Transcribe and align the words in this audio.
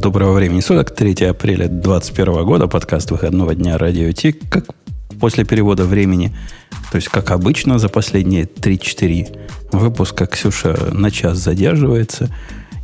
Доброго 0.00 0.32
времени 0.32 0.60
суток, 0.60 0.92
3 0.94 1.26
апреля 1.26 1.68
2021 1.68 2.44
года, 2.46 2.68
подкаст 2.68 3.10
выходного 3.10 3.54
дня 3.54 3.76
Радио 3.76 4.10
Ти. 4.12 4.32
Как 4.32 4.64
после 5.20 5.44
перевода 5.44 5.84
времени, 5.84 6.34
то 6.90 6.96
есть 6.96 7.08
как 7.08 7.30
обычно 7.30 7.78
за 7.78 7.90
последние 7.90 8.44
3-4 8.44 9.36
выпуска 9.72 10.24
Ксюша 10.24 10.88
на 10.90 11.10
час 11.10 11.36
задерживается. 11.36 12.34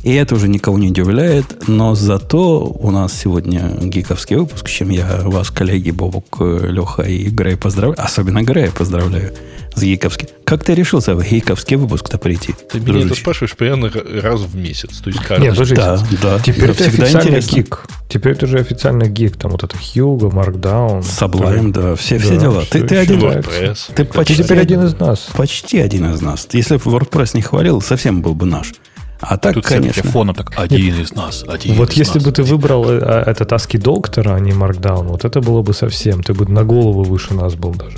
И 0.07 0.13
это 0.13 0.35
уже 0.35 0.47
никого 0.47 0.77
не 0.79 0.87
удивляет, 0.87 1.67
но 1.67 1.93
зато 1.93 2.63
у 2.63 2.91
нас 2.91 3.11
сегодня 3.11 3.73
гиковский 3.81 4.37
выпуск, 4.37 4.69
с 4.69 4.71
чем 4.71 4.89
я 4.89 5.19
вас, 5.25 5.49
коллеги 5.49 5.91
Бобук, 5.91 6.37
Леха 6.39 7.01
и 7.01 7.25
Грей 7.27 7.57
поздравляю. 7.57 8.01
Особенно 8.01 8.41
Грея 8.41 8.71
поздравляю 8.71 9.33
с 9.75 9.81
гиковским. 9.83 10.29
Как 10.45 10.63
ты 10.63 10.75
решился 10.75 11.13
в 11.13 11.21
гиковский 11.21 11.75
выпуск-то 11.75 12.17
прийти? 12.19 12.55
Ты 12.71 12.79
меня 12.79 13.05
это 13.05 13.15
спрашиваешь 13.15 13.57
примерно 13.57 13.91
раз 14.21 14.39
в 14.39 14.55
месяц. 14.55 14.99
То 14.99 15.09
есть 15.09 15.21
каждый 15.21 15.43
Нет, 15.43 15.55
подождите. 15.55 15.81
Да, 15.81 15.99
да. 16.21 16.39
Теперь 16.39 16.69
это 16.69 16.83
всегда 16.89 17.03
официально 17.03 17.27
интересно. 17.27 17.55
гик. 17.57 17.85
Теперь 18.07 18.31
это 18.31 18.45
уже 18.45 18.59
официально 18.59 19.03
гик. 19.09 19.35
Там 19.35 19.51
вот 19.51 19.63
это 19.65 19.75
Hugo, 19.75 20.31
Markdown. 20.31 21.01
Sublime, 21.01 21.73
да, 21.73 21.95
все, 21.97 22.17
все 22.17 22.35
Да, 22.35 22.39
дела. 22.39 22.61
всё 22.61 22.71
Ты, 22.71 22.87
ты 22.87 22.95
один. 22.95 23.19
WordPress. 23.19 23.77
ты 23.93 23.93
Ты 23.93 24.05
почти 24.05 24.37
теперь 24.37 24.59
один 24.61 24.85
из 24.85 24.97
нас. 24.97 25.27
Почти 25.35 25.79
один 25.79 26.13
из 26.13 26.21
нас. 26.21 26.47
Если 26.53 26.77
бы 26.77 26.83
WordPress 26.91 27.31
не 27.33 27.41
хвалил, 27.41 27.81
совсем 27.81 28.21
был 28.21 28.35
бы 28.35 28.45
наш. 28.45 28.71
А 29.19 29.37
так, 29.37 29.55
Тут 29.55 29.65
конечно. 29.65 30.03
с 30.03 30.11
фоном 30.11 30.35
так 30.35 30.53
один 30.55 31.01
из 31.01 31.13
нас, 31.13 31.43
один 31.47 31.75
Вот 31.75 31.91
из 31.91 31.97
если 31.97 32.19
нас. 32.19 32.25
бы 32.25 32.31
ты 32.31 32.43
выбрал 32.43 32.89
э, 32.89 32.99
а, 33.01 33.23
этот 33.31 33.51
ASCII 33.51 33.79
доктора, 33.79 34.35
а 34.35 34.39
не 34.39 34.51
Markdown, 34.51 35.07
вот 35.07 35.25
это 35.25 35.41
было 35.41 35.61
бы 35.63 35.73
совсем. 35.73 36.21
Ты 36.21 36.33
бы 36.33 36.45
на 36.45 36.63
голову 36.63 37.03
выше 37.03 37.33
нас 37.33 37.55
был 37.55 37.71
даже. 37.73 37.97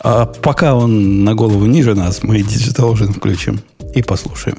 А 0.00 0.26
пока 0.26 0.74
он 0.74 1.24
на 1.24 1.34
голову 1.34 1.66
ниже 1.66 1.94
нас, 1.94 2.22
мы 2.22 2.38
Digital 2.38 2.92
Ocean 2.92 3.12
включим 3.12 3.60
и 3.94 4.02
послушаем. 4.02 4.58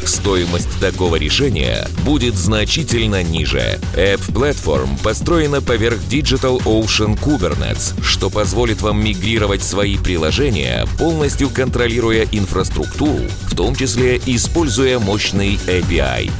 стоимость 0.05 0.79
такого 0.79 1.15
решения 1.15 1.87
будет 2.05 2.35
значительно 2.35 3.23
ниже. 3.23 3.79
App 3.95 4.21
Platform 4.33 5.01
построена 5.01 5.61
поверх 5.61 5.99
Digital 6.09 6.61
Ocean 6.63 7.19
Kubernetes, 7.19 7.93
что 8.03 8.29
позволит 8.29 8.81
вам 8.81 9.03
мигрировать 9.03 9.63
свои 9.63 9.97
приложения, 9.97 10.85
полностью 10.97 11.49
контролируя 11.49 12.27
инфраструктуру, 12.31 13.21
в 13.43 13.55
том 13.55 13.75
числе 13.75 14.21
используя 14.25 14.99
мощный 14.99 15.59
API. 15.67 16.31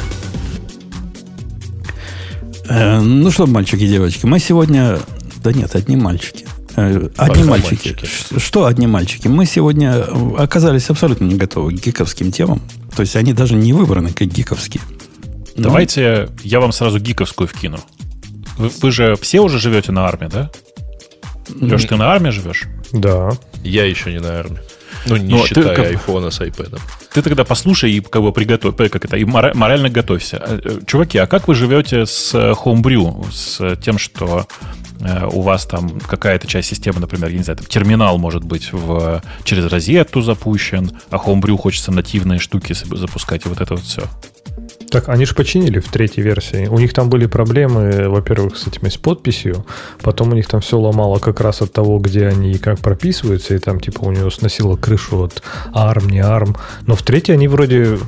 Э, 2.69 2.99
ну 2.99 3.31
что, 3.31 3.47
мальчики 3.47 3.83
и 3.83 3.87
девочки, 3.87 4.25
мы 4.25 4.39
сегодня... 4.39 4.99
Да 5.43 5.51
нет, 5.51 5.75
одни 5.75 5.95
мальчики. 5.95 6.45
Э, 6.75 7.09
одни 7.17 7.43
мальчики. 7.43 7.89
мальчики. 7.89 8.39
Что 8.39 8.65
одни 8.65 8.87
мальчики? 8.87 9.27
Мы 9.27 9.45
сегодня 9.45 9.93
э, 9.95 10.35
оказались 10.37 10.89
абсолютно 10.89 11.25
не 11.25 11.35
готовы 11.35 11.75
к 11.75 11.81
гиковским 11.81 12.31
темам. 12.31 12.61
То 12.95 13.01
есть 13.01 13.15
они 13.15 13.33
даже 13.33 13.55
не 13.55 13.73
выбраны 13.73 14.11
как 14.11 14.27
гиковские. 14.27 14.81
Ну, 15.55 15.63
Давайте 15.63 16.29
я 16.43 16.59
вам 16.59 16.71
сразу 16.71 16.99
гиковскую 16.99 17.47
вкину. 17.47 17.79
Вы, 18.57 18.69
вы 18.81 18.91
же 18.91 19.15
все 19.15 19.39
уже 19.41 19.59
живете 19.59 19.91
на 19.91 20.07
арме, 20.07 20.27
да? 20.27 20.49
Леш, 21.59 21.85
ты 21.85 21.95
на 21.95 22.11
арме 22.13 22.31
живешь? 22.31 22.63
Да. 22.93 23.31
Я 23.63 23.85
еще 23.85 24.11
не 24.11 24.19
на 24.19 24.39
армии. 24.39 24.59
Ну, 25.05 25.17
не 25.17 25.41
ты 25.41 25.47
считая 25.47 25.75
как- 25.75 25.85
айфона 25.87 26.29
с 26.29 26.39
iPad. 26.41 26.79
Ты 27.13 27.21
тогда 27.21 27.43
послушай 27.43 27.91
и 27.91 28.01
как 28.01 28.21
бы 28.21 28.31
приготовь, 28.31 28.75
э, 28.79 28.89
как 28.89 29.03
это, 29.05 29.17
и 29.17 29.23
мора- 29.25 29.53
морально 29.55 29.89
готовься. 29.89 30.37
Э, 30.45 30.59
э, 30.63 30.79
Чуваки, 30.85 31.17
а 31.17 31.27
как 31.27 31.47
вы 31.47 31.55
живете 31.55 32.05
с 32.05 32.33
Homebrew, 32.35 33.25
с 33.31 33.75
тем, 33.77 33.97
что 33.97 34.45
у 35.31 35.41
вас 35.41 35.65
там 35.65 35.99
какая-то 35.99 36.47
часть 36.47 36.69
системы, 36.69 36.99
например, 36.99 37.29
я 37.29 37.37
не 37.37 37.43
знаю, 37.43 37.57
там 37.57 37.67
терминал 37.67 38.17
может 38.17 38.43
быть 38.43 38.71
в, 38.71 39.21
через 39.43 39.65
розетту 39.65 40.21
запущен, 40.21 40.91
а 41.09 41.17
Homebrew 41.17 41.57
хочется 41.57 41.91
нативные 41.91 42.39
штуки 42.39 42.73
запускать, 42.73 43.45
и 43.45 43.49
вот 43.49 43.61
это 43.61 43.75
вот 43.75 43.83
все. 43.83 44.03
Так, 44.91 45.07
они 45.07 45.23
же 45.25 45.33
починили 45.35 45.79
в 45.79 45.89
третьей 45.89 46.21
версии. 46.21 46.67
У 46.67 46.77
них 46.77 46.93
там 46.93 47.09
были 47.09 47.25
проблемы, 47.25 48.09
во-первых, 48.09 48.57
с 48.57 48.67
этими 48.67 48.89
с 48.89 48.97
подписью. 48.97 49.65
Потом 50.01 50.33
у 50.33 50.35
них 50.35 50.47
там 50.47 50.59
все 50.59 50.77
ломало 50.77 51.17
как 51.19 51.39
раз 51.39 51.61
от 51.61 51.71
того, 51.71 51.97
где 51.99 52.27
они 52.27 52.51
и 52.51 52.57
как 52.57 52.79
прописываются. 52.79 53.55
И 53.55 53.59
там 53.59 53.79
типа 53.79 54.01
у 54.01 54.11
него 54.11 54.29
сносило 54.29 54.75
крышу 54.75 55.23
от 55.23 55.43
ARM, 55.73 56.11
не 56.11 56.19
ARM. 56.19 56.57
Но 56.87 56.95
в 56.95 57.03
третьей 57.03 57.35
они 57.35 57.47
вроде... 57.47 57.99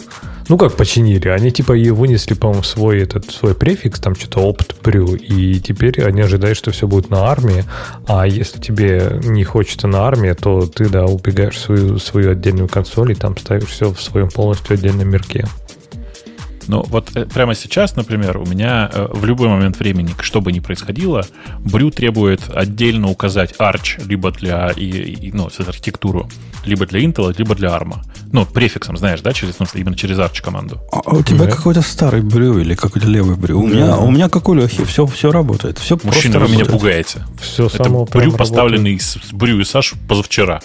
Ну 0.49 0.57
как 0.57 0.75
починили? 0.75 1.29
Они 1.29 1.51
типа 1.51 1.73
и 1.73 1.89
вынесли, 1.89 2.33
по-моему, 2.33 2.63
свой 2.63 3.01
этот 3.01 3.31
свой 3.31 3.55
префикс, 3.55 3.99
там 3.99 4.15
что-то 4.15 4.41
опт 4.41 4.75
брю, 4.83 5.15
и 5.15 5.59
теперь 5.59 6.03
они 6.03 6.21
ожидают, 6.21 6.57
что 6.57 6.71
все 6.71 6.87
будет 6.87 7.09
на 7.09 7.27
армии, 7.27 7.63
а 8.07 8.27
если 8.27 8.59
тебе 8.59 9.19
не 9.23 9.43
хочется 9.43 9.87
на 9.87 10.01
армии, 10.01 10.33
то 10.33 10.65
ты, 10.65 10.89
да, 10.89 11.05
убегаешь 11.05 11.55
в 11.55 11.59
свою, 11.59 11.97
свою 11.99 12.31
отдельную 12.31 12.67
консоль 12.67 13.11
и 13.11 13.15
там 13.15 13.37
ставишь 13.37 13.69
все 13.69 13.91
в 13.91 14.01
своем 14.01 14.29
полностью 14.29 14.73
отдельном 14.73 15.09
мирке. 15.09 15.45
Ну, 16.67 16.83
вот 16.87 17.15
э, 17.15 17.25
прямо 17.25 17.55
сейчас, 17.55 17.95
например, 17.95 18.37
у 18.37 18.45
меня 18.45 18.89
э, 18.93 19.07
в 19.11 19.25
любой 19.25 19.47
момент 19.49 19.77
времени, 19.79 20.13
что 20.21 20.41
бы 20.41 20.51
ни 20.51 20.59
происходило, 20.59 21.25
Брю 21.59 21.91
требует 21.91 22.41
отдельно 22.53 23.09
указать 23.09 23.53
Arch 23.59 24.01
либо 24.07 24.31
для, 24.31 24.69
и, 24.75 24.85
и, 24.85 25.31
ну, 25.31 25.49
с 25.49 25.59
архитектуру, 25.59 26.29
либо 26.65 26.85
для 26.85 27.01
Intel, 27.01 27.33
либо 27.37 27.55
для 27.55 27.69
ARM. 27.69 27.95
Ну, 28.31 28.45
префиксом, 28.45 28.97
знаешь, 28.97 29.21
да, 29.21 29.33
через, 29.33 29.59
ну, 29.59 29.65
именно 29.73 29.95
через 29.95 30.17
Arch 30.17 30.41
команду. 30.41 30.81
А 30.91 31.01
а 31.05 31.15
у 31.15 31.23
тебя 31.23 31.45
Да. 31.45 31.51
какой-то 31.51 31.81
старый 31.81 32.21
брю 32.21 32.57
или 32.59 32.75
какой-то 32.75 33.07
левый 33.07 33.35
брю? 33.35 33.59
У, 33.61 33.67
меня, 33.67 33.97
у 33.97 34.09
меня, 34.09 34.29
как 34.29 34.49
у 34.49 34.53
Лехи, 34.53 34.83
все, 34.85 35.05
все 35.05 35.31
работает. 35.31 35.77
Все 35.77 35.99
Мужчина, 36.03 36.39
вы 36.39 36.45
меня 36.47 36.59
работает. 36.59 36.71
пугаете. 36.81 37.23
Все 37.41 37.67
Это 37.67 37.83
само 37.83 38.05
Брю, 38.05 38.13
работает. 38.21 38.37
поставленный 38.37 38.99
с, 38.99 39.17
с 39.21 39.31
Брю 39.33 39.59
и 39.59 39.63
Саш 39.63 39.93
позавчера. 40.07 40.61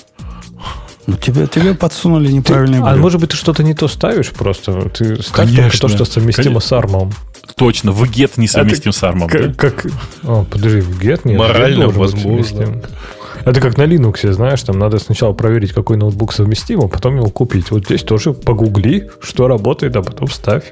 Ну, 1.08 1.16
тебе, 1.16 1.46
тебе 1.46 1.72
подсунули 1.74 2.26
Ты- 2.28 2.32
неправильный 2.34 2.80
а 2.80 2.92
брю. 2.92 3.00
может 3.00 3.18
быть, 3.20 3.30
ты 3.30 3.36
что-то 3.36 3.62
не 3.62 3.72
то 3.74 3.88
ставишь 3.88 4.30
просто? 4.30 4.90
Ты 4.90 5.22
ставь 5.22 5.46
только 5.48 5.56
Конечно. 5.56 5.80
то, 5.80 5.88
что 5.88 6.04
совместимо 6.04 6.60
с 6.60 6.70
армом. 6.70 7.12
Точно, 7.56 7.92
в 7.92 8.02
get 8.04 8.32
несовместим 8.36 8.92
с 8.92 9.02
ARM. 9.02 9.20
да? 9.20 9.26
Как, 9.26 9.56
как- 9.56 9.86
О, 10.22 10.44
подожди, 10.44 10.80
в 10.80 11.00
Get 11.00 11.22
нет. 11.24 11.38
Морально 11.38 11.86
возможно. 11.88 12.20
совместим. 12.20 12.82
Это 13.46 13.60
как 13.62 13.78
на 13.78 13.84
Linux, 13.84 14.30
знаешь, 14.32 14.62
там 14.62 14.78
надо 14.78 14.98
сначала 14.98 15.32
проверить, 15.32 15.72
какой 15.72 15.96
ноутбук 15.96 16.34
совместим, 16.34 16.80
а 16.82 16.88
потом 16.88 17.16
его 17.16 17.30
купить. 17.30 17.70
Вот 17.70 17.86
здесь 17.86 18.02
тоже 18.02 18.34
погугли, 18.34 19.10
что 19.22 19.48
работает, 19.48 19.96
а 19.96 20.02
потом 20.02 20.28
ставь. 20.28 20.64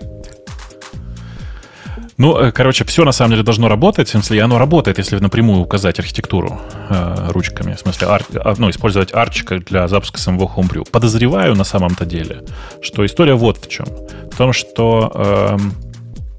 Ну, 2.19 2.39
э, 2.39 2.51
короче, 2.51 2.85
все 2.85 3.05
на 3.05 3.13
самом 3.13 3.33
деле 3.33 3.43
должно 3.43 3.69
работать. 3.69 4.09
В 4.09 4.11
смысле, 4.11 4.43
оно 4.43 4.59
работает, 4.59 4.99
если 4.99 5.19
напрямую 5.19 5.61
указать 5.61 5.99
архитектуру 5.99 6.61
э, 6.89 7.29
ручками. 7.31 7.75
В 7.75 7.81
смысле, 7.81 8.09
ар- 8.09 8.25
а, 8.35 8.55
ну, 8.57 8.71
использовать 8.71 9.13
как 9.13 9.65
для 9.65 9.87
запуска 9.89 10.19
самого 10.19 10.47
Homebrew. 10.47 10.89
Подозреваю 10.91 11.55
на 11.55 11.65
самом-то 11.65 12.07
деле, 12.07 12.43
что 12.81 13.05
история 13.05 13.35
вот 13.35 13.65
в 13.65 13.69
чем. 13.69 13.87
В 14.33 14.37
том, 14.37 14.53
что, 14.53 15.59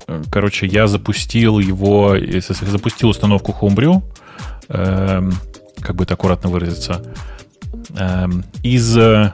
э, 0.08 0.22
короче, 0.32 0.66
я 0.66 0.88
запустил 0.88 1.60
его, 1.60 2.16
если 2.16 2.54
запустил 2.54 3.10
установку 3.10 3.56
Homebrew, 3.60 4.02
эм, 4.70 5.34
как 5.82 5.96
бы 5.96 6.06
это 6.06 6.16
аккуратно 6.16 6.50
выразиться, 6.50 7.04
эм, 7.96 8.44
из, 8.64 8.98
э, 8.98 9.32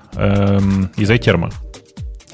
из 0.97 1.09
iTerm 1.09 1.53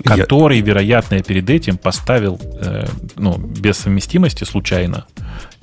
Я- 0.05 0.15
который, 0.17 0.61
вероятно, 0.61 1.15
я 1.15 1.21
перед 1.23 1.49
этим 1.49 1.77
поставил 1.77 2.39
э, 2.61 2.85
ну, 3.17 3.37
без 3.37 3.77
совместимости 3.77 4.43
случайно. 4.45 5.05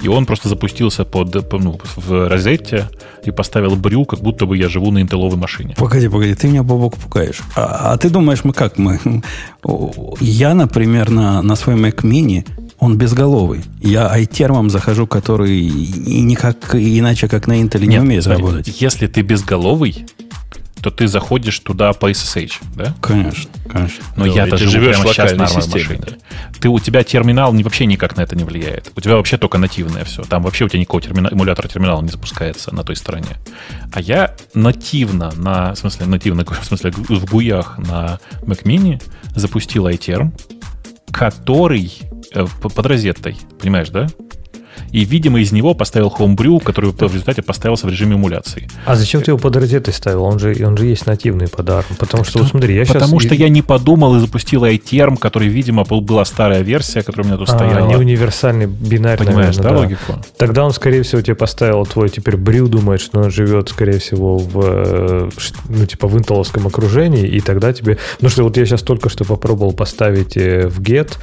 И 0.04 0.08
он 0.08 0.26
просто 0.26 0.48
запустился 0.48 1.04
под, 1.04 1.48
по- 1.48 1.58
ну, 1.58 1.80
в 1.96 2.28
розетте 2.28 2.88
и 3.24 3.30
поставил 3.30 3.76
брю, 3.76 4.04
как 4.04 4.20
будто 4.20 4.44
бы 4.46 4.56
я 4.58 4.68
живу 4.68 4.90
на 4.90 5.00
интелловой 5.00 5.38
машине. 5.38 5.74
Погоди, 5.78 6.08
погоди, 6.08 6.34
ты 6.34 6.48
меня, 6.48 6.62
Бобок, 6.62 6.96
пугаешь. 6.96 7.40
А, 7.56 7.92
а 7.92 7.96
ты 7.96 8.10
думаешь, 8.10 8.44
мы 8.44 8.52
как? 8.52 8.78
Мы, 8.78 9.00
я, 10.20 10.54
например, 10.54 11.10
на, 11.10 11.42
на 11.42 11.56
свой 11.56 11.76
Mac 11.76 12.02
Mini, 12.02 12.46
он 12.78 12.98
безголовый. 12.98 13.62
Я 13.80 14.08
айтермом 14.08 14.68
захожу, 14.70 15.06
который 15.06 15.56
и 15.58 16.20
никак 16.20 16.74
иначе, 16.74 17.26
как 17.28 17.46
на 17.46 17.60
Intel, 17.60 17.80
не 17.80 17.86
Нет, 17.88 18.02
умеет 18.02 18.24
смотри, 18.24 18.42
работать. 18.44 18.80
Если 18.82 19.06
ты 19.06 19.22
безголовый, 19.22 20.04
то 20.82 20.90
ты 20.90 21.08
заходишь 21.08 21.58
туда 21.60 21.92
по 21.92 22.10
SSH, 22.10 22.52
да? 22.74 22.94
Конечно, 23.00 23.50
конечно. 23.68 24.04
Но 24.16 24.24
Да, 24.26 24.30
я-то 24.30 24.56
живу 24.56 24.70
живешь 24.70 24.96
прямо 24.96 25.12
сейчас 25.12 25.32
на 25.32 25.46
системе, 25.46 25.84
машине. 25.84 26.18
Ты, 26.60 26.68
у 26.68 26.78
тебя 26.78 27.02
терминал 27.02 27.52
вообще 27.52 27.86
никак 27.86 28.16
на 28.16 28.22
это 28.22 28.36
не 28.36 28.44
влияет. 28.44 28.92
У 28.94 29.00
тебя 29.00 29.16
вообще 29.16 29.38
только 29.38 29.58
нативное 29.58 30.04
все. 30.04 30.22
Там 30.22 30.42
вообще 30.42 30.64
у 30.64 30.68
тебя 30.68 30.80
никакого 30.80 31.02
термина, 31.02 31.28
эмулятора 31.28 31.68
терминала 31.68 32.02
не 32.02 32.08
запускается 32.08 32.74
на 32.74 32.84
той 32.84 32.96
стороне. 32.96 33.36
А 33.92 34.00
я 34.00 34.34
нативно, 34.54 35.32
на, 35.36 35.74
в 35.74 35.78
смысле, 35.78 36.06
нативно, 36.06 36.44
в 36.46 36.64
смысле, 36.64 36.90
в 36.90 37.24
гуях 37.30 37.78
на 37.78 38.20
Mac 38.42 38.62
Mini 38.64 39.02
запустил 39.34 39.88
iTerm, 39.88 40.32
который 41.10 41.92
э, 42.32 42.46
под 42.62 42.86
розетой. 42.86 43.36
Понимаешь, 43.60 43.88
да? 43.88 44.06
И, 44.92 45.04
видимо, 45.04 45.40
из 45.40 45.52
него 45.52 45.74
поставил 45.74 46.12
Homebrew, 46.16 46.62
который 46.62 46.90
в 46.92 47.02
результате 47.02 47.42
поставился 47.42 47.86
в 47.86 47.90
режиме 47.90 48.16
эмуляции. 48.16 48.68
А 48.84 48.96
зачем 48.96 49.22
ты 49.22 49.30
его 49.30 49.38
под 49.38 49.56
розетой 49.56 49.92
ставил? 49.92 50.24
Он 50.24 50.38
же, 50.38 50.56
он 50.64 50.76
же 50.76 50.86
есть 50.86 51.06
нативный 51.06 51.48
под 51.48 51.68
ARM. 51.68 51.96
Потому 51.98 52.24
что, 52.24 52.38
вот 52.40 52.48
смотри, 52.48 52.74
я 52.74 52.84
Потому 52.84 53.20
сейчас... 53.20 53.26
что 53.26 53.34
я 53.34 53.48
не 53.48 53.62
подумал 53.62 54.16
и 54.16 54.20
запустил 54.20 54.64
iTerm, 54.64 55.16
который, 55.16 55.48
видимо, 55.48 55.84
была 55.84 56.24
старая 56.24 56.62
версия, 56.62 57.02
которая 57.02 57.26
у 57.26 57.28
меня 57.28 57.38
тут 57.38 57.48
а, 57.50 57.56
стояла. 57.56 57.88
не 57.88 57.96
универсальный 57.96 58.66
бинарный. 58.66 59.26
Понимаешь, 59.26 59.56
да, 59.56 59.70
да, 59.70 59.78
логику? 59.78 60.14
Тогда 60.36 60.64
он, 60.64 60.72
скорее 60.72 61.02
всего, 61.02 61.20
тебе 61.20 61.34
поставил 61.34 61.84
твой 61.86 62.08
теперь 62.08 62.36
брю, 62.36 62.68
думает, 62.68 63.00
что 63.00 63.20
он 63.20 63.30
живет, 63.30 63.68
скорее 63.68 63.98
всего, 63.98 64.38
в, 64.38 64.60
э, 64.62 65.30
ну, 65.68 65.86
типа, 65.86 66.08
в 66.08 66.18
интеловском 66.18 66.66
окружении, 66.66 67.26
и 67.26 67.40
тогда 67.40 67.72
тебе... 67.72 67.98
Ну 68.20 68.28
что, 68.28 68.44
вот 68.44 68.56
я 68.56 68.66
сейчас 68.66 68.82
только 68.82 69.08
что 69.08 69.24
попробовал 69.24 69.72
поставить 69.72 70.36
э, 70.36 70.68
в 70.68 70.80
Get 70.80 71.14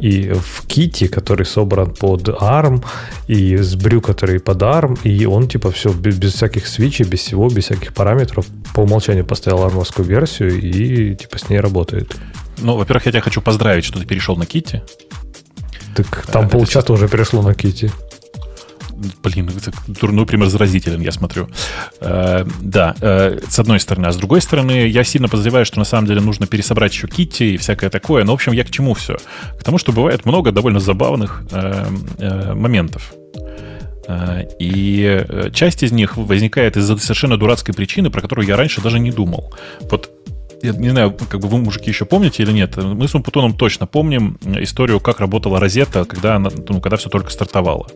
и 0.00 0.32
в 0.32 0.66
Kitty, 0.66 1.08
который 1.08 1.46
собран 1.46 1.94
под 1.94 2.28
ARM, 2.28 2.82
и 3.26 3.56
с 3.56 3.74
брю, 3.74 4.00
который 4.00 4.40
под 4.40 4.62
ARM, 4.62 4.98
и 5.04 5.26
он 5.26 5.48
типа 5.48 5.70
все 5.70 5.92
без, 5.92 6.16
без 6.16 6.34
всяких 6.34 6.66
свечей, 6.66 7.06
без 7.06 7.20
всего, 7.20 7.48
без 7.48 7.64
всяких 7.64 7.94
параметров 7.94 8.46
по 8.74 8.80
умолчанию 8.80 9.24
поставил 9.24 9.62
армовскую 9.64 10.06
версию 10.06 10.60
и 10.60 11.14
типа 11.14 11.38
с 11.38 11.48
ней 11.48 11.60
работает. 11.60 12.16
Ну, 12.58 12.76
во-первых, 12.76 13.06
я 13.06 13.12
тебя 13.12 13.22
хочу 13.22 13.40
поздравить, 13.40 13.84
что 13.84 13.98
ты 13.98 14.06
перешел 14.06 14.36
на 14.36 14.42
Kitty. 14.44 14.82
Так 15.96 16.26
там 16.26 16.46
а, 16.46 16.48
полчата 16.48 16.92
уже 16.92 17.08
перешло 17.08 17.42
на 17.42 17.50
Kitty 17.50 17.90
блин, 19.22 19.50
это 19.56 19.72
дурной 19.86 20.26
пример 20.26 20.48
заразителен, 20.48 21.00
я 21.00 21.12
смотрю. 21.12 21.48
Э, 22.00 22.44
да, 22.60 22.94
э, 23.00 23.38
с 23.48 23.58
одной 23.58 23.80
стороны. 23.80 24.06
А 24.06 24.12
с 24.12 24.16
другой 24.16 24.40
стороны, 24.40 24.88
я 24.88 25.04
сильно 25.04 25.28
подозреваю, 25.28 25.64
что 25.64 25.78
на 25.78 25.84
самом 25.84 26.06
деле 26.06 26.20
нужно 26.20 26.46
пересобрать 26.46 26.92
еще 26.92 27.08
Китти 27.08 27.54
и 27.54 27.56
всякое 27.56 27.90
такое. 27.90 28.24
Но, 28.24 28.32
в 28.32 28.34
общем, 28.34 28.52
я 28.52 28.64
к 28.64 28.70
чему 28.70 28.94
все? 28.94 29.16
К 29.58 29.62
тому, 29.62 29.78
что 29.78 29.92
бывает 29.92 30.26
много 30.26 30.52
довольно 30.52 30.80
забавных 30.80 31.42
э, 31.50 31.86
э, 32.18 32.54
моментов. 32.54 33.12
Э, 34.10 34.44
и 34.58 35.24
э, 35.28 35.50
часть 35.52 35.82
из 35.82 35.92
них 35.92 36.16
возникает 36.16 36.76
из-за 36.76 36.96
совершенно 36.96 37.36
дурацкой 37.36 37.74
причины, 37.74 38.10
про 38.10 38.20
которую 38.20 38.46
я 38.46 38.56
раньше 38.56 38.80
даже 38.80 38.98
не 38.98 39.12
думал. 39.12 39.54
Вот 39.82 40.10
я 40.62 40.72
не 40.72 40.90
знаю, 40.90 41.12
как 41.12 41.40
бы 41.40 41.48
вы, 41.48 41.58
мужики, 41.58 41.90
еще 41.90 42.04
помните 42.04 42.42
или 42.42 42.52
нет, 42.52 42.76
мы 42.76 43.08
с 43.08 43.14
Умпутоном 43.14 43.54
точно 43.54 43.86
помним 43.86 44.38
историю, 44.44 45.00
как 45.00 45.20
работала 45.20 45.58
розета, 45.58 46.04
когда, 46.04 46.36
она, 46.36 46.50
ну, 46.68 46.80
когда 46.80 46.96
все 46.96 47.08
только 47.08 47.30
стартовало. 47.30 47.86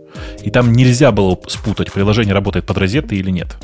И 0.43 0.51
там 0.51 0.73
нельзя 0.73 1.13
было 1.13 1.39
спутать, 1.47 1.93
приложение 1.93 2.35
работает 2.35 2.67
под 2.67 2.79
розетой 2.79 3.19
или 3.19 3.31
нет. 3.31 3.57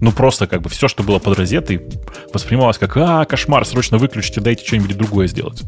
Ну, 0.00 0.12
просто 0.12 0.46
как 0.46 0.62
бы 0.62 0.70
все, 0.70 0.88
что 0.88 1.02
было 1.02 1.18
под 1.18 1.38
розетой, 1.38 1.82
воспринималось 2.32 2.78
как 2.78 2.96
«А, 2.96 3.26
кошмар, 3.26 3.66
срочно 3.66 3.98
выключите, 3.98 4.40
дайте 4.40 4.64
что-нибудь 4.64 4.96
другое 4.96 5.26
сделать». 5.26 5.62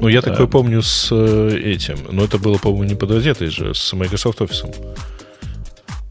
Ну, 0.00 0.06
я 0.06 0.22
такое 0.22 0.46
помню 0.46 0.82
с 0.82 1.08
э, 1.10 1.60
этим. 1.64 1.98
Но 2.12 2.22
это 2.22 2.38
было, 2.38 2.58
по-моему, 2.58 2.84
не 2.84 2.94
под 2.94 3.10
розетой 3.10 3.48
же, 3.48 3.74
с 3.74 3.92
Microsoft 3.92 4.40
Office. 4.40 4.72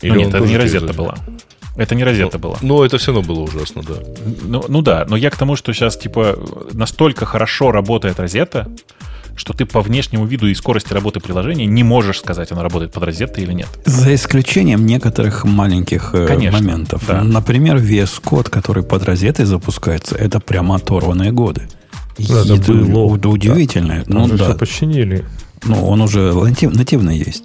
Или 0.02 0.12
ну, 0.12 0.20
нет, 0.20 0.34
это 0.34 0.46
не 0.46 0.58
розета 0.58 0.92
была. 0.94 1.16
Это 1.76 1.96
не 1.96 2.04
розета 2.04 2.38
ну, 2.38 2.40
была. 2.40 2.58
Ну, 2.62 2.84
это 2.84 2.98
все 2.98 3.14
равно 3.14 3.34
было 3.34 3.44
ужасно, 3.44 3.82
да. 3.82 3.96
Ну, 4.44 4.64
ну 4.68 4.82
да, 4.82 5.06
но 5.08 5.16
я 5.16 5.30
к 5.30 5.38
тому, 5.38 5.56
что 5.56 5.74
сейчас, 5.74 5.98
типа, 5.98 6.38
настолько 6.74 7.26
хорошо 7.26 7.72
работает 7.72 8.20
розета, 8.20 8.68
что 9.36 9.54
ты 9.54 9.66
по 9.66 9.82
внешнему 9.82 10.26
виду 10.26 10.48
и 10.48 10.54
скорости 10.54 10.94
работы 10.94 11.20
приложения 11.20 11.66
не 11.66 11.84
можешь 11.84 12.20
сказать, 12.20 12.52
оно 12.52 12.62
работает 12.64 12.92
под 12.92 13.04
розетой 13.04 13.44
или 13.44 13.54
нет. 13.54 13.70
За 13.86 14.14
исключением 14.14 14.86
некоторых 14.86 15.46
маленьких 15.46 16.12
э, 16.14 16.28
Конечно, 16.28 16.60
моментов. 16.60 17.04
Да. 17.08 17.24
Например, 17.24 17.78
VS 17.78 18.22
Code, 18.22 18.50
который 18.50 18.84
под 18.84 19.04
розетой 19.04 19.46
запускается, 19.46 20.16
это 20.16 20.40
прямо 20.40 20.76
оторванные 20.76 21.32
годы. 21.32 21.68
Да, 22.18 22.42
это, 22.42 22.74
было. 22.74 23.06
удивительно. 23.06 24.04
Да. 24.06 24.20
Ну, 24.20 24.28
да. 24.28 24.54
починили. 24.54 25.26
Ну, 25.64 25.88
он 25.88 26.02
уже 26.02 26.34
натив, 26.34 26.74
нативно 26.74 27.12
есть. 27.12 27.44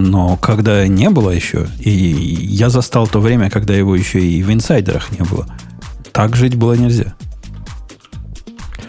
Но 0.00 0.36
когда 0.38 0.86
не 0.86 1.10
было 1.10 1.30
еще, 1.30 1.66
и 1.78 1.90
я 1.90 2.70
застал 2.70 3.06
то 3.06 3.20
время, 3.20 3.50
когда 3.50 3.74
его 3.74 3.94
еще 3.94 4.20
и 4.20 4.42
в 4.42 4.50
инсайдерах 4.50 5.10
не 5.12 5.24
было, 5.24 5.46
так 6.12 6.36
жить 6.36 6.56
было 6.56 6.72
нельзя. 6.72 7.14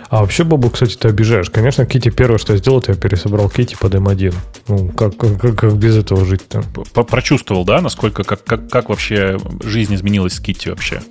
А 0.10 0.22
вообще, 0.22 0.44
Бобу, 0.44 0.70
кстати, 0.70 0.96
ты 0.96 1.08
обижаешь. 1.08 1.50
Конечно, 1.50 1.86
Кити 1.86 2.10
первое, 2.10 2.38
что 2.38 2.54
я 2.54 2.60
сделал, 2.60 2.84
я 2.86 2.96
пересобрал 2.96 3.50
Кити 3.50 3.78
под 3.80 3.96
М1. 3.96 4.36
Ну, 4.68 4.90
как, 4.90 5.16
как, 5.16 5.40
как 5.40 5.78
без 5.78 5.96
этого 5.96 6.26
жить-то? 6.26 6.64
Прочувствовал, 7.04 7.64
да, 7.64 7.80
насколько, 7.80 8.24
как, 8.24 8.44
как, 8.44 8.70
как 8.70 8.90
вообще 8.90 9.38
жизнь 9.64 9.96
изменилась 9.96 10.34
с 10.34 10.40
Кити 10.42 10.68
вообще? 10.68 11.02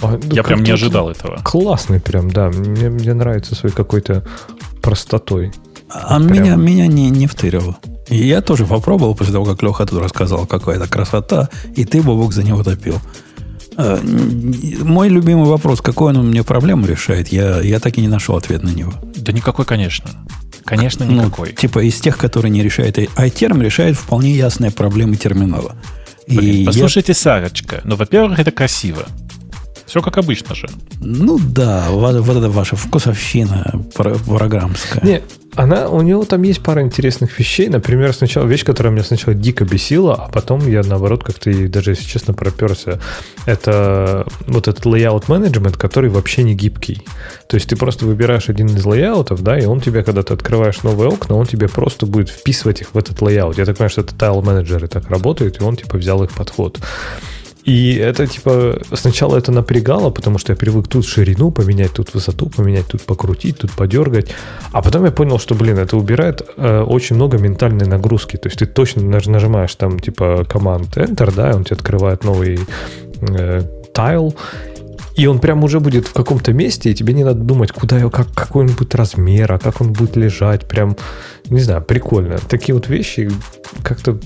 А, 0.00 0.18
ну, 0.22 0.34
я 0.34 0.42
прям 0.42 0.62
не 0.62 0.70
ожидал 0.70 1.10
этого. 1.10 1.38
Классный 1.44 2.00
прям, 2.00 2.30
да. 2.30 2.48
Мне, 2.48 2.88
мне 2.88 3.12
нравится 3.12 3.54
своей 3.54 3.74
какой-то 3.74 4.24
простотой. 4.80 5.52
А 5.90 6.18
прям. 6.18 6.32
меня, 6.32 6.54
меня 6.56 6.86
не, 6.86 7.10
не 7.10 7.26
втырило. 7.26 7.78
И 8.10 8.16
я 8.26 8.40
тоже 8.42 8.66
попробовал 8.66 9.14
после 9.14 9.32
того, 9.32 9.44
как 9.44 9.62
Леха 9.62 9.86
тут 9.86 10.02
рассказал, 10.02 10.46
какая 10.46 10.76
это 10.76 10.88
красота, 10.88 11.48
и 11.76 11.84
ты, 11.84 12.02
Бобок, 12.02 12.32
за 12.32 12.42
него 12.42 12.62
топил. 12.62 13.00
А, 13.76 14.00
мой 14.82 15.08
любимый 15.08 15.46
вопрос, 15.46 15.80
какой 15.80 16.12
он 16.12 16.28
мне 16.28 16.42
проблему 16.42 16.86
решает, 16.86 17.28
я, 17.28 17.60
я 17.60 17.78
так 17.78 17.96
и 17.96 18.00
не 18.00 18.08
нашел 18.08 18.36
ответ 18.36 18.62
на 18.62 18.70
него. 18.70 18.92
Да 19.16 19.32
никакой, 19.32 19.64
конечно. 19.64 20.10
Конечно, 20.64 21.06
ну, 21.06 21.22
никакой. 21.22 21.50
Ну, 21.50 21.54
типа 21.54 21.84
из 21.84 22.00
тех, 22.00 22.18
которые 22.18 22.50
не 22.50 22.62
решает. 22.62 22.98
iTerm 22.98 23.62
решает 23.62 23.96
вполне 23.96 24.32
ясные 24.32 24.70
проблемы 24.70 25.16
терминала. 25.16 25.76
Блин, 26.28 26.62
и 26.62 26.64
послушайте, 26.64 27.12
я... 27.12 27.16
Сарочка, 27.16 27.80
ну, 27.84 27.96
во-первых, 27.96 28.38
это 28.38 28.50
красиво. 28.50 29.04
Все 29.90 30.00
как 30.02 30.18
обычно 30.18 30.54
же. 30.54 30.68
Ну 31.00 31.40
да, 31.40 31.86
вот, 31.90 32.14
вот 32.20 32.36
это 32.36 32.48
ваша 32.48 32.76
вкусовщина 32.76 33.82
программская. 33.92 35.02
Не, 35.04 35.22
она, 35.56 35.88
у 35.88 36.00
него 36.00 36.24
там 36.24 36.42
есть 36.42 36.62
пара 36.62 36.82
интересных 36.82 37.36
вещей. 37.40 37.68
Например, 37.68 38.14
сначала 38.14 38.46
вещь, 38.46 38.64
которая 38.64 38.92
меня 38.92 39.02
сначала 39.02 39.34
дико 39.34 39.64
бесила, 39.64 40.14
а 40.14 40.28
потом 40.30 40.64
я, 40.68 40.84
наоборот, 40.84 41.24
как-то, 41.24 41.50
даже 41.66 41.90
если 41.90 42.04
честно, 42.04 42.34
проперся. 42.34 43.00
Это 43.46 44.28
вот 44.46 44.68
этот 44.68 44.86
layout 44.86 45.26
management, 45.26 45.76
который 45.76 46.08
вообще 46.08 46.44
не 46.44 46.54
гибкий. 46.54 47.02
То 47.48 47.56
есть 47.56 47.68
ты 47.68 47.74
просто 47.74 48.06
выбираешь 48.06 48.48
один 48.48 48.68
из 48.68 48.86
layout 48.86 49.23
ов, 49.23 49.42
да, 49.42 49.58
и 49.58 49.64
он 49.64 49.80
тебе, 49.80 50.04
когда 50.04 50.22
ты 50.22 50.34
открываешь 50.34 50.84
новые 50.84 51.08
окна, 51.08 51.34
он 51.34 51.46
тебе 51.46 51.68
просто 51.68 52.06
будет 52.06 52.28
вписывать 52.28 52.80
их 52.80 52.94
в 52.94 52.96
этот 52.96 53.20
layout. 53.20 53.58
Я 53.58 53.64
так 53.64 53.76
понимаю, 53.76 53.90
что 53.90 54.02
это 54.02 54.14
tile 54.14 54.35
менеджеры 54.35 54.86
так 54.86 55.10
работают, 55.10 55.60
и 55.60 55.64
он, 55.64 55.74
типа, 55.74 55.98
взял 55.98 56.22
их 56.22 56.30
подход. 56.30 56.78
И 57.64 57.94
это 57.94 58.26
типа 58.26 58.80
сначала 58.94 59.36
это 59.36 59.52
напрягало, 59.52 60.10
потому 60.10 60.38
что 60.38 60.52
я 60.52 60.56
привык 60.56 60.88
тут 60.88 61.06
ширину 61.06 61.50
поменять, 61.50 61.92
тут 61.92 62.14
высоту 62.14 62.48
поменять, 62.48 62.86
тут 62.86 63.02
покрутить, 63.02 63.58
тут 63.58 63.72
подергать. 63.72 64.30
А 64.72 64.82
потом 64.82 65.04
я 65.04 65.10
понял, 65.10 65.38
что, 65.38 65.54
блин, 65.54 65.78
это 65.78 65.96
убирает 65.96 66.42
э, 66.56 66.80
очень 66.80 67.16
много 67.16 67.38
ментальной 67.38 67.86
нагрузки. 67.86 68.36
То 68.36 68.48
есть 68.48 68.58
ты 68.58 68.66
точно 68.66 69.02
нажимаешь 69.02 69.74
там 69.74 69.98
типа 69.98 70.46
команд 70.48 70.96
Enter, 70.96 71.34
да, 71.34 71.50
и 71.50 71.54
он 71.54 71.64
тебе 71.64 71.76
открывает 71.76 72.24
новый 72.24 72.60
э, 73.20 73.62
и 75.16 75.26
он 75.26 75.38
прям 75.38 75.62
уже 75.64 75.80
будет 75.80 76.06
в 76.06 76.14
каком-то 76.14 76.54
месте, 76.54 76.90
и 76.90 76.94
тебе 76.94 77.12
не 77.12 77.24
надо 77.24 77.40
думать, 77.40 77.72
куда 77.72 77.98
его, 77.98 78.08
как, 78.08 78.32
какой 78.32 78.64
он 78.64 78.72
будет 78.72 78.94
размер, 78.94 79.52
а 79.52 79.58
как 79.58 79.82
он 79.82 79.92
будет 79.92 80.16
лежать. 80.16 80.66
Прям, 80.66 80.96
не 81.50 81.60
знаю, 81.60 81.82
прикольно. 81.82 82.38
Такие 82.38 82.74
вот 82.74 82.88
вещи 82.88 83.30
как-то 83.82 84.18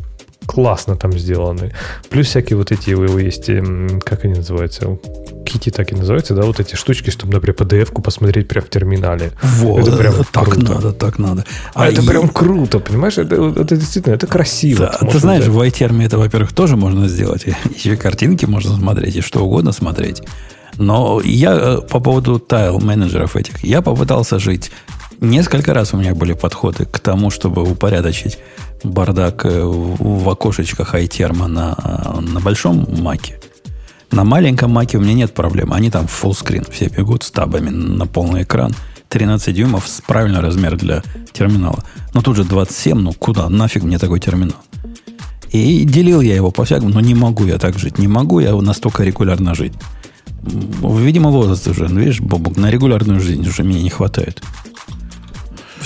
классно 0.47 0.97
там 0.97 1.13
сделаны. 1.13 1.73
Плюс 2.11 2.27
всякие 2.27 2.57
вот 2.57 2.73
эти 2.73 2.91
его 2.91 3.19
есть, 3.19 3.49
эм, 3.49 4.01
как 4.01 4.25
они 4.25 4.35
называются, 4.35 4.99
Кити 5.45 5.71
так 5.71 5.93
и 5.93 5.95
называются, 5.95 6.35
да, 6.35 6.43
вот 6.43 6.61
эти 6.61 6.75
штучки, 6.75 7.11
чтобы, 7.11 7.33
например, 7.33 7.57
PDF-ку 7.57 8.03
посмотреть 8.03 8.49
прямо 8.49 8.67
в 8.67 8.71
терминале. 8.71 9.33
Вот, 9.43 9.87
это 9.87 9.97
прям 9.97 10.15
так 10.33 10.45
круто. 10.45 10.75
надо, 10.75 10.93
так 10.93 11.19
надо. 11.19 11.45
А, 11.75 11.85
а 11.85 11.89
это 11.89 12.03
и... 12.03 12.07
прям 12.07 12.29
круто, 12.29 12.79
понимаешь? 12.79 13.19
Это, 13.19 13.35
это 13.35 13.77
действительно, 13.77 14.15
это 14.15 14.27
красиво. 14.27 14.97
Да, 15.01 15.07
ты 15.07 15.19
знаешь, 15.19 15.45
взять. 15.45 15.55
в 15.55 15.61
iTerm 15.61 16.05
это, 16.05 16.19
во-первых, 16.19 16.53
тоже 16.53 16.77
можно 16.77 17.09
сделать. 17.09 17.45
Еще 17.77 17.97
картинки 17.97 18.47
можно 18.47 18.77
смотреть, 18.77 19.17
и 19.17 19.21
что 19.21 19.45
угодно 19.45 19.73
смотреть. 19.73 20.23
Но 20.77 21.21
я 21.25 21.55
э, 21.55 21.81
по 21.89 22.01
поводу 22.01 22.39
тайл-менеджеров 22.39 23.37
этих, 23.37 23.63
я 23.65 23.83
попытался 23.83 24.39
жить. 24.39 24.71
Несколько 25.21 25.75
раз 25.75 25.95
у 25.95 25.97
меня 25.97 26.15
были 26.15 26.33
подходы 26.33 26.85
к 26.85 26.99
тому, 26.99 27.31
чтобы 27.31 27.63
упорядочить 27.63 28.39
бардак 28.83 29.45
э, 29.47 29.63
в 29.63 30.29
окошечках 30.29 30.95
iTerm 30.95 31.47
на, 31.47 31.77
на 32.21 32.41
большом 32.41 32.87
маке. 33.03 33.41
На 34.11 34.25
маленьком 34.25 34.71
маке 34.71 34.99
у 34.99 35.01
меня 35.01 35.15
нет 35.15 35.35
проблем. 35.35 35.73
Они 35.73 35.91
там 35.91 36.07
в 36.07 36.25
fullscreen 36.25 36.71
все 36.71 36.87
бегут 36.89 37.23
с 37.25 37.31
табами 37.31 37.71
на 37.71 38.07
полный 38.07 38.43
экран. 38.43 38.73
13 39.09 39.55
дюймов 39.55 39.89
с 39.89 40.01
правильный 40.01 40.41
размер 40.41 40.77
для 40.77 41.03
терминала. 41.33 41.85
Но 42.15 42.23
тут 42.23 42.37
же 42.37 42.45
27, 42.45 42.99
ну 42.99 43.13
куда? 43.13 43.49
Нафиг 43.49 43.83
мне 43.83 43.99
такой 43.99 44.21
терминал? 44.21 44.59
И 45.51 45.85
делил 45.85 46.21
я 46.21 46.35
его 46.35 46.51
по-всякому, 46.51 46.91
но 46.91 47.01
не 47.01 47.15
могу 47.15 47.45
я 47.45 47.59
так 47.59 47.79
жить. 47.79 47.99
Не 47.99 48.09
могу 48.09 48.41
я 48.41 48.55
настолько 48.55 49.05
регулярно 49.05 49.55
жить. 49.55 49.73
Видимо, 50.43 51.31
возраст 51.31 51.67
уже. 51.69 51.87
Видишь, 51.87 52.21
Бобук, 52.21 52.57
на 52.57 52.71
регулярную 52.71 53.21
жизнь 53.21 53.47
уже 53.47 53.63
мне 53.63 53.83
не 53.83 53.91
хватает. 53.91 54.43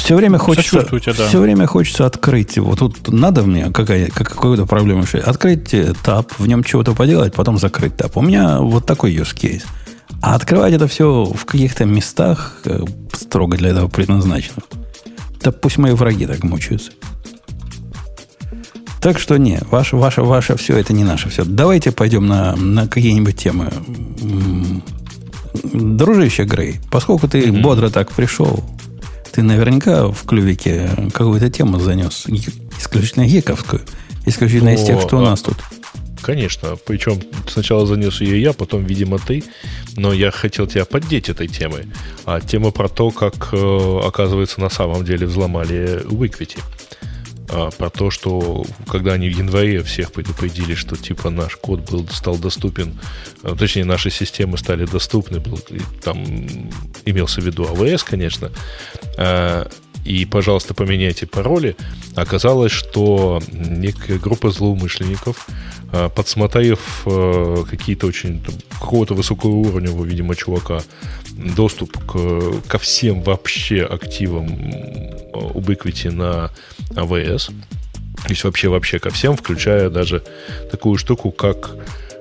Все 0.09 0.17
время 0.17 0.38
хочется, 0.38 0.87
да. 0.91 1.12
все 1.12 1.38
время 1.38 1.67
хочется 1.67 2.07
открыть. 2.07 2.57
Вот 2.57 2.79
тут 2.79 3.09
надо 3.09 3.43
мне 3.43 3.71
какая, 3.71 4.09
какую-то 4.09 4.65
проблему 4.65 5.03
решить. 5.03 5.21
Открыть 5.21 5.75
э, 5.75 5.93
таб, 6.03 6.33
в 6.38 6.47
нем 6.47 6.65
чего-то 6.65 6.95
поделать, 6.95 7.35
потом 7.35 7.59
закрыть 7.59 7.95
таб. 7.95 8.17
У 8.17 8.23
меня 8.23 8.59
вот 8.59 8.87
такой 8.87 9.15
use 9.15 9.37
case. 9.37 9.65
А 10.23 10.35
открывать 10.35 10.73
это 10.73 10.88
все 10.88 11.25
в 11.25 11.45
каких-то 11.45 11.85
местах, 11.85 12.55
э, 12.65 12.85
строго 13.12 13.59
для 13.59 13.69
этого 13.69 13.88
предназначенных, 13.88 14.65
Да 15.43 15.53
пусть 15.53 15.77
мои 15.77 15.93
враги 15.93 16.25
так 16.25 16.43
мучаются. 16.43 16.93
Так 19.03 19.19
что 19.19 19.37
не, 19.37 19.61
ваше, 19.71 19.97
ваше, 19.97 20.23
ваше 20.23 20.57
все 20.57 20.79
это 20.79 20.95
не 20.95 21.05
наше 21.05 21.29
все. 21.29 21.45
Давайте 21.45 21.93
пойдем 21.93 22.27
на, 22.27 22.57
на 22.57 22.88
какие-нибудь 22.88 23.37
темы. 23.37 23.71
Дружище 25.75 26.45
Грей, 26.45 26.81
поскольку 26.91 27.29
ты 27.29 27.43
mm-hmm. 27.43 27.61
бодро 27.61 27.91
так 27.91 28.11
пришел, 28.11 28.65
ты 29.33 29.43
наверняка 29.43 30.09
в 30.09 30.25
клювике 30.25 30.91
какую-то 31.13 31.51
тему 31.51 31.79
занес, 31.79 32.27
исключительно 32.79 33.27
гиковскую, 33.27 33.83
исключительно 34.27 34.71
О, 34.71 34.75
из 34.75 34.85
тех, 34.85 35.01
что 35.01 35.19
у 35.19 35.21
нас 35.21 35.43
тут. 35.43 35.57
Конечно, 36.23 36.77
причем 36.85 37.21
сначала 37.47 37.87
занес 37.87 38.21
ее 38.21 38.43
я, 38.43 38.53
потом, 38.53 38.85
видимо, 38.85 39.19
ты, 39.19 39.45
но 39.97 40.13
я 40.13 40.31
хотел 40.31 40.67
тебя 40.67 40.85
поддеть 40.85 41.29
этой 41.29 41.49
темой. 41.49 41.87
А 42.25 42.41
тема 42.41 42.71
про 42.71 42.89
то, 42.89 43.11
как, 43.11 43.49
э, 43.53 44.01
оказывается, 44.05 44.61
на 44.61 44.69
самом 44.69 45.05
деле 45.05 45.27
взломали 45.27 46.05
Ubiquiti. 46.05 46.59
А, 47.50 47.71
про 47.71 47.88
то, 47.90 48.11
что 48.11 48.64
когда 48.87 49.14
они 49.14 49.28
в 49.28 49.37
январе 49.37 49.83
всех 49.83 50.12
предупредили, 50.12 50.75
что 50.75 50.97
типа 50.97 51.31
наш 51.31 51.57
код 51.57 51.90
был, 51.90 52.07
стал 52.09 52.37
доступен, 52.37 52.99
а, 53.43 53.57
точнее, 53.57 53.85
наши 53.85 54.11
системы 54.11 54.59
стали 54.59 54.85
доступны, 54.85 55.40
был, 55.40 55.59
там 56.02 56.25
имелся 57.05 57.40
в 57.40 57.45
виду 57.45 57.67
АВС, 57.67 58.05
конечно, 58.05 58.50
а, 59.17 59.69
и, 60.05 60.25
пожалуйста, 60.25 60.75
поменяйте 60.75 61.26
пароли. 61.26 61.76
Оказалось, 62.14 62.73
что 62.73 63.43
некая 63.50 64.19
группа 64.19 64.50
злоумышленников, 64.50 65.47
а, 65.90 66.11
подсмотрев 66.11 67.05
какие-то 67.05 68.07
очень 68.07 68.45
какого-то 68.78 69.14
высокого 69.14 69.52
уровня, 69.52 69.90
видимо, 70.05 70.37
чувака, 70.37 70.83
доступ 71.31 71.97
к, 72.05 72.61
ко 72.69 72.78
всем 72.78 73.23
вообще 73.23 73.85
активам 73.85 74.47
Ubiquiti 75.33 76.11
на 76.11 76.50
AWS, 76.90 77.52
то 78.23 78.28
есть 78.28 78.45
вообще 78.45 78.68
вообще 78.68 78.99
ко 78.99 79.11
всем, 79.11 79.37
включая 79.37 79.90
даже 79.90 80.23
такую 80.71 80.99
штуку, 80.99 81.30
как 81.30 81.76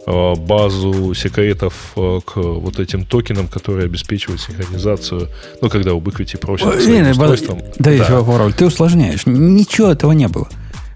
Э, 0.09 0.35
базу 0.35 1.13
секретов 1.13 1.91
э, 1.97 2.21
к 2.23 2.37
вот 2.37 2.79
этим 2.79 3.03
токенам, 3.03 3.49
которые 3.49 3.87
обеспечивают 3.87 4.39
синхронизацию, 4.39 5.27
ну, 5.59 5.69
когда 5.69 5.91
Ubiquiti 5.91 6.37
просят 6.37 6.67
Ой, 6.67 6.81
своим 6.81 7.09
устройством. 7.09 7.59
Да, 7.77 7.91
да. 7.91 8.23
Пароль, 8.23 8.53
ты 8.53 8.65
усложняешь. 8.65 9.25
Ничего 9.25 9.89
этого 9.89 10.13
не 10.13 10.29
было. 10.29 10.47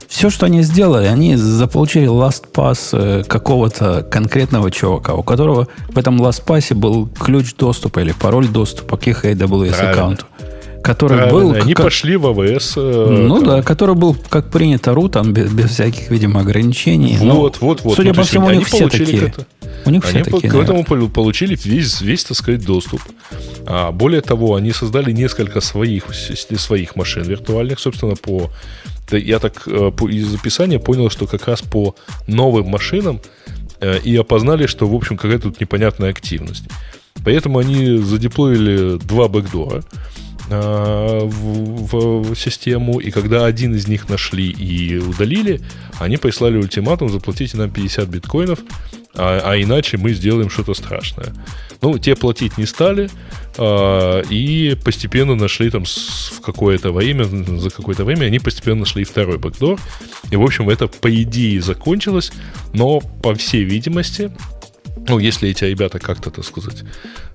Все, 0.07 0.29
что 0.29 0.45
они 0.45 0.61
сделали, 0.61 1.07
они 1.07 1.35
заполучили 1.35 2.07
LastPass 2.07 2.89
э, 2.93 3.23
какого-то 3.25 4.07
конкретного 4.09 4.71
чувака, 4.71 5.13
у 5.13 5.23
которого 5.23 5.67
в 5.89 5.97
этом 5.97 6.21
LastPass 6.21 6.73
был 6.73 7.09
ключ 7.09 7.53
доступа 7.55 7.99
или 7.99 8.13
пароль 8.13 8.47
доступа 8.47 8.95
к 8.95 9.07
их 9.07 9.25
AWS 9.25 9.91
аккаунту 9.91 10.25
который 10.81 11.17
Правильно, 11.17 11.39
был... 11.39 11.53
Они 11.53 11.73
как, 11.73 11.85
пошли 11.85 12.15
в 12.15 12.27
АВС. 12.27 12.73
Э, 12.77 13.07
ну 13.09 13.35
там. 13.35 13.45
да, 13.45 13.61
который 13.61 13.95
был, 13.95 14.15
как 14.29 14.49
принято, 14.49 14.93
ру, 14.93 15.09
там 15.09 15.33
без, 15.33 15.51
без 15.51 15.71
всяких, 15.71 16.09
видимо, 16.09 16.41
ограничений. 16.41 17.17
Вот, 17.17 17.25
Но, 17.25 17.35
вот, 17.67 17.81
вот. 17.81 17.95
Судя 17.95 18.09
ну, 18.09 18.15
по 18.15 18.23
всему, 18.23 18.47
у 18.47 18.51
них 18.51 18.67
все 18.67 18.89
такие. 18.89 19.27
Это. 19.27 19.45
У 19.85 19.89
них 19.89 20.03
они 20.05 20.21
все 20.21 20.31
такие, 20.31 20.51
к 20.51 20.55
этому 20.55 20.83
получили 20.83 21.57
весь, 21.63 22.01
весь, 22.01 22.23
так 22.23 22.37
сказать, 22.37 22.65
доступ. 22.65 23.01
А, 23.65 23.91
более 23.91 24.21
того, 24.21 24.55
они 24.55 24.71
создали 24.71 25.11
несколько 25.11 25.61
своих, 25.61 26.05
своих 26.13 26.95
машин 26.95 27.23
виртуальных, 27.23 27.79
собственно, 27.79 28.15
по... 28.15 28.49
Я 29.11 29.39
так 29.39 29.63
э, 29.65 29.91
из 30.09 30.33
описания 30.33 30.79
понял, 30.79 31.09
что 31.09 31.27
как 31.27 31.47
раз 31.47 31.61
по 31.61 31.95
новым 32.27 32.67
машинам 32.67 33.19
э, 33.81 33.99
и 33.99 34.15
опознали, 34.15 34.67
что, 34.67 34.87
в 34.87 34.95
общем, 34.95 35.17
какая-то 35.17 35.49
тут 35.49 35.59
непонятная 35.59 36.11
активность. 36.11 36.63
Поэтому 37.25 37.59
они 37.59 37.97
задеплоили 37.97 38.97
два 38.99 39.27
бэкдора. 39.27 39.83
Э, 40.53 41.21
в, 41.23 42.33
в 42.33 42.35
систему, 42.35 42.99
и 42.99 43.09
когда 43.09 43.45
один 43.45 43.73
из 43.73 43.87
них 43.87 44.09
нашли 44.09 44.49
и 44.49 44.97
удалили, 44.97 45.61
они 45.97 46.17
прислали 46.17 46.57
ультиматум, 46.57 47.07
заплатите 47.07 47.55
нам 47.55 47.71
50 47.71 48.09
биткоинов, 48.09 48.59
а, 49.15 49.41
а 49.45 49.61
иначе 49.61 49.95
мы 49.95 50.11
сделаем 50.11 50.49
что-то 50.49 50.73
страшное. 50.73 51.33
Ну, 51.81 51.97
те 51.97 52.17
платить 52.17 52.57
не 52.57 52.65
стали, 52.65 53.09
а, 53.57 54.23
и 54.29 54.75
постепенно 54.83 55.35
нашли 55.35 55.69
там 55.69 55.85
с, 55.85 56.33
в 56.33 56.41
какое-то 56.41 56.91
время, 56.91 57.23
за 57.23 57.69
какое-то 57.69 58.03
время 58.03 58.25
они 58.25 58.39
постепенно 58.39 58.81
нашли 58.81 59.05
второй 59.05 59.37
бэкдор, 59.37 59.79
и, 60.31 60.35
в 60.35 60.43
общем, 60.43 60.69
это 60.69 60.87
по 60.89 61.09
идее 61.23 61.61
закончилось, 61.61 62.33
но, 62.73 62.99
по 62.99 63.33
всей 63.35 63.63
видимости, 63.63 64.31
ну, 65.07 65.17
если 65.17 65.49
эти 65.49 65.63
ребята 65.63 65.99
как-то, 65.99 66.29
так 66.29 66.45
сказать, 66.45 66.83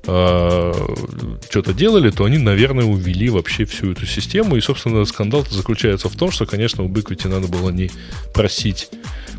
э, 0.06 0.72
что-то 1.50 1.72
делали, 1.72 2.10
то 2.10 2.24
они, 2.24 2.38
наверное, 2.38 2.84
увели 2.84 3.28
вообще 3.28 3.64
всю 3.64 3.92
эту 3.92 4.06
систему. 4.06 4.56
И, 4.56 4.60
собственно, 4.60 5.04
скандал 5.04 5.44
заключается 5.50 6.08
в 6.08 6.16
том, 6.16 6.30
что, 6.30 6.46
конечно, 6.46 6.84
у 6.84 6.88
Ubiquiti 6.88 7.28
надо 7.28 7.48
было 7.48 7.70
не 7.70 7.90
просить 8.34 8.88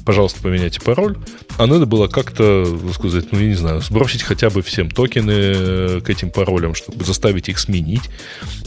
пожалуйста, 0.07 0.39
поменяйте 0.41 0.79
пароль. 0.79 1.17
А 1.57 1.67
надо 1.67 1.86
было 1.86 2.07
как-то, 2.07 2.65
сказать, 2.93 3.25
ну, 3.33 3.39
я 3.39 3.47
не 3.47 3.55
знаю, 3.55 3.81
сбросить 3.81 4.24
хотя 4.24 4.50
бы 4.50 4.62
всем 4.62 4.89
токены 4.89 5.33
э, 5.33 6.01
к 6.01 6.09
этим 6.09 6.29
паролям, 6.29 6.75
чтобы 6.75 7.03
заставить 7.03 7.50
их 7.50 7.59
сменить, 7.59 8.03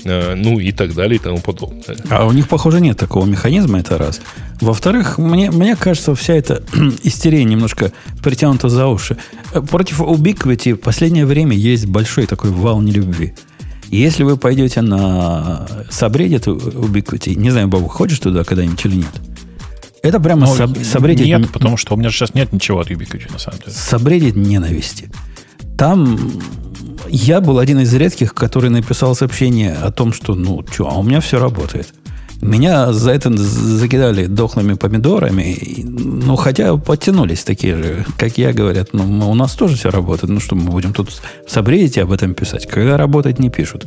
э, 0.05 0.35
ну 0.35 0.59
и 0.61 0.71
так 0.71 0.95
далее 0.95 1.17
и 1.17 1.19
тому 1.19 1.39
подобное. 1.39 1.97
А 2.11 2.27
у 2.27 2.33
них, 2.33 2.47
похоже, 2.47 2.83
нет 2.83 2.99
такого 2.99 3.25
механизма, 3.25 3.79
это 3.79 3.97
раз. 3.97 4.21
Во-вторых, 4.61 5.17
мне, 5.17 5.51
мне 5.51 5.77
кажется, 5.77 6.15
вся 6.15 6.35
эта 6.35 6.63
истерия 7.05 7.43
немножко 7.45 7.91
притянута 8.23 8.69
за 8.69 8.87
уши. 8.87 9.17
Против 9.71 10.03
Ubiquiti 10.03 10.75
в 10.75 10.81
последнее 10.81 11.25
время 11.25 11.57
есть 11.57 11.87
большой 11.91 12.27
такой 12.27 12.51
вал 12.51 12.81
нелюбви. 12.81 13.35
Если 13.89 14.23
вы 14.23 14.37
пойдете 14.37 14.83
на 14.83 15.67
Subreddit 15.91 16.45
Ubiquiti, 16.45 17.35
не 17.35 17.51
знаю, 17.51 17.69
Бабу, 17.69 17.89
ходишь 17.89 18.21
туда 18.21 18.45
когда-нибудь 18.45 18.85
или 18.87 18.97
нет? 18.97 19.21
Это 20.03 20.21
прямо 20.21 20.47
Но 20.47 20.55
соб, 20.55 20.79
собредить... 20.83 21.27
Нет, 21.27 21.51
потому 21.51 21.77
что 21.77 21.95
у 21.95 21.97
меня 21.97 22.11
сейчас 22.11 22.33
нет 22.35 22.53
ничего 22.53 22.81
от 22.81 22.91
Ubiquiti, 22.91 23.31
на 23.33 23.39
самом 23.39 23.59
деле. 23.59 23.73
Собредить 23.73 24.37
ненависти. 24.37 25.11
Там 25.77 26.19
я 27.09 27.41
был 27.41 27.59
один 27.59 27.81
из 27.81 27.93
редких, 27.93 28.35
который 28.35 28.71
написал 28.71 29.15
сообщение 29.15 29.75
о 29.75 29.91
том, 29.91 30.13
что, 30.13 30.35
ну, 30.35 30.65
что, 30.71 30.89
а 30.89 30.99
у 30.99 31.03
меня 31.03 31.21
все 31.21 31.39
работает. 31.39 31.93
Меня 32.41 32.93
за 32.93 33.11
это 33.11 33.31
закидали 33.37 34.25
дохлыми 34.27 34.75
помидорами, 34.75 35.85
ну, 35.85 36.37
хотя 36.37 36.77
подтянулись 36.77 37.45
такие 37.45 37.77
же, 37.77 38.07
как 38.17 38.39
я, 38.39 38.53
говорят, 38.53 38.91
ну, 38.93 39.31
у 39.31 39.35
нас 39.35 39.53
тоже 39.53 39.77
все 39.77 39.91
работает, 39.91 40.33
ну, 40.33 40.41
что 40.41 40.55
мы 40.55 40.71
будем 40.71 40.95
тут 40.95 41.11
в 41.11 41.51
Сабредите 41.51 42.03
об 42.03 42.13
этом 42.13 42.35
писать, 42.35 42.67
когда 42.67 42.97
работать 42.97 43.39
не 43.39 43.51
пишут. 43.51 43.87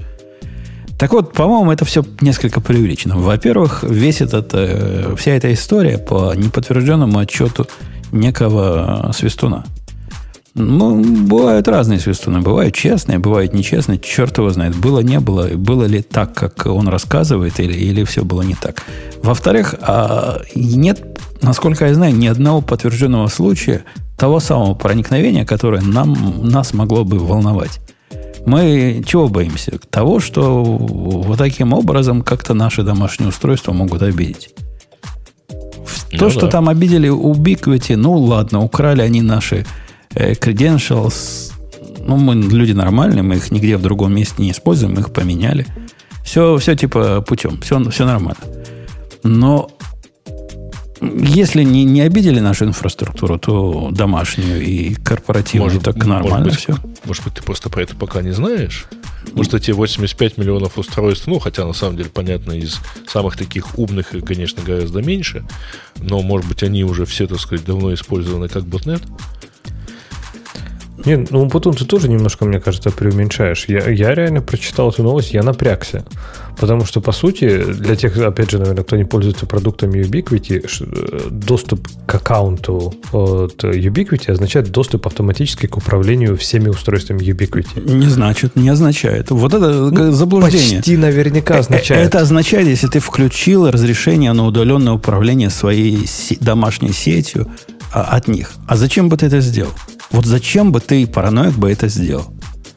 Так 0.99 1.11
вот, 1.13 1.33
по-моему, 1.33 1.71
это 1.71 1.83
все 1.83 2.05
несколько 2.21 2.61
преувеличено. 2.61 3.17
Во-первых, 3.17 3.83
весь 3.83 4.21
этот, 4.21 4.51
э, 4.53 5.15
вся 5.17 5.31
эта 5.31 5.51
история 5.51 5.97
по 5.97 6.33
неподтвержденному 6.35 7.17
отчету 7.17 7.67
некого 8.11 9.11
свистуна. 9.13 9.65
Ну, 10.55 11.01
бывают 11.01 11.67
разные 11.67 11.99
свистуны. 11.99 12.41
Бывают 12.41 12.75
честные, 12.75 13.17
бывают 13.17 13.53
нечестные. 13.53 13.97
Черт 13.97 14.37
его 14.37 14.51
знает, 14.51 14.75
было, 14.75 14.99
не 14.99 15.19
было. 15.19 15.47
Было 15.47 15.85
ли 15.85 16.01
так, 16.01 16.33
как 16.35 16.67
он 16.67 16.87
рассказывает, 16.87 17.59
или, 17.59 17.73
или 17.73 18.03
все 18.03 18.23
было 18.23 18.43
не 18.43 18.53
так. 18.53 18.83
Во-вторых, 19.23 19.73
а 19.81 20.41
нет, 20.53 21.19
насколько 21.41 21.87
я 21.87 21.95
знаю, 21.95 22.15
ни 22.15 22.27
одного 22.27 22.61
подтвержденного 22.61 23.27
случая 23.27 23.83
того 24.15 24.39
самого 24.39 24.75
проникновения, 24.75 25.43
которое 25.43 25.81
нам, 25.81 26.47
нас 26.47 26.73
могло 26.73 27.03
бы 27.03 27.17
волновать. 27.17 27.79
Мы 28.45 29.03
чего 29.07 29.29
боимся? 29.29 29.79
Того, 29.89 30.19
что 30.19 30.63
вот 30.63 31.37
таким 31.37 31.73
образом 31.73 32.21
как-то 32.21 32.53
наши 32.53 32.83
домашние 32.83 33.29
устройства 33.29 33.71
могут 33.71 34.03
обидеть. 34.03 34.49
Ну, 36.11 36.19
То, 36.19 36.25
да. 36.25 36.29
что 36.29 36.47
там 36.47 36.69
обидели 36.69 37.09
Ubiquiti, 37.09 37.95
ну 37.95 38.13
ладно, 38.19 38.61
украли 38.61 39.01
они 39.01 39.23
наши 39.23 39.65
credentials. 40.15 41.51
Ну, 42.05 42.17
мы 42.17 42.35
люди 42.35 42.73
нормальные, 42.73 43.23
мы 43.23 43.35
их 43.35 43.51
нигде 43.51 43.77
в 43.77 43.81
другом 43.81 44.13
месте 44.13 44.35
не 44.41 44.51
используем, 44.51 44.93
мы 44.95 45.01
их 45.01 45.13
поменяли. 45.13 45.65
Все, 46.23 46.57
все 46.57 46.75
типа 46.75 47.21
путем, 47.21 47.59
все, 47.61 47.81
все 47.89 48.05
нормально. 48.05 48.39
Но 49.23 49.69
если 51.01 51.63
не, 51.63 51.83
не 51.83 52.01
обидели 52.01 52.39
нашу 52.39 52.65
инфраструктуру, 52.65 53.37
то 53.37 53.89
домашнюю 53.91 54.61
и 54.63 54.93
корпоративную, 54.95 55.71
может, 55.71 55.83
так 55.83 55.97
нормально 56.05 56.45
может 56.45 56.45
быть, 56.45 56.55
все. 56.55 56.75
Может 57.05 57.23
быть, 57.23 57.33
ты 57.33 57.43
просто 57.43 57.69
про 57.69 57.83
это 57.83 57.95
пока 57.95 58.21
не 58.21 58.31
знаешь? 58.31 58.85
Может, 59.33 59.53
эти 59.53 59.71
85 59.71 60.37
миллионов 60.37 60.77
устройств, 60.77 61.27
ну, 61.27 61.39
хотя 61.39 61.65
на 61.65 61.73
самом 61.73 61.97
деле, 61.97 62.09
понятно, 62.09 62.53
из 62.53 62.79
самых 63.07 63.37
таких 63.37 63.77
умных, 63.77 64.13
конечно, 64.25 64.63
гораздо 64.63 65.01
меньше, 65.01 65.45
но, 65.97 66.21
может 66.21 66.47
быть, 66.47 66.63
они 66.63 66.83
уже 66.83 67.05
все, 67.05 67.27
так 67.27 67.39
сказать, 67.39 67.65
давно 67.65 67.93
использованы 67.93 68.47
как 68.47 68.63
ботнет? 68.63 69.01
Не, 71.05 71.25
ну 71.29 71.49
потом 71.49 71.73
ты 71.73 71.85
тоже 71.85 72.07
немножко, 72.09 72.45
мне 72.45 72.59
кажется, 72.59 72.91
преуменьшаешь. 72.91 73.65
Я, 73.67 73.89
я 73.89 74.13
реально 74.15 74.41
прочитал 74.41 74.89
эту 74.89 75.03
новость, 75.03 75.33
я 75.33 75.43
напрягся. 75.43 76.05
Потому 76.59 76.85
что, 76.85 77.01
по 77.01 77.11
сути, 77.11 77.63
для 77.63 77.95
тех, 77.95 78.15
опять 78.17 78.51
же, 78.51 78.59
наверное, 78.59 78.83
кто 78.83 78.95
не 78.95 79.05
пользуется 79.05 79.45
продуктами 79.45 79.99
Ubiquiti, 79.99 80.63
э, 80.63 81.29
доступ 81.29 81.87
к 82.05 82.15
аккаунту 82.15 82.93
от 83.11 83.63
Ubiquiti 83.63 84.31
означает 84.31 84.71
доступ 84.71 85.07
автоматически 85.07 85.65
к 85.67 85.77
управлению 85.77 86.37
всеми 86.37 86.69
устройствами 86.69 87.19
Ubiquiti. 87.19 87.81
Не 87.83 88.07
значит, 88.07 88.55
не 88.55 88.69
означает. 88.69 89.31
Вот 89.31 89.53
это 89.53 89.71
ну, 89.71 90.11
заблуждение. 90.11 90.77
Почти 90.77 90.97
наверняка 90.97 91.57
означает. 91.59 92.07
Это 92.07 92.19
означает, 92.19 92.67
если 92.67 92.87
ты 92.87 92.99
включил 92.99 93.69
разрешение 93.69 94.33
на 94.33 94.45
удаленное 94.45 94.93
управление 94.93 95.49
своей 95.49 96.07
домашней 96.39 96.93
сетью 96.93 97.47
а, 97.91 98.03
от 98.03 98.27
них. 98.27 98.51
А 98.67 98.77
зачем 98.77 99.09
бы 99.09 99.17
ты 99.17 99.25
это 99.25 99.41
сделал? 99.41 99.71
Вот 100.13 100.25
зачем 100.25 100.71
бы 100.71 100.79
ты, 100.79 101.05
параноик, 101.05 101.55
бы 101.55 101.71
это 101.71 101.89
сделал? 101.89 102.27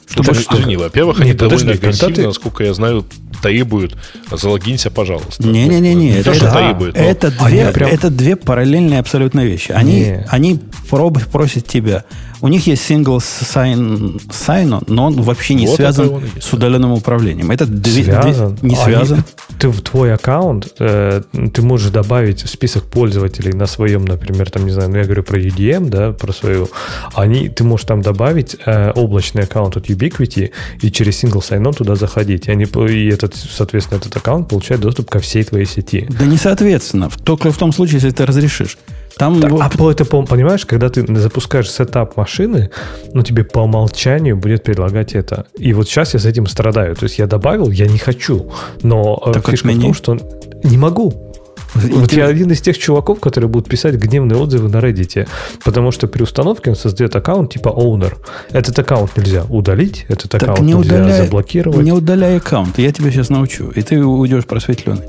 Чтобы 0.06 0.28
Подожди, 0.28 0.44
что? 0.44 0.56
Извини, 0.56 0.76
во-первых, 0.76 1.20
они 1.20 1.32
довольно 1.34 1.72
агрессивно, 1.72 2.14
ты... 2.14 2.26
насколько 2.26 2.64
я 2.64 2.72
знаю, 2.74 3.04
требуют, 3.42 3.96
залогинься, 4.30 4.90
пожалуйста. 4.90 5.46
Не-не-не, 5.46 6.16
это, 6.16 6.30
это, 6.30 6.50
требует, 6.50 6.96
это, 6.96 7.30
две, 7.30 7.70
прям... 7.72 7.90
это 7.90 8.10
две 8.10 8.36
параллельные 8.36 9.00
абсолютно 9.00 9.44
вещи. 9.44 9.72
Они, 9.72 10.16
они 10.28 10.60
проб, 10.88 11.22
просят 11.26 11.66
тебя. 11.66 12.04
У 12.40 12.48
них 12.48 12.66
есть 12.66 12.90
single 12.90 13.18
sign, 13.18 14.20
sign 14.28 14.84
но 14.88 15.06
он 15.06 15.22
вообще 15.22 15.54
не 15.54 15.66
вот 15.66 15.76
связан 15.76 16.22
с 16.40 16.52
удаленным 16.52 16.92
управлением. 16.92 17.50
Это 17.50 17.66
связан. 17.66 18.58
Не 18.62 18.76
связан. 18.76 19.18
Они, 19.18 19.56
ты 19.58 19.68
в 19.68 19.80
твой 19.80 20.12
аккаунт, 20.12 20.74
э, 20.78 21.22
ты 21.52 21.62
можешь 21.62 21.90
добавить 21.90 22.40
список 22.40 22.84
пользователей 22.84 23.52
на 23.52 23.66
своем, 23.66 24.04
например, 24.04 24.50
там, 24.50 24.66
не 24.66 24.72
знаю, 24.72 24.90
ну 24.90 24.98
я 24.98 25.04
говорю 25.04 25.22
про 25.22 25.40
UDM, 25.40 25.88
да, 25.88 26.12
про 26.12 26.32
свою. 26.32 26.68
Они, 27.14 27.48
ты 27.48 27.64
можешь 27.64 27.86
там 27.86 28.02
добавить 28.02 28.56
э, 28.66 28.92
облачный 28.92 29.44
аккаунт 29.44 29.76
от 29.76 29.88
Ubiquiti 29.88 30.50
и 30.82 30.90
через 30.90 31.22
single 31.22 31.40
sign-on 31.40 31.74
туда 31.74 31.94
заходить. 31.94 32.48
И, 32.48 32.50
они, 32.50 32.64
и 32.64 33.08
этот, 33.08 33.34
соответственно, 33.34 33.98
этот 33.98 34.16
аккаунт 34.16 34.48
получает 34.48 34.80
доступ 34.80 35.10
ко 35.10 35.20
всей 35.20 35.44
твоей 35.44 35.66
сети. 35.66 36.06
Да 36.10 36.26
не 36.26 36.36
соответственно. 36.36 37.10
Только 37.24 37.50
в 37.50 37.56
том 37.56 37.72
случае, 37.72 37.96
если 37.96 38.10
ты 38.10 38.26
разрешишь. 38.26 38.76
Там 39.18 39.40
так. 39.40 39.52
А 39.60 39.70
по 39.70 39.90
это, 39.90 40.04
понимаешь, 40.04 40.66
когда 40.66 40.90
ты 40.90 41.06
запускаешь 41.18 41.70
сетап 41.70 42.16
машины, 42.16 42.70
ну, 43.14 43.22
тебе 43.22 43.44
по 43.44 43.60
умолчанию 43.60 44.36
будет 44.36 44.62
предлагать 44.62 45.14
это. 45.14 45.46
И 45.58 45.72
вот 45.72 45.88
сейчас 45.88 46.14
я 46.14 46.20
с 46.20 46.26
этим 46.26 46.46
страдаю. 46.46 46.94
То 46.94 47.04
есть 47.04 47.18
я 47.18 47.26
добавил, 47.26 47.70
я 47.70 47.86
не 47.86 47.98
хочу. 47.98 48.50
Но 48.82 49.22
э, 49.26 49.32
так 49.32 49.48
фишка 49.48 49.68
в 49.68 49.80
том, 49.80 49.94
что 49.94 50.18
не 50.62 50.76
могу. 50.76 51.32
Вот 51.74 52.12
я 52.12 52.26
один 52.26 52.50
из 52.52 52.60
тех 52.60 52.78
чуваков, 52.78 53.20
которые 53.20 53.48
будут 53.50 53.68
писать 53.68 53.94
гневные 53.96 54.38
отзывы 54.38 54.68
на 54.68 54.78
Reddit, 54.78 55.28
потому 55.64 55.92
что 55.92 56.06
при 56.06 56.22
установке 56.22 56.70
он 56.70 56.76
создает 56.76 57.14
аккаунт 57.16 57.52
типа 57.52 57.68
owner. 57.68 58.14
Этот 58.50 58.78
аккаунт 58.78 59.16
нельзя 59.16 59.44
удалить, 59.44 60.06
этот 60.08 60.30
так 60.30 60.42
аккаунт 60.42 60.60
не 60.60 60.72
нельзя 60.72 60.96
удаляй, 60.96 61.24
заблокировать. 61.24 61.84
Не 61.84 61.92
удаляй 61.92 62.36
аккаунт, 62.38 62.78
я 62.78 62.92
тебя 62.92 63.10
сейчас 63.10 63.28
научу, 63.28 63.70
и 63.74 63.82
ты 63.82 64.02
уйдешь 64.02 64.46
просветленный. 64.46 65.04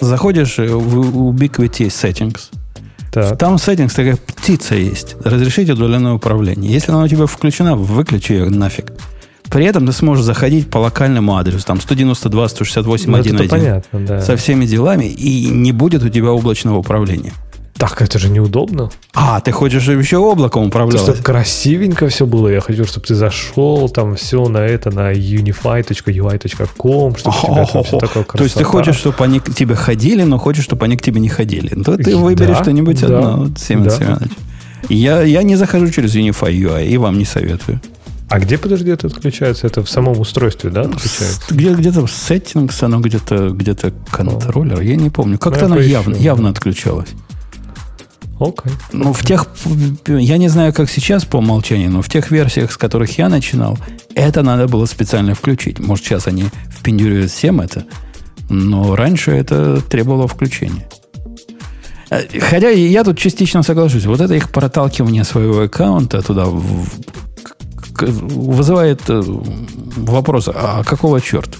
Заходишь 0.00 0.58
в 0.58 1.30
Ubiquiti 1.30 1.86
Settings, 1.86 2.50
так. 3.12 3.38
Там 3.38 3.54
settings 3.56 3.94
такая 3.94 4.16
птица 4.16 4.74
есть. 4.74 5.16
Разрешить 5.24 5.70
удаленное 5.70 6.14
управление. 6.14 6.72
Если 6.72 6.92
она 6.92 7.02
у 7.04 7.08
тебя 7.08 7.26
включена, 7.26 7.76
выключи 7.76 8.32
ее 8.32 8.50
нафиг. 8.50 8.92
При 9.50 9.64
этом 9.64 9.84
ты 9.84 9.92
сможешь 9.92 10.24
заходить 10.24 10.70
по 10.70 10.78
локальному 10.78 11.36
адресу, 11.36 11.66
там 11.66 11.78
192.168.1.1 11.78 13.32
ну, 13.32 13.48
понятно, 13.48 14.00
да. 14.06 14.20
со 14.20 14.36
всеми 14.36 14.64
делами, 14.64 15.06
и 15.06 15.48
не 15.48 15.72
будет 15.72 16.04
у 16.04 16.08
тебя 16.08 16.30
облачного 16.30 16.78
управления. 16.78 17.32
Так 17.80 18.02
это 18.02 18.18
же 18.18 18.28
неудобно. 18.28 18.90
А, 19.14 19.40
ты 19.40 19.52
хочешь, 19.52 19.82
чтобы 19.82 20.02
еще 20.02 20.18
облаком 20.18 20.66
управлялось? 20.66 21.02
Чтобы 21.02 21.22
красивенько 21.22 22.08
все 22.08 22.26
было. 22.26 22.48
Я 22.48 22.60
хочу, 22.60 22.84
чтобы 22.84 23.06
ты 23.06 23.14
зашел, 23.14 23.88
там 23.88 24.16
все 24.16 24.46
на 24.48 24.58
это, 24.58 24.90
на 24.90 25.14
unify.ui.com, 25.14 27.16
чтобы 27.16 27.36
у 27.38 27.40
тебя 27.40 27.64
там 27.64 27.82
все 27.82 27.98
такое 27.98 28.24
красота. 28.24 28.36
То 28.36 28.44
есть 28.44 28.56
ты 28.56 28.64
хочешь, 28.64 28.96
чтобы 28.96 29.24
они 29.24 29.40
к 29.40 29.54
тебе 29.54 29.76
ходили, 29.76 30.24
но 30.24 30.36
хочешь, 30.36 30.64
чтобы 30.64 30.84
они 30.84 30.98
к 30.98 31.02
тебе 31.02 31.22
не 31.22 31.30
ходили. 31.30 31.72
Ну, 31.74 31.82
то 31.82 31.96
ты 31.96 32.18
выберешь 32.18 32.58
да, 32.58 32.62
что-нибудь 32.62 33.00
да, 33.00 33.06
одно, 33.06 33.48
Семен 33.56 33.84
да. 33.84 33.90
Семенович. 33.90 34.32
Я, 34.90 35.22
я 35.22 35.42
не 35.42 35.56
захожу 35.56 35.88
через 35.88 36.14
Unify 36.14 36.52
UI, 36.52 36.86
и 36.86 36.98
вам 36.98 37.16
не 37.16 37.24
советую. 37.24 37.80
А 38.28 38.40
где, 38.40 38.58
подожди, 38.58 38.90
это 38.90 39.06
отключается? 39.06 39.66
Это 39.66 39.82
в 39.82 39.88
самом 39.88 40.20
устройстве, 40.20 40.68
да, 40.68 40.82
отключается? 40.82 41.40
Где, 41.48 41.72
где-то 41.72 42.06
в 42.06 42.10
settings, 42.10 42.84
оно 42.84 43.00
где-то, 43.00 43.48
где-то 43.50 43.94
контроллер, 44.10 44.82
я 44.82 44.96
не 44.96 45.08
помню. 45.08 45.38
Как-то 45.38 45.66
ну, 45.66 45.76
оно 45.76 45.82
явно, 45.82 46.16
явно 46.16 46.50
отключалось. 46.50 47.08
Okay. 48.40 48.72
Ну, 48.92 49.12
в 49.12 49.22
тех, 49.22 49.46
я 50.06 50.38
не 50.38 50.48
знаю, 50.48 50.72
как 50.72 50.88
сейчас 50.88 51.26
по 51.26 51.36
умолчанию, 51.36 51.90
но 51.90 52.00
в 52.00 52.08
тех 52.08 52.30
версиях, 52.30 52.72
с 52.72 52.78
которых 52.78 53.18
я 53.18 53.28
начинал, 53.28 53.78
это 54.14 54.42
надо 54.42 54.66
было 54.66 54.86
специально 54.86 55.34
включить. 55.34 55.78
Может, 55.78 56.06
сейчас 56.06 56.26
они 56.26 56.46
впендюривают 56.70 57.30
всем 57.30 57.60
это, 57.60 57.84
но 58.48 58.96
раньше 58.96 59.32
это 59.32 59.82
требовало 59.82 60.26
включения. 60.26 60.88
Э, 62.08 62.22
хотя 62.40 62.70
я 62.70 63.04
тут 63.04 63.18
частично 63.18 63.62
соглашусь. 63.62 64.06
Вот 64.06 64.22
это 64.22 64.34
их 64.34 64.48
проталкивание 64.48 65.24
своего 65.24 65.60
аккаунта 65.60 66.22
туда 66.22 66.46
вызывает 68.00 69.02
э, 69.08 69.22
вопрос, 69.96 70.48
а 70.48 70.82
какого 70.84 71.20
черта? 71.20 71.58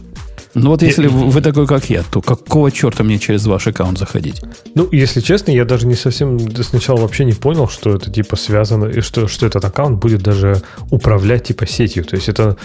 Ну 0.54 0.70
вот 0.70 0.82
если 0.82 1.06
вы, 1.06 1.40
такой, 1.40 1.66
как 1.66 1.90
я, 1.90 2.02
то 2.02 2.20
какого 2.20 2.72
черта 2.72 3.04
мне 3.04 3.18
через 3.18 3.46
ваш 3.46 3.66
аккаунт 3.66 3.98
заходить? 3.98 4.42
Ну, 4.74 4.88
если 4.90 5.20
честно, 5.20 5.52
я 5.52 5.64
даже 5.64 5.86
не 5.86 5.94
совсем 5.94 6.38
сначала 6.62 7.00
вообще 7.00 7.24
не 7.24 7.32
понял, 7.32 7.68
что 7.68 7.94
это 7.94 8.10
типа 8.10 8.36
связано, 8.36 8.86
и 8.86 9.00
что, 9.00 9.28
что 9.28 9.46
этот 9.46 9.64
аккаунт 9.64 9.98
будет 9.98 10.22
даже 10.22 10.62
управлять 10.90 11.44
типа 11.44 11.66
сетью. 11.66 12.04
То 12.04 12.16
есть 12.16 12.28
это 12.28 12.56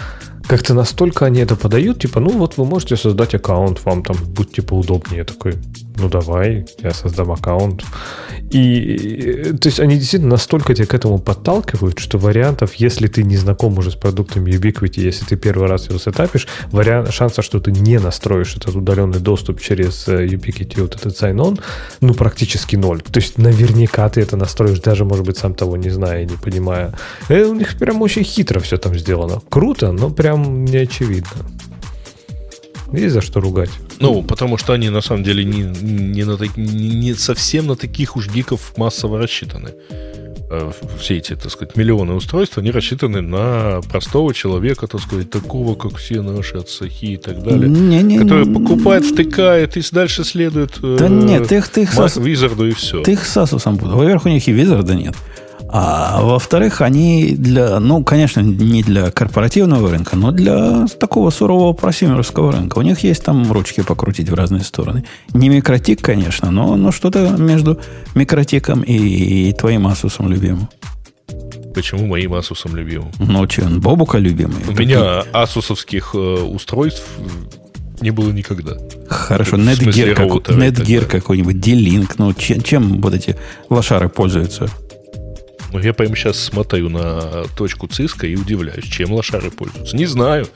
как-то 0.46 0.74
настолько 0.74 1.26
они 1.26 1.40
это 1.40 1.56
подают, 1.56 2.00
типа, 2.00 2.20
ну 2.20 2.30
вот 2.30 2.56
вы 2.56 2.64
можете 2.64 2.96
создать 2.96 3.34
аккаунт, 3.34 3.84
вам 3.84 4.02
там 4.02 4.16
будет 4.16 4.52
типа 4.52 4.74
удобнее. 4.74 5.18
Я 5.18 5.24
такой, 5.24 5.54
ну 5.96 6.08
давай, 6.08 6.66
я 6.82 6.92
создам 6.92 7.32
аккаунт. 7.32 7.84
И, 8.50 9.54
то 9.60 9.68
есть, 9.68 9.80
они 9.80 9.96
действительно 9.96 10.32
настолько 10.32 10.74
тебя 10.74 10.86
к 10.86 10.94
этому 10.94 11.18
подталкивают, 11.18 11.98
что 11.98 12.18
вариантов, 12.18 12.74
если 12.74 13.08
ты 13.08 13.24
не 13.24 13.36
знаком 13.36 13.76
уже 13.78 13.90
с 13.90 13.96
продуктами 13.96 14.50
Ubiquiti, 14.52 15.00
если 15.00 15.24
ты 15.24 15.36
первый 15.36 15.68
раз 15.68 15.88
его 15.88 15.98
сетапишь, 15.98 16.46
вариант, 16.70 17.12
шанса, 17.12 17.42
что 17.42 17.58
ты 17.58 17.72
не 17.72 17.98
настроишь 17.98 18.56
этот 18.56 18.76
удаленный 18.76 19.18
доступ 19.18 19.60
через 19.60 20.06
э, 20.06 20.26
Ubiquiti, 20.26 20.80
вот 20.80 20.94
этот 20.94 21.20
sign-on, 21.20 21.60
ну, 22.00 22.14
практически 22.14 22.76
ноль. 22.76 23.02
То 23.02 23.18
есть, 23.18 23.36
наверняка 23.36 24.08
ты 24.08 24.20
это 24.20 24.36
настроишь, 24.36 24.78
даже, 24.78 25.04
может 25.04 25.26
быть, 25.26 25.38
сам 25.38 25.54
того 25.54 25.76
не 25.76 25.90
зная, 25.90 26.24
не 26.24 26.36
понимая. 26.36 26.94
И 27.28 27.34
у 27.34 27.54
них 27.54 27.76
прям 27.78 28.00
очень 28.00 28.22
хитро 28.22 28.60
все 28.60 28.76
там 28.76 28.96
сделано. 28.96 29.40
Круто, 29.48 29.90
но 29.90 30.08
прям 30.36 30.64
не 30.64 30.76
очевидно. 30.76 31.30
Есть 32.92 33.14
за 33.14 33.20
что 33.20 33.40
ругать. 33.40 33.70
Ну, 33.98 34.22
потому 34.22 34.58
что 34.58 34.72
они 34.72 34.90
на 34.90 35.00
самом 35.00 35.24
деле 35.24 35.44
не, 35.44 35.62
не, 35.62 36.24
на, 36.24 36.38
не, 36.56 36.94
не 36.94 37.14
совсем 37.14 37.66
на 37.66 37.76
таких 37.76 38.16
уж 38.16 38.28
гиков 38.28 38.74
массово 38.76 39.18
рассчитаны. 39.18 39.70
Э, 40.48 40.70
все 41.00 41.16
эти, 41.16 41.34
так 41.34 41.50
сказать, 41.50 41.76
миллионы 41.76 42.14
устройств, 42.14 42.58
они 42.58 42.70
рассчитаны 42.70 43.22
на 43.22 43.80
простого 43.90 44.32
человека, 44.32 44.86
так 44.86 45.00
сказать, 45.00 45.30
такого, 45.30 45.74
как 45.74 45.96
все 45.96 46.22
наши 46.22 46.58
отцахи 46.58 47.06
и 47.06 47.16
так 47.16 47.42
далее, 47.42 47.68
не, 47.68 48.02
не, 48.02 48.18
который 48.18 48.46
покупает, 48.46 49.04
втыкает 49.04 49.76
и 49.76 49.82
дальше 49.90 50.22
следует 50.22 50.78
да 50.80 51.06
э, 51.06 51.08
нет, 51.08 51.48
ты 51.48 51.56
их, 51.56 51.68
ты 51.68 51.82
их 51.82 51.92
сас... 51.92 52.16
визарду 52.16 52.68
и 52.68 52.72
все. 52.72 53.02
Ты 53.02 53.12
их 53.12 53.26
с 53.26 53.36
Asus 53.36 53.68
буду. 53.76 53.96
Во-первых, 53.96 54.26
у 54.26 54.28
них 54.28 54.46
и 54.46 54.52
визарда 54.52 54.94
нет. 54.94 55.16
А 55.78 56.22
во-вторых, 56.22 56.80
они 56.80 57.34
для, 57.36 57.78
ну, 57.80 58.02
конечно, 58.02 58.40
не 58.40 58.82
для 58.82 59.10
корпоративного 59.10 59.90
рынка, 59.90 60.16
но 60.16 60.30
для 60.30 60.86
такого 60.86 61.28
сурового 61.28 61.74
просимерского 61.74 62.50
рынка. 62.50 62.78
У 62.78 62.82
них 62.82 63.00
есть 63.00 63.22
там 63.22 63.52
ручки 63.52 63.82
покрутить 63.82 64.30
в 64.30 64.34
разные 64.34 64.62
стороны. 64.62 65.04
Не 65.34 65.50
микротик, 65.50 66.00
конечно, 66.00 66.50
но, 66.50 66.76
но 66.76 66.92
что-то 66.92 67.36
между 67.36 67.78
микротиком 68.14 68.80
и, 68.80 68.94
и 69.50 69.52
твоим 69.52 69.86
Асусом 69.86 70.30
любимым. 70.30 70.70
Почему 71.74 72.06
моим 72.06 72.32
Асусом 72.32 72.74
любимым? 72.74 73.10
Ну, 73.18 73.46
че, 73.46 73.64
он 73.66 73.82
Бобука 73.82 74.16
любимый. 74.16 74.62
У 74.66 74.72
меня 74.72 75.24
асусовских 75.34 76.12
э, 76.14 76.18
устройств 76.18 77.06
не 78.00 78.12
было 78.12 78.30
никогда. 78.30 78.78
Хорошо, 79.10 79.56
Netgear, 79.56 80.14
как, 80.14 80.56
Netgear 80.56 81.04
какой-нибудь, 81.04 81.60
D-Link, 81.60 82.14
ну 82.16 82.32
чем, 82.32 82.62
чем 82.62 83.00
вот 83.02 83.12
эти 83.12 83.36
лошары 83.68 84.08
пользуются? 84.08 84.70
Ну, 85.72 85.78
я 85.80 85.92
прямо 85.92 86.16
сейчас 86.16 86.38
смотрю 86.38 86.88
на 86.88 87.44
точку 87.56 87.86
циска 87.86 88.26
и 88.26 88.36
удивляюсь, 88.36 88.84
чем 88.84 89.12
лошары 89.12 89.50
пользуются. 89.50 89.96
Не 89.96 90.06
знаю. 90.06 90.46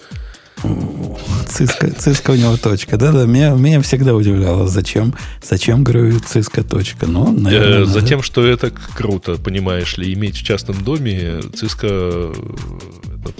Циска, 1.49 1.90
циска 1.90 2.33
у 2.33 2.35
него 2.35 2.57
точка. 2.57 2.96
Да-да, 2.96 3.25
меня, 3.25 3.51
меня 3.51 3.81
всегда 3.81 4.14
удивляло, 4.14 4.68
зачем, 4.68 5.14
зачем, 5.42 5.85
говорю, 5.85 6.20
циска 6.20 6.62
точка. 6.62 7.07
Ну, 7.07 7.33
наверное, 7.33 7.83
э, 7.83 7.85
Затем, 7.87 8.23
что 8.23 8.46
это 8.46 8.70
круто, 8.70 9.37
понимаешь 9.37 9.96
ли, 9.96 10.12
иметь 10.12 10.37
в 10.37 10.42
частном 10.42 10.85
доме 10.85 11.40
циска 11.55 11.87
этот, 11.87 13.37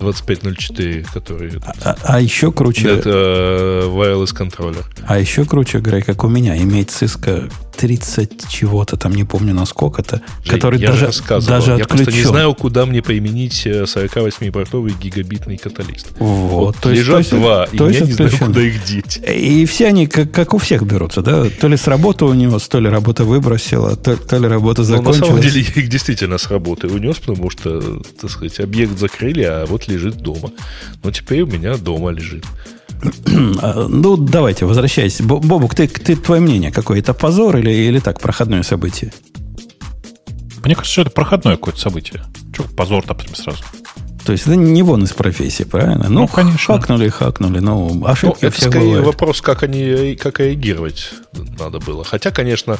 2504, 0.00 1.04
который... 1.12 1.52
А, 1.62 1.74
а, 1.84 1.96
а 2.04 2.20
еще 2.20 2.50
круче... 2.52 2.88
Это 2.88 3.84
wireless 3.86 4.34
контроллер. 4.34 4.84
А 5.06 5.18
еще 5.18 5.44
круче, 5.44 5.78
Грей, 5.78 6.02
как 6.02 6.24
у 6.24 6.28
меня, 6.28 6.56
иметь 6.56 6.88
Cisco 6.88 7.52
30 7.80 8.46
чего-то 8.48 8.96
там, 8.98 9.14
не 9.14 9.24
помню 9.24 9.54
насколько-то, 9.54 10.20
Жень, 10.44 10.54
который 10.54 10.78
я 10.80 10.88
даже, 10.88 11.06
рассказывал. 11.06 11.48
даже 11.58 11.70
я 11.72 11.76
отключен. 11.78 12.04
просто 12.04 12.12
не 12.20 12.24
знаю, 12.24 12.54
куда 12.54 12.84
мне 12.84 13.00
применить 13.02 13.66
48-портовый 13.66 14.92
гигабитный 15.00 15.56
каталист. 15.56 16.08
Вот, 16.18 16.50
Вот, 16.50 16.76
то 16.76 16.90
есть- 16.90 17.00
лежат 17.02 17.14
то 17.14 17.18
есть- 17.18 17.30
два, 17.30 17.66
то 17.66 17.84
и 17.86 17.88
есть 17.88 18.00
я 18.00 18.06
не 18.06 18.12
знаю, 18.12 18.26
отключен. 18.28 18.46
куда 18.48 18.60
их 18.62 18.84
деть. 18.84 19.20
И 19.26 19.64
все 19.66 19.86
они 19.86 20.06
как, 20.06 20.30
как 20.30 20.52
у 20.54 20.58
всех 20.58 20.82
берутся, 20.82 21.22
да? 21.22 21.46
То 21.48 21.68
ли 21.68 21.76
с 21.78 21.86
работы 21.86 22.24
унес, 22.26 22.68
то 22.68 22.80
ли 22.80 22.88
работа 22.90 23.24
выбросила, 23.24 23.96
то, 23.96 24.16
то 24.16 24.36
ли 24.38 24.46
работа 24.46 24.82
Но 24.82 24.88
Ну, 24.88 24.92
на 24.96 24.98
закончилась. 24.98 25.28
самом 25.28 25.40
деле 25.42 25.60
я 25.74 25.82
их 25.82 25.88
действительно 25.88 26.36
с 26.38 26.48
работы 26.50 26.86
унес, 26.88 27.16
потому 27.16 27.48
что, 27.50 28.02
так 28.20 28.30
сказать, 28.30 28.60
объект 28.60 28.98
закрыли, 28.98 29.42
а 29.42 29.64
вот 29.66 29.88
лежит 29.88 30.16
дома. 30.16 30.50
Но 31.02 31.10
теперь 31.10 31.42
у 31.42 31.46
меня 31.46 31.76
дома 31.76 32.10
лежит. 32.10 32.44
Ну, 33.26 34.16
давайте, 34.16 34.66
возвращайся. 34.66 35.22
Бо- 35.22 35.38
Бобук, 35.40 35.74
ты, 35.74 35.88
ты, 35.88 36.16
твое 36.16 36.40
мнение 36.40 36.70
какое? 36.70 36.98
Это 37.00 37.14
позор 37.14 37.56
или, 37.56 37.70
или 37.70 37.98
так, 37.98 38.20
проходное 38.20 38.62
событие? 38.62 39.12
Мне 40.64 40.74
кажется, 40.74 40.92
что 40.92 41.02
это 41.02 41.10
проходное 41.10 41.56
какое-то 41.56 41.80
событие. 41.80 42.22
Че 42.54 42.64
позор-то 42.76 43.14
прям 43.14 43.34
сразу? 43.34 43.62
То 44.26 44.32
есть 44.32 44.46
это 44.46 44.56
не 44.56 44.82
вон 44.82 45.02
из 45.04 45.12
профессии, 45.12 45.62
правильно? 45.64 46.08
Ну, 46.10 46.20
Ну, 46.22 46.28
конечно. 46.28 46.76
Хакнули, 46.78 47.08
хакнули. 47.08 47.58
Ну, 47.60 47.94
Ну, 47.94 48.06
ошибки 48.06 48.44
это 48.44 48.54
все 48.56 48.68
скорее 48.68 48.84
бывают. 48.86 49.06
вопрос, 49.06 49.40
как 49.40 49.62
они 49.62 50.14
как 50.16 50.40
реагировать 50.40 51.10
надо 51.58 51.78
было. 51.78 52.04
Хотя, 52.04 52.30
конечно, 52.30 52.76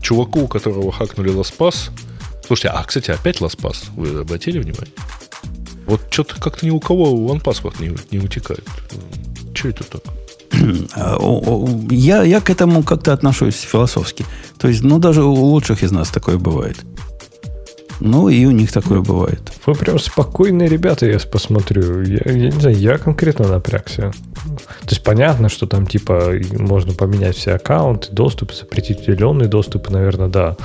чуваку, 0.00 0.40
у 0.42 0.48
которого 0.48 0.90
хакнули 0.90 1.32
LastPass... 1.32 1.90
Слушайте, 2.44 2.68
а, 2.76 2.82
кстати, 2.82 3.12
опять 3.12 3.40
LastPass. 3.40 3.84
Вы 3.94 4.20
обратили 4.22 4.58
внимание? 4.58 4.92
Вот 5.86 6.00
что-то 6.10 6.34
как-то 6.40 6.66
ни 6.66 6.70
у 6.70 6.80
кого 6.80 7.32
OnePassword 7.32 7.76
не, 7.80 7.96
не 8.10 8.24
утекает. 8.24 8.64
Че 9.54 9.68
это 9.68 9.84
так? 9.84 10.02
О, 10.96 11.68
Я, 11.90 12.22
я 12.22 12.40
к 12.40 12.50
этому 12.50 12.82
как-то 12.82 13.12
отношусь 13.12 13.60
философски. 13.60 14.24
То 14.58 14.68
есть, 14.68 14.82
ну, 14.82 14.98
даже 14.98 15.22
у 15.22 15.32
лучших 15.32 15.82
из 15.82 15.92
нас 15.92 16.10
такое 16.10 16.38
бывает. 16.38 16.76
Ну, 18.00 18.30
и 18.30 18.46
у 18.46 18.50
них 18.50 18.72
такое 18.72 19.00
бывает. 19.00 19.40
Вы 19.66 19.74
прям 19.74 19.98
спокойные 19.98 20.68
ребята, 20.68 21.06
я 21.06 21.18
посмотрю. 21.18 22.02
Я, 22.02 22.22
я 22.24 22.50
не 22.50 22.60
знаю, 22.60 22.76
я 22.76 22.98
конкретно 22.98 23.46
напрягся. 23.46 24.12
То 24.80 24.88
есть 24.88 25.04
понятно, 25.04 25.50
что 25.50 25.66
там 25.66 25.86
типа 25.86 26.32
можно 26.58 26.94
поменять 26.94 27.36
все 27.36 27.52
аккаунты, 27.52 28.08
доступы, 28.10 28.54
запретить 28.54 29.06
удаленные 29.06 29.48
доступы, 29.48 29.92
наверное, 29.92 30.28
да. 30.28 30.56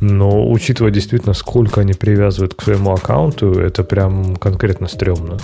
Но 0.00 0.50
учитывая 0.50 0.90
действительно, 0.90 1.34
сколько 1.34 1.82
они 1.82 1.92
привязывают 1.92 2.54
к 2.54 2.62
своему 2.62 2.92
аккаунту, 2.92 3.52
это 3.52 3.84
прям 3.84 4.36
конкретно 4.36 4.88
стрёмно. 4.88 5.38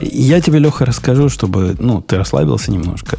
Я 0.00 0.40
тебе, 0.40 0.60
Леха, 0.60 0.86
расскажу, 0.86 1.28
чтобы 1.28 1.74
ну, 1.78 2.00
ты 2.00 2.16
расслабился 2.16 2.70
немножко. 2.70 3.18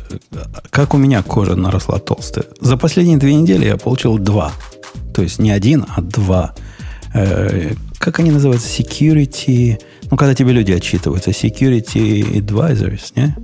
Как 0.70 0.94
у 0.94 0.98
меня 0.98 1.22
кожа 1.22 1.56
наросла 1.56 2.00
толстая. 2.00 2.46
За 2.62 2.78
последние 2.78 3.18
две 3.18 3.36
недели 3.36 3.66
я 3.66 3.76
получил 3.76 4.18
два. 4.18 4.54
То 5.14 5.22
есть 5.22 5.40
не 5.40 5.52
один, 5.52 5.86
а 5.96 6.02
два. 6.02 6.56
Э, 7.14 7.74
как 7.98 8.20
они 8.20 8.32
называются? 8.32 8.82
Security. 8.82 9.80
Ну, 10.10 10.16
когда 10.16 10.34
тебе 10.34 10.54
люди 10.54 10.72
отчитываются. 10.72 11.32
Security 11.32 12.24
advisors, 12.36 13.12
не? 13.16 13.36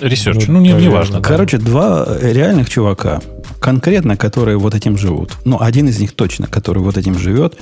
Ресерч. 0.00 0.46
Ну, 0.46 0.54
Ну, 0.54 0.60
не, 0.60 0.72
не 0.72 0.88
важно. 0.88 1.20
да. 1.20 1.28
Короче, 1.28 1.58
два 1.58 2.06
реальных 2.20 2.68
чувака, 2.68 3.20
конкретно, 3.60 4.16
которые 4.16 4.58
вот 4.58 4.74
этим 4.74 4.96
живут. 4.96 5.32
Ну, 5.44 5.60
один 5.60 5.88
из 5.88 5.98
них 6.00 6.12
точно, 6.12 6.46
который 6.46 6.82
вот 6.82 6.96
этим 6.96 7.18
живет, 7.18 7.58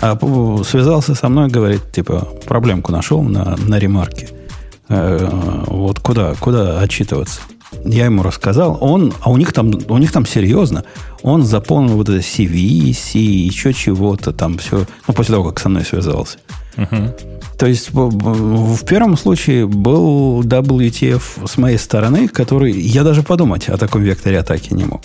а 0.00 0.18
связался 0.64 1.14
со 1.14 1.28
мной, 1.28 1.48
говорит, 1.48 1.92
типа, 1.92 2.28
проблемку 2.46 2.92
нашел 2.92 3.22
на, 3.22 3.56
на 3.56 3.78
ремарке. 3.78 4.28
Э, 4.88 5.28
вот 5.66 6.00
куда, 6.00 6.34
куда 6.34 6.80
отчитываться? 6.80 7.40
Я 7.84 8.04
ему 8.04 8.22
рассказал, 8.22 8.76
он, 8.80 9.14
а 9.22 9.30
у 9.30 9.36
них 9.38 9.52
там, 9.52 9.72
у 9.88 9.98
них 9.98 10.12
там 10.12 10.26
серьезно, 10.26 10.84
он 11.22 11.42
заполнил 11.44 11.96
вот 11.96 12.08
это 12.10 12.18
CV, 12.18 12.92
C, 12.92 13.18
еще 13.18 13.72
чего-то 13.72 14.32
там 14.32 14.58
все, 14.58 14.86
ну, 15.08 15.14
после 15.14 15.34
того, 15.34 15.48
как 15.48 15.60
со 15.60 15.68
мной 15.70 15.84
связался. 15.84 16.38
Мгм. 16.76 17.12
То 17.58 17.66
есть 17.66 17.90
в 17.92 18.84
первом 18.84 19.16
случае 19.16 19.66
был 19.66 20.42
WTF 20.42 21.46
с 21.46 21.56
моей 21.58 21.78
стороны, 21.78 22.28
который 22.28 22.72
я 22.72 23.04
даже 23.04 23.22
подумать 23.22 23.68
о 23.68 23.76
таком 23.76 24.02
векторе 24.02 24.40
атаки 24.40 24.74
не 24.74 24.84
мог. 24.84 25.02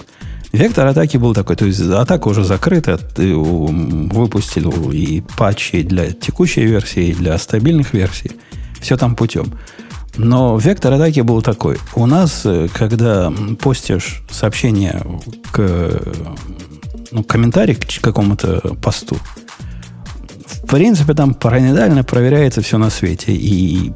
Вектор 0.53 0.87
атаки 0.87 1.17
был 1.17 1.33
такой, 1.33 1.55
то 1.55 1.65
есть 1.65 1.81
атака 1.81 2.29
уже 2.29 2.43
закрыта, 2.43 2.97
ты 2.97 3.35
выпустил 3.35 4.91
и 4.91 5.21
патчи 5.37 5.83
для 5.83 6.11
текущей 6.11 6.65
версии, 6.65 7.09
и 7.09 7.13
для 7.13 7.37
стабильных 7.37 7.93
версий. 7.93 8.31
Все 8.79 8.97
там 8.97 9.15
путем. 9.15 9.53
Но 10.15 10.57
вектор 10.57 10.93
атаки 10.93 11.19
был 11.19 11.41
такой. 11.41 11.77
У 11.95 12.05
нас, 12.07 12.41
э, 12.45 12.69
когда 12.73 13.31
постишь 13.59 14.23
сообщение 14.31 15.03
к 15.51 16.01
ну, 17.11 17.23
комментарий 17.23 17.75
к 17.75 18.01
какому-то 18.01 18.75
посту, 18.81 19.17
в 20.67 20.69
принципе, 20.69 21.13
там 21.13 21.33
параноидально 21.33 22.03
проверяется 22.03 22.61
все 22.61 22.77
на 22.77 22.89
свете. 22.89 23.31
И 23.31 23.93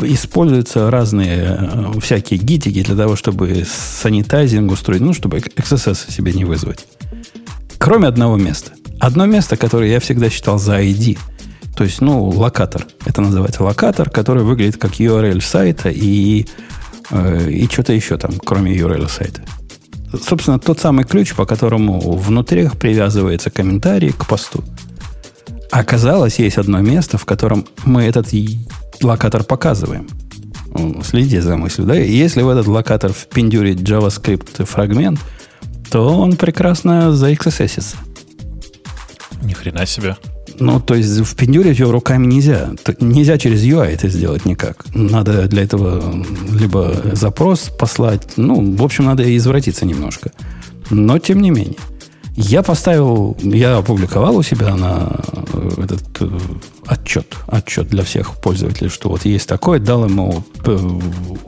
используются 0.00 0.90
разные 0.90 1.58
э, 1.60 2.00
всякие 2.00 2.40
гитики 2.40 2.82
для 2.82 2.96
того, 2.96 3.14
чтобы 3.14 3.62
санитайзинг 3.66 4.72
устроить, 4.72 5.02
ну, 5.02 5.12
чтобы 5.12 5.36
XSS 5.36 6.10
себе 6.10 6.32
не 6.32 6.46
вызвать. 6.46 6.86
Кроме 7.76 8.08
одного 8.08 8.38
места. 8.38 8.72
Одно 8.98 9.26
место, 9.26 9.58
которое 9.58 9.90
я 9.90 10.00
всегда 10.00 10.30
считал 10.30 10.58
за 10.58 10.80
ID. 10.80 11.18
То 11.76 11.84
есть, 11.84 12.00
ну, 12.00 12.24
локатор. 12.24 12.86
Это 13.04 13.20
называется 13.20 13.62
локатор, 13.62 14.08
который 14.08 14.44
выглядит 14.44 14.78
как 14.78 14.92
URL 14.92 15.42
сайта 15.42 15.90
и, 15.90 16.46
э, 17.10 17.50
и 17.50 17.66
что-то 17.66 17.92
еще 17.92 18.16
там, 18.16 18.32
кроме 18.42 18.74
URL 18.74 19.10
сайта. 19.10 19.42
Собственно, 20.26 20.58
тот 20.58 20.80
самый 20.80 21.04
ключ, 21.04 21.34
по 21.34 21.44
которому 21.44 22.16
внутри 22.16 22.70
привязывается 22.70 23.50
комментарий 23.50 24.12
к 24.12 24.26
посту. 24.26 24.64
Оказалось, 25.70 26.38
есть 26.38 26.58
одно 26.58 26.80
место, 26.80 27.18
в 27.18 27.24
котором 27.24 27.66
мы 27.84 28.02
этот 28.02 28.28
локатор 29.02 29.44
показываем. 29.44 30.08
Следи 31.02 31.38
за 31.40 31.56
мыслью, 31.56 31.86
да? 31.86 31.98
И 32.00 32.12
если 32.12 32.42
в 32.42 32.48
этот 32.48 32.66
локатор 32.66 33.12
впендюрить 33.12 33.80
JavaScript 33.80 34.64
фрагмент, 34.64 35.20
то 35.90 36.18
он 36.18 36.36
прекрасно 36.36 37.12
за 37.12 37.32
XSS. 37.32 37.96
Ни 39.42 39.52
хрена 39.52 39.86
себе. 39.86 40.16
Ну, 40.60 40.80
то 40.80 40.94
есть 40.94 41.24
впендюрить 41.24 41.78
его 41.78 41.92
руками 41.92 42.26
нельзя. 42.26 42.70
Нельзя 43.00 43.38
через 43.38 43.62
UI 43.62 43.86
это 43.86 44.08
сделать 44.08 44.44
никак. 44.44 44.84
Надо 44.94 45.46
для 45.46 45.62
этого 45.62 46.02
либо 46.50 46.94
запрос 47.12 47.70
послать. 47.78 48.36
Ну, 48.36 48.76
в 48.76 48.82
общем, 48.82 49.04
надо 49.04 49.36
извратиться 49.36 49.86
немножко. 49.86 50.32
Но, 50.90 51.18
тем 51.18 51.40
не 51.40 51.50
менее. 51.50 51.76
Я 52.40 52.62
поставил, 52.62 53.36
я 53.40 53.78
опубликовал 53.78 54.36
у 54.36 54.44
себя 54.44 54.76
на 54.76 55.10
э, 55.52 55.70
этот 55.82 56.04
э, 56.20 56.38
отчет, 56.86 57.34
отчет 57.48 57.88
для 57.88 58.04
всех 58.04 58.36
пользователей, 58.36 58.90
что 58.90 59.08
вот 59.08 59.24
есть 59.24 59.48
такой, 59.48 59.80
дал 59.80 60.04
ему 60.04 60.44
э, 60.64 60.78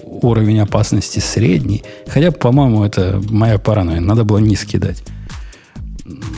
уровень 0.05 0.59
опасности 0.59 1.21
средний. 1.21 1.85
Хотя, 2.09 2.33
по-моему, 2.33 2.83
это 2.83 3.23
моя 3.31 3.59
паранойя. 3.59 4.01
Надо 4.01 4.25
было 4.25 4.39
низкий 4.39 4.79
дать. 4.79 5.05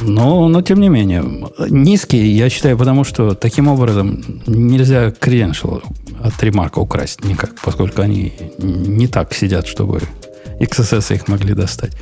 Но, 0.03 0.47
но 0.49 0.61
тем 0.61 0.81
не 0.81 0.91
менее, 0.91 1.25
низкий, 1.71 2.23
я 2.33 2.51
считаю, 2.51 2.77
потому 2.77 3.05
что 3.05 3.35
таким 3.35 3.69
образом 3.69 4.23
нельзя 4.47 5.09
credential 5.09 5.83
от 6.23 6.43
ремарка 6.43 6.79
украсть 6.79 7.25
никак, 7.25 7.55
поскольку 7.65 8.03
они 8.03 8.35
не 8.59 9.09
так 9.09 9.33
сидят, 9.33 9.67
чтобы 9.67 10.03
XSS 10.61 11.15
их 11.15 11.29
могли 11.29 11.55
достать. 11.55 11.97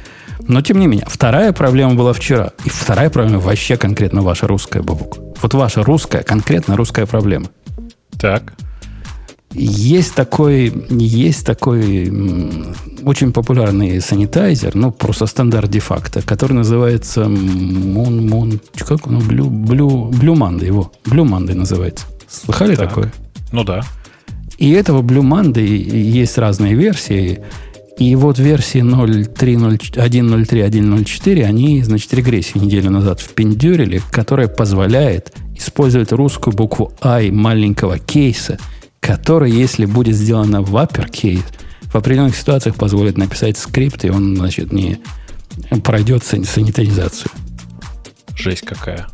Но 0.49 0.63
тем 0.63 0.79
не 0.79 0.87
менее, 0.87 1.07
вторая 1.09 1.53
проблема 1.53 1.95
была 1.95 2.13
вчера. 2.13 2.53
И 2.65 2.69
вторая 2.71 3.11
проблема 3.11 3.41
вообще 3.41 3.77
конкретно 3.77 4.23
ваша 4.23 4.47
русская, 4.47 4.83
Бабук. 4.83 5.19
Вот 5.43 5.55
ваша 5.55 5.83
русская, 5.83 6.23
конкретно 6.23 6.77
русская 6.77 7.07
проблема. 7.07 7.47
Так. 8.19 8.55
Есть 9.53 10.15
такой, 10.15 10.73
есть 10.91 11.45
такой 11.45 12.09
очень 13.03 13.33
популярный 13.33 14.01
санитайзер, 14.01 14.77
ну, 14.77 14.93
просто 14.93 15.27
стандарт 15.27 15.69
де-факто, 15.71 16.23
который 16.23 16.53
называется 16.53 17.23
Moon, 17.23 18.21
Moon, 18.29 18.61
как 18.87 19.09
он, 19.09 19.19
Blue, 19.19 19.49
Blue 19.49 20.37
Monday 20.37 20.67
его. 20.67 20.93
Monday 21.27 21.55
называется. 21.55 22.07
Слыхали 22.29 22.77
Так. 22.77 22.91
такое? 22.91 23.13
Ну 23.51 23.65
да. 23.65 23.83
И 24.59 24.71
этого 24.71 25.03
Monday 25.23 25.67
есть 25.67 26.39
разные 26.39 26.75
версии. 26.75 27.41
И 27.99 28.15
вот 28.17 28.39
версии 28.39 28.81
0.3.0 28.81 29.79
1.03, 29.95 30.71
1.04, 30.71 31.45
они, 31.45 31.83
значит, 31.83 32.15
регрессию 32.15 32.63
неделю 32.65 32.91
назад 32.91 33.21
впендюрили, 33.21 34.01
которая 34.11 34.49
позволяет 34.49 35.33
использовать 35.55 36.13
русскую 36.13 36.57
букву 36.57 36.93
I 37.03 37.31
маленького 37.31 37.99
кейса, 37.99 38.59
которая, 39.01 39.51
если 39.51 39.85
будет 39.85 40.17
сделана 40.17 40.63
в 40.63 40.75
uppercase, 40.77 41.45
в 41.83 41.95
определенных 41.97 42.37
ситуациях 42.37 42.77
позволит 42.77 43.19
написать 43.19 43.59
скрипт, 43.59 44.05
и 44.05 44.11
он, 44.11 44.37
значит, 44.37 44.73
не 44.73 45.01
пройдет 45.85 46.25
сан- 46.25 46.45
санитаризацию. 46.45 47.31
Жесть 48.37 48.63
какая. 48.63 49.07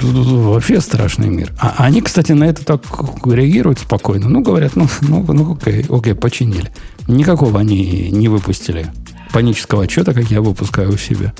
Вообще 0.00 0.80
страшный 0.80 1.28
мир. 1.28 1.52
А 1.58 1.74
они, 1.78 2.00
кстати, 2.00 2.32
на 2.32 2.44
это 2.44 2.64
так 2.64 2.82
реагируют 3.26 3.80
спокойно. 3.80 4.28
Ну, 4.28 4.40
говорят, 4.40 4.76
ну, 4.76 4.86
ну, 5.02 5.24
ну 5.32 5.54
окей, 5.54 5.84
окей, 5.88 6.14
починили. 6.14 6.70
Никакого 7.08 7.60
они 7.60 8.10
не 8.10 8.28
выпустили 8.28 8.86
панического 9.32 9.84
отчета, 9.84 10.14
как 10.14 10.30
я 10.30 10.40
выпускаю 10.40 10.92
у 10.92 10.96
себя. 10.96 11.32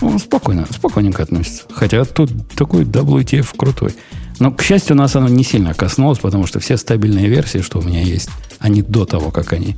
Он 0.00 0.18
спокойно, 0.18 0.66
спокойненько 0.70 1.22
относится. 1.22 1.64
Хотя 1.70 2.04
тут 2.04 2.30
такой 2.54 2.84
WTF 2.84 3.48
крутой. 3.56 3.94
Но, 4.38 4.50
к 4.50 4.62
счастью, 4.62 4.96
нас 4.96 5.14
оно 5.16 5.28
не 5.28 5.44
сильно 5.44 5.74
коснулось, 5.74 6.18
потому 6.18 6.46
что 6.46 6.60
все 6.60 6.78
стабильные 6.78 7.28
версии, 7.28 7.58
что 7.58 7.78
у 7.78 7.82
меня 7.82 8.00
есть, 8.00 8.30
они 8.58 8.80
до 8.80 9.04
того, 9.04 9.30
как 9.30 9.52
они, 9.52 9.76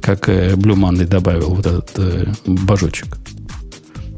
как 0.00 0.30
э, 0.30 0.54
Blue 0.54 0.76
Monday 0.76 1.06
добавил 1.06 1.54
вот 1.54 1.66
этот 1.66 1.90
э, 1.96 2.32
божочек. 2.46 3.18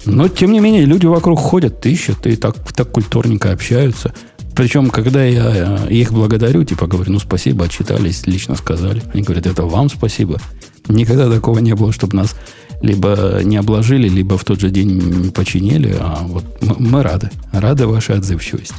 Но, 0.04 0.28
тем 0.28 0.52
не 0.52 0.60
менее, 0.60 0.84
люди 0.84 1.06
вокруг 1.06 1.38
ходят, 1.38 1.84
ищут 1.84 2.26
и 2.26 2.36
так, 2.36 2.56
так 2.72 2.90
культурненько 2.90 3.52
общаются. 3.52 4.14
Причем, 4.54 4.90
когда 4.90 5.24
я 5.24 5.86
э, 5.88 5.92
их 5.92 6.12
благодарю, 6.12 6.64
типа 6.64 6.86
говорю, 6.86 7.12
ну 7.12 7.18
спасибо, 7.18 7.66
отчитались, 7.66 8.26
лично 8.26 8.56
сказали. 8.56 9.02
Они 9.12 9.22
говорят, 9.22 9.46
это 9.46 9.64
вам 9.64 9.88
спасибо. 9.88 10.40
Никогда 10.88 11.30
такого 11.30 11.58
не 11.60 11.74
было, 11.74 11.92
чтобы 11.92 12.16
нас 12.16 12.34
либо 12.82 13.40
не 13.44 13.56
обложили, 13.56 14.08
либо 14.08 14.36
в 14.38 14.44
тот 14.44 14.60
же 14.60 14.70
день 14.70 15.30
починили. 15.32 15.96
А 15.98 16.20
вот 16.22 16.44
мы, 16.62 16.76
мы 16.78 17.02
рады. 17.02 17.30
Рады 17.52 17.86
вашей 17.86 18.16
отзывчивости. 18.16 18.74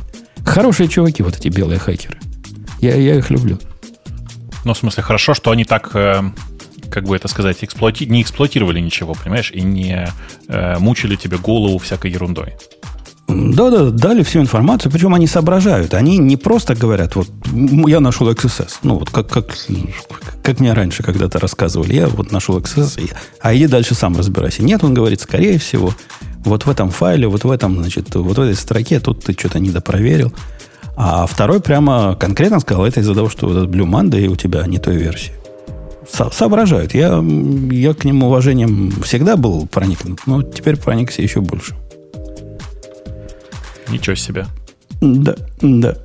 Хорошие 0.46 0.90
чуваки, 0.90 1.24
вот 1.24 1.38
эти 1.38 1.50
белые 1.50 1.80
хакеры. 1.80 2.18
Я, 2.82 2.96
я 2.96 3.16
их 3.16 3.30
люблю. 3.30 3.60
Ну, 4.66 4.74
в 4.74 4.78
смысле, 4.78 5.04
хорошо, 5.04 5.34
что 5.34 5.52
они 5.52 5.66
так, 5.66 5.92
э, 5.96 6.22
как 6.91 7.06
бы 7.06 7.15
это 7.15 7.27
сказать, 7.27 7.58
эксплуати... 7.62 8.06
не 8.06 8.21
эксплуатировали 8.21 8.80
ничего, 8.80 9.13
понимаешь, 9.13 9.51
и 9.51 9.62
не 9.62 10.08
э, 10.47 10.77
мучили 10.80 11.15
тебе 11.15 11.38
голову 11.38 11.77
всякой 11.77 12.12
ерундой. 12.12 12.54
Да-да, 13.27 13.91
дали 13.91 14.23
всю 14.23 14.39
информацию, 14.41 14.91
причем 14.91 15.13
они 15.13 15.25
соображают. 15.25 15.93
Они 15.93 16.17
не 16.17 16.36
просто 16.36 16.75
говорят, 16.75 17.15
вот 17.15 17.30
я 17.88 17.99
нашел 17.99 18.30
XSS. 18.30 18.80
Ну, 18.84 18.99
вот 18.99 19.10
как, 19.10 19.30
как, 19.30 19.56
как 20.43 20.60
мне 20.60 20.73
раньше 20.73 21.01
когда-то 21.01 21.39
рассказывали, 21.39 21.95
я 21.95 22.08
вот 22.08 22.32
нашел 22.32 22.60
XSS, 22.60 23.13
а 23.39 23.56
иди 23.56 23.67
дальше 23.67 23.95
сам 23.95 24.17
разбирайся. 24.17 24.63
Нет, 24.63 24.84
он 24.84 24.93
говорит, 24.93 25.21
скорее 25.21 25.58
всего, 25.60 25.93
вот 26.43 26.65
в 26.65 26.69
этом 26.69 26.89
файле, 26.89 27.27
вот 27.27 27.43
в 27.43 27.51
этом, 27.51 27.77
значит, 27.80 28.13
вот 28.15 28.38
в 28.38 28.41
этой 28.41 28.56
строке 28.56 28.99
тут 28.99 29.23
ты 29.23 29.34
что-то 29.34 29.60
недопроверил. 29.60 30.34
А 30.97 31.25
второй 31.25 31.62
прямо 31.62 32.15
конкретно 32.19 32.60
сказал, 32.60 32.86
это 32.86 32.99
из-за 32.99 33.15
того, 33.15 33.30
что 33.30 33.47
вот 33.47 33.58
этот 33.58 33.69
Blue 33.69 33.89
Monday 33.89 34.27
у 34.27 34.36
тебя 34.36 34.65
не 34.67 34.77
той 34.77 34.97
версии. 34.97 35.32
Со 36.10 36.30
соображают. 36.32 36.94
Я, 36.94 37.24
я 37.72 37.94
к 37.94 38.04
ним 38.06 38.24
уважением 38.24 38.92
всегда 39.04 39.38
был 39.38 39.68
проникнут, 39.68 40.22
но 40.26 40.42
теперь 40.42 40.78
проникся 40.78 41.22
еще 41.22 41.42
больше. 41.42 41.76
Ничего 43.90 44.16
себе. 44.16 44.46
Да, 45.02 45.36
да. 45.62 45.98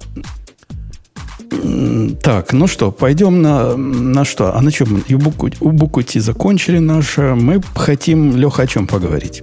Так, 2.22 2.52
ну 2.52 2.66
что, 2.66 2.90
пойдем 2.90 3.40
на, 3.42 3.76
на 3.76 4.24
что? 4.24 4.54
А 4.54 4.60
на 4.60 4.72
чем? 4.72 5.02
Убукути 5.60 6.18
закончили 6.18 6.78
наше. 6.78 7.34
Мы 7.34 7.62
хотим, 7.74 8.36
Леха, 8.36 8.62
о 8.62 8.66
чем 8.66 8.86
поговорить? 8.86 9.42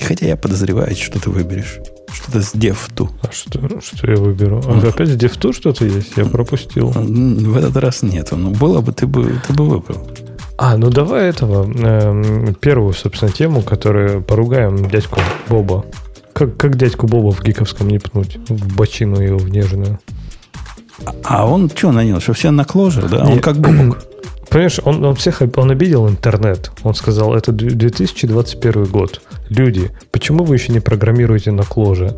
Хотя 0.00 0.26
я 0.26 0.36
подозреваю, 0.36 0.94
что 0.96 1.20
ты 1.20 1.30
выберешь. 1.30 1.78
Что-то 2.12 2.42
с 2.42 2.54
DevTo. 2.54 3.08
А 3.22 3.32
что, 3.32 3.60
что 3.80 4.10
я 4.10 4.16
выберу? 4.16 4.62
А 4.66 4.88
опять 4.88 5.08
с 5.08 5.16
DevTo 5.16 5.52
что-то 5.52 5.84
есть? 5.84 6.16
Я 6.16 6.24
пропустил. 6.24 6.90
В 6.90 7.56
этот 7.56 7.76
раз 7.76 8.02
нет. 8.02 8.30
Ну, 8.32 8.50
было 8.50 8.80
бы, 8.80 8.92
ты 8.92 9.06
бы, 9.06 9.40
ты 9.46 9.52
бы 9.52 9.68
выбрал. 9.68 10.06
А, 10.58 10.76
ну 10.76 10.90
давай 10.90 11.28
этого. 11.30 11.66
Э, 11.74 12.52
первую, 12.60 12.92
собственно, 12.92 13.32
тему, 13.32 13.62
которую 13.62 14.22
поругаем 14.22 14.90
дядьку 14.90 15.20
Боба. 15.48 15.86
Как, 16.34 16.56
как 16.56 16.76
дядьку 16.76 17.06
Боба 17.06 17.32
в 17.32 17.42
гиковском 17.42 17.88
не 17.88 17.98
пнуть? 17.98 18.36
В 18.48 18.76
бочину 18.76 19.20
его 19.20 19.38
в 19.38 19.48
нежную. 19.48 19.98
А 21.24 21.46
он 21.46 21.70
что 21.70 21.92
нанес? 21.92 22.22
Что 22.22 22.34
все 22.34 22.50
на 22.50 22.64
кложер, 22.64 23.08
да? 23.08 23.24
Он 23.24 23.40
как 23.40 23.56
Бобок. 23.56 24.04
Понимаешь, 24.50 24.80
он, 24.84 25.04
он 25.04 25.14
всех 25.14 25.42
он 25.56 25.70
обидел 25.70 26.08
интернет. 26.08 26.72
Он 26.82 26.94
сказал, 26.94 27.34
это 27.34 27.52
2021 27.52 28.84
год. 28.84 29.22
Люди, 29.50 29.90
почему 30.12 30.44
вы 30.44 30.54
еще 30.54 30.72
не 30.72 30.80
программируете 30.80 31.50
на 31.50 31.64
кложе? 31.64 32.16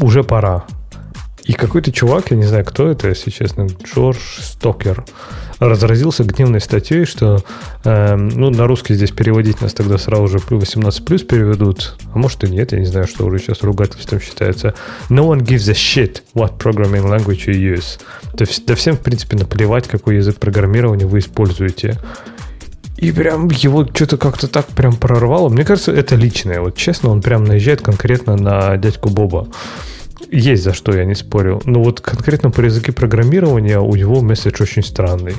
Уже 0.00 0.24
пора. 0.24 0.66
И 1.44 1.52
какой-то 1.52 1.92
чувак, 1.92 2.32
я 2.32 2.36
не 2.36 2.42
знаю, 2.42 2.64
кто 2.64 2.88
это, 2.88 3.08
если 3.08 3.30
честно, 3.30 3.68
Джордж 3.84 4.18
Стокер, 4.40 5.04
разразился 5.60 6.24
гневной 6.24 6.60
статьей, 6.60 7.04
что, 7.04 7.44
э, 7.84 8.16
ну, 8.16 8.50
на 8.50 8.66
русский 8.66 8.94
здесь 8.94 9.12
переводить 9.12 9.60
нас 9.60 9.72
тогда 9.72 9.96
сразу 9.96 10.26
же 10.26 10.38
18 10.50 11.04
плюс 11.04 11.22
переведут, 11.22 11.96
а 12.12 12.18
может 12.18 12.42
и 12.42 12.50
нет, 12.50 12.72
я 12.72 12.80
не 12.80 12.86
знаю, 12.86 13.06
что 13.06 13.24
уже 13.24 13.38
сейчас 13.38 13.62
ругательством 13.62 14.20
считается. 14.20 14.74
No 15.08 15.28
one 15.28 15.42
gives 15.42 15.70
a 15.70 15.74
shit 15.74 16.22
what 16.34 16.58
programming 16.58 17.08
language 17.08 17.46
you 17.46 17.74
use. 17.74 18.00
То 18.36 18.44
есть, 18.44 18.66
да 18.66 18.74
всем, 18.74 18.96
в 18.96 19.00
принципе, 19.00 19.36
наплевать, 19.36 19.86
какой 19.86 20.16
язык 20.16 20.38
программирования 20.38 21.06
вы 21.06 21.20
используете. 21.20 21.96
И 22.96 23.12
прям 23.12 23.48
его 23.48 23.84
что-то 23.84 24.16
как-то 24.16 24.48
так 24.48 24.66
прям 24.68 24.96
прорвало. 24.96 25.48
Мне 25.48 25.64
кажется, 25.64 25.92
это 25.92 26.16
личное. 26.16 26.60
Вот 26.60 26.76
честно, 26.76 27.10
он 27.10 27.20
прям 27.20 27.44
наезжает 27.44 27.82
конкретно 27.82 28.36
на 28.36 28.76
дядьку 28.76 29.10
Боба. 29.10 29.48
Есть 30.30 30.64
за 30.64 30.72
что, 30.72 30.96
я 30.96 31.04
не 31.04 31.14
спорю. 31.14 31.60
Но 31.64 31.82
вот 31.82 32.00
конкретно 32.00 32.50
по 32.50 32.60
языке 32.60 32.92
программирования 32.92 33.78
у 33.78 33.94
него 33.94 34.22
месседж 34.22 34.62
очень 34.62 34.82
странный. 34.82 35.34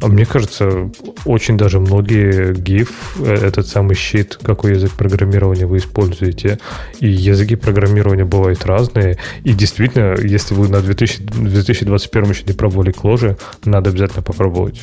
А 0.00 0.06
мне 0.06 0.26
кажется, 0.26 0.90
очень 1.24 1.56
даже 1.56 1.80
многие 1.80 2.52
GIF, 2.52 2.90
э, 3.18 3.34
этот 3.46 3.66
самый 3.66 3.96
щит, 3.96 4.38
какой 4.40 4.72
язык 4.72 4.92
программирования 4.92 5.66
вы 5.66 5.78
используете. 5.78 6.58
И 7.00 7.08
языки 7.08 7.56
программирования 7.56 8.24
бывают 8.24 8.64
разные. 8.64 9.18
И 9.44 9.52
действительно, 9.52 10.14
если 10.20 10.54
вы 10.54 10.68
на 10.68 10.80
2000, 10.80 11.22
2021 11.22 12.30
еще 12.30 12.44
не 12.44 12.52
пробовали 12.52 12.92
кложи, 12.92 13.36
надо 13.64 13.90
обязательно 13.90 14.22
попробовать. 14.22 14.82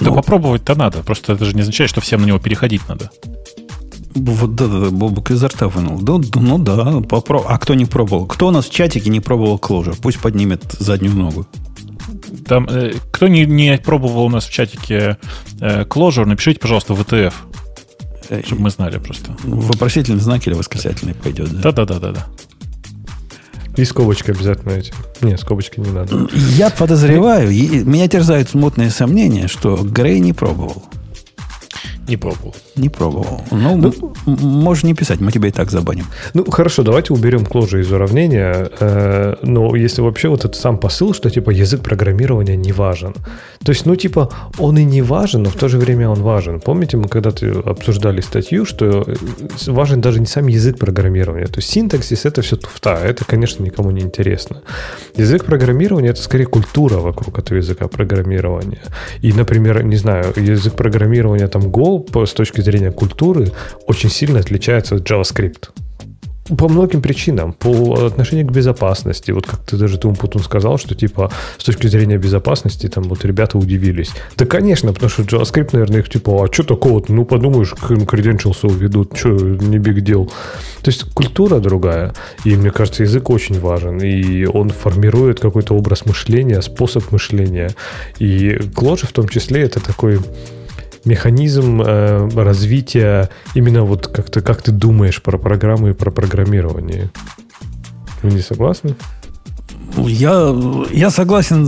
Да 0.00 0.10
ну, 0.10 0.14
попробовать-то 0.14 0.74
надо. 0.74 1.02
Просто 1.02 1.34
это 1.34 1.44
же 1.44 1.54
не 1.54 1.62
означает, 1.62 1.90
что 1.90 2.00
всем 2.00 2.22
на 2.22 2.26
него 2.26 2.38
переходить 2.38 2.88
надо. 2.88 3.10
Вот 4.14 4.54
да, 4.54 4.66
да, 4.66 4.80
да, 4.80 4.90
Бобук 4.90 5.30
изо 5.32 5.48
рта 5.48 5.68
вынул. 5.68 5.98
Да, 5.98 6.20
ну 6.34 6.58
да, 6.58 7.00
попробуй. 7.00 7.46
А 7.48 7.58
кто 7.58 7.74
не 7.74 7.84
пробовал? 7.84 8.26
Кто 8.26 8.48
у 8.48 8.50
нас 8.50 8.66
в 8.66 8.70
чатике 8.72 9.10
не 9.10 9.20
пробовал 9.20 9.56
Clojure? 9.56 9.96
Пусть 10.00 10.20
поднимет 10.20 10.62
заднюю 10.78 11.16
ногу. 11.16 11.46
Там, 12.46 12.68
э, 12.68 12.94
кто 13.10 13.26
не, 13.28 13.44
не 13.44 13.76
пробовал 13.78 14.26
у 14.26 14.28
нас 14.28 14.46
в 14.46 14.52
чатике 14.52 15.18
э, 15.60 15.84
Clojure, 15.84 16.26
напишите, 16.26 16.60
пожалуйста, 16.60 16.94
в 16.94 17.00
ETF. 17.00 17.34
Э, 18.28 18.42
чтобы 18.44 18.62
мы 18.62 18.70
знали 18.70 18.98
просто. 18.98 19.36
Вопросительный 19.42 20.20
знак 20.20 20.46
или 20.46 20.54
восклицательный 20.54 21.14
пойдет, 21.14 21.50
да? 21.60 21.72
Да-да-да. 21.72 22.12
да. 22.12 22.26
И 23.76 23.84
скобочки 23.84 24.30
обязательно 24.30 24.72
эти. 24.72 24.92
Не, 25.20 25.36
скобочки 25.36 25.80
не 25.80 25.90
надо. 25.90 26.28
Я 26.32 26.70
подозреваю, 26.70 27.48
меня 27.50 28.08
терзают 28.08 28.48
смутные 28.48 28.90
сомнения, 28.90 29.48
что 29.48 29.76
Грей 29.76 30.20
не 30.20 30.32
пробовал. 30.32 30.84
Не 32.06 32.16
пробовал. 32.16 32.54
Не 32.76 32.88
пробовал. 32.88 33.40
Ну, 33.50 33.76
ну 33.76 34.14
можешь 34.26 34.84
не 34.84 34.94
писать, 34.94 35.20
мы 35.20 35.30
тебя 35.30 35.48
и 35.48 35.52
так 35.52 35.70
забаним. 35.70 36.06
Ну, 36.34 36.50
хорошо, 36.50 36.82
давайте 36.82 37.12
уберем 37.12 37.46
кложи 37.46 37.80
из 37.80 37.92
уравнения. 37.92 38.68
Э, 38.80 39.36
но 39.42 39.76
если 39.76 40.02
вообще 40.02 40.28
вот 40.28 40.40
этот 40.40 40.56
сам 40.56 40.78
посыл, 40.78 41.14
что 41.14 41.30
типа 41.30 41.50
язык 41.50 41.82
программирования 41.82 42.56
не 42.56 42.72
важен. 42.72 43.14
То 43.64 43.72
есть, 43.72 43.86
ну, 43.86 43.96
типа, 43.96 44.28
он 44.58 44.76
и 44.78 44.84
не 44.84 45.02
важен, 45.02 45.42
но 45.42 45.50
в 45.50 45.54
то 45.54 45.68
же 45.68 45.78
время 45.78 46.08
он 46.08 46.22
важен. 46.22 46.60
Помните, 46.60 46.96
мы 46.96 47.08
когда-то 47.08 47.62
обсуждали 47.64 48.20
статью, 48.20 48.64
что 48.64 49.04
э, 49.06 49.14
важен 49.66 50.00
даже 50.00 50.20
не 50.20 50.26
сам 50.26 50.48
язык 50.48 50.78
программирования. 50.78 51.46
То 51.46 51.60
есть, 51.60 51.70
синтаксис 51.70 52.24
это 52.24 52.42
все 52.42 52.56
туфта. 52.56 52.98
Это, 53.02 53.24
конечно, 53.24 53.62
никому 53.62 53.90
не 53.90 54.02
интересно. 54.02 54.62
Язык 55.16 55.44
программирования 55.44 56.10
это 56.10 56.22
скорее 56.22 56.46
культура 56.46 56.96
вокруг 56.96 57.38
этого 57.38 57.58
языка 57.58 57.86
программирования. 57.88 58.82
И, 59.22 59.32
например, 59.32 59.84
не 59.84 59.96
знаю, 59.96 60.32
язык 60.36 60.74
программирования 60.74 61.46
там 61.48 61.62
Go 61.62 62.26
с 62.26 62.32
точки 62.32 62.63
зрения 62.64 62.90
культуры 62.90 63.52
очень 63.86 64.10
сильно 64.10 64.40
отличается 64.40 64.96
от 64.96 65.08
JavaScript. 65.10 65.70
По 66.58 66.68
многим 66.68 67.00
причинам. 67.00 67.54
По 67.54 68.04
отношению 68.04 68.46
к 68.46 68.52
безопасности. 68.52 69.30
Вот 69.30 69.46
как 69.46 69.64
ты 69.64 69.78
даже 69.78 69.96
Тум 69.96 70.14
Путун 70.14 70.42
сказал, 70.42 70.76
что 70.76 70.94
типа 70.94 71.30
с 71.56 71.64
точки 71.64 71.86
зрения 71.86 72.18
безопасности 72.18 72.86
там 72.86 73.04
вот 73.04 73.24
ребята 73.24 73.56
удивились. 73.56 74.10
Да, 74.36 74.44
конечно, 74.44 74.92
потому 74.92 75.08
что 75.08 75.22
JavaScript, 75.22 75.70
наверное, 75.72 76.00
их 76.00 76.10
типа, 76.10 76.44
а 76.44 76.52
что 76.52 76.64
такого-то? 76.64 77.14
Ну, 77.14 77.24
подумаешь, 77.24 77.72
credentials 77.72 78.58
уведут, 78.66 79.16
что, 79.16 79.30
не 79.30 79.78
big 79.78 80.04
deal. 80.04 80.30
То 80.82 80.90
есть 80.90 81.04
культура 81.14 81.60
другая. 81.60 82.12
И 82.44 82.54
мне 82.54 82.70
кажется, 82.70 83.04
язык 83.04 83.30
очень 83.30 83.58
важен. 83.58 84.02
И 84.02 84.44
он 84.44 84.68
формирует 84.68 85.40
какой-то 85.40 85.74
образ 85.74 86.04
мышления, 86.04 86.60
способ 86.60 87.10
мышления. 87.10 87.70
И 88.18 88.50
Clojure 88.50 89.06
в 89.06 89.12
том 89.12 89.28
числе 89.28 89.62
это 89.62 89.80
такой 89.80 90.20
механизм 91.04 91.82
э, 91.82 92.28
развития 92.34 93.30
именно 93.54 93.84
вот 93.84 94.08
как 94.08 94.30
ты, 94.30 94.40
как 94.40 94.62
ты 94.62 94.72
думаешь 94.72 95.22
про 95.22 95.38
программы 95.38 95.90
и 95.90 95.92
про 95.92 96.10
программирование. 96.10 97.10
Вы 98.22 98.32
не 98.32 98.40
согласны? 98.40 98.96
Я, 99.96 100.54
я 100.92 101.10
согласен 101.10 101.66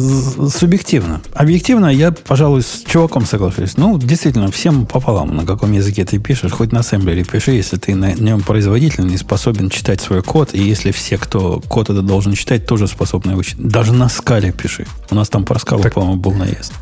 субъективно. 0.51 1.21
Объективно 1.33 1.87
я, 1.87 2.13
пожалуй, 2.13 2.63
с 2.63 2.83
чуваком 2.87 3.25
соглашусь. 3.25 3.77
Ну, 3.77 3.99
действительно, 3.99 4.51
всем 4.51 4.87
пополам, 4.87 5.37
на 5.37 5.47
каком 5.47 5.73
языке 5.73 6.05
ты 6.05 6.19
пишешь. 6.19 6.51
Хоть 6.53 6.73
на 6.73 6.81
ассемблере 6.81 7.25
пиши, 7.25 7.53
если 7.53 7.77
ты 7.77 7.95
на 7.95 8.15
нем 8.15 8.43
производительный 8.43 9.15
и 9.15 9.19
способен 9.19 9.71
читать 9.71 10.01
свой 10.01 10.23
код. 10.23 10.55
И 10.55 10.63
если 10.63 10.91
все, 10.91 11.19
кто 11.19 11.61
код 11.69 11.91
это 11.91 12.03
должен 12.03 12.35
читать, 12.35 12.67
тоже 12.67 12.89
способны 12.89 13.33
его 13.33 13.43
читать. 13.43 13.69
Даже 13.69 13.93
на 13.93 14.09
скале 14.09 14.53
пиши. 14.53 14.87
У 15.11 15.15
нас 15.15 15.29
там 15.29 15.45
про 15.45 15.59
скалу, 15.59 15.83
так... 15.83 15.95
по-моему, 15.95 16.17
был 16.17 16.33
наезд. 16.33 16.73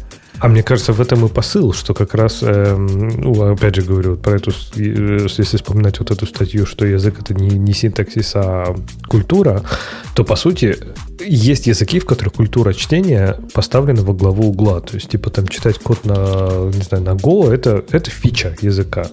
А 0.40 0.48
мне 0.48 0.62
кажется, 0.62 0.92
в 0.92 1.00
этом 1.00 1.24
и 1.24 1.28
посыл, 1.28 1.72
что 1.72 1.94
как 1.94 2.14
раз, 2.14 2.40
э, 2.42 2.76
ну, 2.76 3.52
опять 3.52 3.76
же 3.76 3.82
говорю, 3.82 4.16
про 4.16 4.36
эту, 4.36 4.50
э, 4.50 5.26
если 5.38 5.56
вспоминать 5.56 6.00
вот 6.00 6.10
эту 6.10 6.26
статью, 6.26 6.66
что 6.66 6.84
язык 6.84 7.20
это 7.20 7.34
не, 7.34 7.56
не 7.56 7.72
синтаксис, 7.72 8.32
а 8.34 8.74
культура, 9.06 9.62
то 10.14 10.24
по 10.24 10.36
сути 10.36 10.76
есть 11.20 11.66
языки, 11.66 12.00
в 12.00 12.04
которых 12.04 12.34
культура 12.34 12.72
чтения 12.72 13.38
поставлена 13.52 14.02
во 14.02 14.12
главу 14.12 14.48
угла. 14.48 14.80
То 14.80 14.96
есть, 14.96 15.08
типа, 15.08 15.30
там 15.30 15.46
читать 15.46 15.78
код 15.78 16.04
на, 16.04 16.70
не 16.74 16.82
знаю, 16.82 17.04
на 17.04 17.10
Go 17.10 17.52
это, 17.52 17.84
это 17.90 18.10
фича 18.10 18.56
языка. 18.60 19.06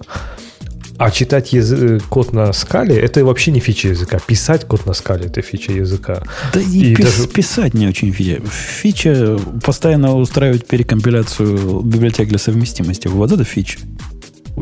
А 1.02 1.10
читать 1.10 1.52
язык, 1.52 2.04
код 2.08 2.32
на 2.32 2.52
скале 2.52 2.96
это 2.96 3.24
вообще 3.24 3.50
не 3.50 3.58
фича 3.58 3.88
языка. 3.88 4.20
Писать 4.24 4.66
код 4.66 4.86
на 4.86 4.92
скале 4.92 5.26
это 5.26 5.42
фича 5.42 5.72
языка. 5.72 6.22
Да 6.54 6.60
и, 6.60 6.92
и 6.92 6.94
пис, 6.94 7.06
даже... 7.06 7.26
писать 7.26 7.74
не 7.74 7.88
очень 7.88 8.12
фича. 8.12 8.40
Фича 8.48 9.36
постоянно 9.64 10.14
устраивать 10.16 10.64
перекомпиляцию 10.64 11.80
библиотек 11.80 12.28
для 12.28 12.38
совместимости. 12.38 13.08
Вот 13.08 13.32
это 13.32 13.42
фича. 13.42 13.80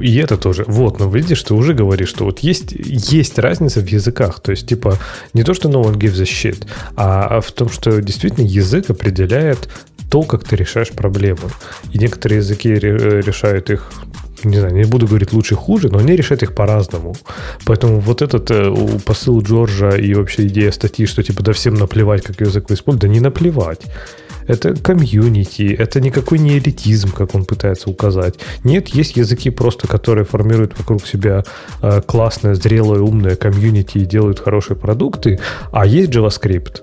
И 0.00 0.16
это 0.16 0.38
тоже. 0.38 0.64
Вот, 0.66 0.98
но 0.98 1.10
видишь, 1.10 1.42
ты 1.42 1.52
уже 1.52 1.74
говоришь, 1.74 2.08
что 2.08 2.24
вот 2.24 2.38
есть, 2.38 2.72
есть 2.72 3.38
разница 3.38 3.80
в 3.80 3.86
языках. 3.86 4.40
То 4.40 4.52
есть, 4.52 4.66
типа, 4.66 4.98
не 5.34 5.42
то, 5.42 5.52
что 5.52 5.68
no 5.68 5.82
one 5.82 5.96
gives 5.96 6.20
a 6.20 6.24
shit, 6.24 6.66
а 6.96 7.40
в 7.40 7.52
том, 7.52 7.68
что 7.68 8.00
действительно 8.00 8.46
язык 8.46 8.88
определяет 8.88 9.68
то, 10.10 10.22
как 10.22 10.44
ты 10.44 10.56
решаешь 10.56 10.90
проблемы. 10.90 11.50
И 11.92 11.98
некоторые 11.98 12.38
языки 12.38 12.68
решают 12.68 13.70
их 13.70 13.90
не 14.44 14.58
знаю, 14.58 14.74
не 14.74 14.84
буду 14.84 15.06
говорить 15.06 15.32
лучше, 15.32 15.54
хуже, 15.54 15.88
но 15.90 15.98
они 15.98 16.16
решают 16.16 16.42
их 16.42 16.54
по-разному. 16.54 17.14
Поэтому 17.66 18.00
вот 18.00 18.22
этот 18.22 18.50
э, 18.50 18.74
посыл 19.04 19.42
Джорджа 19.42 19.90
и 19.90 20.14
вообще 20.14 20.46
идея 20.46 20.72
статьи, 20.72 21.06
что 21.06 21.22
типа 21.22 21.42
да 21.42 21.52
всем 21.52 21.74
наплевать, 21.74 22.22
как 22.22 22.40
язык 22.40 22.70
вы 22.70 22.74
используете, 22.74 23.06
да 23.06 23.12
не 23.12 23.20
наплевать. 23.20 23.82
Это 24.46 24.74
комьюнити, 24.74 25.74
это 25.78 26.00
никакой 26.00 26.38
не 26.38 26.58
элитизм, 26.58 27.12
как 27.12 27.34
он 27.34 27.44
пытается 27.44 27.90
указать. 27.90 28.34
Нет, 28.64 28.88
есть 28.88 29.16
языки 29.16 29.50
просто, 29.50 29.86
которые 29.86 30.24
формируют 30.24 30.78
вокруг 30.78 31.06
себя 31.06 31.44
э, 31.82 32.00
классное, 32.06 32.54
зрелое, 32.54 33.00
умное 33.00 33.36
комьюнити 33.36 33.98
и 33.98 34.06
делают 34.06 34.40
хорошие 34.40 34.76
продукты, 34.76 35.38
а 35.70 35.86
есть 35.86 36.10
JavaScript. 36.10 36.82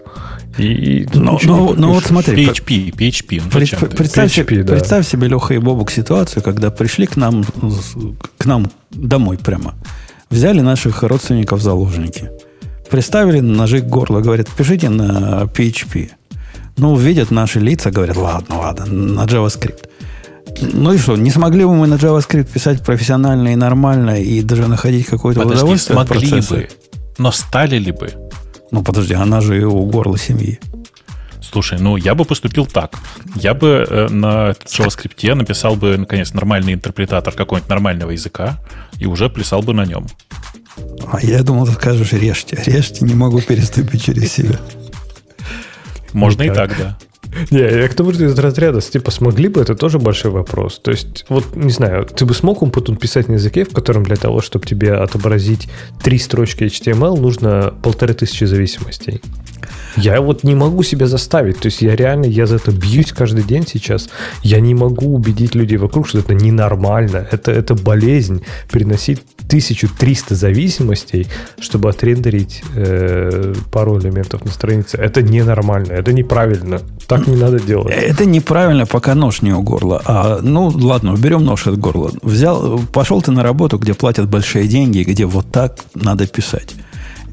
И, 0.58 1.08
но, 1.14 1.40
но, 1.44 1.74
но 1.74 1.94
вот 1.94 2.06
смотри. 2.06 2.48
PHP, 2.48 2.92
PHP. 2.92 3.52
Пред, 3.52 3.96
представь, 3.96 4.32
PHP, 4.32 4.50
себе, 4.50 4.64
да. 4.64 4.74
представь 4.74 5.08
себе, 5.08 5.28
Леха 5.28 5.54
и 5.54 5.58
Бобук, 5.60 5.92
ситуацию, 5.92 6.42
когда 6.42 6.72
пришли 6.72 7.06
к 7.06 7.16
нам, 7.16 7.44
к 8.38 8.46
нам 8.46 8.72
домой 8.90 9.38
прямо. 9.38 9.76
Взяли 10.30 10.62
наших 10.62 11.04
родственников 11.04 11.60
в 11.60 11.64
заложники. 11.64 12.32
Приставили 12.90 13.40
ножи 13.40 13.82
к 13.82 13.86
горлу, 13.86 14.22
говорят, 14.22 14.48
пишите 14.48 14.90
на 14.90 15.44
PHP. 15.44 16.10
Ну, 16.78 16.96
видят 16.96 17.32
наши 17.32 17.60
лица, 17.60 17.92
говорят, 17.92 18.18
ладно, 18.18 18.60
ладно, 18.60 18.86
на 18.86 19.26
JavaScript. 19.26 19.90
Ну 20.62 20.94
и 20.94 20.98
что, 20.98 21.16
не 21.18 21.30
смогли 21.30 21.66
бы 21.66 21.76
мы 21.76 21.88
на 21.88 21.96
JavaScript 21.96 22.52
писать 22.52 22.84
профессионально 22.84 23.54
и 23.54 23.56
нормально, 23.56 24.22
и 24.22 24.42
даже 24.42 24.68
находить 24.68 25.06
какое-то 25.06 25.42
Подожди, 25.42 25.64
удовольствие 25.64 25.96
смогли 25.96 26.42
бы, 26.42 26.70
но 27.18 27.32
стали 27.32 27.78
ли 27.78 27.92
бы? 27.92 28.10
Ну, 28.72 28.84
подожди, 28.84 29.14
она 29.14 29.42
же 29.42 29.66
у 29.66 29.86
горла 29.86 30.18
семьи. 30.18 30.60
Слушай, 31.42 31.80
ну 31.80 31.96
я 31.96 32.14
бы 32.14 32.26
поступил 32.26 32.66
так. 32.66 33.00
Я 33.36 33.54
бы 33.54 33.86
э, 33.88 34.08
на 34.10 34.52
JavaScript 34.52 35.34
написал 35.36 35.76
бы, 35.76 35.98
наконец, 35.98 36.34
нормальный 36.34 36.74
интерпретатор 36.74 37.34
какого-нибудь 37.34 37.70
нормального 37.70 38.12
языка 38.12 38.60
и 39.00 39.06
уже 39.06 39.30
плясал 39.30 39.62
бы 39.62 39.74
на 39.74 39.86
нем. 39.86 40.08
А 41.12 41.22
я 41.22 41.44
думал, 41.44 41.66
ты 41.66 41.74
скажешь, 41.74 42.12
режьте. 42.14 42.62
Режьте, 42.66 43.06
не 43.06 43.14
могу 43.14 43.42
переступить 43.42 44.04
через 44.04 44.34
себя. 44.34 44.60
Можно 46.14 46.44
и 46.44 46.50
так, 46.50 46.78
да. 46.78 46.98
Не, 47.52 47.60
я 47.60 47.88
к 47.88 47.94
тому, 47.94 48.14
что 48.14 48.26
из 48.26 48.38
разряда, 48.38 48.82
типа, 48.82 49.12
смогли 49.12 49.48
бы, 49.48 49.62
это 49.62 49.76
тоже 49.76 50.00
большой 50.00 50.32
вопрос. 50.32 50.80
То 50.80 50.92
есть, 50.92 51.26
вот, 51.30 51.56
не 51.56 51.72
знаю, 51.72 52.06
ты 52.06 52.26
бы 52.26 52.34
смог 52.34 52.62
Умпутун 52.62 52.98
писать 52.98 53.28
на 53.28 53.34
языке, 53.34 53.64
в 53.64 53.74
котором 53.74 54.04
для 54.04 54.16
того, 54.16 54.42
чтобы 54.42 54.66
тебе 54.66 54.94
отобразить 54.94 55.68
три 56.04 56.18
строчки 56.18 56.64
HTML, 56.64 57.20
нужно 57.20 57.74
полторы 57.82 58.14
тысячи 58.14 58.46
зависимостей. 58.46 59.22
Я 59.98 60.22
вот 60.22 60.44
не 60.44 60.56
могу 60.56 60.84
себя 60.84 61.08
заставить. 61.08 61.60
То 61.60 61.68
есть 61.68 61.82
я 61.82 61.96
реально, 61.96 62.26
я 62.26 62.46
за 62.46 62.58
это 62.58 62.72
бьюсь 62.72 63.12
каждый 63.12 63.44
день 63.44 63.66
сейчас. 63.68 64.10
Я 64.44 64.60
не 64.60 64.76
могу 64.76 65.16
убедить 65.16 65.56
людей 65.56 65.78
вокруг, 65.78 66.08
что 66.08 66.20
это 66.20 66.36
ненормально. 66.36 67.28
Это, 67.32 67.52
это 67.52 67.74
болезнь 67.74 68.44
приносить 68.70 69.22
1300 69.48 70.36
зависимостей, 70.36 71.28
чтобы 71.60 71.90
отрендерить 71.90 72.64
э, 72.76 73.54
пару 73.72 74.00
элементов 74.00 74.46
на 74.46 74.52
странице. 74.52 74.98
Это 74.98 75.22
ненормально, 75.22 75.94
это 75.94 76.14
неправильно. 76.14 76.82
Так 77.08 77.17
не 77.26 77.36
надо 77.36 77.60
делать. 77.60 77.94
Это 77.94 78.26
неправильно, 78.26 78.86
пока 78.86 79.16
нож 79.16 79.42
не 79.42 79.54
у 79.54 79.62
горла. 79.62 80.02
А, 80.06 80.40
ну, 80.42 80.68
ладно, 80.68 81.14
уберем 81.14 81.46
нож 81.46 81.68
от 81.68 81.80
горла. 81.80 82.12
Взял, 82.22 82.80
пошел 82.92 83.22
ты 83.22 83.32
на 83.32 83.44
работу, 83.44 83.78
где 83.78 83.94
платят 83.94 84.30
большие 84.30 84.68
деньги, 84.68 85.04
где 85.04 85.26
вот 85.26 85.52
так 85.52 85.80
надо 85.96 86.28
писать. 86.28 86.76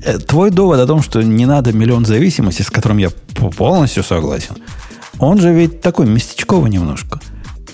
Э, 0.05 0.19
твой 0.19 0.51
довод 0.51 0.81
о 0.81 0.87
том, 0.87 1.03
что 1.03 1.23
не 1.23 1.47
надо 1.47 1.73
миллион 1.73 2.05
зависимостей, 2.05 2.63
с 2.63 2.71
которым 2.71 2.99
я 2.99 3.11
полностью 3.57 4.03
согласен, 4.03 4.57
он 5.19 5.41
же 5.41 5.53
ведь 5.53 5.81
такой 5.81 6.07
местечковый 6.07 6.71
немножко. 6.71 7.21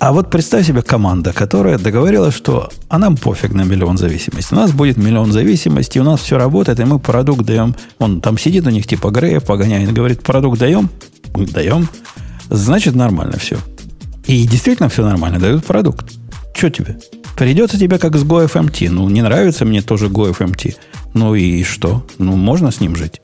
А 0.00 0.12
вот 0.12 0.30
представь 0.30 0.66
себе 0.66 0.80
команда, 0.80 1.34
которая 1.34 1.78
договорилась, 1.78 2.34
что 2.34 2.70
а 2.88 2.98
нам 2.98 3.18
пофиг 3.18 3.52
на 3.52 3.64
миллион 3.64 3.98
зависимостей. 3.98 4.54
У 4.54 4.58
нас 4.58 4.72
будет 4.72 4.96
миллион 4.96 5.30
зависимостей, 5.30 6.00
у 6.00 6.04
нас 6.04 6.20
все 6.20 6.38
работает, 6.38 6.80
и 6.80 6.84
мы 6.84 6.98
продукт 6.98 7.42
даем. 7.42 7.74
Он 7.98 8.22
там 8.22 8.38
сидит 8.38 8.66
у 8.66 8.70
них 8.70 8.86
типа 8.86 9.10
Грея, 9.10 9.40
погоняет, 9.40 9.92
говорит, 9.92 10.22
продукт 10.22 10.58
даем, 10.58 10.88
даем, 11.34 11.88
значит 12.48 12.94
нормально 12.94 13.38
все. 13.38 13.58
И 14.26 14.46
действительно 14.46 14.88
все 14.88 15.04
нормально, 15.04 15.38
дают 15.38 15.64
продукт. 15.64 16.12
Что 16.54 16.70
тебе? 16.70 16.98
Придется 17.36 17.78
тебе 17.78 17.98
как 17.98 18.16
с 18.16 18.22
GoFMT. 18.22 18.90
Ну, 18.90 19.08
не 19.08 19.22
нравится 19.22 19.64
мне 19.64 19.82
тоже 19.82 20.06
GoFMT. 20.06 20.76
Ну 21.14 21.34
и 21.34 21.62
что? 21.64 22.06
Ну, 22.18 22.36
можно 22.36 22.70
с 22.70 22.80
ним 22.80 22.96
жить. 22.96 23.20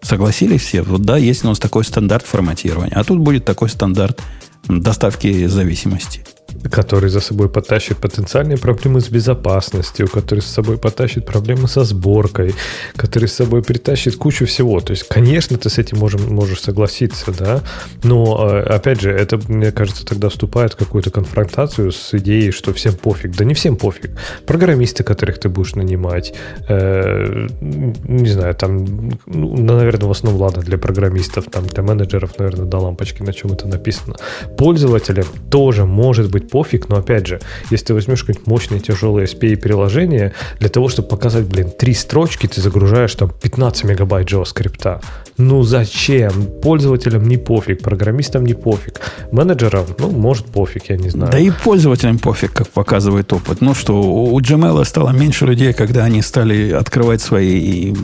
Согласились 0.00 0.62
все? 0.62 0.82
Вот 0.82 1.02
да, 1.02 1.16
есть 1.16 1.44
у 1.44 1.48
нас 1.48 1.58
такой 1.58 1.84
стандарт 1.84 2.24
форматирования. 2.24 2.94
А 2.94 3.02
тут 3.02 3.18
будет 3.18 3.44
такой 3.44 3.68
стандарт 3.68 4.22
доставки 4.68 5.46
зависимости 5.46 6.24
который 6.70 7.10
за 7.10 7.20
собой 7.20 7.48
потащит 7.48 7.98
потенциальные 7.98 8.58
проблемы 8.58 9.00
с 9.00 9.08
безопасностью, 9.08 10.08
который 10.08 10.40
с 10.40 10.46
собой 10.46 10.78
потащит 10.78 11.26
проблемы 11.26 11.68
со 11.68 11.84
сборкой, 11.84 12.54
который 12.96 13.28
с 13.28 13.34
собой 13.34 13.62
притащит 13.62 14.16
кучу 14.16 14.46
всего. 14.46 14.80
То 14.80 14.92
есть, 14.92 15.08
конечно, 15.08 15.56
ты 15.58 15.70
с 15.70 15.78
этим 15.78 15.98
можем, 15.98 16.34
можешь 16.34 16.60
согласиться, 16.60 17.32
да, 17.32 17.62
но, 18.02 18.48
э, 18.50 18.60
опять 18.62 19.00
же, 19.00 19.10
это, 19.10 19.38
мне 19.48 19.72
кажется, 19.72 20.04
тогда 20.06 20.28
вступает 20.28 20.74
в 20.74 20.76
какую-то 20.76 21.10
конфронтацию 21.10 21.92
с 21.92 22.14
идеей, 22.14 22.50
что 22.50 22.72
всем 22.72 22.94
пофиг. 22.94 23.36
Да 23.36 23.44
не 23.44 23.54
всем 23.54 23.76
пофиг. 23.76 24.10
Программисты, 24.46 25.04
которых 25.04 25.38
ты 25.38 25.48
будешь 25.48 25.74
нанимать, 25.74 26.34
э, 26.68 27.48
не 27.60 28.28
знаю, 28.28 28.54
там, 28.54 29.10
ну, 29.26 29.76
наверное, 29.76 30.08
в 30.08 30.10
основном, 30.10 30.42
ладно, 30.42 30.62
для 30.62 30.78
программистов, 30.78 31.46
там, 31.50 31.66
для 31.66 31.82
менеджеров, 31.82 32.38
наверное, 32.38 32.66
до 32.66 32.78
лампочки, 32.78 33.22
на 33.22 33.32
чем 33.32 33.52
это 33.52 33.68
написано. 33.68 34.16
Пользователям 34.56 35.26
тоже 35.50 35.84
может 35.84 36.30
быть 36.30 36.45
пофиг, 36.48 36.88
но 36.88 36.96
опять 36.96 37.26
же, 37.26 37.40
если 37.70 37.86
ты 37.86 37.94
возьмешь 37.94 38.20
какое-нибудь 38.20 38.46
мощное 38.46 38.80
тяжелое 38.80 39.26
SPA 39.26 39.56
приложение, 39.56 40.32
для 40.58 40.68
того, 40.68 40.88
чтобы 40.88 41.08
показать, 41.08 41.44
блин, 41.46 41.70
три 41.76 41.94
строчки, 41.94 42.46
ты 42.46 42.60
загружаешь 42.60 43.14
там 43.14 43.30
15 43.30 43.84
мегабайт 43.84 44.30
JavaScript. 44.30 45.02
Ну 45.38 45.62
зачем? 45.62 46.32
Пользователям 46.62 47.28
не 47.28 47.36
пофиг, 47.36 47.82
программистам 47.82 48.46
не 48.46 48.54
пофиг, 48.54 49.00
менеджерам, 49.32 49.86
ну, 49.98 50.10
может 50.10 50.46
пофиг, 50.46 50.88
я 50.88 50.96
не 50.96 51.10
знаю. 51.10 51.32
Да 51.32 51.38
и 51.38 51.50
пользователям 51.50 52.18
пофиг, 52.18 52.52
как 52.52 52.68
показывает 52.68 53.32
опыт. 53.32 53.60
Ну 53.60 53.74
что, 53.74 54.00
у 54.00 54.40
Gmail 54.40 54.84
стало 54.84 55.10
меньше 55.10 55.46
людей, 55.46 55.72
когда 55.72 56.04
они 56.04 56.22
стали 56.22 56.72
открывать 56.72 57.20
свои 57.20 57.94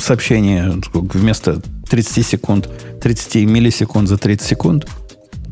сообщения 0.00 0.74
вместо 0.92 1.60
30 1.88 2.26
секунд, 2.26 2.68
30 3.02 3.46
миллисекунд 3.46 4.08
за 4.08 4.18
30 4.18 4.46
секунд. 4.46 4.86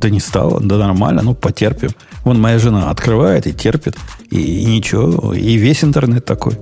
Да 0.02 0.10
не 0.10 0.18
стало, 0.18 0.60
да 0.60 0.78
нормально, 0.78 1.22
ну 1.22 1.34
потерпим. 1.34 1.90
Вон 2.24 2.40
моя 2.40 2.58
жена 2.58 2.90
открывает 2.90 3.46
и 3.46 3.52
терпит, 3.52 3.96
и, 4.30 4.40
и 4.40 4.64
ничего, 4.64 5.32
и 5.32 5.54
весь 5.54 5.84
интернет 5.84 6.24
такой. 6.24 6.58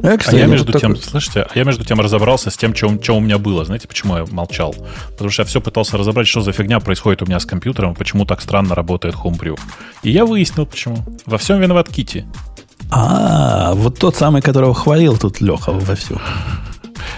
А, 0.00 0.16
кстати, 0.16 0.36
а 0.36 0.38
я 0.38 0.46
между 0.46 0.72
тем, 0.72 0.94
такой... 0.94 1.02
слышите, 1.02 1.40
а 1.42 1.58
я 1.58 1.64
между 1.64 1.84
тем 1.84 2.00
разобрался 2.00 2.50
с 2.50 2.56
тем, 2.56 2.72
что, 2.74 3.02
что 3.02 3.16
у 3.16 3.20
меня 3.20 3.38
было. 3.38 3.64
Знаете, 3.64 3.88
почему 3.88 4.16
я 4.16 4.24
молчал? 4.30 4.76
Потому 5.10 5.30
что 5.30 5.42
я 5.42 5.46
все 5.46 5.60
пытался 5.60 5.98
разобрать, 5.98 6.28
что 6.28 6.42
за 6.42 6.52
фигня 6.52 6.78
происходит 6.78 7.22
у 7.22 7.26
меня 7.26 7.40
с 7.40 7.46
компьютером, 7.46 7.96
почему 7.96 8.24
так 8.24 8.40
странно 8.40 8.76
работает 8.76 9.16
Homebrew. 9.16 9.58
И 10.04 10.10
я 10.10 10.24
выяснил, 10.24 10.66
почему. 10.66 10.98
Во 11.24 11.38
всем 11.38 11.60
виноват 11.60 11.88
Кити. 11.88 12.24
А, 12.92 13.74
вот 13.74 13.98
тот 13.98 14.14
самый, 14.14 14.42
которого 14.42 14.74
хвалил 14.74 15.16
тут 15.18 15.40
Леха 15.40 15.72
во 15.72 15.96
всем. 15.96 16.20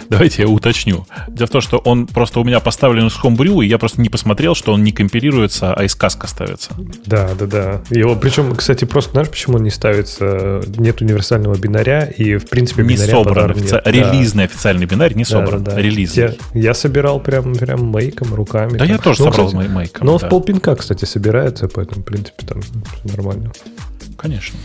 Давайте 0.08 0.42
я 0.42 0.48
уточню. 0.48 1.06
Дело 1.28 1.46
в 1.46 1.50
том, 1.50 1.60
что 1.60 1.78
он 1.78 2.06
просто 2.06 2.40
у 2.40 2.44
меня 2.44 2.60
поставлен 2.60 3.10
с 3.10 3.18
Homebrew, 3.22 3.64
и 3.64 3.68
я 3.68 3.78
просто 3.78 4.00
не 4.00 4.08
посмотрел, 4.08 4.54
что 4.54 4.72
он 4.72 4.84
не 4.84 4.92
компилируется, 4.92 5.72
а 5.74 5.84
из 5.84 5.94
каска 5.94 6.26
ставится. 6.26 6.70
Да, 7.06 7.30
да, 7.38 7.46
да. 7.46 7.82
Его, 7.90 8.16
причем, 8.16 8.54
кстати, 8.54 8.84
просто 8.84 9.12
знаешь, 9.12 9.28
почему 9.28 9.56
он 9.56 9.62
не 9.64 9.70
ставится? 9.70 10.62
Нет 10.76 11.00
универсального 11.00 11.56
бинаря, 11.56 12.04
и, 12.04 12.36
в 12.36 12.48
принципе, 12.48 12.82
Не 12.82 12.96
собран. 12.96 13.50
офици- 13.52 13.72
нет. 13.74 13.82
Да. 13.84 13.90
Релизный 13.90 14.44
официальный 14.44 14.86
бинарь 14.86 15.14
не 15.14 15.24
Да, 15.24 15.30
собран. 15.30 15.64
да, 15.64 15.72
да. 15.72 15.80
Релизный. 15.80 16.34
Я, 16.54 16.60
я 16.60 16.74
собирал 16.74 17.20
прям, 17.20 17.54
прям 17.54 17.86
мейком, 17.90 18.34
руками. 18.34 18.72
Да 18.72 18.78
там. 18.78 18.88
я 18.88 18.98
тоже 18.98 19.22
Ну, 19.22 19.30
собрал 19.32 19.46
кстати, 19.48 19.68
майком. 19.68 20.06
Но 20.06 20.14
он 20.14 20.18
да. 20.20 20.26
в 20.26 20.30
полпинка, 20.30 20.74
кстати, 20.76 21.04
собирается, 21.04 21.68
поэтому, 21.68 22.02
в 22.02 22.04
принципе, 22.04 22.46
там 22.46 22.60
нормально. 23.04 23.52
Конечно. 24.16 24.58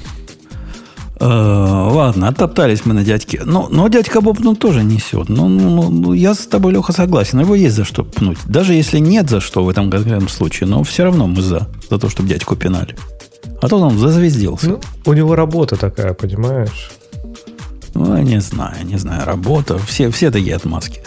Э, 1.19 1.25
ладно, 1.25 2.27
оттоптались 2.27 2.85
мы 2.85 2.93
на 2.93 3.03
дядьке. 3.03 3.41
Ну, 3.45 3.67
но 3.69 3.87
дядька 3.87 4.21
Боб 4.21 4.39
ну, 4.39 4.55
тоже 4.55 4.83
несет. 4.83 5.29
Ну, 5.29 5.47
ну, 5.47 5.69
ну, 5.69 5.89
ну, 5.89 6.13
я 6.13 6.33
с 6.33 6.39
тобой, 6.47 6.73
Леха, 6.73 6.91
согласен. 6.91 7.39
Его 7.39 7.55
есть 7.55 7.75
за 7.75 7.85
что 7.85 8.03
пнуть. 8.03 8.39
Даже 8.45 8.73
если 8.73 8.99
нет 8.99 9.29
за 9.29 9.39
что 9.39 9.63
в 9.63 9.69
этом 9.69 9.91
конкретном 9.91 10.29
случае, 10.29 10.67
но 10.67 10.83
все 10.83 11.03
равно 11.03 11.27
мы 11.27 11.41
за. 11.41 11.67
За 11.89 11.99
то, 11.99 12.09
чтобы 12.09 12.29
дядьку 12.29 12.55
пинали. 12.55 12.95
А 13.61 13.67
то 13.67 13.77
он 13.77 13.97
зазвездился. 13.97 14.67
Ну, 14.67 14.81
у 15.05 15.13
него 15.13 15.35
работа 15.35 15.75
такая, 15.75 16.13
понимаешь? 16.13 16.91
Ну, 17.93 18.17
я 18.17 18.23
не 18.23 18.41
знаю, 18.41 18.85
не 18.85 18.97
знаю, 18.97 19.25
работа. 19.25 19.77
Все, 19.77 20.09
все 20.09 20.31
такие 20.31 20.55
отмазки. 20.55 21.01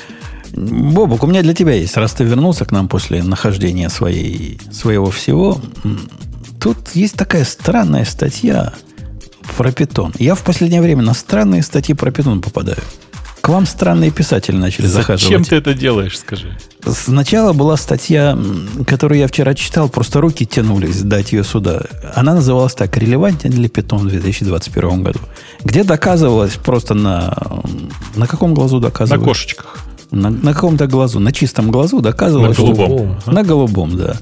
Бобок, 0.52 1.24
у 1.24 1.26
меня 1.26 1.42
для 1.42 1.52
тебя 1.52 1.74
есть, 1.74 1.96
раз 1.96 2.12
ты 2.12 2.24
вернулся 2.24 2.64
к 2.64 2.72
нам 2.72 2.88
после 2.88 3.22
нахождения 3.22 3.88
своей, 3.90 4.61
своего 4.70 5.11
всего. 5.11 5.61
Тут 6.61 6.76
есть 6.94 7.16
такая 7.16 7.44
странная 7.44 8.04
статья 8.04 8.72
про 9.57 9.72
питон. 9.72 10.12
Я 10.18 10.34
в 10.34 10.42
последнее 10.42 10.82
время 10.82 11.03
на 11.03 11.14
странные 11.14 11.62
статьи 11.62 11.94
про 11.94 12.11
питон 12.11 12.40
попадаю. 12.42 12.78
К 13.40 13.49
вам 13.49 13.64
странные 13.64 14.11
писатели 14.11 14.57
начали 14.57 14.86
Зачем 14.86 15.03
захаживать. 15.18 15.49
ты 15.49 15.57
это 15.57 15.72
делаешь, 15.74 16.18
скажи? 16.18 16.57
Сначала 16.84 17.53
была 17.53 17.76
статья, 17.76 18.36
которую 18.88 19.20
я 19.20 19.28
вчера 19.28 19.55
читал, 19.55 19.88
просто 19.88 20.20
руки 20.20 20.44
тянулись 20.44 21.03
дать 21.03 21.32
ее 21.32 21.44
сюда. 21.44 21.82
Она 22.14 22.34
называлась 22.34 22.74
так 22.74 22.97
«Релевантен 22.97 23.53
ли 23.53 23.68
питон 23.68 24.09
в 24.09 24.11
2021 24.11 25.03
году?» 25.05 25.20
Где 25.62 25.84
доказывалось 25.84 26.55
просто 26.55 26.94
на... 26.94 27.36
На 28.16 28.26
каком 28.26 28.53
глазу 28.53 28.76
На 28.76 28.82
доказывалось? 28.82 29.24
кошечках. 29.28 29.78
На, 30.11 30.30
на 30.30 30.53
каком-то 30.53 30.86
глазу, 30.88 31.20
на 31.20 31.32
чистом 31.32 31.70
глазу 31.70 32.01
доказывалось, 32.01 32.57
На 32.59 32.64
что- 32.64 32.72
голубом. 32.74 33.18
на 33.26 33.42
голубом, 33.44 33.97
да. 33.97 34.16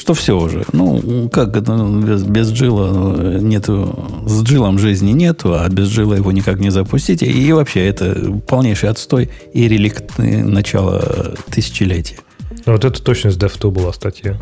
Что 0.00 0.14
все 0.14 0.38
уже. 0.38 0.64
Ну, 0.72 1.28
как 1.28 1.54
это 1.54 1.74
ну, 1.74 2.00
без, 2.00 2.22
без 2.22 2.50
джила 2.50 3.14
э, 3.18 3.38
нету, 3.40 4.08
с 4.24 4.42
джилом 4.42 4.78
жизни 4.78 5.12
нету, 5.12 5.52
а 5.52 5.68
без 5.68 5.88
джила 5.88 6.14
его 6.14 6.32
никак 6.32 6.58
не 6.58 6.70
запустить. 6.70 7.22
И 7.22 7.52
вообще 7.52 7.86
это 7.86 8.16
полнейший 8.46 8.88
отстой 8.88 9.28
и 9.52 9.68
реликт 9.68 10.16
начала 10.16 11.34
тысячелетия. 11.50 12.16
Ну, 12.64 12.72
вот 12.72 12.84
это 12.86 13.02
точно 13.02 13.30
с 13.30 13.36
DevTools 13.36 13.70
была 13.70 13.92
статья. 13.92 14.38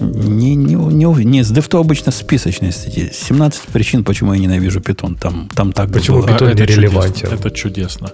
Не, 0.00 0.56
не, 0.56 0.74
не, 0.74 1.24
не, 1.24 1.44
с 1.44 1.52
DevTools 1.52 1.80
обычно 1.80 2.10
списочные 2.10 2.72
статьи. 2.72 3.08
17 3.12 3.62
причин, 3.72 4.02
почему 4.02 4.34
я 4.34 4.40
ненавижу 4.40 4.80
питон. 4.80 5.14
Там, 5.14 5.48
там 5.54 5.72
так 5.72 5.92
Почему 5.92 6.18
было. 6.18 6.26
Питон 6.28 6.48
это 6.48 6.62
нерелевантен. 6.62 7.28
чудесно, 7.30 7.34
Это 7.34 7.50
чудесно. 7.52 8.10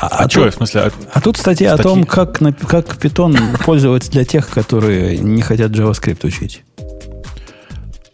А, 0.00 0.06
А, 0.06 0.24
а 0.24 0.30
что, 0.30 0.44
тут- 0.44 0.54
в 0.54 0.56
смысле, 0.56 0.80
а- 0.82 0.90
А 1.12 1.20
тут 1.20 1.36
статья 1.36 1.74
Статьи. 1.74 1.90
о 1.90 1.94
том, 1.94 2.04
как, 2.04 2.38
как 2.66 2.96
питон 2.96 3.36
пользоваться 3.64 4.10
для 4.10 4.24
тех, 4.24 4.48
которые 4.48 5.18
не 5.18 5.42
хотят 5.42 5.72
JavaScript 5.72 6.26
учить. 6.26 6.62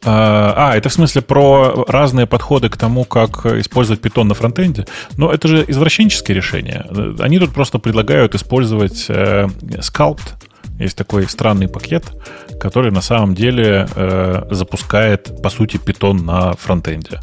А, 0.08 0.54
а, 0.70 0.76
это 0.76 0.88
в 0.88 0.92
смысле 0.92 1.22
про 1.22 1.84
разные 1.88 2.26
подходы 2.26 2.68
к 2.68 2.76
тому, 2.76 3.04
как 3.04 3.44
использовать 3.46 4.00
питон 4.00 4.28
на 4.28 4.34
фронтенде. 4.34 4.86
Но 5.16 5.32
это 5.32 5.48
же 5.48 5.64
извращенческие 5.66 6.36
решения. 6.36 6.86
Они 7.18 7.38
тут 7.38 7.52
просто 7.52 7.78
предлагают 7.78 8.34
использовать 8.36 9.06
э, 9.08 9.48
Sculpt. 9.62 10.22
Есть 10.78 10.96
такой 10.96 11.28
странный 11.28 11.68
пакет, 11.68 12.04
который 12.60 12.92
на 12.92 13.00
самом 13.00 13.34
деле 13.34 13.88
э, 13.96 14.42
запускает, 14.50 15.42
по 15.42 15.50
сути, 15.50 15.76
питон 15.78 16.24
на 16.24 16.52
фронтенде. 16.52 17.20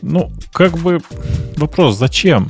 Ну, 0.00 0.30
как 0.52 0.78
бы 0.78 1.00
вопрос, 1.56 1.96
зачем? 1.96 2.48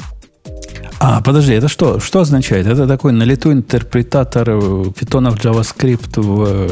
А, 1.05 1.20
подожди, 1.20 1.53
это 1.53 1.66
что? 1.66 1.98
Что 1.98 2.20
означает? 2.20 2.68
Это 2.68 2.86
такой 2.86 3.12
на 3.12 3.24
лету 3.24 3.50
интерпретатор 3.50 4.50
э, 4.50 4.84
питона 4.96 5.32
в 5.32 5.34
JavaScript 5.34 6.20
в, 6.20 6.44
э, 6.46 6.70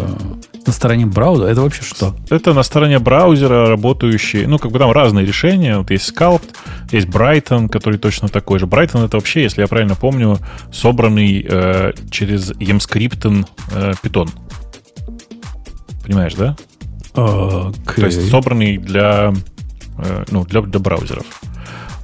на 0.66 0.72
стороне 0.72 1.04
браузера? 1.04 1.48
Это 1.48 1.62
вообще 1.62 1.82
что? 1.82 2.14
Это 2.30 2.54
на 2.54 2.62
стороне 2.62 3.00
браузера 3.00 3.66
работающие, 3.66 4.46
ну, 4.46 4.58
как 4.60 4.70
бы 4.70 4.78
там 4.78 4.92
разные 4.92 5.26
решения. 5.26 5.78
Вот 5.78 5.90
есть 5.90 6.12
Sculpt, 6.12 6.44
есть 6.92 7.08
Brighton, 7.08 7.68
который 7.68 7.98
точно 7.98 8.28
такой 8.28 8.60
же. 8.60 8.66
Brighton 8.66 9.04
это 9.04 9.16
вообще, 9.16 9.42
если 9.42 9.62
я 9.62 9.66
правильно 9.66 9.96
помню, 9.96 10.38
собранный 10.72 11.44
э, 11.44 11.92
через 12.12 12.52
emscripten 12.52 13.46
э, 13.72 13.94
Python. 14.00 14.30
Понимаешь, 16.04 16.34
да? 16.34 16.56
А, 17.14 17.72
То 17.96 18.06
есть 18.06 18.30
собранный 18.30 18.78
для, 18.78 19.34
э, 19.98 20.24
ну, 20.30 20.44
для, 20.44 20.60
для 20.62 20.78
браузеров. 20.78 21.26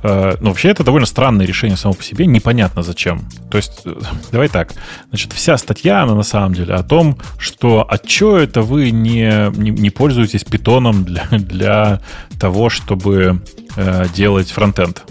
Э, 0.07 0.36
Но 0.40 0.50
вообще 0.50 0.68
это 0.68 0.84
довольно 0.84 1.07
странное 1.07 1.46
решение 1.46 1.76
само 1.76 1.94
по 1.94 2.02
себе, 2.02 2.26
непонятно 2.26 2.82
зачем. 2.82 3.28
То 3.50 3.57
есть, 3.57 3.80
э, 3.84 3.94
давай 4.32 4.48
так, 4.48 4.72
значит, 5.09 5.32
вся 5.32 5.59
статья, 5.59 6.02
она 6.02 6.14
на 6.14 6.22
самом 6.22 6.54
деле 6.54 6.74
о 6.74 6.82
том, 6.82 7.18
что 7.38 7.84
а 7.88 7.98
чё 7.98 8.36
это 8.38 8.62
вы 8.62 8.90
не, 8.90 9.50
не, 9.57 9.70
не 9.70 9.90
пользуетесь 9.90 10.44
питоном 10.44 11.04
для, 11.04 11.26
для 11.30 12.00
того, 12.38 12.70
чтобы 12.70 13.42
э, 13.76 14.07
делать 14.14 14.50
фронтенд? 14.50 15.02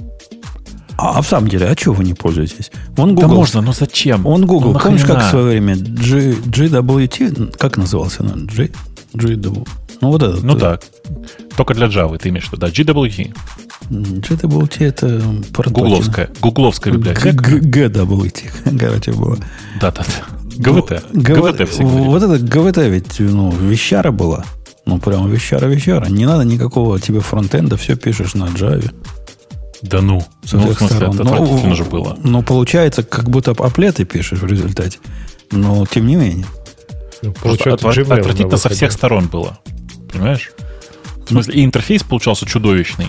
А, 0.97 1.17
а 1.17 1.21
в 1.21 1.27
самом 1.27 1.49
деле, 1.49 1.67
а 1.67 1.75
чего 1.75 1.95
вы 1.95 2.05
не 2.05 2.13
пользуетесь? 2.13 2.71
Вон 2.95 3.15
Да 3.15 3.23
Google. 3.23 3.35
можно, 3.35 3.61
но 3.61 3.73
зачем? 3.73 4.25
Он 4.25 4.45
Google. 4.45 4.71
Ну, 4.73 4.79
Помнишь, 4.79 5.03
как 5.03 5.23
в 5.23 5.29
свое 5.29 5.45
время 5.45 5.75
G, 5.75 6.31
GWT, 6.31 7.57
как 7.57 7.75
назывался 7.75 8.23
он? 8.23 8.47
G, 8.47 8.69
GW. 9.13 9.67
Ну, 10.01 10.07
вот 10.07 10.23
этот. 10.23 10.43
Ну 10.43 10.55
да, 10.55 10.79
только 11.57 11.73
для 11.73 11.87
Java 11.87 12.17
ты 12.17 12.29
имеешь 12.29 12.45
в 12.45 12.53
виду, 12.53 12.61
да, 12.61 12.67
GWT, 12.69 13.35
GWT 13.89 14.85
это 14.85 15.21
прототип. 15.53 15.77
гугловская, 15.77 16.29
гугловская 16.41 16.93
библиотека. 16.93 17.29
GWT, 17.29 18.77
короче, 18.79 19.11
было. 19.13 19.37
Да-да-да. 19.79 20.35
ГВТ. 20.57 21.03
ГВТ, 21.13 21.57
ГВТ 21.57 21.69
все 21.69 21.83
говорили. 21.83 22.07
Вот 22.07 22.23
это 22.23 22.39
ГВТ 22.39 22.77
ведь, 22.77 23.19
ну, 23.19 23.51
вещара 23.51 24.11
была. 24.11 24.45
Ну, 24.85 24.99
прям 24.99 25.29
вещара-вещара. 25.29 26.05
Не 26.07 26.25
надо 26.25 26.43
никакого 26.45 26.99
тебе 26.99 27.19
фронтенда, 27.19 27.75
все 27.75 27.95
пишешь 27.95 28.35
на 28.35 28.45
Java. 28.45 28.93
Да 29.81 30.01
ну. 30.01 30.25
со 30.43 30.57
Ну, 30.57 30.67
в 30.67 30.77
смысле, 30.77 30.87
сторон. 30.97 31.15
это 31.15 31.23
Ну, 31.23 31.33
отвратительно 31.33 31.75
же 31.75 31.83
было. 31.83 32.17
Ну, 32.23 32.43
получается, 32.43 33.03
как 33.03 33.29
будто 33.29 33.51
аплеты 33.51 34.05
пишешь 34.05 34.39
в 34.39 34.45
результате. 34.45 34.99
Но, 35.51 35.85
тем 35.85 36.07
не 36.07 36.15
менее. 36.15 36.45
Ну, 37.21 37.33
Просто 37.33 37.73
отвратительно 37.73 38.57
со 38.57 38.69
всех 38.69 38.91
сторон 38.91 39.27
было. 39.27 39.59
Понимаешь? 40.11 40.51
В 41.25 41.29
смысле, 41.29 41.55
и 41.55 41.65
интерфейс 41.65 42.03
получался 42.03 42.45
чудовищный, 42.45 43.07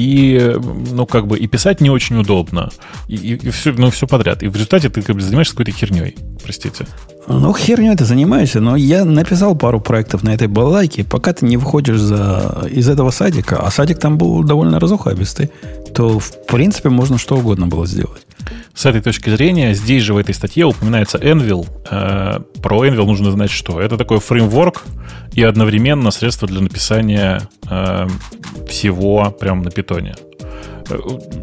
и, 0.00 0.56
ну, 0.92 1.04
как 1.04 1.26
бы, 1.26 1.38
и 1.38 1.46
писать 1.46 1.82
не 1.82 1.90
очень 1.90 2.16
удобно, 2.16 2.70
и, 3.06 3.34
и, 3.34 3.50
все, 3.50 3.72
ну, 3.72 3.90
все 3.90 4.06
подряд. 4.06 4.42
И 4.42 4.48
в 4.48 4.54
результате 4.54 4.88
ты 4.88 5.02
как 5.02 5.14
бы 5.14 5.20
занимаешься 5.20 5.52
какой-то 5.52 5.72
херней, 5.72 6.16
простите. 6.42 6.86
Ну, 7.32 7.54
херню 7.54 7.96
ты 7.96 8.04
занимаешься, 8.04 8.60
но 8.60 8.74
я 8.74 9.04
написал 9.04 9.54
пару 9.54 9.80
проектов 9.80 10.24
на 10.24 10.34
этой 10.34 10.48
балалайке. 10.48 11.04
Пока 11.04 11.32
ты 11.32 11.46
не 11.46 11.56
выходишь 11.56 12.00
за, 12.00 12.66
из 12.68 12.88
этого 12.88 13.10
садика, 13.10 13.58
а 13.58 13.70
садик 13.70 14.00
там 14.00 14.18
был 14.18 14.42
довольно 14.42 14.80
разухабистый, 14.80 15.50
то, 15.94 16.18
в 16.18 16.46
принципе, 16.46 16.88
можно 16.88 17.18
что 17.18 17.36
угодно 17.36 17.68
было 17.68 17.86
сделать. 17.86 18.26
С 18.74 18.84
этой 18.86 19.00
точки 19.00 19.30
зрения, 19.30 19.74
здесь 19.74 20.02
же 20.02 20.12
в 20.12 20.16
этой 20.16 20.34
статье 20.34 20.64
упоминается 20.64 21.18
Envil. 21.18 21.68
Э, 21.88 22.40
Про 22.62 22.86
Envil 22.86 23.06
нужно 23.06 23.30
знать, 23.30 23.50
что 23.50 23.80
это 23.80 23.96
такой 23.96 24.18
фреймворк 24.18 24.82
и 25.32 25.42
одновременно 25.42 26.10
средство 26.10 26.48
для 26.48 26.60
написания 26.60 27.42
э, 27.68 28.08
всего 28.68 29.30
прямо 29.38 29.62
на 29.62 29.70
питоне. 29.70 30.14
Э, 30.90 30.98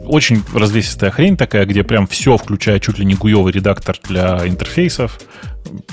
Очень 0.05 0.43
развесистая 0.53 1.11
хрень 1.11 1.37
такая, 1.37 1.65
где 1.65 1.83
прям 1.83 2.07
все, 2.07 2.37
включая 2.37 2.79
чуть 2.79 2.99
ли 2.99 3.05
не 3.05 3.15
гуевый 3.15 3.51
редактор 3.51 3.97
для 4.07 4.47
интерфейсов, 4.47 5.19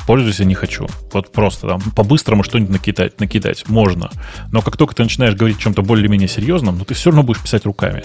пользуюсь 0.06 0.38
не 0.40 0.54
хочу. 0.54 0.86
Вот 1.12 1.32
просто 1.32 1.68
там 1.68 1.80
по-быстрому 1.80 2.42
что-нибудь 2.42 2.70
накидать, 2.72 3.20
накидать 3.20 3.68
можно. 3.68 4.10
Но 4.52 4.62
как 4.62 4.76
только 4.76 4.94
ты 4.94 5.02
начинаешь 5.02 5.34
говорить 5.34 5.58
о 5.58 5.60
чем-то 5.60 5.82
более-менее 5.82 6.28
серьезном, 6.28 6.78
ну 6.78 6.84
ты 6.84 6.94
все 6.94 7.10
равно 7.10 7.22
будешь 7.22 7.40
писать 7.42 7.64
руками. 7.64 8.04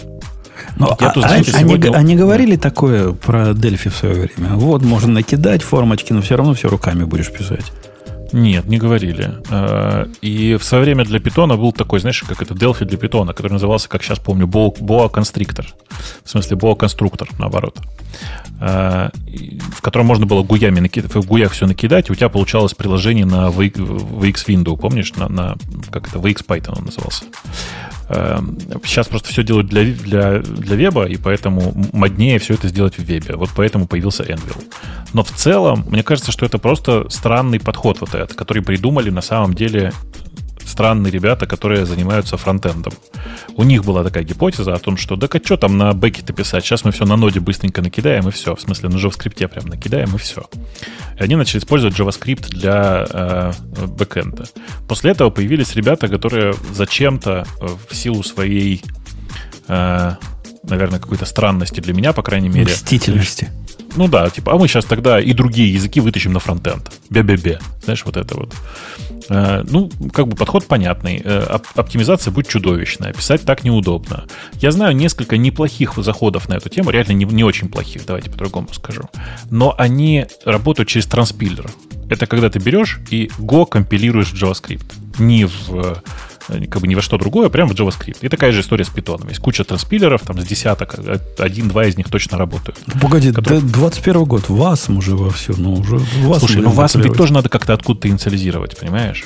Но, 0.77 0.95
Я 0.99 1.07
а- 1.07 1.13
тут, 1.13 1.23
знаете, 1.23 1.51
они, 1.55 1.69
сегодня- 1.69 1.91
они 1.95 2.15
говорили 2.15 2.55
такое 2.55 3.13
про 3.13 3.53
Дельфи 3.53 3.89
в 3.89 3.95
свое 3.95 4.15
время. 4.15 4.55
Вот, 4.55 4.83
можно 4.83 5.11
накидать 5.13 5.63
формочки, 5.63 6.11
но 6.13 6.21
все 6.21 6.35
равно 6.35 6.53
все 6.53 6.67
руками 6.67 7.03
будешь 7.05 7.31
писать. 7.31 7.71
Нет, 8.31 8.65
не 8.67 8.77
говорили. 8.77 9.37
Э, 9.49 10.05
И 10.21 10.55
в 10.55 10.63
свое 10.63 10.83
время 10.83 11.05
для 11.05 11.19
питона 11.19 11.57
был 11.57 11.71
такой, 11.71 11.99
знаешь, 11.99 12.21
как 12.23 12.41
это 12.41 12.53
Delphi 12.53 12.85
для 12.85 12.97
питона, 12.97 13.33
который 13.33 13.53
назывался, 13.53 13.89
как 13.89 14.03
сейчас 14.03 14.19
помню, 14.19 14.45
Boa, 14.45 15.11
Constrictor. 15.11 15.65
В 16.23 16.29
смысле, 16.29 16.57
Boa 16.57 16.77
Constructor, 16.77 17.27
наоборот. 17.39 17.77
И 19.27 19.59
В 19.73 19.81
котором 19.81 20.05
можно 20.05 20.25
было 20.25 20.43
гуями 20.43 20.79
накидать, 20.81 21.13
в 21.15 21.25
гуях 21.25 21.53
все 21.53 21.65
накидать, 21.65 22.09
и 22.09 22.11
у 22.11 22.15
тебя 22.15 22.29
получалось 22.29 22.73
приложение 22.73 23.25
на 23.25 23.47
VX 23.47 24.45
Window, 24.47 24.77
помнишь, 24.77 25.13
на, 25.15 25.29
на 25.29 25.55
как 25.91 26.07
это, 26.09 26.19
VX 26.19 26.45
Python 26.45 26.77
он 26.77 26.85
назывался. 26.85 27.23
Сейчас 28.83 29.07
просто 29.07 29.29
все 29.29 29.43
делают 29.43 29.67
для, 29.67 29.83
для, 29.83 30.39
для 30.39 30.75
веба, 30.75 31.05
и 31.05 31.17
поэтому 31.17 31.73
моднее 31.93 32.39
все 32.39 32.55
это 32.55 32.67
сделать 32.67 32.95
в 32.95 33.03
вебе. 33.03 33.35
Вот 33.35 33.51
поэтому 33.55 33.87
появился 33.87 34.23
Anvil. 34.23 34.63
Но 35.13 35.23
в 35.23 35.31
целом, 35.31 35.85
мне 35.87 36.01
кажется, 36.01 36.31
что 36.31 36.45
это 36.45 36.57
просто 36.57 37.07
странный 37.09 37.59
подход 37.59 38.01
вот 38.01 38.15
этот, 38.15 38.33
который 38.33 38.63
придумали 38.63 39.11
на 39.11 39.21
самом 39.21 39.53
деле 39.53 39.93
странные 40.79 41.11
ребята, 41.11 41.45
которые 41.45 41.85
занимаются 41.85 42.37
фронтендом. 42.37 42.93
У 43.57 43.63
них 43.63 43.83
была 43.83 44.01
такая 44.01 44.23
гипотеза 44.23 44.73
о 44.73 44.79
том, 44.79 44.95
что 44.95 45.17
да 45.17 45.27
что 45.27 45.57
там 45.57 45.77
на 45.77 45.91
бэке-то 45.91 46.31
писать, 46.31 46.63
сейчас 46.63 46.85
мы 46.85 46.93
все 46.93 47.03
на 47.03 47.17
ноде 47.17 47.41
быстренько 47.41 47.81
накидаем 47.81 48.29
и 48.29 48.31
все. 48.31 48.55
В 48.55 48.61
смысле, 48.61 48.87
на 48.87 48.95
JavaScript 48.95 49.45
прям 49.49 49.65
накидаем 49.65 50.15
и 50.15 50.17
все. 50.17 50.45
И 51.19 51.23
они 51.23 51.35
начали 51.35 51.59
использовать 51.59 51.99
JavaScript 51.99 52.47
для 52.47 53.05
э, 53.09 53.51
бэкэнда. 53.87 54.45
После 54.87 55.11
этого 55.11 55.29
появились 55.31 55.75
ребята, 55.75 56.07
которые 56.07 56.53
зачем-то 56.71 57.45
э, 57.59 57.67
в 57.89 57.93
силу 57.93 58.23
своей 58.23 58.81
э, 59.67 60.11
наверное, 60.63 60.99
какой-то 60.99 61.25
странности 61.25 61.81
для 61.81 61.93
меня, 61.93 62.13
по 62.13 62.23
крайней 62.23 62.47
мере. 62.47 62.71
Мстительности. 62.71 63.49
Ну 63.97 64.07
да, 64.07 64.29
типа, 64.29 64.53
а 64.53 64.57
мы 64.57 64.69
сейчас 64.69 64.85
тогда 64.85 65.19
и 65.19 65.33
другие 65.33 65.73
языки 65.73 65.99
вытащим 65.99 66.31
на 66.31 66.39
фронтенд. 66.39 66.89
Бе-бе-бе. 67.09 67.59
Знаешь, 67.83 68.05
вот 68.05 68.15
это 68.15 68.35
вот. 68.37 68.55
Э, 69.29 69.63
ну, 69.69 69.89
как 70.11 70.27
бы 70.27 70.35
подход 70.35 70.65
понятный. 70.65 71.21
Э, 71.23 71.59
оптимизация 71.75 72.31
будет 72.31 72.47
чудовищная. 72.47 73.13
Писать 73.13 73.43
так 73.43 73.63
неудобно. 73.63 74.25
Я 74.55 74.71
знаю 74.71 74.95
несколько 74.95 75.37
неплохих 75.37 75.93
заходов 75.97 76.49
на 76.49 76.55
эту 76.55 76.69
тему, 76.69 76.89
реально 76.89 77.13
не, 77.13 77.25
не 77.25 77.43
очень 77.43 77.69
плохих, 77.69 78.05
давайте 78.05 78.29
по-другому 78.29 78.67
скажу. 78.73 79.03
Но 79.49 79.75
они 79.77 80.25
работают 80.45 80.89
через 80.89 81.05
транспилер. 81.05 81.69
Это 82.09 82.25
когда 82.25 82.49
ты 82.49 82.59
берешь 82.59 82.99
и 83.11 83.29
Go 83.39 83.65
компилируешь 83.65 84.31
в 84.31 84.33
JavaScript. 84.33 84.93
Не 85.19 85.45
в 85.45 86.01
как 86.69 86.81
бы 86.81 86.87
ни 86.87 86.95
во 86.95 87.01
что 87.01 87.17
другое, 87.17 87.47
а 87.47 87.49
прямо 87.49 87.73
в 87.73 87.75
JavaScript. 87.75 88.17
И 88.21 88.29
такая 88.29 88.51
же 88.51 88.61
история 88.61 88.85
с 88.85 88.89
питоном. 88.89 89.27
Есть 89.29 89.39
куча 89.39 89.63
транспилеров, 89.63 90.21
там 90.21 90.39
с 90.39 90.45
десяток, 90.45 90.95
э, 90.97 91.19
один-два 91.37 91.85
из 91.85 91.97
них 91.97 92.09
точно 92.09 92.37
работают. 92.37 92.79
Погоди, 93.01 93.31
которые... 93.31 93.61
21 93.61 94.23
год, 94.23 94.49
вас 94.49 94.89
уже 94.89 95.15
во 95.15 95.29
все, 95.29 95.53
ну 95.57 95.73
уже 95.73 95.97
вас 96.23 96.39
Слушай, 96.39 96.61
ну 96.61 96.69
вас 96.69 96.95
ведь 96.95 97.13
тоже 97.13 97.33
надо 97.33 97.49
как-то 97.49 97.73
откуда-то 97.73 98.07
инициализировать, 98.07 98.77
понимаешь? 98.77 99.25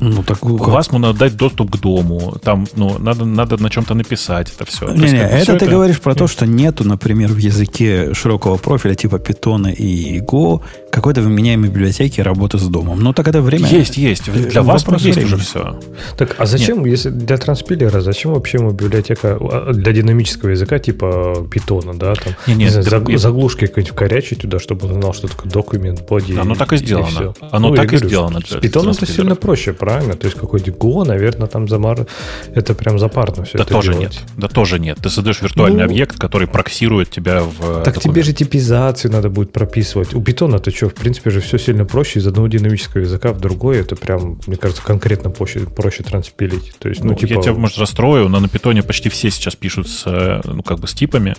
Ну, 0.00 0.22
так 0.22 0.38
Васму 0.42 0.98
надо 0.98 1.18
дать 1.18 1.36
доступ 1.36 1.70
к 1.70 1.76
дому. 1.78 2.34
Там, 2.42 2.66
ну, 2.74 2.98
надо, 2.98 3.26
надо 3.26 3.62
на 3.62 3.68
чем-то 3.68 3.94
написать 3.94 4.50
это 4.50 4.64
все. 4.64 4.88
Не, 4.88 5.10
не, 5.10 5.18
это 5.18 5.52
ты 5.52 5.52
это... 5.52 5.66
говоришь 5.66 6.00
про 6.00 6.14
то, 6.14 6.26
что 6.26 6.46
нету, 6.46 6.84
например, 6.84 7.30
в 7.32 7.36
языке 7.36 8.14
широкого 8.14 8.56
профиля 8.56 8.94
типа 8.94 9.16
Python 9.16 9.70
и 9.72 10.20
Go 10.20 10.62
какой-то 10.90 11.20
вменяемой 11.22 11.68
библиотеки 11.68 12.20
работы 12.20 12.58
с 12.58 12.66
домом. 12.66 13.00
Ну, 13.00 13.12
так 13.12 13.28
это 13.28 13.40
время... 13.40 13.68
Есть, 13.68 13.96
есть. 13.96 14.28
Э, 14.28 14.32
для 14.32 14.62
вас 14.62 14.86
есть 14.86 15.04
времени. 15.04 15.24
уже 15.24 15.36
все. 15.36 15.80
Так, 16.16 16.36
а 16.38 16.46
зачем, 16.46 16.78
Нет. 16.78 16.88
если 16.88 17.10
для 17.10 17.36
транспилера, 17.36 18.00
зачем 18.00 18.32
вообще 18.32 18.58
ему 18.58 18.72
библиотека 18.72 19.38
а, 19.40 19.72
для 19.72 19.92
динамического 19.92 20.50
языка 20.50 20.78
типа 20.78 21.46
Python, 21.50 21.96
да? 21.96 22.14
Там, 22.14 22.34
не, 22.46 22.54
не, 22.54 22.64
не 22.64 22.70
знаю, 22.70 22.84
заг, 22.84 23.18
заглушки 23.18 23.66
какие-нибудь 23.66 23.92
вкорячить 23.92 24.40
туда, 24.40 24.58
чтобы 24.58 24.88
он 24.88 24.94
знал, 24.94 25.14
что 25.14 25.28
такое 25.28 25.50
документ, 25.50 26.06
боди. 26.08 26.36
Оно 26.36 26.54
так 26.54 26.72
и 26.72 26.76
сделано. 26.76 27.34
И 27.40 27.44
Оно 27.50 27.68
ну, 27.68 27.76
так 27.76 27.86
и 27.86 27.88
говорю, 27.88 28.08
сделано. 28.08 28.40
С 28.40 28.52
Python 28.56 28.90
это 28.90 29.06
сильно 29.06 29.36
проще, 29.36 29.72
правильно? 29.72 30.14
То 30.14 30.26
есть 30.26 30.38
какой-то 30.38 30.70
Go, 30.70 31.04
наверное, 31.04 31.46
там 31.46 31.68
замар... 31.68 32.06
это 32.54 32.74
прям 32.74 32.98
запарно 32.98 33.44
все 33.44 33.58
да 33.58 33.64
это 33.64 33.74
тоже 33.74 33.92
делать. 33.92 34.12
нет. 34.12 34.22
Да 34.36 34.48
тоже 34.48 34.78
нет. 34.78 34.98
Ты 35.02 35.08
создаешь 35.08 35.40
виртуальный 35.40 35.84
ну, 35.84 35.84
объект, 35.84 36.18
который 36.18 36.48
проксирует 36.48 37.10
тебя 37.10 37.42
в 37.42 37.82
Так 37.84 37.94
документ. 37.94 38.02
тебе 38.02 38.22
же 38.22 38.32
типизацию 38.32 39.12
надо 39.12 39.28
будет 39.28 39.52
прописывать. 39.52 40.14
У 40.14 40.20
Python 40.20 40.58
ты 40.58 40.70
что, 40.80 40.88
в 40.88 40.94
принципе 40.94 41.28
же 41.28 41.40
все 41.40 41.58
сильно 41.58 41.84
проще 41.84 42.20
из 42.20 42.26
одного 42.26 42.48
динамического 42.48 43.02
языка 43.02 43.34
в 43.34 43.40
другой. 43.40 43.80
Это 43.80 43.96
прям, 43.96 44.40
мне 44.46 44.56
кажется, 44.56 44.82
конкретно 44.82 45.28
проще, 45.28 45.60
проще 45.60 46.02
транспилить. 46.02 46.72
То 46.78 46.88
есть, 46.88 47.04
ну, 47.04 47.10
ну 47.10 47.16
типа... 47.16 47.34
Я 47.34 47.42
тебя, 47.42 47.52
может, 47.52 47.76
расстрою, 47.76 48.30
но 48.30 48.40
на 48.40 48.48
питоне 48.48 48.82
почти 48.82 49.10
все 49.10 49.30
сейчас 49.30 49.54
пишут 49.56 49.90
с, 49.90 50.04
э, 50.06 50.40
ну, 50.44 50.62
как 50.62 50.78
бы 50.78 50.88
с 50.88 50.94
типами. 50.94 51.36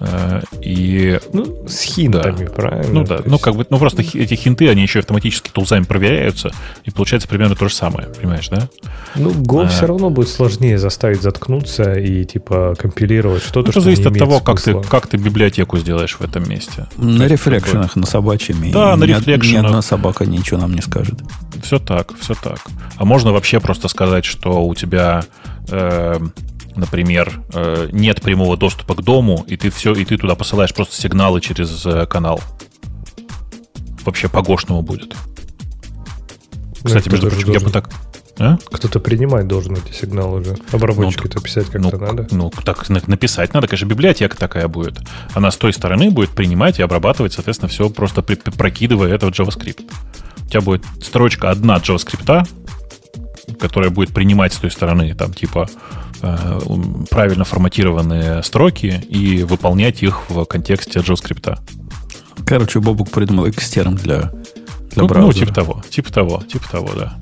Э, 0.00 0.40
и... 0.60 1.20
Ну, 1.32 1.68
с 1.68 1.82
хинтами, 1.82 2.46
да. 2.46 2.50
правильно? 2.50 2.92
Ну, 2.92 3.04
да. 3.04 3.20
Ну, 3.24 3.38
как 3.38 3.54
бы, 3.54 3.64
ну, 3.70 3.78
просто 3.78 4.02
эти 4.02 4.34
хинты, 4.34 4.68
они 4.68 4.82
еще 4.82 4.98
автоматически 4.98 5.50
тулзами 5.50 5.84
проверяются, 5.84 6.50
и 6.84 6.90
получается 6.90 7.28
примерно 7.28 7.54
то 7.54 7.68
же 7.68 7.74
самое, 7.74 8.08
понимаешь, 8.08 8.48
да? 8.48 8.68
Ну, 9.14 9.30
Go 9.30 9.64
а... 9.64 9.68
все 9.68 9.86
равно 9.86 10.10
будет 10.10 10.28
сложнее 10.28 10.76
заставить 10.76 11.22
заткнуться 11.22 11.92
и, 11.92 12.24
типа, 12.24 12.74
компилировать 12.76 13.44
что-то, 13.44 13.68
ну, 13.68 13.70
что 13.70 13.80
зависит 13.80 14.06
от 14.06 14.18
того, 14.18 14.40
как 14.40 14.60
ты, 14.60 14.74
как 14.74 15.06
ты 15.06 15.18
библиотеку 15.18 15.78
сделаешь 15.78 16.16
в 16.16 16.22
этом 16.22 16.48
месте. 16.50 16.88
На 16.96 17.28
рефлекшенах, 17.28 17.94
на 17.94 18.06
собачьем. 18.06 18.71
Да, 18.72 18.96
на 18.96 19.04
рефлекшенах 19.04 19.62
ни 19.62 19.66
одна 19.66 19.82
собака 19.82 20.24
ничего 20.24 20.60
нам 20.60 20.72
не 20.74 20.80
скажет. 20.80 21.20
Все 21.62 21.78
так, 21.78 22.14
все 22.18 22.34
так. 22.34 22.58
А 22.96 23.04
можно 23.04 23.32
вообще 23.32 23.60
просто 23.60 23.88
сказать, 23.88 24.24
что 24.24 24.64
у 24.64 24.74
тебя, 24.74 25.24
э, 25.68 26.18
например, 26.74 27.40
э, 27.52 27.88
нет 27.92 28.22
прямого 28.22 28.56
доступа 28.56 28.94
к 28.94 29.02
дому, 29.02 29.44
и 29.46 29.56
ты 29.56 29.70
все, 29.70 29.92
и 29.94 30.04
ты 30.04 30.16
туда 30.16 30.34
посылаешь 30.34 30.74
просто 30.74 30.96
сигналы 30.96 31.40
через 31.40 31.84
э, 31.84 32.06
канал. 32.06 32.40
Вообще 34.04 34.28
по-гошному 34.28 34.82
будет. 34.82 35.14
Кстати, 36.82 37.08
между 37.08 37.30
прочим, 37.30 37.52
я 37.52 37.60
бы 37.60 37.70
так... 37.70 37.90
А? 38.38 38.56
Кто-то 38.70 38.98
принимать 38.98 39.46
должен 39.46 39.76
эти 39.76 39.92
сигналы 39.92 40.40
уже. 40.40 40.56
Обработчики-то 40.72 41.36
ну, 41.36 41.42
писать 41.42 41.66
как-то 41.66 41.96
ну, 41.96 42.06
надо. 42.06 42.26
Ну, 42.30 42.50
так 42.64 42.88
написать 42.88 43.52
надо, 43.52 43.68
конечно, 43.68 43.86
библиотека 43.86 44.36
такая 44.36 44.68
будет. 44.68 44.98
Она 45.34 45.50
с 45.50 45.56
той 45.56 45.72
стороны 45.72 46.10
будет 46.10 46.30
принимать 46.30 46.78
и 46.78 46.82
обрабатывать, 46.82 47.34
соответственно, 47.34 47.68
все 47.68 47.90
просто 47.90 48.22
прокидывая 48.22 49.14
это 49.14 49.26
в 49.26 49.30
JavaScript. 49.30 49.84
У 50.46 50.48
тебя 50.48 50.60
будет 50.60 50.84
строчка 51.02 51.50
одна 51.50 51.76
JavaScript, 51.76 52.48
которая 53.58 53.90
будет 53.90 54.14
принимать 54.14 54.54
с 54.54 54.56
той 54.56 54.70
стороны, 54.70 55.14
там, 55.14 55.34
типа, 55.34 55.68
э, 56.22 56.60
правильно 57.10 57.44
форматированные 57.44 58.42
строки 58.42 59.04
и 59.08 59.42
выполнять 59.42 60.02
их 60.02 60.30
в 60.30 60.44
контексте 60.46 61.00
JavaScript. 61.00 61.58
Короче, 62.46 62.80
Бобук 62.80 63.10
придумал 63.10 63.48
экстерн 63.48 63.94
для, 63.94 64.32
для 64.90 65.02
ну, 65.02 65.06
браузера. 65.06 65.26
Ну, 65.26 65.32
типа 65.32 65.54
того, 65.54 65.82
типа 65.90 66.12
того, 66.12 66.42
типа 66.50 66.68
того, 66.70 66.90
да. 66.94 67.18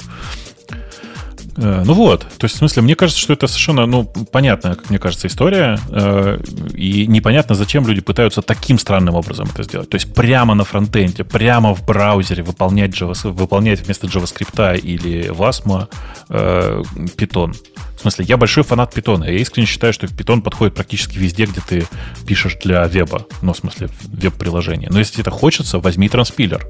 Э, 1.56 1.82
ну 1.84 1.94
вот, 1.94 2.26
то 2.38 2.44
есть, 2.44 2.56
в 2.56 2.58
смысле, 2.58 2.82
мне 2.82 2.94
кажется, 2.94 3.20
что 3.20 3.32
это 3.32 3.46
совершенно, 3.46 3.86
ну, 3.86 4.04
понятная, 4.04 4.74
как 4.74 4.90
мне 4.90 4.98
кажется, 4.98 5.26
история, 5.26 5.78
э, 5.88 6.40
и 6.74 7.06
непонятно, 7.06 7.54
зачем 7.54 7.86
люди 7.86 8.00
пытаются 8.00 8.42
таким 8.42 8.78
странным 8.78 9.14
образом 9.14 9.48
это 9.52 9.62
сделать. 9.62 9.90
То 9.90 9.96
есть 9.96 10.12
прямо 10.14 10.54
на 10.54 10.64
фронтенде, 10.64 11.24
прямо 11.24 11.74
в 11.74 11.84
браузере 11.84 12.42
выполнять, 12.42 12.90
JavaScript, 12.90 13.32
выполнять 13.32 13.80
вместо 13.80 14.06
JavaScript 14.06 14.78
или 14.80 15.30
Wasm 15.30 15.88
э, 16.28 16.82
Python. 17.16 17.54
В 17.96 18.02
смысле, 18.02 18.24
я 18.28 18.38
большой 18.38 18.64
фанат 18.64 18.96
Python. 18.96 19.26
Я 19.26 19.38
искренне 19.38 19.66
считаю, 19.66 19.92
что 19.92 20.06
Python 20.06 20.40
подходит 20.40 20.74
практически 20.74 21.18
везде, 21.18 21.44
где 21.44 21.60
ты 21.60 21.86
пишешь 22.26 22.56
для 22.56 22.86
веба. 22.86 23.26
Ну, 23.42 23.52
в 23.52 23.58
смысле, 23.58 23.90
веб-приложения. 24.04 24.88
Но 24.90 24.98
если 24.98 25.20
это 25.20 25.30
хочется, 25.30 25.78
возьми 25.80 26.08
транспилер 26.08 26.66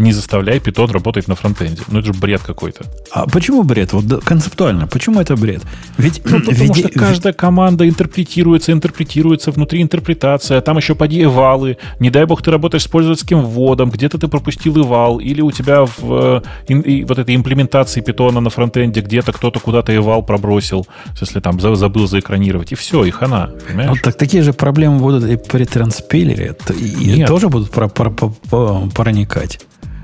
не 0.00 0.12
заставляй 0.12 0.58
Python 0.58 0.92
работать 0.92 1.28
на 1.28 1.34
фронтенде. 1.34 1.82
Ну, 1.88 1.98
это 1.98 2.12
же 2.12 2.12
бред 2.18 2.42
какой-то. 2.42 2.84
А 3.12 3.26
почему 3.26 3.62
бред? 3.62 3.92
Вот 3.92 4.24
концептуально, 4.24 4.86
почему 4.86 5.20
это 5.20 5.36
бред? 5.36 5.62
Ведь, 5.98 6.22
ну, 6.24 6.40
потому 6.44 6.74
ведь, 6.74 6.78
что 6.78 6.98
каждая 6.98 7.32
команда 7.32 7.88
интерпретируется, 7.88 8.72
интерпретируется 8.72 9.50
внутри 9.50 9.82
интерпретация, 9.82 10.58
а 10.58 10.60
там 10.62 10.78
еще 10.78 10.94
поди 10.94 11.22
эвалы. 11.22 11.76
Не 11.98 12.10
дай 12.10 12.24
бог 12.24 12.42
ты 12.42 12.50
работаешь 12.50 12.84
с 12.84 12.88
пользовательским 12.88 13.42
вводом, 13.42 13.90
где-то 13.90 14.18
ты 14.18 14.28
пропустил 14.28 14.80
эвал, 14.80 15.20
или 15.20 15.42
у 15.42 15.50
тебя 15.50 15.84
в 15.84 16.42
э, 16.68 16.72
и, 16.72 17.04
вот 17.04 17.18
этой 17.18 17.34
имплементации 17.36 18.00
питона 18.00 18.40
на 18.40 18.50
фронтенде 18.50 19.00
где-то 19.02 19.32
кто-то 19.32 19.60
куда-то 19.60 19.94
эвал 19.94 20.22
пробросил, 20.22 20.86
если 21.20 21.40
там 21.40 21.60
забыл 21.60 22.06
заэкранировать, 22.06 22.72
и 22.72 22.74
все, 22.74 23.04
и 23.04 23.10
хана. 23.10 23.50
Понимаешь? 23.66 23.90
Вот 23.90 24.00
так, 24.02 24.16
такие 24.16 24.42
же 24.42 24.52
проблемы 24.52 24.98
будут 24.98 25.24
и 25.24 25.36
при 25.36 25.64
транспилере, 25.64 26.56
и 26.74 27.18
Нет. 27.18 27.28
тоже 27.28 27.48
будут 27.48 27.70
про, 27.70 27.88
про, 27.88 28.10
про, 28.10 28.88
проникать. 28.94 29.60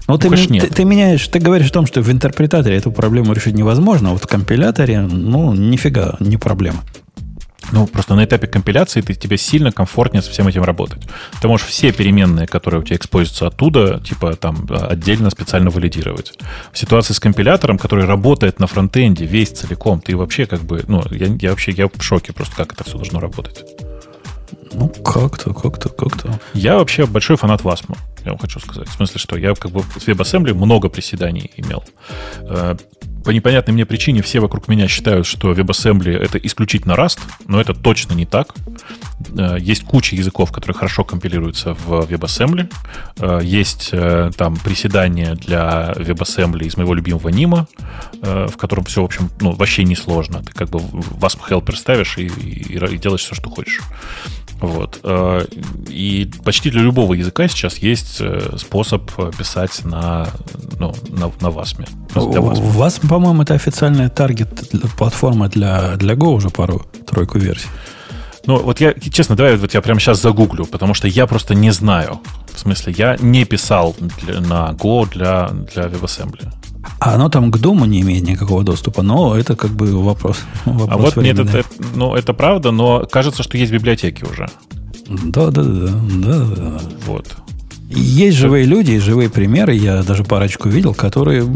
Ну, 0.08 0.18
ты, 0.18 0.30
ты, 0.30 0.66
ты 0.68 0.84
меняешь, 0.84 1.26
ты 1.26 1.40
говоришь 1.40 1.70
о 1.70 1.72
том, 1.72 1.86
что 1.86 2.00
в 2.00 2.10
интерпретаторе 2.10 2.76
эту 2.76 2.92
проблему 2.92 3.32
решить 3.32 3.54
невозможно, 3.54 4.10
а 4.10 4.12
вот 4.12 4.22
в 4.22 4.26
компиляторе, 4.26 5.00
ну, 5.00 5.52
нифига, 5.54 6.16
не 6.20 6.36
проблема. 6.36 6.82
Ну, 7.72 7.86
просто 7.88 8.14
на 8.14 8.24
этапе 8.24 8.46
компиляции 8.46 9.00
ты, 9.00 9.14
тебе 9.14 9.36
сильно 9.36 9.72
комфортнее 9.72 10.22
со 10.22 10.30
всем 10.30 10.46
этим 10.46 10.62
работать. 10.62 11.02
Ты 11.40 11.48
можешь 11.48 11.66
все 11.66 11.92
переменные, 11.92 12.46
которые 12.46 12.80
у 12.80 12.84
тебя 12.84 12.96
используются 12.96 13.48
оттуда, 13.48 14.00
типа 14.00 14.36
там 14.36 14.68
отдельно 14.70 15.30
специально 15.30 15.70
валидировать. 15.70 16.34
В 16.72 16.78
ситуации 16.78 17.12
с 17.12 17.18
компилятором, 17.18 17.78
который 17.78 18.04
работает 18.04 18.60
на 18.60 18.68
фронтенде 18.68 19.24
весь 19.24 19.50
целиком, 19.50 20.00
ты 20.00 20.16
вообще 20.16 20.46
как 20.46 20.62
бы, 20.62 20.84
ну, 20.86 21.02
я, 21.10 21.26
я 21.40 21.50
вообще 21.50 21.72
я 21.72 21.88
в 21.88 22.02
шоке 22.02 22.32
просто, 22.32 22.54
как 22.54 22.72
это 22.72 22.84
все 22.84 22.96
должно 22.96 23.18
работать. 23.18 23.64
Ну, 24.72 24.88
как-то, 24.88 25.52
как-то, 25.54 25.88
как-то. 25.88 26.40
Я 26.54 26.76
вообще 26.76 27.06
большой 27.06 27.36
фанат 27.36 27.62
Wasm, 27.62 27.96
я 28.26 28.32
вам 28.32 28.38
хочу 28.38 28.58
сказать. 28.58 28.88
В 28.88 28.92
смысле, 28.92 29.20
что 29.20 29.36
я 29.36 29.54
как 29.54 29.70
бы 29.70 29.82
в 29.82 29.96
WebAssembly 29.96 30.52
много 30.52 30.88
приседаний 30.88 31.50
имел. 31.56 31.84
Э, 32.40 32.76
по 33.24 33.30
непонятной 33.30 33.72
мне 33.72 33.86
причине 33.86 34.22
все 34.22 34.40
вокруг 34.40 34.68
меня 34.68 34.88
считают, 34.88 35.26
что 35.26 35.52
WebAssembly 35.52 36.16
это 36.16 36.38
исключительно 36.38 36.92
Rust, 36.92 37.20
но 37.46 37.60
это 37.60 37.72
точно 37.72 38.14
не 38.14 38.26
так. 38.26 38.54
Э, 39.38 39.56
есть 39.60 39.84
куча 39.84 40.16
языков, 40.16 40.50
которые 40.50 40.76
хорошо 40.76 41.04
компилируются 41.04 41.74
в 41.74 42.04
WebAssembly. 42.10 42.72
Э, 43.18 43.40
есть 43.44 43.92
там 44.36 44.56
приседания 44.56 45.34
для 45.36 45.92
WebAssembly 45.96 46.64
из 46.64 46.76
моего 46.76 46.94
любимого 46.94 47.28
Нима, 47.28 47.68
в 48.20 48.56
котором 48.56 48.84
все, 48.84 49.02
в 49.02 49.04
общем, 49.04 49.30
ну, 49.40 49.52
вообще 49.52 49.84
не 49.84 49.94
сложно. 49.94 50.42
Ты 50.42 50.52
как 50.52 50.68
бы 50.68 50.80
WASP 50.80 51.38
Helper 51.48 51.76
ставишь 51.76 52.18
и, 52.18 52.26
и, 52.26 52.76
и 52.76 52.98
делаешь 52.98 53.22
все, 53.22 53.34
что 53.34 53.50
хочешь. 53.50 53.80
Вот. 54.60 55.00
И 55.88 56.30
почти 56.44 56.70
для 56.70 56.80
любого 56.80 57.14
языка 57.14 57.46
сейчас 57.48 57.78
есть 57.78 58.22
способ 58.58 59.10
писать 59.36 59.84
на, 59.84 60.28
ну, 60.78 60.94
на, 61.08 61.26
на 61.40 61.52
WASM. 61.52 61.86
Для 62.14 62.40
WASM. 62.40 62.58
У 62.58 62.68
вас, 62.70 62.98
по-моему, 62.98 63.42
это 63.42 63.54
официальная 63.54 64.08
таргет-платформа 64.08 65.48
для, 65.48 65.96
для 65.96 66.14
Go 66.14 66.28
уже 66.28 66.50
пару, 66.50 66.86
тройку 67.06 67.38
версий. 67.38 67.68
Ну, 68.46 68.62
вот 68.62 68.80
я, 68.80 68.94
честно, 68.94 69.34
давай 69.34 69.56
вот 69.56 69.74
я 69.74 69.80
прямо 69.82 69.98
сейчас 70.00 70.22
загуглю, 70.22 70.66
потому 70.66 70.94
что 70.94 71.08
я 71.08 71.26
просто 71.26 71.54
не 71.54 71.72
знаю. 71.72 72.20
В 72.54 72.58
смысле, 72.58 72.94
я 72.96 73.16
не 73.20 73.44
писал 73.44 73.96
для, 73.98 74.40
на 74.40 74.70
Go 74.70 75.10
для, 75.10 75.50
для 75.74 75.84
WebAssembly. 75.84 76.52
А 76.98 77.14
оно 77.14 77.28
там 77.28 77.50
к 77.50 77.58
дому 77.58 77.84
не 77.84 78.00
имеет 78.00 78.22
никакого 78.22 78.64
доступа, 78.64 79.02
но 79.02 79.36
это 79.36 79.56
как 79.56 79.70
бы 79.70 79.86
вопрос. 80.02 80.38
вопрос 80.64 80.88
а 80.90 80.96
вот 80.96 81.16
нет, 81.16 81.38
это, 81.38 81.64
ну, 81.94 82.14
это 82.14 82.32
правда, 82.32 82.70
но 82.70 83.06
кажется, 83.10 83.42
что 83.42 83.58
есть 83.58 83.72
библиотеки 83.72 84.24
уже. 84.24 84.48
Да, 85.08 85.50
да, 85.50 85.62
да, 85.62 85.92
да, 85.92 86.44
да. 86.56 86.80
Вот. 87.06 87.36
Есть 87.88 88.36
живые 88.36 88.64
люди 88.64 88.92
и 88.92 88.98
живые 88.98 89.30
примеры, 89.30 89.74
я 89.74 90.02
даже 90.02 90.24
парочку 90.24 90.68
видел, 90.68 90.92
которые 90.92 91.46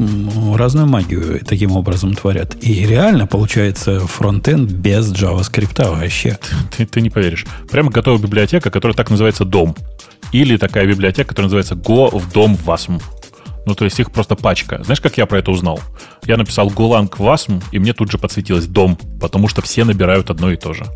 разную 0.55 0.87
магию 0.87 1.41
таким 1.45 1.72
образом 1.72 2.14
творят. 2.14 2.57
И 2.61 2.87
реально 2.87 3.26
получается 3.26 3.99
фронтенд 4.01 4.70
без 4.70 5.12
JavaScript 5.12 5.91
вообще. 5.91 6.39
Ты, 6.76 6.87
ты 6.87 7.01
не 7.01 7.11
поверишь. 7.11 7.47
Прямо 7.68 7.91
готовая 7.91 8.20
библиотека, 8.20 8.70
которая 8.70 8.95
так 8.95 9.11
называется 9.11 9.45
дом. 9.45 9.74
Или 10.31 10.57
такая 10.57 10.87
библиотека, 10.87 11.31
которая 11.31 11.47
называется 11.47 11.74
Go 11.74 12.16
в 12.16 12.33
дом 12.33 12.57
WASM. 12.64 13.03
Ну, 13.66 13.74
то 13.74 13.84
есть 13.84 14.00
их 14.00 14.11
просто 14.11 14.36
пачка. 14.36 14.82
Знаешь, 14.82 15.00
как 15.00 15.16
я 15.18 15.26
про 15.26 15.38
это 15.38 15.50
узнал? 15.50 15.80
Я 16.24 16.36
написал 16.36 16.68
Golang 16.68 17.11
WASM, 17.11 17.62
и 17.72 17.78
мне 17.78 17.92
тут 17.92 18.11
же 18.11 18.18
подсветилось 18.18 18.66
дом, 18.66 18.98
потому 19.20 19.48
что 19.48 19.62
все 19.62 19.84
набирают 19.84 20.30
одно 20.30 20.50
и 20.50 20.56
то 20.56 20.72
же. 20.72 20.86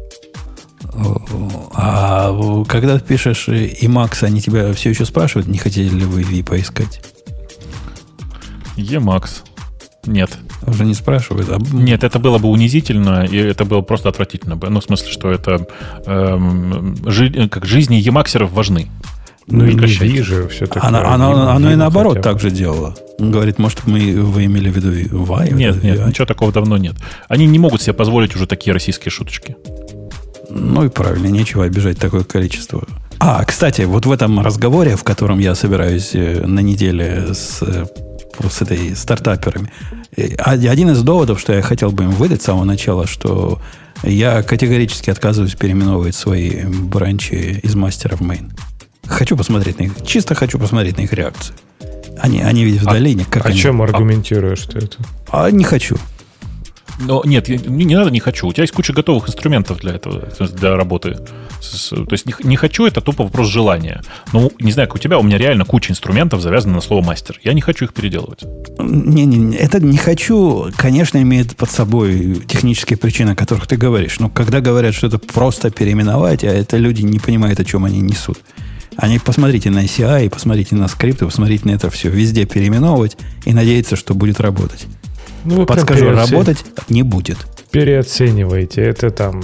А 1.75 2.65
когда 2.69 2.99
ты 2.99 3.05
пишешь 3.05 3.49
и 3.49 3.89
Макс, 3.89 4.23
они 4.23 4.41
тебя 4.41 4.73
все 4.73 4.91
еще 4.91 5.05
спрашивают, 5.05 5.49
не 5.49 5.59
хотели 5.59 5.89
ли 5.89 6.05
вы 6.05 6.23
V 6.23 6.45
поискать? 6.45 7.01
Emacs. 8.77 9.43
Нет. 10.07 10.31
Уже 10.67 10.85
не 10.85 10.95
спрашивают. 10.95 11.49
А... 11.49 11.59
Нет, 11.73 12.05
это 12.05 12.19
было 12.19 12.39
бы 12.39 12.49
унизительно, 12.49 13.25
и 13.25 13.37
это 13.37 13.65
было 13.65 13.81
просто 13.81 14.09
отвратительно. 14.09 14.57
Ну, 14.57 14.81
в 14.81 14.85
смысле, 14.85 15.11
что 15.11 15.31
это 15.31 15.67
эм, 16.07 16.97
жи, 17.07 17.49
как 17.49 17.65
жизни 17.65 17.97
емаксеров 17.97 18.53
важны. 18.53 18.91
Ну, 19.47 19.67
и 19.67 19.75
не 19.75 19.87
вижу 19.87 20.49
все 20.49 20.67
таки 20.67 20.87
Оно, 20.87 21.07
оно, 21.07 21.51
оно 21.51 21.73
и 21.73 21.75
наоборот 21.75 22.23
так 22.23 22.41
же 22.41 22.51
делало. 22.51 22.95
Говорит, 23.19 23.59
может, 23.59 23.87
мы, 23.87 24.23
вы 24.23 24.47
имели 24.47 24.71
в 24.71 24.77
виду 24.77 25.25
Вай? 25.25 25.53
Нет, 25.53 25.83
нет, 25.83 25.99
VI? 25.99 26.09
ничего 26.09 26.27
такого 26.27 26.51
давно 26.51 26.79
нет. 26.79 26.95
Они 27.29 27.47
не 27.47 27.59
могут 27.59 27.83
себе 27.83 27.93
позволить 27.93 28.35
уже 28.35 28.47
такие 28.47 28.73
российские 28.73 29.11
шуточки. 29.11 29.57
Ну 30.49 30.85
и 30.85 30.89
правильно, 30.89 31.27
нечего 31.27 31.65
обижать 31.65 31.99
такое 31.99 32.25
количество. 32.25 32.85
А, 33.19 33.45
кстати, 33.45 33.83
вот 33.83 34.07
в 34.07 34.13
этом 34.13 34.41
разговоре, 34.41 34.97
в 34.97 35.05
котором 35.05 35.39
я 35.39 35.55
собираюсь 35.55 36.11
э, 36.15 36.47
на 36.47 36.61
неделе 36.61 37.35
с, 37.35 37.63
э, 37.63 37.87
с 38.49 38.63
этой 38.63 38.97
стартаперами, 38.97 39.71
э, 40.17 40.35
один 40.37 40.91
из 40.91 41.03
доводов, 41.03 41.41
что 41.41 41.53
я 41.53 41.63
хотел 41.63 41.91
бы 41.91 42.05
им 42.05 42.11
выдать 42.11 42.43
с 42.43 42.47
самого 42.47 42.65
начала, 42.65 43.07
что 43.07 43.61
я 44.03 44.43
категорически 44.43 45.11
отказываюсь 45.11 45.55
переименовывать 45.55 46.15
свои 46.15 46.65
бранчи 46.65 47.61
из 47.63 47.75
мастера 47.75 48.17
в 48.17 48.21
main. 48.21 48.51
Хочу 49.07 49.37
посмотреть 49.37 49.79
на 49.79 49.85
их, 49.85 49.93
чисто 50.05 50.35
хочу 50.35 50.59
посмотреть 50.59 50.97
на 50.97 51.03
их 51.03 51.13
реакцию. 51.13 51.57
Они, 52.19 52.41
они 52.41 52.65
ведь 52.65 52.83
в 52.83 52.89
а, 52.89 52.93
долине. 52.93 53.27
Как 53.29 53.45
а 53.45 53.49
они, 53.49 53.59
чем 53.59 53.83
аргументируешь 53.83 54.63
ты 54.63 54.79
это? 54.79 54.97
А 55.31 55.51
не 55.51 55.65
хочу. 55.65 55.97
Но 57.01 57.23
нет, 57.25 57.49
не, 57.49 57.85
не 57.85 57.97
надо, 57.97 58.11
не 58.11 58.21
хочу. 58.21 58.47
У 58.47 58.53
тебя 58.53 58.63
есть 58.63 58.73
куча 58.73 58.93
готовых 58.93 59.29
инструментов 59.29 59.81
для 59.81 59.95
этого, 59.95 60.29
для 60.39 60.77
работы. 60.77 61.17
То 61.91 62.07
есть 62.11 62.27
не, 62.27 62.35
не 62.45 62.57
хочу, 62.57 62.87
это 62.87 63.01
тупо 63.01 63.25
вопрос 63.25 63.49
желания. 63.49 64.03
Ну, 64.33 64.53
не 64.61 64.71
знаю, 64.71 64.89
как 64.89 64.97
у 64.97 64.99
тебя, 64.99 65.19
у 65.19 65.23
меня 65.23 65.39
реально 65.39 65.65
куча 65.65 65.91
инструментов 65.93 66.41
завязана 66.41 66.75
на 66.75 66.81
слово 66.81 67.05
мастер. 67.05 67.41
Я 67.43 67.53
не 67.53 67.61
хочу 67.61 67.87
их 67.87 67.95
переделывать. 67.95 68.45
Не-не, 68.79 69.57
это 69.57 69.81
не 69.81 69.97
хочу, 69.97 70.71
конечно, 70.77 71.19
имеет 71.19 71.57
под 71.57 71.71
собой 71.71 72.43
технические 72.47 72.97
причины, 72.97 73.31
о 73.31 73.35
которых 73.35 73.67
ты 73.67 73.77
говоришь. 73.77 74.21
Но 74.21 74.29
когда 74.29 74.61
говорят, 74.61 74.95
что 74.95 75.09
это 75.09 75.19
просто 75.19 75.71
переименовать, 75.71 76.45
а 76.45 76.49
это 76.49 76.77
люди 76.77 77.03
не 77.03 77.19
понимают, 77.19 77.59
о 77.59 77.65
чем 77.65 77.85
они 77.85 78.01
несут. 78.01 78.39
Они 78.97 79.19
посмотрите 79.19 79.71
на 79.71 79.85
CI, 79.85 80.31
посмотрите 80.31 80.75
на 80.77 80.89
скрипты, 80.89 81.25
посмотрите 81.27 81.67
на 81.69 81.73
это 81.73 81.91
все. 81.91 82.09
Везде 82.11 82.47
переименовывать 82.47 83.17
и 83.45 83.53
надеяться, 83.53 83.97
что 83.97 84.15
будет 84.15 84.41
работать. 84.41 84.87
Ну, 85.45 85.67
Подскажу, 85.67 86.01
переоцен... 86.07 86.33
работать 86.33 86.65
не 86.89 87.03
будет. 87.03 87.39
Переоцениваете. 87.71 88.83
Это 88.83 89.11
там 89.11 89.43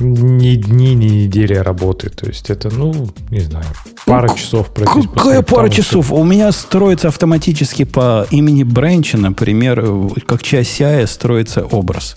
не 0.00 0.56
дни, 0.56 0.94
не 0.94 1.24
недели 1.24 1.54
работы. 1.54 2.10
То 2.10 2.26
есть 2.26 2.50
это, 2.50 2.70
ну, 2.70 3.08
не 3.30 3.40
знаю, 3.40 3.66
пара 4.04 4.28
ну, 4.28 4.36
часов. 4.36 4.70
Какая 4.72 5.42
пара 5.42 5.68
часов? 5.68 6.12
У 6.12 6.22
меня 6.24 6.52
строится 6.52 7.08
автоматически 7.08 7.84
по 7.84 8.26
имени 8.30 8.62
Бренча, 8.62 9.16
например, 9.18 9.84
как 10.26 10.42
часть 10.42 10.80
CI 10.80 11.06
строится 11.06 11.64
образ. 11.64 12.16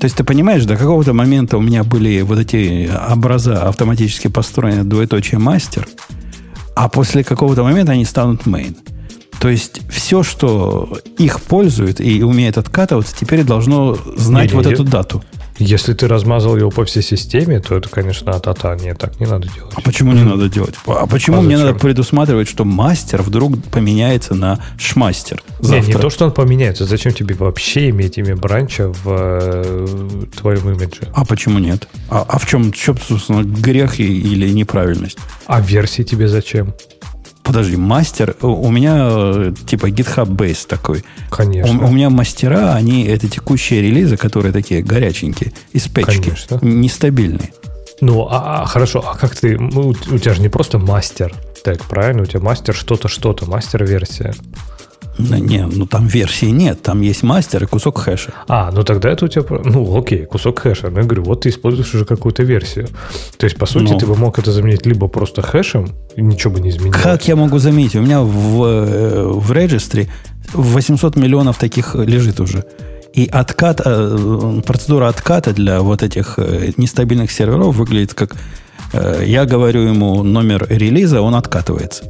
То 0.00 0.06
есть 0.06 0.16
ты 0.16 0.24
понимаешь, 0.24 0.64
до 0.64 0.76
какого-то 0.76 1.12
момента 1.12 1.58
у 1.58 1.60
меня 1.60 1.84
были 1.84 2.22
вот 2.22 2.38
эти 2.38 2.90
образа 3.10 3.68
автоматически 3.68 4.28
построены 4.28 4.82
двоеточие 4.82 5.38
мастер, 5.38 5.86
а 6.74 6.88
после 6.88 7.22
какого-то 7.22 7.62
момента 7.62 7.92
они 7.92 8.06
станут 8.06 8.46
main. 8.46 8.74
То 9.40 9.50
есть 9.50 9.82
все, 9.90 10.22
что 10.22 10.98
их 11.18 11.42
пользует 11.42 12.00
и 12.00 12.22
умеет 12.22 12.56
откатываться, 12.56 13.14
теперь 13.14 13.44
должно 13.44 13.94
знать 14.16 14.52
не, 14.52 14.56
вот 14.56 14.64
не, 14.64 14.72
эту 14.72 14.84
дату. 14.84 15.22
Если 15.60 15.92
ты 15.92 16.08
размазал 16.08 16.56
его 16.56 16.70
по 16.70 16.86
всей 16.86 17.02
системе, 17.02 17.60
то 17.60 17.76
это, 17.76 17.88
конечно, 17.90 18.32
а-та-та. 18.32 18.76
Нет, 18.76 18.98
так 18.98 19.20
не 19.20 19.26
надо 19.26 19.46
делать. 19.46 19.74
А 19.76 19.82
почему 19.82 20.12
не 20.12 20.24
надо 20.24 20.48
делать? 20.48 20.74
А 20.86 21.06
почему 21.06 21.38
а 21.38 21.42
мне 21.42 21.58
надо 21.58 21.74
предусматривать, 21.74 22.48
что 22.48 22.64
мастер 22.64 23.20
вдруг 23.20 23.62
поменяется 23.64 24.34
на 24.34 24.58
шмастер? 24.78 25.42
Завтра? 25.58 25.86
Не, 25.86 25.94
не 25.94 26.00
то, 26.00 26.08
что 26.08 26.24
он 26.24 26.32
поменяется. 26.32 26.86
Зачем 26.86 27.12
тебе 27.12 27.34
вообще 27.34 27.90
иметь 27.90 28.16
имя 28.16 28.36
бранча 28.36 28.88
в 28.88 29.02
э, 29.06 30.26
твоем 30.34 30.70
имидже? 30.70 31.02
А 31.14 31.26
почему 31.26 31.58
нет? 31.58 31.86
А, 32.08 32.24
а 32.26 32.38
в 32.38 32.46
чем, 32.46 32.72
в 32.72 32.76
чем, 32.76 32.96
собственно, 32.98 33.42
грех 33.42 34.00
или 34.00 34.48
неправильность? 34.50 35.18
А 35.46 35.60
версии 35.60 36.04
тебе 36.04 36.26
зачем? 36.26 36.72
Подожди, 37.50 37.76
мастер, 37.76 38.36
у 38.42 38.70
меня 38.70 39.08
э, 39.10 39.52
типа 39.66 39.86
GitHub 39.86 40.28
Base 40.28 40.68
такой. 40.68 41.04
Конечно. 41.30 41.84
У, 41.84 41.88
у 41.88 41.90
меня 41.90 42.08
мастера, 42.08 42.74
они 42.74 43.06
это 43.06 43.28
текущие 43.28 43.82
релизы, 43.82 44.16
которые 44.16 44.52
такие 44.52 44.82
горяченькие, 44.82 45.52
из 45.72 45.88
печки, 45.88 46.20
Конечно. 46.20 46.58
нестабильные. 46.62 47.52
Ну, 48.00 48.28
а, 48.30 48.62
а 48.62 48.66
хорошо, 48.66 49.04
а 49.04 49.16
как 49.16 49.34
ты, 49.34 49.58
ну, 49.58 49.88
у 49.88 49.94
тебя 49.94 50.34
же 50.34 50.40
не 50.40 50.48
просто 50.48 50.78
мастер, 50.78 51.34
так, 51.64 51.84
правильно? 51.86 52.22
У 52.22 52.26
тебя 52.26 52.38
мастер 52.38 52.72
что-то, 52.72 53.08
что-то, 53.08 53.50
мастер-версия. 53.50 54.32
Ну, 55.28 55.36
не, 55.36 55.66
ну 55.66 55.86
там 55.86 56.06
версии 56.06 56.46
нет, 56.46 56.82
там 56.82 57.00
есть 57.00 57.22
мастер 57.22 57.64
и 57.64 57.66
кусок 57.66 57.98
хэша. 57.98 58.32
А, 58.48 58.70
ну 58.72 58.82
тогда 58.82 59.10
это 59.10 59.24
у 59.24 59.28
тебя, 59.28 59.44
ну 59.64 59.98
окей, 59.98 60.24
кусок 60.24 60.60
хэша. 60.60 60.90
Но 60.90 61.00
я 61.00 61.06
говорю, 61.06 61.24
вот 61.24 61.42
ты 61.42 61.48
используешь 61.48 61.94
уже 61.94 62.04
какую-то 62.04 62.42
версию. 62.42 62.88
То 63.36 63.44
есть, 63.44 63.56
по 63.56 63.66
сути, 63.66 63.92
Но... 63.92 63.98
ты 63.98 64.06
бы 64.06 64.16
мог 64.16 64.38
это 64.38 64.52
заменить 64.52 64.86
либо 64.86 65.08
просто 65.08 65.42
хэшем, 65.42 65.90
и 66.16 66.22
ничего 66.22 66.54
бы 66.54 66.60
не 66.60 66.70
изменилось. 66.70 67.00
Как 67.02 67.28
я 67.28 67.36
могу 67.36 67.58
заменить? 67.58 67.94
У 67.94 68.00
меня 68.00 68.20
в, 68.20 68.64
э, 68.64 69.24
в 69.26 69.52
регистре 69.52 70.08
800 70.54 71.16
миллионов 71.16 71.58
таких 71.58 71.94
лежит 71.94 72.40
уже. 72.40 72.64
И 73.12 73.26
откат, 73.26 73.80
э, 73.84 74.60
процедура 74.66 75.08
отката 75.08 75.52
для 75.52 75.80
вот 75.80 76.02
этих 76.02 76.34
э, 76.38 76.72
нестабильных 76.76 77.30
серверов 77.30 77.74
выглядит 77.76 78.14
как 78.14 78.36
я 79.24 79.44
говорю 79.44 79.82
ему 79.82 80.24
номер 80.24 80.66
релиза, 80.68 81.22
он 81.22 81.36
откатывается. 81.36 82.02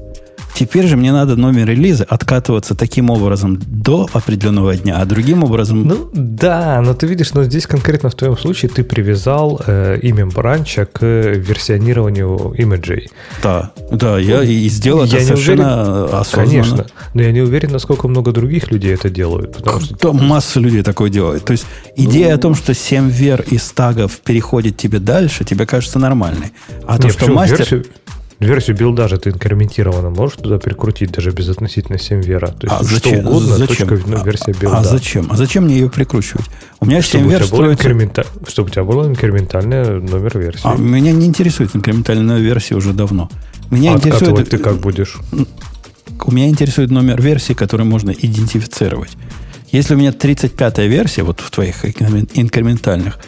Теперь 0.54 0.86
же 0.86 0.96
мне 0.96 1.12
надо 1.12 1.36
номер 1.36 1.68
релиза 1.68 2.04
откатываться 2.04 2.74
таким 2.74 3.10
образом 3.10 3.58
до 3.66 4.08
определенного 4.12 4.76
дня, 4.76 4.98
а 4.98 5.04
другим 5.04 5.44
образом... 5.44 5.86
Ну 5.86 6.10
да, 6.12 6.80
но 6.84 6.94
ты 6.94 7.06
видишь, 7.06 7.32
но 7.32 7.44
здесь 7.44 7.66
конкретно 7.66 8.10
в 8.10 8.14
твоем 8.14 8.36
случае 8.36 8.70
ты 8.70 8.84
привязал 8.84 9.60
э, 9.66 9.98
имя 10.02 10.26
бранча 10.26 10.86
к 10.86 11.02
версионированию 11.02 12.54
имиджей. 12.58 13.10
Да, 13.42 13.72
да, 13.90 14.18
я 14.18 14.38
ну, 14.38 14.42
и 14.42 14.68
сделал 14.68 15.04
я 15.04 15.18
это 15.18 15.26
совершенно 15.26 16.04
уверен, 16.04 16.14
осознанно. 16.14 16.50
Конечно, 16.50 16.86
но 17.14 17.22
я 17.22 17.32
не 17.32 17.40
уверен, 17.40 17.70
насколько 17.72 18.08
много 18.08 18.32
других 18.32 18.70
людей 18.70 18.94
это 18.94 19.08
делают. 19.10 19.56
Потому 19.56 19.80
что... 19.80 20.12
Масса 20.12 20.60
людей 20.60 20.82
такое 20.82 21.10
делает. 21.10 21.44
То 21.44 21.52
есть 21.52 21.66
идея 21.96 22.30
ну... 22.30 22.34
о 22.34 22.38
том, 22.38 22.54
что 22.54 22.74
7 22.74 23.08
вер 23.08 23.42
из 23.50 23.70
тагов 23.70 24.18
переходит 24.20 24.76
тебе 24.76 24.98
дальше, 24.98 25.44
тебе 25.44 25.66
кажется 25.66 25.98
нормальной. 25.98 26.52
А 26.86 26.96
не, 26.96 27.02
то, 27.02 27.08
что 27.10 27.30
мастер... 27.32 27.58
Версию 27.58 27.84
Версию 28.40 28.74
билда 28.76 29.06
же 29.06 29.18
ты 29.18 29.30
инкрементированно 29.30 30.08
можешь 30.08 30.38
туда 30.38 30.58
прикрутить 30.58 31.12
даже 31.12 31.30
без 31.30 31.48
относительно 31.50 31.98
7 31.98 32.22
вера. 32.22 32.46
То 32.48 32.66
есть 32.66 32.74
А 32.74 32.84
что 32.84 32.94
зачем? 32.94 33.18
угодно, 33.26 33.56
Зачем? 33.58 33.88
точка, 33.88 34.08
ну, 34.08 34.24
версия 34.24 34.52
билда. 34.58 34.78
А 34.78 34.84
зачем? 34.84 35.26
А 35.30 35.36
зачем 35.36 35.64
мне 35.64 35.74
ее 35.78 35.90
прикручивать? 35.90 36.46
У 36.80 36.86
меня 36.86 37.02
Чтобы 37.02 37.24
7 37.30 37.42
у, 37.42 37.44
строится... 37.46 37.84
инкремента- 37.88 38.26
чтобы 38.48 38.68
у 38.68 38.72
тебя 38.72 38.84
был 38.84 39.06
инкрементальный 39.06 40.00
номер 40.00 40.38
версии. 40.38 40.62
А, 40.64 40.74
меня 40.76 41.12
не 41.12 41.26
интересует 41.26 41.76
инкрементальная 41.76 42.38
версия 42.38 42.76
уже 42.76 42.94
давно. 42.94 43.28
Меня 43.70 43.92
А 43.92 43.96
интересует... 43.96 44.48
ты 44.48 44.56
как 44.56 44.78
будешь? 44.78 45.18
У 46.24 46.32
меня 46.32 46.48
интересует 46.48 46.90
номер 46.90 47.20
версии, 47.20 47.52
который 47.52 47.84
можно 47.84 48.10
идентифицировать. 48.10 49.10
Если 49.70 49.94
у 49.94 49.98
меня 49.98 50.10
35-я 50.10 50.86
версия, 50.86 51.22
вот 51.24 51.40
в 51.40 51.50
твоих 51.50 51.84
инкремен- 51.84 52.28
инкрементальных, 52.34 53.18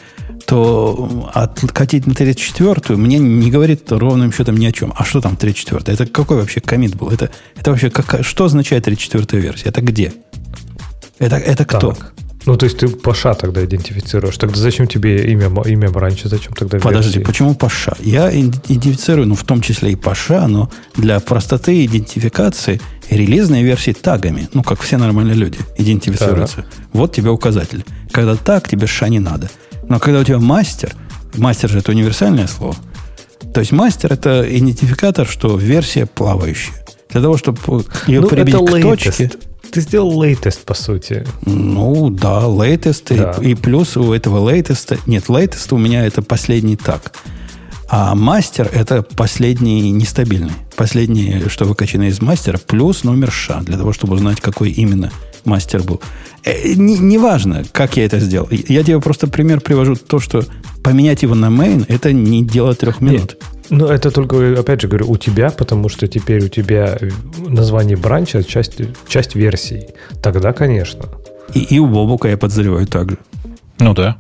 то 0.52 1.30
откатить 1.32 2.06
на 2.06 2.12
34-ю 2.12 2.98
мне 2.98 3.18
не 3.18 3.50
говорит 3.50 3.90
ровным 3.90 4.30
счетом 4.34 4.58
ни 4.58 4.66
о 4.66 4.72
чем. 4.72 4.92
А 4.94 5.02
что 5.02 5.22
там 5.22 5.38
34-я? 5.40 5.94
Это 5.94 6.04
какой 6.04 6.36
вообще 6.36 6.60
комит 6.60 6.94
был? 6.94 7.08
Это, 7.08 7.30
это 7.56 7.70
вообще 7.70 7.88
как, 7.88 8.22
что 8.22 8.44
означает 8.44 8.86
34-я 8.86 9.40
версия? 9.40 9.70
Это 9.70 9.80
где? 9.80 10.12
Это, 11.18 11.36
это 11.36 11.64
кто? 11.64 11.92
Так. 11.92 12.12
Ну, 12.44 12.56
то 12.58 12.64
есть 12.64 12.76
ты 12.76 12.88
Паша 12.88 13.32
тогда 13.32 13.64
идентифицируешь. 13.64 14.36
Тогда 14.36 14.58
зачем 14.58 14.86
тебе 14.86 15.24
имя, 15.32 15.48
имя 15.64 15.88
бранча? 15.88 16.28
Зачем 16.28 16.52
тогда 16.52 16.78
Подожди, 16.80 17.20
версии? 17.20 17.24
почему 17.24 17.54
Паша? 17.54 17.96
Я 18.00 18.30
идентифицирую, 18.30 19.28
ну, 19.28 19.34
в 19.34 19.44
том 19.44 19.62
числе 19.62 19.92
и 19.92 19.96
Паша, 19.96 20.46
но 20.48 20.70
для 20.94 21.18
простоты 21.20 21.82
идентификации 21.86 22.78
релизные 23.08 23.64
версии 23.64 23.92
тагами, 23.92 24.50
ну, 24.52 24.62
как 24.62 24.82
все 24.82 24.98
нормальные 24.98 25.36
люди, 25.36 25.60
идентифицируются. 25.78 26.66
Вот 26.92 27.14
тебе 27.14 27.30
указатель. 27.30 27.86
Когда 28.10 28.36
так, 28.36 28.68
тебе 28.68 28.86
ша 28.86 29.08
не 29.08 29.18
надо. 29.18 29.48
Но 29.88 29.98
когда 29.98 30.20
у 30.20 30.24
тебя 30.24 30.38
мастер, 30.38 30.94
мастер 31.36 31.70
же 31.70 31.78
это 31.78 31.92
универсальное 31.92 32.46
слово, 32.46 32.76
то 33.52 33.60
есть 33.60 33.72
мастер 33.72 34.12
это 34.12 34.44
идентификатор, 34.48 35.26
что 35.26 35.56
версия 35.56 36.06
плавающая. 36.06 36.74
Для 37.10 37.20
того, 37.20 37.36
чтобы 37.36 37.58
ее 38.06 38.20
Ну, 38.20 38.28
прибить 38.28 38.54
это 38.54 38.64
к 38.64 38.68
latest. 38.70 38.82
точке. 38.82 39.30
Ты 39.70 39.80
сделал 39.80 40.22
latest, 40.22 40.60
по 40.64 40.74
сути. 40.74 41.26
Ну, 41.46 42.10
да, 42.10 42.42
latest. 42.42 43.16
Да. 43.16 43.42
И, 43.42 43.50
и 43.50 43.54
плюс 43.54 43.96
у 43.96 44.12
этого 44.12 44.50
latest... 44.50 44.98
Нет, 45.06 45.24
latest 45.28 45.74
у 45.74 45.78
меня 45.78 46.06
это 46.06 46.22
последний 46.22 46.76
так. 46.76 47.12
А 47.88 48.14
мастер 48.14 48.70
это 48.72 49.02
последний 49.02 49.90
нестабильный. 49.90 50.52
Последний, 50.76 51.42
что 51.48 51.66
выкачано 51.66 52.04
из 52.04 52.22
мастера, 52.22 52.58
плюс 52.58 53.04
номер 53.04 53.30
ша, 53.30 53.60
для 53.60 53.76
того, 53.76 53.92
чтобы 53.92 54.14
узнать, 54.14 54.40
какой 54.40 54.70
именно 54.70 55.10
мастер 55.44 55.82
был. 55.82 56.00
Э, 56.44 56.74
не- 56.74 56.98
Неважно, 56.98 57.64
как 57.72 57.96
я 57.96 58.04
это 58.04 58.18
сделал. 58.20 58.48
Я 58.50 58.82
тебе 58.82 59.00
просто 59.00 59.26
пример 59.28 59.60
привожу. 59.60 59.96
То, 59.96 60.18
что 60.18 60.42
поменять 60.82 61.22
его 61.22 61.34
на 61.34 61.46
main, 61.46 61.84
это 61.88 62.12
не 62.12 62.42
дело 62.44 62.74
трех 62.74 63.00
минут. 63.00 63.36
Ну, 63.70 63.86
это 63.86 64.10
только, 64.10 64.58
опять 64.60 64.82
же 64.82 64.88
говорю, 64.88 65.10
у 65.10 65.16
тебя, 65.16 65.50
потому 65.50 65.88
что 65.88 66.06
теперь 66.06 66.44
у 66.44 66.48
тебя 66.48 66.98
название 67.48 67.96
бранча 67.96 68.42
часть, 68.42 68.80
часть 69.08 69.34
версий. 69.34 69.86
Тогда, 70.22 70.52
конечно. 70.52 71.04
И, 71.54 71.60
и 71.60 71.78
у 71.78 71.86
Бобука 71.86 72.28
я 72.28 72.36
подозреваю 72.36 72.86
так 72.86 73.10
же. 73.10 73.18
Ну 73.78 73.94
да. 73.94 74.16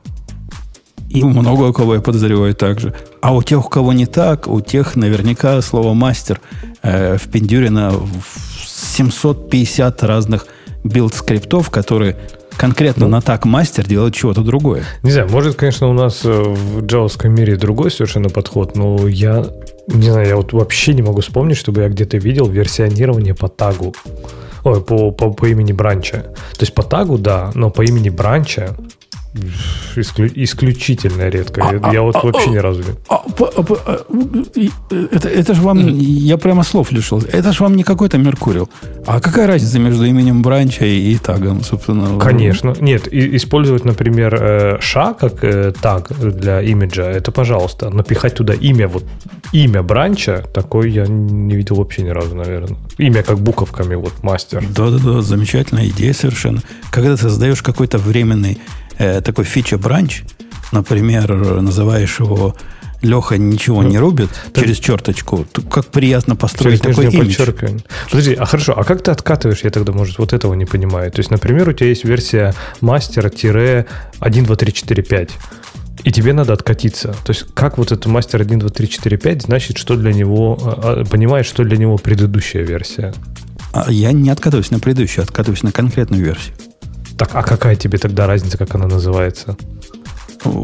И 1.10 1.22
много 1.22 1.64
у 1.64 1.72
кого 1.72 1.96
я 1.96 2.00
подозреваю 2.00 2.54
так 2.54 2.80
же. 2.80 2.94
А 3.20 3.34
у 3.34 3.42
тех, 3.42 3.66
у 3.66 3.68
кого 3.68 3.92
не 3.92 4.06
так, 4.06 4.48
у 4.48 4.60
тех 4.62 4.96
наверняка 4.96 5.60
слово 5.60 5.92
мастер 5.92 6.40
э, 6.82 7.18
впендюрено 7.18 7.90
в 7.90 8.24
750 8.66 10.02
разных 10.04 10.46
build 10.84 11.15
скриптов, 11.15 11.70
которые 11.70 12.16
конкретно 12.56 13.08
на 13.08 13.20
tag 13.20 13.44
master 13.44 13.86
делают 13.86 14.14
чего-то 14.14 14.42
другое. 14.42 14.84
Не 15.02 15.10
знаю, 15.10 15.28
может, 15.30 15.56
конечно, 15.56 15.88
у 15.88 15.92
нас 15.92 16.24
э, 16.24 16.30
в 16.30 16.84
джавовском 16.84 17.34
мире 17.34 17.56
другой 17.56 17.90
совершенно 17.90 18.28
подход, 18.28 18.76
но 18.76 19.08
я, 19.08 19.46
не 19.88 20.10
знаю, 20.10 20.28
я 20.28 20.36
вот 20.36 20.52
вообще 20.52 20.94
не 20.94 21.02
могу 21.02 21.20
вспомнить, 21.20 21.56
чтобы 21.56 21.82
я 21.82 21.88
где-то 21.88 22.18
видел 22.18 22.46
версионирование 22.48 23.34
по 23.34 23.48
тагу. 23.48 23.94
Ой, 24.64 24.80
по, 24.80 25.10
по, 25.10 25.32
по 25.32 25.46
имени 25.46 25.72
бранча. 25.72 26.22
То 26.52 26.60
есть 26.60 26.74
по 26.74 26.82
тагу, 26.82 27.18
да, 27.18 27.50
но 27.54 27.70
по 27.70 27.82
имени 27.82 28.10
бранча 28.10 28.76
исклю- 29.96 30.32
исключительно 30.34 31.28
редко. 31.28 31.60
Я, 31.72 31.92
я 31.92 32.02
вот 32.02 32.22
вообще 32.22 32.50
ни 32.50 32.56
разу 32.56 32.80
не... 32.80 32.90
А, 33.08 33.14
а, 33.16 33.64
а, 33.86 34.04
э, 34.90 35.06
это, 35.10 35.28
это 35.28 35.54
же 35.54 35.62
вам, 35.62 35.78
я 35.98 36.36
прямо 36.36 36.62
слов 36.62 36.92
лишился. 36.92 37.28
Это 37.28 37.52
же 37.52 37.62
вам 37.62 37.76
не 37.76 37.82
какой-то 37.82 38.18
Меркурил. 38.18 38.68
А 39.06 39.20
какая 39.20 39.46
разница 39.46 39.78
между 39.78 40.04
именем 40.04 40.42
Бранча 40.42 40.84
и, 40.84 41.12
и 41.12 41.18
тагом, 41.18 41.62
собственно? 41.62 42.18
Конечно. 42.18 42.74
Нет, 42.80 43.08
и- 43.12 43.36
использовать, 43.36 43.84
например, 43.84 44.36
э, 44.38 44.78
ша 44.80 45.14
как 45.14 45.44
э, 45.44 45.72
таг 45.80 46.12
для 46.18 46.60
имиджа, 46.62 47.04
это 47.10 47.32
пожалуйста. 47.32 47.90
Но 47.90 48.02
пихать 48.02 48.34
туда 48.34 48.54
имя, 48.54 48.88
вот 48.88 49.04
имя 49.52 49.82
бранча, 49.82 50.44
такое 50.54 50.88
я 50.88 51.06
не 51.06 51.56
видел 51.56 51.76
вообще 51.76 52.02
ни 52.02 52.10
разу, 52.10 52.34
наверное. 52.34 52.76
Имя 52.98 53.22
как 53.22 53.38
буковками, 53.38 53.94
вот 53.94 54.22
мастер. 54.22 54.64
Да-да-да, 54.76 55.22
замечательная 55.22 55.86
идея 55.88 56.12
совершенно. 56.12 56.62
Когда 56.90 57.16
ты 57.16 57.22
создаешь 57.22 57.62
какой-то 57.62 57.98
временный 57.98 58.58
э, 58.98 59.20
такой 59.20 59.44
фича-бранч, 59.44 60.22
например, 60.72 61.60
называешь 61.60 62.20
его 62.20 62.54
Леха 63.02 63.36
ничего 63.36 63.82
не 63.82 63.98
рубит 63.98 64.30
через 64.54 64.78
черточку, 64.78 65.44
то 65.50 65.60
как 65.62 65.86
приятно 65.86 66.36
построить 66.36 66.82
Через 66.82 66.96
такой 66.96 67.12
имидж. 67.12 67.36
подчеркивание. 67.36 67.84
Подожди, 68.08 68.34
а 68.34 68.44
хорошо, 68.44 68.78
а 68.78 68.84
как 68.84 69.02
ты 69.02 69.10
откатываешь? 69.10 69.64
Я 69.64 69.70
тогда, 69.70 69.92
может, 69.92 70.18
вот 70.18 70.32
этого 70.32 70.54
не 70.54 70.64
понимаю. 70.66 71.10
То 71.10 71.18
есть, 71.18 71.30
например, 71.30 71.68
у 71.68 71.72
тебя 71.72 71.88
есть 71.88 72.04
версия 72.04 72.54
мастера-1, 72.80 73.86
2, 74.20 74.56
3, 74.56 74.72
4, 74.72 75.02
5. 75.02 75.30
И 76.04 76.12
тебе 76.12 76.32
надо 76.32 76.52
откатиться. 76.52 77.08
То 77.24 77.30
есть, 77.32 77.46
как 77.54 77.76
вот 77.76 77.90
это 77.92 78.08
мастер 78.08 78.40
1, 78.40 78.60
2, 78.60 78.68
3, 78.68 78.88
4, 78.88 79.16
5 79.16 79.42
значит, 79.42 79.78
что 79.78 79.96
для 79.96 80.12
него, 80.12 80.58
а, 80.62 81.00
а, 81.00 81.04
понимает, 81.04 81.44
что 81.44 81.64
для 81.64 81.76
него 81.76 81.98
предыдущая 81.98 82.62
версия. 82.62 83.12
А 83.72 83.90
я 83.90 84.12
не 84.12 84.30
откатываюсь 84.30 84.70
на 84.70 84.78
предыдущую, 84.78 85.24
откатываюсь 85.24 85.62
на 85.62 85.72
конкретную 85.72 86.24
версию. 86.24 86.54
Так, 87.22 87.30
а 87.34 87.42
какая 87.44 87.76
тебе 87.76 87.98
тогда 87.98 88.26
разница, 88.26 88.58
как 88.58 88.74
она 88.74 88.88
называется? 88.88 89.56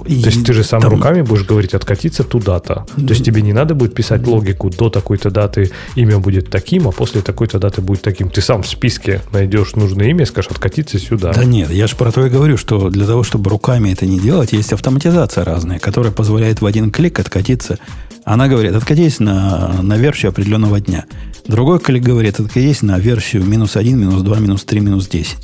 И 0.06 0.22
То 0.22 0.28
есть 0.28 0.44
ты 0.44 0.52
же 0.52 0.64
сам 0.64 0.80
там- 0.80 0.90
руками 0.90 1.22
будешь 1.22 1.46
говорить 1.46 1.72
откатиться 1.72 2.24
туда-то. 2.24 2.84
То 2.96 3.10
есть 3.10 3.24
тебе 3.24 3.42
не 3.42 3.52
надо 3.52 3.76
будет 3.76 3.94
писать 3.94 4.26
логику 4.26 4.68
до 4.68 4.90
такой-то 4.90 5.30
даты 5.30 5.70
имя 5.94 6.18
будет 6.18 6.50
таким, 6.50 6.88
а 6.88 6.90
после 6.90 7.20
такой-то 7.20 7.60
даты 7.60 7.80
будет 7.80 8.02
таким. 8.02 8.28
Ты 8.28 8.40
сам 8.40 8.64
в 8.64 8.66
списке 8.66 9.22
найдешь 9.30 9.76
нужное 9.76 10.08
имя 10.08 10.24
и 10.24 10.26
скажешь 10.26 10.50
откатиться 10.50 10.98
сюда. 10.98 11.32
Да 11.32 11.44
нет, 11.44 11.70
я 11.70 11.86
же 11.86 11.94
про 11.94 12.10
то 12.10 12.26
и 12.26 12.28
говорю, 12.28 12.56
что 12.56 12.90
для 12.90 13.06
того, 13.06 13.22
чтобы 13.22 13.50
руками 13.50 13.92
это 13.92 14.04
не 14.04 14.18
делать, 14.18 14.52
есть 14.52 14.72
автоматизация 14.72 15.44
разная, 15.44 15.78
которая 15.78 16.10
позволяет 16.10 16.60
в 16.60 16.66
один 16.66 16.90
клик 16.90 17.20
откатиться. 17.20 17.78
Она 18.24 18.48
говорит, 18.48 18.74
откатись 18.74 19.20
на, 19.20 19.80
на 19.80 19.96
версию 19.96 20.30
определенного 20.30 20.80
дня. 20.80 21.04
Другой 21.46 21.78
клик 21.78 22.02
говорит, 22.02 22.40
откатись 22.40 22.82
на 22.82 22.98
версию 22.98 23.44
минус 23.44 23.76
1, 23.76 23.96
минус 23.96 24.22
2, 24.22 24.38
минус 24.40 24.64
3, 24.64 24.80
минус 24.80 25.06
10. 25.06 25.36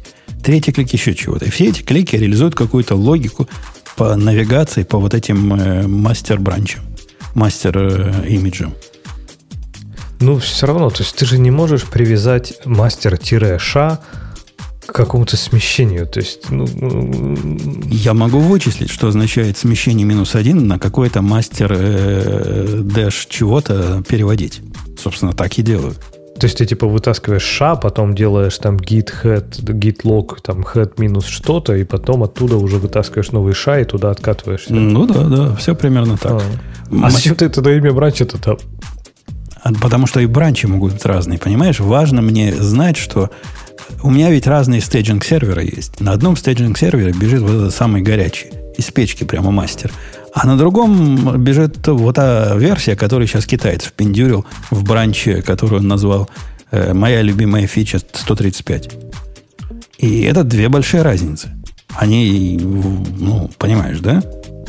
Третий 0.44 0.72
клик 0.72 0.92
еще 0.92 1.14
чего-то. 1.14 1.46
И 1.46 1.50
все 1.50 1.68
эти 1.70 1.80
клики 1.80 2.16
реализуют 2.16 2.54
какую-то 2.54 2.94
логику 2.94 3.48
по 3.96 4.14
навигации 4.14 4.82
по 4.82 4.98
вот 4.98 5.14
этим 5.14 5.54
э, 5.54 5.86
мастер-бранчам, 5.86 6.82
мастер-имиджам. 7.34 8.74
Ну, 10.20 10.38
все 10.38 10.66
равно, 10.66 10.90
то 10.90 11.02
есть 11.02 11.16
ты 11.16 11.24
же 11.24 11.38
не 11.38 11.50
можешь 11.50 11.84
привязать 11.84 12.54
мастер-ша 12.66 14.00
к 14.86 14.92
какому-то 14.92 15.38
смещению. 15.38 16.06
То 16.06 16.20
есть, 16.20 16.50
ну, 16.50 16.66
ну, 16.74 17.36
Я 17.90 18.12
могу 18.12 18.40
вычислить, 18.40 18.90
что 18.90 19.08
означает 19.08 19.56
смещение 19.56 20.04
минус 20.04 20.34
один 20.34 20.66
на 20.66 20.78
какой-то 20.78 21.22
мастер 21.22 21.72
э, 21.74 22.80
дэш 22.82 23.26
чего-то 23.30 24.02
переводить. 24.06 24.60
Собственно, 25.02 25.32
так 25.32 25.58
и 25.58 25.62
делаю. 25.62 25.94
То 26.38 26.46
есть 26.46 26.58
ты 26.58 26.66
типа 26.66 26.86
вытаскиваешь 26.86 27.42
ша, 27.44 27.76
потом 27.76 28.14
делаешь 28.14 28.58
там 28.58 28.76
git 28.76 29.10
head, 29.22 29.48
git 29.50 30.02
log, 30.02 30.36
там 30.42 30.62
head 30.62 30.94
минус 30.98 31.26
что-то, 31.26 31.74
и 31.76 31.84
потом 31.84 32.22
оттуда 32.22 32.56
уже 32.56 32.76
вытаскиваешь 32.78 33.30
новый 33.30 33.54
ша 33.54 33.78
и 33.80 33.84
туда 33.84 34.10
откатываешься. 34.10 34.74
Ну 34.74 35.06
да, 35.06 35.24
да, 35.24 35.56
все 35.56 35.74
примерно 35.74 36.16
так. 36.18 36.32
А. 36.32 36.92
М- 36.92 37.04
А 37.04 37.10
зачем 37.10 37.36
ты 37.36 37.48
тогда 37.48 37.72
имя 37.74 37.92
бранча-то 37.92 38.38
там? 38.38 38.56
а 39.62 39.72
Потому 39.80 40.06
что 40.06 40.20
и 40.20 40.26
бранчи 40.26 40.66
могут 40.66 40.92
быть 40.94 41.04
разные, 41.06 41.38
понимаешь? 41.38 41.80
Важно 41.80 42.20
мне 42.20 42.52
знать, 42.54 42.96
что 42.98 43.30
у 44.02 44.10
меня 44.10 44.30
ведь 44.30 44.46
разные 44.46 44.80
staging 44.82 45.24
сервера 45.24 45.62
есть. 45.62 46.00
На 46.00 46.12
одном 46.12 46.36
staging 46.36 46.76
сервере 46.76 47.12
бежит 47.12 47.40
вот 47.40 47.52
этот 47.52 47.74
самый 47.74 48.02
горячий, 48.02 48.50
из 48.76 48.90
печки 48.90 49.24
прямо 49.24 49.50
мастер. 49.50 49.90
А 50.32 50.46
на 50.46 50.56
другом 50.56 51.42
бежит 51.42 51.86
вот 51.86 52.16
та 52.16 52.56
версия, 52.56 52.96
которую 52.96 53.28
сейчас 53.28 53.46
китаец 53.46 53.84
впендюрил 53.84 54.44
в 54.70 54.82
branch 54.82 55.27
е, 55.27 55.42
которую 55.42 55.80
он 55.80 55.88
назвал 55.88 56.28
э, 56.70 56.92
«Моя 56.92 57.22
любимая 57.22 57.66
фича 57.66 57.98
135». 57.98 59.14
И 59.98 60.22
это 60.22 60.42
две 60.42 60.68
большие 60.68 61.02
разницы. 61.02 61.50
Они, 61.96 62.58
ну, 62.60 63.50
понимаешь, 63.58 64.00
да? 64.00 64.22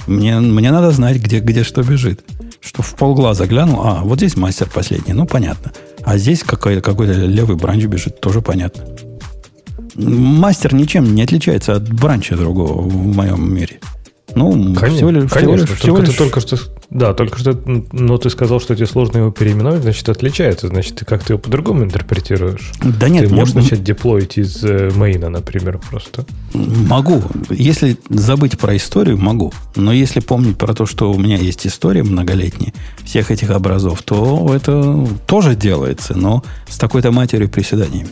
Мне, 0.08 0.40
мне 0.40 0.72
надо 0.72 0.92
знать, 0.92 1.18
где, 1.18 1.40
где 1.40 1.64
что 1.64 1.82
бежит. 1.82 2.24
Что 2.62 2.82
в 2.84 2.96
полглаза 2.96 3.46
глянул, 3.46 3.82
а, 3.84 4.02
вот 4.04 4.20
здесь 4.20 4.38
мастер 4.38 4.70
последний, 4.72 5.14
ну, 5.14 5.26
понятно. 5.26 5.72
А 6.04 6.18
здесь 6.18 6.44
какой-то, 6.44 6.82
какой-то 6.82 7.14
левый 7.14 7.58
бранч 7.58 7.86
бежит, 7.86 8.22
тоже 8.22 8.42
понятно. 8.42 8.86
Мастер 9.96 10.74
ничем 10.74 11.16
не 11.16 11.24
отличается 11.24 11.76
от 11.76 11.92
бранча 11.92 12.36
другого 12.36 12.82
в 12.82 13.16
моем 13.16 13.54
мире. 13.54 13.80
Ну, 14.36 14.76
конечно, 14.76 14.90
всего 14.98 15.10
лишь, 15.12 15.32
конечно. 15.32 15.40
Всего 15.40 15.56
лишь, 15.56 15.70
всего 15.80 15.98
лишь... 16.00 16.16
Только, 16.16 16.42
что, 16.42 16.58
да, 16.90 17.14
только 17.14 17.40
что, 17.40 17.58
но 17.92 18.18
ты 18.18 18.30
сказал, 18.30 18.60
что 18.60 18.76
тебе 18.76 18.86
сложно 18.86 19.20
его 19.20 19.32
переименовать, 19.32 19.82
значит, 19.82 20.08
отличается. 20.10 20.68
Значит, 20.68 20.96
ты 20.96 21.06
как-то 21.06 21.34
его 21.34 21.42
по-другому 21.42 21.84
интерпретируешь. 21.84 22.72
Да 22.82 23.08
нет. 23.10 23.30
Ты 23.30 23.34
можешь 23.34 23.56
я... 23.56 23.62
начать 23.62 23.84
деплоить 23.84 24.38
из 24.38 24.64
э, 24.64 24.92
мейна, 24.96 25.30
например, 25.30 25.80
просто. 25.90 26.26
Могу. 26.54 27.24
Если 27.50 27.98
забыть 28.10 28.60
про 28.60 28.76
историю, 28.76 29.18
могу. 29.18 29.54
Но 29.76 29.94
если 29.94 30.20
помнить 30.20 30.58
про 30.58 30.74
то, 30.74 30.86
что 30.86 31.12
у 31.12 31.18
меня 31.18 31.38
есть 31.38 31.66
история 31.66 32.04
многолетняя 32.04 32.74
всех 33.04 33.32
этих 33.32 33.50
образов, 33.50 34.04
то 34.04 34.52
это 34.54 35.08
тоже 35.28 35.56
делается, 35.56 36.18
но 36.18 36.44
с 36.68 36.78
такой-то 36.78 37.12
матерью 37.12 37.50
приседаниями. 37.50 38.10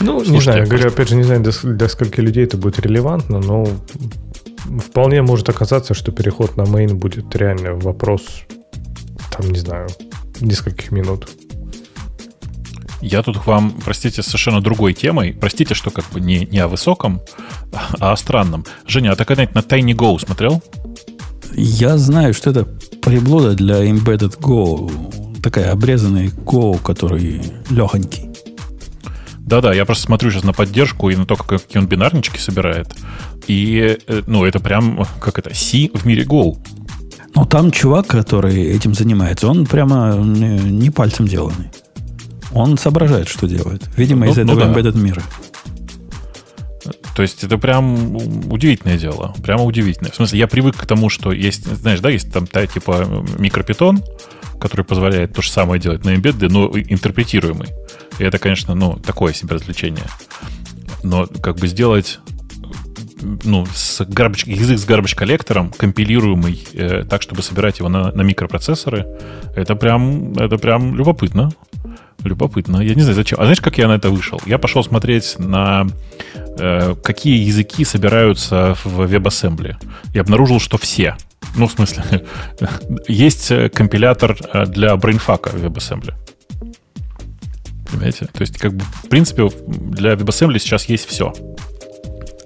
Ну, 0.00 0.24
Слушайте, 0.24 0.32
не 0.32 0.40
знаю, 0.40 0.58
я 0.60 0.66
говорю, 0.66 0.88
опять 0.88 1.08
же, 1.08 1.16
не 1.16 1.22
знаю, 1.22 1.42
для, 1.42 1.52
для 1.52 1.88
скольки 1.88 2.20
людей 2.20 2.44
это 2.44 2.56
будет 2.56 2.80
релевантно, 2.80 3.40
но 3.40 3.66
вполне 4.78 5.22
может 5.22 5.48
оказаться, 5.48 5.94
что 5.94 6.12
переход 6.12 6.56
на 6.56 6.62
main 6.62 6.94
будет 6.94 7.34
реально 7.36 7.74
вопрос, 7.74 8.22
там, 9.30 9.50
не 9.50 9.58
знаю, 9.58 9.88
нескольких 10.40 10.90
минут. 10.90 11.28
Я 13.02 13.22
тут 13.24 13.38
к 13.38 13.46
вам, 13.46 13.72
простите, 13.84 14.22
совершенно 14.22 14.60
другой 14.60 14.94
темой. 14.94 15.36
Простите, 15.38 15.74
что 15.74 15.90
как 15.90 16.08
бы 16.10 16.20
не, 16.20 16.46
не 16.46 16.58
о 16.60 16.68
высоком, 16.68 17.20
а 17.98 18.12
о 18.12 18.16
странном. 18.16 18.64
Женя, 18.86 19.10
а 19.10 19.16
ты 19.16 19.24
когда-нибудь 19.24 19.56
на 19.56 19.58
Tiny 19.58 19.92
Go 19.92 20.16
смотрел? 20.24 20.62
Я 21.54 21.98
знаю, 21.98 22.32
что 22.32 22.50
это 22.50 22.64
приблуда 23.02 23.54
для 23.54 23.84
Embedded 23.84 24.38
Go. 24.38 25.40
Такая 25.42 25.72
обрезанный 25.72 26.28
Go, 26.28 26.80
который 26.80 27.42
легонький. 27.70 28.31
Да-да, 29.46 29.74
я 29.74 29.84
просто 29.84 30.04
смотрю 30.04 30.30
сейчас 30.30 30.44
на 30.44 30.52
поддержку 30.52 31.10
и 31.10 31.16
на 31.16 31.26
то, 31.26 31.36
какие 31.36 31.78
он 31.78 31.86
бинарнички 31.86 32.38
собирает. 32.38 32.88
И, 33.48 33.98
э, 34.06 34.22
ну, 34.26 34.44
это 34.44 34.60
прям, 34.60 35.04
как 35.20 35.38
это, 35.38 35.54
C 35.54 35.90
в 35.92 36.06
мире 36.06 36.24
Go. 36.24 36.56
Ну, 37.34 37.44
там 37.46 37.70
чувак, 37.70 38.06
который 38.06 38.62
этим 38.62 38.94
занимается, 38.94 39.48
он 39.48 39.66
прямо 39.66 40.14
не 40.14 40.90
пальцем 40.90 41.26
деланный. 41.26 41.70
Он 42.52 42.76
соображает, 42.78 43.28
что 43.28 43.46
делает. 43.46 43.88
Видимо, 43.96 44.26
ну, 44.26 44.32
из 44.32 44.38
этого 44.38 44.54
ну, 44.54 44.60
да. 44.60 44.80
embedded 44.80 44.98
мира. 44.98 45.22
То 47.14 47.22
есть 47.22 47.44
это 47.44 47.58
прям 47.58 48.16
удивительное 48.50 48.98
дело. 48.98 49.34
Прямо 49.42 49.64
удивительное. 49.64 50.12
В 50.12 50.16
смысле, 50.16 50.38
я 50.38 50.46
привык 50.46 50.76
к 50.76 50.86
тому, 50.86 51.08
что 51.08 51.32
есть, 51.32 51.66
знаешь, 51.66 52.00
да, 52.00 52.10
есть 52.10 52.32
там 52.32 52.46
та, 52.46 52.66
типа 52.66 53.24
микропитон, 53.38 54.02
который 54.60 54.84
позволяет 54.84 55.34
то 55.34 55.42
же 55.42 55.50
самое 55.50 55.80
делать 55.80 56.04
на 56.04 56.10
embedded, 56.10 56.48
но 56.48 56.70
интерпретируемый. 56.74 57.68
И 58.22 58.24
это, 58.24 58.38
конечно, 58.38 58.76
ну, 58.76 58.94
такое 58.94 59.32
себе 59.32 59.56
развлечение. 59.56 60.04
Но 61.02 61.26
как 61.26 61.56
бы 61.56 61.66
сделать 61.66 62.20
ну, 63.20 63.66
с 63.66 64.00
garbage, 64.02 64.48
язык 64.48 64.78
с 64.78 64.86
garbage 64.86 65.16
коллектором, 65.16 65.72
компилируемый 65.72 66.64
э, 66.72 67.02
так, 67.02 67.20
чтобы 67.22 67.42
собирать 67.42 67.80
его 67.80 67.88
на, 67.88 68.12
на 68.12 68.22
микропроцессоры, 68.22 69.06
это 69.56 69.74
прям, 69.74 70.34
это 70.34 70.56
прям 70.56 70.94
любопытно. 70.94 71.50
Любопытно. 72.22 72.80
Я 72.80 72.94
не 72.94 73.02
знаю, 73.02 73.16
зачем. 73.16 73.40
А 73.40 73.42
знаешь, 73.42 73.60
как 73.60 73.78
я 73.78 73.88
на 73.88 73.96
это 73.96 74.10
вышел? 74.10 74.40
Я 74.46 74.58
пошел 74.58 74.84
смотреть 74.84 75.40
на 75.40 75.88
э, 76.60 76.94
какие 77.02 77.44
языки 77.44 77.84
собираются 77.84 78.76
в 78.84 79.00
WebAssembly. 79.00 79.74
И 80.14 80.18
обнаружил, 80.20 80.60
что 80.60 80.78
все. 80.78 81.16
Ну, 81.56 81.66
в 81.66 81.72
смысле, 81.72 82.04
есть 83.08 83.50
э, 83.50 83.68
компилятор 83.68 84.36
э, 84.52 84.66
для 84.66 84.96
Brainfuck 84.96 85.45
а 85.45 85.50
в 85.50 85.56
WebAssembly. 85.56 86.14
Понимаете? 87.92 88.26
То 88.32 88.40
есть, 88.40 88.58
как 88.58 88.72
бы, 88.74 88.84
в 89.04 89.08
принципе, 89.08 89.48
для 89.66 90.14
WebAssembly 90.14 90.58
сейчас 90.58 90.86
есть 90.86 91.06
все. 91.06 91.32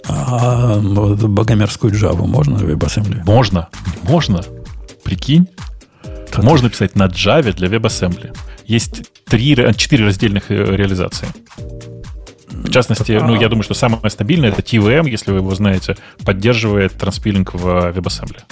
А 0.08 0.78
богомерзкую 0.78 1.92
Java 1.92 2.26
можно 2.26 2.56
в 2.56 2.64
WebAssembly? 2.64 3.22
Можно. 3.24 3.68
Можно. 4.02 4.42
Прикинь. 5.04 5.48
Что 6.30 6.42
можно 6.42 6.68
писать 6.68 6.96
на 6.96 7.06
Java 7.06 7.52
для 7.52 7.68
WebAssembly. 7.68 8.36
Есть 8.66 9.10
три, 9.24 9.56
четыре 9.76 10.04
раздельных 10.04 10.50
э, 10.50 10.76
реализации. 10.76 11.28
В 12.48 12.70
частности, 12.70 13.12
ну, 13.12 13.40
я 13.40 13.48
думаю, 13.48 13.62
что 13.62 13.74
самое 13.74 14.10
стабильное 14.10 14.50
это 14.50 14.60
TVM, 14.60 15.08
если 15.08 15.30
вы 15.30 15.38
его 15.38 15.54
знаете, 15.54 15.96
поддерживает 16.24 16.92
транспилинг 16.92 17.54
в 17.54 17.66
WebAssembly. 17.66 18.42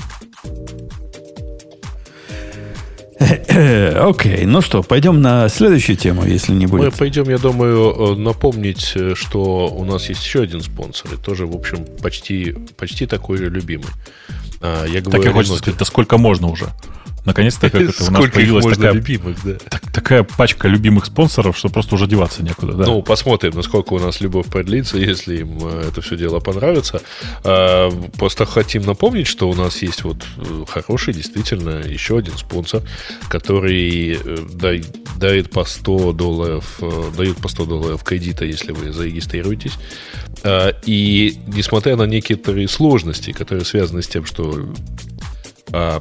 Окей, 4.09 4.45
ну 4.45 4.61
что, 4.61 4.83
пойдем 4.83 5.21
на 5.21 5.49
следующую 5.49 5.97
тему, 5.97 6.25
если 6.25 6.53
не 6.53 6.67
будет. 6.67 6.85
Мы 6.85 6.91
пойдем, 6.91 7.29
я 7.29 7.39
думаю, 7.39 8.13
э, 8.13 8.17
напомнить, 8.17 8.93
э, 8.95 9.15
что 9.15 9.69
у 9.69 9.85
нас 9.85 10.09
есть 10.09 10.25
еще 10.25 10.43
один 10.43 10.61
спонсор, 10.61 11.15
и 11.15 11.17
тоже, 11.17 11.47
в 11.47 11.55
общем, 11.55 11.87
почти, 12.03 12.55
почти 12.77 13.07
такой 13.07 13.39
же 13.39 13.49
любимый. 13.49 13.89
А, 14.61 14.85
я 14.87 15.01
говорю, 15.01 15.23
так 15.23 15.31
и 15.31 15.33
хочется 15.33 15.59
сказать, 15.59 15.79
да 15.79 15.85
сколько 15.85 16.19
можно 16.19 16.49
уже? 16.49 16.69
Наконец-то 17.25 17.71
как 17.71 17.81
это 17.81 18.05
у 18.05 18.11
нас 18.11 18.31
появилась 18.31 18.77
такая, 18.77 18.93
любимых, 18.93 19.43
да. 19.45 19.55
так, 19.71 19.91
такая 19.93 20.25
пачка 20.25 20.69
любимых 20.69 21.07
спонсоров, 21.07 21.57
что 21.57 21.71
просто 21.71 21.95
уже 21.95 22.07
деваться 22.07 22.43
некуда. 22.43 22.75
Да? 22.75 22.85
Ну, 22.85 23.03
посмотрим, 23.03 23.53
насколько 23.55 23.95
у 23.95 23.99
нас 23.99 24.21
любовь 24.21 24.47
продлится, 24.47 24.99
если 24.99 25.39
им 25.39 25.59
э, 25.63 25.89
это 25.89 26.03
все 26.03 26.17
дело 26.17 26.41
понравится. 26.41 27.01
А, 27.43 27.91
просто 28.19 28.45
хотим 28.45 28.83
напомнить, 28.83 29.27
что 29.27 29.49
у 29.49 29.55
нас 29.55 29.81
есть 29.81 30.05
вот 30.05 30.23
э, 30.37 30.65
хороший, 30.69 31.15
действительно, 31.15 31.81
еще 31.87 32.19
один 32.19 32.37
спонсор, 32.37 32.83
который 33.29 34.19
э, 34.23 34.83
дает 35.17 35.51
по 35.51 35.65
100 35.65 36.13
долларов, 36.13 36.81
дает 37.17 37.39
по 37.39 37.49
100 37.49 37.65
долларов 37.65 38.05
кредита, 38.05 38.45
если 38.45 38.73
вы 38.73 38.93
зарегистрируетесь. 38.93 39.79
А, 40.43 40.75
и 40.85 41.39
несмотря 41.47 41.97
на 41.97 42.05
некоторые 42.05 42.69
сложности, 42.69 43.33
которые 43.33 43.65
связаны 43.65 44.03
с 44.03 44.09
тем, 44.09 44.27
что 44.27 44.69
а, 45.73 46.01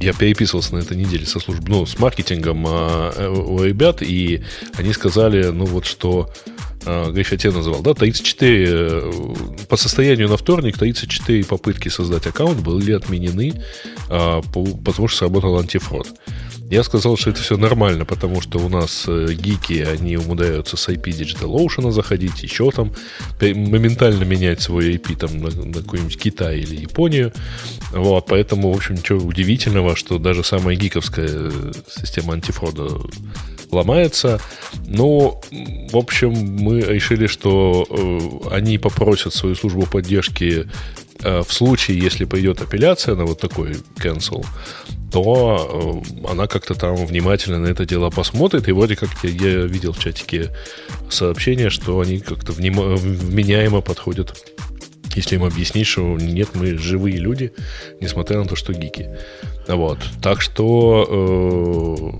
я 0.00 0.14
переписывался 0.14 0.74
на 0.74 0.80
этой 0.80 0.96
неделе 0.96 1.26
со 1.26 1.40
служб, 1.40 1.62
ну, 1.68 1.84
с 1.84 1.98
маркетингом 1.98 2.64
а, 2.66 3.30
у 3.30 3.62
ребят, 3.62 4.02
и 4.02 4.42
они 4.76 4.92
сказали, 4.92 5.48
ну, 5.48 5.66
вот 5.66 5.84
что 5.84 6.32
а, 6.86 7.10
Гриш, 7.10 7.32
я 7.32 7.38
тебя 7.38 7.52
называл, 7.52 7.82
да, 7.82 7.92
34, 7.92 8.66
э, 8.68 9.12
по 9.68 9.76
состоянию 9.76 10.28
на 10.28 10.38
вторник 10.38 10.78
34 10.78 11.44
попытки 11.44 11.88
создать 11.88 12.26
аккаунт 12.26 12.60
были 12.60 12.92
отменены, 12.92 13.62
а, 14.08 14.40
потому 14.84 15.08
что 15.08 15.18
сработал 15.18 15.58
антифрод. 15.58 16.08
Я 16.70 16.84
сказал, 16.84 17.16
что 17.16 17.30
это 17.30 17.42
все 17.42 17.56
нормально, 17.56 18.04
потому 18.04 18.40
что 18.40 18.60
у 18.60 18.68
нас 18.68 19.04
э, 19.08 19.26
гики, 19.32 19.84
они 19.92 20.16
умудряются 20.16 20.76
с 20.76 20.88
IP 20.88 21.02
Digital 21.02 21.52
Ocean 21.52 21.90
заходить, 21.90 22.44
еще 22.44 22.70
там 22.70 22.92
моментально 23.40 24.22
менять 24.22 24.62
свой 24.62 24.94
IP 24.94 25.16
там, 25.16 25.38
на, 25.38 25.50
на 25.50 25.82
какой-нибудь 25.82 26.16
Китай 26.16 26.60
или 26.60 26.76
Японию. 26.76 27.32
Вот, 27.90 28.26
поэтому, 28.26 28.72
в 28.72 28.76
общем, 28.76 28.94
ничего 28.94 29.18
удивительного, 29.18 29.96
что 29.96 30.20
даже 30.20 30.44
самая 30.44 30.76
гиковская 30.76 31.28
э, 31.28 31.72
система 31.88 32.34
антифрода 32.34 33.00
ломается. 33.72 34.40
Но, 34.86 35.40
в 35.90 35.96
общем, 35.96 36.32
мы 36.32 36.80
решили, 36.80 37.26
что 37.26 37.86
э, 37.88 38.54
они 38.54 38.78
попросят 38.78 39.34
свою 39.34 39.54
службу 39.54 39.86
поддержки 39.86 40.68
э, 41.22 41.42
в 41.42 41.52
случае, 41.52 41.98
если 41.98 42.24
пойдет 42.24 42.60
апелляция 42.60 43.14
на 43.14 43.24
вот 43.24 43.40
такой 43.40 43.76
cancel, 43.96 44.44
то 45.12 46.02
э, 46.24 46.30
она 46.30 46.46
как-то 46.46 46.74
там 46.74 46.94
внимательно 46.96 47.58
на 47.58 47.66
это 47.66 47.84
дело 47.84 48.10
посмотрит. 48.10 48.68
И 48.68 48.72
вроде 48.72 48.96
как 48.96 49.10
я, 49.22 49.66
видел 49.66 49.92
в 49.92 49.98
чатике 49.98 50.50
сообщение, 51.08 51.70
что 51.70 52.00
они 52.00 52.20
как-то 52.20 52.52
вменяемо 52.52 53.80
подходят 53.80 54.34
если 55.16 55.36
им 55.36 55.44
объяснить, 55.44 55.86
что 55.86 56.02
нет, 56.02 56.50
мы 56.54 56.78
живые 56.78 57.16
люди, 57.16 57.52
несмотря 58.00 58.38
на 58.38 58.46
то, 58.46 58.54
что 58.54 58.72
гики. 58.72 59.10
Вот. 59.66 59.98
Так 60.22 60.40
что 60.40 62.16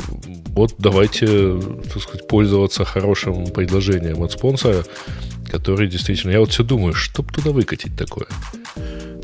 вот 0.60 0.74
давайте, 0.78 1.58
так 1.92 2.02
сказать, 2.02 2.26
пользоваться 2.28 2.84
хорошим 2.84 3.46
предложением 3.46 4.22
от 4.22 4.32
спонсора, 4.32 4.84
который 5.50 5.88
действительно... 5.88 6.32
Я 6.32 6.40
вот 6.40 6.50
все 6.50 6.62
думаю, 6.62 6.92
что 6.92 7.22
бы 7.22 7.32
туда 7.32 7.50
выкатить 7.50 7.96
такое? 7.96 8.26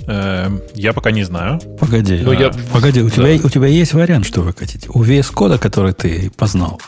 Эм, 0.06 0.62
я 0.74 0.92
пока 0.92 1.10
не 1.10 1.24
знаю. 1.24 1.60
Погоди, 1.78 2.18
Но 2.18 2.32
ну, 2.32 2.40
я... 2.40 2.50
погоди, 2.72 3.02
у, 3.02 3.08
да. 3.08 3.14
тебя, 3.14 3.46
у 3.46 3.50
тебя 3.50 3.66
есть 3.66 3.92
вариант, 3.92 4.24
что 4.24 4.40
выкатить. 4.40 4.88
У 4.88 5.04
VS 5.04 5.34
Code, 5.34 5.58
который 5.58 5.92
ты 5.92 6.30
познал, 6.36 6.80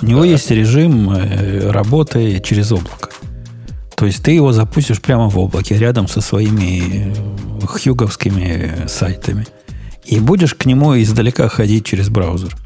у 0.00 0.06
него 0.06 0.20
да. 0.20 0.26
есть 0.26 0.50
режим 0.50 1.10
э, 1.10 1.70
работы 1.70 2.40
через 2.40 2.70
облако. 2.70 3.10
То 3.96 4.06
есть 4.06 4.22
ты 4.22 4.30
его 4.30 4.52
запустишь 4.52 5.00
прямо 5.00 5.28
в 5.28 5.36
облаке, 5.38 5.76
рядом 5.76 6.06
со 6.06 6.20
своими 6.20 7.12
э, 7.62 7.66
хьюговскими 7.66 8.86
сайтами. 8.86 9.46
И 10.04 10.20
будешь 10.20 10.54
к 10.54 10.66
нему 10.66 10.96
издалека 11.02 11.48
ходить 11.48 11.84
через 11.84 12.08
браузер. 12.08 12.56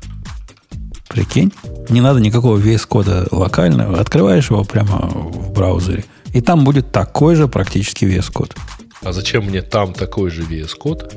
Прикинь? 1.12 1.52
Не 1.90 2.00
надо 2.00 2.20
никакого 2.20 2.58
VS 2.58 2.86
кода 2.88 3.26
локального. 3.30 4.00
Открываешь 4.00 4.50
его 4.50 4.64
прямо 4.64 5.08
в 5.08 5.52
браузере. 5.52 6.04
И 6.32 6.40
там 6.40 6.64
будет 6.64 6.90
такой 6.90 7.34
же 7.34 7.48
практически 7.48 8.06
VS 8.06 8.32
код. 8.32 8.56
А 9.02 9.12
зачем 9.12 9.44
мне 9.44 9.60
там 9.60 9.92
такой 9.92 10.30
же 10.30 10.42
VS 10.42 10.74
код? 10.76 11.14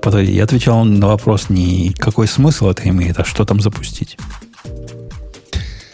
Подожди, 0.00 0.32
я 0.32 0.44
отвечал 0.44 0.84
на 0.84 1.08
вопрос 1.08 1.50
не 1.50 1.92
какой 1.98 2.26
смысл 2.26 2.68
это 2.68 2.88
имеет, 2.88 3.18
а 3.20 3.24
что 3.24 3.44
там 3.44 3.60
запустить. 3.60 4.16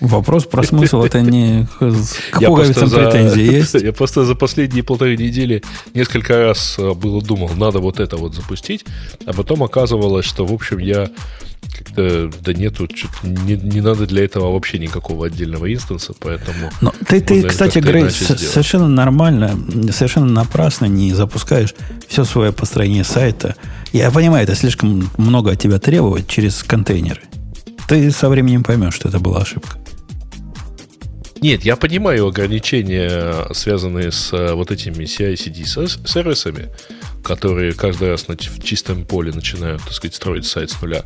Вопрос 0.01 0.47
про 0.47 0.63
смысл 0.65 1.03
это 1.03 1.21
не 1.21 1.67
к 2.31 2.41
пуговицам 2.45 2.91
претензии 2.91 3.43
есть. 3.43 3.75
Я 3.83 3.93
просто 3.93 4.25
за 4.25 4.35
последние 4.35 4.83
полторы 4.83 5.17
недели 5.17 5.63
несколько 5.95 6.39
раз 6.39 6.75
э, 6.77 6.93
было 6.93 7.23
думал, 7.23 7.51
надо 7.57 7.79
вот 7.79 8.01
это 8.01 8.17
вот 8.17 8.35
запустить, 8.35 8.85
а 9.27 9.33
потом 9.33 9.63
оказывалось, 9.63 10.27
что, 10.27 10.45
в 10.45 10.53
общем, 10.53 10.79
я 10.79 11.09
как-то, 11.83 12.31
да 12.41 12.53
нету, 12.53 12.89
не, 13.23 13.57
не 13.57 13.81
надо 13.81 14.07
для 14.07 14.25
этого 14.25 14.53
вообще 14.53 14.79
никакого 14.79 15.27
отдельного 15.27 15.73
инстанса, 15.73 16.15
поэтому... 16.19 16.71
Но 16.81 16.93
ты, 17.09 17.21
ты 17.21 17.43
кстати, 17.43 17.79
Грей, 17.79 18.11
совершенно 18.11 18.89
нормально, 18.89 19.59
совершенно 19.93 20.27
напрасно 20.27 20.87
не 20.87 21.13
запускаешь 21.13 21.75
все 22.09 22.25
свое 22.25 22.53
построение 22.53 23.05
сайта. 23.05 23.57
Я 23.93 24.11
понимаю, 24.11 24.45
это 24.45 24.55
слишком 24.55 25.11
много 25.19 25.53
от 25.53 25.61
тебя 25.61 25.79
требовать 25.79 26.29
через 26.29 26.63
контейнеры. 26.63 27.21
Ты 27.89 28.11
со 28.11 28.29
временем 28.29 28.63
поймешь, 28.63 28.95
что 28.95 29.09
это 29.09 29.19
была 29.19 29.43
ошибка. 29.43 29.79
Нет, 31.43 31.65
я 31.65 31.75
понимаю 31.75 32.29
ограничения, 32.29 33.53
связанные 33.53 34.13
с 34.13 34.33
э, 34.33 34.55
вот 34.55 34.71
этими 34.71 35.03
CI-CD 35.03 36.07
сервисами, 36.07 36.69
которые 37.23 37.73
каждый 37.73 38.09
раз 38.11 38.27
в 38.29 38.63
чистом 38.63 39.05
поле 39.05 39.33
начинают, 39.33 39.83
так 39.83 39.93
сказать, 39.93 40.15
строить 40.15 40.47
сайт 40.47 40.71
с 40.71 40.81
нуля. 40.83 41.05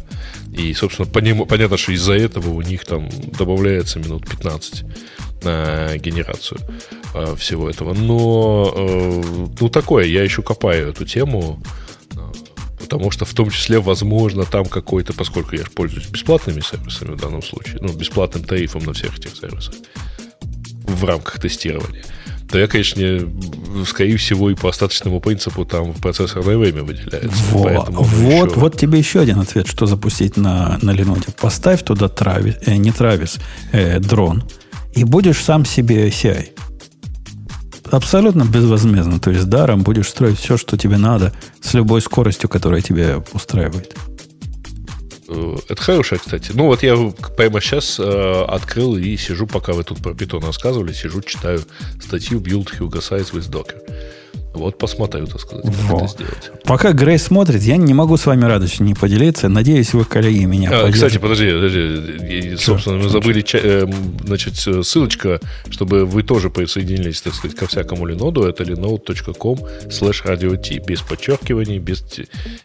И, 0.52 0.72
собственно, 0.74 1.08
понятно, 1.08 1.76
что 1.76 1.92
из-за 1.92 2.14
этого 2.14 2.50
у 2.50 2.62
них 2.62 2.84
там 2.84 3.08
добавляется 3.38 3.98
минут 3.98 4.28
15 4.28 4.84
на 5.42 5.96
генерацию 5.98 6.60
э, 7.14 7.36
всего 7.36 7.68
этого. 7.68 7.92
Но, 7.92 8.72
э, 8.74 9.22
ну, 9.60 9.68
такое, 9.68 10.06
я 10.06 10.24
еще 10.24 10.42
копаю 10.42 10.88
эту 10.88 11.04
тему, 11.04 11.62
потому 12.88 13.10
что 13.10 13.24
в 13.24 13.34
том 13.34 13.50
числе, 13.50 13.80
возможно, 13.80 14.44
там 14.44 14.64
какой-то, 14.64 15.12
поскольку 15.12 15.56
я 15.56 15.64
пользуюсь 15.74 16.06
бесплатными 16.06 16.60
сервисами 16.60 17.14
в 17.14 17.20
данном 17.20 17.42
случае, 17.42 17.78
ну, 17.80 17.92
бесплатным 17.92 18.44
тарифом 18.44 18.84
на 18.84 18.92
всех 18.92 19.18
этих 19.18 19.36
сервисах, 19.36 19.74
в 20.84 21.04
рамках 21.04 21.40
тестирования, 21.40 22.04
то 22.50 22.58
я, 22.58 22.66
конечно, 22.68 23.28
скорее 23.86 24.16
всего, 24.16 24.50
и 24.50 24.54
по 24.54 24.68
остаточному 24.68 25.20
принципу 25.20 25.64
там 25.64 25.94
процессорное 25.94 26.56
время 26.56 26.82
выделяется. 26.82 27.30
Во, 27.50 27.84
вот, 27.90 28.50
еще... 28.50 28.60
вот 28.60 28.78
тебе 28.78 28.98
еще 28.98 29.20
один 29.20 29.40
ответ, 29.40 29.66
что 29.66 29.86
запустить 29.86 30.36
на, 30.36 30.78
на 30.82 30.92
Linode. 30.92 31.34
Поставь 31.40 31.82
туда 31.82 32.06
Travis, 32.06 32.56
э, 32.66 32.76
не 32.76 32.90
Travis, 32.90 33.40
э, 33.72 33.98
дрон, 33.98 34.44
и 34.94 35.04
будешь 35.04 35.42
сам 35.42 35.64
себе 35.64 36.08
CI. 36.08 36.50
Абсолютно 37.90 38.44
безвозмездно, 38.44 39.20
то 39.20 39.30
есть 39.30 39.48
даром 39.48 39.82
будешь 39.82 40.08
строить 40.08 40.38
все, 40.38 40.56
что 40.56 40.76
тебе 40.76 40.96
надо, 40.98 41.32
с 41.60 41.74
любой 41.74 42.00
скоростью, 42.00 42.48
которая 42.48 42.80
тебе 42.80 43.22
устраивает. 43.32 43.94
Э, 45.28 45.56
это 45.68 45.82
хорошая, 45.82 46.18
кстати. 46.18 46.52
Ну, 46.54 46.66
вот 46.66 46.82
я 46.82 46.96
прямо 47.36 47.60
сейчас 47.60 47.98
э, 47.98 48.44
открыл 48.48 48.96
и 48.96 49.16
сижу, 49.16 49.46
пока 49.46 49.72
вы 49.72 49.84
тут 49.84 50.02
про 50.02 50.14
питон 50.14 50.44
рассказывали, 50.44 50.92
сижу, 50.92 51.20
читаю 51.22 51.62
статью 52.00 52.40
Build 52.40 52.68
Hugo 52.78 53.00
Size 53.00 53.32
with 53.32 53.50
Docker. 53.50 53.80
Вот 54.56 54.78
посмотрю, 54.78 55.26
так 55.26 55.40
сказать, 55.40 55.64
как 55.64 55.74
Во. 55.74 55.98
это 55.98 56.08
сделать. 56.08 56.50
Пока 56.64 56.92
Грей 56.92 57.18
смотрит, 57.18 57.62
я 57.62 57.76
не 57.76 57.94
могу 57.94 58.16
с 58.16 58.26
вами 58.26 58.44
радостью 58.44 58.86
не 58.86 58.94
поделиться. 58.94 59.48
Надеюсь, 59.48 59.92
вы, 59.92 60.04
коллеги, 60.04 60.44
меня 60.44 60.70
а, 60.72 60.90
Кстати, 60.90 61.18
подожди, 61.18 61.50
подожди. 61.52 62.56
Что? 62.56 62.72
Собственно, 62.72 62.96
мы 62.98 63.08
забыли, 63.08 63.44
э, 63.52 63.86
значит, 64.24 64.56
ссылочка, 64.56 65.40
чтобы 65.70 66.04
вы 66.06 66.22
тоже 66.22 66.50
присоединились, 66.50 67.20
так 67.20 67.34
сказать, 67.34 67.56
ко 67.56 67.66
всякому 67.66 68.06
линоду. 68.06 68.44
Это 68.44 68.64
linode.com 68.64 69.58
slash 69.88 70.24
radio 70.24 70.56
без 70.84 71.00
подчеркиваний, 71.02 71.78
без 71.78 72.04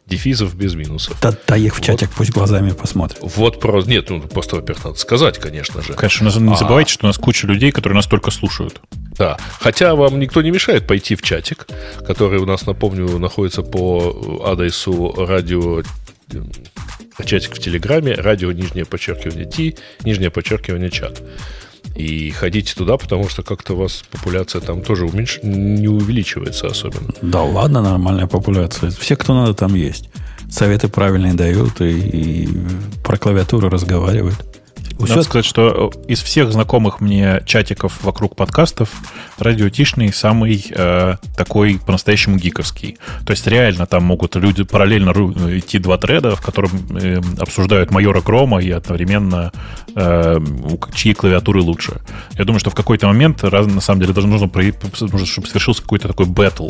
дефизов, 0.07 0.55
без 0.55 0.75
минусов. 0.75 1.17
Да, 1.21 1.33
да 1.47 1.57
их 1.57 1.75
в 1.75 1.81
чатик, 1.81 2.09
вот. 2.09 2.17
пусть 2.17 2.31
глазами 2.31 2.71
посмотрят. 2.71 3.19
Вот 3.21 3.59
просто, 3.59 3.89
нет, 3.89 4.09
ну, 4.09 4.21
просто, 4.21 4.55
во-первых, 4.57 4.85
надо 4.85 4.97
сказать, 4.97 5.37
конечно 5.37 5.81
же. 5.81 5.93
Конечно, 5.93 6.25
не 6.25 6.57
забывайте, 6.57 6.89
а... 6.89 6.93
что 6.93 7.05
у 7.05 7.07
нас 7.07 7.17
куча 7.17 7.47
людей, 7.47 7.71
которые 7.71 7.95
нас 7.97 8.07
только 8.07 8.31
слушают. 8.31 8.81
Да, 9.21 9.37
хотя 9.59 9.93
вам 9.93 10.19
никто 10.19 10.41
не 10.41 10.49
мешает 10.49 10.87
пойти 10.87 11.13
в 11.15 11.21
чатик, 11.21 11.67
который 12.07 12.39
у 12.39 12.47
нас, 12.47 12.65
напомню, 12.65 13.19
находится 13.19 13.61
по 13.61 14.41
адресу 14.43 15.13
радио 15.15 15.83
чатик 17.23 17.55
в 17.55 17.59
Телеграме, 17.59 18.15
радио 18.15 18.51
нижнее 18.51 18.83
подчеркивание 18.83 19.45
Ти, 19.45 19.75
нижнее 20.03 20.31
подчеркивание 20.31 20.89
чат. 20.89 21.21
И 21.95 22.31
ходите 22.31 22.73
туда, 22.73 22.97
потому 22.97 23.29
что 23.29 23.43
как-то 23.43 23.73
у 23.75 23.77
вас 23.77 24.03
популяция 24.09 24.59
там 24.59 24.81
тоже 24.81 25.05
уменьш... 25.05 25.37
не 25.43 25.87
увеличивается 25.87 26.65
особенно. 26.65 27.13
Да 27.21 27.43
ладно, 27.43 27.83
нормальная 27.83 28.25
популяция. 28.25 28.89
Все, 28.89 29.15
кто 29.15 29.35
надо, 29.35 29.53
там 29.53 29.75
есть. 29.75 30.09
Советы 30.49 30.87
правильные 30.87 31.35
дают 31.35 31.79
и, 31.79 31.91
и 31.91 32.49
про 33.03 33.17
клавиатуру 33.17 33.69
разговаривают. 33.69 34.60
Надо 35.09 35.23
сказать, 35.23 35.45
что 35.45 35.91
э, 35.93 36.11
из 36.11 36.21
всех 36.21 36.51
знакомых 36.51 37.01
мне 37.01 37.41
чатиков 37.45 38.03
вокруг 38.03 38.35
подкастов 38.35 38.89
радиотишный 39.37 40.13
самый 40.13 40.65
э, 40.69 41.15
такой 41.35 41.79
по-настоящему 41.85 42.37
гиковский. 42.37 42.97
То 43.25 43.31
есть 43.31 43.47
реально 43.47 43.85
там 43.85 44.03
могут 44.03 44.35
люди 44.35 44.63
параллельно 44.63 45.11
идти 45.57 45.79
два 45.79 45.97
треда, 45.97 46.35
в 46.35 46.41
котором 46.41 46.71
э, 46.97 47.21
обсуждают 47.39 47.91
майора 47.91 48.21
Грома 48.21 48.61
и 48.61 48.71
одновременно 48.71 49.51
э, 49.95 50.37
чьи 50.93 51.13
клавиатуры 51.13 51.61
лучше. 51.61 52.01
Я 52.33 52.45
думаю, 52.45 52.59
что 52.59 52.69
в 52.69 52.75
какой-то 52.75 53.07
момент 53.07 53.43
раз, 53.43 53.67
на 53.67 53.81
самом 53.81 54.01
деле 54.01 54.13
даже 54.13 54.27
нужно, 54.27 54.49
нужно 54.53 55.25
чтобы 55.25 55.47
совершился 55.47 55.81
какой-то 55.81 56.07
такой 56.07 56.25
бэтл. 56.25 56.69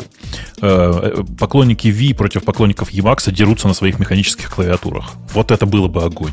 Э, 0.60 1.12
э 1.18 1.22
поклонники 1.38 1.88
V 1.88 2.14
против 2.16 2.44
поклонников 2.44 2.92
Emacs 2.92 3.30
дерутся 3.32 3.68
на 3.68 3.74
своих 3.74 3.98
механических 3.98 4.50
клавиатурах. 4.54 5.12
Вот 5.32 5.50
это 5.50 5.66
было 5.66 5.88
бы 5.88 6.04
огонь 6.04 6.32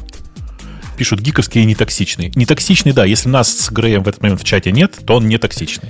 пишут 1.00 1.22
гиковские 1.22 1.64
и 1.64 1.68
нетоксичные. 1.68 2.30
Нетоксичный, 2.36 2.92
да, 2.92 3.06
если 3.06 3.30
нас 3.30 3.50
с 3.50 3.72
Греем 3.72 4.04
в 4.04 4.10
этот 4.10 4.22
момент 4.22 4.42
в 4.42 4.44
чате 4.44 4.74
нет, 4.74 5.00
то 5.06 5.16
он 5.16 5.30
не 5.30 5.38
токсичный. 5.38 5.88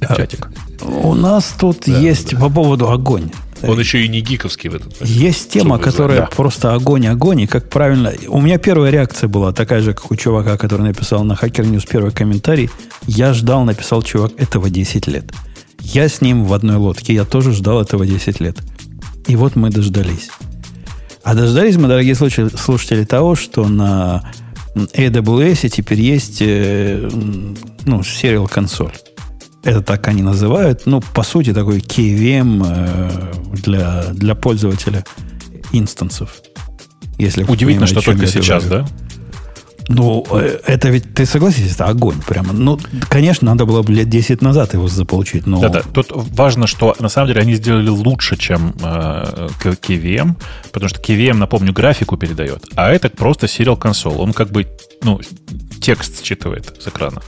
А, 0.00 0.14
Чатик. 0.14 0.48
У 0.80 1.14
нас 1.14 1.52
тут 1.58 1.82
да, 1.84 1.98
есть 1.98 2.30
да. 2.30 2.38
по 2.38 2.48
поводу 2.48 2.92
огонь. 2.92 3.32
Он 3.62 3.76
еще 3.76 4.04
и 4.04 4.08
не 4.08 4.20
гиковский 4.20 4.70
в 4.70 4.76
этот 4.76 5.00
момент. 5.00 5.18
Есть 5.18 5.50
тема, 5.50 5.80
которая 5.80 6.20
да. 6.20 6.26
просто 6.26 6.74
огонь-огонь, 6.74 7.40
и 7.40 7.46
как 7.48 7.68
правильно... 7.68 8.12
У 8.28 8.40
меня 8.40 8.58
первая 8.58 8.92
реакция 8.92 9.26
была 9.26 9.52
такая 9.52 9.80
же, 9.80 9.94
как 9.94 10.12
у 10.12 10.14
чувака, 10.14 10.56
который 10.56 10.82
написал 10.82 11.24
на 11.24 11.32
Hacker 11.32 11.68
News 11.68 11.88
первый 11.90 12.12
комментарий. 12.12 12.70
Я 13.08 13.34
ждал, 13.34 13.64
написал 13.64 14.02
чувак, 14.02 14.30
этого 14.36 14.70
10 14.70 15.08
лет. 15.08 15.32
Я 15.80 16.08
с 16.08 16.20
ним 16.20 16.44
в 16.44 16.52
одной 16.52 16.76
лодке, 16.76 17.14
я 17.14 17.24
тоже 17.24 17.52
ждал 17.52 17.80
этого 17.80 18.06
10 18.06 18.38
лет. 18.38 18.58
И 19.26 19.34
вот 19.34 19.56
мы 19.56 19.70
дождались. 19.70 20.30
А 21.24 21.34
дождались 21.34 21.76
мы, 21.76 21.88
дорогие 21.88 22.14
слушатели, 22.14 23.04
того, 23.04 23.34
что 23.34 23.66
на 23.66 24.30
AWS 24.76 25.70
теперь 25.70 26.00
есть 26.00 26.38
э, 26.40 27.08
ну, 27.86 28.00
serial 28.00 28.46
консоль. 28.46 28.92
Это 29.62 29.80
так 29.80 30.06
они 30.08 30.22
называют. 30.22 30.82
Ну, 30.84 31.00
по 31.00 31.22
сути, 31.22 31.54
такой 31.54 31.78
KVM 31.78 32.62
э, 32.66 33.32
для, 33.62 34.04
для 34.12 34.34
пользователя 34.34 35.02
инстансов. 35.72 36.42
Если 37.16 37.44
Удивительно, 37.44 37.86
что 37.86 38.02
только 38.02 38.26
сейчас, 38.26 38.66
да? 38.66 38.86
Ну, 39.88 40.24
э, 40.30 40.60
это 40.66 40.88
ведь, 40.88 41.14
ты 41.14 41.26
согласись, 41.26 41.74
это 41.74 41.86
огонь 41.86 42.20
прямо. 42.26 42.52
Ну, 42.52 42.78
конечно, 43.08 43.50
надо 43.50 43.66
было 43.66 43.82
бы 43.82 43.92
лет 43.92 44.08
10 44.08 44.42
назад 44.42 44.74
его 44.74 44.88
заполучить, 44.88 45.46
но... 45.46 45.60
Да-да, 45.60 45.82
тут 45.82 46.08
важно, 46.10 46.66
что 46.66 46.94
на 46.98 47.08
самом 47.08 47.28
деле 47.28 47.40
они 47.42 47.54
сделали 47.54 47.88
лучше, 47.88 48.36
чем 48.36 48.74
э, 48.82 49.48
KVM, 49.62 50.36
потому 50.72 50.88
что 50.88 51.00
KVM, 51.00 51.34
напомню, 51.34 51.72
графику 51.72 52.16
передает, 52.16 52.64
а 52.76 52.90
это 52.90 53.10
просто 53.10 53.46
serial 53.46 53.76
консоль. 53.76 54.14
Он 54.14 54.32
как 54.32 54.50
бы, 54.50 54.66
ну, 55.02 55.20
текст 55.80 56.24
считывает 56.24 56.82
с 56.82 56.88
экрана. 56.88 57.20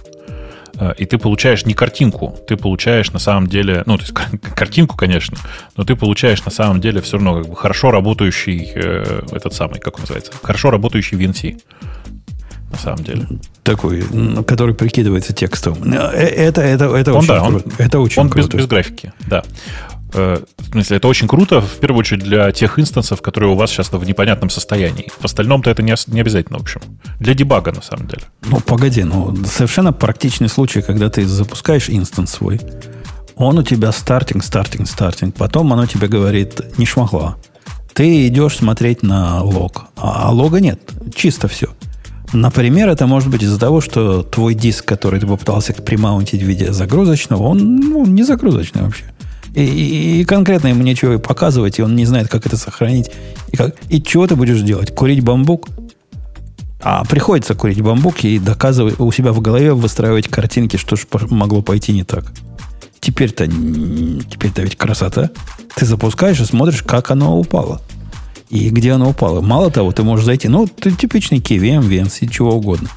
Э, 0.79 0.93
и 0.97 1.05
ты 1.07 1.19
получаешь 1.19 1.65
не 1.67 1.75
картинку, 1.75 2.39
ты 2.47 2.57
получаешь 2.57 3.13
на 3.13 3.19
самом 3.19 3.47
деле, 3.47 3.83
ну, 3.87 3.97
то 3.97 4.03
есть 4.03 4.15
картинку, 4.55 4.97
конечно, 4.97 5.39
но 5.77 5.85
ты 5.85 5.97
получаешь 5.97 6.45
на 6.45 6.51
самом 6.51 6.81
деле 6.81 7.01
все 7.01 7.17
равно 7.17 7.43
как 7.43 7.51
бы 7.51 7.57
хорошо 7.57 7.91
работающий 7.91 8.73
э, 8.75 9.23
этот 9.33 9.55
самый, 9.55 9.81
как 9.81 9.97
он 9.97 10.03
называется, 10.03 10.33
хорошо 10.43 10.71
работающий 10.71 11.19
VNC 11.19 11.61
на 12.71 12.79
самом 12.79 13.05
деле. 13.05 13.27
Такой, 13.63 14.05
который 14.47 14.75
прикидывается 14.75 15.33
текстом. 15.33 15.77
Э, 15.93 15.97
это, 15.97 16.61
это, 16.61 16.97
это, 16.97 17.13
он, 17.13 17.19
очень, 17.19 17.29
да, 17.29 17.43
он, 17.43 17.63
это 17.79 18.01
очень 18.01 18.23
он 18.23 18.31
круто. 18.31 18.49
Без, 18.49 18.63
без 18.63 18.67
графики, 18.67 19.13
да. 19.27 19.43
Э, 20.13 20.43
в 20.57 20.71
смысле, 20.71 20.97
это 20.97 21.09
очень 21.09 21.29
круто, 21.29 21.61
в 21.61 21.77
первую 21.77 22.01
очередь, 22.01 22.23
для 22.23 22.51
тех 22.53 22.79
инстансов, 22.79 23.23
которые 23.23 23.53
у 23.53 23.57
вас 23.57 23.71
сейчас 23.71 23.93
в 23.93 24.05
непонятном 24.05 24.51
состоянии. 24.51 25.09
В 25.19 25.25
остальном-то 25.25 25.71
это 25.71 25.83
не, 25.83 25.95
не 26.07 26.21
обязательно, 26.21 26.59
в 26.59 26.63
общем. 26.63 26.81
Для 27.21 27.35
дебага, 27.35 27.73
на 27.73 27.83
самом 27.83 28.07
деле. 28.07 28.23
Ну, 28.45 28.61
погоди, 28.61 29.05
ну, 29.05 29.35
совершенно 29.45 29.93
практичный 29.93 30.49
случай, 30.49 30.83
когда 30.83 31.11
ты 31.11 31.27
запускаешь 31.27 31.89
инстанс 31.89 32.31
свой, 32.31 32.61
он 33.37 33.59
у 33.59 33.63
тебя 33.63 33.93
стартинг, 33.93 34.43
стартинг, 34.43 34.89
стартинг, 34.89 35.35
потом 35.35 35.73
оно 35.73 35.87
тебе 35.87 36.09
говорит, 36.09 36.79
не 36.79 36.87
шмахла. 36.87 37.37
Ты 37.93 38.29
идешь 38.29 38.57
смотреть 38.57 39.03
на 39.03 39.43
лог, 39.43 39.87
а 39.97 40.31
лога 40.31 40.61
нет, 40.61 40.81
чисто 41.15 41.49
все. 41.49 41.69
Например, 42.37 42.91
это 42.91 43.07
может 43.07 43.31
быть 43.31 43.43
из-за 43.43 43.59
того, 43.59 43.81
что 43.81 44.23
твой 44.23 44.55
диск, 44.55 44.85
который 44.85 45.19
ты 45.19 45.27
попытался 45.27 45.73
примаунтить 45.73 46.43
в 46.43 46.45
виде 46.45 46.71
загрузочного, 46.71 47.43
он 47.43 47.77
ну, 47.77 48.05
не 48.05 48.25
загрузочный 48.25 48.83
вообще. 48.83 49.05
И, 49.55 49.65
и, 49.65 50.21
и 50.21 50.25
конкретно 50.25 50.69
ему 50.69 50.83
нечего 50.83 51.17
показывать, 51.17 51.79
и 51.79 51.83
он 51.83 51.97
не 51.97 52.05
знает, 52.05 52.29
как 52.29 52.45
это 52.45 52.59
сохранить. 52.59 53.11
И, 53.53 53.57
как, 53.57 53.75
и 53.89 54.03
чего 54.03 54.27
ты 54.27 54.37
будешь 54.37 54.61
делать? 54.61 54.95
Курить 54.95 55.25
бамбук? 55.25 55.67
А 56.83 57.05
приходится 57.07 57.55
курить 57.55 57.81
бамбук 57.81 58.23
и 58.23 58.39
доказывать 58.39 59.01
у 59.01 59.11
себя 59.13 59.33
в 59.33 59.41
голове 59.41 59.73
выстраивать 59.73 60.29
картинки, 60.29 60.77
что 60.77 60.97
же 60.97 61.07
могло 61.31 61.63
пойти 61.63 61.93
не 61.93 62.05
так. 62.05 62.27
Теперь-то, 63.01 63.47
теперь-то 63.47 64.61
ведь 64.61 64.77
красота. 64.77 65.31
Ты 65.75 65.87
запускаешь 65.87 66.41
и 66.41 66.45
смотришь, 66.45 66.83
как 66.83 67.11
оно 67.11 67.39
упало. 67.39 67.81
И 68.49 68.71
где 68.71 68.93
оно 68.93 69.11
упало. 69.11 69.41
Мало 69.41 69.71
того, 69.71 69.93
ты 69.93 70.03
можешь 70.03 70.25
зайти, 70.25 70.49
ну, 70.49 70.67
ты 70.67 70.93
типичный 70.93 71.39
KVM, 71.39 71.81
VNC, 71.81 72.29
чего 72.29 72.55
угодно, 72.55 72.89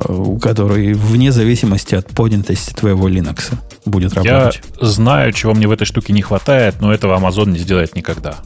э, 0.00 0.38
который 0.42 0.94
вне 0.94 1.30
зависимости 1.30 1.94
от 1.94 2.08
поднятости 2.08 2.74
твоего 2.74 3.08
Linux 3.08 3.54
будет 3.84 4.14
работать. 4.14 4.60
Я 4.80 4.86
знаю, 4.86 5.32
чего 5.32 5.54
мне 5.54 5.68
в 5.68 5.70
этой 5.70 5.84
штуке 5.84 6.12
не 6.12 6.22
хватает, 6.22 6.76
но 6.80 6.92
этого 6.92 7.18
Amazon 7.18 7.50
не 7.50 7.58
сделает 7.58 7.94
никогда. 7.94 8.36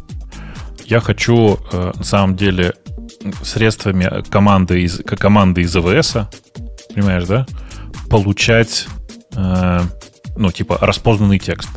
Я 0.85 1.01
хочу, 1.01 1.59
э, 1.73 1.93
на 1.97 2.05
самом 2.05 2.37
деле, 2.37 2.75
средствами 3.43 4.23
команды 4.29 4.83
из, 4.83 4.99
команды 4.99 5.63
из 5.63 5.75
AWS, 5.75 6.27
понимаешь, 6.95 7.25
да, 7.25 7.47
получать, 8.11 8.87
э, 9.35 9.81
ну, 10.37 10.53
типа, 10.53 10.79
распознанный 10.81 11.39
текст. 11.39 11.71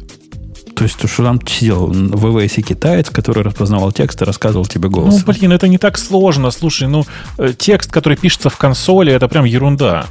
То 0.75 0.83
есть, 0.83 0.97
то, 0.97 1.07
что 1.07 1.23
там 1.23 1.39
сидел 1.47 1.87
в 1.87 1.91
ВВС 1.91 2.55
китаец, 2.55 3.09
который 3.09 3.43
распознавал 3.43 3.91
текст 3.93 4.21
и 4.21 4.25
рассказывал 4.25 4.65
тебе 4.65 4.89
голос. 4.89 5.23
Ну, 5.25 5.33
блин, 5.33 5.53
это 5.53 5.67
не 5.67 5.77
так 5.77 5.97
сложно. 5.97 6.51
Слушай, 6.51 6.87
ну, 6.89 7.05
э, 7.37 7.53
текст, 7.57 7.91
который 7.91 8.17
пишется 8.17 8.49
в 8.49 8.57
консоли, 8.57 9.13
это 9.13 9.27
прям 9.27 9.45
ерунда. 9.45 10.07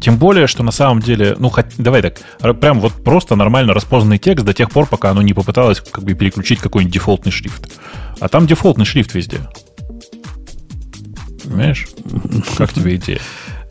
Тем 0.00 0.16
более, 0.16 0.46
что 0.46 0.62
на 0.62 0.70
самом 0.70 1.00
деле, 1.00 1.36
ну, 1.38 1.50
хоть, 1.50 1.66
давай 1.76 2.02
так, 2.02 2.20
прям 2.60 2.80
вот 2.80 3.04
просто 3.04 3.36
нормально 3.36 3.74
распознанный 3.74 4.18
текст 4.18 4.46
до 4.46 4.54
тех 4.54 4.70
пор, 4.70 4.86
пока 4.86 5.10
оно 5.10 5.20
не 5.22 5.34
попыталось 5.34 5.80
как 5.80 6.04
бы 6.04 6.14
переключить 6.14 6.60
какой-нибудь 6.60 6.94
дефолтный 6.94 7.32
шрифт. 7.32 7.70
А 8.18 8.28
там 8.28 8.46
дефолтный 8.46 8.86
шрифт 8.86 9.12
везде. 9.14 9.40
Понимаешь? 11.44 11.88
Как 12.56 12.72
тебе 12.72 12.96
идея? 12.96 13.20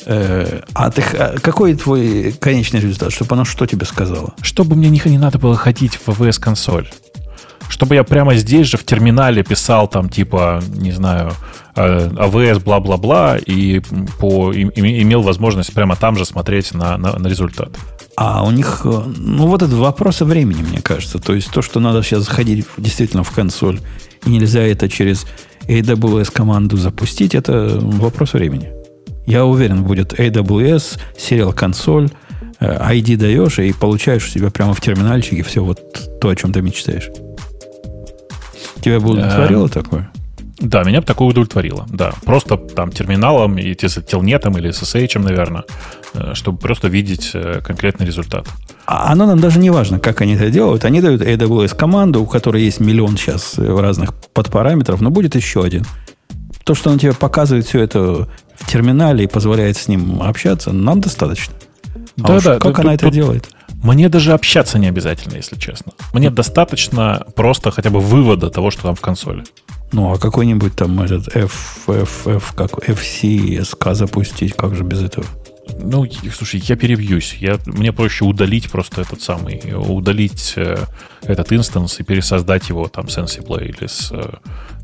Э, 0.05 0.61
а 0.73 0.91
ты, 0.91 1.01
а 1.17 1.37
какой 1.39 1.75
твой 1.75 2.33
конечный 2.39 2.79
результат? 2.79 3.11
Чтобы 3.11 3.35
она 3.35 3.45
что 3.45 3.65
тебе 3.65 3.85
сказала? 3.85 4.33
Чтобы 4.41 4.75
мне 4.75 4.89
не, 4.89 5.17
надо 5.17 5.39
было 5.39 5.55
ходить 5.55 5.95
в 5.95 6.09
VS 6.09 6.39
консоль. 6.39 6.89
Чтобы 7.67 7.95
я 7.95 8.03
прямо 8.03 8.35
здесь 8.35 8.67
же 8.67 8.77
в 8.77 8.83
терминале 8.83 9.43
писал 9.43 9.87
там 9.87 10.09
типа, 10.09 10.61
не 10.73 10.91
знаю, 10.91 11.33
AWS 11.75 12.57
э, 12.57 12.59
бла-бла-бла 12.59 13.37
и 13.37 13.79
по, 14.19 14.51
и, 14.51 14.63
имел 14.63 15.21
возможность 15.21 15.73
прямо 15.73 15.95
там 15.95 16.17
же 16.17 16.25
смотреть 16.25 16.73
на, 16.73 16.97
на, 16.97 17.17
на 17.17 17.27
результат. 17.27 17.69
А 18.15 18.43
у 18.43 18.51
них, 18.51 18.81
э, 18.85 19.03
ну 19.17 19.47
вот 19.47 19.61
это 19.61 19.75
вопрос 19.75 20.21
времени, 20.21 20.61
мне 20.61 20.81
кажется. 20.81 21.19
То 21.19 21.33
есть 21.33 21.51
то, 21.51 21.61
что 21.61 21.79
надо 21.79 22.01
сейчас 22.01 22.23
заходить 22.23 22.65
действительно 22.77 23.23
в 23.23 23.31
консоль, 23.31 23.79
и 24.25 24.29
нельзя 24.29 24.61
это 24.61 24.89
через 24.89 25.25
AWS 25.67 26.31
команду 26.31 26.75
запустить, 26.77 27.35
это 27.35 27.77
вопрос 27.79 28.33
времени. 28.33 28.78
Я 29.29 29.45
уверен, 29.45 29.83
будет 29.83 30.19
AWS, 30.19 30.99
сериал 31.15 31.53
консоль, 31.53 32.09
ID 32.59 33.15
даешь 33.15 33.59
и 33.59 33.71
получаешь 33.73 34.25
у 34.25 34.29
себя 34.31 34.49
прямо 34.49 34.73
в 34.73 34.81
терминальчике 34.81 35.43
все 35.43 35.63
вот 35.63 36.19
то, 36.19 36.29
о 36.29 36.35
чем 36.35 36.51
ты 36.51 36.63
мечтаешь. 36.63 37.11
Тебя 38.81 38.99
бы 38.99 39.11
удовлетворило 39.11 39.65
эм, 39.65 39.69
такое? 39.69 40.09
Да, 40.57 40.81
меня 40.81 41.01
бы 41.01 41.05
такое 41.05 41.27
удовлетворило. 41.27 41.85
Да, 41.91 42.11
просто 42.25 42.57
там 42.57 42.91
терминалом, 42.91 43.59
и 43.59 43.75
телнетом 43.75 44.57
или 44.57 44.71
SSH, 44.71 45.19
наверное, 45.19 45.63
э, 46.15 46.33
чтобы 46.33 46.57
просто 46.57 46.87
видеть 46.87 47.29
э, 47.35 47.61
конкретный 47.63 48.07
результат. 48.07 48.47
А 48.87 49.11
оно 49.11 49.27
нам 49.27 49.39
даже 49.39 49.59
не 49.59 49.69
важно, 49.69 49.99
как 49.99 50.21
они 50.21 50.33
это 50.33 50.49
делают. 50.49 50.85
Они 50.85 51.01
дают 51.01 51.21
AWS 51.21 51.75
команду, 51.75 52.23
у 52.23 52.25
которой 52.25 52.63
есть 52.63 52.79
миллион 52.79 53.15
сейчас 53.15 53.59
разных 53.59 54.15
подпараметров, 54.33 55.01
но 55.01 55.11
будет 55.11 55.35
еще 55.35 55.63
один. 55.63 55.85
То, 56.63 56.73
что 56.73 56.89
он 56.89 56.97
тебе 56.97 57.13
показывает 57.13 57.67
все 57.67 57.81
это 57.81 58.27
в 58.59 58.71
терминале 58.71 59.23
и 59.23 59.27
позволяет 59.27 59.77
с 59.77 59.87
ним 59.87 60.21
общаться, 60.21 60.71
нам 60.71 61.01
достаточно. 61.01 61.53
А 62.21 62.27
да, 62.27 62.41
да, 62.41 62.59
как 62.59 62.79
она 62.79 62.91
тут, 62.91 63.01
это 63.01 63.11
делает? 63.11 63.49
Мне 63.81 64.09
даже 64.09 64.33
общаться 64.33 64.77
не 64.77 64.87
обязательно, 64.87 65.35
если 65.35 65.57
честно. 65.57 65.93
Мне 66.13 66.29
достаточно 66.29 67.25
просто 67.35 67.71
хотя 67.71 67.89
бы 67.89 67.99
вывода 67.99 68.49
того, 68.49 68.71
что 68.71 68.83
там 68.83 68.95
в 68.95 69.01
консоли. 69.01 69.43
Ну, 69.91 70.11
а 70.11 70.17
какой-нибудь 70.17 70.75
там 70.75 71.01
этот 71.01 71.35
F, 71.35 71.87
F, 71.87 72.27
F, 72.27 72.53
как 72.55 72.71
FC, 72.71 73.59
SK 73.61 73.95
запустить, 73.95 74.53
как 74.53 74.75
же 74.75 74.83
без 74.83 75.01
этого? 75.01 75.25
Ну, 75.81 76.05
слушай, 76.33 76.61
я 76.65 76.75
перебьюсь. 76.75 77.35
Я, 77.39 77.57
мне 77.65 77.93
проще 77.93 78.25
удалить 78.25 78.69
просто 78.69 79.01
этот 79.01 79.21
самый, 79.21 79.61
удалить 79.75 80.53
э, 80.55 80.77
этот 81.21 81.51
инстанс 81.53 81.99
и 81.99 82.03
пересоздать 82.03 82.69
его 82.69 82.87
там 82.87 83.07
с 83.07 83.17
Ansible 83.17 83.63
или 83.63 83.87
с, 83.87 84.11
э, 84.11 84.29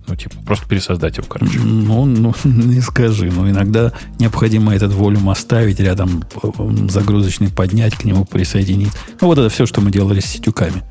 ну, 0.07 0.15
типа, 0.15 0.35
просто 0.45 0.67
пересоздать 0.67 1.17
его, 1.17 1.27
короче. 1.27 1.59
Ну, 1.59 2.05
ну, 2.05 2.33
не 2.43 2.81
скажи. 2.81 3.31
Но 3.31 3.49
иногда 3.49 3.93
необходимо 4.19 4.75
этот 4.75 4.93
волюм 4.93 5.29
оставить 5.29 5.79
рядом, 5.79 6.23
загрузочный 6.89 7.49
поднять, 7.49 7.95
к 7.95 8.03
нему 8.03 8.25
присоединить. 8.25 8.91
Ну, 9.21 9.27
вот 9.27 9.37
это 9.37 9.49
все, 9.49 9.65
что 9.65 9.81
мы 9.81 9.91
делали 9.91 10.19
с 10.19 10.25
сетюками 10.25 10.83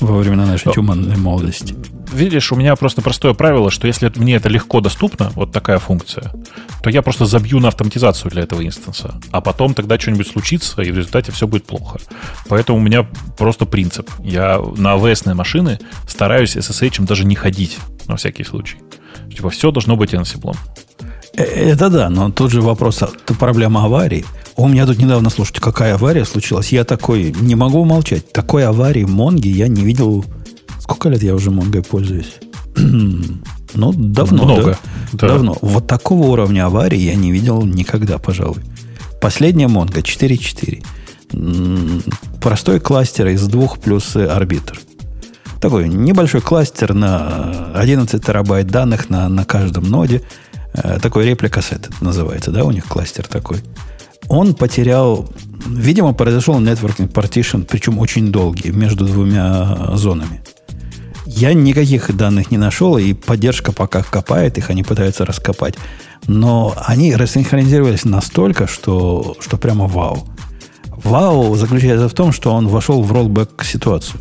во 0.00 0.18
времена 0.18 0.46
нашей 0.46 0.72
тюманной 0.72 1.16
молодости. 1.16 1.74
Видишь, 2.12 2.52
у 2.52 2.56
меня 2.56 2.76
просто 2.76 3.02
простое 3.02 3.34
правило, 3.34 3.70
что 3.70 3.86
если 3.86 4.10
мне 4.16 4.36
это 4.36 4.48
легко 4.48 4.80
доступно, 4.80 5.30
вот 5.34 5.52
такая 5.52 5.78
функция, 5.78 6.32
то 6.82 6.90
я 6.90 7.02
просто 7.02 7.26
забью 7.26 7.60
на 7.60 7.68
автоматизацию 7.68 8.30
для 8.30 8.42
этого 8.42 8.64
инстанса. 8.64 9.14
А 9.32 9.40
потом 9.40 9.74
тогда 9.74 9.98
что-нибудь 9.98 10.28
случится, 10.28 10.82
и 10.82 10.90
в 10.90 10.96
результате 10.96 11.32
все 11.32 11.46
будет 11.46 11.64
плохо. 11.64 11.98
Поэтому 12.48 12.78
у 12.78 12.82
меня 12.82 13.06
просто 13.36 13.66
принцип. 13.66 14.08
Я 14.22 14.58
на 14.76 14.94
AWS 14.96 15.34
машины 15.34 15.78
стараюсь 16.06 16.56
SSH 16.56 17.04
даже 17.04 17.24
не 17.24 17.34
ходить, 17.34 17.78
на 18.06 18.16
всякий 18.16 18.44
случай. 18.44 18.78
Типа 19.34 19.50
все 19.50 19.70
должно 19.70 19.96
быть 19.96 20.14
Ansible. 20.14 20.56
Э, 21.34 21.42
это 21.42 21.90
да, 21.90 22.08
но 22.08 22.30
тут 22.30 22.50
же 22.50 22.62
вопрос, 22.62 23.02
это 23.02 23.34
проблема 23.34 23.84
аварии. 23.84 24.24
У 24.56 24.68
меня 24.68 24.86
тут 24.86 24.98
недавно, 24.98 25.28
слушайте, 25.28 25.60
какая 25.60 25.94
авария 25.94 26.24
случилась. 26.24 26.72
Я 26.72 26.84
такой, 26.84 27.34
не 27.40 27.54
могу 27.54 27.80
умолчать. 27.80 28.32
Такой 28.32 28.64
аварии 28.64 29.04
Монги 29.04 29.48
я 29.48 29.68
не 29.68 29.82
видел. 29.82 30.24
Сколько 30.80 31.10
лет 31.10 31.22
я 31.22 31.34
уже 31.34 31.50
Монгой 31.50 31.82
пользуюсь? 31.82 32.36
ну, 32.76 33.92
давно. 33.92 34.44
Много. 34.44 34.70
Да? 34.72 34.78
Да. 35.12 35.28
Давно. 35.28 35.58
Вот 35.60 35.86
такого 35.86 36.28
уровня 36.28 36.64
аварии 36.66 36.98
я 36.98 37.14
не 37.14 37.32
видел 37.32 37.62
никогда, 37.66 38.16
пожалуй. 38.16 38.62
Последняя 39.20 39.68
Монго 39.68 40.00
4.4. 40.00 40.82
Простой 42.40 42.80
кластер 42.80 43.26
из 43.28 43.46
двух 43.48 43.78
плюс 43.78 44.16
арбитр. 44.16 44.80
Такой 45.60 45.86
небольшой 45.88 46.40
кластер 46.40 46.94
на 46.94 47.72
11 47.74 48.24
терабайт 48.24 48.68
данных 48.68 49.10
на, 49.10 49.28
на 49.28 49.44
каждом 49.44 49.84
ноде. 49.84 50.22
Э, 50.72 50.98
такой 51.00 51.26
реплика 51.26 51.60
сет 51.60 51.90
называется, 52.00 52.50
да, 52.52 52.64
у 52.64 52.70
них 52.70 52.86
кластер 52.86 53.26
такой 53.26 53.58
он 54.28 54.54
потерял, 54.54 55.28
видимо, 55.66 56.12
произошел 56.12 56.60
networking 56.60 57.10
partition, 57.10 57.64
причем 57.64 57.98
очень 57.98 58.32
долгий, 58.32 58.70
между 58.70 59.06
двумя 59.06 59.96
зонами. 59.96 60.42
Я 61.26 61.52
никаких 61.52 62.16
данных 62.16 62.50
не 62.50 62.56
нашел, 62.58 62.96
и 62.98 63.12
поддержка 63.12 63.72
пока 63.72 64.02
копает 64.02 64.58
их, 64.58 64.70
они 64.70 64.82
пытаются 64.82 65.24
раскопать. 65.24 65.74
Но 66.26 66.74
они 66.86 67.14
рассинхронизировались 67.14 68.04
настолько, 68.04 68.66
что, 68.66 69.36
что 69.40 69.56
прямо 69.58 69.86
вау. 69.86 70.26
Вау 71.04 71.54
заключается 71.56 72.08
в 72.08 72.14
том, 72.14 72.32
что 72.32 72.52
он 72.52 72.68
вошел 72.68 73.02
в 73.02 73.12
роллбэк 73.12 73.64
ситуацию. 73.64 74.20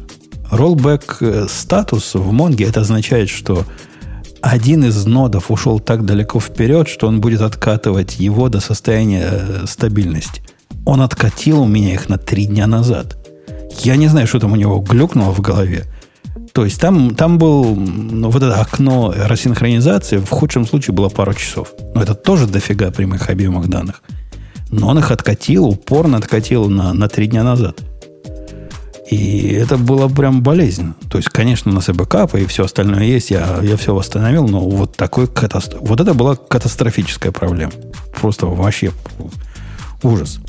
Роллбэк 0.52 1.18
э, 1.22 1.48
статус 1.50 2.16
в 2.16 2.32
Монге 2.32 2.66
это 2.66 2.82
означает, 2.82 3.30
что 3.30 3.66
один 4.42 4.84
из 4.86 5.06
нодов 5.06 5.52
ушел 5.52 5.80
так 5.80 6.06
далеко 6.06 6.40
вперед, 6.40 6.88
что 6.88 7.08
он 7.08 7.22
будет 7.22 7.42
откатывать 7.42 8.20
его 8.20 8.50
до 8.50 8.60
состояния 8.60 9.30
э, 9.32 9.66
стабильности. 9.68 10.42
Он 10.86 11.02
откатил 11.02 11.62
у 11.62 11.68
меня 11.68 11.94
их 11.94 12.10
на 12.10 12.18
три 12.18 12.46
дня 12.46 12.68
назад. 12.68 13.18
Я 13.80 13.96
не 13.96 14.08
знаю, 14.08 14.28
что 14.28 14.40
там 14.40 14.54
у 14.54 14.56
него 14.56 14.80
глюкнуло 14.80 15.34
в 15.34 15.42
голове. 15.42 15.86
То 16.54 16.64
есть 16.64 16.80
там, 16.80 17.16
там 17.16 17.38
был 17.38 17.76
ну, 17.76 18.30
вот 18.30 18.42
это 18.42 18.62
окно 18.62 19.14
рассинхронизации, 19.16 20.18
в 20.18 20.30
худшем 20.30 20.66
случае 20.66 20.94
было 20.94 21.10
пару 21.10 21.34
часов. 21.34 21.74
Но 21.94 22.02
это 22.02 22.14
тоже 22.14 22.48
дофига 22.48 22.92
прямых 22.92 23.30
объемах 23.30 23.68
данных. 23.68 24.02
Но 24.70 24.88
он 24.88 25.00
их 25.00 25.12
откатил, 25.12 25.66
упорно 25.66 26.18
откатил 26.18 26.70
на, 26.70 26.94
на 26.94 27.08
три 27.08 27.28
дня 27.28 27.44
назад. 27.44 27.82
И 29.10 29.54
это 29.54 29.78
было 29.78 30.08
прям 30.08 30.42
болезненно. 30.42 30.96
То 31.10 31.18
есть, 31.18 31.30
конечно, 31.30 31.72
у 31.72 31.76
нас 31.76 31.90
и 31.90 31.92
бэкапы, 31.92 32.42
и 32.42 32.46
все 32.46 32.66
остальное 32.66 33.04
есть. 33.04 33.30
Я, 33.30 33.60
я 33.62 33.78
все 33.78 33.94
восстановил, 33.94 34.48
но 34.48 34.60
вот 34.60 34.96
такой 34.96 35.28
катастроф... 35.28 35.82
Вот 35.82 36.00
это 36.00 36.14
была 36.14 36.36
катастрофическая 36.36 37.32
проблема. 37.32 37.72
Просто 38.20 38.48
вообще 38.48 38.92
ужас. 40.02 40.40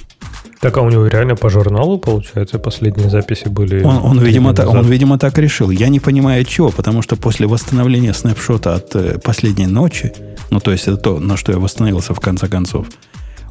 Так, 0.60 0.78
а 0.78 0.80
у 0.80 0.88
него 0.88 1.06
реально 1.06 1.36
по 1.36 1.50
журналу, 1.50 1.98
получается, 1.98 2.58
последние 2.58 3.10
записи 3.10 3.48
были? 3.48 3.82
Он, 3.82 3.96
он, 4.02 4.20
видимо, 4.20 4.54
так, 4.54 4.68
он, 4.68 4.86
видимо, 4.86 5.18
так 5.18 5.36
решил. 5.36 5.70
Я 5.70 5.88
не 5.88 6.00
понимаю, 6.00 6.40
от 6.42 6.48
чего, 6.48 6.70
потому 6.70 7.02
что 7.02 7.16
после 7.16 7.46
восстановления 7.46 8.14
снапшота 8.14 8.74
от 8.74 8.96
э, 8.96 9.18
последней 9.18 9.66
ночи, 9.66 10.14
ну, 10.50 10.58
то 10.60 10.72
есть 10.72 10.88
это 10.88 10.96
то, 10.96 11.18
на 11.18 11.36
что 11.36 11.52
я 11.52 11.58
восстановился 11.58 12.14
в 12.14 12.20
конце 12.20 12.48
концов, 12.48 12.86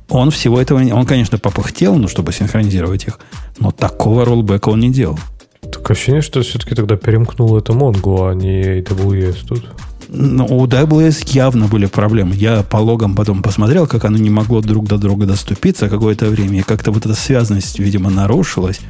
он 0.09 0.31
всего 0.31 0.59
этого... 0.59 0.79
Он, 0.93 1.05
конечно, 1.05 1.37
попыхтел, 1.37 1.95
ну, 1.95 2.07
чтобы 2.07 2.31
синхронизировать 2.33 3.05
их, 3.05 3.19
но 3.59 3.71
такого 3.71 4.25
роллбека 4.25 4.69
он 4.69 4.79
не 4.79 4.91
делал. 4.91 5.19
Так 5.61 5.89
ощущение, 5.89 6.21
что 6.21 6.41
все-таки 6.41 6.75
тогда 6.75 6.95
перемкнул 6.95 7.57
это 7.57 7.73
Mongo, 7.73 8.29
а 8.29 8.35
не 8.35 8.81
AWS 8.81 9.45
тут. 9.47 9.65
Ну, 10.07 10.45
у 10.45 10.67
WS 10.67 11.27
явно 11.33 11.67
были 11.67 11.87
проблемы. 11.87 12.35
Я 12.35 12.61
по 12.63 12.77
логам 12.77 13.15
потом 13.15 13.41
посмотрел, 13.41 13.87
как 13.87 14.05
оно 14.05 14.17
не 14.17 14.29
могло 14.29 14.61
друг 14.61 14.87
до 14.87 14.97
друга 14.97 15.25
доступиться 15.25 15.89
какое-то 15.89 16.27
время. 16.27 16.59
И 16.59 16.63
как-то 16.63 16.91
вот 16.91 17.05
эта 17.05 17.15
связность, 17.15 17.79
видимо, 17.79 18.11
нарушилась. 18.11 18.81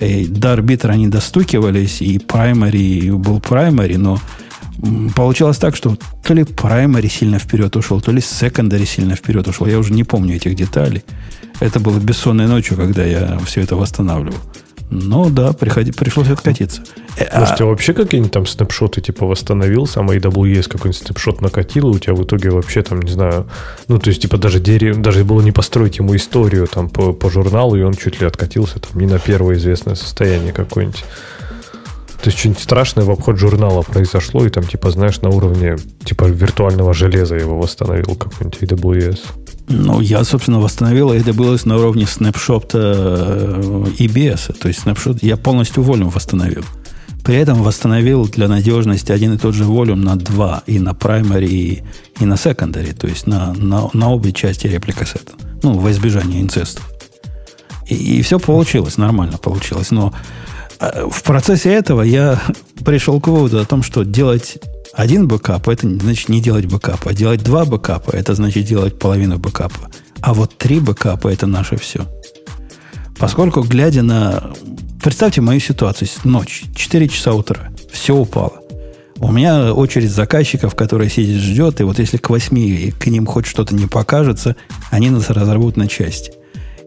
И 0.00 0.26
до 0.26 0.52
арбитра 0.52 0.92
они 0.92 1.08
достукивались, 1.08 2.00
и 2.00 2.18
primary 2.18 3.12
был 3.16 3.38
primary, 3.38 3.98
но 3.98 4.18
получалось 5.14 5.58
так, 5.58 5.76
что 5.76 5.96
то 6.22 6.34
ли 6.34 6.42
primary 6.42 7.08
сильно 7.08 7.38
вперед 7.38 7.74
ушел, 7.76 8.00
то 8.00 8.12
ли 8.12 8.18
secondary 8.18 8.86
сильно 8.86 9.16
вперед 9.16 9.46
ушел. 9.48 9.66
Я 9.66 9.78
уже 9.78 9.92
не 9.92 10.04
помню 10.04 10.36
этих 10.36 10.54
деталей. 10.54 11.04
Это 11.60 11.80
было 11.80 11.98
бессонной 11.98 12.46
ночью, 12.46 12.76
когда 12.76 13.04
я 13.04 13.38
все 13.44 13.62
это 13.62 13.76
восстанавливал. 13.76 14.38
Ну 14.90 15.28
да, 15.28 15.52
приходи, 15.52 15.92
пришлось 15.92 16.30
откатиться. 16.30 16.82
Может, 17.34 17.54
у 17.54 17.56
тебя 17.56 17.66
вообще 17.66 17.92
какие-нибудь 17.92 18.32
там 18.32 18.46
снапшоты 18.46 19.02
типа 19.02 19.26
восстановил, 19.26 19.86
сам 19.86 20.10
AWS 20.10 20.68
какой-нибудь 20.68 21.02
снапшот 21.06 21.40
накатил, 21.42 21.90
и 21.90 21.96
у 21.96 21.98
тебя 21.98 22.14
в 22.14 22.24
итоге 22.24 22.50
вообще 22.50 22.82
там, 22.82 23.02
не 23.02 23.12
знаю, 23.12 23.48
ну, 23.88 23.98
то 23.98 24.08
есть, 24.08 24.22
типа, 24.22 24.38
даже 24.38 24.60
дерево, 24.60 24.98
даже 24.98 25.24
было 25.24 25.42
не 25.42 25.52
построить 25.52 25.98
ему 25.98 26.16
историю 26.16 26.66
там 26.66 26.88
по, 26.88 27.12
по 27.12 27.28
журналу, 27.28 27.76
и 27.76 27.82
он 27.82 27.94
чуть 27.94 28.20
ли 28.20 28.26
откатился 28.26 28.78
там 28.78 28.98
не 28.98 29.06
на 29.06 29.18
первое 29.18 29.56
известное 29.56 29.94
состояние 29.94 30.52
какое-нибудь. 30.52 31.04
То 32.22 32.30
есть 32.30 32.38
что-нибудь 32.38 32.62
страшное 32.62 33.04
в 33.04 33.10
обход 33.10 33.38
журнала 33.38 33.82
произошло, 33.82 34.44
и 34.44 34.50
там, 34.50 34.64
типа, 34.64 34.90
знаешь, 34.90 35.20
на 35.20 35.28
уровне 35.28 35.76
типа 36.04 36.24
виртуального 36.24 36.92
железа 36.92 37.36
его 37.36 37.58
восстановил 37.58 38.16
какой-нибудь 38.16 38.62
AWS. 38.62 39.20
Ну, 39.68 40.00
я, 40.00 40.24
собственно, 40.24 40.58
восстановил 40.58 41.12
AWS 41.12 41.68
на 41.68 41.76
уровне 41.76 42.06
снапшота 42.06 42.78
э, 42.78 43.84
EBS. 43.98 44.58
То 44.58 44.68
есть 44.68 44.80
снапшот 44.80 45.22
я 45.22 45.36
полностью 45.36 45.82
волюм 45.82 46.08
восстановил. 46.08 46.64
При 47.22 47.36
этом 47.36 47.62
восстановил 47.62 48.26
для 48.26 48.48
надежности 48.48 49.12
один 49.12 49.34
и 49.34 49.38
тот 49.38 49.54
же 49.54 49.64
volume 49.64 50.00
на 50.00 50.16
два, 50.16 50.62
и 50.66 50.78
на 50.78 50.90
primary, 50.90 51.46
и, 51.46 51.82
и 52.20 52.24
на 52.24 52.34
secondary, 52.34 52.94
то 52.94 53.06
есть 53.06 53.26
на, 53.26 53.52
на, 53.52 53.90
на 53.92 54.10
обе 54.10 54.32
части 54.32 54.66
replica 54.66 55.04
set 55.04 55.22
а. 55.22 55.34
Ну, 55.62 55.74
во 55.74 55.90
избежание 55.90 56.40
инцестов. 56.40 56.88
И, 57.86 57.94
и 57.94 58.22
все 58.22 58.38
получилось, 58.38 58.96
нормально 58.96 59.36
получилось. 59.38 59.90
Но 59.90 60.14
в 60.80 61.22
процессе 61.22 61.72
этого 61.72 62.02
я 62.02 62.40
пришел 62.84 63.20
к 63.20 63.28
выводу 63.28 63.60
о 63.60 63.64
том, 63.64 63.82
что 63.82 64.04
делать 64.04 64.58
один 64.94 65.28
бэкап, 65.28 65.68
это 65.68 65.88
значит 65.88 66.28
не 66.28 66.40
делать 66.40 66.66
бэкапа. 66.66 67.10
А 67.10 67.14
делать 67.14 67.42
два 67.42 67.64
бэкапа, 67.64 68.10
это 68.10 68.34
значит 68.34 68.64
делать 68.64 68.98
половину 68.98 69.38
бэкапа. 69.38 69.90
А 70.20 70.34
вот 70.34 70.56
три 70.56 70.80
бэкапа, 70.80 71.28
это 71.28 71.46
наше 71.46 71.76
все. 71.76 72.06
Поскольку, 73.18 73.62
глядя 73.62 74.02
на... 74.02 74.52
Представьте 75.02 75.40
мою 75.40 75.60
ситуацию. 75.60 76.08
Ночь, 76.24 76.64
4 76.74 77.08
часа 77.08 77.32
утра. 77.32 77.70
Все 77.92 78.14
упало. 78.14 78.60
У 79.20 79.32
меня 79.32 79.74
очередь 79.74 80.10
заказчиков, 80.10 80.74
которые 80.76 81.10
сидит, 81.10 81.40
ждет, 81.40 81.80
и 81.80 81.84
вот 81.84 81.98
если 81.98 82.18
к 82.18 82.30
8 82.30 82.92
к 82.92 83.06
ним 83.06 83.26
хоть 83.26 83.46
что-то 83.46 83.74
не 83.74 83.86
покажется, 83.86 84.54
они 84.90 85.10
нас 85.10 85.30
разорвут 85.30 85.76
на 85.76 85.88
части. 85.88 86.32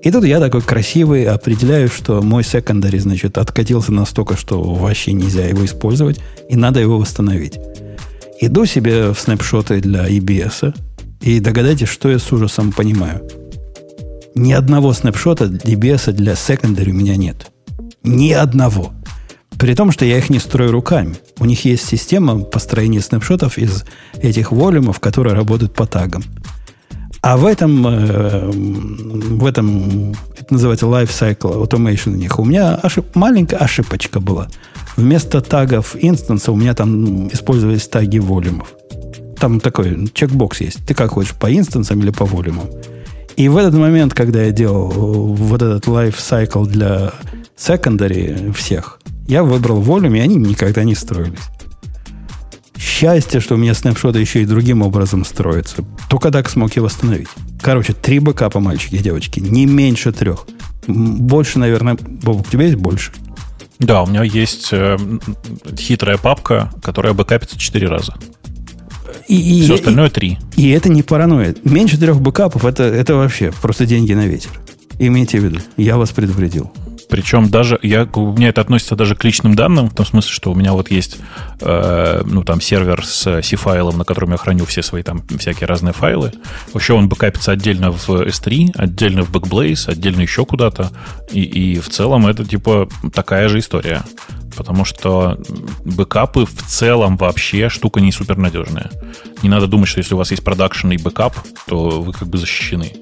И 0.03 0.11
тут 0.11 0.23
я 0.25 0.39
такой 0.39 0.61
красивый 0.61 1.25
определяю, 1.25 1.87
что 1.87 2.21
мой 2.21 2.43
секондари, 2.43 2.97
значит, 2.97 3.37
откатился 3.37 3.93
настолько, 3.93 4.35
что 4.35 4.61
вообще 4.61 5.13
нельзя 5.13 5.45
его 5.45 5.63
использовать, 5.63 6.19
и 6.49 6.55
надо 6.55 6.79
его 6.79 6.97
восстановить. 6.97 7.59
Иду 8.39 8.65
себе 8.65 9.13
в 9.13 9.19
снапшоты 9.19 9.79
для 9.79 10.07
EBS, 10.07 10.73
и 11.21 11.39
догадайтесь, 11.39 11.89
что 11.89 12.09
я 12.09 12.17
с 12.17 12.31
ужасом 12.31 12.71
понимаю. 12.71 13.21
Ни 14.33 14.53
одного 14.53 14.93
снапшота 14.93 15.45
EBS 15.45 16.13
для 16.13 16.33
secondary 16.33 16.89
у 16.89 16.95
меня 16.95 17.15
нет. 17.15 17.51
Ни 18.03 18.31
одного. 18.31 18.93
При 19.59 19.75
том, 19.75 19.91
что 19.91 20.05
я 20.05 20.17
их 20.17 20.31
не 20.31 20.39
строю 20.39 20.71
руками. 20.71 21.17
У 21.37 21.45
них 21.45 21.65
есть 21.65 21.85
система 21.87 22.39
построения 22.39 23.01
снапшотов 23.01 23.59
из 23.59 23.83
этих 24.19 24.51
волюмов, 24.51 24.99
которые 24.99 25.35
работают 25.35 25.75
по 25.75 25.85
тагам. 25.85 26.23
А 27.21 27.37
в 27.37 27.45
этом, 27.45 27.85
э, 27.87 28.49
в 28.51 29.45
этом, 29.45 30.13
это 30.37 30.53
называется 30.53 30.87
life 30.87 31.09
cycle 31.09 31.63
automation 31.63 32.13
у 32.13 32.15
них, 32.15 32.39
у 32.39 32.45
меня 32.45 32.75
ошиб, 32.75 33.05
маленькая 33.15 33.57
ошибочка 33.57 34.19
была– 34.19 34.47
Вместо 34.97 35.41
тагов 35.41 35.95
инстанса 35.99 36.51
у 36.51 36.55
меня 36.55 36.73
там 36.73 37.27
использовались 37.29 37.87
таги 37.87 38.19
волюмов. 38.19 38.73
Там 39.39 39.59
такой 39.59 40.09
чекбокс 40.13 40.61
есть. 40.61 40.85
Ты 40.85 40.93
как 40.93 41.11
хочешь, 41.11 41.33
по 41.33 41.51
инстансам 41.51 41.99
или 42.01 42.11
по 42.11 42.25
волюмам. 42.25 42.67
И 43.37 43.47
в 43.47 43.57
этот 43.57 43.73
момент, 43.73 44.13
когда 44.13 44.43
я 44.43 44.51
делал 44.51 44.89
вот 44.89 45.61
этот 45.61 45.85
life 45.85 46.17
cycle 46.17 46.67
для 46.67 47.13
secondary 47.57 48.53
всех, 48.53 48.99
я 49.27 49.43
выбрал 49.43 49.79
волюм, 49.79 50.15
и 50.15 50.19
они 50.19 50.35
никогда 50.35 50.83
не 50.83 50.93
строились. 50.93 51.39
Счастье, 52.81 53.39
что 53.39 53.53
у 53.53 53.57
меня 53.59 53.75
снапшоты 53.75 54.17
еще 54.17 54.41
и 54.41 54.45
другим 54.45 54.81
образом 54.81 55.23
строятся. 55.23 55.85
Только 56.09 56.31
так 56.31 56.49
смог 56.49 56.75
его 56.75 56.85
восстановить. 56.85 57.27
Короче, 57.61 57.93
три 57.93 58.17
бэкапа, 58.17 58.59
мальчики 58.59 58.95
и 58.95 58.97
девочки. 58.97 59.39
Не 59.39 59.67
меньше 59.67 60.11
трех. 60.11 60.47
Больше, 60.87 61.59
наверное, 61.59 61.95
Бобок, 62.01 62.47
у 62.47 62.49
тебя 62.49 62.63
есть 62.63 62.77
больше? 62.77 63.11
Да, 63.77 64.01
у 64.01 64.07
меня 64.07 64.23
есть 64.23 64.69
э, 64.71 64.97
хитрая 65.77 66.17
папка, 66.17 66.71
которая 66.81 67.13
бэкапится 67.13 67.57
4 67.57 67.87
раза. 67.87 68.15
И, 69.27 69.61
Все 69.61 69.73
и, 69.73 69.75
остальное 69.75 70.09
3. 70.09 70.39
И, 70.55 70.63
и 70.63 70.69
это 70.71 70.89
не 70.89 71.03
паранойя. 71.03 71.55
Меньше 71.63 71.99
трех 71.99 72.19
бэкапов 72.19 72.65
это, 72.65 72.83
это 72.83 73.13
вообще 73.13 73.53
просто 73.61 73.85
деньги 73.85 74.13
на 74.13 74.25
ветер. 74.25 74.49
Имейте 74.97 75.39
в 75.39 75.43
виду, 75.43 75.59
я 75.77 75.97
вас 75.97 76.09
предупредил. 76.09 76.71
Причем 77.11 77.49
даже 77.49 77.77
я, 77.83 78.07
у 78.15 78.31
меня 78.31 78.47
это 78.47 78.61
относится 78.61 78.95
даже 78.95 79.15
к 79.15 79.23
личным 79.25 79.53
данным, 79.53 79.89
в 79.89 79.93
том 79.93 80.05
смысле, 80.05 80.31
что 80.31 80.49
у 80.49 80.55
меня 80.55 80.71
вот 80.71 80.89
есть 80.89 81.17
э, 81.59 82.21
ну, 82.25 82.45
там, 82.45 82.61
сервер 82.61 83.05
с 83.05 83.41
C-файлом, 83.41 83.97
на 83.97 84.05
котором 84.05 84.31
я 84.31 84.37
храню 84.37 84.65
все 84.65 84.81
свои 84.81 85.03
там 85.03 85.21
всякие 85.37 85.67
разные 85.67 85.91
файлы. 85.91 86.31
Вообще 86.71 86.93
он 86.93 87.09
бэкапится 87.09 87.51
отдельно 87.51 87.91
в 87.91 88.09
S3, 88.09 88.71
отдельно 88.75 89.23
в 89.23 89.31
Backblaze, 89.31 89.89
отдельно 89.89 90.21
еще 90.21 90.45
куда-то. 90.45 90.89
И, 91.33 91.41
и 91.41 91.79
в 91.81 91.89
целом 91.89 92.27
это 92.27 92.45
типа 92.45 92.87
такая 93.13 93.49
же 93.49 93.59
история. 93.59 94.03
Потому 94.55 94.85
что 94.85 95.37
бэкапы 95.83 96.45
в 96.45 96.63
целом 96.65 97.17
вообще 97.17 97.67
штука 97.67 97.99
не 97.99 98.13
супернадежная. 98.13 98.89
Не 99.43 99.49
надо 99.49 99.67
думать, 99.67 99.89
что 99.89 99.99
если 99.99 100.13
у 100.13 100.17
вас 100.17 100.31
есть 100.31 100.45
продакшн 100.45 100.91
и 100.91 100.97
бэкап, 100.97 101.35
то 101.67 102.01
вы 102.01 102.13
как 102.13 102.29
бы 102.29 102.37
защищены. 102.37 102.93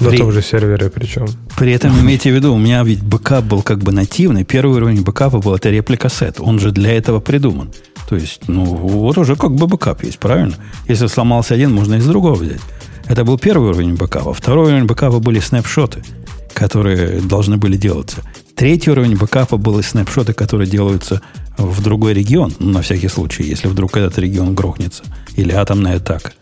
На 0.00 0.10
при... 0.10 0.18
том 0.18 0.32
же 0.32 0.42
сервере 0.42 0.90
причем. 0.90 1.26
При 1.56 1.72
этом 1.72 1.98
имейте 1.98 2.30
в 2.30 2.34
виду, 2.34 2.54
у 2.54 2.58
меня 2.58 2.82
ведь 2.84 3.02
бэкап 3.02 3.44
был 3.44 3.62
как 3.62 3.78
бы 3.78 3.92
нативный. 3.92 4.44
Первый 4.44 4.76
уровень 4.76 5.02
бэкапа 5.02 5.38
был 5.38 5.54
это 5.54 5.70
replica 5.70 6.08
set. 6.08 6.40
Он 6.40 6.58
же 6.58 6.70
для 6.70 6.92
этого 6.92 7.20
придуман. 7.20 7.70
То 8.08 8.16
есть, 8.16 8.48
ну, 8.48 8.64
вот 8.64 9.18
уже 9.18 9.36
как 9.36 9.54
бы 9.54 9.66
бэкап 9.66 10.04
есть, 10.04 10.18
правильно? 10.18 10.54
Если 10.86 11.06
сломался 11.08 11.54
один, 11.54 11.72
можно 11.72 11.96
из 11.96 12.06
другого 12.06 12.34
взять. 12.34 12.60
Это 13.06 13.24
был 13.24 13.38
первый 13.38 13.70
уровень 13.70 13.94
бэкапа. 13.94 14.32
Второй 14.32 14.68
уровень 14.68 14.86
бэкапа 14.86 15.18
были 15.18 15.40
снапшоты, 15.40 16.02
которые 16.54 17.20
должны 17.20 17.56
были 17.56 17.76
делаться. 17.76 18.22
Третий 18.54 18.90
уровень 18.90 19.16
бэкапа 19.16 19.56
были 19.56 19.82
снапшоты, 19.82 20.32
которые 20.32 20.68
делаются 20.68 21.22
в 21.56 21.82
другой 21.82 22.12
регион, 22.14 22.52
ну, 22.58 22.70
на 22.70 22.82
всякий 22.82 23.08
случай, 23.08 23.42
если 23.42 23.68
вдруг 23.68 23.96
этот 23.96 24.18
регион 24.18 24.54
грохнется, 24.54 25.02
или 25.36 25.52
атомная 25.52 25.96
атака. 25.96 26.32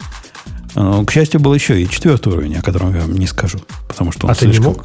Но, 0.77 1.05
к 1.05 1.11
счастью, 1.11 1.41
был 1.41 1.55
еще 1.55 1.83
и 1.83 1.89
четвертый 1.89 2.33
уровень, 2.35 2.57
о 2.57 2.63
котором 2.63 2.95
я 2.95 3.01
вам 3.01 3.15
не 3.15 3.27
скажу. 3.27 3.59
Потому 3.89 4.13
что 4.13 4.27
он 4.27 4.33
а 4.33 4.35
слишком... 4.35 4.53
ты 4.53 4.61
не 4.61 4.77
мог? 4.77 4.85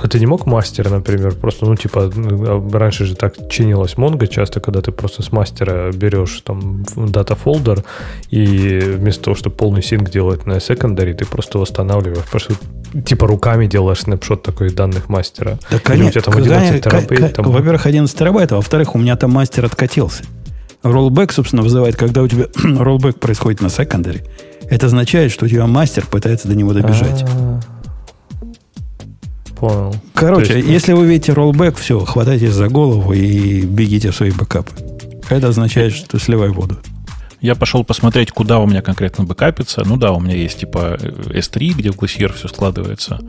А 0.00 0.08
ты 0.08 0.18
не 0.18 0.26
мог 0.26 0.44
мастера, 0.44 0.90
например, 0.90 1.34
просто, 1.34 1.66
ну, 1.66 1.76
типа, 1.76 2.10
ну, 2.14 2.68
раньше 2.72 3.04
же 3.04 3.14
так 3.14 3.48
чинилась 3.48 3.94
Mongo 3.94 4.26
часто, 4.26 4.60
когда 4.60 4.82
ты 4.82 4.90
просто 4.90 5.22
с 5.22 5.30
мастера 5.30 5.92
берешь 5.92 6.42
там 6.44 6.84
data 6.96 7.36
folder, 7.36 7.84
и 8.28 8.80
вместо 8.80 9.24
того, 9.24 9.36
чтобы 9.36 9.56
полный 9.56 9.82
синк 9.82 10.10
делать 10.10 10.46
на 10.46 10.54
secondary, 10.54 11.14
ты 11.14 11.24
просто 11.24 11.58
восстанавливаешь, 11.58 12.24
просто 12.24 12.54
типа 13.06 13.26
руками 13.26 13.66
делаешь 13.66 14.00
снапшот 14.00 14.42
такой 14.42 14.70
данных 14.70 15.08
мастера. 15.08 15.58
Да, 15.70 15.78
конечно. 15.78 16.08
У 16.08 16.10
тебя 16.10 16.22
там 16.22 16.36
11 16.36 16.84
терабайт. 16.84 17.34
Там... 17.34 17.50
Во-первых, 17.50 17.86
11 17.86 18.18
терабайт, 18.18 18.52
а 18.52 18.56
во-вторых, 18.56 18.94
у 18.96 18.98
меня 18.98 19.16
там 19.16 19.30
мастер 19.30 19.64
откатился. 19.64 20.24
Роллбэк, 20.84 21.32
собственно, 21.32 21.62
вызывает, 21.62 21.96
когда 21.96 22.22
у 22.22 22.28
тебя 22.28 22.46
роллбэк 22.62 23.18
происходит 23.18 23.60
на 23.62 23.66
secondary, 23.66 24.22
это 24.68 24.86
означает, 24.86 25.32
что 25.32 25.46
у 25.46 25.48
тебя 25.48 25.66
мастер 25.66 26.06
пытается 26.06 26.46
до 26.46 26.54
него 26.54 26.72
добежать. 26.72 27.22
А-а-а. 27.22 27.60
Понял. 29.56 29.96
Короче, 30.12 30.56
есть, 30.56 30.68
если 30.68 30.92
вы 30.92 31.06
видите 31.06 31.32
роллбэк, 31.32 31.76
все, 31.76 32.00
хватайтесь 32.00 32.52
за 32.52 32.68
голову 32.68 33.12
и 33.12 33.62
бегите 33.62 34.10
в 34.10 34.16
свои 34.16 34.30
бэкапы. 34.30 34.72
Это 35.30 35.48
означает, 35.48 35.94
что 35.94 36.18
сливай 36.18 36.50
воду. 36.50 36.78
Я 37.40 37.54
пошел 37.54 37.84
посмотреть, 37.84 38.30
куда 38.30 38.58
у 38.58 38.66
меня 38.66 38.80
конкретно 38.80 39.24
бэкапится. 39.24 39.82
Ну 39.84 39.96
да, 39.96 40.12
у 40.12 40.20
меня 40.20 40.34
есть 40.34 40.60
типа 40.60 40.98
S3, 40.98 41.74
где 41.74 41.92
в 41.92 41.96
Glacier 41.96 42.32
все 42.34 42.48
складывается. 42.48 43.20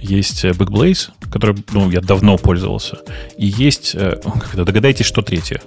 Есть 0.00 0.44
Backblaze, 0.44 1.10
который 1.32 1.56
ну, 1.72 1.90
я 1.90 2.00
давно 2.00 2.38
пользовался. 2.38 2.98
И 3.36 3.46
есть, 3.46 3.94
э, 3.94 4.20
догадайтесь, 4.54 5.06
что 5.06 5.22
третье. 5.22 5.60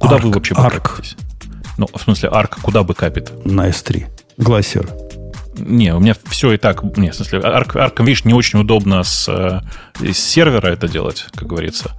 Куда 0.00 0.16
Arc, 0.16 0.22
вы 0.22 0.30
вообще? 0.32 0.54
Arc. 0.54 1.04
Ну, 1.78 1.88
в 1.92 2.00
смысле, 2.00 2.30
Arc 2.30 2.60
куда 2.62 2.82
бэкапит? 2.82 3.44
На 3.44 3.68
S3. 3.68 4.06
Глассер. 4.36 4.88
Не, 5.58 5.94
у 5.94 6.00
меня 6.00 6.16
все 6.28 6.52
и 6.52 6.56
так... 6.56 6.82
Не, 6.96 7.10
в 7.10 7.14
смысле, 7.14 7.40
арк, 7.40 7.76
арком, 7.76 8.06
видишь, 8.06 8.24
не 8.24 8.34
очень 8.34 8.58
удобно 8.58 9.04
с, 9.04 9.28
э, 9.28 9.60
с 10.12 10.18
сервера 10.18 10.68
это 10.68 10.88
делать, 10.88 11.26
как 11.34 11.48
говорится. 11.48 11.92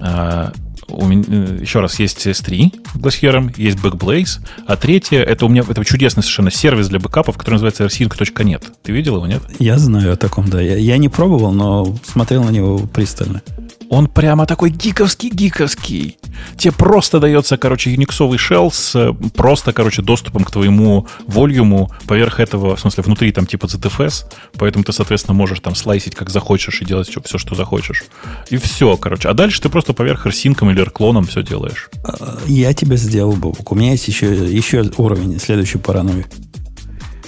А, 0.00 0.52
у 0.88 1.06
меня, 1.06 1.24
э, 1.28 1.58
еще 1.60 1.80
раз, 1.80 2.00
есть 2.00 2.26
S3, 2.26 2.72
Glasshair, 2.96 3.54
есть 3.56 3.78
Backblaze, 3.78 4.40
а 4.66 4.76
третье, 4.76 5.22
это 5.22 5.46
у 5.46 5.48
меня 5.48 5.62
это 5.68 5.84
чудесный 5.84 6.22
совершенно 6.24 6.50
сервис 6.50 6.88
для 6.88 6.98
бэкапов, 6.98 7.38
который 7.38 7.54
называется 7.54 7.84
rsync.net. 7.84 8.64
Ты 8.82 8.92
видел 8.92 9.16
его, 9.16 9.26
нет? 9.26 9.42
Я 9.60 9.78
знаю 9.78 10.12
о 10.12 10.16
таком, 10.16 10.50
да. 10.50 10.60
Я, 10.60 10.76
я 10.76 10.98
не 10.98 11.08
пробовал, 11.08 11.52
но 11.52 11.96
смотрел 12.04 12.42
на 12.42 12.50
него 12.50 12.78
пристально 12.78 13.40
он 13.90 14.06
прямо 14.06 14.46
такой 14.46 14.70
гиковский-гиковский. 14.70 16.16
Тебе 16.56 16.72
просто 16.72 17.18
дается, 17.18 17.58
короче, 17.58 17.90
юниксовый 17.90 18.38
shell 18.38 18.70
с 18.72 18.94
э, 18.94 19.12
просто, 19.34 19.72
короче, 19.72 20.00
доступом 20.00 20.44
к 20.44 20.50
твоему 20.52 21.08
волюму 21.26 21.90
поверх 22.06 22.38
этого, 22.38 22.76
в 22.76 22.80
смысле, 22.80 23.02
внутри 23.02 23.32
там 23.32 23.46
типа 23.46 23.66
ZFS, 23.66 24.26
поэтому 24.56 24.84
ты, 24.84 24.92
соответственно, 24.92 25.34
можешь 25.34 25.58
там 25.58 25.74
слайсить 25.74 26.14
как 26.14 26.30
захочешь 26.30 26.80
и 26.80 26.84
делать 26.84 27.08
все, 27.08 27.36
что 27.36 27.56
захочешь. 27.56 28.04
И 28.48 28.58
все, 28.58 28.96
короче. 28.96 29.28
А 29.28 29.34
дальше 29.34 29.60
ты 29.60 29.68
просто 29.68 29.92
поверх 29.92 30.24
рсинком 30.24 30.70
или 30.70 30.80
рклоном 30.80 31.26
все 31.26 31.42
делаешь. 31.42 31.90
А, 32.04 32.38
я 32.46 32.72
тебе 32.72 32.96
сделал, 32.96 33.32
Бобок. 33.32 33.72
У 33.72 33.74
меня 33.74 33.90
есть 33.90 34.06
еще, 34.06 34.32
еще 34.32 34.88
уровень 34.98 35.40
следующей 35.40 35.78
паранойи. 35.78 36.26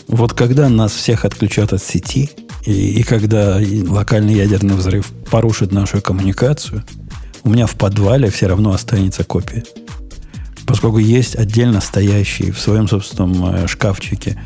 Вот 0.07 0.33
когда 0.33 0.69
нас 0.69 0.93
всех 0.93 1.25
отключат 1.25 1.73
от 1.73 1.83
сети, 1.83 2.31
и, 2.65 3.01
и 3.01 3.03
когда 3.03 3.59
локальный 3.89 4.35
ядерный 4.35 4.75
взрыв 4.75 5.11
порушит 5.31 5.73
нашу 5.73 6.01
коммуникацию, 6.01 6.85
у 7.45 7.51
меня 7.51 7.67
в 7.67 7.75
подвале 7.75 8.31
все 8.31 8.47
равно 8.47 8.73
останется 8.73 9.25
копия. 9.25 9.65
Поскольку 10.67 10.99
есть 10.99 11.37
отдельно 11.37 11.81
стоящий 11.81 12.53
в 12.53 12.61
своем 12.61 12.87
собственном 12.89 13.55
э, 13.55 13.67
шкафчике 13.67 14.41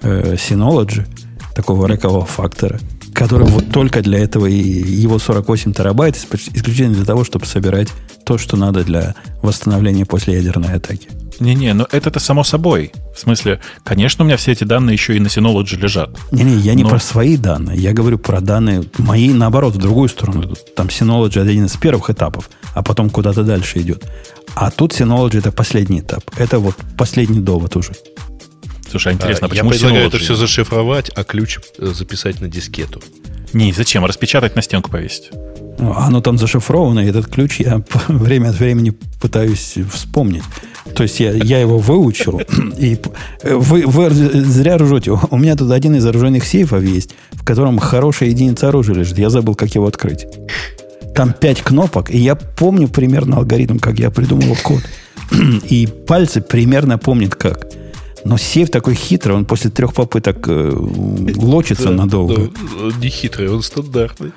э, 0.00 0.34
Synology, 0.34 1.06
такого 1.54 1.86
рекового 1.86 2.24
фактора, 2.24 2.80
который 3.12 3.46
вот 3.46 3.70
только 3.70 4.02
для 4.02 4.18
этого 4.18 4.46
и 4.46 4.54
его 4.54 5.18
48 5.18 5.72
терабайт 5.72 6.16
исключительно 6.16 6.94
для 6.94 7.04
того, 7.04 7.24
чтобы 7.24 7.46
собирать 7.46 7.88
то, 8.24 8.38
что 8.38 8.56
надо 8.56 8.84
для 8.84 9.14
восстановления 9.42 10.04
после 10.04 10.34
ядерной 10.34 10.74
атаки. 10.74 11.08
Не-не, 11.40 11.72
но 11.72 11.86
это-то 11.90 12.18
само 12.18 12.42
собой. 12.44 12.92
В 13.14 13.20
смысле, 13.20 13.60
конечно, 13.84 14.24
у 14.24 14.26
меня 14.26 14.36
все 14.36 14.52
эти 14.52 14.64
данные 14.64 14.94
еще 14.94 15.16
и 15.16 15.20
на 15.20 15.28
Synology 15.28 15.76
лежат. 15.76 16.10
Не-не, 16.32 16.56
я 16.56 16.74
не 16.74 16.82
но... 16.82 16.88
про 16.88 16.98
свои 16.98 17.36
данные. 17.36 17.78
Я 17.78 17.92
говорю 17.92 18.18
про 18.18 18.40
данные 18.40 18.84
мои, 18.98 19.32
наоборот, 19.32 19.74
в 19.74 19.78
другую 19.78 20.08
сторону. 20.08 20.54
Там 20.74 20.88
Synology 20.88 21.40
один 21.40 21.66
из 21.66 21.76
первых 21.76 22.10
этапов, 22.10 22.50
а 22.74 22.82
потом 22.82 23.08
куда-то 23.08 23.44
дальше 23.44 23.80
идет. 23.80 24.04
А 24.54 24.70
тут 24.70 24.92
Synology 24.92 25.38
это 25.38 25.52
последний 25.52 26.00
этап. 26.00 26.24
Это 26.36 26.58
вот 26.58 26.74
последний 26.96 27.40
довод 27.40 27.76
уже. 27.76 27.92
Слушай, 28.90 29.12
а 29.12 29.14
интересно, 29.14 29.46
а, 29.46 29.50
почему 29.50 29.70
Я 29.70 29.78
предлагаю 29.78 30.06
это 30.06 30.18
все 30.18 30.34
зашифровать, 30.34 31.10
а 31.14 31.24
ключ 31.24 31.58
э, 31.78 31.86
записать 31.86 32.40
на 32.40 32.48
дискету. 32.48 33.02
Не, 33.52 33.72
зачем? 33.72 34.04
Распечатать 34.04 34.56
на 34.56 34.62
стенку 34.62 34.90
повесить. 34.90 35.30
Оно 35.78 36.20
там 36.20 36.38
зашифровано, 36.38 37.00
и 37.00 37.08
этот 37.08 37.28
ключ 37.28 37.60
я 37.60 37.82
время 38.08 38.48
от 38.50 38.58
времени 38.58 38.92
пытаюсь 39.20 39.74
вспомнить. 39.92 40.42
То 40.94 41.02
есть 41.02 41.20
я, 41.20 41.32
я 41.32 41.60
его 41.60 41.78
выучил, 41.78 42.40
и 42.78 42.98
вы, 43.44 43.86
вы 43.86 44.10
зря 44.10 44.78
ржете. 44.78 45.12
У 45.12 45.36
меня 45.36 45.54
тут 45.54 45.70
один 45.70 45.94
из 45.94 46.04
оружейных 46.04 46.44
сейфов 46.44 46.82
есть, 46.82 47.14
в 47.32 47.44
котором 47.44 47.78
хорошая 47.78 48.30
единица 48.30 48.68
оружия 48.68 48.96
лежит. 48.96 49.18
Я 49.18 49.30
забыл, 49.30 49.54
как 49.54 49.74
его 49.74 49.86
открыть. 49.86 50.26
Там 51.14 51.32
пять 51.32 51.62
кнопок, 51.62 52.10
и 52.10 52.18
я 52.18 52.34
помню 52.36 52.88
примерно 52.88 53.38
алгоритм, 53.38 53.78
как 53.78 53.98
я 53.98 54.10
придумал 54.10 54.56
код. 54.62 54.82
И 55.68 55.86
пальцы 55.86 56.40
примерно 56.40 56.96
помнят 56.96 57.34
как. 57.34 57.66
Но 58.28 58.36
сейф 58.36 58.70
такой 58.70 58.94
хитрый, 58.94 59.34
он 59.34 59.46
после 59.46 59.70
трех 59.70 59.94
попыток 59.94 60.46
э, 60.48 60.70
лочится 61.36 61.90
надолго. 61.90 62.50
Не 63.00 63.08
хитрый, 63.08 63.48
он 63.48 63.62
стандартный. 63.62 64.32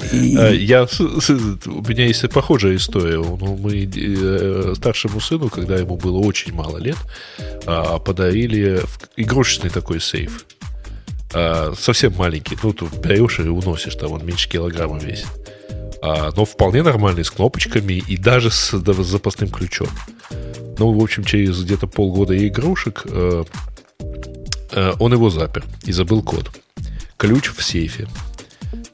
А, 0.00 0.50
я, 0.50 0.84
у 0.84 1.82
меня 1.88 2.06
есть 2.06 2.28
похожая 2.30 2.76
история. 2.76 3.16
Ну, 3.16 3.58
мы 3.60 3.90
э, 3.92 4.74
старшему 4.76 5.20
сыну, 5.20 5.48
когда 5.48 5.76
ему 5.76 5.96
было 5.96 6.18
очень 6.18 6.54
мало 6.54 6.78
лет, 6.78 6.98
а, 7.66 7.98
подарили 7.98 8.80
игрушечный 9.16 9.70
такой 9.70 10.00
сейф. 10.00 10.46
А, 11.34 11.74
совсем 11.76 12.14
маленький. 12.14 12.56
Ну, 12.62 12.72
ты 12.72 12.86
берешь 13.02 13.40
и 13.40 13.42
уносишь, 13.42 13.96
там 13.96 14.12
он 14.12 14.24
меньше 14.24 14.48
килограмма 14.48 14.98
весит. 15.00 15.26
А, 16.00 16.30
но 16.36 16.44
вполне 16.44 16.84
нормальный, 16.84 17.24
с 17.24 17.30
кнопочками 17.32 17.94
и 17.94 18.16
даже 18.16 18.52
с, 18.52 18.70
с 18.70 19.06
запасным 19.06 19.48
ключом. 19.48 19.88
Ну, 20.78 20.92
в 20.92 21.02
общем, 21.02 21.24
через 21.24 21.62
где-то 21.62 21.86
полгода 21.86 22.36
игрушек 22.46 23.02
э, 23.04 23.44
э, 24.72 24.92
он 24.98 25.12
его 25.12 25.30
запер 25.30 25.64
и 25.84 25.92
забыл 25.92 26.22
код. 26.22 26.50
Ключ 27.16 27.50
в 27.50 27.62
сейфе. 27.62 28.08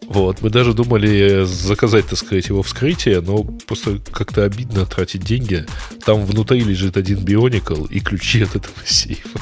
Вот, 0.09 0.41
мы 0.41 0.49
даже 0.49 0.73
думали 0.73 1.45
заказать, 1.45 2.07
так 2.07 2.19
сказать, 2.19 2.49
его 2.49 2.63
вскрытие, 2.63 3.21
но 3.21 3.45
просто 3.45 3.99
как-то 4.11 4.45
обидно 4.45 4.87
тратить 4.87 5.23
деньги. 5.23 5.67
Там 6.05 6.25
внутри 6.25 6.61
лежит 6.61 6.97
один 6.97 7.19
Бионикл 7.19 7.85
и 7.85 8.01
ключи 8.01 8.43
от 8.43 8.57
этого 8.57 8.77
сейфа. 8.87 9.39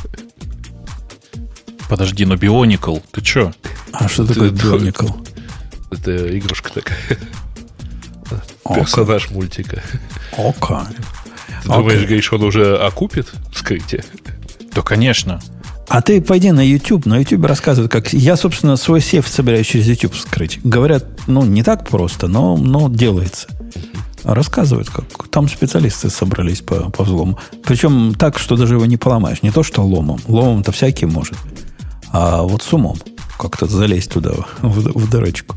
Подожди, 1.89 2.27
но 2.27 2.37
Бионикл, 2.37 2.97
ты 3.13 3.21
чё? 3.21 3.53
А 3.93 4.09
что 4.09 4.27
такое 4.27 4.51
Бионикл? 4.51 5.09
Это 5.93 6.37
игрушка 6.37 6.73
такая. 6.73 6.99
Персонаж 8.75 9.31
мультика. 9.31 9.83
Окей. 10.37 10.97
Ты 11.63 11.69
okay. 11.69 11.77
думаешь, 11.77 12.07
Гриш, 12.07 12.33
он 12.33 12.43
уже 12.43 12.77
окупит 12.77 13.33
вскрытие? 13.53 14.05
Да, 14.75 14.83
конечно. 14.83 15.41
А 15.89 16.03
ты 16.03 16.21
пойди 16.21 16.51
на 16.51 16.67
YouTube, 16.67 17.07
на 17.07 17.19
YouTube 17.19 17.45
рассказывают, 17.45 17.93
как... 17.93 18.13
Я, 18.13 18.37
собственно, 18.37 18.77
свой 18.77 19.01
сейф 19.01 19.29
собираюсь 19.29 19.67
через 19.67 19.87
YouTube 19.87 20.15
вскрыть. 20.15 20.59
Говорят, 20.65 21.07
ну, 21.29 21.45
не 21.45 21.63
так 21.63 21.89
просто, 21.89 22.27
но, 22.27 22.57
но 22.57 22.89
делается. 22.89 23.47
Рассказывают, 24.25 24.91
как 24.91 25.29
там 25.29 25.49
специалисты 25.49 26.11
собрались 26.11 26.61
по, 26.61 26.91
по 26.91 27.05
взлому. 27.05 27.39
Причем 27.65 28.15
так, 28.15 28.39
что 28.39 28.57
даже 28.57 28.75
его 28.75 28.87
не 28.87 28.97
поломаешь. 28.97 29.43
Не 29.43 29.53
то, 29.53 29.63
что 29.63 29.83
ломом. 29.83 30.21
Ломом-то 30.27 30.73
всякий 30.73 31.07
может. 31.07 31.39
А 32.11 32.43
вот 32.43 32.63
с 32.63 32.73
умом. 32.73 32.99
Как-то 33.39 33.67
залезть 33.67 34.11
туда, 34.11 34.33
в, 34.63 34.99
в 34.99 35.11
дырочку. 35.11 35.55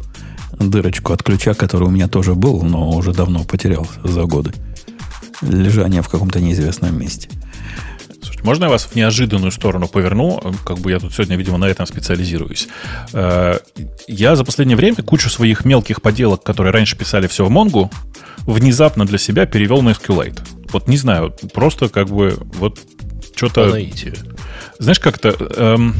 Дырочку 0.59 1.13
от 1.13 1.23
ключа, 1.23 1.55
который 1.55 1.87
у 1.87 1.91
меня 1.91 2.07
тоже 2.07 2.35
был, 2.35 2.61
но 2.61 2.91
уже 2.91 3.13
давно 3.13 3.45
потерялся 3.45 3.99
за 4.03 4.25
годы 4.25 4.53
лежания 5.41 6.01
в 6.01 6.09
каком-то 6.09 6.39
неизвестном 6.39 6.97
месте. 6.97 7.29
Слушайте, 8.21 8.43
можно 8.43 8.65
я 8.65 8.69
вас 8.69 8.83
в 8.83 8.95
неожиданную 8.95 9.51
сторону 9.51 9.87
поверну? 9.87 10.41
Как 10.65 10.77
бы 10.79 10.91
я 10.91 10.99
тут 10.99 11.13
сегодня, 11.13 11.37
видимо, 11.37 11.57
на 11.57 11.65
этом 11.65 11.85
специализируюсь. 11.85 12.67
Э, 13.13 13.59
я 14.07 14.35
за 14.35 14.43
последнее 14.43 14.75
время 14.75 14.97
кучу 14.97 15.29
своих 15.29 15.65
мелких 15.65 16.01
поделок, 16.01 16.43
которые 16.43 16.73
раньше 16.73 16.97
писали 16.97 17.27
все 17.27 17.45
в 17.45 17.49
Монгу, 17.49 17.89
внезапно 18.39 19.05
для 19.05 19.17
себя 19.17 19.45
перевел 19.45 19.81
на 19.81 19.89
SQLite. 19.89 20.39
Вот 20.71 20.87
не 20.87 20.97
знаю, 20.97 21.33
просто 21.53 21.87
как 21.89 22.07
бы 22.07 22.37
вот 22.55 22.79
что-то... 23.35 23.69
Знаешь, 24.79 24.99
как-то... 24.99 25.29
Эм, 25.29 25.95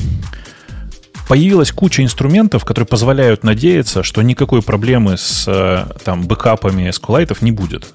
появилась 1.28 1.72
куча 1.72 2.04
инструментов, 2.04 2.66
которые 2.66 2.88
позволяют 2.88 3.44
надеяться, 3.44 4.04
что 4.04 4.22
никакой 4.22 4.62
проблемы 4.62 5.16
с 5.16 5.46
э, 5.48 5.86
там, 6.04 6.24
бэкапами 6.24 6.90
SQLite 6.90 7.38
не 7.42 7.52
будет. 7.52 7.94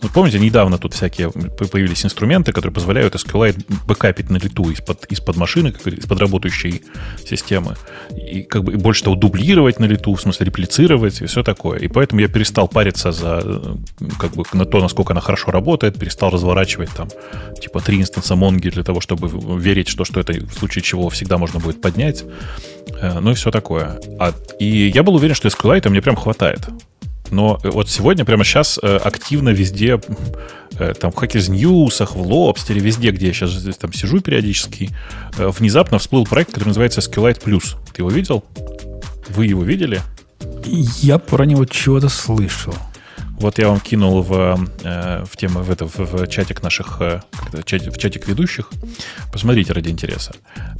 Вот 0.00 0.12
помните, 0.12 0.38
недавно 0.38 0.78
тут 0.78 0.94
всякие 0.94 1.30
появились 1.30 2.04
инструменты, 2.04 2.52
которые 2.52 2.72
позволяют 2.72 3.14
SQLite 3.14 3.64
бэкапить 3.86 4.30
на 4.30 4.36
лету 4.36 4.70
из-под, 4.70 5.04
из-под 5.06 5.36
машины, 5.36 5.72
как 5.72 5.86
из-под 5.86 6.20
работающей 6.20 6.82
системы. 7.24 7.74
И 8.10 8.42
как 8.42 8.62
бы 8.62 8.76
больше 8.76 9.02
того, 9.04 9.16
дублировать 9.16 9.80
на 9.80 9.86
лету, 9.86 10.14
в 10.14 10.20
смысле 10.20 10.46
реплицировать 10.46 11.20
и 11.20 11.26
все 11.26 11.42
такое. 11.42 11.80
И 11.80 11.88
поэтому 11.88 12.20
я 12.20 12.28
перестал 12.28 12.68
париться 12.68 13.10
за 13.10 13.76
как 14.18 14.32
бы 14.32 14.44
на 14.52 14.64
то, 14.64 14.80
насколько 14.80 15.12
она 15.12 15.20
хорошо 15.20 15.50
работает, 15.50 15.98
перестал 15.98 16.30
разворачивать 16.30 16.90
там 16.90 17.08
типа 17.60 17.80
три 17.80 18.00
инстанса 18.00 18.36
Монги 18.36 18.70
для 18.70 18.84
того, 18.84 19.00
чтобы 19.00 19.28
верить, 19.58 19.88
что, 19.88 20.04
что 20.04 20.20
это 20.20 20.32
в 20.32 20.52
случае 20.52 20.82
чего 20.82 21.08
всегда 21.08 21.38
можно 21.38 21.58
будет 21.58 21.80
поднять. 21.80 22.24
Э, 23.00 23.18
ну 23.20 23.32
и 23.32 23.34
все 23.34 23.50
такое. 23.50 24.00
А, 24.20 24.32
и 24.60 24.92
я 24.94 25.02
был 25.02 25.16
уверен, 25.16 25.34
что 25.34 25.48
SQLite 25.48 25.88
мне 25.88 26.02
прям 26.02 26.14
хватает. 26.16 26.60
Но 27.30 27.58
э, 27.62 27.70
вот 27.70 27.88
сегодня, 27.88 28.24
прямо 28.24 28.44
сейчас, 28.44 28.78
э, 28.82 28.96
активно 28.96 29.50
везде, 29.50 30.00
э, 30.78 30.94
там, 30.94 31.12
в 31.12 31.16
Hackers 31.16 31.50
News, 31.50 32.06
в 32.06 32.20
Лобстере, 32.20 32.80
везде, 32.80 33.10
где 33.10 33.28
я 33.28 33.32
сейчас 33.32 33.76
там 33.76 33.92
сижу 33.92 34.20
периодически, 34.20 34.90
внезапно 35.36 35.98
всплыл 35.98 36.24
проект, 36.24 36.50
который 36.52 36.68
называется 36.68 37.00
SQLite 37.00 37.42
Plus. 37.44 37.76
Ты 37.92 38.02
его 38.02 38.10
видел? 38.10 38.44
Вы 39.28 39.46
его 39.46 39.62
видели? 39.62 40.00
Я 40.64 41.18
про 41.18 41.44
него 41.44 41.64
чего-то 41.64 42.08
слышал. 42.08 42.74
Вот 43.40 43.58
я 43.58 43.68
вам 43.68 43.78
кинул 43.78 44.20
в, 44.22 44.56
в 44.82 45.36
тему 45.36 45.60
в, 45.60 45.70
это, 45.70 45.86
в, 45.86 45.96
в 45.96 46.26
чатик 46.26 46.60
наших, 46.62 46.98
в 47.00 47.62
чатик 47.64 48.26
ведущих. 48.26 48.70
Посмотрите 49.32 49.72
ради 49.72 49.90
интереса. 49.90 50.32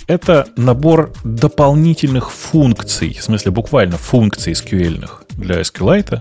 Это 0.08 0.48
набор 0.56 1.12
дополнительных 1.22 2.32
функций, 2.32 3.14
в 3.14 3.22
смысле 3.22 3.52
буквально 3.52 3.96
функций 3.96 4.54
SQL 4.54 5.08
для 5.36 5.60
SQLite, 5.60 6.20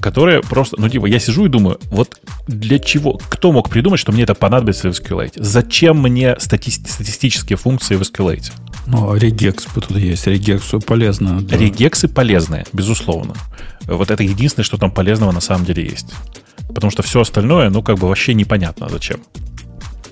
которая 0.00 0.40
просто, 0.40 0.76
ну, 0.78 0.88
типа, 0.88 1.06
я 1.06 1.18
сижу 1.18 1.46
и 1.46 1.48
думаю, 1.48 1.78
вот 1.90 2.20
для 2.46 2.78
чего, 2.78 3.20
кто 3.28 3.52
мог 3.52 3.68
придумать, 3.70 4.00
что 4.00 4.12
мне 4.12 4.24
это 4.24 4.34
понадобится 4.34 4.88
в 4.88 4.92
SQLite? 4.92 5.32
Зачем 5.36 6.00
мне 6.00 6.36
стати- 6.38 6.70
статистические 6.70 7.56
функции 7.56 7.96
в 7.96 8.02
SQLite? 8.02 8.52
Ну, 8.86 9.14
регекс 9.14 9.66
тут 9.74 9.90
есть, 9.90 10.26
регексу 10.26 10.80
полезно. 10.80 11.40
Да. 11.42 11.56
Регексы 11.56 12.08
полезные, 12.08 12.64
безусловно. 12.72 13.34
Вот 13.84 14.10
это 14.10 14.22
единственное, 14.22 14.64
что 14.64 14.78
там 14.78 14.90
полезного 14.90 15.32
на 15.32 15.40
самом 15.40 15.64
деле 15.64 15.84
есть. 15.84 16.06
Потому 16.68 16.90
что 16.90 17.02
все 17.02 17.20
остальное, 17.20 17.70
ну, 17.70 17.82
как 17.82 17.98
бы 17.98 18.08
вообще 18.08 18.34
непонятно 18.34 18.88
зачем. 18.88 19.20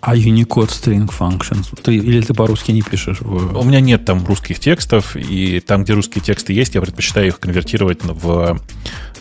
А 0.00 0.16
Unicode 0.16 0.68
String 0.68 1.10
Functions? 1.10 1.66
Ты, 1.82 1.96
или 1.96 2.20
ты 2.20 2.34
по-русски 2.34 2.72
не 2.72 2.82
пишешь? 2.82 3.20
У 3.20 3.64
меня 3.64 3.80
нет 3.80 4.04
там 4.04 4.24
русских 4.24 4.60
текстов, 4.60 5.16
и 5.16 5.60
там, 5.60 5.84
где 5.84 5.92
русские 5.94 6.22
тексты 6.22 6.52
есть, 6.52 6.74
я 6.74 6.80
предпочитаю 6.80 7.26
их 7.28 7.40
конвертировать 7.40 8.04
в, 8.04 8.60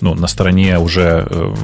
ну, 0.02 0.14
на 0.14 0.28
стороне 0.28 0.80
уже 0.80 1.28
э, 1.30 1.56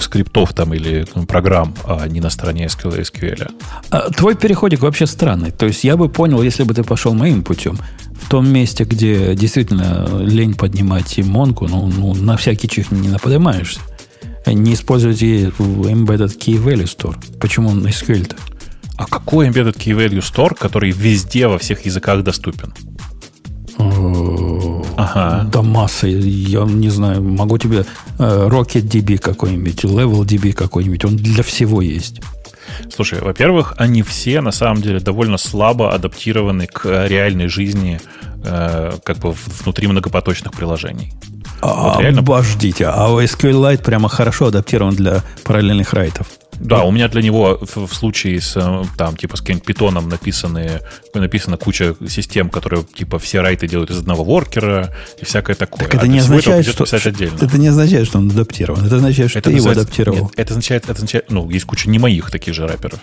скриптов 0.00 0.52
там 0.52 0.74
или 0.74 1.06
ну, 1.14 1.26
программ, 1.26 1.74
а 1.84 2.06
не 2.08 2.20
на 2.20 2.30
стороне 2.30 2.66
SQL. 2.66 3.50
А, 3.90 4.10
твой 4.10 4.34
переходик 4.34 4.80
вообще 4.80 5.06
странный. 5.06 5.50
То 5.50 5.66
есть 5.66 5.84
я 5.84 5.96
бы 5.96 6.08
понял, 6.08 6.42
если 6.42 6.64
бы 6.64 6.74
ты 6.74 6.82
пошел 6.82 7.14
моим 7.14 7.42
путем. 7.42 7.78
В 8.22 8.28
том 8.28 8.48
месте, 8.48 8.84
где 8.84 9.34
действительно 9.34 10.06
лень 10.20 10.54
поднимать 10.54 11.18
и 11.18 11.22
Монку, 11.22 11.66
ну, 11.66 11.86
ну 11.88 12.14
на 12.14 12.36
всякий 12.36 12.68
чих 12.68 12.90
не 12.90 13.08
наподнимаешься 13.08 13.80
не 14.46 14.74
используйте 14.74 15.46
Embedded 15.46 16.38
Key 16.38 16.62
Value 16.62 16.84
Store. 16.84 17.16
Почему 17.38 17.70
он 17.70 17.86
SQL-то? 17.86 18.36
А 18.96 19.06
какой 19.06 19.48
Embedded 19.48 19.76
Key 19.76 19.96
Value 19.96 20.20
Store, 20.20 20.54
который 20.54 20.90
везде 20.90 21.46
во 21.46 21.58
всех 21.58 21.86
языках 21.86 22.22
доступен? 22.22 22.72
Ага. 24.96 25.48
Да 25.50 25.62
масса. 25.62 26.06
Я 26.06 26.64
не 26.64 26.90
знаю, 26.90 27.22
могу 27.22 27.56
тебе 27.56 27.86
э, 28.18 28.48
RocketDB 28.48 29.18
какой-нибудь, 29.18 29.84
LevelDB 29.84 30.52
какой-нибудь. 30.52 31.04
Он 31.04 31.16
для 31.16 31.42
всего 31.42 31.80
есть. 31.80 32.20
Слушай, 32.94 33.20
во-первых, 33.20 33.74
они 33.78 34.02
все 34.02 34.40
на 34.40 34.52
самом 34.52 34.82
деле 34.82 35.00
довольно 35.00 35.38
слабо 35.38 35.94
адаптированы 35.94 36.66
к 36.66 37.06
реальной 37.06 37.48
жизни 37.48 38.00
э, 38.44 38.92
как 39.02 39.18
бы 39.18 39.34
внутри 39.62 39.86
многопоточных 39.86 40.52
приложений. 40.52 41.12
А, 41.62 41.96
реально... 42.00 42.20
Обождите, 42.20 42.86
а 42.86 43.08
SQLite 43.08 43.82
прямо 43.82 44.08
хорошо 44.08 44.46
адаптирован 44.46 44.94
для 44.94 45.22
параллельных 45.44 45.92
райтов. 45.92 46.26
Да, 46.60 46.84
у 46.84 46.90
меня 46.90 47.08
для 47.08 47.22
него 47.22 47.58
в, 47.60 47.86
в 47.86 47.94
случае 47.94 48.40
с 48.40 48.54
э, 48.54 48.82
там 48.98 49.16
типа 49.16 49.36
с 49.36 49.40
каким-нибудь 49.40 49.66
питоном 49.66 50.10
написаны, 50.10 50.80
написана 51.14 51.56
куча 51.56 51.96
систем, 52.06 52.50
которые 52.50 52.84
типа 52.84 53.18
все 53.18 53.40
райты 53.40 53.66
делают 53.66 53.90
из 53.90 53.98
одного 53.98 54.24
воркера 54.24 54.94
и 55.18 55.24
всякое 55.24 55.56
такое. 55.56 55.80
Так 55.80 55.94
это 55.94 56.04
а 56.04 56.06
не 56.06 56.18
означает, 56.18 56.66
что, 56.66 56.84
отдельно. 56.84 57.36
это 57.40 57.56
не 57.56 57.68
означает, 57.68 58.06
что 58.06 58.18
он 58.18 58.30
адаптирован. 58.30 58.84
Это 58.84 58.96
означает, 58.96 59.30
что 59.30 59.38
это 59.38 59.50
ты 59.50 59.56
его 59.56 59.70
адаптировал. 59.70 60.24
Нет, 60.24 60.32
это 60.36 60.52
означает, 60.52 60.84
это 60.84 60.92
означает, 60.92 61.30
ну, 61.30 61.48
есть 61.48 61.64
куча 61.64 61.88
не 61.88 61.98
моих 61.98 62.30
таких 62.30 62.52
же 62.52 62.66
рэперов. 62.66 63.00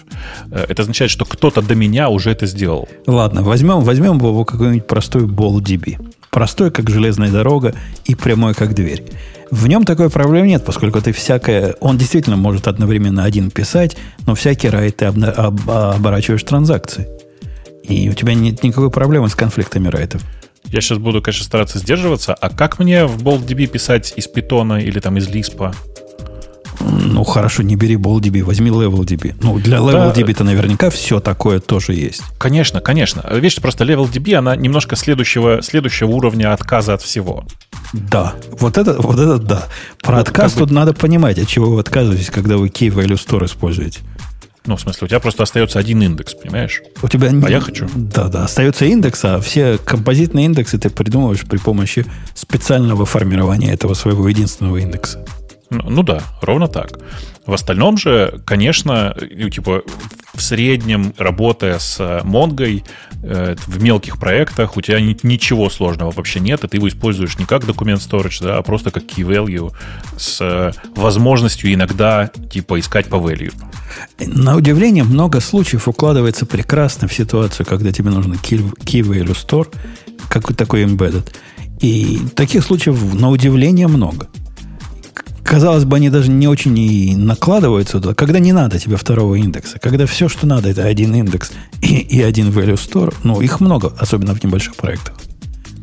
Э, 0.51 0.65
это 0.69 0.83
означает, 0.83 1.09
что 1.09 1.25
кто-то 1.25 1.63
до 1.63 1.73
меня 1.73 2.09
уже 2.09 2.29
это 2.29 2.45
сделал. 2.45 2.87
Ладно, 3.07 3.41
возьмем, 3.41 3.79
возьмем 3.79 4.17
его 4.17 4.45
какой-нибудь 4.45 4.85
простой 4.85 5.23
BallDB. 5.23 5.97
Простой, 6.37 6.69
как 6.69 6.87
железная 6.87 7.31
дорога, 7.31 7.73
и 8.05 8.13
прямой, 8.13 8.53
как 8.53 8.75
дверь. 8.75 9.03
В 9.49 9.65
нем 9.67 9.85
такой 9.85 10.11
проблемы 10.11 10.45
нет, 10.45 10.63
поскольку 10.63 11.01
ты 11.01 11.11
всякое... 11.11 11.75
Он 11.79 11.97
действительно 11.97 12.35
может 12.37 12.67
одновременно 12.67 13.23
один 13.23 13.49
писать, 13.49 13.97
но 14.27 14.35
всякий 14.35 14.69
райт 14.69 14.97
ты 14.97 15.05
обна, 15.05 15.31
об, 15.31 15.67
оборачиваешь 15.67 16.43
транзакции. 16.43 17.07
И 17.81 18.07
у 18.07 18.13
тебя 18.13 18.35
нет 18.35 18.61
никакой 18.61 18.91
проблемы 18.91 19.29
с 19.29 19.33
конфликтами 19.33 19.87
райтов. 19.87 20.21
Я 20.65 20.81
сейчас 20.81 20.99
буду, 20.99 21.23
конечно, 21.23 21.43
стараться 21.43 21.79
сдерживаться. 21.79 22.35
А 22.35 22.51
как 22.51 22.77
мне 22.77 23.07
в 23.07 23.23
BoldDB 23.23 23.65
писать 23.65 24.13
из 24.15 24.27
питона 24.27 24.75
или 24.75 24.99
там 24.99 25.17
из 25.17 25.27
Lisp? 25.27 25.73
Ну, 26.79 27.23
хорошо, 27.23 27.63
не 27.63 27.75
бери 27.75 27.95
BallDB, 27.95 28.43
возьми 28.43 28.69
LevelDB. 28.69 29.35
Ну, 29.41 29.59
для 29.59 29.77
LevelDB-то 29.77 30.43
наверняка 30.43 30.89
все 30.89 31.19
такое 31.19 31.59
тоже 31.59 31.93
есть. 31.93 32.21
Конечно, 32.37 32.81
конечно. 32.81 33.23
Видишь, 33.31 33.55
просто 33.57 33.83
LevelDB, 33.83 34.35
она 34.35 34.55
немножко 34.55 34.95
следующего, 34.95 35.61
следующего 35.61 36.09
уровня 36.09 36.53
отказа 36.53 36.93
от 36.93 37.01
всего. 37.01 37.45
Да, 37.93 38.35
вот 38.59 38.77
это, 38.77 38.93
вот 39.01 39.19
это 39.19 39.37
да. 39.37 39.67
Про 40.01 40.17
вот 40.17 40.27
отказ 40.27 40.53
тут 40.53 40.69
бы... 40.69 40.75
надо 40.75 40.93
понимать, 40.93 41.39
от 41.39 41.47
чего 41.47 41.71
вы 41.71 41.79
отказываетесь, 41.79 42.29
когда 42.29 42.57
вы 42.57 42.67
Key 42.67 42.89
Value 42.89 43.15
Store 43.15 43.45
используете. 43.45 44.01
Ну, 44.67 44.75
в 44.75 44.81
смысле, 44.81 45.05
у 45.05 45.07
тебя 45.07 45.21
просто 45.21 45.43
остается 45.43 45.79
один 45.79 46.01
индекс, 46.01 46.33
понимаешь? 46.33 46.81
У 47.01 47.07
тебя... 47.07 47.29
А 47.29 47.49
я 47.49 47.61
хочу. 47.61 47.87
Да, 47.95 48.27
да, 48.27 48.43
остается 48.43 48.83
индекс, 48.83 49.23
а 49.23 49.39
все 49.39 49.77
композитные 49.77 50.45
индексы 50.45 50.77
ты 50.77 50.89
придумываешь 50.89 51.45
при 51.45 51.57
помощи 51.57 52.05
специального 52.35 53.05
формирования 53.05 53.71
этого 53.71 53.93
своего 53.93 54.27
единственного 54.27 54.77
индекса. 54.77 55.25
Ну, 55.69 56.03
да, 56.03 56.21
ровно 56.41 56.67
так. 56.67 56.99
В 57.45 57.53
остальном 57.53 57.97
же, 57.97 58.41
конечно, 58.45 59.15
типа 59.51 59.83
в 60.33 60.41
среднем, 60.41 61.13
работая 61.17 61.79
с 61.79 62.21
Монгой 62.23 62.83
э, 63.23 63.55
в 63.65 63.81
мелких 63.81 64.19
проектах, 64.19 64.77
у 64.77 64.81
тебя 64.81 64.99
ни, 65.01 65.17
ничего 65.23 65.69
сложного 65.69 66.11
вообще 66.11 66.39
нет, 66.39 66.63
и 66.63 66.67
ты 66.67 66.77
его 66.77 66.87
используешь 66.87 67.39
не 67.39 67.45
как 67.45 67.65
документ 67.65 68.01
storage, 68.01 68.43
да, 68.43 68.57
а 68.57 68.61
просто 68.61 68.91
как 68.91 69.03
key 69.03 69.25
value 69.25 69.73
с 70.17 70.39
э, 70.41 70.71
возможностью 70.95 71.73
иногда 71.73 72.29
типа 72.51 72.79
искать 72.79 73.07
по 73.07 73.15
value. 73.15 73.53
На 74.19 74.55
удивление, 74.55 75.03
много 75.03 75.39
случаев 75.39 75.87
укладывается 75.87 76.45
прекрасно 76.45 77.07
в 77.07 77.13
ситуацию, 77.13 77.65
когда 77.65 77.91
тебе 77.91 78.11
нужно 78.11 78.35
key, 78.35 78.61
key 78.79 79.01
value 79.01 79.35
store, 79.35 79.73
как 80.29 80.55
такой 80.55 80.83
embedded. 80.83 81.33
И 81.79 82.19
таких 82.35 82.63
случаев, 82.63 83.13
на 83.15 83.29
удивление, 83.29 83.87
много 83.87 84.27
казалось 85.47 85.85
бы, 85.85 85.95
они 85.95 86.09
даже 86.09 86.29
не 86.29 86.47
очень 86.47 86.77
и 86.77 87.15
накладываются 87.15 87.99
туда, 87.99 88.13
когда 88.13 88.39
не 88.39 88.51
надо 88.51 88.79
тебе 88.79 88.97
второго 88.97 89.35
индекса, 89.35 89.79
когда 89.79 90.05
все, 90.05 90.27
что 90.29 90.45
надо, 90.45 90.69
это 90.69 90.83
один 90.83 91.15
индекс 91.15 91.51
и, 91.81 91.99
и 91.99 92.21
один 92.21 92.49
value 92.49 92.75
store, 92.75 93.13
ну, 93.23 93.41
их 93.41 93.59
много, 93.59 93.93
особенно 93.97 94.35
в 94.35 94.43
небольших 94.43 94.75
проектах. 94.75 95.15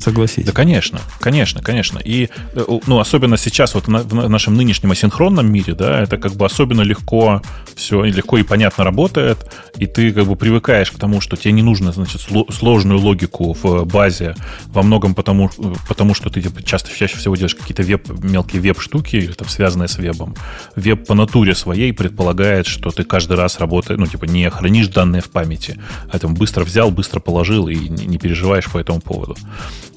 Согласитесь. 0.05 0.45
Да, 0.45 0.53
конечно, 0.53 1.01
конечно, 1.19 1.63
конечно. 1.63 1.99
И, 1.99 2.29
э, 2.53 2.79
ну, 2.87 2.99
особенно 2.99 3.39
сейчас, 3.39 3.75
вот 3.75 3.87
в 3.87 4.29
нашем 4.29 4.55
нынешнем 4.55 4.91
асинхронном 4.91 5.51
мире, 5.51 5.75
да, 5.75 6.03
это 6.03 6.19
как 6.19 6.33
бы 6.33 6.45
особенно 6.45 6.83
легко 6.83 7.41
все, 7.75 8.05
легко 8.05 8.37
и 8.37 8.43
понятно 8.43 8.85
работает, 8.85 9.39
и 9.79 9.87
ты 9.87 10.13
как 10.13 10.27
бы 10.27 10.37
привыкаешь 10.37 10.91
к 10.91 10.99
тому, 10.99 11.23
что 11.23 11.37
тебе 11.37 11.53
не 11.53 11.63
нужно, 11.63 11.91
значит, 11.93 12.21
сложную 12.51 13.01
логику 13.01 13.55
в 13.55 13.87
базе, 13.87 14.35
во 14.67 14.83
многом 14.83 15.15
потому, 15.15 15.51
потому 15.89 16.13
что 16.13 16.29
ты 16.29 16.43
типа, 16.43 16.63
часто, 16.63 16.95
чаще 16.95 17.17
всего 17.17 17.35
делаешь 17.35 17.55
какие-то 17.55 17.83
веб, 17.83 18.07
мелкие 18.23 18.61
веб-штуки, 18.61 19.31
там, 19.39 19.49
связанные 19.49 19.89
с 19.89 19.97
вебом. 19.97 20.35
Веб 20.77 21.07
по 21.07 21.15
натуре 21.15 21.55
своей 21.55 21.95
предполагает, 21.95 22.67
что 22.67 22.91
ты 22.91 23.05
каждый 23.05 23.39
раз 23.39 23.59
работаешь, 23.59 23.99
ну, 23.99 24.07
типа, 24.07 24.27
не 24.27 24.51
хранишь 24.51 24.89
данные 24.89 25.23
в 25.23 25.31
памяти, 25.31 25.81
а 26.11 26.19
там 26.19 26.35
быстро 26.35 26.63
взял, 26.63 26.91
быстро 26.91 27.21
положил 27.21 27.69
и 27.69 27.89
не 27.89 28.19
переживаешь 28.19 28.71
по 28.71 28.77
этому 28.77 29.01
поводу. 29.01 29.35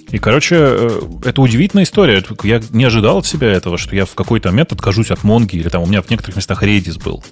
И, 0.10 0.20
короче, 0.20 0.56
э, 0.58 1.02
это 1.26 1.42
удивительная 1.42 1.84
история. 1.84 2.24
Я 2.44 2.62
не 2.72 2.86
ожидал 2.86 3.18
от 3.18 3.26
себя 3.26 3.52
этого, 3.52 3.78
что 3.78 3.96
я 3.96 4.06
в 4.06 4.16
какой-то 4.16 4.50
момент 4.50 4.72
откажусь 4.72 5.12
от 5.12 5.24
Монги, 5.24 5.58
или 5.58 5.70
там 5.70 5.84
у 5.84 5.86
меня 5.86 6.02
в 6.02 6.10
некоторых 6.10 6.38
местах 6.38 6.64
Redis 6.64 7.02
был. 7.02 7.24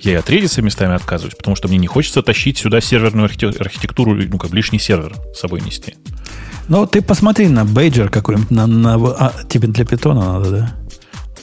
Я 0.00 0.12
и 0.12 0.14
от 0.16 0.28
Redis 0.28 0.60
местами 0.60 0.94
отказываюсь, 0.94 1.34
потому 1.34 1.56
что 1.56 1.68
мне 1.68 1.78
не 1.78 1.86
хочется 1.86 2.22
тащить 2.22 2.58
сюда 2.58 2.80
серверную 2.80 3.26
архитектуру, 3.26 4.14
ну, 4.14 4.38
как 4.38 4.52
лишний 4.52 4.78
сервер 4.78 5.14
с 5.34 5.40
собой 5.40 5.60
нести. 5.60 5.94
Ну, 6.68 6.86
ты 6.86 7.02
посмотри 7.02 7.48
на 7.48 7.64
бейджер 7.64 8.10
какой-нибудь, 8.10 8.50
на, 8.50 8.66
на, 8.66 8.94
а, 8.94 9.32
тебе 9.48 9.68
для 9.68 9.84
питона 9.84 10.34
надо, 10.34 10.50
да? 10.50 10.76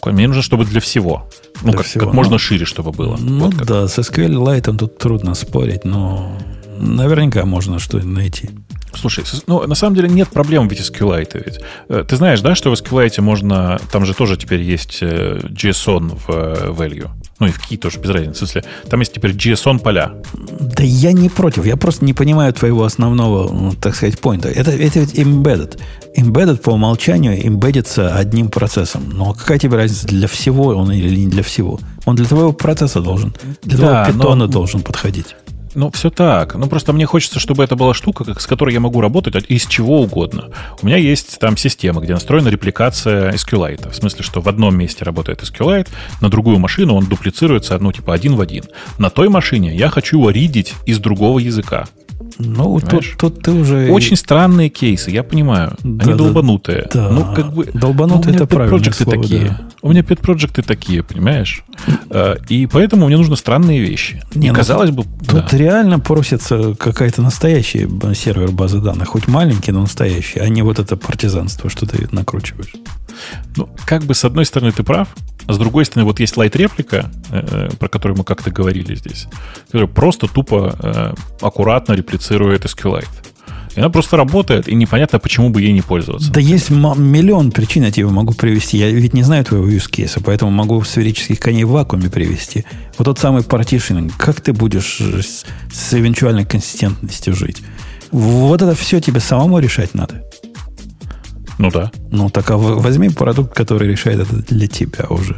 Мне 0.06 0.28
нужно, 0.28 0.42
чтобы 0.42 0.64
для 0.64 0.80
всего. 0.80 1.30
Ну, 1.62 1.70
для 1.70 1.78
как, 1.80 1.86
всего. 1.86 2.06
как 2.06 2.14
можно 2.14 2.34
ну, 2.34 2.40
шире, 2.40 2.66
чтобы 2.66 2.92
было. 2.92 3.18
Ну 3.20 3.46
вот 3.46 3.56
да, 3.58 3.88
с 3.88 3.98
SQLite 3.98 4.78
тут 4.78 4.98
трудно 4.98 5.34
спорить, 5.34 5.84
но 5.84 6.38
наверняка 6.80 7.46
можно 7.46 7.80
что-нибудь 7.80 8.14
найти. 8.14 8.50
Слушай, 8.96 9.26
ну, 9.48 9.66
на 9.68 9.76
самом 9.76 9.96
деле 9.96 10.10
нет 10.10 10.30
проблем 10.30 10.68
в 10.68 10.72
эти 10.72 10.82
SQLite 10.82 11.44
ведь. 11.46 11.60
Э, 11.90 12.04
ты 12.08 12.16
знаешь, 12.16 12.42
да, 12.42 12.56
что 12.56 12.72
в 12.72 12.74
SQLite 12.74 13.22
можно... 13.22 13.80
Там 13.92 14.06
же 14.06 14.14
тоже 14.14 14.38
теперь 14.38 14.62
есть 14.62 15.00
э, 15.02 15.40
JSON 15.44 16.18
в 16.26 16.30
э, 16.30 16.72
value. 16.72 17.10
Ну 17.40 17.48
и 17.48 17.52
в 17.52 17.60
key 17.60 17.78
тоже, 17.78 18.00
без 18.00 18.10
разницы. 18.10 18.34
В 18.34 18.38
смысле, 18.50 18.64
там 18.90 19.00
есть 19.00 19.14
теперь 19.14 19.32
JSON 19.32 19.80
поля. 19.80 20.14
Да 20.34 20.84
я 20.84 21.12
не 21.12 21.30
против. 21.30 21.66
Я 21.66 21.78
просто 21.78 22.04
не 22.06 22.14
понимаю 22.14 22.52
твоего 22.54 22.84
основного, 22.84 23.54
ну, 23.54 23.74
так 23.74 23.96
сказать, 23.96 24.20
поинта. 24.20 24.50
Это, 24.50 24.72
это 24.72 25.00
ведь 25.00 25.14
embedded. 25.14 25.80
Embedded 26.18 26.58
по 26.58 26.72
умолчанию 26.72 27.46
имбедится 27.46 28.16
одним 28.16 28.50
процессом. 28.50 29.04
Но 29.14 29.34
какая 29.34 29.60
тебе 29.60 29.78
разница, 29.78 30.08
для 30.08 30.28
всего 30.28 30.70
он 30.70 30.92
или 30.92 31.16
не 31.16 31.28
для 31.28 31.44
всего? 31.44 31.80
Он 32.06 32.16
для 32.16 32.26
твоего 32.26 32.54
процесса 32.54 33.02
должен, 33.02 33.36
для 33.62 33.78
да, 33.78 34.04
твоего 34.06 34.18
питона 34.18 34.46
но... 34.46 34.52
должен 34.52 34.82
подходить. 34.82 35.36
Ну, 35.76 35.92
все 35.92 36.10
так. 36.10 36.56
Ну, 36.56 36.68
просто 36.68 36.94
мне 36.94 37.06
хочется, 37.06 37.40
чтобы 37.40 37.64
это 37.64 37.76
была 37.76 37.94
штука, 37.94 38.40
с 38.40 38.48
которой 38.48 38.74
я 38.74 38.80
могу 38.80 39.02
работать 39.02 39.36
из 39.50 39.66
чего 39.66 40.02
угодно. 40.02 40.50
У 40.82 40.86
меня 40.86 40.98
есть 40.98 41.40
там 41.40 41.58
система, 41.58 42.02
где 42.02 42.14
настроена 42.14 42.50
репликация 42.50 43.32
SQLite. 43.34 43.92
В 43.92 43.96
смысле, 43.96 44.24
что 44.24 44.42
в 44.42 44.48
одном 44.48 44.78
месте 44.78 45.04
работает 45.04 45.42
SQLite, 45.44 45.90
на 46.22 46.30
другую 46.30 46.60
машину 46.60 46.96
он 46.96 47.06
дуплицируется, 47.06 47.78
ну, 47.80 47.92
типа 47.92 48.14
один 48.14 48.36
в 48.36 48.42
один. 48.42 48.66
На 48.98 49.10
той 49.10 49.30
машине 49.30 49.76
я 49.76 49.90
хочу 49.90 50.18
его 50.18 50.30
ридить 50.30 50.74
из 50.86 51.00
другого 51.00 51.40
языка. 51.40 51.86
Ну, 52.40 52.80
тут, 52.80 53.04
тут 53.18 53.42
ты 53.42 53.52
уже... 53.52 53.90
Очень 53.92 54.16
странные 54.16 54.70
кейсы, 54.70 55.12
я 55.12 55.24
понимаю. 55.24 55.76
Да, 55.84 56.04
Они 56.04 56.14
да, 56.14 56.18
долбанутые. 56.18 56.88
Да. 56.94 57.10
Ну, 57.10 57.34
как 57.34 57.54
бы... 57.54 57.66
Долбанутые 57.74 58.38
ну, 58.38 58.44
это 58.44 58.48
правильно 58.48 58.92
слово, 58.92 59.22
такие. 59.22 59.46
Да. 59.46 59.70
У 59.82 59.90
меня 59.90 60.04
пет-проекты 60.04 60.62
такие, 60.62 61.04
понимаешь? 61.04 61.64
Э, 62.10 62.36
и 62.50 62.68
поэтому 62.68 63.08
мне 63.08 63.18
нужны 63.18 63.36
странные 63.36 63.80
вещи. 63.80 64.22
Не, 64.36 64.50
ну, 64.50 64.56
казалось 64.56 64.92
бы... 64.92 65.04
Тут 65.04 65.48
да. 65.52 65.58
реально 65.58 66.00
просится 66.00 66.76
какая-то 66.76 67.22
настоящая 67.22 67.90
сервер 68.14 68.52
базы 68.52 68.80
данных. 68.80 69.10
Хоть 69.10 69.28
маленький, 69.28 69.72
но 69.72 69.82
настоящий, 69.82 70.40
а 70.40 70.48
не 70.50 70.62
вот 70.62 70.80
это 70.80 70.96
партизанство, 70.96 71.70
что 71.70 71.86
ты 71.86 72.08
накручиваешь. 72.12 72.74
Ну, 73.56 73.70
как 73.86 74.04
бы 74.04 74.14
с 74.14 74.24
одной 74.26 74.46
стороны 74.46 74.72
ты 74.72 74.84
прав, 74.84 75.08
а 75.48 75.54
с 75.54 75.58
другой 75.58 75.86
стороны, 75.86 76.06
вот 76.06 76.20
есть 76.20 76.38
лайт-реплика, 76.38 77.12
э, 77.32 77.70
про 77.80 77.88
которую 77.88 78.18
мы 78.18 78.24
как-то 78.24 78.52
говорили 78.52 78.96
здесь, 78.96 79.28
которая 79.68 79.88
просто 79.88 80.28
тупо 80.28 80.76
э, 80.80 81.14
аккуратно 81.42 81.94
реплицирует 81.94 82.66
SQLite. 82.66 83.08
И 83.78 83.80
она 83.80 83.92
просто 83.92 84.18
работает, 84.18 84.68
и 84.68 84.74
непонятно, 84.74 85.20
почему 85.20 85.52
бы 85.52 85.62
ей 85.62 85.72
не 85.72 85.84
пользоваться. 85.84 86.32
Да 86.32 86.40
есть 86.40 86.72
миллион 86.72 87.52
причин, 87.52 87.84
я 87.84 87.92
тебе 87.92 88.08
могу 88.08 88.34
привести. 88.34 88.80
Я 88.80 88.90
ведь 88.90 89.14
не 89.14 89.22
знаю 89.22 89.46
твоего 89.46 89.68
use 89.68 89.88
case, 89.88 90.20
поэтому 90.26 90.50
могу 90.50 90.84
сферических 90.84 91.40
коней 91.40 91.64
в 91.64 91.70
вакууме 91.70 92.10
привести. 92.10 92.66
Вот 92.98 93.06
тот 93.06 93.20
самый 93.20 93.44
партишинг. 93.44 94.18
Как 94.18 94.42
ты 94.42 94.52
будешь 94.52 95.00
с, 95.00 95.46
с 95.72 95.94
эвенчуальной 95.94 96.44
консистентностью 96.44 97.36
жить? 97.36 97.62
Вот 98.12 98.64
это 98.64 98.74
все 98.74 99.00
тебе 99.00 99.20
самому 99.20 99.60
решать 99.60 99.94
надо. 99.94 100.24
Ну 101.58 101.72
да. 101.72 101.92
Ну 102.12 102.30
так 102.30 102.52
а 102.52 102.58
возьми 102.58 103.10
продукт, 103.10 103.54
который 103.54 103.88
решает 103.90 104.20
это 104.20 104.36
для 104.36 104.68
тебя 104.68 105.06
уже. 105.10 105.38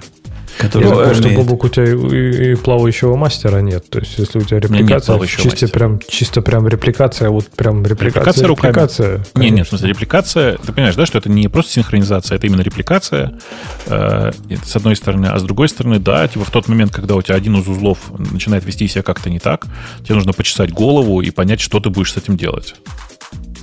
Который 0.59 0.89
ну, 0.89 1.13
что, 1.13 1.29
Бобук, 1.29 1.63
у 1.63 1.69
тебя 1.69 1.85
и, 1.85 2.51
и 2.51 2.55
плавающего 2.55 3.15
мастера 3.15 3.59
нет. 3.59 3.89
То 3.89 3.99
есть, 3.99 4.17
если 4.17 4.39
у 4.39 4.41
тебя 4.41 4.59
репликация, 4.59 5.17
нет 5.17 5.29
чисто 5.29 5.67
прям, 5.69 5.99
чисто 6.05 6.41
прям 6.41 6.67
репликация, 6.67 7.29
вот 7.29 7.47
прям 7.47 7.85
репликация, 7.85 8.45
репликация, 8.45 9.15
репликация 9.15 9.25
Не, 9.35 9.51
нет, 9.51 9.67
в 9.67 9.69
смысле, 9.69 9.89
репликация, 9.89 10.57
ты 10.57 10.73
понимаешь, 10.73 10.95
да, 10.95 11.05
что 11.05 11.17
это 11.17 11.29
не 11.29 11.47
просто 11.47 11.71
синхронизация, 11.71 12.35
это 12.35 12.47
именно 12.47 12.61
репликация, 12.61 13.39
э, 13.85 14.31
с 14.65 14.75
одной 14.75 14.97
стороны, 14.97 15.27
а 15.27 15.39
с 15.39 15.43
другой 15.43 15.69
стороны, 15.69 15.99
да, 15.99 16.27
типа 16.27 16.43
в 16.43 16.51
тот 16.51 16.67
момент, 16.67 16.91
когда 16.91 17.15
у 17.15 17.21
тебя 17.21 17.35
один 17.35 17.55
из 17.57 17.67
узлов 17.67 18.11
начинает 18.17 18.65
вести 18.65 18.85
себя 18.89 19.01
как-то 19.01 19.29
не 19.29 19.39
так, 19.39 19.65
тебе 20.03 20.15
нужно 20.15 20.33
почесать 20.33 20.73
голову 20.73 21.21
и 21.21 21.29
понять, 21.31 21.61
что 21.61 21.79
ты 21.79 21.89
будешь 21.89 22.11
с 22.11 22.17
этим 22.17 22.35
делать. 22.35 22.75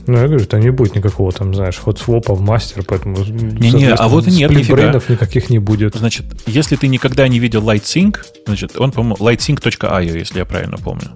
Ну, 0.07 0.19
я 0.19 0.29
говорю, 0.29 0.45
там 0.47 0.61
не 0.61 0.71
будет 0.71 0.95
никакого, 0.95 1.33
там, 1.33 1.53
знаешь, 1.53 1.79
ход 1.79 1.99
свопа 1.99 2.35
в 2.35 2.41
мастер, 2.41 2.85
поэтому... 2.87 3.19
Не-не, 3.25 3.93
а 3.93 4.09
вот 4.09 4.27
нет 4.27 4.51
нифига. 4.51 4.93
никаких 5.09 5.51
не 5.51 5.59
будет. 5.59 5.97
Значит, 5.97 6.27
если 6.47 6.77
ты 6.77 6.87
никогда 6.87 7.27
не 7.27 7.41
видел 7.41 7.69
LightSync, 7.69 8.19
значит, 8.47 8.79
он, 8.79 8.93
по-моему, 8.93 9.17
lightsync.io, 9.17 10.17
если 10.19 10.39
я 10.39 10.45
правильно 10.45 10.77
помню. 10.77 11.11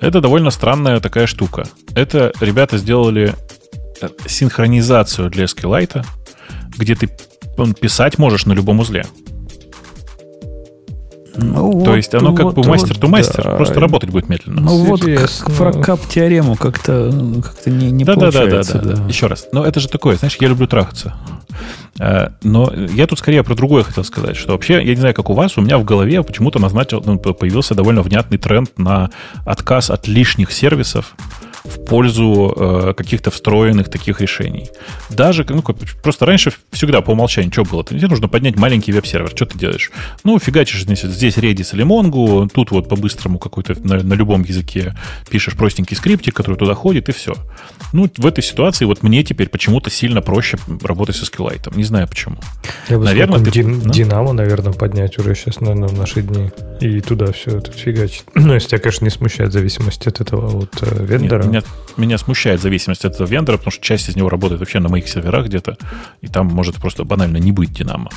Это 0.00 0.22
довольно 0.22 0.50
странная 0.50 1.00
такая 1.00 1.26
штука. 1.26 1.64
Это 1.94 2.32
ребята 2.40 2.78
сделали 2.78 3.34
э, 4.00 4.08
синхронизацию 4.26 5.28
для 5.28 5.44
SQLite, 5.44 6.04
где 6.78 6.94
ты 6.94 7.10
писать 7.78 8.16
можешь 8.16 8.46
на 8.46 8.52
любом 8.52 8.80
узле. 8.80 9.04
Ну, 11.36 11.72
То 11.84 11.90
вот, 11.90 11.96
есть 11.96 12.14
оно 12.14 12.34
как 12.34 12.46
вот, 12.46 12.54
бы 12.56 12.64
мастер-то-мастер, 12.64 13.44
да. 13.44 13.56
просто 13.56 13.78
работать 13.80 14.10
будет 14.10 14.28
медленно. 14.28 14.60
Ну 14.62 14.84
вот 14.84 15.02
как 15.02 15.30
фракап 15.30 16.00
теорему 16.08 16.56
как-то 16.56 17.12
как 17.42 17.66
не, 17.66 17.90
не 17.90 18.04
да, 18.04 18.14
получается. 18.14 18.74
Да, 18.74 18.80
да, 18.80 18.90
да, 18.90 19.02
да. 19.02 19.08
Еще 19.08 19.26
раз. 19.26 19.48
Но 19.52 19.64
это 19.64 19.80
же 19.80 19.88
такое, 19.88 20.16
знаешь, 20.16 20.36
я 20.40 20.48
люблю 20.48 20.66
трахаться. 20.66 21.14
Э, 21.98 22.30
но 22.42 22.72
я 22.72 23.06
тут 23.06 23.18
скорее 23.18 23.44
про 23.44 23.54
другое 23.54 23.82
хотел 23.82 24.04
сказать, 24.04 24.36
что 24.36 24.52
вообще, 24.52 24.74
я 24.74 24.94
не 24.94 25.00
знаю, 25.00 25.14
как 25.14 25.30
у 25.30 25.34
вас, 25.34 25.56
у 25.58 25.60
меня 25.60 25.78
в 25.78 25.84
голове 25.84 26.22
почему-то 26.22 26.58
назначил, 26.58 27.02
ну, 27.04 27.18
появился 27.18 27.74
довольно 27.74 28.02
внятный 28.02 28.38
тренд 28.38 28.78
на 28.78 29.10
отказ 29.44 29.90
от 29.90 30.08
лишних 30.08 30.52
сервисов 30.52 31.14
в 31.64 31.84
пользу 31.84 32.54
э, 32.56 32.94
каких-то 32.96 33.30
встроенных 33.30 33.90
таких 33.90 34.20
решений. 34.20 34.70
Даже, 35.10 35.44
ну, 35.48 35.62
просто 35.62 36.26
раньше 36.26 36.52
всегда 36.72 37.00
по 37.00 37.10
умолчанию 37.10 37.52
что 37.52 37.64
было? 37.64 37.84
Тебе 37.84 38.06
нужно 38.06 38.28
поднять 38.28 38.56
маленький 38.56 38.92
веб-сервер. 38.92 39.30
Что 39.34 39.46
ты 39.46 39.58
делаешь? 39.58 39.90
Ну, 40.24 40.38
фигачишь 40.38 40.84
значит, 40.84 41.10
здесь 41.10 41.36
Redis 41.36 41.74
или 41.74 41.84
Mongo, 41.84 42.48
тут 42.52 42.70
вот 42.70 42.88
по-быстрому 42.88 43.38
какой-то 43.38 43.76
на, 43.82 44.02
на 44.02 44.14
любом 44.14 44.42
языке 44.42 44.94
пишешь 45.30 45.54
простенький 45.54 45.96
скриптик, 45.96 46.34
который 46.34 46.56
туда 46.56 46.74
ходит, 46.74 47.08
и 47.08 47.12
все. 47.12 47.34
Ну, 47.92 48.08
в 48.16 48.26
этой 48.26 48.42
ситуации 48.42 48.84
вот 48.84 49.02
мне 49.02 49.22
теперь 49.22 49.48
почему-то 49.48 49.90
сильно 49.90 50.22
проще 50.22 50.58
работать 50.82 51.16
со 51.16 51.24
SQLite. 51.24 51.76
Не 51.76 51.84
знаю 51.84 52.08
почему. 52.08 52.36
Я 52.88 52.98
бы 52.98 53.04
наверное. 53.04 53.40
Дин, 53.40 53.82
ну? 53.84 53.90
Динамо, 53.90 54.32
наверное, 54.32 54.72
поднять 54.72 55.18
уже 55.18 55.34
сейчас, 55.34 55.60
наверное, 55.60 55.88
в 55.88 55.98
наши 55.98 56.22
дни. 56.22 56.50
И 56.80 57.00
туда 57.00 57.32
все 57.32 57.58
это 57.58 57.72
фигачить. 57.72 58.24
Ну, 58.34 58.54
если 58.54 58.70
тебя, 58.70 58.78
конечно, 58.78 59.04
не 59.04 59.10
смущает 59.10 59.52
зависимость 59.52 60.06
от 60.06 60.20
этого 60.20 60.48
вот 60.48 60.70
э, 60.80 61.04
вендора. 61.04 61.44
Нет, 61.44 61.50
меня, 61.50 61.62
меня 61.96 62.18
смущает 62.18 62.60
зависимость 62.60 63.04
от 63.04 63.14
этого 63.14 63.28
вендора, 63.28 63.58
потому 63.58 63.70
что 63.70 63.82
часть 63.82 64.08
из 64.08 64.16
него 64.16 64.28
работает 64.28 64.60
вообще 64.60 64.80
на 64.80 64.88
моих 64.88 65.08
серверах 65.08 65.46
где-то, 65.46 65.76
и 66.20 66.26
там 66.26 66.46
может 66.46 66.76
просто 66.76 67.04
банально 67.04 67.36
не 67.36 67.52
быть 67.52 67.72
Динамо. 67.72 68.10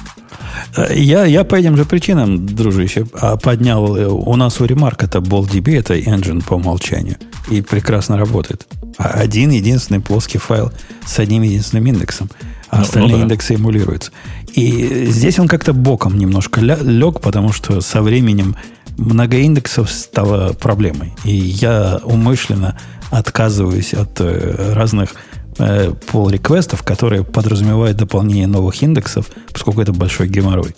Я, 0.90 1.26
я 1.26 1.44
по 1.44 1.56
этим 1.56 1.78
же 1.78 1.86
причинам, 1.86 2.46
дружище, 2.46 3.06
а, 3.14 3.38
поднял... 3.38 3.96
Э, 3.96 4.08
у 4.08 4.36
нас 4.36 4.60
у 4.60 4.66
Remark 4.66 4.98
это 5.00 5.20
BoltDB, 5.20 5.78
это 5.78 5.96
engine 5.96 6.44
по 6.44 6.56
умолчанию, 6.56 7.18
и 7.50 7.62
прекрасно 7.62 8.18
работает. 8.18 8.68
А 8.98 9.10
один 9.10 9.52
единственный 9.52 10.00
плоский 10.00 10.38
файл 10.38 10.72
с 11.06 11.20
одним 11.20 11.44
единственным 11.44 11.88
индексом, 11.88 12.30
а 12.70 12.78
ну, 12.78 12.82
остальные 12.84 13.12
ну, 13.12 13.18
да. 13.18 13.24
индексы 13.24 13.56
эмулируются. 13.56 14.12
И 14.54 15.06
здесь 15.06 15.40
он 15.40 15.48
как-то 15.48 15.74
боком 15.74 16.18
немножко 16.18 16.62
лег, 16.62 17.22
потому 17.22 17.52
что 17.52 17.82
со 17.82 18.02
временем 18.02 18.56
много 18.98 19.38
индексов 19.38 19.90
стало 19.90 20.54
проблемой. 20.54 21.14
И 21.24 21.36
я 21.36 22.00
умышленно 22.04 22.78
отказываюсь 23.10 23.94
от 23.94 24.20
э, 24.22 24.74
разных 24.74 25.16
э, 25.58 25.94
pull-реквестов, 26.12 26.84
которые 26.84 27.24
подразумевают 27.24 27.98
дополнение 27.98 28.48
новых 28.48 28.82
индексов, 28.84 29.30
поскольку 29.52 29.82
это 29.82 29.92
большой 29.92 30.28
геморрой. 30.28 30.76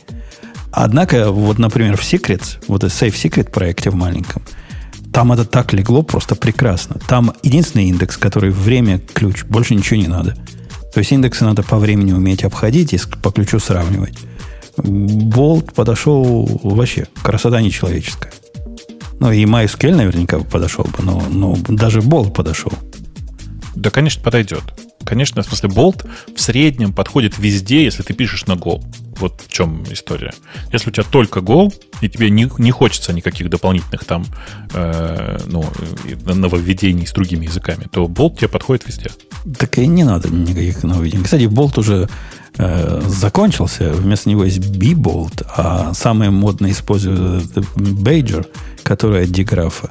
Однако, 0.72 1.32
вот, 1.32 1.60
например, 1.60 1.98
в 1.98 2.02
Secrets, 2.02 2.58
вот 2.68 2.84
в 2.84 2.88
Safe 2.88 3.14
Secret 3.14 3.52
проекте 3.52 3.90
в 3.90 3.96
маленьком, 3.96 4.44
там 5.14 5.32
это 5.32 5.46
так 5.46 5.72
легло 5.72 6.02
просто 6.02 6.36
прекрасно. 6.36 6.98
Там 7.08 7.34
единственный 7.42 7.86
индекс, 7.86 8.18
который 8.18 8.50
время 8.50 9.00
ключ, 9.00 9.46
больше 9.46 9.76
ничего 9.76 9.98
не 9.98 10.08
надо. 10.08 10.36
То 10.96 11.00
есть 11.00 11.12
индексы 11.12 11.44
надо 11.44 11.62
по 11.62 11.78
времени 11.78 12.14
уметь 12.14 12.46
обходить 12.46 12.94
и 12.94 13.00
по 13.22 13.30
ключу 13.30 13.60
сравнивать. 13.60 14.18
Болт 14.78 15.74
подошел 15.74 16.46
вообще, 16.64 17.08
красота 17.22 17.60
нечеловеческая. 17.60 18.32
Ну, 19.20 19.30
и 19.30 19.44
MySQL 19.44 19.94
наверняка 19.94 20.40
подошел 20.40 20.86
бы, 20.86 21.04
но, 21.04 21.22
но 21.30 21.58
даже 21.68 22.00
Bolt 22.00 22.32
подошел. 22.32 22.72
Да, 23.76 23.90
конечно, 23.90 24.24
подойдет. 24.24 24.64
Конечно, 25.06 25.44
в 25.44 25.46
смысле, 25.46 25.70
Bolt 25.70 26.10
в 26.36 26.42
среднем 26.42 26.94
подходит 26.94 27.38
везде, 27.38 27.84
если 27.84 28.04
ты 28.04 28.14
пишешь 28.14 28.46
на 28.48 28.54
Go. 28.54 28.84
Вот 29.18 29.42
в 29.48 29.52
чем 29.52 29.84
история. 29.92 30.34
Если 30.74 30.90
у 30.90 30.94
тебя 30.94 31.06
только 31.10 31.40
Go, 31.40 31.74
и 32.02 32.10
тебе 32.10 32.30
не, 32.30 32.50
не 32.58 32.72
хочется 32.72 33.14
никаких 33.14 33.50
дополнительных 33.50 34.04
там 34.04 34.26
э, 34.74 35.40
ну, 35.46 35.64
нововведений 36.26 37.06
с 37.06 37.14
другими 37.14 37.46
языками, 37.46 37.88
то 37.90 38.06
Bolt 38.06 38.38
тебе 38.38 38.50
подходит 38.50 38.88
везде. 38.88 39.10
Так 39.58 39.78
и 39.78 39.88
не 39.88 40.04
надо 40.04 40.30
никаких 40.30 40.84
нововведений. 40.84 41.24
Кстати, 41.24 41.44
Bolt 41.44 41.80
уже 41.80 42.10
э, 42.58 43.02
закончился. 43.08 43.94
Вместо 43.94 44.30
него 44.30 44.44
есть 44.44 44.60
B-Bolt, 44.78 45.46
а 45.56 45.94
самые 45.94 46.32
модные 46.32 46.74
используют 46.74 47.46
Badger, 47.76 48.46
который 48.84 49.24
от 49.24 49.32
диграфа. 49.32 49.90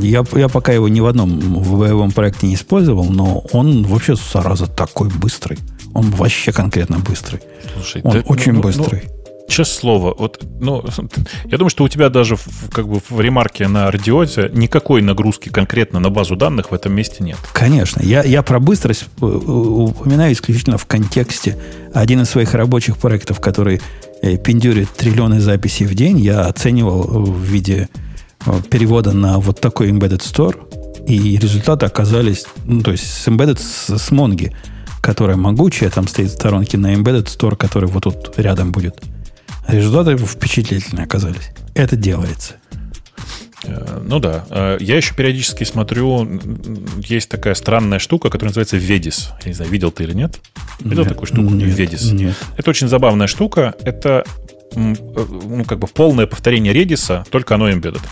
Я, 0.00 0.24
я 0.32 0.48
пока 0.48 0.72
его 0.72 0.88
ни 0.88 1.00
в 1.00 1.06
одном 1.06 1.38
боевом 1.38 2.12
проекте 2.12 2.46
не 2.46 2.54
использовал, 2.54 3.04
но 3.04 3.44
он 3.52 3.84
вообще 3.84 4.14
зараза 4.14 4.66
такой 4.66 5.08
быстрый. 5.08 5.58
Он 5.94 6.10
вообще 6.10 6.52
конкретно 6.52 6.98
быстрый. 6.98 7.40
Слушай, 7.74 8.02
он 8.02 8.12
ты, 8.12 8.20
очень 8.20 8.52
ну, 8.52 8.58
ну 8.58 8.62
быстрый. 8.62 9.02
Ну, 9.04 9.22
Честное 9.48 9.80
слово, 9.80 10.14
вот, 10.16 10.42
ну, 10.60 10.82
я 11.44 11.58
думаю, 11.58 11.68
что 11.68 11.84
у 11.84 11.88
тебя 11.88 12.08
даже 12.08 12.36
в, 12.36 12.70
как 12.72 12.88
бы 12.88 13.00
в 13.06 13.20
ремарке 13.20 13.68
на 13.68 13.90
радиоте 13.90 14.50
никакой 14.54 15.02
нагрузки 15.02 15.48
конкретно 15.48 16.00
на 16.00 16.10
базу 16.10 16.36
данных 16.36 16.70
в 16.70 16.74
этом 16.74 16.94
месте 16.94 17.22
нет. 17.24 17.36
Конечно. 17.52 18.00
Я, 18.02 18.22
я 18.22 18.42
про 18.42 18.60
быстрость 18.60 19.04
э, 19.20 19.24
упоминаю 19.24 20.32
исключительно 20.32 20.78
в 20.78 20.86
контексте. 20.86 21.58
Один 21.92 22.22
из 22.22 22.30
своих 22.30 22.54
рабочих 22.54 22.96
проектов, 22.96 23.40
который 23.40 23.82
э, 24.22 24.38
пиндюрит 24.38 24.90
триллионы 24.90 25.40
записей 25.40 25.86
в 25.86 25.94
день, 25.94 26.18
я 26.18 26.42
оценивал 26.46 27.02
в 27.02 27.42
виде 27.42 27.88
э, 27.92 28.11
перевода 28.70 29.12
на 29.12 29.38
вот 29.38 29.60
такой 29.60 29.90
embedded 29.90 30.20
store, 30.20 30.56
и 31.06 31.36
результаты 31.36 31.86
оказались, 31.86 32.44
ну, 32.64 32.80
то 32.82 32.92
есть 32.92 33.04
с 33.04 33.26
embedded 33.28 33.58
с, 33.58 33.98
с 33.98 34.10
Mongo, 34.12 34.52
которая 35.00 35.36
могучая, 35.36 35.90
там 35.90 36.06
стоит 36.06 36.30
в 36.30 36.34
сторонке 36.34 36.78
на 36.78 36.94
embedded 36.94 37.26
store, 37.26 37.56
который 37.56 37.88
вот 37.88 38.04
тут 38.04 38.38
рядом 38.38 38.72
будет. 38.72 39.02
Результаты 39.66 40.16
впечатлительные 40.16 41.04
оказались. 41.04 41.50
Это 41.74 41.96
делается. 41.96 42.54
Э, 43.64 44.00
ну 44.04 44.18
да. 44.18 44.44
Э, 44.50 44.76
я 44.80 44.96
еще 44.96 45.14
периодически 45.14 45.64
смотрю, 45.64 46.28
есть 46.98 47.28
такая 47.28 47.54
странная 47.54 47.98
штука, 47.98 48.28
которая 48.28 48.50
называется 48.50 48.76
Ведис. 48.76 49.30
Я 49.42 49.48
не 49.48 49.54
знаю, 49.54 49.70
видел 49.70 49.90
ты 49.90 50.04
или 50.04 50.14
нет? 50.14 50.40
Видел 50.80 51.02
нет, 51.02 51.08
такую 51.08 51.26
штуку? 51.26 51.50
Нет, 51.50 51.68
Ведис. 51.76 52.10
Нет. 52.12 52.36
Это 52.56 52.70
очень 52.70 52.88
забавная 52.88 53.26
штука. 53.26 53.74
Это 53.84 54.24
э, 54.26 54.52
ну, 54.74 55.64
как 55.64 55.78
бы 55.78 55.86
полное 55.86 56.26
повторение 56.26 56.72
Redis, 56.72 57.26
только 57.30 57.54
оно 57.54 57.70
embedded. 57.70 58.02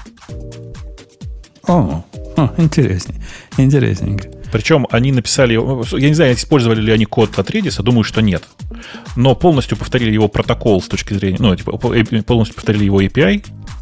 О, 1.67 2.05
о 2.37 2.55
интереснее. 2.57 3.21
Интересненько. 3.57 4.29
Причем 4.51 4.87
они 4.91 5.13
написали, 5.13 5.55
я 5.99 6.09
не 6.09 6.15
знаю, 6.15 6.35
использовали 6.35 6.81
ли 6.81 6.93
они 6.93 7.05
код 7.05 7.39
от 7.39 7.51
Redis, 7.51 7.81
думаю, 7.83 8.03
что 8.05 8.21
нет. 8.21 8.43
Но 9.15 9.35
полностью 9.37 9.77
повторили 9.79 10.13
его 10.13 10.29
протокол 10.29 10.83
с 10.83 10.89
точки 10.89 11.15
зрения, 11.15 11.37
ну, 11.39 11.55
типа, 11.55 11.77
полностью 11.77 12.57
повторили 12.57 12.85
его 12.85 13.01
API, 13.01 13.45
Э, 13.45 13.80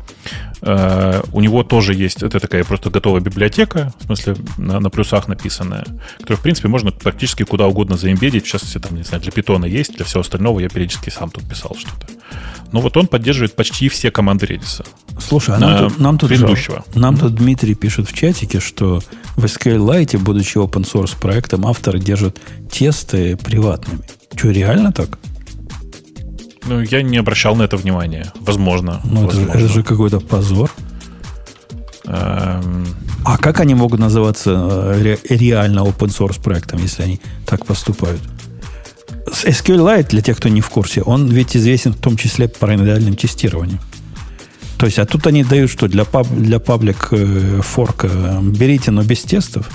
у 0.61 1.41
него 1.41 1.63
тоже 1.63 1.95
есть, 1.95 2.23
это 2.23 2.41
такая 2.41 2.65
просто 2.65 2.91
готовая 2.91 3.21
библиотека, 3.21 3.93
в 4.01 4.05
смысле 4.07 4.37
на, 4.57 4.81
на 4.81 4.91
плюсах 4.91 5.29
написанная, 5.29 5.87
которую, 6.19 6.39
в 6.39 6.43
принципе, 6.43 6.69
можно 6.69 6.91
практически 6.91 7.45
куда 7.45 7.67
угодно 7.67 7.97
заимбедить. 7.97 8.45
В 8.45 8.49
частности, 8.49 8.79
там, 8.79 8.97
не 8.97 9.05
знаю, 9.05 9.23
для 9.23 9.33
питона 9.33 9.67
есть, 9.67 9.97
для 9.97 10.05
всего 10.05 10.21
остального 10.21 10.61
я 10.61 10.69
периодически 10.69 11.11
сам 11.11 11.31
тут 11.31 11.49
писал 11.49 11.77
что-то. 11.79 12.09
Но 12.73 12.81
вот 12.81 12.97
он 12.97 13.07
поддерживает 13.07 13.55
почти 13.55 13.89
все 13.89 14.11
команды 14.11 14.47
Redis. 14.47 14.85
Слушай, 15.21 15.57
а 15.57 15.59
нам, 15.59 15.79
тут, 15.79 15.99
нам, 15.99 16.19
тут, 16.19 16.29
предыдущего. 16.29 16.85
нам 16.95 17.17
тут 17.17 17.35
Дмитрий 17.35 17.75
пишет 17.75 18.09
в 18.09 18.15
чатике, 18.15 18.61
что 18.61 19.01
в 19.37 19.45
SQLite, 19.45 20.19
будучи 20.19 20.59
open 20.59 20.85
source 20.85 21.19
проектом, 21.19 21.67
авторы 21.67 21.99
держат 21.99 22.39
тесты 22.71 23.37
приватными. 23.37 24.03
Что, 24.35 24.51
реально 24.51 24.93
так? 24.93 25.19
Ну, 26.69 26.81
я 26.81 27.03
не 27.03 27.17
обращал 27.17 27.57
на 27.57 27.63
это 27.63 27.77
внимания. 27.77 28.33
Возможно. 28.41 29.01
Ну, 29.05 29.27
это, 29.27 29.37
возможно. 29.37 29.59
это 29.59 29.69
же 29.69 29.83
какой-то 29.83 30.21
позор. 30.21 30.71
Эм... 32.05 32.87
А 33.25 33.37
как 33.37 33.61
они 33.61 33.75
могут 33.75 34.01
называться 34.01 34.51
э, 34.51 35.03
ре, 35.03 35.19
реально 35.29 35.81
open 35.81 36.09
source 36.09 36.41
проектом, 36.41 36.81
если 36.83 37.03
они 37.03 37.21
так 37.45 37.67
поступают? 37.67 38.21
SQLite, 39.27 40.09
для 40.09 40.23
тех, 40.23 40.37
кто 40.37 40.49
не 40.49 40.61
в 40.61 40.69
курсе, 40.71 41.03
он 41.03 41.29
ведь 41.29 41.57
известен 41.57 41.93
в 41.93 41.99
том 41.99 42.17
числе 42.17 42.49
по 42.49 42.61
параноидальным 42.61 43.17
тестированию. 43.17 43.79
То 44.79 44.87
есть, 44.87 44.99
а 44.99 45.05
тут 45.05 45.27
они 45.27 45.45
дают 45.45 45.71
что? 45.71 45.89
Для, 45.89 46.05
паб, 46.05 46.29
для 46.29 46.59
паблик 46.59 47.09
э, 47.11 47.61
форка 47.63 48.09
берите, 48.43 48.91
но 48.91 49.03
без 49.03 49.23
тестов? 49.23 49.69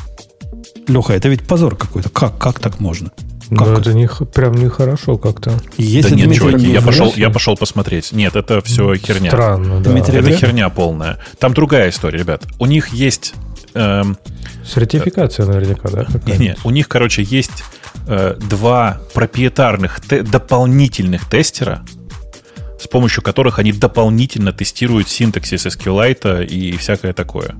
Леха, 0.88 1.14
это 1.14 1.30
ведь 1.30 1.44
позор 1.44 1.76
какой-то. 1.76 2.10
Как, 2.10 2.38
как 2.38 2.60
так 2.60 2.80
можно? 2.80 3.11
Как 3.56 3.68
Но 3.68 3.80
это 3.80 3.94
не, 3.94 4.08
прям 4.08 4.54
нехорошо 4.54 5.18
как-то. 5.18 5.54
Если 5.78 6.10
да 6.10 6.16
нет, 6.16 6.28
Дмитрий 6.28 6.40
чуваки, 6.40 6.72
я 6.72 6.82
пошел, 6.82 7.14
я 7.16 7.30
пошел 7.30 7.58
посмотреть. 7.58 8.12
Нет, 8.12 8.36
это 8.36 8.62
все 8.62 8.96
херня. 8.96 9.30
Странно, 9.30 9.82
да. 9.82 9.92
Дмитрий, 9.92 10.20
это 10.20 10.32
херня 10.36 10.70
полная. 10.70 11.20
Там 11.40 11.54
другая 11.54 11.90
история, 11.90 12.20
ребят. 12.20 12.44
У 12.60 12.66
них 12.66 12.90
есть... 12.90 13.34
Эм, 13.74 14.18
Сертификация 14.66 15.46
наверняка, 15.46 15.90
да? 15.90 16.08
Не, 16.26 16.38
не, 16.38 16.56
у 16.64 16.70
них, 16.70 16.88
короче, 16.88 17.24
есть 17.24 17.64
э, 18.08 18.36
два 18.50 19.02
проприетарных 19.14 20.00
те- 20.02 20.22
дополнительных 20.22 21.30
тестера, 21.30 21.84
с 22.80 22.88
помощью 22.88 23.24
которых 23.24 23.60
они 23.60 23.72
дополнительно 23.72 24.52
тестируют 24.54 25.10
синтаксис 25.10 25.66
SQLite 25.66 26.46
и 26.46 26.78
всякое 26.78 27.14
такое. 27.14 27.56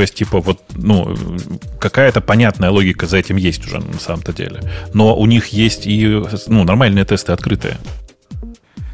То 0.00 0.02
есть, 0.02 0.14
типа, 0.14 0.40
вот, 0.40 0.62
ну, 0.76 1.14
какая-то 1.78 2.22
понятная 2.22 2.70
логика 2.70 3.06
за 3.06 3.18
этим 3.18 3.36
есть 3.36 3.66
уже 3.66 3.80
на 3.80 3.98
самом-то 3.98 4.32
деле. 4.32 4.62
Но 4.94 5.14
у 5.14 5.26
них 5.26 5.48
есть 5.48 5.86
и, 5.86 6.22
ну, 6.46 6.64
нормальные 6.64 7.04
тесты 7.04 7.32
открытые. 7.32 7.76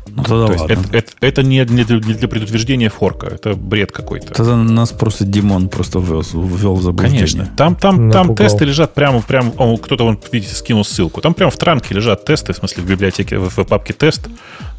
Ну, 0.08 0.24
тогда 0.24 0.46
То 0.46 0.58
ладно. 0.58 0.72
есть 0.72 0.86
это, 0.88 0.96
это, 0.96 1.12
это 1.20 1.42
не, 1.44 1.64
для, 1.64 1.84
не 1.84 2.14
для 2.14 2.26
предупреждения 2.26 2.88
форка, 2.88 3.28
это 3.28 3.54
бред 3.54 3.92
какой-то. 3.92 4.34
Тогда 4.34 4.56
нас 4.56 4.90
просто 4.90 5.24
Димон 5.24 5.68
просто 5.68 6.00
ввел, 6.00 6.22
ввел 6.22 6.74
в 6.74 6.82
заблуждение. 6.82 7.20
Конечно. 7.20 7.52
Там, 7.56 7.76
там, 7.76 8.10
там 8.10 8.34
тесты 8.34 8.64
лежат 8.64 8.92
прямо, 8.92 9.22
прямо 9.22 9.52
о, 9.58 9.76
кто-то, 9.76 10.02
вон, 10.02 10.18
видите, 10.32 10.56
скинул 10.56 10.84
ссылку. 10.84 11.20
Там 11.20 11.34
прямо 11.34 11.52
в 11.52 11.56
транке 11.56 11.94
лежат 11.94 12.24
тесты, 12.24 12.52
в 12.52 12.56
смысле 12.56 12.82
в 12.82 12.86
библиотеке, 12.88 13.38
в, 13.38 13.48
в 13.48 13.64
папке 13.64 13.92
тест, 13.92 14.26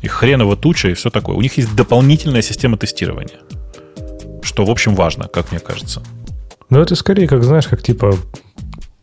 и 0.01 0.09
хреново 0.09 0.57
туча, 0.57 0.89
и 0.89 0.93
все 0.93 1.09
такое. 1.09 1.37
У 1.37 1.41
них 1.41 1.55
есть 1.55 1.73
дополнительная 1.73 2.41
система 2.41 2.75
тестирования 2.75 3.39
что, 4.47 4.65
в 4.65 4.71
общем, 4.71 4.95
важно, 4.95 5.27
как 5.27 5.51
мне 5.51 5.59
кажется. 5.59 6.01
Ну, 6.69 6.79
это 6.81 6.95
скорее, 6.95 7.27
как 7.27 7.43
знаешь, 7.43 7.67
как 7.67 7.81
типа 7.81 8.15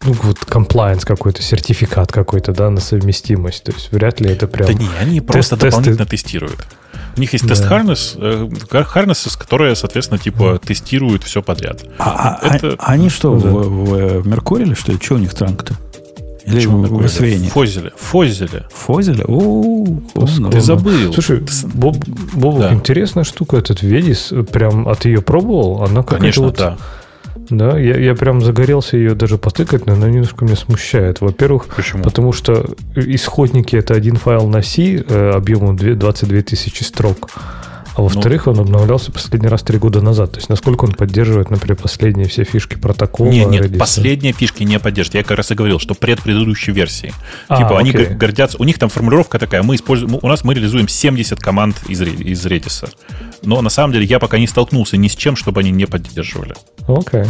ну, 0.04 0.12
вот 0.22 0.38
compliance 0.38 1.04
какой-то, 1.04 1.42
сертификат 1.42 2.12
какой-то, 2.12 2.52
да, 2.52 2.70
на 2.70 2.80
совместимость. 2.80 3.64
То 3.64 3.72
есть 3.72 3.90
вряд 3.90 4.20
ли 4.20 4.30
это 4.30 4.46
прям... 4.46 4.66
Да 4.66 4.74
не, 4.74 4.88
они 5.00 5.20
просто 5.20 5.56
тест, 5.56 5.76
дополнительно 5.76 6.06
тесты... 6.06 6.16
тестируют. 6.16 6.66
У 7.16 7.20
них 7.20 7.32
есть 7.32 7.46
да. 7.46 7.54
тест 7.54 7.64
harness, 7.64 8.18
э, 8.18 8.48
harnesses, 8.70 9.38
которые, 9.38 9.76
соответственно, 9.76 10.18
типа 10.18 10.60
тестируют 10.64 11.22
все 11.24 11.42
подряд. 11.42 11.84
А, 11.98 12.38
а 12.40 12.54
это... 12.56 12.76
а 12.78 12.92
они 12.92 13.08
что, 13.08 13.38
да. 13.38 13.48
в, 13.48 14.20
в 14.20 14.26
Меркурии 14.26 14.74
что 14.74 14.92
ли? 14.92 14.98
Что 15.00 15.14
у 15.14 15.18
них 15.18 15.32
транк-то? 15.32 15.74
Или 16.44 16.66
в, 16.66 17.02
в 17.02 17.08
Свене? 17.08 17.48
Фозеле. 17.48 17.92
Фозеле. 17.96 18.64
Фозеле? 18.70 19.24
О, 19.26 19.86
ты 20.50 20.60
забыл. 20.60 21.12
Слушай, 21.14 21.42
Боб, 21.72 21.96
Бобок, 22.34 22.60
да. 22.60 22.74
интересная 22.74 23.24
штука 23.24 23.56
этот 23.56 23.82
Ведис. 23.82 24.30
Прям 24.52 24.86
от 24.86 25.06
ее 25.06 25.22
пробовал? 25.22 25.84
Она 25.84 26.02
какая-то 26.02 26.20
Конечно, 26.20 26.42
вот... 26.42 26.56
да. 26.58 26.76
Да, 27.50 27.78
я, 27.78 27.96
я 27.98 28.14
прям 28.14 28.40
загорелся 28.40 28.96
ее 28.96 29.14
даже 29.14 29.38
потыкать, 29.38 29.86
но 29.86 29.94
она 29.94 30.08
немножко 30.08 30.44
меня 30.44 30.56
смущает. 30.56 31.20
Во-первых, 31.20 31.66
Почему? 31.66 32.02
потому 32.02 32.32
что 32.32 32.64
исходники 32.94 33.76
это 33.76 33.94
один 33.94 34.16
файл 34.16 34.46
на 34.48 34.62
C 34.62 35.04
э, 35.06 35.30
объемом 35.30 35.76
22 35.76 36.42
тысячи 36.42 36.82
строк. 36.82 37.30
А 37.96 38.02
во-вторых, 38.02 38.46
ну, 38.46 38.52
он 38.52 38.60
обновлялся 38.60 39.12
последний 39.12 39.48
раз 39.48 39.62
три 39.62 39.78
года 39.78 40.00
назад. 40.00 40.32
То 40.32 40.38
есть, 40.38 40.48
насколько 40.48 40.84
он 40.84 40.92
поддерживает, 40.92 41.50
например, 41.50 41.76
последние 41.76 42.28
все 42.28 42.44
фишки 42.44 42.74
протокола? 42.74 43.28
Нет, 43.28 43.48
нет, 43.48 43.64
Redis? 43.66 43.78
последние 43.78 44.32
фишки 44.32 44.64
не 44.64 44.78
поддерживает. 44.80 45.14
Я 45.14 45.28
как 45.28 45.38
раз 45.38 45.50
и 45.52 45.54
говорил, 45.54 45.78
что 45.78 45.94
предпредыдущей 45.94 46.72
версии. 46.72 47.12
А, 47.48 47.56
типа, 47.56 47.78
окей. 47.78 47.94
они 47.94 48.14
гордятся... 48.14 48.58
У 48.58 48.64
них 48.64 48.78
там 48.78 48.88
формулировка 48.88 49.38
такая, 49.38 49.62
мы 49.62 49.76
используем... 49.76 50.18
У 50.20 50.28
нас 50.28 50.42
мы 50.42 50.54
реализуем 50.54 50.88
70 50.88 51.38
команд 51.38 51.76
из, 51.88 52.02
из 52.02 52.44
Redis. 52.46 52.88
Но 53.42 53.62
на 53.62 53.70
самом 53.70 53.92
деле 53.92 54.06
я 54.06 54.18
пока 54.18 54.38
не 54.38 54.48
столкнулся 54.48 54.96
ни 54.96 55.06
с 55.06 55.14
чем, 55.14 55.36
чтобы 55.36 55.60
они 55.60 55.70
не 55.70 55.86
поддерживали. 55.86 56.54
Окей. 56.88 57.24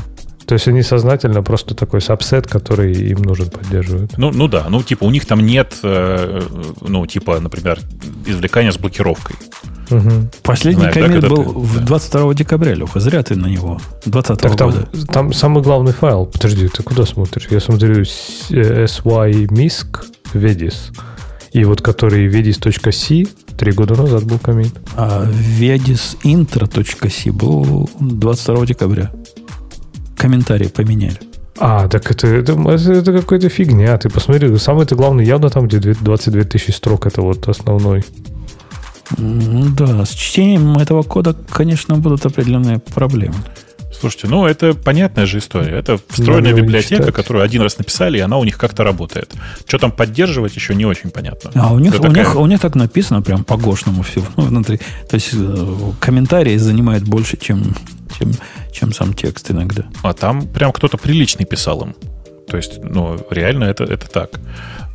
То 0.46 0.54
есть 0.54 0.68
они 0.68 0.82
сознательно 0.82 1.42
просто 1.42 1.74
такой 1.74 2.00
сабсет, 2.00 2.46
который 2.46 2.92
им 2.92 3.22
нужен, 3.22 3.50
поддерживают. 3.50 4.16
Ну, 4.18 4.30
ну 4.30 4.48
да, 4.48 4.66
ну 4.68 4.82
типа 4.82 5.04
у 5.04 5.10
них 5.10 5.26
там 5.26 5.40
нет, 5.40 5.74
э, 5.82 6.42
ну 6.80 7.06
типа, 7.06 7.40
например, 7.40 7.80
извлекания 8.26 8.70
с 8.70 8.78
блокировкой. 8.78 9.36
Угу. 9.90 10.10
Последний 10.42 10.80
Знаешь, 10.80 10.94
коммит 10.94 11.20
да, 11.20 11.28
был 11.28 11.44
ты... 11.44 11.50
в 11.50 11.84
22 11.84 12.34
декабря, 12.34 12.74
Леха. 12.74 13.00
Зря 13.00 13.22
ты 13.22 13.36
на 13.36 13.46
него. 13.46 13.80
20 14.06 14.38
так 14.38 14.52
года. 14.52 14.88
Там, 14.92 15.06
там 15.06 15.32
самый 15.32 15.62
главный 15.62 15.92
файл. 15.92 16.26
Подожди, 16.26 16.68
ты 16.68 16.82
куда 16.82 17.04
смотришь? 17.04 17.48
Я 17.50 17.60
смотрю 17.60 18.02
symisc 18.02 20.04
vedis. 20.34 20.92
И 21.52 21.64
вот 21.64 21.82
который 21.82 22.28
vedis.c 22.28 23.24
три 23.56 23.72
года 23.72 23.94
назад 23.94 24.24
был 24.24 24.38
комит. 24.38 24.74
А 24.96 25.24
vedisintro.c 25.24 27.30
был 27.30 27.88
22 28.00 28.66
декабря. 28.66 29.10
Комментарии 30.16 30.68
поменяли. 30.68 31.18
А, 31.58 31.88
так 31.88 32.10
это, 32.10 32.26
это, 32.26 32.52
это, 32.52 32.92
это 32.92 33.12
какая-то 33.12 33.48
фигня. 33.48 33.96
Ты 33.98 34.10
посмотри, 34.10 34.56
самый-то 34.56 34.96
главный 34.96 35.24
явно 35.24 35.50
там, 35.50 35.68
где 35.68 35.78
22 35.78 36.44
тысячи 36.44 36.72
строк, 36.72 37.06
это 37.06 37.22
вот 37.22 37.48
основной. 37.48 38.04
Да, 39.18 40.04
с 40.04 40.10
чтением 40.10 40.76
этого 40.78 41.02
кода, 41.02 41.36
конечно, 41.50 41.96
будут 41.96 42.26
определенные 42.26 42.78
проблемы. 42.78 43.36
Слушайте, 43.98 44.26
ну 44.26 44.44
это 44.44 44.74
понятная 44.74 45.24
же 45.24 45.38
история. 45.38 45.78
Это 45.78 45.98
встроенная 46.08 46.50
Надо 46.50 46.62
библиотека, 46.62 47.12
которую 47.12 47.44
один 47.44 47.62
раз 47.62 47.78
написали, 47.78 48.18
и 48.18 48.20
она 48.20 48.38
у 48.38 48.44
них 48.44 48.58
как-то 48.58 48.82
работает. 48.82 49.32
Что 49.66 49.78
там 49.78 49.92
поддерживать, 49.92 50.56
еще 50.56 50.74
не 50.74 50.84
очень 50.84 51.10
понятно. 51.10 51.50
А 51.54 51.72
у 51.72 51.78
них, 51.78 51.94
у, 51.94 51.98
такая... 51.98 52.24
них, 52.24 52.36
у 52.36 52.46
них 52.46 52.60
так 52.60 52.74
написано 52.74 53.22
прям 53.22 53.44
по-гошному 53.44 54.02
все 54.02 54.22
внутри. 54.36 54.78
То 55.08 55.14
есть 55.14 55.30
э, 55.32 55.66
комментарии 56.00 56.56
занимают 56.56 57.04
больше, 57.04 57.36
чем, 57.36 57.74
чем, 58.18 58.32
чем 58.74 58.92
сам 58.92 59.14
текст 59.14 59.50
иногда. 59.50 59.84
А 60.02 60.12
там 60.12 60.46
прям 60.48 60.72
кто-то 60.72 60.98
приличный 60.98 61.46
писал 61.46 61.82
им. 61.82 61.94
То 62.48 62.58
есть, 62.58 62.82
ну, 62.82 63.18
реально 63.30 63.64
это, 63.64 63.84
это 63.84 64.08
так. 64.08 64.40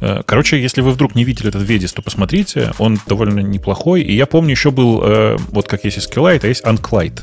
Э, 0.01 0.21
короче, 0.25 0.61
если 0.61 0.81
вы 0.81 0.91
вдруг 0.91 1.15
не 1.15 1.23
видели 1.23 1.49
этот 1.49 1.63
Ведис, 1.63 1.93
то 1.93 2.01
посмотрите. 2.01 2.71
Он 2.77 2.99
довольно 3.07 3.39
неплохой. 3.39 4.01
И 4.01 4.15
я 4.15 4.25
помню, 4.25 4.51
еще 4.51 4.71
был, 4.71 5.01
э, 5.03 5.37
вот 5.49 5.67
как 5.67 5.85
есть 5.85 5.97
SQLite, 5.97 6.41
а 6.43 6.47
есть 6.47 6.63
Unqlite. 6.63 7.21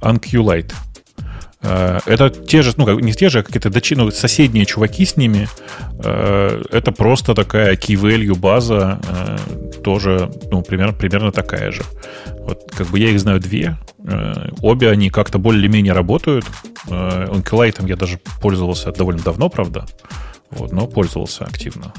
Unqlite. 0.00 0.72
Э, 1.64 2.00
это 2.06 2.30
те 2.30 2.62
же, 2.62 2.72
ну, 2.76 2.98
не 2.98 3.12
те 3.12 3.28
же, 3.28 3.40
а 3.40 3.42
какие-то 3.42 3.70
дочи, 3.70 3.94
ну, 3.94 4.10
соседние 4.10 4.66
чуваки 4.66 5.04
с 5.04 5.16
ними. 5.16 5.48
Это 5.98 6.92
просто 6.92 7.34
такая 7.34 7.74
key 7.76 7.94
value 7.94 8.36
база, 8.36 9.00
тоже, 9.82 10.30
ну, 10.50 10.62
примерно, 10.62 10.92
примерно 10.92 11.32
такая 11.32 11.72
же. 11.72 11.82
Вот, 12.40 12.70
как 12.76 12.88
бы 12.88 12.98
я 12.98 13.10
их 13.10 13.20
знаю 13.20 13.40
две. 13.40 13.78
Обе 14.60 14.90
они 14.90 15.08
как-то 15.10 15.38
более-менее 15.38 15.92
работают. 15.92 16.44
Unqlite 16.86 17.88
я 17.88 17.96
даже 17.96 18.18
пользовался 18.40 18.92
довольно 18.92 19.22
давно, 19.22 19.48
правда. 19.48 19.86
Вот, 20.50 20.72
но 20.72 20.86
пользовался 20.86 21.44
активно. 21.44 21.92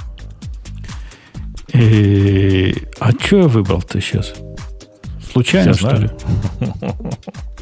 И... 1.74 2.76
А 3.00 3.12
что 3.12 3.38
я 3.40 3.48
выбрал-то 3.48 4.00
сейчас? 4.00 4.34
Случайно, 5.32 5.74
что 5.74 5.96
ли? 5.96 6.10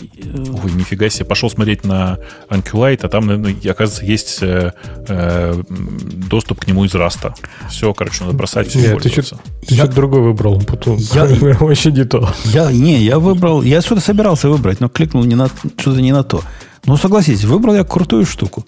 Ой, 0.00 0.72
нифига 0.72 1.08
себе. 1.08 1.24
Пошел 1.24 1.48
смотреть 1.48 1.84
на 1.84 2.18
Anculite, 2.48 3.00
а 3.02 3.08
там, 3.08 3.30
оказывается, 3.30 4.04
есть 4.04 4.38
э, 4.42 4.72
э, 5.08 5.62
доступ 5.68 6.60
к 6.60 6.66
нему 6.66 6.84
из 6.84 6.94
раста. 6.94 7.34
Все, 7.70 7.94
короче, 7.94 8.24
надо 8.24 8.36
бросать, 8.36 8.68
все 8.68 8.80
Нет, 8.80 9.02
ты 9.02 9.08
что-то 9.08 9.38
я... 9.68 9.86
другой 9.86 10.20
выбрал. 10.20 10.60
Потом. 10.62 10.96
Я... 10.96 11.26
Вообще 11.60 11.92
не 11.92 12.04
то. 12.04 12.28
Я, 12.44 12.72
не, 12.72 13.02
я 13.04 13.18
выбрал... 13.18 13.62
Я 13.62 13.80
что-то 13.82 14.00
собирался 14.00 14.48
выбрать, 14.48 14.80
но 14.80 14.88
кликнул 14.88 15.24
не 15.24 15.36
на, 15.36 15.48
что-то 15.78 16.00
не 16.00 16.12
на 16.12 16.24
то. 16.24 16.42
Ну, 16.86 16.96
согласитесь, 16.96 17.44
выбрал 17.44 17.74
я 17.74 17.84
крутую 17.84 18.26
штуку. 18.26 18.64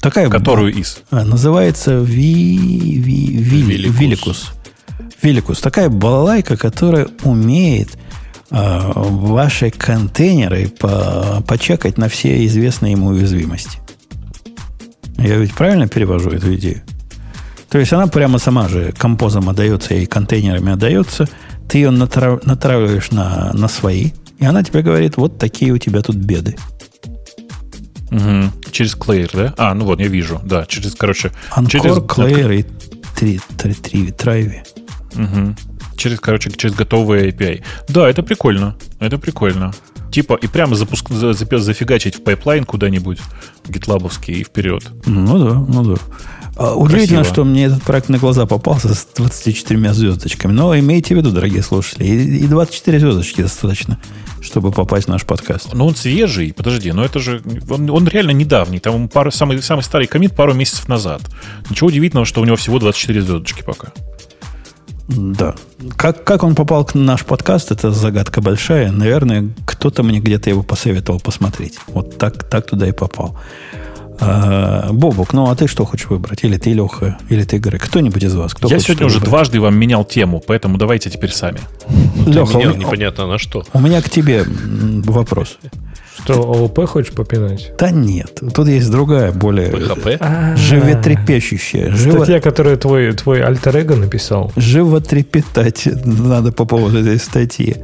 Такая 0.00 0.28
Которую 0.28 0.72
из? 0.72 1.02
А, 1.10 1.24
называется 1.24 2.00
ви, 2.00 2.58
ви, 2.98 3.38
ви, 3.38 3.90
Великус. 3.90 4.52
Великус. 5.22 5.60
Такая 5.60 5.88
балалайка, 5.88 6.56
которая 6.56 7.08
умеет 7.22 7.88
э, 7.94 8.09
ваши 8.50 9.70
контейнеры 9.70 10.68
по, 10.68 11.42
почекать 11.46 11.98
на 11.98 12.08
все 12.08 12.44
известные 12.46 12.92
ему 12.92 13.08
уязвимости. 13.08 13.78
Я 15.18 15.36
ведь 15.36 15.54
правильно 15.54 15.86
перевожу 15.86 16.30
эту 16.30 16.54
идею? 16.56 16.82
То 17.68 17.78
есть 17.78 17.92
она 17.92 18.08
прямо 18.08 18.38
сама 18.38 18.68
же 18.68 18.92
композом 18.92 19.48
отдается 19.48 19.94
и 19.94 20.06
контейнерами 20.06 20.72
отдается. 20.72 21.28
Ты 21.68 21.78
ее 21.78 21.90
натрав, 21.90 22.44
натравливаешь 22.44 23.12
на, 23.12 23.52
на 23.52 23.68
свои, 23.68 24.10
и 24.38 24.44
она 24.44 24.64
тебе 24.64 24.82
говорит, 24.82 25.16
вот 25.16 25.38
такие 25.38 25.70
у 25.72 25.78
тебя 25.78 26.02
тут 26.02 26.16
беды. 26.16 26.56
Угу. 28.10 28.72
Через 28.72 28.96
Clair, 28.96 29.30
да? 29.32 29.54
А, 29.56 29.74
ну 29.74 29.84
вот, 29.84 30.00
я 30.00 30.08
вижу. 30.08 30.40
Да, 30.44 30.66
через, 30.66 30.96
короче... 30.96 31.30
Anchore, 31.52 31.70
через... 31.70 31.96
Clair 31.98 32.60
и 32.60 32.66
три, 33.14 33.40
три, 33.56 33.74
три, 33.74 34.10
Trivy. 34.10 34.62
Угу. 35.14 35.54
Через, 36.00 36.18
короче, 36.18 36.50
через 36.50 36.74
готовые 36.74 37.30
API. 37.30 37.62
Да, 37.88 38.08
это 38.08 38.22
прикольно. 38.22 38.74
Это 39.00 39.18
прикольно. 39.18 39.72
Типа, 40.10 40.32
и 40.34 40.46
прямо 40.46 40.74
запуск, 40.74 41.10
за, 41.10 41.34
зафигачить 41.34 42.16
в 42.16 42.22
пайплайн 42.22 42.64
куда-нибудь, 42.64 43.18
гитлабовский, 43.68 44.40
и 44.40 44.44
вперед. 44.44 44.82
Ну 45.04 45.38
да, 45.38 45.54
ну 45.54 45.94
да. 45.94 46.00
А, 46.56 46.74
удивительно, 46.74 47.22
что 47.22 47.44
мне 47.44 47.66
этот 47.66 47.82
проект 47.82 48.08
на 48.08 48.16
глаза 48.16 48.46
попался 48.46 48.94
с 48.94 49.06
24 49.14 49.92
звездочками. 49.92 50.52
Но 50.52 50.76
имейте 50.78 51.14
в 51.14 51.18
виду, 51.18 51.32
дорогие 51.32 51.62
слушатели, 51.62 52.06
и 52.06 52.46
24 52.46 52.98
звездочки 52.98 53.42
достаточно, 53.42 54.00
чтобы 54.40 54.72
попасть 54.72 55.06
в 55.06 55.10
наш 55.10 55.24
подкаст. 55.24 55.74
Ну, 55.74 55.86
он 55.86 55.94
свежий, 55.96 56.54
подожди, 56.54 56.92
но 56.92 57.04
это 57.04 57.18
же... 57.18 57.42
Он, 57.68 57.90
он 57.90 58.08
реально 58.08 58.30
недавний. 58.30 58.78
Там 58.78 59.08
пару, 59.10 59.30
самый, 59.30 59.62
самый 59.62 59.82
старый 59.82 60.06
комит 60.06 60.34
пару 60.34 60.54
месяцев 60.54 60.88
назад. 60.88 61.20
Ничего 61.68 61.88
удивительного, 61.88 62.24
что 62.24 62.40
у 62.40 62.44
него 62.46 62.56
всего 62.56 62.78
24 62.78 63.20
звездочки 63.20 63.62
пока. 63.62 63.92
Да. 65.16 65.54
Как, 65.96 66.24
как 66.24 66.44
он 66.44 66.54
попал 66.54 66.84
к 66.84 66.94
наш 66.94 67.24
подкаст, 67.24 67.72
это 67.72 67.90
загадка 67.90 68.40
большая. 68.40 68.92
Наверное, 68.92 69.48
кто-то 69.64 70.02
мне 70.02 70.20
где-то 70.20 70.50
его 70.50 70.62
посоветовал 70.62 71.20
посмотреть. 71.20 71.78
Вот 71.88 72.16
так, 72.18 72.44
так 72.44 72.66
туда 72.66 72.88
и 72.88 72.92
попал. 72.92 73.36
А, 74.20 74.92
Бобук, 74.92 75.32
ну 75.32 75.50
а 75.50 75.56
ты 75.56 75.66
что 75.66 75.84
хочешь 75.84 76.08
выбрать? 76.08 76.44
Или 76.44 76.58
ты, 76.58 76.72
Леха, 76.74 77.18
или 77.30 77.42
ты, 77.42 77.56
Игорь? 77.56 77.78
Кто-нибудь 77.78 78.22
из 78.22 78.34
вас? 78.34 78.54
Кто 78.54 78.68
Я 78.68 78.78
сегодня 78.78 79.06
уже 79.06 79.14
выбрать? 79.16 79.30
дважды 79.30 79.60
вам 79.60 79.76
менял 79.76 80.04
тему, 80.04 80.42
поэтому 80.46 80.76
давайте 80.76 81.10
теперь 81.10 81.32
сами. 81.32 81.58
Леха, 82.26 82.58
менял, 82.58 82.76
непонятно 82.76 83.26
на 83.26 83.38
что. 83.38 83.64
У 83.72 83.80
меня 83.80 84.02
к 84.02 84.10
тебе 84.10 84.44
вопрос. 84.46 85.58
Что, 86.18 86.42
ООП 86.42 86.86
хочешь 86.86 87.12
попинать? 87.12 87.72
Да 87.78 87.90
нет. 87.90 88.40
Тут 88.54 88.68
есть 88.68 88.90
другая, 88.90 89.32
более 89.32 89.68
ПХП? 89.68 90.22
животрепещущая. 90.56 91.94
Статья, 91.96 92.40
которую 92.40 92.76
твой, 92.78 93.12
твой 93.12 93.42
альтер 93.42 93.96
написал. 93.96 94.52
Животрепетать 94.56 95.88
надо 96.04 96.52
по 96.52 96.64
поводу 96.64 97.00
этой 97.00 97.18
статьи 97.18 97.76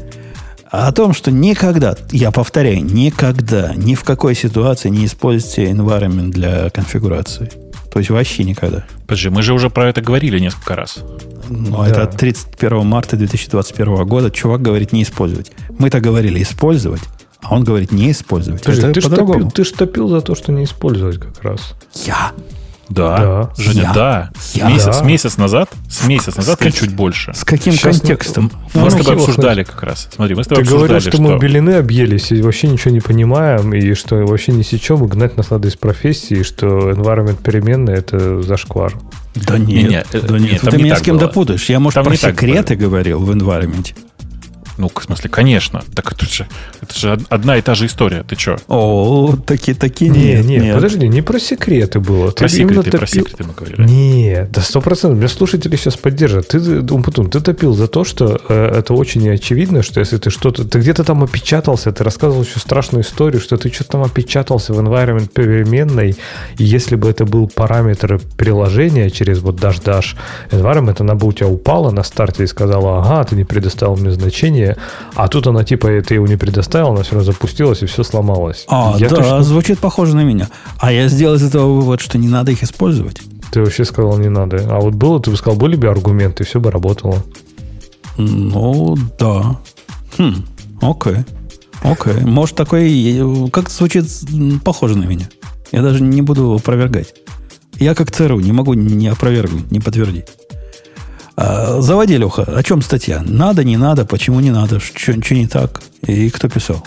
о 0.71 0.93
том, 0.93 1.15
что 1.15 1.31
никогда, 1.31 1.95
я 2.11 2.31
повторяю, 2.31 2.85
никогда, 2.85 3.73
ни 3.75 3.95
в 3.95 4.05
какой 4.05 4.35
ситуации 4.35 4.89
не 4.89 5.07
используйте 5.07 5.71
environment 5.71 6.31
для 6.31 6.71
конфигурации. 6.71 7.51
То 7.93 8.01
есть 8.01 8.11
вообще 8.11 8.45
никогда. 8.45 8.85
Подожди, 9.07 9.31
мы 9.31 9.43
же 9.43 9.55
уже 9.55 9.71
про 9.71 9.89
это 9.89 10.03
говорили 10.03 10.39
несколько 10.39 10.77
раз. 10.77 10.99
Но 11.49 11.79
да. 11.79 11.89
это 11.89 12.03
от 12.03 12.17
31 12.17 12.85
марта 12.85 13.17
2021 13.17 14.07
года 14.07 14.31
чувак 14.31 14.61
говорит 14.61 14.93
не 14.93 15.03
использовать. 15.03 15.53
Мы-то 15.79 16.01
говорили 16.01 16.43
использовать, 16.43 17.01
а 17.49 17.55
он 17.55 17.65
говорит 17.65 17.93
не 17.93 18.11
использовать. 18.11 18.63
Подожди, 18.63 18.87
это 18.87 19.01
ты, 19.01 19.09
по-другому. 19.09 19.51
ты 19.51 19.65
ж 19.65 19.71
топил 19.71 20.09
за 20.09 20.21
то, 20.21 20.35
что 20.35 20.53
не 20.53 20.65
использовать 20.65 21.19
как 21.19 21.43
раз. 21.43 21.75
Я? 22.05 22.33
Да. 22.89 23.19
да. 23.19 23.51
Женя, 23.57 23.83
я? 23.83 23.93
да. 23.93 24.31
Я? 24.55 24.69
Месяц, 24.69 25.01
да. 25.01 25.05
месяц 25.05 25.37
назад, 25.37 25.71
с 25.89 26.07
месяц 26.07 26.37
назад 26.37 26.61
с 26.61 26.63
или 26.63 26.71
чуть 26.71 26.95
больше. 26.95 27.33
С 27.35 27.45
каким 27.45 27.73
Сейчас 27.73 27.99
контекстом? 27.99 28.53
Мы, 28.75 28.83
мы 28.83 28.91
с 28.91 28.95
тобой 28.95 29.15
обсуждали 29.15 29.65
как 29.65 29.83
раз. 29.83 30.09
Смотри, 30.15 30.37
мы 30.37 30.45
с 30.45 30.47
тобой 30.47 30.63
Ты 30.63 30.69
обсуждали, 30.69 30.89
говоришь, 30.89 31.03
что, 31.03 31.13
что 31.13 31.23
мы 31.23 31.39
белины 31.39 31.71
объелись 31.71 32.31
и 32.31 32.41
вообще 32.41 32.69
ничего 32.69 32.93
не 32.93 33.01
понимаем, 33.01 33.75
и 33.75 33.95
что 33.95 34.17
вообще 34.17 34.53
не 34.53 34.63
сечем, 34.63 35.05
и 35.05 35.09
гнать 35.09 35.37
нас 35.37 35.51
надо 35.51 35.69
из 35.69 35.77
профессии, 35.77 36.39
и 36.39 36.43
что 36.45 36.91
environment 36.91 37.43
переменный– 37.43 37.95
это 37.95 38.43
зашквар. 38.43 38.95
Да 39.35 39.59
нет, 39.59 39.69
не, 39.69 39.83
не, 39.83 40.05
да 40.21 40.39
нет. 40.39 40.61
Ты 40.61 40.79
меня 40.79 40.97
с 40.97 41.03
кем-то 41.03 41.29
путаешь. 41.29 41.69
Я, 41.69 41.81
может, 41.81 41.97
там 41.97 42.05
про 42.05 42.17
секреты 42.17 42.77
говорил 42.77 43.21
в 43.21 43.31
environment. 43.31 43.95
Ну, 44.79 44.91
в 44.95 45.03
смысле, 45.03 45.31
конечно. 45.31 45.85
Так 45.95 46.13
это 46.13 46.27
же, 46.27 46.47
это 46.81 46.99
же 46.99 47.19
одна 47.29 47.57
и 47.57 47.63
та 47.63 47.75
же 47.75 47.87
история. 47.87 48.25
Ты 48.25 48.37
что? 48.37 48.59
О, 48.69 49.37
такие, 49.47 49.77
такие 49.77 50.11
не, 50.11 50.35
нет, 50.35 50.45
нет, 50.45 50.75
подожди, 50.75 51.09
не 51.09 51.23
про 51.23 51.39
секреты 51.39 52.01
было. 52.01 52.31
Про 52.31 52.49
ты 52.49 52.57
секреты, 52.57 52.85
топил... 52.85 52.99
про 52.99 53.07
секреты 53.07 53.45
мы 53.45 53.55
говорили. 53.55 53.83
Нет, 53.83 54.51
да 54.51 54.61
сто 54.61 54.81
процентов. 54.81 55.19
Меня 55.19 55.29
слушатели 55.29 55.77
сейчас 55.77 55.97
поддержат. 55.97 56.49
Ты, 56.49 56.59
Умпутун, 56.81 57.31
ты 57.31 57.41
топил 57.41 57.75
за 57.75 57.89
то, 57.89 58.05
что 58.05 58.41
э, 58.49 58.79
это 58.79 58.95
очень 58.95 59.29
очевидно, 59.29 59.83
что 59.83 60.01
если 60.01 60.19
ты 60.19 60.31
что-то... 60.31 60.65
Ты 60.65 60.79
где-то 60.79 61.05
там 61.05 61.23
опечатался, 61.23 61.93
ты 61.93 62.05
рассказывал 62.05 62.43
еще 62.45 62.59
страшную 62.59 63.03
историю, 63.03 63.41
что 63.41 63.57
ты 63.57 63.73
что-то 63.73 63.93
там 63.93 64.03
опечатался 64.03 64.73
в 64.73 64.81
environment 64.81 65.29
переменной, 65.29 66.17
и 66.59 66.65
если 66.65 66.97
бы 66.97 67.09
это 67.09 67.25
был 67.25 67.49
параметр 67.49 68.21
приложения 68.37 69.11
через 69.11 69.41
вот 69.41 69.57
dash-dash 69.57 70.17
environment, 70.51 70.97
она 71.01 71.15
бы 71.15 71.27
у 71.27 71.33
тебя 71.33 71.49
упала 71.49 71.91
на 71.91 72.03
старте 72.03 72.45
и 72.45 72.47
сказала, 72.47 73.01
ага, 73.01 73.25
ты 73.25 73.37
не 73.37 73.45
предоставил 73.45 73.97
мне 73.97 74.11
значение, 74.11 74.66
приложение, 74.67 74.77
а 75.15 75.29
тут 75.29 75.47
она 75.47 75.65
типа 75.65 75.89
ты 76.07 76.15
его 76.15 76.27
не 76.27 76.37
предоставил, 76.37 76.89
она 76.89 77.03
все 77.03 77.13
равно 77.13 77.33
запустилась 77.33 77.83
и 77.83 77.87
все 77.87 78.03
сломалось. 78.03 78.65
А, 78.69 78.97
я 78.99 79.09
да, 79.09 79.17
точно... 79.17 79.43
звучит 79.43 79.79
похоже 79.79 80.17
на 80.17 80.25
меня. 80.25 80.49
А 80.79 80.93
я 80.93 81.09
сделал 81.09 81.37
из 81.37 81.43
этого 81.43 81.73
вывод, 81.75 82.01
что 82.01 82.19
не 82.19 82.29
надо 82.29 82.53
их 82.53 82.63
использовать. 82.63 83.21
Ты 83.53 83.61
вообще 83.61 83.85
сказал, 83.85 84.19
не 84.19 84.29
надо. 84.29 84.67
А 84.69 84.81
вот 84.81 84.95
было, 84.95 85.21
ты 85.21 85.31
бы 85.31 85.37
сказал, 85.37 85.59
были 85.59 85.77
бы 85.77 85.89
аргументы, 85.89 86.43
и 86.43 86.47
все 86.47 86.61
бы 86.61 86.71
работало. 86.71 87.23
Ну, 88.17 88.97
да. 89.19 89.59
Хм, 90.19 90.45
окей. 90.81 91.25
Окей. 91.83 92.21
Может, 92.25 92.57
такой... 92.57 93.51
Как 93.53 93.71
звучит 93.71 94.07
похоже 94.65 94.99
на 94.99 95.05
меня. 95.05 95.29
Я 95.73 95.83
даже 95.83 96.03
не 96.03 96.23
буду 96.23 96.55
опровергать. 96.55 97.15
Я 97.79 97.95
как 97.95 98.11
ЦРУ 98.11 98.41
не 98.41 98.53
могу 98.53 98.75
не 98.75 99.09
опровергнуть, 99.09 99.71
не 99.71 99.81
подтвердить. 99.81 100.27
А, 101.37 101.81
заводи, 101.83 102.17
Леха. 102.17 102.43
О 102.43 102.63
чем 102.63 102.81
статья? 102.83 103.23
Надо, 103.27 103.63
не 103.63 103.77
надо, 103.77 104.05
почему 104.07 104.41
не 104.41 104.51
надо, 104.51 104.81
что 104.81 105.35
не 105.35 105.47
так? 105.47 105.83
И 106.07 106.31
кто 106.31 106.49
писал? 106.49 106.83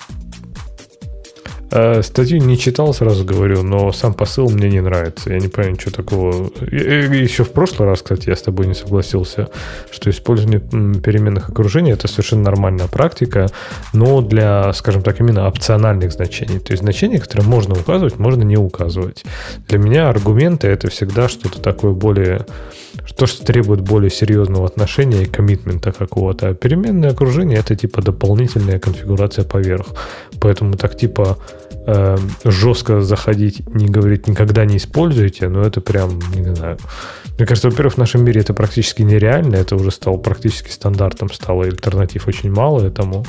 А, 1.72 2.02
статью 2.02 2.40
не 2.40 2.58
читал, 2.58 2.94
сразу 2.94 3.24
говорю, 3.26 3.64
но 3.64 3.92
сам 3.92 4.14
посыл 4.14 4.50
мне 4.50 4.70
не 4.70 4.82
нравится. 4.82 5.32
Я 5.32 5.40
не 5.40 5.48
понимаю, 5.48 5.80
что 5.80 5.92
такого. 5.92 6.52
Еще 6.72 7.44
в 7.44 7.52
прошлый 7.52 7.88
раз, 7.88 8.02
кстати, 8.02 8.30
я 8.30 8.36
с 8.36 8.42
тобой 8.42 8.68
не 8.68 8.74
согласился, 8.74 9.50
что 9.92 10.10
использование 10.10 10.60
переменных 10.60 11.50
окружений 11.50 11.92
это 11.92 12.08
совершенно 12.08 12.44
нормальная 12.44 12.88
практика, 12.88 13.48
но 13.94 14.22
для, 14.22 14.74
скажем 14.74 15.04
так, 15.04 15.20
именно 15.20 15.48
опциональных 15.48 16.12
значений. 16.12 16.60
То 16.60 16.72
есть 16.74 16.84
значения, 16.84 17.20
которые 17.20 17.48
можно 17.48 17.76
указывать, 17.76 18.18
можно 18.18 18.44
не 18.44 18.58
указывать. 18.58 19.24
Для 19.68 19.78
меня 19.78 20.10
аргументы 20.10 20.68
это 20.68 20.90
всегда 20.90 21.30
что-то 21.30 21.62
такое 21.62 21.92
более 21.92 22.46
то, 23.18 23.26
что 23.26 23.46
требует 23.46 23.82
более 23.82 24.10
серьезного 24.10 24.66
отношения 24.66 25.24
и 25.24 25.26
коммитмента 25.26 25.92
какого-то. 25.92 26.50
А 26.50 26.54
переменное 26.54 27.12
окружение 27.12 27.60
это 27.60 27.76
типа 27.76 28.02
дополнительная 28.02 28.80
конфигурация 28.80 29.44
поверх. 29.44 29.88
Поэтому 30.40 30.76
так 30.76 30.98
типа 30.98 31.38
э, 31.86 32.18
жестко 32.46 33.02
заходить, 33.02 33.68
не 33.74 33.88
говорить 33.88 34.28
никогда 34.28 34.66
не 34.66 34.78
используйте, 34.78 35.50
но 35.50 35.62
это 35.62 35.82
прям, 35.82 36.20
не 36.36 36.56
знаю. 36.56 36.78
Мне 37.38 37.48
кажется, 37.48 37.70
во-первых, 37.70 37.94
в 37.94 37.98
нашем 37.98 38.24
мире 38.24 38.42
это 38.42 38.54
практически 38.54 39.02
нереально, 39.02 39.56
это 39.56 39.76
уже 39.76 39.92
стало 39.92 40.18
практически 40.18 40.72
стандартом, 40.72 41.32
стало 41.32 41.66
альтернатив 41.66 42.28
очень 42.28 42.52
мало 42.52 42.86
этому. 42.86 43.26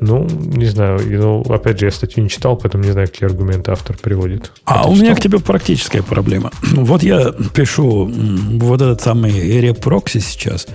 Ну, 0.00 0.26
не 0.26 0.66
знаю. 0.66 1.00
Ну, 1.06 1.42
опять 1.52 1.80
же, 1.80 1.86
я 1.86 1.90
статью 1.90 2.22
не 2.22 2.30
читал, 2.30 2.56
поэтому 2.56 2.84
не 2.84 2.92
знаю, 2.92 3.08
какие 3.08 3.28
аргументы 3.28 3.72
автор 3.72 3.96
приводит. 3.96 4.52
А 4.64 4.80
Это 4.80 4.88
у 4.88 4.96
меня 4.96 5.14
к 5.14 5.20
тебе 5.20 5.38
практическая 5.38 6.02
проблема. 6.02 6.50
Вот 6.72 7.02
я 7.02 7.32
пишу 7.54 8.10
вот 8.10 8.80
этот 8.80 9.00
самый 9.00 9.60
reproxy 9.60 10.18
сейчас, 10.20 10.66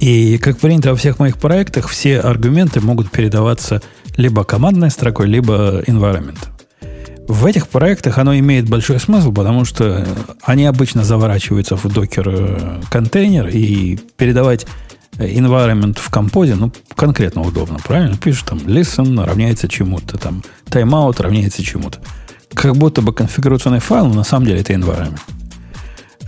и, 0.00 0.38
как 0.38 0.58
принято 0.58 0.90
во 0.90 0.96
всех 0.96 1.18
моих 1.18 1.38
проектах, 1.38 1.88
все 1.88 2.20
аргументы 2.20 2.80
могут 2.80 3.10
передаваться 3.10 3.80
либо 4.16 4.44
командной 4.44 4.90
строкой, 4.90 5.26
либо 5.28 5.82
environment. 5.82 6.38
В 7.26 7.46
этих 7.46 7.68
проектах 7.68 8.18
оно 8.18 8.36
имеет 8.36 8.68
большой 8.68 9.00
смысл, 9.00 9.32
потому 9.32 9.64
что 9.64 10.06
они 10.42 10.66
обычно 10.66 11.04
заворачиваются 11.04 11.74
в 11.76 11.86
Docker 11.90 12.28
э, 12.28 12.80
контейнер 12.90 13.48
и 13.48 13.98
передавать 14.18 14.66
environment 15.18 15.98
в 15.98 16.10
композе, 16.10 16.54
ну, 16.54 16.72
конкретно 16.94 17.42
удобно, 17.42 17.78
правильно? 17.78 18.16
Пишешь 18.16 18.42
там 18.42 18.58
listen 18.58 19.22
равняется 19.24 19.68
чему-то, 19.68 20.18
там 20.18 20.42
timeout 20.66 21.20
равняется 21.22 21.62
чему-то. 21.62 21.98
Как 22.52 22.76
будто 22.76 23.02
бы 23.02 23.12
конфигурационный 23.12 23.80
файл, 23.80 24.06
но 24.06 24.14
на 24.14 24.24
самом 24.24 24.46
деле 24.46 24.60
это 24.60 24.72
environment. 24.72 25.20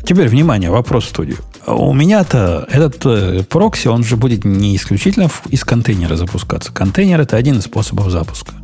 Теперь, 0.04 0.28
внимание, 0.28 0.70
вопрос 0.70 1.04
в 1.04 1.08
студию. 1.08 1.38
У 1.66 1.92
меня-то 1.92 2.66
этот 2.70 3.04
э, 3.06 3.42
прокси, 3.42 3.88
он 3.88 4.04
же 4.04 4.16
будет 4.16 4.44
не 4.44 4.76
исключительно 4.76 5.28
из 5.48 5.64
контейнера 5.64 6.14
запускаться. 6.14 6.72
Контейнер– 6.72 7.20
это 7.22 7.36
один 7.36 7.58
из 7.58 7.64
способов 7.64 8.10
запуска. 8.10 8.54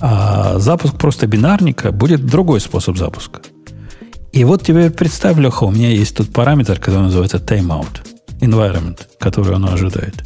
А 0.00 0.58
запуск 0.58 0.96
просто 0.96 1.26
бинарника 1.26 1.92
будет 1.92 2.24
другой 2.24 2.60
способ 2.60 2.96
запуска. 2.96 3.42
И 4.32 4.44
вот 4.44 4.62
теперь 4.62 4.90
представь, 4.90 5.36
Леха, 5.36 5.64
у 5.64 5.70
меня 5.70 5.90
есть 5.90 6.16
тут 6.16 6.32
параметр, 6.32 6.78
который 6.78 7.02
называется 7.02 7.36
timeout 7.36 8.17
environment, 8.40 9.00
который 9.18 9.54
оно 9.54 9.72
ожидает. 9.72 10.24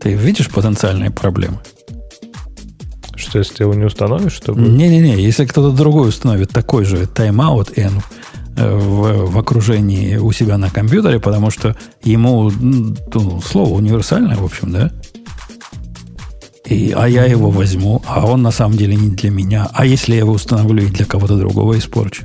Ты 0.00 0.14
видишь 0.14 0.50
потенциальные 0.50 1.10
проблемы? 1.10 1.60
То 3.32 3.40
есть 3.40 3.54
ты 3.54 3.64
его 3.64 3.74
не 3.74 3.84
установишь, 3.84 4.32
чтобы... 4.32 4.60
Не-не-не, 4.60 5.22
если 5.22 5.44
кто-то 5.44 5.76
другой 5.76 6.08
установит 6.08 6.50
такой 6.50 6.86
же 6.86 7.06
тайм-аут 7.06 7.76
N 7.76 8.00
э, 8.56 8.74
в, 8.74 9.30
в 9.30 9.38
окружении 9.38 10.16
у 10.16 10.32
себя 10.32 10.56
на 10.56 10.70
компьютере, 10.70 11.20
потому 11.20 11.50
что 11.50 11.76
ему 12.02 12.50
ну, 12.50 13.40
слово 13.42 13.74
универсальное, 13.74 14.36
в 14.36 14.44
общем, 14.44 14.72
да? 14.72 14.90
И, 16.64 16.94
а 16.96 17.06
я 17.06 17.26
его 17.26 17.50
возьму, 17.50 18.02
а 18.06 18.26
он 18.26 18.40
на 18.42 18.50
самом 18.52 18.78
деле 18.78 18.96
не 18.96 19.10
для 19.10 19.30
меня. 19.30 19.68
А 19.74 19.84
если 19.84 20.12
я 20.12 20.20
его 20.20 20.32
установлю 20.32 20.84
и 20.84 20.90
для 20.90 21.04
кого-то 21.04 21.36
другого 21.36 21.76
испорчу? 21.76 22.24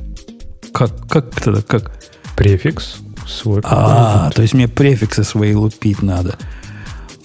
Как, 0.74 1.08
как 1.10 1.36
тогда, 1.42 1.62
как? 1.62 1.92
Префикс 2.38 3.00
свой. 3.32 3.62
А, 3.64 4.30
то 4.32 4.42
есть 4.42 4.54
мне 4.54 4.68
префиксы 4.68 5.24
свои 5.24 5.54
лупить 5.54 6.02
надо. 6.02 6.38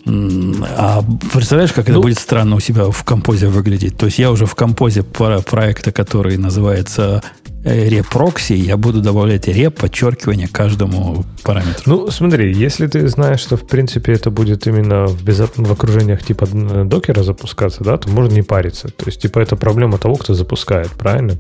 А 0.06 1.02
представляешь, 1.32 1.72
как 1.72 1.88
ну, 1.88 1.94
это 1.94 2.00
будет 2.00 2.18
странно 2.18 2.56
у 2.56 2.60
себя 2.60 2.90
в 2.90 3.04
композе 3.04 3.48
выглядеть? 3.48 3.96
То 3.96 4.06
есть 4.06 4.18
я 4.18 4.30
уже 4.30 4.46
в 4.46 4.54
композе 4.54 5.02
проекта, 5.02 5.90
который 5.90 6.36
называется 6.36 7.22
репрокси, 7.66 8.52
я 8.52 8.76
буду 8.76 9.00
добавлять 9.00 9.48
реп, 9.48 9.80
подчеркивание 9.80 10.48
каждому 10.48 11.24
параметру. 11.42 11.82
Ну, 11.86 12.10
смотри, 12.10 12.54
если 12.54 12.86
ты 12.86 13.08
знаешь, 13.08 13.40
что, 13.40 13.56
в 13.56 13.66
принципе, 13.66 14.12
это 14.12 14.30
будет 14.30 14.66
именно 14.66 15.06
в, 15.06 15.22
безо... 15.24 15.48
в 15.54 15.72
окружениях 15.72 16.22
типа 16.22 16.46
докера 16.84 17.22
запускаться, 17.22 17.82
да, 17.82 17.96
то 17.96 18.08
можно 18.08 18.34
не 18.34 18.42
париться. 18.42 18.88
То 18.88 19.06
есть, 19.06 19.20
типа, 19.20 19.40
это 19.40 19.56
проблема 19.56 19.98
того, 19.98 20.14
кто 20.14 20.34
запускает, 20.34 20.90
правильно? 20.90 21.34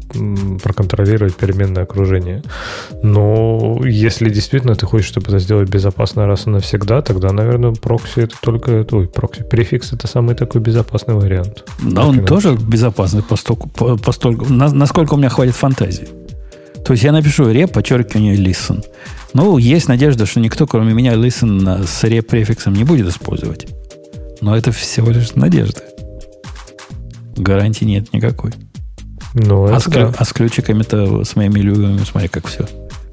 Проконтролировать 0.62 1.36
переменное 1.36 1.84
окружение. 1.84 2.42
Но 3.02 3.80
если 3.84 4.28
действительно 4.28 4.74
ты 4.74 4.84
хочешь, 4.86 5.08
чтобы 5.08 5.28
это 5.28 5.38
сделать 5.38 5.68
безопасно 5.68 6.26
раз 6.26 6.46
и 6.46 6.50
навсегда, 6.50 7.02
тогда, 7.02 7.32
наверное, 7.32 7.72
прокси 7.72 8.20
это 8.20 8.34
только... 8.40 8.84
Ой, 8.90 9.06
прокси, 9.06 9.44
префикс 9.44 9.92
это 9.92 10.08
самый 10.08 10.34
такой 10.34 10.60
безопасный 10.60 11.14
вариант. 11.14 11.64
Да, 11.82 12.04
он 12.04 12.24
тоже 12.24 12.56
безопасный, 12.56 13.22
постольку, 13.22 13.68
постольку, 13.68 14.46
насколько 14.52 15.14
у 15.14 15.16
меня 15.16 15.28
хватит 15.28 15.54
фантазии. 15.54 16.15
То 16.86 16.92
есть 16.92 17.02
я 17.02 17.10
напишу 17.10 17.50
rep, 17.50 17.72
подчеркивание 17.72 18.36
listen. 18.36 18.84
Ну, 19.34 19.58
есть 19.58 19.88
надежда, 19.88 20.24
что 20.24 20.38
никто, 20.38 20.68
кроме 20.68 20.94
меня, 20.94 21.14
listen 21.14 21.84
с 21.84 22.04
rep 22.04 22.22
префиксом 22.22 22.74
не 22.74 22.84
будет 22.84 23.08
использовать. 23.08 23.66
Но 24.40 24.56
это 24.56 24.70
всего 24.70 25.10
лишь 25.10 25.34
надежда. 25.34 25.82
Гарантии 27.36 27.84
нет 27.84 28.12
никакой. 28.12 28.52
Ну, 29.34 29.64
а, 29.64 29.80
с, 29.80 29.86
да. 29.86 30.14
а 30.16 30.24
с 30.24 30.32
ключиками-то, 30.32 31.24
с 31.24 31.34
моими 31.34 31.58
любимыми, 31.58 32.04
смотри, 32.08 32.28
как 32.28 32.46
все. 32.46 32.68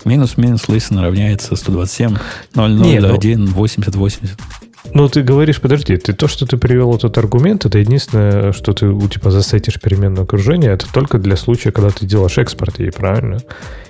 Минус-минус 0.06 0.66
listen 0.68 1.02
равняется 1.02 1.56
127, 1.56 2.16
001, 2.54 3.46
80, 3.48 3.96
80. 3.96 4.38
Ну, 4.94 5.10
ты 5.10 5.24
говоришь, 5.24 5.60
подожди, 5.60 5.98
ты 5.98 6.14
то, 6.14 6.28
что 6.28 6.46
ты 6.46 6.58
привел 6.58 6.96
этот 6.96 7.18
аргумент, 7.18 7.66
это 7.66 7.80
единственное, 7.80 8.52
что 8.52 8.74
ты 8.74 8.88
у 8.88 9.08
типа 9.08 9.32
засетишь 9.32 9.80
переменное 9.80 10.24
окружение, 10.24 10.72
это 10.72 10.86
только 10.92 11.18
для 11.18 11.36
случая, 11.36 11.72
когда 11.72 11.90
ты 11.90 12.06
делаешь 12.06 12.38
экспорт 12.38 12.80
ей, 12.80 12.92
правильно? 12.92 13.40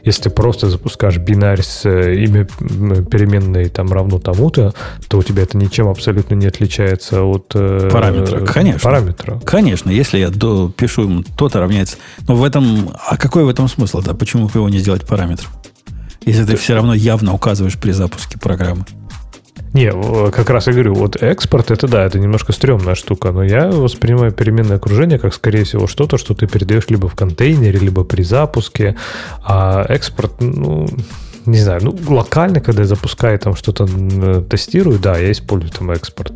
Если 0.04 0.24
ты 0.24 0.30
просто 0.30 0.70
запускаешь 0.70 1.18
бинарь 1.18 1.62
с 1.62 1.86
э, 1.86 2.16
имя 2.24 2.46
переменной 2.46 3.70
там 3.70 3.92
равно 3.92 4.20
тому-то, 4.20 4.74
то 5.10 5.18
у 5.18 5.24
тебя 5.24 5.44
это 5.44 5.58
ничем 5.58 5.90
абсолютно 5.90 6.36
не 6.36 6.46
отличается 6.46 7.24
от 7.24 7.52
э, 7.54 7.90
параметра. 7.92 8.46
Конечно. 8.46 8.80
Параметра. 8.80 9.40
Конечно, 9.46 9.90
если 9.90 10.20
я 10.20 10.30
до, 10.30 10.70
пишу 10.70 11.04
ему 11.04 11.24
то-то 11.38 11.60
равняется. 11.60 11.98
Но 12.28 12.36
в 12.36 12.44
этом, 12.44 12.92
а 13.10 13.18
какой 13.18 13.44
в 13.44 13.50
этом 13.50 13.68
смысл? 13.68 14.02
Да? 14.02 14.14
Почему 14.14 14.48
бы 14.48 14.52
его 14.56 14.70
не 14.70 14.80
сделать 14.80 15.06
параметром? 15.06 15.52
Если 16.26 16.46
ты 16.46 16.56
все 16.56 16.76
равно 16.76 16.94
явно 16.94 17.34
указываешь 17.34 17.78
при 17.78 17.92
запуске 17.92 18.38
программы. 18.40 18.86
Не, 19.74 19.92
как 20.32 20.50
раз 20.52 20.68
я 20.68 20.74
говорю, 20.74 20.94
вот 20.94 21.22
экспорт, 21.22 21.72
это 21.72 21.88
да, 21.88 22.06
это 22.06 22.20
немножко 22.20 22.54
стрёмная 22.54 22.94
штука, 22.94 23.32
но 23.32 23.44
я 23.44 23.70
воспринимаю 23.70 24.32
переменное 24.32 24.78
окружение 24.78 25.18
как, 25.18 25.34
скорее 25.34 25.64
всего, 25.64 25.88
что-то, 25.88 26.20
что 26.20 26.36
ты 26.36 26.48
передаешь 26.48 26.90
либо 26.90 27.08
в 27.10 27.16
контейнере, 27.16 27.80
либо 27.80 28.04
при 28.04 28.22
запуске, 28.22 28.96
а 29.44 29.84
экспорт, 29.90 30.34
ну, 30.42 30.88
не 31.46 31.58
знаю, 31.58 31.82
ну, 31.84 32.16
локально, 32.16 32.62
когда 32.62 32.82
я 32.82 32.88
запускаю 32.88 33.38
там 33.40 33.56
что-то 33.56 33.88
тестирую, 34.44 35.00
да, 35.00 35.18
я 35.18 35.32
использую 35.32 35.72
там 35.72 35.92
экспорт. 35.92 36.34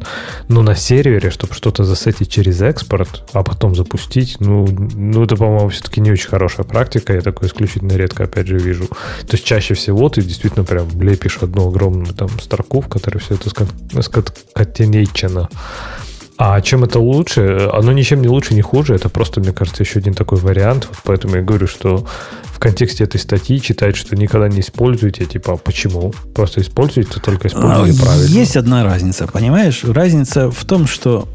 Но 0.48 0.62
на 0.62 0.76
сервере, 0.76 1.30
чтобы 1.30 1.54
что-то 1.54 1.84
засетить 1.84 2.32
через 2.32 2.62
экспорт, 2.62 3.24
а 3.34 3.44
потом 3.44 3.76
запустить, 3.76 4.38
ну, 4.40 4.68
ну 4.68 5.24
это, 5.24 5.36
по-моему, 5.36 5.70
все-таки 5.70 6.02
не 6.02 6.12
очень 6.12 6.30
хорошая 6.30 6.66
практика. 6.66 7.14
Я 7.14 7.22
такое 7.22 7.50
исключительно 7.50 7.94
редко, 7.94 8.24
опять 8.24 8.48
же, 8.48 8.58
вижу. 8.58 8.88
То 8.88 9.34
есть 9.34 9.46
чаще 9.46 9.74
всего 9.74 10.10
ты 10.10 10.22
действительно 10.22 10.66
прям 10.66 10.90
лепишь 11.02 11.38
одну 11.42 11.70
огромную 11.70 12.14
там 12.14 12.30
строку, 12.40 12.82
в 12.82 12.88
которой 12.88 13.20
все 13.20 13.36
это 13.36 13.50
скотенечено. 14.02 15.50
А 16.38 16.62
чем 16.62 16.84
это 16.84 17.00
лучше? 17.00 17.68
Оно 17.74 17.92
ничем 17.92 18.22
не 18.22 18.28
лучше, 18.28 18.54
не 18.54 18.62
хуже. 18.62 18.94
Это 18.94 19.10
просто, 19.10 19.40
мне 19.40 19.52
кажется, 19.52 19.82
еще 19.82 20.00
один 20.00 20.14
такой 20.14 20.38
вариант. 20.38 20.88
Вот 20.88 21.00
поэтому 21.04 21.36
я 21.36 21.42
говорю, 21.42 21.66
что 21.66 22.06
в 22.44 22.60
контексте 22.60 23.06
этой 23.06 23.20
статьи 23.20 23.60
читать, 23.60 23.96
что 23.96 24.16
никогда 24.16 24.48
не 24.48 24.60
используйте, 24.60 25.26
типа, 25.26 25.58
почему? 25.58 26.14
Просто 26.36 26.62
используйте, 26.62 27.20
только 27.20 27.48
используйте 27.48 28.00
а, 28.02 28.06
правильно. 28.06 28.28
Есть 28.28 28.56
одна 28.56 28.84
разница, 28.84 29.26
понимаешь? 29.26 29.84
Разница 29.84 30.52
в 30.52 30.64
том, 30.66 30.86
что 30.86 31.28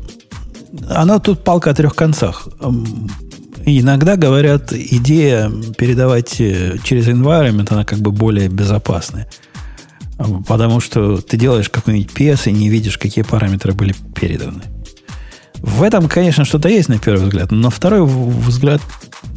она 0.88 1.18
тут 1.18 1.42
палка 1.42 1.70
о 1.70 1.74
трех 1.74 1.96
концах. 1.96 2.46
Иногда 3.64 4.16
говорят, 4.16 4.72
идея 4.72 5.50
передавать 5.78 6.40
э, 6.40 6.78
через 6.82 7.06
environment, 7.08 7.68
она 7.70 7.84
как 7.84 7.98
бы 8.00 8.10
более 8.10 8.48
безопасная. 8.48 9.28
Потому 10.46 10.80
что 10.80 11.18
ты 11.18 11.36
делаешь 11.36 11.68
какой-нибудь 11.68 12.10
PS 12.12 12.50
и 12.50 12.52
не 12.52 12.68
видишь, 12.68 12.98
какие 12.98 13.24
параметры 13.24 13.72
были 13.72 13.94
переданы. 14.14 14.62
В 15.62 15.82
этом, 15.84 16.08
конечно, 16.08 16.44
что-то 16.44 16.68
есть 16.68 16.88
на 16.88 16.98
первый 16.98 17.24
взгляд, 17.24 17.52
но 17.52 17.58
на 17.58 17.70
второй 17.70 18.04
взгляд, 18.04 18.82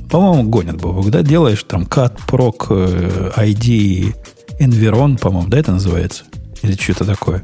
по-моему, 0.10 0.50
гонят 0.50 0.78
Бобок, 0.78 1.12
да? 1.12 1.22
Делаешь 1.22 1.64
там 1.64 1.84
cat, 1.84 2.18
proc, 2.28 3.36
ID, 3.38 4.16
environ, 4.60 5.20
по-моему, 5.20 5.48
да, 5.50 5.60
это 5.60 5.72
называется? 5.72 6.24
Или 6.64 6.76
что-то 6.76 7.06
такое. 7.06 7.44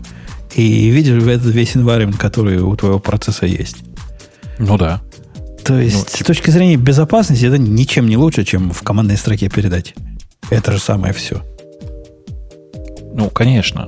И 0.55 0.89
видишь 0.89 1.21
этот 1.21 1.53
весь 1.53 1.75
environment, 1.75 2.17
который 2.17 2.59
у 2.59 2.75
твоего 2.75 2.99
процесса 2.99 3.45
есть. 3.45 3.77
Ну 4.57 4.77
да. 4.77 5.01
То 5.63 5.79
есть, 5.79 5.97
ну, 5.97 6.03
типа... 6.05 6.23
с 6.23 6.27
точки 6.27 6.49
зрения 6.49 6.75
безопасности, 6.75 7.45
это 7.45 7.59
ничем 7.59 8.07
не 8.07 8.17
лучше, 8.17 8.43
чем 8.43 8.71
в 8.71 8.81
командной 8.81 9.17
строке 9.17 9.47
передать. 9.47 9.93
Это 10.49 10.71
же 10.71 10.79
самое 10.79 11.13
все. 11.13 11.41
Ну, 13.13 13.29
конечно. 13.29 13.87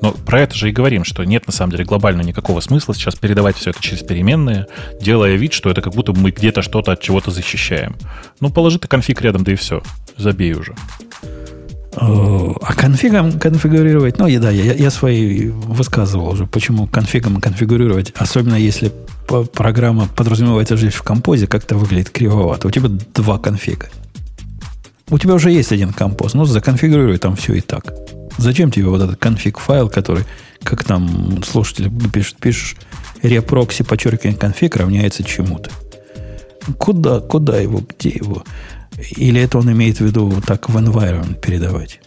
Но 0.00 0.12
про 0.12 0.40
это 0.40 0.54
же 0.54 0.68
и 0.68 0.72
говорим, 0.72 1.04
что 1.04 1.24
нет 1.24 1.46
на 1.46 1.52
самом 1.52 1.72
деле 1.72 1.84
глобально 1.84 2.22
никакого 2.22 2.60
смысла 2.60 2.94
сейчас 2.94 3.16
передавать 3.16 3.56
все 3.56 3.70
это 3.70 3.82
через 3.82 4.02
переменные, 4.02 4.66
делая 5.00 5.34
вид, 5.36 5.52
что 5.52 5.70
это 5.70 5.82
как 5.82 5.94
будто 5.94 6.12
мы 6.12 6.30
где-то 6.30 6.62
что-то 6.62 6.92
от 6.92 7.00
чего-то 7.00 7.30
защищаем. 7.30 7.96
Ну, 8.40 8.50
положи 8.50 8.78
ты 8.78 8.86
конфиг 8.86 9.20
рядом, 9.22 9.44
да 9.44 9.52
и 9.52 9.56
все. 9.56 9.82
Забей 10.16 10.54
уже. 10.54 10.74
А 12.00 12.74
конфигом 12.76 13.40
конфигурировать, 13.40 14.18
ну, 14.18 14.26
да, 14.38 14.50
я, 14.50 14.72
я 14.72 14.90
свои 14.90 15.48
высказывал 15.48 16.28
уже, 16.28 16.46
почему 16.46 16.86
конфигом 16.86 17.40
конфигурировать, 17.40 18.12
особенно 18.16 18.54
если 18.54 18.92
программа 19.52 20.06
подразумевается 20.06 20.76
жить 20.76 20.94
в 20.94 21.02
композе, 21.02 21.48
как-то 21.48 21.76
выглядит 21.76 22.10
кривовато. 22.10 22.68
У 22.68 22.70
тебя 22.70 22.88
два 23.14 23.38
конфига. 23.38 23.88
У 25.10 25.18
тебя 25.18 25.34
уже 25.34 25.50
есть 25.50 25.72
один 25.72 25.92
compose, 25.92 26.34
ну, 26.34 26.44
законфигурируй 26.44 27.18
там 27.18 27.36
все 27.36 27.54
и 27.54 27.60
так. 27.60 27.94
Зачем 28.36 28.70
тебе 28.70 28.86
вот 28.86 29.02
этот 29.02 29.18
конфиг 29.18 29.58
файл, 29.58 29.88
который, 29.88 30.24
как 30.62 30.84
там 30.84 31.42
слушатели 31.42 31.90
пишут, 32.12 32.38
пишешь, 32.38 32.76
reproxy 33.22 33.84
подчеркивание 33.84 34.38
config 34.38 34.76
равняется 34.76 35.24
чему-то. 35.24 35.70
Куда, 36.78 37.20
куда 37.20 37.58
его, 37.58 37.80
где 37.80 38.10
его? 38.10 38.44
Или 39.16 39.40
это 39.40 39.58
он 39.58 39.72
имеет 39.72 39.98
в 39.98 40.00
виду 40.02 40.42
так 40.46 40.68
в 40.68 40.76
environment 40.76 41.40
передавать? 41.40 42.00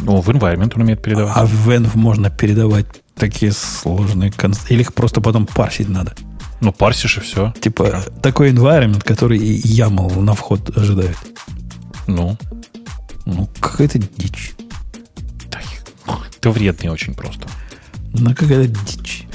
Ну, 0.00 0.20
в 0.20 0.28
environment 0.30 0.72
он 0.76 0.82
умеет 0.82 1.02
передавать. 1.02 1.32
А 1.36 1.46
в 1.46 1.68
env 1.70 1.90
можно 1.94 2.30
передавать 2.30 2.86
такие 3.14 3.52
сложные 3.52 4.30
конст... 4.30 4.70
Или 4.70 4.80
их 4.80 4.94
просто 4.94 5.20
потом 5.20 5.46
парсить 5.46 5.88
надо? 5.88 6.14
Ну, 6.62 6.72
парсишь 6.72 7.16
и 7.18 7.20
все. 7.20 7.52
Типа 7.60 7.90
да. 7.90 8.02
такой 8.22 8.52
environment, 8.52 9.02
который 9.02 9.38
YAML 9.38 10.20
на 10.20 10.34
вход 10.34 10.76
ожидает. 10.76 11.16
Ну. 12.06 12.38
Ну, 13.26 13.48
какая-то 13.60 13.98
дичь. 13.98 14.52
Ты 16.40 16.50
вредный 16.50 16.90
очень 16.90 17.14
просто. 17.14 17.48
Ну, 18.14 18.30
какая-то 18.30 18.68
дичь. 18.68 19.26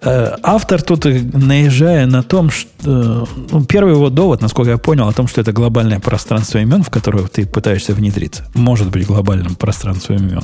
Э, 0.00 0.36
автор 0.44 0.80
тут, 0.80 1.04
наезжая 1.04 2.06
на 2.06 2.22
том, 2.22 2.50
что... 2.50 3.28
Ну, 3.50 3.64
первый 3.64 3.94
его 3.94 4.08
довод, 4.08 4.40
насколько 4.40 4.70
я 4.70 4.78
понял, 4.78 5.08
о 5.08 5.12
том, 5.12 5.26
что 5.26 5.40
это 5.40 5.52
глобальное 5.52 5.98
пространство 5.98 6.58
имен, 6.58 6.84
в 6.84 6.90
которое 6.90 7.26
ты 7.26 7.46
пытаешься 7.46 7.94
внедриться. 7.94 8.44
Может 8.54 8.90
быть 8.90 9.06
глобальным 9.06 9.56
пространством 9.56 10.18
имен. 10.18 10.42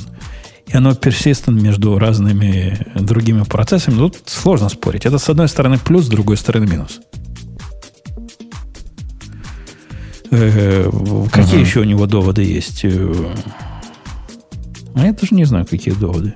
И 0.73 0.77
оно 0.77 0.95
персистент 0.95 1.61
между 1.61 1.99
разными 1.99 2.79
другими 2.95 3.43
процессами. 3.43 3.95
Тут 3.95 4.17
сложно 4.25 4.69
спорить. 4.69 5.05
Это, 5.05 5.19
с 5.19 5.29
одной 5.29 5.47
стороны, 5.47 5.77
плюс, 5.77 6.05
с 6.05 6.09
другой 6.09 6.35
стороны, 6.35 6.65
минус. 6.65 6.99
Э, 10.31 10.89
какие 11.31 11.59
еще 11.59 11.81
у 11.81 11.83
него 11.83 12.07
доводы 12.07 12.41
есть? 12.41 12.85
Э, 12.85 13.35
а 14.95 15.05
я 15.05 15.13
даже 15.13 15.35
не 15.35 15.45
знаю, 15.45 15.67
какие 15.67 15.93
доводы. 15.93 16.33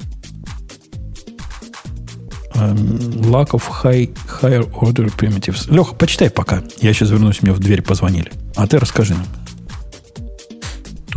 lack 2.53 3.51
of 3.51 3.63
high, 3.83 4.15
higher 4.41 4.69
order 4.71 5.11
primitives. 5.15 5.73
Леха, 5.73 5.95
почитай 5.95 6.29
пока. 6.29 6.63
Я 6.79 6.93
сейчас 6.93 7.09
вернусь, 7.09 7.41
мне 7.41 7.51
в 7.53 7.59
дверь 7.59 7.81
позвонили. 7.81 8.31
А 8.55 8.67
ты 8.67 8.77
расскажи 8.77 9.13
нам. 9.13 9.25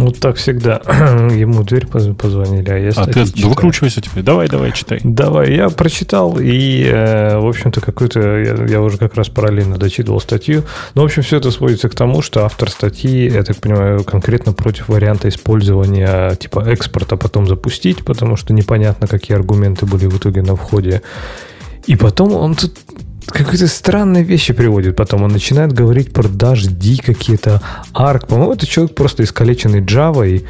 Вот 0.00 0.18
так 0.18 0.36
всегда. 0.36 0.80
Ему 1.30 1.62
дверь 1.62 1.86
позвонили, 1.86 2.70
а 2.70 2.78
я 2.78 2.90
А 2.96 3.06
ты 3.06 3.24
выкручивайся 3.46 4.00
теперь. 4.00 4.22
Давай, 4.22 4.48
давай, 4.48 4.72
читай. 4.72 5.00
Давай, 5.04 5.54
я 5.54 5.68
прочитал, 5.68 6.38
и, 6.40 6.84
э, 6.84 7.38
в 7.38 7.46
общем-то, 7.46 7.80
какую-то... 7.80 8.20
Я, 8.20 8.64
я 8.66 8.80
уже 8.80 8.96
как 8.96 9.14
раз 9.14 9.28
параллельно 9.28 9.76
дочитывал 9.76 10.20
статью. 10.20 10.64
Но, 10.94 11.02
в 11.02 11.04
общем, 11.04 11.22
все 11.22 11.36
это 11.36 11.50
сводится 11.50 11.90
к 11.90 11.94
тому, 11.94 12.22
что 12.22 12.44
автор 12.44 12.70
статьи, 12.70 13.28
я 13.28 13.42
так 13.42 13.56
понимаю, 13.58 14.02
конкретно 14.04 14.54
против 14.54 14.88
варианта 14.88 15.28
использования 15.28 16.34
типа 16.36 16.60
экспорта 16.60 17.16
потом 17.16 17.46
запустить, 17.46 18.04
потому 18.04 18.36
что 18.36 18.54
непонятно, 18.54 19.06
какие 19.06 19.36
аргументы 19.36 19.84
были 19.84 20.06
в 20.06 20.16
итоге 20.16 20.40
на 20.42 20.56
входе. 20.56 21.02
И 21.86 21.96
потом 21.96 22.32
он 22.32 22.54
тут 22.54 22.72
какие-то 23.32 23.68
странные 23.68 24.24
вещи 24.24 24.52
приводит 24.52 24.96
потом. 24.96 25.22
Он 25.22 25.30
начинает 25.30 25.72
говорить 25.72 26.12
про 26.12 26.28
дожди 26.28 26.96
какие-то, 26.96 27.62
арк. 27.92 28.26
По-моему, 28.26 28.52
это 28.52 28.66
человек 28.66 28.94
просто 28.94 29.22
искалеченный 29.22 29.80
Java. 29.80 30.28
И, 30.28 30.44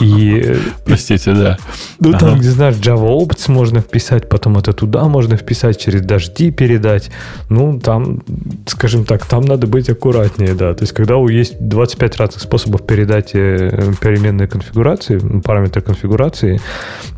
и, 0.00 0.40
э, 0.44 0.56
Простите, 0.84 1.32
да. 1.32 1.58
Ну, 1.98 2.12
там, 2.12 2.38
где, 2.38 2.50
знаешь, 2.50 2.76
Java 2.76 3.08
Opts 3.08 3.50
можно 3.50 3.80
вписать, 3.80 4.28
потом 4.28 4.58
это 4.58 4.72
туда 4.72 5.04
можно 5.04 5.36
вписать, 5.36 5.78
через 5.78 6.02
дожди 6.02 6.50
передать. 6.50 7.10
Ну, 7.48 7.80
там, 7.80 8.22
скажем 8.66 9.04
так, 9.04 9.26
там 9.26 9.44
надо 9.44 9.66
быть 9.66 9.88
аккуратнее, 9.88 10.54
да. 10.54 10.74
То 10.74 10.82
есть, 10.82 10.92
когда 10.92 11.16
у 11.16 11.28
есть 11.28 11.56
25 11.60 12.16
разных 12.16 12.42
способов 12.42 12.86
передать 12.86 13.30
э, 13.34 13.92
переменные 14.00 14.48
конфигурации, 14.48 15.18
параметры 15.40 15.82
конфигурации, 15.82 16.60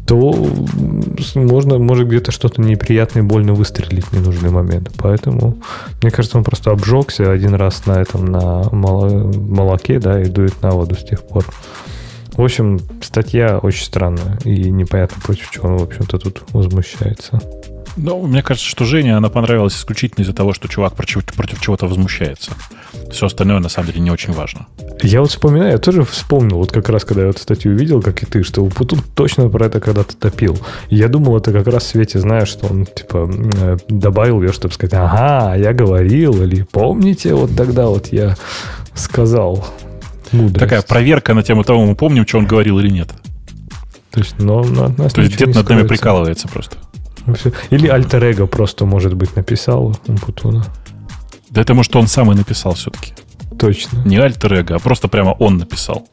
то 0.07 0.35
можно, 1.35 1.79
может 1.79 2.09
где-то 2.09 2.33
что-то 2.33 2.61
неприятное, 2.61 3.23
больно 3.23 3.55
выстрелить 3.55 4.05
в 4.07 4.13
ненужный 4.13 4.51
момент. 4.51 4.91
Поэтому, 4.99 5.59
мне 6.03 6.11
кажется, 6.11 6.39
он 6.39 6.45
просто 6.45 6.71
обжегся 6.71 7.31
один 7.31 7.55
раз 7.55 7.87
на 7.87 8.01
этом, 8.01 8.27
на 8.27 8.63
молоке, 8.71 9.99
да, 9.99 10.21
и 10.21 10.27
дует 10.27 10.61
на 10.63 10.71
воду 10.71 10.95
с 10.95 11.05
тех 11.05 11.23
пор. 11.23 11.45
В 12.33 12.43
общем, 12.43 12.81
статья 13.03 13.59
очень 13.59 13.85
странная, 13.85 14.39
и 14.45 14.71
непонятно, 14.71 15.21
против 15.23 15.51
чего 15.51 15.69
он, 15.69 15.77
в 15.77 15.83
общем-то, 15.83 16.19
тут 16.19 16.43
возмущается. 16.53 17.41
Ну, 17.97 18.27
мне 18.27 18.43
кажется, 18.43 18.69
что 18.69 18.85
Жене 18.85 19.17
она 19.17 19.29
понравилась 19.29 19.77
исключительно 19.77 20.23
из-за 20.23 20.33
того, 20.33 20.53
что 20.53 20.69
чувак 20.69 20.95
против, 20.95 21.25
против 21.25 21.61
чего-то 21.61 21.87
возмущается. 21.87 22.53
Все 23.11 23.27
остальное, 23.27 23.59
на 23.59 23.69
самом 23.69 23.89
деле, 23.89 24.01
не 24.01 24.11
очень 24.11 24.33
важно. 24.33 24.67
Я 25.03 25.21
вот 25.21 25.31
вспоминаю, 25.31 25.73
я 25.73 25.79
тоже 25.79 26.05
вспомнил, 26.05 26.59
вот 26.59 26.73
как 26.73 26.89
раз, 26.89 27.05
когда 27.05 27.23
я 27.25 27.29
эту 27.29 27.41
статью 27.41 27.73
увидел, 27.73 28.01
как 28.01 28.23
и 28.23 28.27
ты, 28.27 28.43
что 28.43 28.65
Путун 28.67 29.01
точно 29.15 29.49
про 29.49 29.67
это 29.67 29.81
когда-то 29.81 30.17
топил. 30.17 30.59
Я 30.89 31.09
думал, 31.09 31.37
это 31.37 31.53
как 31.53 31.67
раз 31.67 31.85
в 31.85 31.87
свете, 31.89 32.19
знаешь, 32.19 32.49
что 32.49 32.67
он, 32.67 32.87
типа, 32.87 33.31
э, 33.61 33.77
добавил 33.89 34.43
ее, 34.43 34.53
чтобы 34.53 34.73
сказать, 34.73 34.95
ага, 34.95 35.57
я 35.57 35.73
говорил, 35.73 36.43
или 36.43 36.63
помните, 36.63 37.35
вот 37.35 37.55
тогда 37.57 37.87
вот 37.87 38.13
я 38.13 38.37
сказал 38.95 39.67
мудрость. 40.33 40.61
Такая 40.61 40.83
проверка 40.83 41.35
на 41.35 41.43
тему 41.43 41.65
того, 41.65 41.85
мы 41.85 41.95
помним, 41.95 42.27
что 42.27 42.39
он 42.39 42.47
говорил 42.47 42.79
или 42.79 42.89
нет. 42.89 43.11
То 44.11 44.21
есть, 44.21 44.39
но, 44.39 44.63
но 44.63 44.89
То 45.09 45.23
есть 45.23 45.35
где-то 45.35 45.59
над 45.59 45.69
нами 45.69 45.87
прикалывается 45.87 46.47
просто. 46.47 46.77
Или 47.71 47.89
альтер 47.89 48.25
эго 48.25 48.47
просто, 48.47 48.85
может 48.87 49.15
быть, 49.15 49.37
написал 49.37 49.97
у 50.07 50.13
Путуна. 50.15 50.65
Да 51.51 51.61
это, 51.61 51.75
может, 51.75 51.95
он 51.97 52.07
сам 52.07 52.33
и 52.33 52.35
написал 52.35 52.75
все-таки. 52.75 53.13
Точно. 53.59 53.99
Не 54.05 54.17
альтер 54.17 54.55
эго, 54.55 54.77
а 54.77 54.79
просто 54.79 55.09
прямо 55.09 55.31
он 55.31 55.59
написал. 55.59 56.09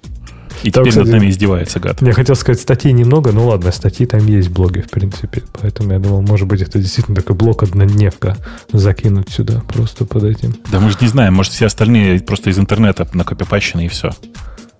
И 0.63 0.71
там, 0.71 0.83
теперь 0.83 0.91
кстати, 0.91 1.07
над 1.07 1.19
нами 1.19 1.29
издевается 1.29 1.79
гад. 1.79 2.01
Я 2.01 2.11
хотел 2.11 2.35
сказать, 2.35 2.59
статей 2.59 2.91
немного, 2.91 3.31
ну 3.31 3.47
ладно, 3.47 3.71
статьи 3.71 4.05
там 4.05 4.25
есть 4.27 4.49
в 4.49 4.53
блоге, 4.53 4.81
в 4.81 4.89
принципе. 4.89 5.43
Поэтому 5.61 5.93
я 5.93 5.99
думал, 5.99 6.21
может 6.21 6.47
быть, 6.47 6.61
это 6.61 6.79
действительно 6.79 7.15
такой 7.15 7.35
блок 7.35 7.63
однодневка 7.63 8.35
закинуть 8.73 9.29
сюда 9.29 9.61
просто 9.61 10.05
под 10.05 10.25
этим. 10.25 10.55
Да 10.71 10.79
мы 10.79 10.89
же 10.91 10.97
не 10.99 11.07
знаем, 11.07 11.33
может, 11.33 11.53
все 11.53 11.65
остальные 11.65 12.19
просто 12.21 12.49
из 12.49 12.59
интернета 12.59 13.07
накопипащены 13.13 13.85
и 13.85 13.87
все. 13.87 14.11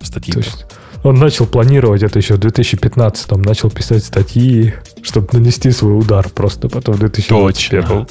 Статьи. 0.01 0.34
Точно. 0.34 0.65
Он 1.03 1.15
начал 1.15 1.45
планировать 1.45 2.03
это 2.03 2.19
еще 2.19 2.35
в 2.35 2.39
2015-м, 2.39 3.41
начал 3.41 3.71
писать 3.71 4.03
статьи, 4.03 4.73
чтобы 5.01 5.30
нанести 5.31 5.71
свой 5.71 5.97
удар 5.97 6.27
просто 6.30 6.67
потом 6.67 6.95
в 6.95 6.99
2021 6.99 7.84
Точно. 7.84 8.07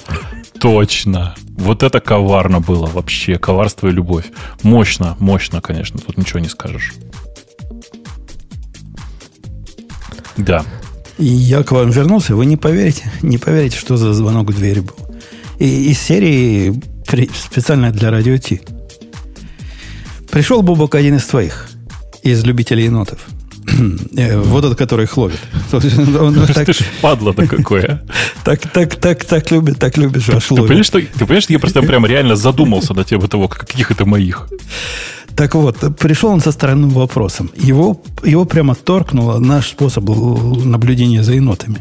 Точно. 0.60 1.34
Вот 1.56 1.82
это 1.82 2.00
коварно 2.00 2.60
было 2.60 2.86
вообще. 2.86 3.38
Коварство 3.38 3.88
и 3.88 3.92
любовь. 3.92 4.26
Мощно, 4.62 5.16
мощно, 5.18 5.60
конечно. 5.60 6.00
Тут 6.00 6.16
ничего 6.16 6.40
не 6.40 6.48
скажешь. 6.48 6.94
Да. 10.36 10.64
И 11.18 11.26
я 11.26 11.62
к 11.62 11.72
вам 11.72 11.90
вернулся. 11.90 12.34
Вы 12.34 12.46
не 12.46 12.56
поверите, 12.56 13.10
не 13.22 13.38
поверите, 13.38 13.76
что 13.76 13.96
за 13.96 14.12
звонок 14.14 14.50
в 14.50 14.56
дверь 14.56 14.80
был. 14.80 14.96
И 15.58 15.90
из 15.90 15.98
серии 16.00 16.80
специально 17.34 17.90
для 17.90 18.10
радио 18.10 18.36
Ти. 18.38 18.62
Пришел 20.30 20.62
Бубок 20.62 20.94
один 20.94 21.16
из 21.16 21.26
твоих 21.26 21.68
из 22.22 22.44
любителей 22.44 22.84
енотов. 22.84 23.18
Э, 24.16 24.38
вот 24.40 24.64
этот, 24.64 24.78
который 24.78 25.04
их 25.04 25.16
ловит. 25.16 25.40
Ты 25.70 26.72
ж 26.72 26.78
падла-то 27.02 27.46
какое. 27.46 28.02
Так, 28.44 28.60
так, 28.72 28.96
так, 28.96 29.24
так 29.24 29.50
любит, 29.50 29.78
так 29.78 29.98
любит, 29.98 30.22
что 30.22 30.36
аж 30.36 30.50
ловит. 30.50 30.90
Ты 30.90 31.26
понимаешь, 31.26 31.44
что 31.44 31.52
я 31.52 31.58
просто 31.58 31.82
прям 31.82 32.06
реально 32.06 32.34
задумался 32.34 32.94
на 32.94 33.04
тему 33.04 33.28
того, 33.28 33.46
каких 33.48 33.90
это 33.90 34.06
моих. 34.06 34.48
Так 35.36 35.54
вот, 35.54 35.76
пришел 35.98 36.30
он 36.30 36.40
со 36.40 36.50
странным 36.50 36.90
вопросом. 36.90 37.50
Его, 37.56 38.00
его 38.24 38.44
прямо 38.44 38.74
торкнуло 38.74 39.38
наш 39.38 39.68
способ 39.68 40.08
наблюдения 40.64 41.22
за 41.22 41.34
енотами. 41.34 41.80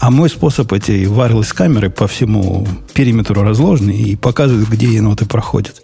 А 0.00 0.10
мой 0.10 0.28
способ 0.28 0.72
эти 0.72 1.06
wireless 1.06 1.54
камеры 1.54 1.90
по 1.90 2.06
всему 2.06 2.66
периметру 2.94 3.42
разложены 3.42 3.90
и 3.90 4.16
показывают, 4.16 4.68
где 4.68 4.86
еноты 4.86 5.26
проходят. 5.26 5.82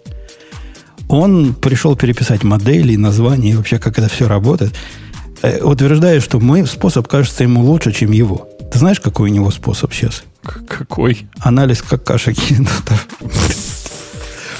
Он 1.07 1.53
пришел 1.53 1.95
переписать 1.95 2.43
модели, 2.43 2.95
названия 2.95 3.51
и 3.51 3.55
вообще, 3.55 3.79
как 3.79 3.97
это 3.99 4.09
все 4.09 4.27
работает. 4.27 4.73
Э, 5.41 5.61
утверждает, 5.61 6.23
что 6.23 6.39
мой 6.39 6.65
способ 6.65 7.07
кажется 7.07 7.43
ему 7.43 7.61
лучше, 7.61 7.91
чем 7.91 8.11
его. 8.11 8.47
Ты 8.71 8.79
знаешь, 8.79 8.99
какой 8.99 9.29
у 9.29 9.33
него 9.33 9.51
способ 9.51 9.93
сейчас? 9.93 10.23
Какой? 10.43 11.27
Анализ 11.39 11.81
какашек 11.81 12.37
енотов. 12.49 13.07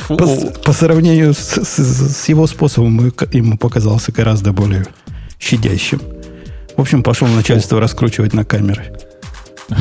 По, 0.07 0.15
по 0.17 0.73
сравнению 0.73 1.33
с, 1.33 1.63
с, 1.63 1.79
с 1.79 2.29
его 2.29 2.45
способом 2.47 3.13
ему 3.31 3.57
показался 3.57 4.11
гораздо 4.11 4.51
более 4.51 4.85
щадящим. 5.39 6.01
В 6.75 6.81
общем, 6.81 7.03
пошел 7.03 7.27
начальство 7.27 7.79
раскручивать 7.79 8.33
на 8.33 8.43
камеры. 8.43 8.93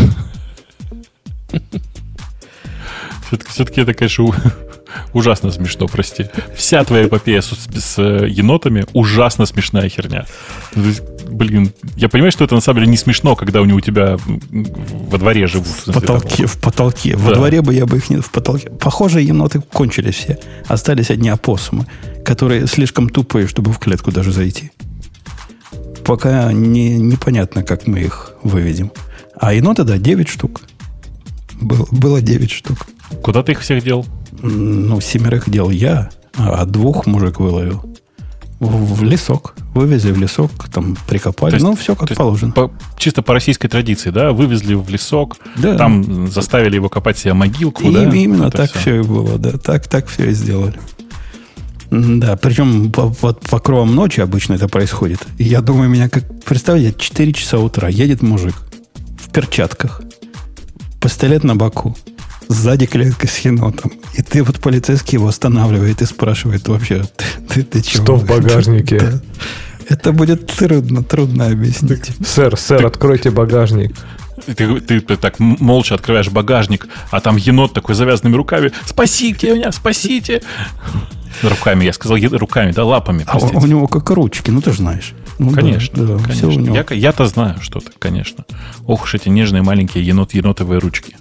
Все-таки, 3.26 3.50
все-таки 3.50 3.80
это, 3.80 3.94
конечно, 3.94 4.34
ужасно 5.12 5.50
смешно, 5.50 5.86
прости. 5.86 6.26
Вся 6.56 6.84
твоя 6.84 7.06
эпопея 7.06 7.40
с, 7.40 7.50
с 7.50 7.98
э, 7.98 8.26
енотами 8.28 8.86
ужасно 8.92 9.46
смешная 9.46 9.88
херня. 9.88 10.26
Блин, 11.28 11.72
я 11.96 12.08
понимаю, 12.08 12.32
что 12.32 12.44
это 12.44 12.54
на 12.54 12.60
самом 12.60 12.80
деле 12.80 12.90
не 12.90 12.96
смешно, 12.96 13.36
когда 13.36 13.60
они 13.60 13.72
у 13.72 13.80
тебя 13.80 14.16
во 14.50 15.18
дворе 15.18 15.46
живут. 15.46 15.68
В 15.86 15.92
потолке, 15.92 16.46
в 16.46 16.58
потолке. 16.58 17.12
Да. 17.12 17.18
Во 17.18 17.34
дворе 17.34 17.62
бы 17.62 17.74
я 17.74 17.86
бы 17.86 17.96
их 17.96 18.10
не... 18.10 18.16
В 18.16 18.30
потолке. 18.30 18.70
Похоже, 18.70 19.22
еноты 19.22 19.60
кончились 19.60 20.16
все. 20.16 20.38
Остались 20.66 21.10
одни 21.10 21.28
опоссумы, 21.28 21.86
которые 22.24 22.66
слишком 22.66 23.08
тупые, 23.08 23.46
чтобы 23.46 23.72
в 23.72 23.78
клетку 23.78 24.12
даже 24.12 24.32
зайти. 24.32 24.70
Пока 26.04 26.52
не, 26.52 26.98
непонятно, 26.98 27.62
как 27.62 27.86
мы 27.86 28.00
их 28.00 28.32
выведем. 28.42 28.92
А 29.38 29.54
еноты, 29.54 29.84
да, 29.84 29.98
9 29.98 30.28
штук. 30.28 30.62
Было, 31.60 31.86
было 31.90 32.20
9 32.20 32.50
штук. 32.50 32.86
Куда 33.22 33.42
ты 33.42 33.52
их 33.52 33.60
всех 33.60 33.82
дел? 33.84 34.06
Ну, 34.42 35.00
семерых 35.00 35.48
дел 35.48 35.70
я, 35.70 36.10
а 36.36 36.64
двух 36.66 37.06
мужик 37.06 37.38
выловил. 37.38 37.82
В, 38.58 38.94
в 38.94 39.02
лесок. 39.02 39.54
Вывезли 39.74 40.12
в 40.12 40.18
лесок, 40.18 40.50
там 40.72 40.96
прикопали. 41.08 41.54
Есть, 41.54 41.64
ну, 41.64 41.74
все 41.74 41.96
как 41.96 42.14
положено. 42.14 42.52
По, 42.52 42.70
чисто 42.96 43.22
по 43.22 43.32
российской 43.32 43.68
традиции, 43.68 44.10
да? 44.10 44.32
Вывезли 44.32 44.74
в 44.74 44.88
лесок, 44.88 45.36
да. 45.56 45.76
там 45.76 46.28
заставили 46.28 46.76
его 46.76 46.88
копать 46.88 47.18
себе 47.18 47.34
могилку, 47.34 47.82
и, 47.82 47.92
да? 47.92 48.04
Именно 48.04 48.44
Это 48.44 48.58
так 48.58 48.70
все. 48.70 48.80
все 48.80 49.00
и 49.00 49.02
было, 49.02 49.38
да. 49.38 49.52
Так, 49.58 49.88
так 49.88 50.06
все 50.06 50.30
и 50.30 50.32
сделали. 50.32 50.74
Да, 51.90 52.36
причем 52.36 52.90
по, 52.90 53.10
по, 53.10 53.34
по 53.34 53.58
кровам 53.58 53.94
ночи 53.94 54.20
обычно 54.20 54.54
это 54.54 54.66
происходит. 54.68 55.20
Я 55.38 55.60
думаю, 55.60 55.90
меня 55.90 56.08
как... 56.08 56.24
Представьте, 56.44 56.94
4 56.96 57.32
часа 57.32 57.58
утра 57.58 57.88
едет 57.88 58.22
мужик 58.22 58.54
в 59.18 59.30
перчатках, 59.30 60.02
пистолет 61.00 61.44
на 61.44 61.54
боку, 61.54 61.96
сзади 62.52 62.86
клетка 62.86 63.26
с 63.26 63.38
енотом. 63.38 63.92
И 64.14 64.22
ты 64.22 64.42
вот 64.42 64.60
полицейский 64.60 65.16
его 65.16 65.28
останавливает 65.28 66.02
и 66.02 66.06
спрашивает 66.06 66.68
вообще, 66.68 67.04
ты, 67.16 67.24
ты, 67.48 67.62
ты 67.64 67.82
чего? 67.82 68.04
Что 68.04 68.16
в 68.16 68.26
багажнике? 68.26 68.98
Да. 68.98 69.20
Это 69.88 70.12
будет 70.12 70.46
трудно, 70.46 71.02
трудно 71.02 71.48
объяснить. 71.48 72.10
Сэр, 72.24 72.56
сэр, 72.56 72.80
ты, 72.80 72.86
откройте 72.86 73.30
багажник. 73.30 73.96
Ты, 74.46 74.80
ты, 74.80 75.00
ты 75.00 75.16
так 75.16 75.38
молча 75.38 75.94
открываешь 75.94 76.28
багажник, 76.28 76.88
а 77.10 77.20
там 77.20 77.36
енот 77.36 77.74
такой 77.74 77.94
завязанными 77.94 78.36
руками. 78.36 78.72
Спасите 78.86 79.54
меня, 79.54 79.70
спасите! 79.72 80.42
Руками, 81.42 81.84
я 81.84 81.92
сказал 81.92 82.18
руками, 82.18 82.72
да, 82.72 82.84
лапами. 82.84 83.24
А 83.26 83.38
у 83.38 83.66
него 83.66 83.86
как 83.86 84.10
ручки, 84.10 84.50
ну 84.50 84.60
ты 84.60 84.72
же 84.72 84.78
знаешь. 84.78 85.14
Ну, 85.38 85.50
конечно, 85.50 86.04
да, 86.04 86.22
конечно. 86.22 86.72
Я, 86.72 86.84
я-то 86.94 87.26
знаю 87.26 87.56
что-то, 87.60 87.90
конечно. 87.98 88.44
Ох 88.86 89.04
уж 89.04 89.14
эти 89.14 89.28
нежные 89.28 89.62
маленькие 89.62 90.06
енот 90.06 90.34
енотовые 90.34 90.78
ручки. 90.78 91.16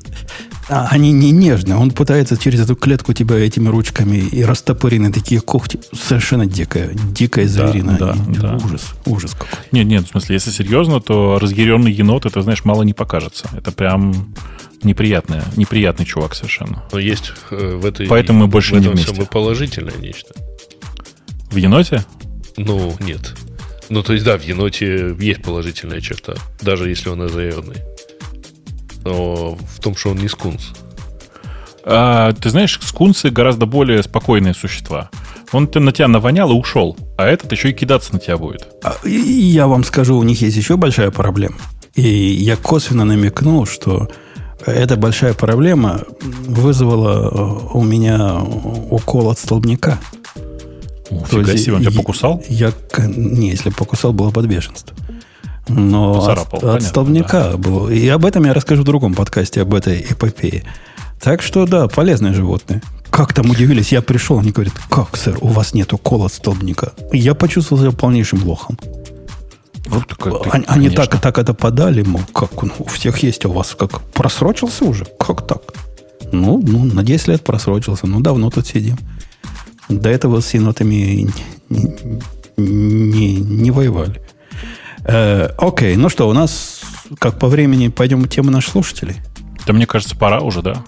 А 0.70 0.88
они 0.90 1.12
не 1.12 1.32
нежные. 1.32 1.76
Он 1.76 1.92
пытается 1.92 2.38
через 2.38 2.62
эту 2.62 2.76
клетку 2.76 3.14
тебя 3.14 3.38
этими 3.38 3.68
ручками 3.68 4.18
и 4.18 4.44
растопырены 4.44 5.12
такие 5.12 5.42
когти. 5.42 5.80
Совершенно 5.94 6.46
дикая, 6.46 6.92
дикая 6.94 7.48
зверина. 7.48 7.98
да, 8.00 8.16
И 8.32 8.38
да. 8.38 8.56
Ужас, 8.64 8.94
ужас 9.06 9.34
какой. 9.34 9.60
Нет, 9.72 9.88
нет, 9.88 10.06
в 10.06 10.10
смысле, 10.10 10.36
если 10.36 10.52
серьезно, 10.52 11.02
то 11.02 11.40
разъяренный 11.40 11.92
енот, 11.92 12.26
это, 12.26 12.42
знаешь, 12.42 12.64
мало 12.64 12.84
не 12.84 12.94
покажется. 12.94 13.50
Это 13.56 13.72
прям 13.72 14.34
неприятное, 14.84 15.44
неприятный 15.58 16.06
чувак 16.06 16.36
совершенно. 16.36 16.84
Но 16.92 17.00
есть 17.00 17.34
э, 17.52 17.76
в 17.76 17.86
этой... 17.86 18.08
Поэтому 18.08 18.40
мы 18.40 18.48
больше 18.48 18.72
в 18.72 18.74
не 18.76 18.82
этом 18.82 18.94
вместе. 18.94 19.14
всем 19.14 19.26
положительное 19.26 19.98
нечто. 19.98 20.34
В 21.52 21.56
еноте? 21.58 22.06
Ну, 22.58 22.96
нет. 23.02 23.34
Ну, 23.90 24.04
то 24.04 24.14
есть, 24.14 24.24
да, 24.24 24.38
в 24.38 24.44
еноте 24.44 25.16
есть 25.20 25.42
положительная 25.42 26.00
черта, 26.02 26.36
даже 26.62 26.88
если 26.90 27.10
он 27.10 27.22
озаерный. 27.22 27.78
Но 29.04 29.56
в 29.56 29.80
том, 29.80 29.96
что 29.96 30.12
он 30.12 30.18
не 30.18 30.28
скунс. 30.28 30.72
А, 31.84 32.34
ты 32.34 32.50
знаешь, 32.50 32.80
скунсы 32.82 33.30
гораздо 33.30 33.66
более 33.66 34.04
спокойные 34.04 34.54
существа. 34.54 35.10
Он 35.52 35.70
на 35.74 35.92
тебя 35.92 36.08
навонял 36.08 36.50
и 36.52 36.54
ушел, 36.54 36.96
а 37.18 37.26
этот 37.26 37.52
еще 37.52 37.72
и 37.72 37.74
кидаться 37.74 38.14
на 38.14 38.20
тебя 38.20 38.38
будет. 38.38 38.68
А, 38.84 38.96
я 39.08 39.68
вам 39.68 39.84
скажу, 39.84 40.18
у 40.18 40.24
них 40.24 40.42
есть 40.42 40.56
еще 40.56 40.78
большая 40.78 41.12
проблема. 41.12 41.58
И 41.96 42.02
я 42.02 42.56
косвенно 42.56 43.04
намекнул, 43.04 43.66
что 43.66 44.10
эта 44.66 44.96
большая 44.96 45.34
проблема 45.34 46.02
вызвала 46.22 47.30
э, 47.30 47.78
у 47.78 47.84
меня 47.84 48.42
укол 48.42 49.30
от 49.30 49.40
столбняка. 49.40 50.00
Фига 51.30 51.58
себе, 51.58 51.76
он 51.76 51.82
тебя 51.82 51.92
покусал? 51.92 52.42
Я, 52.48 52.72
не, 53.00 53.50
если 53.50 53.70
бы 53.70 53.76
покусал, 53.76 54.14
было 54.14 54.32
под 54.32 54.46
бешенство. 54.46 54.96
Но 55.76 56.16
Поцарапал, 56.16 56.44
от, 56.44 56.54
от 56.54 56.62
понятно, 56.62 56.88
столбняка 56.88 57.58
было. 57.58 57.90
И 57.90 58.08
об 58.08 58.26
этом 58.26 58.46
я 58.46 58.54
расскажу 58.54 58.82
в 58.82 58.86
другом 58.86 59.14
подкасте, 59.14 59.62
об 59.62 59.74
этой 59.74 60.02
эпопее. 60.02 60.64
Так 61.22 61.42
что, 61.42 61.66
да, 61.66 61.88
полезное 61.88 62.34
животное. 62.34 62.82
Как 63.10 63.34
там 63.34 63.50
удивились, 63.50 63.92
я 63.92 64.02
пришел, 64.02 64.40
они 64.40 64.52
говорят, 64.52 64.74
как, 64.90 65.18
сэр, 65.18 65.38
у 65.42 65.48
вас 65.48 65.74
нет 65.74 65.92
укола 65.94 66.28
от 66.28 66.34
столбняка? 66.34 66.94
И 67.12 67.18
я 67.18 67.36
почувствовал 67.36 67.82
себя 67.82 67.92
полнейшим 67.92 68.44
лохом. 68.44 68.80
Вот 69.88 70.08
такой 70.08 70.32
ты, 70.44 70.50
Они, 70.52 70.66
они 70.68 70.90
так, 70.90 71.20
так 71.20 71.38
это 71.38 71.54
подали, 71.54 72.02
мол, 72.04 72.22
как 72.34 72.64
ну, 72.64 72.72
у 72.80 72.86
всех 72.86 73.18
есть, 73.20 73.44
а 73.46 73.50
у 73.50 73.52
вас 73.52 73.76
как 73.78 74.02
просрочился 74.14 74.86
уже? 74.86 75.06
Как 75.20 75.46
так? 75.46 75.62
Ну, 76.32 76.62
ну, 76.66 76.86
на 76.86 77.04
10 77.04 77.28
лет 77.28 77.44
просрочился, 77.44 78.08
ну, 78.08 78.22
давно 78.22 78.50
тут 78.50 78.68
сидим. 78.68 78.98
До 79.90 80.10
этого 80.10 80.40
с 80.40 80.54
енотами 80.54 81.28
не, 81.70 81.96
не, 82.56 83.36
не 83.36 83.72
воевали. 83.72 84.22
Э, 85.06 85.50
окей, 85.58 85.96
ну 85.96 86.10
что, 86.10 86.30
у 86.30 86.34
нас, 86.34 86.82
как 87.20 87.40
по 87.40 87.48
времени, 87.48 87.88
пойдем 87.88 88.28
тему 88.28 88.52
наших 88.52 88.72
слушателей? 88.72 89.16
Да 89.66 89.74
мне 89.74 89.86
кажется, 89.86 90.16
пора 90.16 90.42
уже, 90.42 90.62
да? 90.62 90.84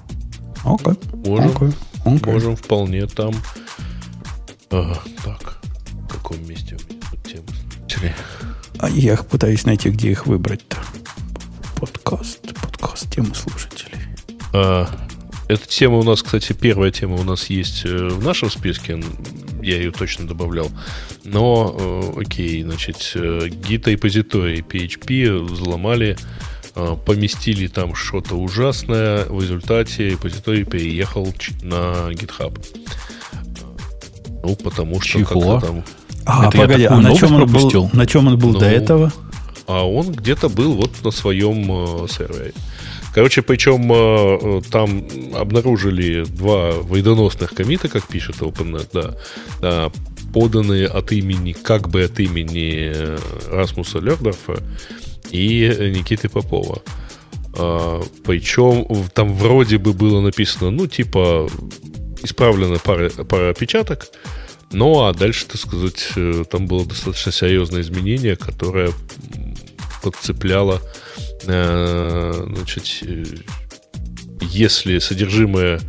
Окей. 0.63 0.93
Можем. 1.25 1.51
окей, 1.55 1.69
окей. 2.05 2.33
Можем 2.33 2.55
вполне 2.55 3.05
там... 3.07 3.33
Ага, 4.71 4.99
так, 5.23 5.61
в 5.91 6.07
каком 6.07 6.47
месте 6.47 6.75
у 6.75 6.91
меня 6.91 7.01
тут 7.11 7.23
тема? 7.23 7.45
слушателей? 7.93 8.13
А 8.79 8.89
я 8.89 9.13
их 9.13 9.25
пытаюсь 9.27 9.65
найти, 9.65 9.89
где 9.89 10.11
их 10.11 10.25
выбрать-то. 10.25 10.77
Подкаст, 11.79 12.53
подкаст, 12.59 13.11
темы 13.11 13.33
слушателей. 13.35 13.99
А, 14.53 14.87
эта 15.47 15.67
тема 15.67 15.97
у 15.97 16.03
нас, 16.03 16.23
кстати, 16.23 16.53
первая 16.53 16.91
тема 16.91 17.15
у 17.15 17.23
нас 17.23 17.49
есть 17.49 17.85
э, 17.85 18.07
в 18.07 18.23
нашем 18.23 18.49
списке. 18.49 19.03
Я 19.61 19.77
ее 19.77 19.91
точно 19.91 20.27
добавлял. 20.27 20.69
Но, 21.23 21.75
э, 21.77 22.21
окей, 22.21 22.63
значит, 22.63 23.11
э, 23.15 23.49
гид 23.49 23.87
репозиторий 23.87 24.61
PHP 24.61 25.39
взломали, 25.43 26.17
поместили 27.05 27.67
там 27.67 27.93
что-то 27.93 28.35
ужасное. 28.35 29.25
В 29.25 29.41
результате 29.41 30.09
репозиторий 30.09 30.63
переехал 30.63 31.31
на 31.61 32.09
GitHub. 32.11 32.57
Ну, 34.43 34.55
потому 34.55 34.99
что 35.01 35.19
Чего? 35.19 35.59
как-то 35.59 35.67
там... 35.67 35.83
А, 36.25 36.47
Это 36.47 36.57
погоди, 36.57 36.85
а 36.85 36.97
на 36.97 37.15
чем, 37.15 37.35
он 37.35 37.51
был, 37.51 37.89
на 37.93 38.05
чем 38.05 38.27
он 38.27 38.37
был 38.39 38.53
Ну, 38.53 38.59
до 38.59 38.65
этого? 38.65 39.11
А 39.67 39.87
он 39.87 40.11
где-то 40.11 40.49
был 40.49 40.73
вот 40.73 40.91
на 41.03 41.11
своем 41.11 42.03
э, 42.03 42.07
сервере. 42.09 42.53
Короче, 43.13 43.43
причем 43.43 43.91
э, 43.91 43.95
э, 43.95 44.61
там 44.71 45.07
обнаружили 45.35 46.23
два 46.23 46.71
вредоносных 46.71 47.53
комита, 47.53 47.87
как 47.87 48.07
пишет 48.07 48.37
OpenNet, 48.37 48.89
да, 48.91 49.15
да, 49.61 49.91
поданные 50.33 50.87
от 50.87 51.11
имени, 51.11 51.51
как 51.53 51.89
бы 51.89 52.03
от 52.03 52.19
имени 52.19 52.91
э, 52.93 53.17
Расмуса 53.51 53.99
Лердорфа 53.99 54.63
и 55.29 55.91
Никиты 55.95 56.27
Попова. 56.27 56.81
А, 57.55 58.01
причем 58.25 58.87
там 59.13 59.35
вроде 59.35 59.77
бы 59.77 59.93
было 59.93 60.19
написано, 60.19 60.71
ну, 60.71 60.87
типа, 60.87 61.47
исправлена 62.23 62.79
пара, 62.79 63.09
пара 63.09 63.51
опечаток, 63.51 64.07
ну, 64.71 65.03
а 65.03 65.13
дальше, 65.13 65.45
так 65.45 65.61
сказать, 65.61 66.09
там 66.49 66.65
было 66.65 66.83
достаточно 66.83 67.31
серьезное 67.31 67.81
изменение, 67.81 68.35
которое 68.35 68.91
подцепляло, 70.01 70.81
значит, 71.43 72.85
э, 73.01 73.23
если 74.41 74.99
содержимое, 74.99 75.79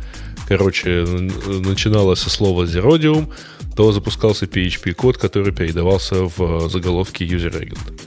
короче, 0.47 1.05
начиналось 1.47 2.19
со 2.19 2.29
слова 2.29 2.63
Zerodium, 2.63 3.31
то 3.75 3.91
запускался 3.91 4.45
PHP-код, 4.45 5.17
который 5.17 5.53
передавался 5.53 6.23
в 6.23 6.69
заголовке 6.69 7.25
user 7.25 7.61
agent. 7.61 8.01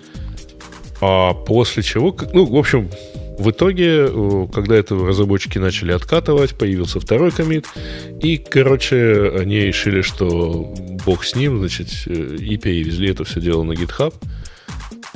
А 1.00 1.32
после 1.34 1.82
чего, 1.82 2.16
ну, 2.32 2.46
в 2.46 2.56
общем, 2.56 2.90
в 3.38 3.50
итоге, 3.50 4.08
э, 4.08 4.46
когда 4.52 4.74
это 4.76 4.96
разработчики 4.96 5.58
начали 5.58 5.92
откатывать, 5.92 6.56
появился 6.56 6.98
второй 6.98 7.30
комит, 7.30 7.66
и, 8.20 8.36
короче, 8.36 9.30
они 9.38 9.60
решили, 9.60 10.02
что 10.02 10.74
бог 11.06 11.24
с 11.24 11.36
ним, 11.36 11.58
значит, 11.58 11.88
э, 12.06 12.36
и 12.40 12.56
перевезли 12.56 13.10
это 13.10 13.24
все 13.24 13.40
дело 13.40 13.62
на 13.62 13.72
GitHub. 13.72 14.12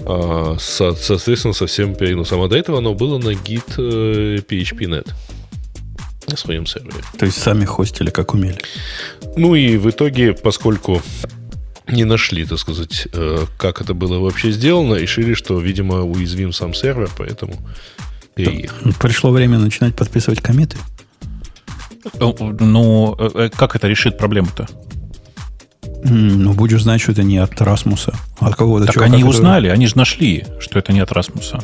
А, 0.04 0.56
со- 0.58 0.94
соответственно, 0.94 1.54
со 1.54 1.66
всем 1.66 1.94
переносом. 1.94 2.40
А 2.42 2.48
до 2.48 2.56
этого 2.56 2.78
оно 2.78 2.94
было 2.94 3.18
на 3.18 3.30
git 3.30 3.64
э, 3.78 4.38
PHP.net 4.48 5.08
на 6.28 6.36
своем 6.36 6.66
сервере. 6.66 6.96
То 7.18 7.26
есть 7.26 7.38
сами 7.40 7.64
хостили, 7.64 8.10
как 8.10 8.34
умели. 8.34 8.58
Ну 9.36 9.54
и 9.54 9.76
в 9.76 9.88
итоге, 9.90 10.32
поскольку 10.32 11.02
не 11.88 12.04
нашли, 12.04 12.44
так 12.44 12.58
сказать, 12.58 13.06
э, 13.12 13.44
как 13.58 13.80
это 13.80 13.92
было 13.94 14.18
вообще 14.18 14.50
сделано, 14.52 14.94
решили, 14.94 15.34
что, 15.34 15.58
видимо, 15.60 16.02
уязвим 16.02 16.52
сам 16.52 16.74
сервер, 16.74 17.10
поэтому 17.18 17.54
переехали. 18.34 18.92
Пришло 19.00 19.30
время 19.30 19.58
начинать 19.58 19.94
подписывать 19.94 20.40
комиты. 20.40 20.76
Э, 22.14 22.32
Ну, 22.60 23.16
как 23.56 23.76
это 23.76 23.88
решит 23.88 24.16
проблему-то? 24.18 24.68
Ну, 26.04 26.52
будешь 26.52 26.82
знать, 26.82 27.00
что 27.00 27.12
это 27.12 27.22
не 27.22 27.38
от 27.38 27.60
Расмуса, 27.60 28.14
от 28.40 28.54
кого-то 28.56 28.86
Так 28.86 28.94
чувака, 28.94 29.12
они 29.12 29.22
который- 29.22 29.36
узнали, 29.36 29.68
они 29.68 29.86
же 29.86 29.96
нашли, 29.96 30.44
что 30.60 30.78
это 30.78 30.92
не 30.92 31.00
от 31.00 31.12
Расмуса. 31.12 31.60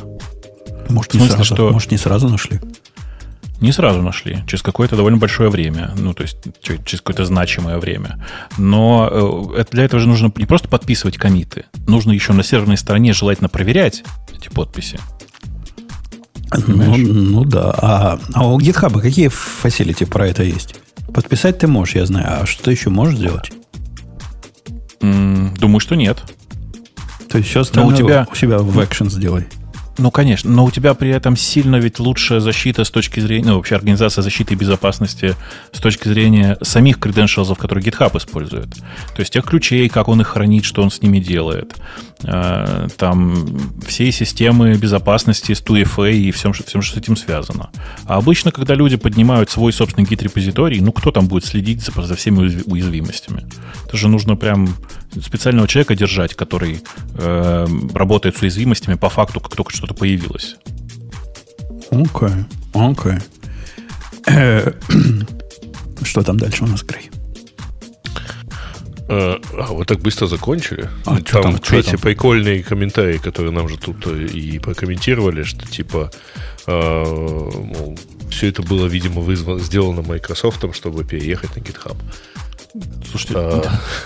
Может, 0.87 1.13
не 1.13 1.19
смысле, 1.19 1.35
сразу, 1.35 1.55
что- 1.55 1.71
может, 1.71 1.91
не 1.91 1.97
сразу 1.97 2.29
нашли. 2.29 2.59
Не 3.59 3.73
сразу 3.73 4.01
нашли, 4.01 4.43
через 4.47 4.61
какое-то 4.61 4.95
довольно 4.95 5.17
большое 5.17 5.49
время, 5.49 5.91
ну, 5.97 6.13
то 6.13 6.23
есть 6.23 6.37
через 6.61 7.01
какое-то 7.01 7.25
значимое 7.25 7.77
время. 7.77 8.25
Но 8.57 9.53
э, 9.57 9.65
для 9.71 9.83
этого 9.83 9.99
же 9.99 10.07
нужно 10.07 10.31
не 10.37 10.45
просто 10.45 10.69
подписывать 10.69 11.17
комиты, 11.17 11.65
нужно 11.85 12.13
еще 12.13 12.31
на 12.31 12.41
серверной 12.43 12.77
стороне 12.77 13.11
желательно 13.11 13.49
проверять 13.49 14.03
эти 14.33 14.47
подписи. 14.47 14.97
Ну, 16.67 16.95
ну 16.97 17.43
да. 17.43 17.75
А, 17.77 18.19
а 18.33 18.47
у 18.47 18.57
GitHub 18.59 18.99
какие 19.01 19.27
фасилити 19.27 20.05
про 20.05 20.27
это 20.27 20.43
есть? 20.43 20.75
Подписать 21.13 21.59
ты 21.59 21.67
можешь, 21.67 21.95
я 21.95 22.05
знаю. 22.05 22.41
А 22.41 22.45
что 22.45 22.63
ты 22.63 22.71
еще 22.71 22.89
можешь 22.89 23.17
сделать? 23.17 23.51
М, 25.01 25.53
Думаю, 25.57 25.79
что 25.79 25.95
нет. 25.95 26.21
То 27.29 27.37
есть 27.37 27.49
все 27.49 27.61
остальное 27.61 27.93
у 27.93 27.97
тебя- 27.97 28.27
у 28.31 28.35
себя 28.35 28.57
в 28.59 28.77
Action 28.79 29.09
сделай. 29.09 29.47
Ну, 29.99 30.11
конечно, 30.11 30.49
но 30.49 30.63
у 30.63 30.71
тебя 30.71 30.93
при 30.93 31.09
этом 31.09 31.35
сильно 31.35 31.75
ведь 31.75 31.99
лучшая 31.99 32.39
защита 32.39 32.85
с 32.85 32.89
точки 32.89 33.19
зрения, 33.19 33.49
ну, 33.49 33.55
вообще 33.57 33.75
организация 33.75 34.21
защиты 34.21 34.53
и 34.53 34.57
безопасности 34.57 35.35
с 35.73 35.79
точки 35.79 36.07
зрения 36.07 36.57
самих 36.61 36.99
credentials, 36.99 37.53
которые 37.55 37.83
GitHub 37.83 38.17
использует. 38.17 38.69
То 38.73 39.19
есть 39.19 39.33
тех 39.33 39.43
ключей, 39.43 39.89
как 39.89 40.07
он 40.07 40.21
их 40.21 40.27
хранит, 40.27 40.63
что 40.63 40.81
он 40.81 40.89
с 40.89 41.01
ними 41.01 41.19
делает. 41.19 41.75
Э, 42.23 42.87
Там 42.97 43.45
все 43.85 44.09
системы 44.13 44.73
безопасности 44.75 45.53
с 45.53 45.61
2FA 45.61 46.13
и 46.13 46.31
всем, 46.31 46.53
всем, 46.53 46.81
что 46.81 46.95
с 46.95 46.97
этим 46.97 47.17
связано. 47.17 47.69
А 48.05 48.15
обычно, 48.17 48.51
когда 48.51 48.75
люди 48.75 48.95
поднимают 48.95 49.49
свой 49.49 49.73
собственный 49.73 50.07
гид-репозиторий, 50.07 50.79
ну, 50.79 50.93
кто 50.93 51.11
там 51.11 51.27
будет 51.27 51.43
следить 51.43 51.81
за, 51.83 51.91
за 52.01 52.15
всеми 52.15 52.39
уязв- 52.39 52.63
уязвимостями? 52.65 53.45
Это 53.85 53.97
же 53.97 54.07
нужно 54.07 54.37
прям 54.37 54.69
специального 55.21 55.67
человека 55.67 55.95
держать, 55.95 56.35
который 56.35 56.81
э, 57.15 57.67
работает 57.93 58.37
с 58.37 58.41
уязвимостями 58.41 58.95
по 58.95 59.09
факту, 59.09 59.39
как 59.39 59.55
только 59.55 59.71
что-то 59.73 59.93
появилось. 59.93 60.57
Окей, 61.91 62.45
окей. 62.73 63.17
Э, 64.27 64.71
Что 66.03 66.21
там 66.23 66.37
дальше 66.37 66.63
у 66.63 66.67
нас, 66.67 66.83
Грей? 66.83 67.09
Э, 69.07 69.37
А, 69.57 69.73
вы 69.73 69.85
так 69.85 69.99
быстро 70.01 70.27
закончили? 70.27 70.87
А, 71.05 71.19
чё 71.21 71.41
там, 71.41 71.53
чё 71.55 71.61
кстати, 71.61 71.91
там? 71.91 71.99
прикольные 72.01 72.61
комментарии, 72.63 73.17
которые 73.17 73.51
нам 73.51 73.67
же 73.67 73.77
тут 73.77 74.05
э, 74.05 74.25
и 74.27 74.59
прокомментировали, 74.59 75.43
что 75.43 75.65
типа, 75.67 76.11
э, 76.67 77.03
мол, 77.03 77.97
все 78.29 78.47
это 78.49 78.61
было, 78.61 78.85
видимо, 78.85 79.21
вызвано, 79.21 79.59
сделано 79.59 80.03
Microsoft, 80.03 80.63
чтобы 80.75 81.03
переехать 81.05 81.55
на 81.55 81.61
GitHub. 81.61 81.97
Слушайте, 83.09 83.33
а... 83.37 83.63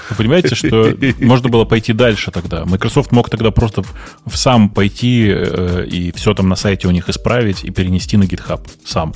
вы 0.10 0.16
понимаете, 0.16 0.56
что 0.56 0.96
можно 1.20 1.50
было 1.50 1.66
пойти 1.66 1.94
дальше 1.94 2.32
тогда. 2.32 2.66
Microsoft 2.66 3.12
мог 3.12 3.30
тогда 3.30 3.52
просто 3.52 3.84
в 4.26 4.38
сам 4.38 4.70
пойти 4.70 5.28
э, 5.30 5.86
и 5.90 6.12
все 6.14 6.34
там 6.34 6.48
на 6.48 6.56
сайте 6.56 6.88
у 6.88 6.92
них 6.92 7.10
исправить 7.10 7.64
и 7.64 7.72
перенести 7.72 8.16
на 8.16 8.24
GitHub 8.24 8.66
сам. 8.86 9.14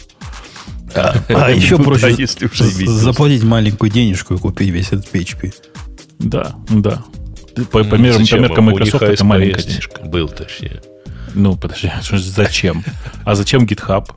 А, 0.94 1.16
а 1.30 1.52
еще 1.52 1.78
проще 1.78 2.16
если 2.18 2.48
заплатить 2.86 3.44
маленькую 3.44 3.90
денежку 3.90 4.34
и 4.34 4.38
купить 4.38 4.70
весь 4.70 4.88
этот 4.88 5.14
PHP. 5.14 5.54
Да, 6.20 6.56
да. 6.70 7.04
По, 7.72 7.84
по, 7.84 7.96
мерам, 7.96 8.26
по 8.28 8.36
меркам 8.36 8.66
Microsoft 8.66 9.04
это 9.04 9.24
маленькая 9.24 9.64
денежка. 9.64 10.02
Был, 10.04 10.28
точнее. 10.28 10.82
Ну, 11.34 11.56
подожди, 11.56 11.92
зачем? 12.12 12.84
А 13.24 13.36
зачем 13.36 13.64
GitHub? 13.64 14.10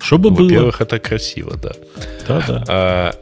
Чтобы 0.00 0.30
было. 0.30 0.44
Во-первых, 0.44 0.80
это 0.80 0.98
красиво, 0.98 1.56
да. 1.56 1.72
Да, 2.28 2.44
да. 2.46 2.64
А, 2.68 3.14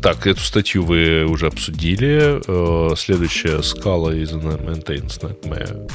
так, 0.00 0.26
эту 0.26 0.40
статью 0.40 0.84
вы 0.84 1.24
уже 1.24 1.46
обсудили. 1.46 2.40
Э, 2.46 2.94
следующая 2.96 3.62
скала 3.62 4.14
из 4.14 4.32
Maintenance 4.32 5.20
Nightmare. 5.20 5.90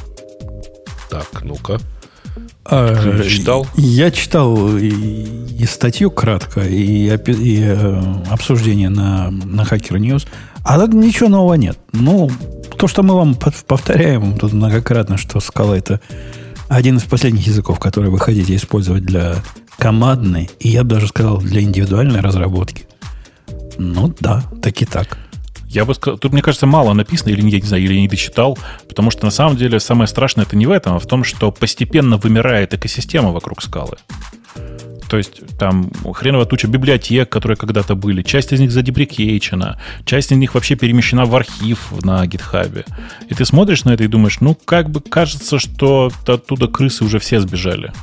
Так, 1.10 1.44
ну-ка. 1.44 1.80
А, 2.66 3.24
читал? 3.24 3.66
Я 3.76 4.12
читал 4.12 4.78
и, 4.78 4.90
и 4.90 5.66
статью 5.66 6.12
кратко, 6.12 6.62
и, 6.62 7.08
и 7.08 7.62
э, 7.62 8.02
обсуждение 8.30 8.90
на, 8.90 9.32
на 9.32 9.62
Hacker 9.62 9.98
News. 9.98 10.28
А 10.64 10.78
так 10.78 10.94
ничего 10.94 11.30
нового 11.30 11.54
нет. 11.54 11.78
Ну, 11.94 12.30
то, 12.78 12.88
что 12.88 13.04
мы 13.04 13.16
вам 13.16 13.36
повторяем 13.36 14.38
тут 14.38 14.52
многократно, 14.52 15.18
что 15.18 15.40
скала 15.40 15.78
это 15.78 16.02
один 16.68 16.98
из 16.98 17.04
последних 17.04 17.48
языков, 17.48 17.80
который 17.80 18.10
вы 18.10 18.20
хотите 18.20 18.56
использовать 18.56 19.04
для 19.04 19.36
командной, 19.78 20.50
и 20.60 20.70
я 20.70 20.84
бы 20.84 20.96
даже 20.96 21.08
сказал, 21.08 21.38
для 21.38 21.62
индивидуальной 21.62 22.20
разработки. 22.20 22.86
Ну 23.78 24.14
да, 24.20 24.44
так 24.62 24.82
и 24.82 24.86
так. 24.86 25.18
Я 25.68 25.86
бы 25.86 25.94
сказал, 25.94 26.18
тут, 26.18 26.32
мне 26.32 26.42
кажется, 26.42 26.66
мало 26.66 26.94
написано, 26.94 27.30
или 27.30 27.42
я 27.42 27.60
не 27.60 27.68
знаю, 27.68 27.84
или 27.84 28.00
не 28.00 28.08
дочитал, 28.08 28.58
потому 28.88 29.12
что 29.12 29.26
на 29.26 29.32
самом 29.32 29.58
деле 29.58 29.80
самое 29.80 30.08
страшное 30.08 30.46
это 30.46 30.56
не 30.56 30.66
в 30.66 30.72
этом, 30.72 30.96
а 30.96 31.00
в 31.00 31.06
том, 31.06 31.24
что 31.24 31.52
постепенно 31.52 32.18
вымирает 32.18 32.74
экосистема 32.74 33.32
вокруг 33.32 33.62
скалы. 33.62 33.98
То 35.10 35.18
есть 35.18 35.42
там 35.58 35.90
хреновая 36.14 36.46
туча 36.46 36.68
библиотек, 36.68 37.30
которые 37.30 37.58
когда-то 37.58 37.96
были. 37.96 38.24
Часть 38.24 38.52
из 38.52 38.60
них 38.60 38.72
задеприкейчена, 38.72 39.80
часть 40.06 40.32
из 40.32 40.38
них 40.38 40.54
вообще 40.54 40.76
перемещена 40.76 41.26
в 41.26 41.36
архив 41.36 41.92
на 42.04 42.26
гитхабе. 42.28 42.86
И 43.30 43.34
ты 43.34 43.46
смотришь 43.46 43.86
на 43.86 43.92
это 43.92 44.04
и 44.04 44.08
думаешь, 44.08 44.40
ну, 44.42 44.56
как 44.66 44.90
бы 44.90 45.02
кажется, 45.02 45.60
что 45.60 46.12
оттуда 46.26 46.68
крысы 46.68 47.06
уже 47.06 47.20
все 47.20 47.40
сбежали. 47.40 47.94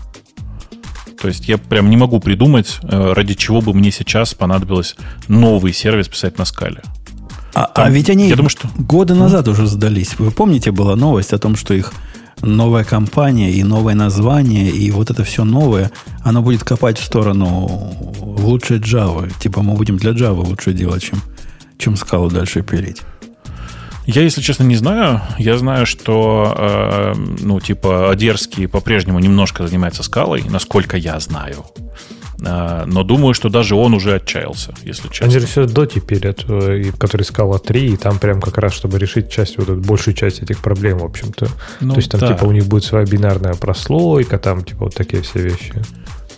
То 1.20 1.28
есть 1.28 1.48
я 1.48 1.58
прям 1.58 1.90
не 1.90 1.96
могу 1.96 2.20
придумать, 2.20 2.78
э, 2.82 3.12
ради 3.12 3.34
чего 3.34 3.60
бы 3.60 3.72
мне 3.72 3.90
сейчас 3.90 4.34
понадобилось 4.34 4.96
новый 5.28 5.72
сервис 5.72 6.08
писать 6.08 6.38
на 6.38 6.44
скале. 6.44 6.82
А, 7.54 7.66
Там, 7.66 7.86
а 7.86 7.90
ведь 7.90 8.10
они 8.10 8.28
я 8.28 8.36
думаю, 8.36 8.50
что... 8.50 8.68
годы 8.76 9.14
назад 9.14 9.48
уже 9.48 9.66
сдались. 9.66 10.18
Вы 10.18 10.30
помните, 10.30 10.72
была 10.72 10.96
новость 10.96 11.32
о 11.32 11.38
том, 11.38 11.56
что 11.56 11.72
их 11.72 11.92
новая 12.42 12.84
компания 12.84 13.52
и 13.52 13.62
новое 13.62 13.94
название, 13.94 14.70
и 14.70 14.90
вот 14.90 15.10
это 15.10 15.24
все 15.24 15.44
новое, 15.44 15.90
оно 16.22 16.42
будет 16.42 16.64
копать 16.64 16.98
в 16.98 17.04
сторону 17.04 17.92
лучшей 18.20 18.78
Java. 18.78 19.32
Типа 19.38 19.62
мы 19.62 19.74
будем 19.74 19.96
для 19.96 20.10
Java 20.10 20.44
лучше 20.44 20.72
делать, 20.72 21.02
чем, 21.02 21.20
чем 21.78 21.96
скалу 21.96 22.28
дальше 22.28 22.62
пилить. 22.62 23.02
Я, 24.06 24.22
если 24.22 24.40
честно, 24.42 24.64
не 24.64 24.76
знаю. 24.76 25.22
Я 25.38 25.56
знаю, 25.56 25.86
что, 25.86 26.54
э, 26.56 27.14
ну, 27.40 27.60
типа, 27.60 28.10
Одерский 28.10 28.68
по-прежнему 28.68 29.18
немножко 29.18 29.66
занимается 29.66 30.02
скалой, 30.02 30.44
насколько 30.48 30.96
я 30.96 31.18
знаю. 31.20 31.64
Э, 32.44 32.84
но 32.86 33.02
думаю, 33.02 33.34
что 33.34 33.48
даже 33.48 33.74
он 33.74 33.94
уже 33.94 34.14
отчаялся, 34.14 34.74
если 34.82 35.08
честно. 35.08 35.26
Они 35.26 35.38
же 35.38 35.46
все 35.46 35.66
до 35.66 35.86
теперь, 35.86 36.26
это, 36.26 36.82
который 36.98 37.22
Scala 37.22 37.58
3, 37.58 37.92
и 37.92 37.96
там 37.96 38.18
прям 38.18 38.40
как 38.40 38.58
раз, 38.58 38.74
чтобы 38.74 38.98
решить 38.98 39.30
часть, 39.30 39.56
вот 39.58 39.68
эту, 39.68 39.80
большую 39.80 40.14
часть 40.14 40.42
этих 40.42 40.60
проблем, 40.60 40.98
в 40.98 41.04
общем-то. 41.04 41.48
Ну, 41.80 41.94
То 41.94 41.98
есть 41.98 42.10
там, 42.10 42.20
да. 42.20 42.28
типа, 42.28 42.44
у 42.44 42.52
них 42.52 42.66
будет 42.66 42.84
своя 42.84 43.06
бинарная 43.06 43.54
прослойка, 43.54 44.38
там, 44.38 44.64
типа, 44.64 44.84
вот 44.84 44.94
такие 44.94 45.22
все 45.22 45.40
вещи. 45.40 45.74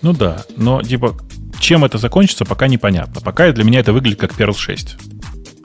Ну 0.03 0.13
да, 0.13 0.45
но, 0.57 0.83
типа, 0.83 1.17
чем 1.59 1.85
это 1.85 1.99
закончится, 1.99 2.45
пока 2.45 2.69
непонятно. 2.69 3.21
Пока 3.21 3.51
для 3.51 3.65
меня 3.65 3.81
это 3.81 3.93
выглядит 3.93 4.21
как 4.21 4.33
Perl 4.33 4.57
6, 4.57 4.97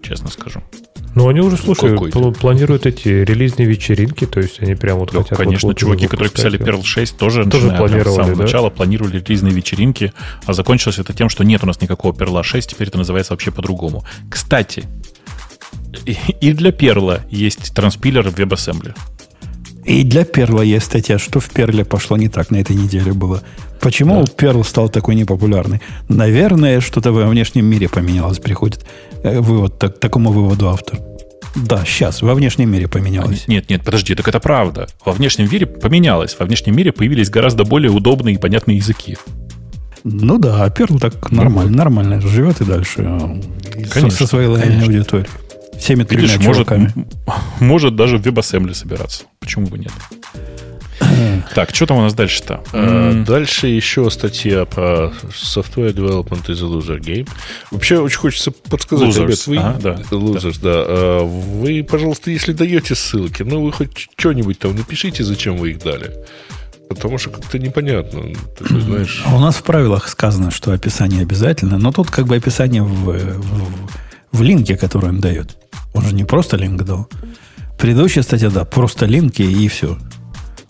честно 0.01 0.29
скажу. 0.29 0.63
Ну, 1.13 1.27
они 1.27 1.41
уже, 1.41 1.57
слушай, 1.57 1.91
пл- 1.91 2.33
планируют 2.33 2.85
эти 2.85 3.09
релизные 3.09 3.67
вечеринки, 3.67 4.25
то 4.25 4.39
есть 4.39 4.61
они 4.61 4.75
прям 4.75 4.99
вот 4.99 5.11
ну, 5.11 5.23
хотят... 5.23 5.37
Конечно, 5.37 5.69
вот, 5.69 5.77
чуваки, 5.77 6.07
которые 6.07 6.29
писали 6.29 6.59
Perl 6.59 6.83
6, 6.83 7.17
тоже, 7.17 7.45
тоже 7.45 7.69
планировали, 7.69 8.09
с 8.09 8.15
самого 8.15 8.35
да? 8.35 8.43
начала 8.43 8.69
планировали 8.69 9.19
релизные 9.19 9.53
вечеринки, 9.53 10.13
а 10.45 10.53
закончилось 10.53 10.99
это 10.99 11.13
тем, 11.13 11.29
что 11.29 11.43
нет 11.43 11.63
у 11.63 11.67
нас 11.67 11.81
никакого 11.81 12.13
Perl 12.13 12.41
6, 12.41 12.69
теперь 12.69 12.87
это 12.87 12.97
называется 12.97 13.33
вообще 13.33 13.51
по-другому. 13.51 14.05
Кстати, 14.29 14.85
и 16.05 16.53
для 16.53 16.71
Perl 16.71 17.21
есть 17.29 17.73
транспилер 17.73 18.29
в 18.29 18.35
WebAssembly. 18.35 18.95
И 19.85 20.03
для 20.03 20.25
Перла 20.25 20.61
есть 20.61 20.85
статья, 20.85 21.17
что 21.17 21.39
в 21.39 21.49
Перле 21.49 21.83
пошло 21.83 22.17
не 22.17 22.29
так 22.29 22.51
на 22.51 22.57
этой 22.57 22.75
неделе 22.75 23.13
было. 23.13 23.41
Почему 23.79 24.23
да. 24.23 24.31
Перл 24.31 24.63
стал 24.63 24.89
такой 24.89 25.15
непопулярный? 25.15 25.81
Наверное, 26.07 26.81
что-то 26.81 27.11
во 27.11 27.25
внешнем 27.25 27.65
мире 27.65 27.89
поменялось, 27.89 28.37
приходит 28.37 28.85
э, 29.23 29.39
вывод, 29.39 29.79
так, 29.79 29.99
такому 29.99 30.31
выводу 30.31 30.69
автор. 30.69 30.99
Да, 31.55 31.83
сейчас, 31.85 32.21
во 32.21 32.33
внешнем 32.35 32.71
мире 32.71 32.87
поменялось. 32.87 33.47
Нет, 33.47 33.69
нет, 33.69 33.83
подожди, 33.83 34.15
так 34.15 34.27
это 34.27 34.39
правда. 34.39 34.87
Во 35.03 35.11
внешнем 35.11 35.49
мире 35.51 35.65
поменялось. 35.65 36.35
Во 36.39 36.45
внешнем 36.45 36.75
мире 36.75 36.91
появились 36.91 37.29
гораздо 37.29 37.65
более 37.65 37.91
удобные 37.91 38.35
и 38.35 38.37
понятные 38.37 38.77
языки. 38.77 39.17
Ну 40.03 40.37
да, 40.37 40.63
а 40.63 40.69
Перл 40.69 40.97
так 40.99 41.31
нормально, 41.31 41.75
нормально 41.75 42.21
живет 42.21 42.61
и 42.61 42.65
дальше. 42.65 43.01
Э, 43.01 43.41
конечно, 43.89 44.11
со 44.11 44.27
своей 44.27 44.47
лояльной 44.47 44.85
аудиторией. 44.85 45.27
Всеми 45.81 46.03
тремя 46.03 46.27
Видишь, 46.27 46.45
чуваками. 46.45 46.93
Может, 46.95 47.59
может 47.59 47.95
даже 47.95 48.17
в 48.17 48.21
WebAssembly 48.21 48.75
собираться. 48.75 49.23
Почему 49.39 49.65
бы 49.65 49.79
нет? 49.79 49.91
Так, 51.55 51.73
что 51.73 51.87
там 51.87 51.97
у 51.97 52.01
нас 52.01 52.13
дальше-то? 52.13 52.63
А, 52.71 53.23
дальше 53.25 53.67
еще 53.67 54.09
статья 54.11 54.65
про 54.65 55.11
Software 55.31 55.91
Development 55.91 56.45
is 56.45 56.59
a 56.59 56.67
Loser 56.67 56.99
Game. 56.99 57.27
Вообще, 57.71 57.97
очень 57.97 58.19
хочется 58.19 58.51
подсказать, 58.51 59.09
losers. 59.09 59.23
ребят, 59.23 59.47
вы... 59.47 59.57
Ага, 59.57 59.79
да. 59.81 59.93
Losers, 60.11 60.59
да. 60.61 60.85
да. 60.85 61.23
Вы, 61.23 61.83
пожалуйста, 61.83 62.29
если 62.29 62.53
даете 62.53 62.93
ссылки, 62.93 63.41
ну, 63.41 63.63
вы 63.63 63.71
хоть 63.71 64.09
что-нибудь 64.15 64.59
там 64.59 64.75
напишите, 64.75 65.23
зачем 65.23 65.57
вы 65.57 65.71
их 65.71 65.79
дали. 65.79 66.11
Потому 66.89 67.17
что 67.17 67.31
как-то 67.31 67.57
непонятно. 67.57 68.33
Ты, 68.57 68.79
знаешь... 68.81 69.23
А 69.25 69.35
у 69.35 69.39
нас 69.39 69.55
в 69.55 69.63
правилах 69.63 70.07
сказано, 70.07 70.51
что 70.51 70.71
описание 70.73 71.23
обязательно, 71.23 71.79
но 71.79 71.91
тут 71.91 72.11
как 72.11 72.27
бы 72.27 72.35
описание 72.35 72.83
в, 72.83 73.05
в, 73.05 73.89
в 74.31 74.41
линке, 74.41 74.77
который 74.77 75.09
им 75.09 75.19
дает. 75.19 75.57
Он 75.93 76.03
же 76.03 76.15
не 76.15 76.23
просто 76.23 76.57
линк 76.57 76.83
дал. 76.83 77.09
Предыдущая 77.77 78.23
статья, 78.23 78.49
да, 78.49 78.63
просто 78.63 79.05
линки 79.05 79.41
и 79.41 79.67
все. 79.67 79.97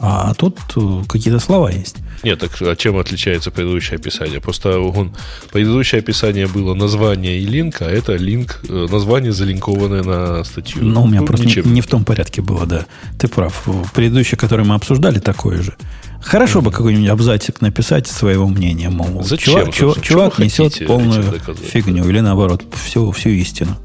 А 0.04 0.34
тут 0.34 0.58
э, 0.76 1.04
какие-то 1.08 1.40
слова 1.40 1.70
есть. 1.70 1.98
Нет, 2.24 2.40
так 2.40 2.52
а 2.62 2.76
чем 2.76 2.98
отличается 2.98 3.52
предыдущее 3.52 3.98
описание? 3.98 4.42
Просто 4.42 4.80
он, 4.80 5.14
предыдущее 5.52 6.00
описание 6.00 6.48
было 6.48 6.74
название 6.74 7.38
и 7.38 7.46
линк, 7.46 7.82
а 7.84 7.86
это 7.86 8.16
линк, 8.16 8.62
э, 8.68 8.88
название 8.90 9.32
залинкованное 9.32 10.02
на 10.02 10.44
статью. 10.44 10.84
Ну, 10.84 11.04
у 11.04 11.08
меня 11.08 11.22
ну, 11.22 11.28
просто 11.28 11.46
не, 11.46 11.70
не 11.70 11.82
в 11.82 11.88
том 11.88 12.04
порядке 12.04 12.42
было, 12.42 12.66
да. 12.66 12.86
Ты 13.20 13.28
прав. 13.28 13.68
Предыдущее, 13.94 14.40
которое 14.40 14.64
мы 14.64 14.74
обсуждали, 14.74 15.20
такое 15.20 15.62
же. 15.62 15.76
Хорошо 16.22 16.62
бы 16.62 16.72
какой-нибудь 16.72 17.10
абзацик 17.10 17.62
написать 17.62 18.08
своего 18.08 18.48
мнения, 18.48 18.90
мол, 18.90 19.24
Зачем, 19.24 19.72
чувак, 19.72 19.74
чувак, 19.74 20.02
чувак 20.02 20.40
несет 20.40 20.86
полную 20.86 21.24
фигню 21.56 22.08
или 22.08 22.20
наоборот, 22.20 22.64
всю, 22.74 23.12
всю 23.12 23.30
истину. 23.30 23.76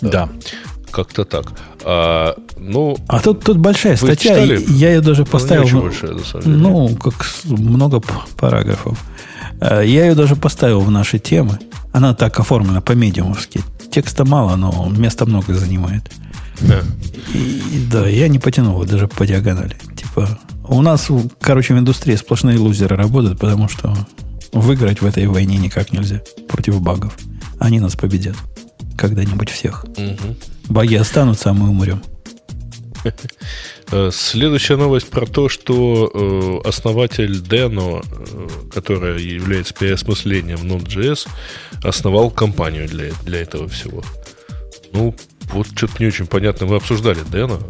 Да. 0.00 0.28
Как-то 0.90 1.24
так. 1.24 1.52
А, 1.82 2.36
ну, 2.56 2.96
а 3.08 3.20
тут, 3.20 3.44
тут 3.44 3.56
большая 3.58 3.96
статья. 3.96 4.34
Читали? 4.34 4.64
Я 4.68 4.90
ее 4.90 5.00
даже 5.00 5.22
ну, 5.22 5.26
поставил. 5.26 5.68
Ну, 5.68 5.82
большая, 5.82 6.16
ну, 6.44 6.96
как 6.96 7.26
много 7.44 8.00
параграфов. 8.36 8.98
А, 9.60 9.80
я 9.80 10.06
ее 10.06 10.14
даже 10.14 10.36
поставил 10.36 10.80
в 10.80 10.90
наши 10.90 11.18
темы. 11.18 11.58
Она 11.92 12.14
так 12.14 12.38
оформлена 12.38 12.80
по-медиумовски. 12.80 13.60
Текста 13.90 14.24
мало, 14.24 14.56
но 14.56 14.88
места 14.96 15.26
много 15.26 15.54
занимает. 15.54 16.10
Да. 16.60 16.82
И, 17.32 17.86
да, 17.90 18.08
я 18.08 18.28
не 18.28 18.38
потянул 18.38 18.84
даже 18.84 19.08
по 19.08 19.26
диагонали. 19.26 19.76
Типа, 19.96 20.38
у 20.66 20.82
нас, 20.82 21.08
короче, 21.40 21.74
в 21.74 21.78
индустрии 21.78 22.16
сплошные 22.16 22.58
лузеры 22.58 22.96
работают, 22.96 23.38
потому 23.38 23.68
что 23.68 23.94
выиграть 24.52 25.00
в 25.00 25.06
этой 25.06 25.26
войне 25.26 25.56
никак 25.58 25.92
нельзя 25.92 26.22
против 26.48 26.80
багов. 26.80 27.16
Они 27.58 27.80
нас 27.80 27.96
победят 27.96 28.36
когда-нибудь 28.96 29.50
всех. 29.50 29.84
Угу. 29.96 30.36
Баги 30.68 30.94
останутся, 30.94 31.50
а 31.50 31.54
мы 31.54 31.68
умрем. 31.68 32.02
Э, 33.90 34.10
следующая 34.12 34.76
новость 34.76 35.10
про 35.10 35.26
то, 35.26 35.48
что 35.48 36.10
э, 36.12 36.68
основатель 36.68 37.42
Deno, 37.42 38.02
э, 38.02 38.70
которая 38.72 39.18
является 39.18 39.74
переосмыслением 39.74 40.60
Node.js, 40.60 41.28
основал 41.82 42.30
компанию 42.30 42.88
для, 42.88 43.12
для 43.24 43.42
этого 43.42 43.68
всего. 43.68 44.02
Ну, 44.92 45.14
вот 45.52 45.66
что-то 45.68 45.94
не 46.00 46.06
очень 46.06 46.26
понятно. 46.26 46.66
Вы 46.66 46.76
обсуждали 46.76 47.22
Deno? 47.24 47.62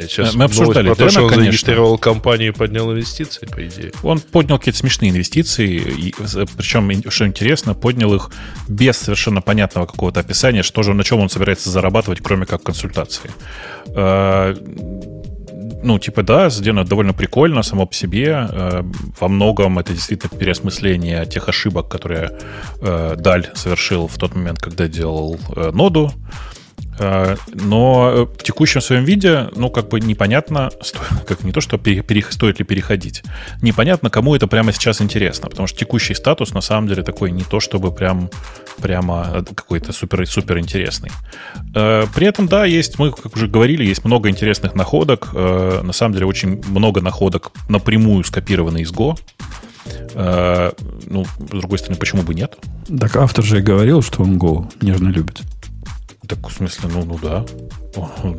Сейчас 0.00 0.34
Мы 0.34 0.44
обсуждали 0.44 0.88
про 0.88 0.96
то, 0.96 1.08
что 1.08 1.20
Дэна, 1.20 1.24
он 1.24 1.30
конечно. 1.30 1.44
зарегистрировал 1.44 1.98
компанию 1.98 2.48
и 2.48 2.54
поднял 2.54 2.90
инвестиции, 2.92 3.46
по 3.46 3.64
идее. 3.64 3.92
Он 4.02 4.18
поднял 4.18 4.58
какие-то 4.58 4.78
смешные 4.78 5.12
инвестиции, 5.12 5.68
и, 5.68 6.12
э, 6.18 6.46
причем, 6.56 6.90
что 7.10 7.26
интересно, 7.26 7.74
поднял 7.74 8.12
их 8.12 8.30
без 8.68 8.96
совершенно 8.96 9.40
понятного 9.40 9.86
какого-то 9.86 10.18
описания, 10.18 10.64
что 10.64 10.82
же, 10.82 10.94
на 10.94 11.04
чем 11.04 11.20
он 11.20 11.28
собирается 11.30 11.70
зарабатывать, 11.70 12.20
кроме 12.20 12.44
как 12.44 12.62
консультации. 12.64 13.30
Э, 13.94 14.56
Ну, 15.84 15.98
типа, 15.98 16.22
да, 16.22 16.48
сделано 16.50 16.84
довольно 16.84 17.12
прикольно 17.12 17.62
само 17.62 17.86
по 17.86 17.94
себе. 17.94 18.48
Э, 18.50 18.82
Во 19.20 19.28
многом 19.28 19.78
это 19.78 19.92
действительно 19.92 20.36
переосмысление 20.38 21.26
тех 21.26 21.48
ошибок, 21.48 21.88
которые 21.88 22.30
Даль 22.80 23.50
совершил 23.54 24.08
в 24.08 24.16
тот 24.18 24.34
момент, 24.34 24.58
когда 24.60 24.88
делал 24.88 25.38
ноду. 25.72 26.10
Э, 26.98 27.36
Но 27.54 28.10
э, 28.14 28.22
в 28.38 28.42
текущем 28.42 28.80
своем 28.80 29.04
виде, 29.04 29.48
ну, 29.56 29.70
как 29.70 29.88
бы 29.88 30.00
непонятно, 30.00 30.70
как 31.26 31.42
не 31.44 31.52
то, 31.52 31.60
что 31.60 31.76
пере- 31.78 32.24
стоит 32.30 32.58
ли 32.58 32.64
переходить, 32.64 33.22
непонятно, 33.62 34.10
кому 34.10 34.34
это 34.34 34.46
прямо 34.46 34.72
сейчас 34.72 35.00
интересно, 35.00 35.48
потому 35.50 35.66
что 35.66 35.78
текущий 35.78 36.14
статус 36.14 36.54
на 36.54 36.60
самом 36.60 36.88
деле 36.88 37.02
такой 37.02 37.30
не 37.32 37.42
то, 37.42 37.60
чтобы 37.60 37.92
прям 37.92 38.30
прямо 38.80 39.30
э, 39.34 39.42
какой-то 39.54 39.92
супер-супер 39.92 40.58
интересный. 40.58 41.10
Э, 41.74 42.06
При 42.14 42.26
этом, 42.26 42.46
да, 42.48 42.64
есть, 42.64 42.98
мы, 42.98 43.10
как 43.10 43.34
уже 43.36 43.48
говорили, 43.48 43.84
есть 43.84 44.04
много 44.04 44.28
интересных 44.28 44.74
находок. 44.74 45.32
На 45.34 45.92
самом 45.92 46.14
деле 46.14 46.26
очень 46.26 46.62
много 46.68 47.00
находок 47.00 47.52
напрямую 47.68 48.24
скопированы 48.24 48.82
из 48.82 48.92
Go. 48.92 49.16
Ну, 50.14 51.24
с 51.24 51.50
другой 51.50 51.78
стороны, 51.78 51.98
почему 51.98 52.22
бы 52.22 52.34
нет? 52.34 52.56
Так 53.00 53.16
автор 53.16 53.44
же 53.44 53.58
и 53.58 53.62
говорил, 53.62 54.02
что 54.02 54.22
он 54.22 54.38
Go 54.38 54.70
нежно 54.80 55.08
любит. 55.08 55.42
Так, 56.28 56.48
в 56.48 56.52
смысле, 56.52 56.90
ну, 56.92 57.04
ну 57.04 57.18
да. 57.22 57.44
Он, 57.96 58.38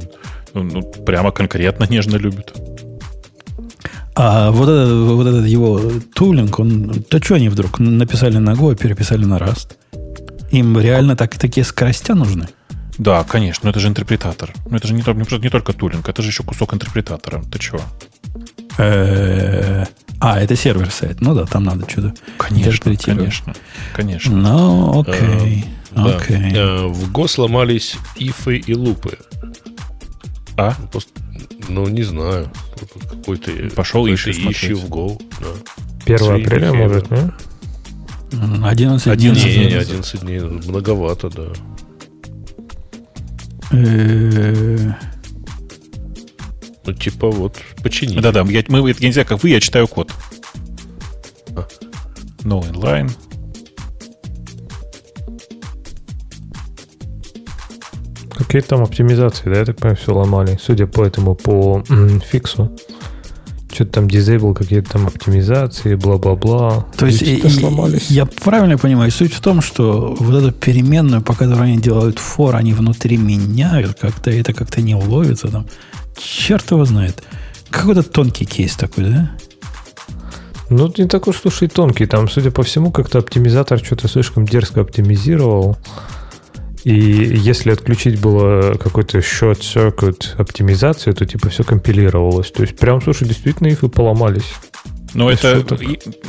ну, 0.53 0.81
прямо 0.81 1.31
конкретно 1.31 1.85
нежно 1.89 2.17
любит. 2.17 2.53
А 4.15 4.51
вот 4.51 4.69
этот, 4.69 4.91
вот 5.09 5.27
этот 5.27 5.45
его 5.45 5.81
тулинг, 6.13 6.59
он, 6.59 7.03
то 7.09 7.21
что 7.21 7.35
они 7.35 7.49
вдруг 7.49 7.79
написали 7.79 8.37
на 8.37 8.51
Go, 8.51 8.75
переписали 8.75 9.25
на 9.25 9.37
Rust? 9.37 9.75
Им 10.51 10.79
реально 10.79 11.15
так, 11.17 11.37
такие 11.37 11.65
скоростя 11.65 12.15
нужны? 12.15 12.47
Да, 12.97 13.25
конечно, 13.25 13.65
но 13.65 13.71
это 13.71 13.79
же 13.81 13.89
интерпретатор. 13.89 14.53
Ну, 14.69 14.77
это 14.77 14.87
же 14.87 14.93
не, 14.93 15.01
не 15.01 15.39
не 15.39 15.49
только 15.49 15.73
тулинг, 15.73 16.07
это 16.07 16.21
же 16.21 16.29
еще 16.29 16.43
кусок 16.43 16.73
интерпретатора. 16.73 17.43
Ты 17.51 17.59
чего? 17.59 17.81
Э, 18.77 19.85
А, 20.19 20.39
это 20.39 20.55
сервер-сайт. 20.55 21.19
Ну 21.19 21.35
да, 21.35 21.45
там 21.45 21.65
надо 21.65 21.89
что-то 21.89 22.13
Конечно, 22.37 22.95
конечно, 22.95 23.53
конечно. 23.93 24.35
Ну, 24.35 25.01
окей. 25.01 25.65
Да. 25.95 26.17
Окей. 26.17 26.51
Э, 26.53 26.87
В 26.87 27.11
Go 27.11 27.27
сломались 27.27 27.95
ифы 28.17 28.57
и 28.57 28.73
лупы. 28.75 29.17
А? 30.57 30.73
Просто, 30.91 31.11
ну, 31.69 31.87
не 31.87 32.03
знаю. 32.03 32.51
Какой-то 33.09 33.51
Пошел 33.75 34.05
ищи 34.07 34.31
ищи 34.31 34.73
в 34.73 34.85
Go. 34.85 35.21
Да. 35.39 35.47
1 36.05 36.17
Свои 36.19 36.43
апреля, 36.43 36.73
может, 36.73 37.09
ну? 37.09 37.31
М, 38.33 38.65
11 38.65 39.07
Один 39.07 39.33
дней. 39.33 39.43
Не, 39.45 39.57
не, 39.57 39.65
дней. 39.69 39.79
11 39.79 40.21
дней. 40.21 40.39
ну, 40.39 40.59
Многовато, 40.67 41.29
да. 41.29 41.47
Э, 43.71 44.91
Ну, 46.85 46.93
типа 46.93 47.31
вот, 47.31 47.57
почини. 47.81 48.19
Да-да, 48.19 48.41
я, 48.47 48.63
мы, 48.67 48.89
я 48.89 48.95
не 49.07 49.11
знаю, 49.11 49.27
как 49.27 49.41
вы, 49.43 49.49
я 49.49 49.59
читаю 49.59 49.87
код. 49.87 50.11
А. 51.55 51.67
No 52.43 52.61
inline. 52.71 53.11
Какие 58.37 58.61
там 58.61 58.81
оптимизации, 58.83 59.49
да, 59.49 59.59
я 59.59 59.65
так 59.65 59.77
понимаю, 59.77 59.97
все 59.97 60.13
ломали. 60.13 60.59
Судя 60.61 60.87
по 60.87 61.03
этому, 61.03 61.35
по 61.35 61.83
м, 61.89 62.21
фиксу. 62.21 62.71
Что-то 63.71 63.91
там 63.91 64.05
disable, 64.07 64.53
какие-то 64.53 64.91
там 64.91 65.07
оптимизации, 65.07 65.95
бла-бла-бла. 65.95 66.85
То 66.97 67.05
есть, 67.07 67.21
и- 67.21 67.47
сломались. 67.49 68.09
я 68.09 68.25
правильно 68.25 68.77
понимаю, 68.77 69.11
суть 69.11 69.33
в 69.33 69.41
том, 69.41 69.61
что 69.61 70.15
вот 70.19 70.35
эту 70.35 70.51
переменную, 70.53 71.21
по 71.21 71.33
которой 71.35 71.71
они 71.73 71.77
делают 71.77 72.17
for, 72.19 72.53
они 72.55 72.73
внутри 72.73 73.17
меняют 73.17 73.97
как-то, 73.99 74.31
это 74.31 74.53
как-то 74.53 74.81
не 74.81 74.95
ловится 74.95 75.49
там. 75.49 75.65
Черт 76.17 76.71
его 76.71 76.85
знает. 76.85 77.21
Какой-то 77.69 78.03
тонкий 78.03 78.45
кейс 78.45 78.75
такой, 78.75 79.05
да? 79.05 79.31
Ну, 80.69 80.91
не 80.97 81.05
такой 81.05 81.33
слушай, 81.33 81.67
тонкий. 81.67 82.05
Там, 82.05 82.29
судя 82.29 82.51
по 82.51 82.63
всему, 82.63 82.91
как-то 82.91 83.19
оптимизатор 83.19 83.77
что-то 83.83 84.07
слишком 84.07 84.45
дерзко 84.45 84.81
оптимизировал. 84.81 85.77
И 86.85 86.93
если 86.93 87.71
отключить 87.71 88.21
было 88.21 88.75
какой-то 88.75 89.17
short 89.17 89.61
circuit 89.61 90.35
оптимизацию, 90.37 91.15
то 91.15 91.25
типа 91.25 91.49
все 91.49 91.63
компилировалось. 91.63 92.51
То 92.51 92.61
есть 92.61 92.77
прям, 92.77 93.01
слушай, 93.01 93.27
действительно 93.27 93.69
ифы 93.69 93.89
поломались. 93.89 94.53
Но 95.15 95.31
Без 95.31 95.39
это 95.39 95.55
шуток. 95.55 95.81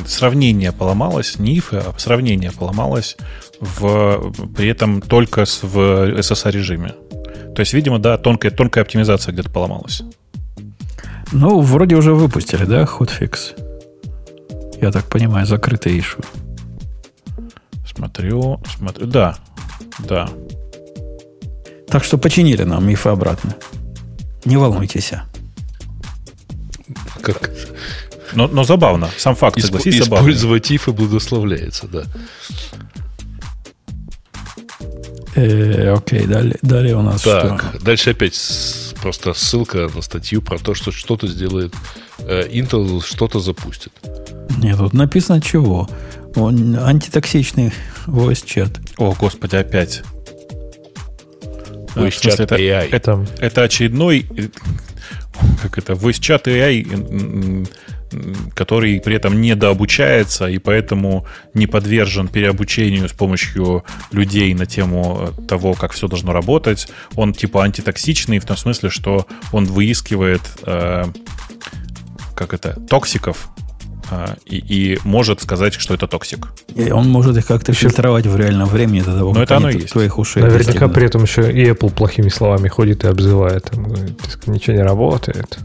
сравнение 0.07 0.71
поломалось, 0.71 1.37
не 1.37 1.59
if, 1.59 1.65
а 1.73 1.93
сравнение 1.99 2.51
поломалось 2.51 3.17
в, 3.59 4.33
при 4.55 4.69
этом 4.69 5.01
только 5.01 5.45
с, 5.45 5.61
в 5.61 5.77
SSR 5.77 6.51
режиме. 6.51 6.95
То 7.53 7.59
есть, 7.59 7.73
видимо, 7.73 7.99
да, 7.99 8.17
тонкая, 8.17 8.51
тонкая 8.51 8.83
оптимизация 8.83 9.33
где-то 9.33 9.51
поломалась. 9.51 10.01
Ну, 11.31 11.59
вроде 11.59 11.95
уже 11.95 12.15
выпустили, 12.15 12.65
да, 12.65 12.87
хотфикс? 12.87 13.53
Я 14.81 14.91
так 14.91 15.05
понимаю, 15.05 15.45
закрытый 15.45 15.99
ишу. 15.99 16.21
Смотрю, 17.85 18.59
смотрю. 18.75 19.05
Да, 19.05 19.37
да. 19.99 20.29
Так 21.87 22.03
что 22.03 22.17
починили 22.17 22.63
нам 22.63 22.87
ифы 22.93 23.09
обратно. 23.09 23.55
Не 24.45 24.57
волнуйтесь. 24.57 25.11
Как 27.21 27.49
Но, 28.33 28.47
но 28.47 28.63
забавно. 28.63 29.09
Сам 29.17 29.35
факт, 29.35 29.57
исп- 29.57 29.61
согласись, 29.67 29.97
забавно. 30.03 30.23
использовать 30.23 30.71
ифы 30.71 30.91
благословляется, 30.91 31.87
да. 31.87 32.03
Э, 35.35 35.93
окей, 35.93 36.25
далее, 36.25 36.57
далее 36.63 36.95
у 36.95 37.01
нас 37.03 37.21
Так, 37.21 37.61
что? 37.71 37.79
дальше 37.85 38.09
опять 38.11 38.33
с- 38.35 38.93
просто 38.99 39.33
ссылка 39.33 39.87
на 39.93 40.01
статью 40.01 40.41
про 40.41 40.57
то, 40.57 40.73
что 40.73 40.91
что-то 40.91 41.27
сделает 41.27 41.73
э, 42.19 42.47
Intel, 42.49 43.03
что-то 43.05 43.39
запустит. 43.39 43.93
Нет, 44.57 44.77
тут 44.77 44.93
написано 44.93 45.39
чего. 45.39 45.87
Он 46.35 46.75
антитоксичный 46.79 47.71
voice 48.07 48.43
чат. 48.45 48.71
О, 48.97 49.13
господи, 49.19 49.55
опять. 49.55 50.01
Voice 51.97 52.21
chat 52.21 52.43
это, 52.43 52.55
AI. 52.55 52.89
это, 52.91 53.25
это 53.39 53.63
очередной, 53.63 54.25
э, 54.37 54.47
как 55.61 55.77
это, 55.77 55.93
voice 55.93 56.19
chat 56.19 56.43
AI, 56.43 57.67
который 58.55 58.99
при 59.01 59.15
этом 59.15 59.41
недообучается 59.41 60.47
и 60.47 60.57
поэтому 60.59 61.25
не 61.53 61.67
подвержен 61.67 62.27
переобучению 62.27 63.09
с 63.09 63.11
помощью 63.11 63.83
людей 64.11 64.53
на 64.53 64.65
тему 64.65 65.33
э, 65.37 65.47
того, 65.47 65.73
как 65.73 65.91
все 65.91 66.07
должно 66.07 66.33
работать. 66.33 66.87
Он 67.15 67.33
типа 67.33 67.63
антитоксичный 67.63 68.39
в 68.39 68.45
том 68.45 68.57
смысле, 68.57 68.89
что 68.89 69.27
он 69.51 69.65
выискивает, 69.65 70.41
э, 70.65 71.05
как 72.35 72.53
это, 72.53 72.79
токсиков 72.89 73.49
и, 74.45 74.57
и 74.57 74.99
может 75.03 75.41
сказать, 75.41 75.73
что 75.73 75.93
это 75.93 76.07
токсик. 76.07 76.47
И 76.75 76.91
он 76.91 77.09
может 77.09 77.35
их 77.37 77.45
как-то 77.45 77.73
фильтровать 77.73 78.25
в 78.25 78.35
реальном 78.37 78.67
времени 78.69 79.01
до 79.01 79.17
того, 79.17 79.29
Но 79.29 79.33
как 79.35 79.43
это 79.43 79.57
оно 79.57 79.67
они 79.67 79.79
есть. 79.81 79.93
твоих 79.93 80.17
ушей 80.19 80.41
наверняка 80.43 80.65
достигнут. 80.71 80.93
при 80.93 81.05
этом 81.05 81.23
еще 81.23 81.51
и 81.51 81.69
Apple 81.69 81.91
плохими 81.91 82.29
словами 82.29 82.67
ходит 82.67 83.03
и 83.03 83.07
обзывает. 83.07 83.63
Там, 83.65 83.83
говорит, 83.83 84.17
«Дескать, 84.23 84.47
ничего 84.47 84.75
не 84.77 84.83
работает. 84.83 85.59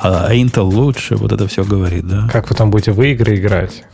А 0.00 0.32
Intel 0.34 0.62
лучше, 0.64 1.16
вот 1.16 1.32
это 1.32 1.46
все 1.48 1.64
говорит, 1.64 2.06
да? 2.06 2.28
Как 2.32 2.48
вы 2.50 2.56
там 2.56 2.70
будете 2.70 2.92
в 2.92 3.02
игры 3.02 3.36
играть? 3.36 3.84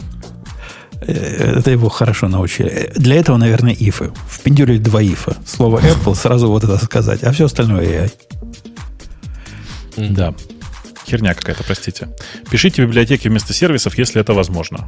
Э, 1.01 1.59
Это 1.59 1.71
его 1.71 1.89
хорошо 1.89 2.29
научили. 2.29 2.69
Э, 2.69 2.93
Для 2.97 3.17
этого, 3.17 3.37
наверное, 3.37 3.73
ифы. 3.79 4.11
Впендюрить 4.29 4.83
два 4.83 5.01
ифа. 5.03 5.37
Слово 5.47 5.81
Apple, 5.81 6.15
сразу 6.15 6.49
вот 6.49 6.65
это 6.65 6.77
сказать, 6.85 7.23
а 7.25 7.33
все 7.33 7.47
остальное 7.47 7.85
AI. 7.87 8.11
Да. 10.11 10.35
Херня 11.09 11.35
какая-то, 11.35 11.65
простите. 11.65 12.09
Пишите 12.51 12.83
библиотеки 12.83 13.29
вместо 13.29 13.55
сервисов, 13.55 13.97
если 13.97 14.21
это 14.21 14.35
возможно. 14.35 14.87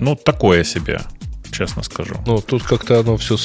Ну, 0.00 0.16
такое 0.16 0.64
себе, 0.64 1.02
честно 1.50 1.82
скажу. 1.82 2.16
Ну, 2.26 2.40
тут 2.40 2.62
как-то 2.62 3.00
оно 3.00 3.16
все... 3.18 3.36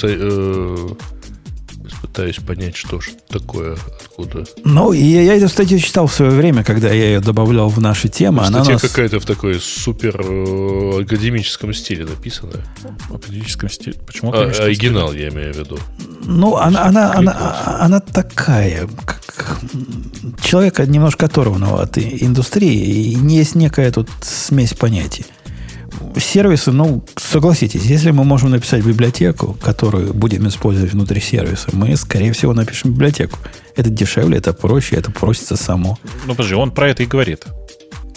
пытаюсь 2.14 2.36
понять, 2.38 2.76
что 2.76 3.02
ж 3.02 3.10
такое, 3.28 3.76
откуда. 4.00 4.46
Ну, 4.64 4.94
и 4.94 5.02
я, 5.02 5.22
я 5.24 5.36
эту 5.36 5.50
статью 5.50 5.80
читал 5.80 6.06
в 6.06 6.14
свое 6.14 6.32
время, 6.32 6.64
когда 6.64 6.90
я 6.90 7.06
ее 7.06 7.20
добавлял 7.20 7.70
в 7.70 7.80
наши 7.82 8.08
темы. 8.08 8.44
Она 8.44 8.64
Статья 8.64 8.74
нас- 8.74 8.82
какая-то 8.84 9.20
в 9.20 9.26
такой 9.26 9.60
супер 9.60 10.22
э, 10.22 11.02
академическом 11.02 11.74
стиле 11.74 12.06
написана. 12.06 12.54
В 13.10 13.16
академическом 13.16 13.68
стиле. 13.70 13.96
Почему 14.06 14.32
А, 14.32 14.44
оригинал, 14.44 15.12
я 15.14 15.30
имею 15.30 15.54
в 15.56 15.58
виду. 15.58 15.80
Ну, 16.26 16.56
она, 16.56 16.84
она, 16.86 17.14
она, 17.16 17.78
она 17.80 18.00
такая, 18.00 18.88
как 19.06 19.60
человека 20.44 20.86
немножко 20.86 21.26
оторванного 21.26 21.82
от 21.82 21.98
индустрии, 21.98 23.12
и 23.12 23.16
не 23.16 23.38
есть 23.38 23.56
некая 23.56 23.92
тут 23.92 24.08
смесь 24.22 24.76
понятий. 24.76 25.26
Сервисы, 26.18 26.72
ну, 26.72 27.04
согласитесь, 27.18 27.84
если 27.84 28.12
мы 28.12 28.24
можем 28.24 28.52
написать 28.52 28.84
библиотеку, 28.86 29.58
которую 29.62 30.14
будем 30.14 30.48
использовать 30.48 30.94
внутри 30.94 31.22
сервиса, 31.22 31.70
мы, 31.74 31.96
скорее 31.96 32.32
всего, 32.34 32.54
напишем 32.54 32.92
библиотеку. 32.92 33.38
Это 33.76 33.90
дешевле, 33.90 34.38
это 34.38 34.54
проще, 34.54 34.96
это 34.96 35.12
просится 35.12 35.56
само. 35.56 35.98
Ну, 36.26 36.36
подожди, 36.36 36.56
он 36.56 36.72
про 36.72 36.90
это 36.90 37.04
и 37.04 37.06
говорит. 37.06 37.46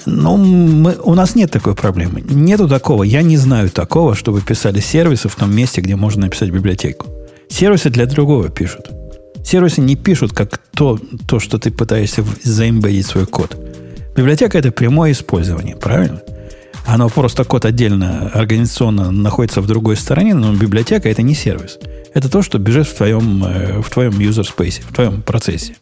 Ну, 0.06 0.36
мы, 0.36 0.96
у 1.02 1.14
нас 1.14 1.34
нет 1.34 1.50
такой 1.50 1.74
проблемы. 1.74 2.20
Нету 2.20 2.68
такого. 2.68 3.02
Я 3.02 3.22
не 3.22 3.36
знаю 3.36 3.70
такого, 3.70 4.14
чтобы 4.14 4.40
писали 4.40 4.80
сервисы 4.80 5.28
в 5.28 5.34
том 5.34 5.54
месте, 5.54 5.80
где 5.80 5.96
можно 5.96 6.22
написать 6.22 6.50
библиотеку. 6.50 7.06
Сервисы 7.48 7.90
для 7.90 8.06
другого 8.06 8.48
пишут. 8.48 8.88
Сервисы 9.44 9.80
не 9.80 9.96
пишут 9.96 10.32
как 10.32 10.58
то, 10.58 10.98
то 11.26 11.40
что 11.40 11.58
ты 11.58 11.70
пытаешься 11.70 12.24
заимбедить 12.42 13.06
свой 13.06 13.26
код. 13.26 13.56
Библиотека– 14.16 14.58
это 14.58 14.72
прямое 14.72 15.12
использование, 15.12 15.76
правильно? 15.76 16.22
Оно 16.86 17.08
просто 17.08 17.44
код 17.44 17.64
отдельно 17.64 18.30
организационно 18.32 19.10
находится 19.10 19.60
в 19.60 19.66
другой 19.66 19.96
стороне, 19.96 20.34
но 20.34 20.54
библиотека– 20.54 21.08
это 21.10 21.22
не 21.22 21.34
сервис. 21.34 21.78
Это 22.14 22.30
то, 22.30 22.42
что 22.42 22.58
бежит 22.58 22.86
в 22.86 22.94
твоем, 22.94 23.44
э, 23.44 23.80
в 23.82 23.90
твоем 23.90 24.12
user 24.12 24.46
space, 24.46 24.82
в 24.88 24.94
твоем 24.94 25.22
процессе. 25.22 25.76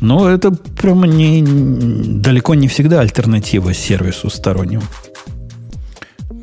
Но 0.00 0.28
это 0.28 0.50
прямо 0.50 1.06
не, 1.06 1.42
далеко 1.42 2.54
не 2.54 2.66
всегда 2.68 3.00
альтернатива 3.00 3.74
сервису 3.74 4.30
стороннему. 4.30 4.84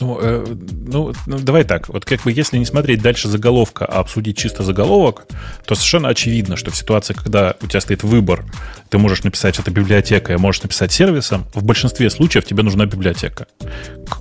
Ну, 0.03 0.19
э, 0.21 0.45
ну, 0.87 1.13
ну, 1.25 1.39
давай 1.39 1.63
так. 1.63 1.87
Вот 1.87 2.03
как 2.03 2.21
бы 2.23 2.31
если 2.31 2.57
не 2.57 2.65
смотреть 2.65 3.01
дальше 3.01 3.29
заголовка, 3.29 3.85
а 3.85 3.99
обсудить 3.99 4.37
чисто 4.37 4.63
заголовок, 4.63 5.25
то 5.65 5.75
совершенно 5.75 6.09
очевидно, 6.09 6.57
что 6.57 6.71
в 6.71 6.75
ситуации, 6.75 7.13
когда 7.13 7.55
у 7.61 7.67
тебя 7.67 7.79
стоит 7.79 8.03
выбор, 8.03 8.43
ты 8.89 8.97
можешь 8.97 9.23
написать 9.23 9.59
это 9.59 9.71
библиотека, 9.71 10.35
а 10.35 10.37
можешь 10.37 10.61
написать 10.61 10.91
сервисом, 10.91 11.45
в 11.53 11.63
большинстве 11.63 12.09
случаев 12.09 12.43
тебе 12.43 12.63
нужна 12.63 12.85
библиотека. 12.85 13.47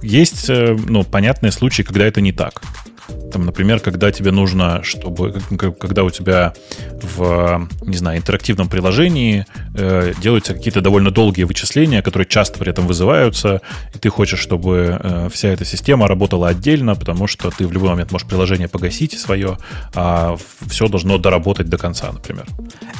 Есть, 0.03 0.49
э, 0.49 0.77
ну, 0.89 1.03
понятные 1.03 1.51
случаи, 1.51 1.83
когда 1.83 2.07
это 2.07 2.21
не 2.21 2.33
так. 2.33 2.63
Там, 3.33 3.47
например, 3.47 3.81
когда 3.81 4.13
тебе 4.13 4.31
нужно, 4.31 4.83
чтобы, 4.83 5.41
когда 5.79 6.05
у 6.05 6.11
тебя 6.11 6.53
в, 7.17 7.69
не 7.83 7.97
знаю, 7.97 8.19
интерактивном 8.19 8.69
приложении 8.69 9.47
э, 9.75 10.13
делаются 10.21 10.55
какие-то 10.55 10.81
довольно 10.81 11.11
долгие 11.11 11.45
вычисления, 11.45 12.03
которые 12.03 12.27
часто 12.27 12.59
при 12.59 12.71
этом 12.71 12.87
вызываются, 12.87 13.61
и 13.95 13.99
ты 13.99 14.09
хочешь, 14.09 14.39
чтобы 14.39 14.99
э, 15.03 15.29
вся 15.33 15.49
эта 15.49 15.65
система 15.65 16.09
работала 16.09 16.49
отдельно, 16.49 16.95
потому 16.95 17.27
что 17.27 17.51
ты 17.51 17.67
в 17.67 17.73
любой 17.73 17.91
момент 17.91 18.13
можешь 18.13 18.29
приложение 18.29 18.69
погасить 18.69 19.19
свое, 19.19 19.59
а 19.95 20.37
все 20.67 20.89
должно 20.89 21.19
доработать 21.19 21.69
до 21.69 21.79
конца, 21.79 22.13
например. 22.13 22.47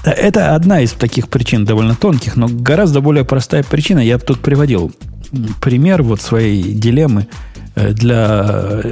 Это 0.05 0.55
одна 0.55 0.81
из 0.81 0.93
таких 0.93 1.29
причин 1.29 1.65
довольно 1.65 1.95
тонких, 1.95 2.37
но 2.37 2.49
гораздо 2.49 3.01
более 3.01 3.25
простая 3.25 3.63
причина. 3.63 4.01
Я 4.01 4.19
тут 4.19 4.41
приводил 4.41 4.93
пример 5.61 6.03
вот 6.03 6.21
своей 6.21 6.75
дилеммы 6.75 7.27
Э, 7.75 7.93
для 7.93 8.83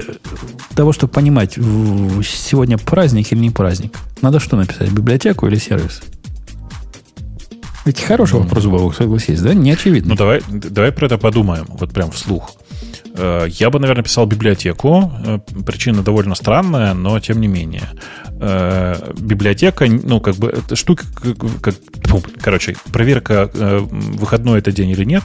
того, 0.74 0.92
чтобы 0.92 1.12
понимать, 1.12 1.52
сегодня 1.52 2.78
праздник 2.78 3.32
или 3.32 3.40
не 3.40 3.50
праздник. 3.50 3.96
Надо 4.22 4.40
что 4.40 4.56
написать, 4.56 4.90
библиотеку 4.90 5.46
или 5.46 5.56
сервис? 5.56 6.02
Ведь 7.84 8.00
хороший 8.00 8.34
ну, 8.34 8.42
вопрос 8.42 8.64
был, 8.66 8.92
согласись, 8.92 9.40
да? 9.40 9.54
Не 9.54 9.72
очевидно. 9.72 10.10
Ну, 10.10 10.16
давай, 10.16 10.42
давай 10.48 10.92
про 10.92 11.06
это 11.06 11.18
подумаем, 11.18 11.66
вот 11.68 11.92
прям 11.92 12.10
вслух. 12.10 12.52
Э, 13.16 13.46
я 13.48 13.68
бы, 13.68 13.78
наверное, 13.78 14.04
писал 14.04 14.24
библиотеку. 14.26 15.12
Э, 15.24 15.38
причина 15.66 16.02
довольно 16.02 16.34
странная, 16.34 16.94
но 16.94 17.20
тем 17.20 17.40
не 17.40 17.48
менее. 17.48 17.88
Библиотека, 19.18 19.84
ну, 19.86 20.18
как 20.18 20.36
бы, 20.36 20.48
эта 20.48 20.74
штука, 20.74 21.04
как, 21.60 21.74
короче, 22.40 22.74
проверка, 22.90 23.50
выходной 23.52 24.60
это 24.60 24.72
день 24.72 24.88
или 24.88 25.04
нет, 25.04 25.24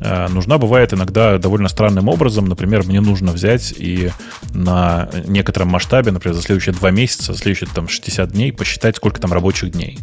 нужна 0.00 0.58
бывает 0.58 0.92
иногда 0.92 1.38
довольно 1.38 1.68
странным 1.68 2.08
образом. 2.08 2.46
Например, 2.46 2.84
мне 2.84 3.00
нужно 3.00 3.32
взять 3.32 3.72
и 3.76 4.10
на 4.54 5.08
некотором 5.26 5.68
масштабе, 5.68 6.12
например, 6.12 6.34
за 6.34 6.42
следующие 6.42 6.74
два 6.74 6.90
месяца, 6.90 7.34
следующие 7.34 7.68
там 7.74 7.88
60 7.88 8.30
дней 8.30 8.52
посчитать, 8.52 8.96
сколько 8.96 9.20
там 9.20 9.32
рабочих 9.32 9.72
дней. 9.72 9.98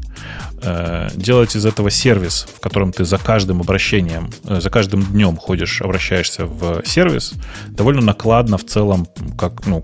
Делать 1.16 1.56
из 1.56 1.66
этого 1.66 1.90
сервис, 1.90 2.48
в 2.56 2.60
котором 2.60 2.92
ты 2.92 3.06
за 3.06 3.18
каждым 3.18 3.62
обращением, 3.62 4.32
за 4.44 4.70
каждым 4.70 5.04
днем 5.04 5.38
ходишь, 5.38 5.82
обращаешься 5.82 6.46
в 6.46 6.84
сервис 6.86 7.34
довольно 7.68 8.02
накладно 8.02 8.58
в 8.58 8.66
целом, 8.66 9.08
как, 9.38 9.66
ну, 9.66 9.84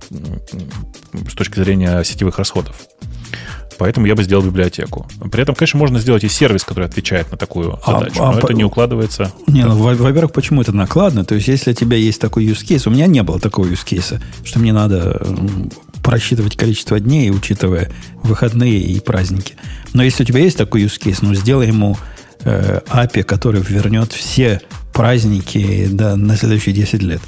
с 1.30 1.34
точки 1.34 1.60
зрения 1.60 2.04
сетевых 2.04 2.38
расходов. 2.38 2.76
Поэтому 3.78 4.06
я 4.06 4.14
бы 4.14 4.24
сделал 4.24 4.44
библиотеку. 4.44 5.08
При 5.32 5.42
этом, 5.42 5.56
конечно, 5.56 5.80
можно 5.80 6.00
сделать 6.00 6.24
и 6.24 6.30
сервис, 6.30 6.64
который 6.64 6.86
отвечает 6.86 7.32
на 7.32 7.38
такую 7.38 7.80
а, 7.84 8.00
задачу, 8.00 8.22
а, 8.22 8.32
но 8.32 8.38
а, 8.38 8.40
это 8.40 8.54
не 8.54 8.64
укладывается. 8.64 9.32
Не, 9.48 9.66
ну, 9.66 9.76
во-первых, 9.76 10.34
почему 10.34 10.62
это 10.62 10.72
накладно? 10.72 11.26
То 11.26 11.34
есть, 11.34 11.48
если 11.48 11.72
у 11.72 11.74
тебя 11.74 11.98
есть 11.98 12.22
такой 12.22 12.46
use 12.46 12.64
case, 12.64 12.84
у 12.86 12.92
меня 12.92 13.08
не 13.08 13.24
было 13.24 13.40
такого 13.40 13.66
use 13.66 13.84
case, 13.84 14.22
что 14.44 14.60
мне 14.60 14.72
надо 14.72 15.26
просчитывать 16.04 16.58
количество 16.58 17.00
дней, 17.00 17.32
учитывая 17.32 17.90
выходные 18.22 18.80
и 18.80 19.00
праздники. 19.00 19.56
Но 19.94 20.04
если 20.04 20.24
у 20.24 20.26
тебя 20.28 20.42
есть 20.42 20.58
такой 20.58 20.84
use 20.84 21.00
case, 21.02 21.18
ну, 21.22 21.34
сделай 21.34 21.68
ему 21.68 21.98
э, 22.44 22.82
API, 22.88 23.24
который 23.24 23.62
вернет 23.62 24.12
все 24.12 24.62
праздники 24.94 25.88
да, 25.90 26.16
на 26.16 26.36
следующие 26.38 26.76
10 26.76 27.02
лет. 27.02 27.22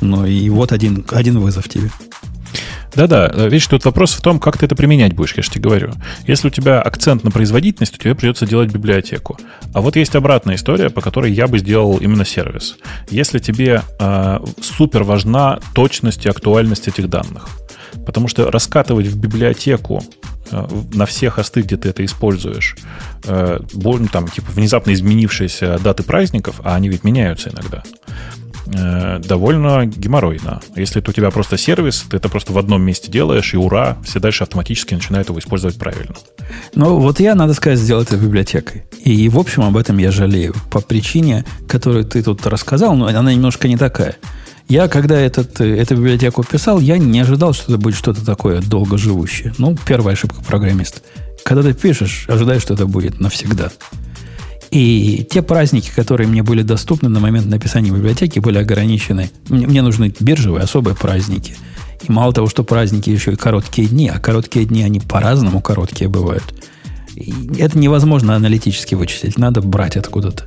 Ну 0.00 0.26
и 0.26 0.48
вот 0.50 0.72
один, 0.72 1.04
один 1.10 1.38
вызов 1.38 1.68
тебе. 1.68 1.90
Да-да, 2.94 3.28
видишь, 3.28 3.66
тут 3.66 3.84
вопрос 3.84 4.12
в 4.14 4.20
том, 4.20 4.38
как 4.38 4.58
ты 4.58 4.66
это 4.66 4.76
применять 4.76 5.14
будешь, 5.14 5.34
я 5.36 5.42
же 5.42 5.50
тебе 5.50 5.64
говорю. 5.64 5.92
Если 6.26 6.48
у 6.48 6.50
тебя 6.50 6.80
акцент 6.80 7.24
на 7.24 7.30
производительность, 7.30 7.92
то 7.92 7.98
тебе 7.98 8.14
придется 8.14 8.46
делать 8.46 8.72
библиотеку. 8.72 9.38
А 9.72 9.80
вот 9.80 9.96
есть 9.96 10.14
обратная 10.14 10.56
история, 10.56 10.90
по 10.90 11.00
которой 11.00 11.32
я 11.32 11.46
бы 11.46 11.58
сделал 11.58 11.96
именно 11.98 12.24
сервис. 12.24 12.76
Если 13.10 13.38
тебе 13.38 13.82
э, 13.98 14.38
супер 14.60 15.02
важна 15.02 15.58
точность 15.74 16.26
и 16.26 16.28
актуальность 16.28 16.88
этих 16.88 17.08
данных, 17.08 17.48
потому 18.06 18.28
что 18.28 18.50
раскатывать 18.50 19.06
в 19.06 19.18
библиотеку 19.18 20.02
Э, 20.50 20.66
на 20.92 21.06
все 21.06 21.30
хосты, 21.30 21.62
где 21.62 21.76
ты 21.76 21.88
это 21.88 22.04
используешь, 22.04 22.76
э, 23.24 23.60
там, 24.12 24.28
типа, 24.28 24.52
внезапно 24.52 24.92
изменившиеся 24.92 25.78
даты 25.78 26.02
праздников, 26.02 26.60
а 26.62 26.74
они 26.74 26.88
ведь 26.88 27.02
меняются 27.02 27.50
иногда, 27.50 27.82
э, 28.66 29.20
довольно 29.20 29.86
геморройно. 29.86 30.60
Если 30.76 31.00
это 31.00 31.10
у 31.10 31.14
тебя 31.14 31.30
просто 31.30 31.56
сервис, 31.56 32.04
ты 32.08 32.16
это 32.16 32.28
просто 32.28 32.52
в 32.52 32.58
одном 32.58 32.82
месте 32.82 33.10
делаешь, 33.10 33.54
и 33.54 33.56
ура, 33.56 33.96
все 34.04 34.20
дальше 34.20 34.44
автоматически 34.44 34.94
начинают 34.94 35.28
его 35.28 35.38
использовать 35.38 35.78
правильно. 35.78 36.14
Ну, 36.74 36.98
вот 36.98 37.20
я, 37.20 37.34
надо 37.34 37.54
сказать, 37.54 37.78
сделал 37.78 38.02
это 38.02 38.16
библиотекой. 38.16 38.84
И, 39.04 39.28
в 39.28 39.38
общем, 39.38 39.62
об 39.62 39.76
этом 39.76 39.98
я 39.98 40.10
жалею. 40.10 40.54
По 40.70 40.80
причине, 40.80 41.44
которую 41.68 42.04
ты 42.04 42.22
тут 42.22 42.46
рассказал, 42.46 42.94
но 42.96 43.06
она 43.06 43.32
немножко 43.32 43.68
не 43.68 43.76
такая. 43.76 44.16
Я, 44.68 44.88
когда 44.88 45.18
этот, 45.20 45.60
э, 45.60 45.76
эту 45.76 45.96
библиотеку 45.96 46.42
писал, 46.42 46.80
я 46.80 46.96
не 46.96 47.20
ожидал, 47.20 47.52
что 47.52 47.72
это 47.72 47.78
будет 47.78 47.96
что-то 47.96 48.24
такое 48.24 48.62
долгоживущее. 48.62 49.52
Ну, 49.58 49.76
первая 49.86 50.14
ошибка 50.14 50.42
программиста. 50.42 51.00
Когда 51.44 51.62
ты 51.62 51.74
пишешь, 51.74 52.24
ожидаешь, 52.28 52.62
что 52.62 52.72
это 52.72 52.86
будет 52.86 53.20
навсегда. 53.20 53.70
И 54.74 55.26
те 55.30 55.40
праздники, 55.40 55.90
которые 55.94 56.28
мне 56.28 56.42
были 56.42 56.62
доступны 56.62 57.08
на 57.08 57.20
момент 57.20 57.46
написания 57.46 57.90
библиотеки, 57.90 58.40
были 58.40 58.58
ограничены. 58.58 59.30
Мне, 59.48 59.66
мне 59.66 59.82
нужны 59.82 60.12
биржевые 60.20 60.64
особые 60.64 60.94
праздники. 60.94 61.54
И 62.02 62.12
мало 62.12 62.32
того, 62.34 62.48
что 62.48 62.64
праздники 62.64 63.08
еще 63.08 63.32
и 63.32 63.36
короткие 63.36 63.88
дни, 63.88 64.08
а 64.08 64.18
короткие 64.18 64.66
дни, 64.66 64.82
они 64.82 65.00
по-разному 65.00 65.62
короткие 65.62 66.10
бывают. 66.10 66.54
И 67.14 67.32
это 67.58 67.78
невозможно 67.78 68.34
аналитически 68.34 68.94
вычислить. 68.94 69.38
Надо 69.38 69.62
брать 69.62 69.96
откуда-то. 69.96 70.44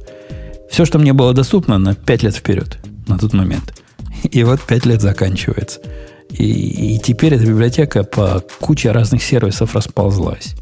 Все, 0.69 0.85
что 0.85 0.99
мне 0.99 1.13
было 1.13 1.33
доступно, 1.33 1.77
на 1.77 1.95
5 1.95 2.23
лет 2.23 2.35
вперед 2.35 2.77
на 3.07 3.17
тот 3.17 3.33
момент– 3.33 3.73
и 4.23 4.43
вот 4.43 4.61
пять 4.61 4.85
лет 4.85 5.01
заканчивается. 5.01 5.79
И, 6.29 6.95
и 6.95 6.99
теперь 6.99 7.35
эта 7.35 7.45
библиотека 7.45 8.03
по 8.03 8.43
куче 8.59 8.91
разных 8.91 9.23
сервисов 9.23 9.75
расползлась. 9.75 10.55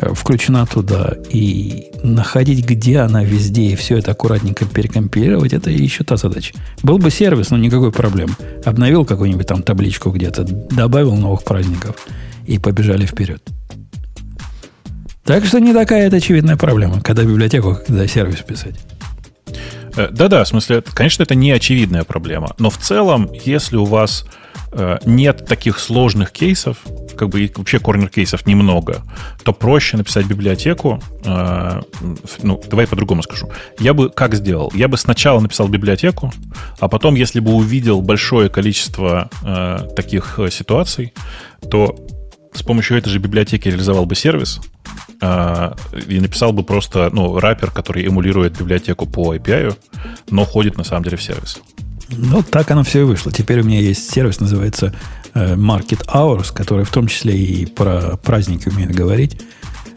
Э, 0.00 0.14
включена 0.14 0.64
туда. 0.66 1.14
И 1.28 1.90
находить, 2.02 2.64
где 2.64 3.00
она 3.00 3.24
везде, 3.24 3.62
и 3.62 3.76
все 3.76 3.98
это 3.98 4.12
аккуратненько 4.12 4.64
перекомпилировать, 4.64 5.52
это 5.52 5.70
еще 5.70 6.04
та 6.04 6.16
задача. 6.16 6.54
Был 6.82 6.98
бы 6.98 7.10
сервис, 7.10 7.50
но 7.50 7.56
никакой 7.56 7.90
проблем. 7.90 8.36
Обновил 8.64 9.04
какую-нибудь 9.04 9.46
там 9.46 9.62
табличку 9.62 10.10
где-то, 10.10 10.44
добавил 10.44 11.16
новых 11.16 11.42
праздников, 11.42 11.96
и 12.46 12.58
побежали 12.58 13.06
вперед. 13.06 13.42
Так 15.24 15.44
что 15.44 15.58
не 15.58 15.74
такая 15.74 16.06
это 16.06 16.16
очевидная 16.16 16.56
проблема, 16.56 17.02
когда 17.02 17.24
библиотеку, 17.24 17.76
когда 17.84 18.06
сервис 18.06 18.38
писать. 18.38 18.76
Э, 19.96 20.08
да-да, 20.12 20.44
в 20.44 20.48
смысле, 20.48 20.80
конечно, 20.80 21.24
это 21.24 21.34
не 21.34 21.50
очевидная 21.50 22.04
проблема. 22.04 22.54
Но 22.58 22.70
в 22.70 22.78
целом, 22.78 23.30
если 23.44 23.76
у 23.76 23.84
вас 23.84 24.24
нет 25.04 25.46
таких 25.46 25.78
сложных 25.78 26.30
кейсов, 26.30 26.78
как 27.16 27.30
бы 27.30 27.50
вообще 27.56 27.78
корнер-кейсов 27.78 28.46
немного, 28.46 29.02
то 29.42 29.52
проще 29.52 29.96
написать 29.96 30.26
библиотеку. 30.26 31.00
Э, 31.24 31.80
ну, 32.42 32.62
давай 32.68 32.86
по-другому 32.86 33.22
скажу. 33.22 33.50
Я 33.78 33.94
бы 33.94 34.10
как 34.10 34.34
сделал? 34.34 34.70
Я 34.74 34.88
бы 34.88 34.96
сначала 34.96 35.40
написал 35.40 35.68
библиотеку, 35.68 36.32
а 36.78 36.88
потом, 36.88 37.14
если 37.14 37.40
бы 37.40 37.52
увидел 37.52 38.02
большое 38.02 38.48
количество 38.48 39.30
таких 39.96 40.38
ситуаций, 40.50 41.12
то 41.70 41.96
с 42.52 42.62
помощью 42.62 42.98
этой 42.98 43.10
же 43.10 43.18
библиотеки 43.18 43.68
реализовал 43.68 44.06
бы 44.06 44.14
сервис, 44.14 44.60
и 45.20 46.20
написал 46.20 46.52
бы 46.52 46.62
просто, 46.62 47.10
ну, 47.12 47.38
раппер, 47.38 47.70
который 47.70 48.06
эмулирует 48.06 48.58
библиотеку 48.58 49.06
по 49.06 49.34
API, 49.34 49.76
но 50.30 50.44
ходит 50.44 50.76
на 50.76 50.84
самом 50.84 51.04
деле 51.04 51.16
в 51.16 51.22
сервис. 51.22 51.60
Ну, 52.08 52.42
так 52.42 52.70
оно 52.70 52.82
все 52.82 53.00
и 53.00 53.04
вышло. 53.04 53.30
Теперь 53.30 53.60
у 53.60 53.64
меня 53.64 53.80
есть 53.80 54.10
сервис, 54.10 54.40
называется 54.40 54.94
э, 55.34 55.54
Market 55.54 56.06
Hours, 56.06 56.52
который 56.52 56.84
в 56.84 56.90
том 56.90 57.06
числе 57.06 57.36
и 57.36 57.66
про 57.66 58.16
праздники 58.16 58.68
умеет 58.68 58.94
говорить. 58.94 59.40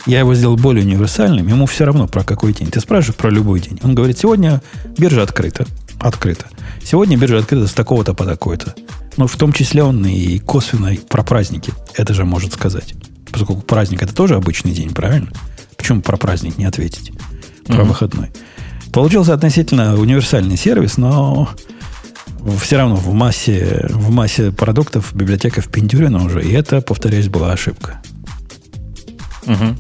Я 0.06 0.20
его 0.20 0.34
сделал 0.34 0.58
более 0.58 0.84
универсальным, 0.84 1.48
ему 1.48 1.68
все 1.68 1.86
равно 1.86 2.08
про 2.08 2.24
какой 2.24 2.54
день. 2.54 2.70
Ты 2.72 2.80
спрашиваешь 2.80 3.18
про 3.18 3.30
любой 3.30 3.60
день. 3.60 3.80
Он 3.84 3.94
говорит, 3.94 4.18
сегодня 4.18 4.62
биржа 4.98 5.22
открыта. 5.22 5.66
Открыта. 6.00 6.48
Сегодня 6.84 7.18
биржа 7.18 7.38
открыта 7.38 7.68
с 7.68 7.74
такого-то 7.74 8.14
по 8.14 8.26
такой-то. 8.26 8.74
Но 9.18 9.28
в 9.28 9.36
том 9.36 9.54
числе 9.54 9.84
он 9.84 10.04
и 10.06 10.40
косвенно 10.40 10.96
про 11.08 11.24
праздники 11.24 11.74
это 11.96 12.14
же 12.14 12.26
может 12.26 12.54
сказать. 12.54 12.96
Поскольку 13.32 13.62
праздник 13.62 14.02
это 14.02 14.14
тоже 14.14 14.36
обычный 14.36 14.72
день, 14.72 14.90
правильно? 14.90 15.32
Почему 15.78 16.02
про 16.02 16.18
праздник 16.18 16.58
не 16.58 16.66
ответить? 16.66 17.12
Про 17.66 17.76
mm-hmm. 17.76 17.84
выходной. 17.84 18.32
Получился 18.92 19.34
относительно 19.34 19.96
универсальный 19.98 20.58
сервис, 20.58 20.98
но 20.98 21.50
все 22.60 22.78
равно 22.78 22.96
в 22.96 23.14
массе, 23.14 23.88
в 23.90 24.10
массе 24.12 24.52
продуктов 24.52 25.14
библиотека 25.16 25.62
впендюрена 25.62 26.24
уже, 26.26 26.44
и 26.44 26.52
это, 26.52 26.82
повторяюсь, 26.82 27.30
была 27.30 27.52
ошибка. 27.52 28.02
Угу. 29.46 29.76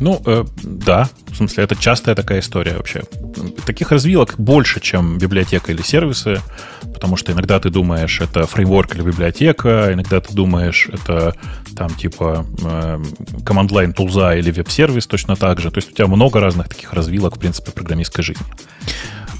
Ну, 0.00 0.20
э, 0.26 0.44
да, 0.62 1.08
в 1.28 1.36
смысле, 1.36 1.64
это 1.64 1.76
частая 1.76 2.14
такая 2.14 2.40
история 2.40 2.76
вообще. 2.76 3.02
Таких 3.64 3.92
развилок 3.92 4.34
больше, 4.38 4.80
чем 4.80 5.18
библиотека 5.18 5.72
или 5.72 5.82
сервисы, 5.82 6.40
потому 6.94 7.16
что 7.16 7.32
иногда 7.32 7.58
ты 7.60 7.70
думаешь, 7.70 8.20
это 8.20 8.46
фреймворк 8.46 8.94
или 8.94 9.02
библиотека, 9.02 9.90
иногда 9.92 10.20
ты 10.20 10.34
думаешь, 10.34 10.88
это 10.92 11.34
там 11.76 11.90
типа 11.90 12.46
э, 12.62 13.02
command-line 13.44 13.92
тулза 13.92 14.34
или 14.34 14.50
веб-сервис 14.50 15.06
точно 15.06 15.36
так 15.36 15.60
же. 15.60 15.70
То 15.70 15.78
есть 15.78 15.90
у 15.90 15.94
тебя 15.94 16.06
много 16.06 16.40
разных 16.40 16.68
таких 16.68 16.92
развилок, 16.92 17.36
в 17.36 17.38
принципе, 17.38 17.70
программистской 17.70 18.24
жизни. 18.24 18.46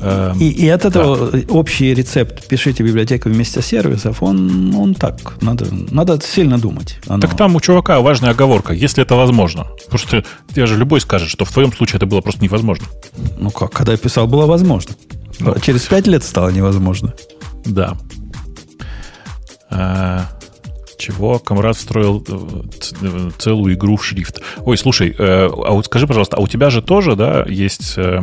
Эм, 0.01 0.39
и, 0.39 0.49
и 0.49 0.69
от 0.69 0.85
этого 0.85 1.31
да. 1.31 1.39
общий 1.49 1.95
рецепт 1.95 2.47
«пишите 2.49 2.83
библиотеку 2.83 3.29
вместе 3.29 3.63
сервисов», 3.63 4.23
он, 4.23 4.75
он 4.75 4.95
так, 4.95 5.41
надо, 5.43 5.67
надо 5.71 6.21
сильно 6.23 6.59
думать. 6.59 6.99
Оно... 7.07 7.21
Так 7.21 7.37
там 7.37 7.57
у 7.57 7.61
чувака 7.61 8.01
важная 8.01 8.31
оговорка, 8.31 8.73
если 8.73 9.03
это 9.03 9.15
возможно. 9.15 9.67
Потому 9.85 9.99
что 9.99 10.25
я 10.55 10.67
же 10.67 10.77
любой 10.77 11.01
скажет, 11.01 11.29
что 11.29 11.45
в 11.45 11.53
твоем 11.53 11.73
случае 11.73 11.97
это 11.97 12.07
было 12.07 12.21
просто 12.21 12.43
невозможно. 12.43 12.87
Ну 13.39 13.51
как, 13.51 13.73
когда 13.73 13.93
я 13.93 13.99
писал, 13.99 14.27
было 14.27 14.47
возможно. 14.47 14.95
Ну, 15.39 15.55
Через 15.61 15.83
пять 15.83 16.07
лет 16.07 16.25
стало 16.25 16.51
невозможно. 16.51 17.15
Да. 17.65 17.97
А, 19.71 20.27
чего? 20.99 21.39
Камрад 21.39 21.77
встроил 21.77 22.25
э, 22.27 23.31
целую 23.39 23.75
игру 23.75 23.97
в 23.97 24.05
шрифт. 24.05 24.41
Ой, 24.59 24.79
слушай, 24.79 25.15
э, 25.19 25.47
а 25.49 25.73
вот 25.73 25.87
скажи, 25.87 26.07
пожалуйста, 26.07 26.37
а 26.37 26.41
у 26.41 26.49
тебя 26.49 26.71
же 26.71 26.81
тоже, 26.81 27.17
да, 27.17 27.45
есть 27.47 27.95
э, 27.97 28.21
Э, 28.21 28.23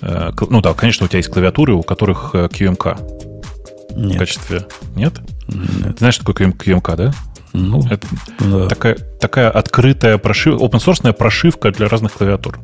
ну 0.00 0.60
да, 0.60 0.74
конечно, 0.74 1.06
у 1.06 1.08
тебя 1.08 1.18
есть 1.18 1.30
клавиатуры, 1.30 1.74
у 1.74 1.82
которых 1.82 2.30
э, 2.34 2.46
QMK. 2.46 3.96
Нет. 3.96 4.16
В 4.16 4.18
качестве... 4.18 4.66
Нет? 4.94 5.14
Нет. 5.48 5.98
знаешь, 5.98 6.14
что 6.14 6.24
такое 6.24 6.48
QMK, 6.48 6.96
да? 6.96 7.12
Ну, 7.52 7.82
Это 7.90 8.06
да. 8.40 8.68
такая, 8.68 8.96
такая 9.20 9.50
открытая 9.50 10.18
прошивка, 10.18 10.64
open-source 10.64 11.12
прошивка 11.12 11.70
для 11.70 11.88
разных 11.88 12.12
клавиатур 12.12 12.58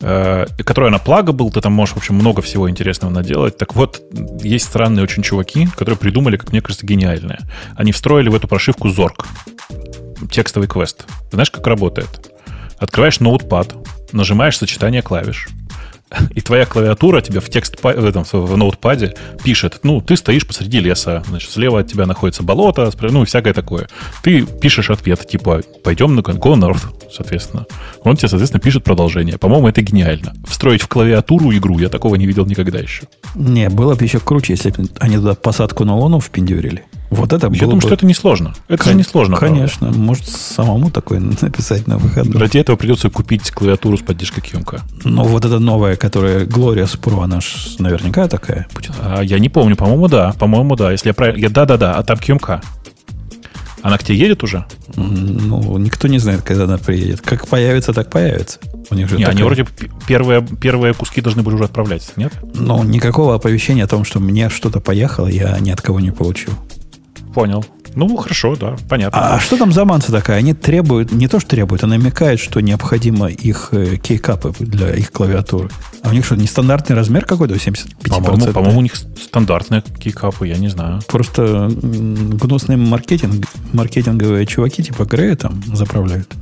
э, 0.00 0.46
которая 0.64 0.90
на 0.90 0.98
был, 1.32 1.50
ты 1.50 1.60
там 1.60 1.72
можешь, 1.72 1.94
в 1.94 1.98
общем, 1.98 2.14
много 2.14 2.40
всего 2.40 2.70
интересного 2.70 3.10
наделать. 3.10 3.58
Так 3.58 3.74
вот, 3.74 4.00
есть 4.42 4.66
странные 4.66 5.02
очень 5.02 5.22
чуваки, 5.22 5.66
которые 5.76 5.98
придумали, 5.98 6.36
как 6.36 6.52
мне 6.52 6.62
кажется, 6.62 6.86
гениальное. 6.86 7.40
Они 7.76 7.92
встроили 7.92 8.28
в 8.28 8.34
эту 8.34 8.48
прошивку 8.48 8.88
Zork, 8.88 9.26
текстовый 10.30 10.68
квест. 10.68 11.04
Знаешь, 11.32 11.50
как 11.50 11.66
работает? 11.66 12.32
Открываешь 12.78 13.20
ноутпад, 13.20 13.74
нажимаешь 14.12 14.56
сочетание 14.56 15.02
клавиш, 15.02 15.48
и 16.34 16.40
твоя 16.40 16.66
клавиатура 16.66 17.20
тебе 17.20 17.40
в 17.40 17.48
текст 17.48 17.82
в, 17.82 17.86
этом, 17.86 18.24
в 18.24 18.56
ноутпаде 18.56 19.14
пишет, 19.44 19.80
ну, 19.82 20.00
ты 20.00 20.16
стоишь 20.16 20.46
посреди 20.46 20.80
леса, 20.80 21.22
значит, 21.28 21.50
слева 21.50 21.80
от 21.80 21.88
тебя 21.88 22.06
находится 22.06 22.42
болото, 22.42 22.90
ну, 23.00 23.24
всякое 23.24 23.52
такое. 23.52 23.88
Ты 24.22 24.44
пишешь 24.44 24.90
ответ, 24.90 25.26
типа, 25.26 25.62
пойдем 25.84 26.14
на 26.14 26.20
Go 26.20 26.54
North, 26.54 27.10
соответственно. 27.12 27.66
Он 28.02 28.16
тебе, 28.16 28.28
соответственно, 28.28 28.60
пишет 28.60 28.84
продолжение. 28.84 29.38
По-моему, 29.38 29.68
это 29.68 29.82
гениально. 29.82 30.34
Встроить 30.46 30.82
в 30.82 30.88
клавиатуру 30.88 31.52
игру 31.52 31.78
я 31.78 31.88
такого 31.88 32.16
не 32.16 32.26
видел 32.26 32.46
никогда 32.46 32.78
еще. 32.78 33.04
Не, 33.34 33.68
было 33.68 33.94
бы 33.94 34.04
еще 34.04 34.20
круче, 34.20 34.54
если 34.54 34.70
бы 34.70 34.88
они 34.98 35.16
туда 35.16 35.34
посадку 35.34 35.84
на 35.84 35.96
Луну 35.96 36.20
впендюрили. 36.20 36.84
Вот 37.10 37.32
это 37.32 37.48
Я 37.48 37.60
думаю, 37.62 37.76
бы... 37.76 37.80
что 37.82 37.94
это 37.94 38.06
несложно. 38.06 38.54
Это 38.68 38.84
Кон... 38.84 38.92
же 38.92 38.98
несложно. 38.98 39.36
Конечно. 39.36 39.88
Правда. 39.88 39.98
Может, 39.98 40.28
самому 40.28 40.90
такое 40.90 41.20
написать 41.40 41.86
на 41.86 41.98
выходные. 41.98 42.40
Ради 42.40 42.58
этого 42.58 42.76
придется 42.76 43.10
купить 43.10 43.50
клавиатуру 43.50 43.98
с 43.98 44.00
поддержкой 44.00 44.40
QMK. 44.40 44.80
Ну, 45.04 45.24
вот 45.24 45.44
эта 45.44 45.58
новая, 45.58 45.96
которая 45.96 46.44
Glorious 46.46 46.98
Pro, 46.98 47.22
она 47.22 47.40
же 47.40 47.48
наверняка 47.78 48.28
такая 48.28 48.68
будет. 48.74 48.92
А, 49.00 49.22
я 49.22 49.38
не 49.40 49.48
помню. 49.48 49.76
По-моему, 49.76 50.08
да. 50.08 50.32
По-моему, 50.38 50.76
да. 50.76 50.92
Если 50.92 51.08
я 51.08 51.14
правильно... 51.14 51.50
Да-да-да. 51.50 51.94
А 51.94 52.02
там 52.04 52.16
QMK. 52.16 52.62
Она 53.82 53.98
к 53.98 54.04
тебе 54.04 54.18
едет 54.18 54.42
уже? 54.44 54.66
Ну, 54.94 55.78
никто 55.78 56.06
не 56.06 56.18
знает, 56.18 56.42
когда 56.42 56.64
она 56.64 56.78
приедет. 56.78 57.22
Как 57.22 57.48
появится, 57.48 57.92
так 57.92 58.10
появится. 58.10 58.58
У 58.90 58.94
них 58.94 59.08
же 59.08 59.16
не, 59.16 59.24
такая... 59.24 59.36
они 59.36 59.42
вроде 59.44 59.66
первые, 60.06 60.46
первые 60.60 60.94
куски 60.94 61.20
должны 61.20 61.42
были 61.42 61.54
уже 61.54 61.64
отправляться, 61.64 62.12
нет? 62.16 62.32
Ну, 62.54 62.82
никакого 62.82 63.34
оповещения 63.34 63.84
о 63.84 63.88
том, 63.88 64.04
что 64.04 64.20
мне 64.20 64.50
что-то 64.50 64.80
поехало, 64.80 65.28
я 65.28 65.58
ни 65.60 65.70
от 65.70 65.80
кого 65.80 66.00
не 66.00 66.10
получил. 66.10 66.52
Понял. 67.34 67.64
Ну, 67.94 68.16
хорошо, 68.16 68.56
да, 68.56 68.76
понятно. 68.88 69.34
А 69.34 69.40
что 69.40 69.56
там 69.56 69.72
за 69.72 69.84
манса 69.84 70.12
такая? 70.12 70.38
Они 70.38 70.54
требуют, 70.54 71.12
не 71.12 71.26
то 71.26 71.40
что 71.40 71.50
требуют, 71.50 71.82
а 71.82 71.86
намекают, 71.86 72.40
что 72.40 72.60
необходимо 72.60 73.26
их 73.28 73.70
э, 73.72 73.96
кейкапы 73.96 74.52
для 74.60 74.94
их 74.94 75.10
клавиатуры. 75.10 75.70
А 76.02 76.10
у 76.10 76.12
них 76.12 76.24
что, 76.24 76.36
нестандартный 76.36 76.94
размер 76.94 77.24
какой-то, 77.24 77.54
75%? 77.54 78.08
По-моему, 78.08 78.52
по-моему, 78.52 78.78
у 78.78 78.82
них 78.82 78.94
стандартные 78.94 79.82
кейкапы, 79.82 80.46
я 80.46 80.56
не 80.56 80.68
знаю. 80.68 81.00
Просто 81.08 81.68
гнусные 81.70 82.76
маркетинг, 82.76 83.46
маркетинговые 83.72 84.46
чуваки 84.46 84.82
типа 84.82 85.04
Грея 85.04 85.36
там 85.36 85.62
заправляют. 85.74 86.32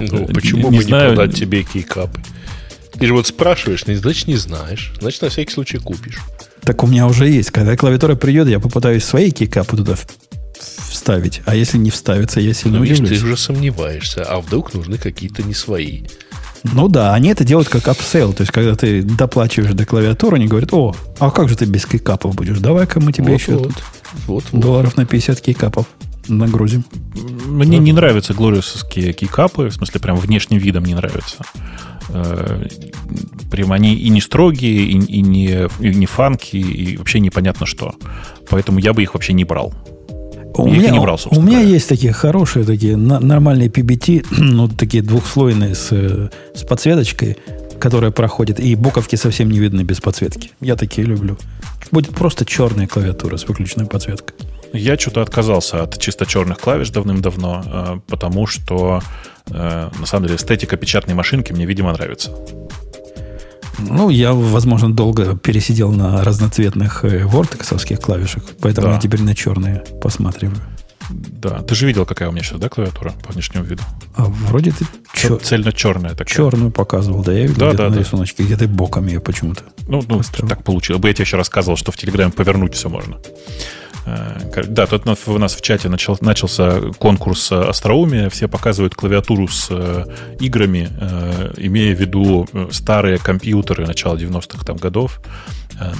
Ну, 0.00 0.26
почему 0.26 0.70
не 0.70 0.78
бы 0.78 0.84
знаю. 0.84 1.10
не 1.10 1.16
продать 1.16 1.36
тебе 1.36 1.62
кейкапы? 1.62 2.20
Ты 2.98 3.06
же 3.06 3.14
вот 3.14 3.26
спрашиваешь, 3.28 3.84
значит 3.84 4.26
не 4.26 4.36
знаешь. 4.36 4.92
Значит, 5.00 5.22
на 5.22 5.28
всякий 5.28 5.52
случай 5.52 5.78
купишь. 5.78 6.18
Так 6.68 6.84
у 6.84 6.86
меня 6.86 7.06
уже 7.06 7.26
есть. 7.26 7.50
Когда 7.50 7.78
клавиатура 7.78 8.14
придет, 8.14 8.46
я 8.46 8.60
попытаюсь 8.60 9.02
свои 9.02 9.30
кейкапы 9.30 9.74
туда 9.74 9.94
вставить. 10.90 11.40
А 11.46 11.54
если 11.54 11.78
не 11.78 11.88
вставится, 11.88 12.40
я 12.40 12.52
сильно 12.52 12.76
ну, 12.76 12.84
удивлюсь. 12.84 13.18
Ты 13.18 13.24
уже 13.24 13.38
сомневаешься. 13.38 14.22
А 14.22 14.38
вдруг 14.42 14.74
нужны 14.74 14.98
какие-то 14.98 15.42
не 15.42 15.54
свои? 15.54 16.02
Ну 16.64 16.88
да, 16.88 17.14
они 17.14 17.30
это 17.30 17.42
делают 17.42 17.70
как 17.70 17.88
upsell. 17.88 18.34
То 18.34 18.42
есть, 18.42 18.52
когда 18.52 18.74
ты 18.74 19.02
доплачиваешь 19.02 19.72
до 19.72 19.86
клавиатуры, 19.86 20.36
они 20.36 20.46
говорят, 20.46 20.74
о, 20.74 20.94
а 21.18 21.30
как 21.30 21.48
же 21.48 21.56
ты 21.56 21.64
без 21.64 21.86
кейкапов 21.86 22.34
будешь? 22.34 22.58
Давай-ка 22.58 23.00
мы 23.00 23.14
тебе 23.14 23.32
вот, 23.32 23.40
еще 23.40 23.52
вот, 23.52 23.62
тут 23.68 23.82
вот, 24.26 24.44
вот. 24.52 24.60
долларов 24.60 24.98
на 24.98 25.06
50 25.06 25.40
кейкапов 25.40 25.86
нагрузим. 26.28 26.84
Мне 27.46 27.78
не 27.78 27.92
нравятся 27.92 28.34
глориусовские 28.34 29.12
кейкапы, 29.12 29.68
в 29.68 29.74
смысле, 29.74 30.00
прям 30.00 30.16
внешним 30.16 30.58
видом 30.58 30.84
не 30.84 30.94
нравятся. 30.94 31.44
Э, 32.10 32.66
прям 33.50 33.72
они 33.72 33.94
и 33.94 34.08
не 34.08 34.20
строгие, 34.20 34.84
и, 34.84 34.98
и, 34.98 35.20
не, 35.20 35.68
и 35.80 35.94
не 35.94 36.06
funky, 36.06 36.56
и 36.56 36.96
вообще 36.96 37.20
непонятно 37.20 37.66
что. 37.66 37.94
Поэтому 38.48 38.78
я 38.78 38.92
бы 38.92 39.02
их 39.02 39.14
вообще 39.14 39.32
не 39.32 39.44
брал. 39.44 39.74
У 40.54 40.66
я 40.66 40.78
меня, 40.78 40.90
не 40.90 40.98
брал, 40.98 41.20
у 41.30 41.40
меня 41.40 41.60
есть 41.60 41.88
такие 41.88 42.12
хорошие, 42.12 42.64
такие 42.64 42.96
нормальные 42.96 43.68
PBT, 43.68 44.26
ну, 44.38 44.68
такие 44.68 45.02
двухслойные 45.02 45.74
с, 45.74 45.90
с 46.54 46.64
подсветочкой, 46.64 47.36
которая 47.78 48.10
проходит, 48.10 48.58
и 48.58 48.74
буковки 48.74 49.16
совсем 49.16 49.50
не 49.50 49.58
видны 49.58 49.82
без 49.82 50.00
подсветки. 50.00 50.50
Я 50.60 50.74
такие 50.74 51.06
люблю. 51.06 51.36
Будет 51.90 52.14
просто 52.14 52.44
черная 52.44 52.86
клавиатура 52.86 53.36
с 53.36 53.46
выключенной 53.46 53.86
подсветкой. 53.86 54.34
Я 54.72 54.98
что-то 54.98 55.22
отказался 55.22 55.82
от 55.82 55.98
чисто 55.98 56.26
черных 56.26 56.58
клавиш 56.58 56.90
давным-давно, 56.90 57.62
э, 57.64 58.00
потому 58.08 58.46
что 58.46 59.00
Э, 59.50 59.90
на 59.98 60.06
самом 60.06 60.26
деле 60.26 60.36
эстетика 60.36 60.76
печатной 60.76 61.14
машинки 61.14 61.52
мне, 61.52 61.66
видимо, 61.66 61.92
нравится. 61.92 62.32
Ну, 63.78 64.10
я, 64.10 64.32
возможно, 64.32 64.92
долго 64.92 65.36
пересидел 65.36 65.92
на 65.92 66.24
разноцветных 66.24 67.04
вортексовских 67.04 68.00
клавишах, 68.00 68.42
поэтому 68.60 68.88
да. 68.88 68.94
я 68.94 69.00
теперь 69.00 69.22
на 69.22 69.36
черные 69.36 69.84
посматриваю. 70.02 70.58
Да, 71.10 71.62
ты 71.62 71.74
же 71.74 71.86
видел, 71.86 72.04
какая 72.04 72.28
у 72.28 72.32
меня 72.32 72.42
сейчас, 72.42 72.58
да, 72.58 72.68
клавиатура 72.68 73.14
по 73.24 73.32
внешнему 73.32 73.64
виду? 73.64 73.82
А 74.14 74.24
вроде 74.24 74.72
ты 74.72 74.84
чер... 75.14 75.38
цельно-черная 75.38 76.10
такая. 76.10 76.26
Черную 76.26 76.70
показывал, 76.70 77.22
да, 77.22 77.32
я 77.32 77.42
видел 77.42 77.54
да, 77.54 77.68
где-то 77.68 77.82
да, 77.84 77.88
на 77.88 77.94
да. 77.94 78.00
рисуночке, 78.00 78.42
где-то 78.42 78.66
боком 78.66 79.06
ее 79.06 79.20
почему-то. 79.20 79.62
Ну, 79.86 80.02
ну 80.06 80.20
так 80.46 80.64
получилось. 80.64 81.00
Я 81.02 81.14
тебе 81.14 81.22
еще 81.22 81.36
рассказывал, 81.36 81.78
что 81.78 81.92
в 81.92 81.96
Телеграме 81.96 82.32
повернуть 82.32 82.74
все 82.74 82.90
можно. 82.90 83.18
Э, 84.08 84.64
да, 84.66 84.86
тут 84.86 85.06
у 85.26 85.38
нас 85.38 85.54
в 85.54 85.60
чате 85.60 85.88
начал, 85.88 86.16
начался 86.20 86.80
конкурс 86.98 87.52
остроумия. 87.52 88.30
Все 88.30 88.48
показывают 88.48 88.94
клавиатуру 88.94 89.48
с 89.48 89.68
э, 89.70 90.04
играми, 90.40 90.88
э, 91.00 91.54
имея 91.58 91.94
в 91.94 92.00
виду 92.00 92.46
старые 92.70 93.18
компьютеры 93.18 93.86
начала 93.86 94.16
90-х 94.16 94.64
там, 94.64 94.76
годов. 94.76 95.20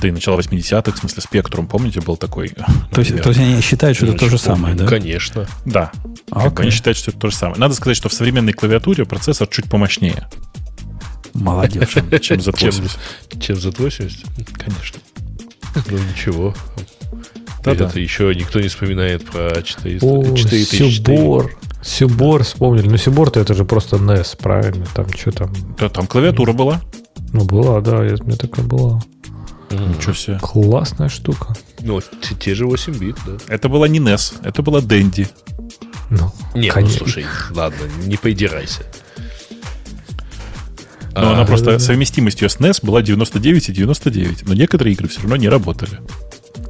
Да 0.02 0.08
и 0.08 0.10
начала 0.10 0.36
80-х, 0.38 0.90
в 0.90 0.98
смысле, 0.98 1.22
спектрум, 1.22 1.68
помните, 1.68 2.00
был 2.00 2.16
такой? 2.16 2.48
То 2.90 3.00
есть, 3.00 3.22
то 3.22 3.28
есть 3.28 3.40
они 3.40 3.60
считают, 3.60 3.96
что 3.96 4.06
это 4.06 4.18
то 4.18 4.28
же 4.28 4.36
самое, 4.36 4.74
да? 4.74 4.86
Конечно. 4.86 5.46
Да. 5.64 5.92
Okay. 6.30 6.62
Они 6.62 6.70
считают, 6.72 6.98
что 6.98 7.12
это 7.12 7.20
то 7.20 7.30
же 7.30 7.36
самое. 7.36 7.60
Надо 7.60 7.74
сказать, 7.74 7.96
что 7.96 8.08
в 8.08 8.12
современной 8.12 8.52
клавиатуре 8.52 9.04
процессор 9.04 9.46
чуть 9.46 9.66
помощнее. 9.66 10.26
Молодежь. 11.32 11.90
Чем 12.22 12.40
за 12.40 12.52
Чем, 12.52 12.70
80. 12.70 12.98
чем 13.40 13.56
Z80? 13.56 14.58
Конечно. 14.58 15.00
Ну 15.88 15.98
ничего. 15.98 16.54
Да-да. 17.74 17.86
Это 17.90 18.00
еще 18.00 18.34
никто 18.34 18.60
не 18.60 18.68
вспоминает 18.68 19.24
про 19.24 19.62
400, 19.62 20.06
О, 20.06 20.22
4004. 20.36 20.90
Сюбор. 20.92 21.56
Сюбор 21.82 22.42
вспомнили. 22.44 22.88
Ну, 22.88 22.96
Сюбор-то 22.96 23.40
это 23.40 23.54
же 23.54 23.64
просто 23.64 23.96
NES, 23.96 24.36
правильно? 24.36 24.84
Там 24.94 25.06
что 25.16 25.30
там? 25.32 25.52
Да, 25.78 25.88
там 25.88 26.06
клавиатура 26.06 26.52
была. 26.52 26.80
Ну, 27.32 27.44
была, 27.44 27.80
да, 27.80 28.04
я- 28.04 28.16
у 28.20 28.24
меня 28.24 28.36
такая 28.36 28.64
была. 28.64 29.00
Ничего 29.70 30.14
себе. 30.14 30.38
Классная 30.40 31.08
штука. 31.10 31.54
Ну, 31.80 32.00
те, 32.00 32.34
те 32.34 32.54
же 32.54 32.66
8 32.66 32.94
бит, 32.98 33.16
да. 33.26 33.34
Это 33.48 33.68
была 33.68 33.86
не 33.86 34.00
NES, 34.00 34.36
это 34.42 34.62
была 34.62 34.80
Dendy. 34.80 35.28
Ну, 36.10 36.32
Не, 36.54 36.68
ну 36.68 36.72
конечно. 36.74 36.98
слушай, 36.98 37.26
ладно, 37.54 37.76
не 38.06 38.16
поидирайся. 38.16 38.82
Но 41.14 41.30
А, 41.30 41.34
она 41.34 41.44
просто 41.44 41.66
да-да-да. 41.66 41.84
совместимость 41.84 42.40
ее 42.42 42.48
с 42.48 42.58
NES 42.58 42.84
была 42.84 43.02
99 43.02 43.68
и 43.68 43.72
99. 43.72 44.46
Но 44.46 44.54
некоторые 44.54 44.94
игры 44.94 45.08
все 45.08 45.20
равно 45.20 45.36
не 45.36 45.48
работали. 45.48 45.98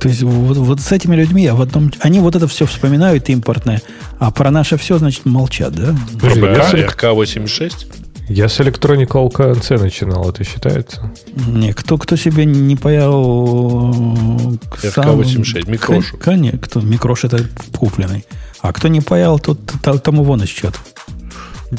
То 0.00 0.08
есть 0.08 0.22
вот, 0.22 0.56
вот 0.56 0.80
с 0.80 0.92
этими 0.92 1.16
людьми 1.16 1.42
я 1.42 1.54
в 1.54 1.60
одном... 1.62 1.90
Они 2.00 2.20
вот 2.20 2.36
это 2.36 2.46
все 2.46 2.66
вспоминают 2.66 3.28
импортное, 3.28 3.82
а 4.18 4.30
про 4.30 4.50
наше 4.50 4.76
все, 4.76 4.98
значит, 4.98 5.24
молчат, 5.26 5.74
да? 5.74 5.94
Подожди, 6.14 6.40
РК, 6.40 6.56
я, 6.56 6.64
с, 6.64 6.74
РК-86? 6.74 7.72
я 8.28 8.48
с 8.48 8.60
Electronic 8.60 9.08
KNC 9.08 9.80
начинал, 9.80 10.30
это 10.30 10.44
считается? 10.44 11.12
Не, 11.48 11.72
кто, 11.72 11.98
кто 11.98 12.14
себе 12.16 12.44
не 12.44 12.76
паял... 12.76 13.90
э, 14.82 14.88
сам- 14.88 15.20
РК-86, 15.20 15.68
микрошу. 15.70 16.12
Кон- 16.12 16.20
Конечно, 16.20 16.58
кто 16.58 16.80
микрош 16.80 17.24
это 17.24 17.44
купленный. 17.76 18.24
А 18.60 18.72
кто 18.72 18.88
не 18.88 19.00
паял, 19.00 19.38
тот 19.40 19.58
тому 20.02 20.22
вон 20.22 20.42
из 20.42 20.48
счет. 20.48 20.74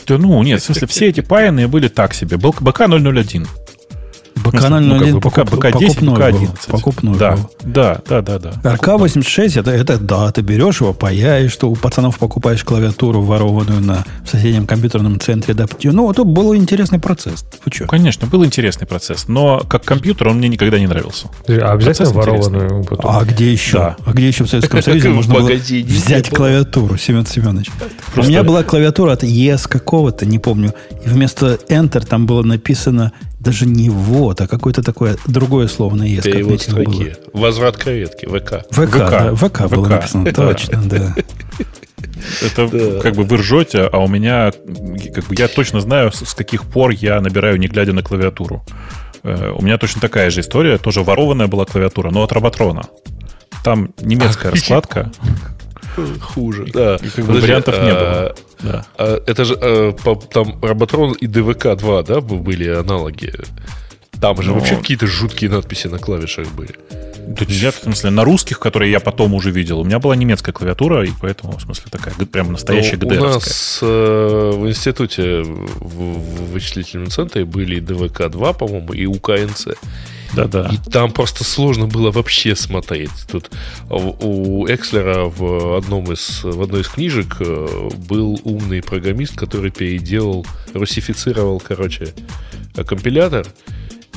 Да 0.07 0.17
ну, 0.17 0.43
нет, 0.43 0.61
в 0.61 0.65
смысле, 0.65 0.87
все 0.87 1.07
эти 1.07 1.21
паянные 1.21 1.67
были 1.67 1.87
так 1.87 2.13
себе. 2.13 2.37
Был 2.37 2.53
БК-001. 2.59 3.47
БК 4.43 4.69
Ну, 4.69 4.97
как 4.97 5.01
001 5.03 5.13
бы 5.13 5.19
БК, 5.19 5.41
покуп- 5.41 5.55
БК-10, 5.57 5.71
покупной 5.71 6.13
был. 6.13 6.15
БК-11. 6.15 6.49
Покупной 6.71 7.17
Да, 7.17 7.31
был. 7.35 7.49
да, 7.63 8.01
да, 8.07 8.21
да, 8.21 8.39
да. 8.39 8.75
РК-86 8.75 9.59
это, 9.59 9.71
это 9.71 9.97
да, 9.97 10.31
ты 10.31 10.41
берешь 10.41 10.81
его, 10.81 10.93
паяешь, 10.93 11.51
что 11.51 11.69
у 11.69 11.75
пацанов 11.75 12.17
покупаешь 12.19 12.63
клавиатуру 12.63 13.21
ворованную 13.21 13.81
на 13.81 14.05
в 14.23 14.29
соседнем 14.29 14.65
компьютерном 14.67 15.19
центре. 15.19 15.53
Да, 15.53 15.65
ну, 15.83 16.09
это 16.11 16.23
был 16.23 16.55
интересный 16.55 16.99
процесс. 16.99 17.45
Вы 17.65 17.71
что? 17.73 17.85
Конечно, 17.87 18.27
был 18.27 18.45
интересный 18.45 18.87
процесс, 18.87 19.27
но 19.27 19.59
как 19.67 19.83
компьютер 19.83 20.27
он 20.29 20.37
мне 20.37 20.47
никогда 20.49 20.79
не 20.79 20.87
нравился. 20.87 21.27
А 21.47 21.71
обязательно 21.73 22.11
Процесс 22.11 22.11
ворованную 22.47 22.83
потом? 22.85 23.11
А 23.15 23.23
где 23.23 23.51
еще? 23.51 23.77
Да. 23.77 23.95
А 24.05 24.11
где 24.13 24.27
еще 24.27 24.43
в 24.43 24.49
Советском 24.49 24.81
Союзе 24.81 25.09
можно 25.09 25.33
было 25.35 25.49
взять 25.49 26.29
клавиатуру, 26.29 26.97
Семен 26.97 27.25
Семенович? 27.25 27.69
У 28.15 28.21
меня 28.23 28.43
была 28.43 28.63
клавиатура 28.63 29.13
от 29.13 29.23
ES 29.23 29.67
какого-то, 29.67 30.25
не 30.25 30.39
помню. 30.39 30.73
И 31.05 31.09
вместо 31.09 31.59
Enter 31.69 32.05
там 32.05 32.25
было 32.25 32.43
написано 32.43 33.11
даже 33.39 33.65
не 33.65 33.89
вот, 33.89 34.41
а 34.41 34.47
какое-то 34.47 34.83
такое 34.83 35.17
другое 35.25 35.67
слово 35.67 35.95
на 35.95 36.03
ES. 36.03 36.21
как 36.23 36.45
написано 36.45 36.83
было. 36.83 37.05
Возврат 37.33 37.77
креветки, 37.77 38.25
ВК. 38.25 38.65
ВК, 38.71 38.97
да, 38.97 39.35
ВК 39.35 39.61
было 39.69 39.85
ВК. 39.85 39.89
написано, 39.91 40.23
Да. 40.25 40.31
точно, 40.33 40.81
да. 40.83 41.15
Это 42.41 42.67
Да. 42.67 42.99
как 43.01 43.15
бы 43.15 43.23
вы 43.23 43.37
ржете, 43.37 43.83
а 43.91 43.97
у 43.99 44.07
меня, 44.07 44.51
как 45.15 45.25
бы 45.27 45.35
я 45.37 45.47
точно 45.47 45.79
знаю, 45.81 46.11
с 46.11 46.25
с 46.25 46.33
каких 46.33 46.63
пор 46.65 46.91
я 46.91 47.21
набираю, 47.21 47.57
не 47.57 47.67
глядя 47.67 47.93
на 47.93 48.03
клавиатуру. 48.03 48.63
Э, 49.23 49.51
У 49.57 49.61
меня 49.63 49.77
точно 49.77 50.01
такая 50.01 50.29
же 50.29 50.41
история, 50.41 50.77
тоже 50.77 51.03
ворованная 51.03 51.47
была 51.47 51.65
клавиатура, 51.65 52.11
но 52.11 52.23
от 52.23 52.31
Роботрона. 52.31 52.83
Там 53.63 53.89
немецкая 54.01 54.51
раскладка, 54.51 55.11
Хуже, 56.21 56.65
да. 56.73 56.97
и 57.01 57.09
как 57.09 57.25
бы 57.25 57.33
вариантов 57.39 57.75
не 57.81 57.93
было. 57.93 58.35
Да. 58.61 58.85
А, 58.97 59.21
это 59.25 59.45
же 59.45 59.57
э, 59.59 59.93
по- 60.03 60.15
там 60.15 60.59
Роботрон 60.61 61.13
и 61.13 61.27
ДВК-2, 61.27 62.05
да, 62.05 62.21
были 62.21 62.69
аналоги? 62.69 63.33
Там 64.21 64.41
же 64.41 64.49
Ну. 64.49 64.55
вообще 64.55 64.75
какие-то 64.75 65.07
жуткие 65.07 65.49
надписи 65.49 65.87
на 65.87 65.97
клавишах 65.97 66.47
были. 66.49 66.75
Да 67.27 67.45
нет, 67.47 67.75
в 67.75 67.83
смысле, 67.83 68.09
на 68.09 68.23
русских, 68.23 68.59
которые 68.59 68.91
я 68.91 68.99
потом 68.99 69.33
уже 69.33 69.51
видел, 69.51 69.79
у 69.79 69.83
меня 69.83 69.99
была 69.99 70.15
немецкая 70.15 70.51
клавиатура, 70.51 71.05
и 71.05 71.11
поэтому, 71.21 71.57
в 71.57 71.61
смысле, 71.61 71.85
такая 71.91 72.13
прям 72.25 72.51
настоящая 72.51 72.97
Ну, 72.99 73.07
У 73.07 73.23
нас 73.23 73.79
э, 73.81 74.51
в 74.55 74.67
институте 74.67 75.41
в, 75.43 75.45
в 75.79 76.51
вычислительном 76.53 77.09
центре 77.11 77.45
были 77.45 77.75
и 77.75 77.81
ДВК-2, 77.81 78.57
по-моему, 78.57 78.93
и 78.93 79.05
УКНЦ. 79.05 79.67
Да-да. 80.33 80.69
И 80.71 80.89
там 80.89 81.11
просто 81.11 81.43
сложно 81.43 81.87
было 81.87 82.11
вообще 82.11 82.55
смотреть. 82.55 83.11
Тут 83.31 83.49
у 83.89 84.65
Экслера 84.67 85.25
в, 85.25 85.77
одном 85.77 86.11
из, 86.11 86.43
в 86.43 86.61
одной 86.61 86.81
из 86.81 86.87
книжек 86.87 87.37
э, 87.39 87.89
был 88.07 88.39
умный 88.43 88.81
программист, 88.81 89.35
который 89.35 89.71
переделал, 89.71 90.45
русифицировал, 90.73 91.59
короче, 91.59 92.13
э, 92.75 92.83
компилятор. 92.83 93.47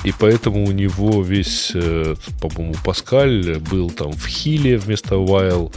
И 0.05 0.13
поэтому 0.19 0.67
у 0.67 0.73
него 0.73 1.23
весь, 1.23 1.71
э, 1.75 2.17
по-моему, 2.41 2.75
Паскаль 2.85 3.59
был 3.59 3.91
там 3.91 4.13
в 4.13 4.27
хиле 4.27 4.77
вместо 4.77 5.15
while 5.15 5.73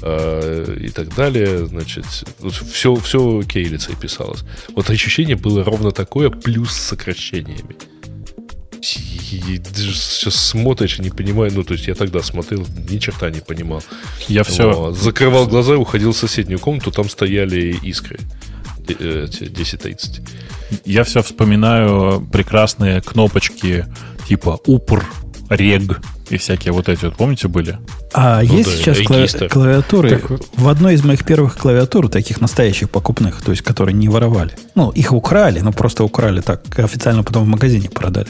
и 0.00 0.90
так 0.90 1.12
далее. 1.16 1.66
Значит, 1.66 2.04
все, 2.72 2.94
все 2.94 3.42
кириллицей 3.42 3.96
писалось. 3.96 4.44
Вот 4.76 4.88
ощущение 4.90 5.34
было 5.34 5.64
ровно 5.64 5.90
такое, 5.90 6.30
плюс 6.30 6.70
с 6.70 6.90
сокращениями. 6.90 7.74
И 8.80 9.58
ты 9.58 9.80
же 9.82 9.94
сейчас 9.94 10.34
смотришь 10.34 10.98
не 10.98 11.10
понимаю, 11.10 11.52
ну, 11.54 11.64
то 11.64 11.74
есть 11.74 11.86
я 11.86 11.94
тогда 11.94 12.22
смотрел, 12.22 12.66
ни 12.90 12.98
черта 12.98 13.30
не 13.30 13.40
понимал. 13.40 13.82
Я 14.28 14.44
все... 14.44 14.92
Закрывал 14.92 15.46
глаза 15.46 15.74
и 15.74 15.76
уходил 15.76 16.12
в 16.12 16.16
соседнюю 16.16 16.58
комнату, 16.58 16.90
там 16.90 17.08
стояли 17.08 17.76
искры. 17.82 18.18
Э, 18.88 18.94
э, 18.98 19.24
эти 19.24 19.44
1030. 19.44 20.20
Я 20.84 21.04
все 21.04 21.22
вспоминаю 21.22 22.26
прекрасные 22.32 23.00
кнопочки 23.00 23.86
типа 24.28 24.58
упр, 24.66 25.04
рег 25.48 26.00
и 26.30 26.36
всякие 26.36 26.72
вот 26.72 26.88
эти 26.88 27.06
вот, 27.06 27.16
помните, 27.16 27.48
были? 27.48 27.78
А 28.12 28.42
Ну 28.42 28.56
есть 28.56 28.68
да, 28.68 28.76
сейчас 28.76 28.98
клави- 28.98 29.48
клавиатуры 29.48 30.10
Так 30.10 30.30
в 30.56 30.68
одной 30.68 30.94
из 30.94 31.04
моих 31.04 31.24
первых 31.24 31.56
клавиатур, 31.56 32.10
таких 32.10 32.40
настоящих 32.40 32.90
покупных, 32.90 33.40
то 33.42 33.50
есть 33.50 33.62
которые 33.62 33.94
не 33.94 34.08
воровали. 34.08 34.52
Ну, 34.74 34.90
их 34.90 35.12
украли, 35.12 35.60
но 35.60 35.72
просто 35.72 36.04
украли 36.04 36.40
так, 36.40 36.62
официально 36.78 37.22
потом 37.22 37.44
в 37.44 37.48
магазине 37.48 37.88
продали. 37.88 38.28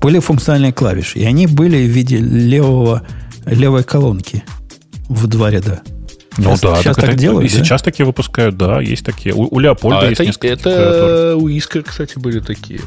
Были 0.00 0.18
функциональные 0.20 0.72
клавиши, 0.72 1.18
и 1.18 1.24
они 1.24 1.46
были 1.46 1.76
в 1.86 1.90
виде 1.90 2.18
левого, 2.18 3.02
левой 3.46 3.82
колонки 3.84 4.44
в 5.08 5.26
два 5.26 5.50
ряда. 5.50 5.82
Ну 6.36 6.56
Сейчас- 6.56 6.60
да, 6.60 6.76
сейчас 6.76 6.96
так 6.96 7.04
так 7.06 7.14
это- 7.14 7.18
делают, 7.18 7.50
И 7.50 7.56
да? 7.58 7.64
сейчас 7.64 7.82
такие 7.82 8.06
выпускают, 8.06 8.56
да, 8.56 8.80
есть 8.80 9.04
такие. 9.04 9.34
У, 9.34 9.48
у 9.52 9.58
Леопольда 9.58 10.00
А 10.00 10.04
есть 10.04 10.20
это, 10.20 10.26
несколько 10.26 10.46
это 10.46 11.36
у 11.36 11.48
Искр, 11.48 11.82
кстати, 11.82 12.16
были 12.18 12.38
такие. 12.38 12.80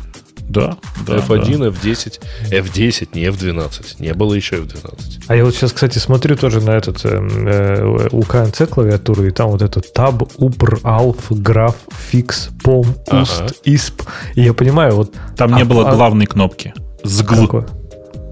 Да, 0.48 0.78
да. 1.08 1.18
F1, 1.18 1.58
да. 1.60 1.68
F10, 1.68 2.20
F10, 2.50 3.10
не 3.14 3.24
F12. 3.26 3.96
Не 4.00 4.14
было 4.14 4.34
еще 4.34 4.56
F12. 4.58 5.24
А 5.28 5.36
я 5.36 5.46
вот 5.46 5.56
сейчас, 5.56 5.72
кстати, 5.72 5.98
смотрю 5.98 6.36
тоже 6.36 6.60
на 6.62 6.72
этот 6.72 7.06
э, 7.06 7.10
э, 7.10 8.08
у 8.12 8.22
КНЦ 8.24 8.64
клавиатуру, 8.70 9.26
и 9.26 9.32
там 9.32 9.50
вот 9.50 9.62
это 9.62 9.80
Tab, 9.80 10.30
Upr, 10.38 10.82
Alf, 10.82 11.30
Graph, 11.30 11.76
Fix, 12.12 12.50
POM, 12.64 12.86
Ага. 13.10 13.22
UST, 13.24 13.56
ISP. 13.66 14.04
И 14.36 14.42
я 14.44 14.54
понимаю, 14.54 14.96
вот... 14.96 15.14
Там 15.38 15.54
а- 15.54 15.58
не 15.58 15.64
было 15.64 15.90
а- 15.90 15.96
главной 15.96 16.26
кнопки. 16.26 16.74
Сгл. 17.04 17.48
Какой? 17.48 17.64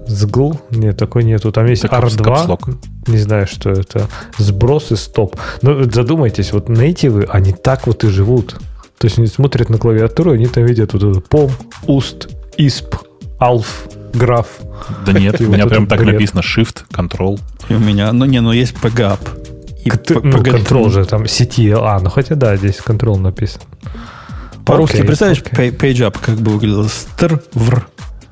Сгл? 0.06 0.60
Нет, 0.70 0.96
такой 0.96 1.24
нету. 1.24 1.52
Там 1.52 1.66
есть 1.66 1.82
Так, 1.82 1.92
капс- 1.92 2.16
R2. 2.16 2.24
капслок. 2.24 2.68
Не 3.06 3.18
знаю, 3.18 3.46
что 3.46 3.70
это. 3.70 4.08
Сброс 4.38 4.90
и 4.92 4.96
стоп. 4.96 5.36
Но 5.62 5.74
вот 5.74 5.94
задумайтесь, 5.94 6.52
вот 6.52 6.68
нейтивы, 6.68 7.26
они 7.30 7.52
так 7.52 7.86
вот 7.86 8.04
и 8.04 8.08
живут. 8.08 8.56
То 8.98 9.06
есть 9.06 9.18
они 9.18 9.28
смотрят 9.28 9.70
на 9.70 9.78
клавиатуру, 9.78 10.32
они 10.32 10.46
там 10.46 10.64
видят 10.66 10.92
вот 10.92 11.02
это 11.02 11.20
POM, 11.20 11.50
UST, 11.86 12.28
ISP, 12.58 12.98
ALF, 13.38 13.66
Graph. 14.12 14.46
Да 15.06 15.12
нет, 15.12 15.40
у 15.40 15.44
меня 15.44 15.66
прям 15.66 15.86
так 15.86 16.00
написано 16.02 16.40
Shift, 16.40 16.84
Control. 16.92 17.40
И 17.68 17.74
у 17.74 17.78
меня, 17.78 18.12
ну 18.12 18.24
не, 18.26 18.40
ну 18.40 18.52
есть 18.52 18.74
PGAP. 18.74 19.18
Ну, 20.22 20.42
контрол 20.44 20.90
же 20.90 21.04
там 21.06 21.22
CTL. 21.22 21.80
А, 21.82 22.00
ну 22.00 22.10
хотя 22.10 22.34
да, 22.34 22.54
здесь 22.56 22.76
контрол 22.76 23.16
написан. 23.16 23.62
По-русски, 24.66 24.98
пей- 25.02 25.70
PageUp 25.70 26.16
как 26.20 26.36
бы 26.36 26.50
выглядел? 26.52 26.86
Стр, 26.88 27.40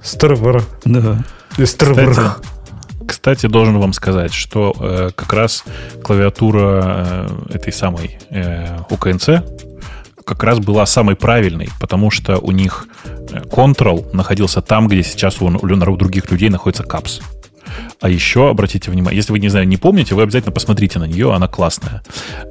Стрвр. 0.08 0.64
Да. 0.84 1.18
Стрвр. 1.64 2.10
Кстати, 2.10 2.58
кстати, 3.06 3.46
должен 3.46 3.78
вам 3.78 3.92
сказать, 3.92 4.32
что 4.32 4.74
э, 4.78 5.10
как 5.14 5.32
раз 5.32 5.64
клавиатура 6.02 7.26
э, 7.50 7.54
этой 7.54 7.72
самой 7.72 8.18
э, 8.30 8.78
УКНЦ 8.90 9.28
как 10.24 10.44
раз 10.44 10.58
была 10.58 10.84
самой 10.84 11.16
правильной, 11.16 11.70
потому 11.80 12.10
что 12.10 12.38
у 12.38 12.52
них 12.52 12.86
э, 13.04 13.40
Ctrl 13.40 14.14
находился 14.14 14.60
там, 14.60 14.88
где 14.88 15.02
сейчас 15.02 15.40
у, 15.40 15.46
у 15.46 15.96
других 15.96 16.30
людей 16.30 16.50
находится 16.50 16.84
Caps. 16.84 17.22
А 18.00 18.08
еще 18.08 18.48
обратите 18.48 18.90
внимание, 18.90 19.16
если 19.16 19.32
вы 19.32 19.40
не 19.40 19.48
знаю, 19.48 19.66
не 19.66 19.76
помните, 19.76 20.14
вы 20.14 20.22
обязательно 20.22 20.52
посмотрите 20.52 20.98
на 20.98 21.04
нее, 21.04 21.34
она 21.34 21.48
классная, 21.48 22.02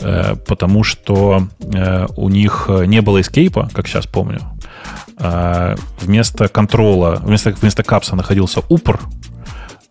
Э, 0.01 0.35
потому 0.47 0.83
что 0.83 1.47
э, 1.61 2.07
у 2.15 2.29
них 2.29 2.65
э, 2.69 2.85
не 2.85 3.01
было 3.01 3.21
эскейпа, 3.21 3.69
как 3.73 3.87
сейчас 3.87 4.05
помню. 4.05 4.41
А 5.17 5.75
вместо 5.99 6.47
контрола, 6.47 7.21
вместо, 7.23 7.51
вместо 7.51 7.83
капса 7.83 8.15
находился 8.15 8.61
упор, 8.69 8.99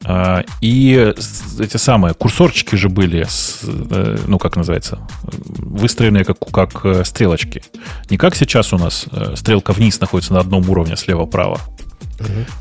а, 0.09 0.45
и 0.61 1.15
эти 1.59 1.77
самые 1.79 2.15
курсорчики 2.15 2.77
же 2.77 2.89
были, 2.89 3.25
с, 3.25 3.61
э, 3.65 4.19
ну 4.29 4.39
как 4.39 4.55
называется, 4.55 5.01
выстроенные 5.23 6.25
как, 6.25 6.39
как 6.39 6.85
э, 6.85 7.05
стрелочки. 7.05 7.63
Не 8.09 8.17
как 8.17 8.37
сейчас 8.37 8.73
у 8.73 8.79
нас 8.79 9.07
э, 9.11 9.35
стрелка 9.35 9.73
вниз 9.73 9.99
находится 10.01 10.33
на 10.35 10.41
одном 10.41 10.69
уровне 10.71 10.97
слева-право, 10.97 11.59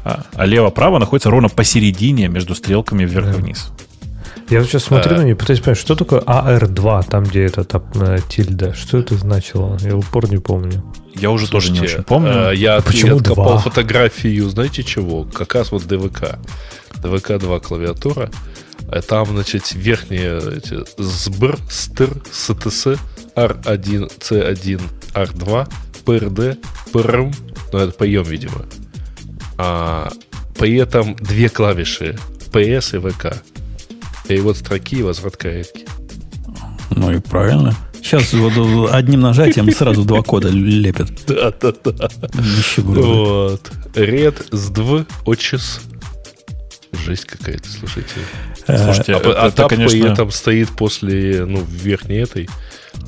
а, 0.03 0.23
а 0.33 0.45
лево-право 0.45 0.97
находится 0.97 1.29
ровно 1.29 1.49
посередине 1.49 2.29
между 2.29 2.55
стрелками 2.55 3.05
вверх-вниз. 3.05 3.71
Я 4.49 4.59
вот 4.59 4.67
сейчас 4.69 4.83
смотрю 4.83 5.17
на 5.17 5.23
нее, 5.23 5.35
пытаюсь 5.35 5.59
понять, 5.59 5.79
что 5.79 5.95
такое 5.95 6.19
AR2, 6.21 7.09
там, 7.09 7.23
где 7.23 7.43
это 7.45 7.63
там, 7.63 7.83
э, 7.95 8.19
тильда. 8.29 8.73
Что 8.75 8.99
это 8.99 9.15
значило? 9.15 9.77
Я 9.81 9.95
упор 9.97 10.29
не 10.29 10.37
помню. 10.37 10.83
Я 11.15 11.31
уже 11.31 11.49
тоже 11.49 11.71
не 11.71 11.79
очень 11.81 12.03
помню. 12.03 12.51
э, 12.51 12.55
Я, 12.55 12.81
Почему 12.81 13.11
я 13.13 13.17
откопал 13.17 13.57
фотографию, 13.59 14.47
знаете 14.49 14.83
чего? 14.83 15.23
Как 15.23 15.55
раз 15.55 15.71
вот 15.71 15.87
ДВК. 15.87 16.37
ДВК 17.01 17.37
2 17.39 17.59
клавиатура. 17.59 18.29
А 18.91 19.01
Там, 19.01 19.25
значит, 19.27 19.73
верхние 19.73 20.37
эти, 20.57 20.77
СБР, 21.01 21.57
СТР, 21.69 22.21
СТС, 22.31 22.87
R1, 23.35 24.11
C1, 24.19 24.81
R2, 25.13 25.67
PRD, 26.05 26.57
PRM, 26.93 27.35
ну 27.73 27.79
это 27.79 27.91
поем, 27.93 28.23
видимо. 28.23 28.65
А 29.57 30.11
при 30.59 30.75
этом 30.77 31.15
две 31.15 31.49
клавиши 31.49 32.15
PS 32.51 32.97
и 32.97 33.09
ВК. 33.11 33.37
Перевод 34.27 34.57
строки 34.57 34.97
и 34.97 35.03
возврат 35.03 35.37
каретки. 35.37 35.85
Ну 36.91 37.11
и 37.11 37.19
правильно. 37.19 37.75
Сейчас 38.01 38.33
вот 38.33 38.91
одним 38.91 39.21
нажатием 39.21 39.71
сразу 39.71 40.03
два 40.03 40.21
кода 40.21 40.49
лепят. 40.49 41.09
Да, 41.27 41.51
да, 41.59 41.73
да. 41.83 42.09
Нищеброды. 42.33 43.01
Вот. 43.01 43.71
Ред, 43.95 44.47
СДВ, 44.51 45.05
ОЧС. 45.25 45.81
Жесть 47.03 47.25
какая-то, 47.25 47.67
слушайте. 47.69 48.13
Э, 48.67 48.85
Слушайте, 48.85 49.13
А, 49.15 49.17
это, 49.17 49.41
а 49.41 49.47
это, 49.47 49.55
там 49.57 49.67
при 49.69 49.75
конечно... 49.75 50.07
этом 50.07 50.31
стоит 50.31 50.69
после, 50.69 51.45
ну, 51.45 51.63
верхней 51.63 52.17
этой, 52.19 52.47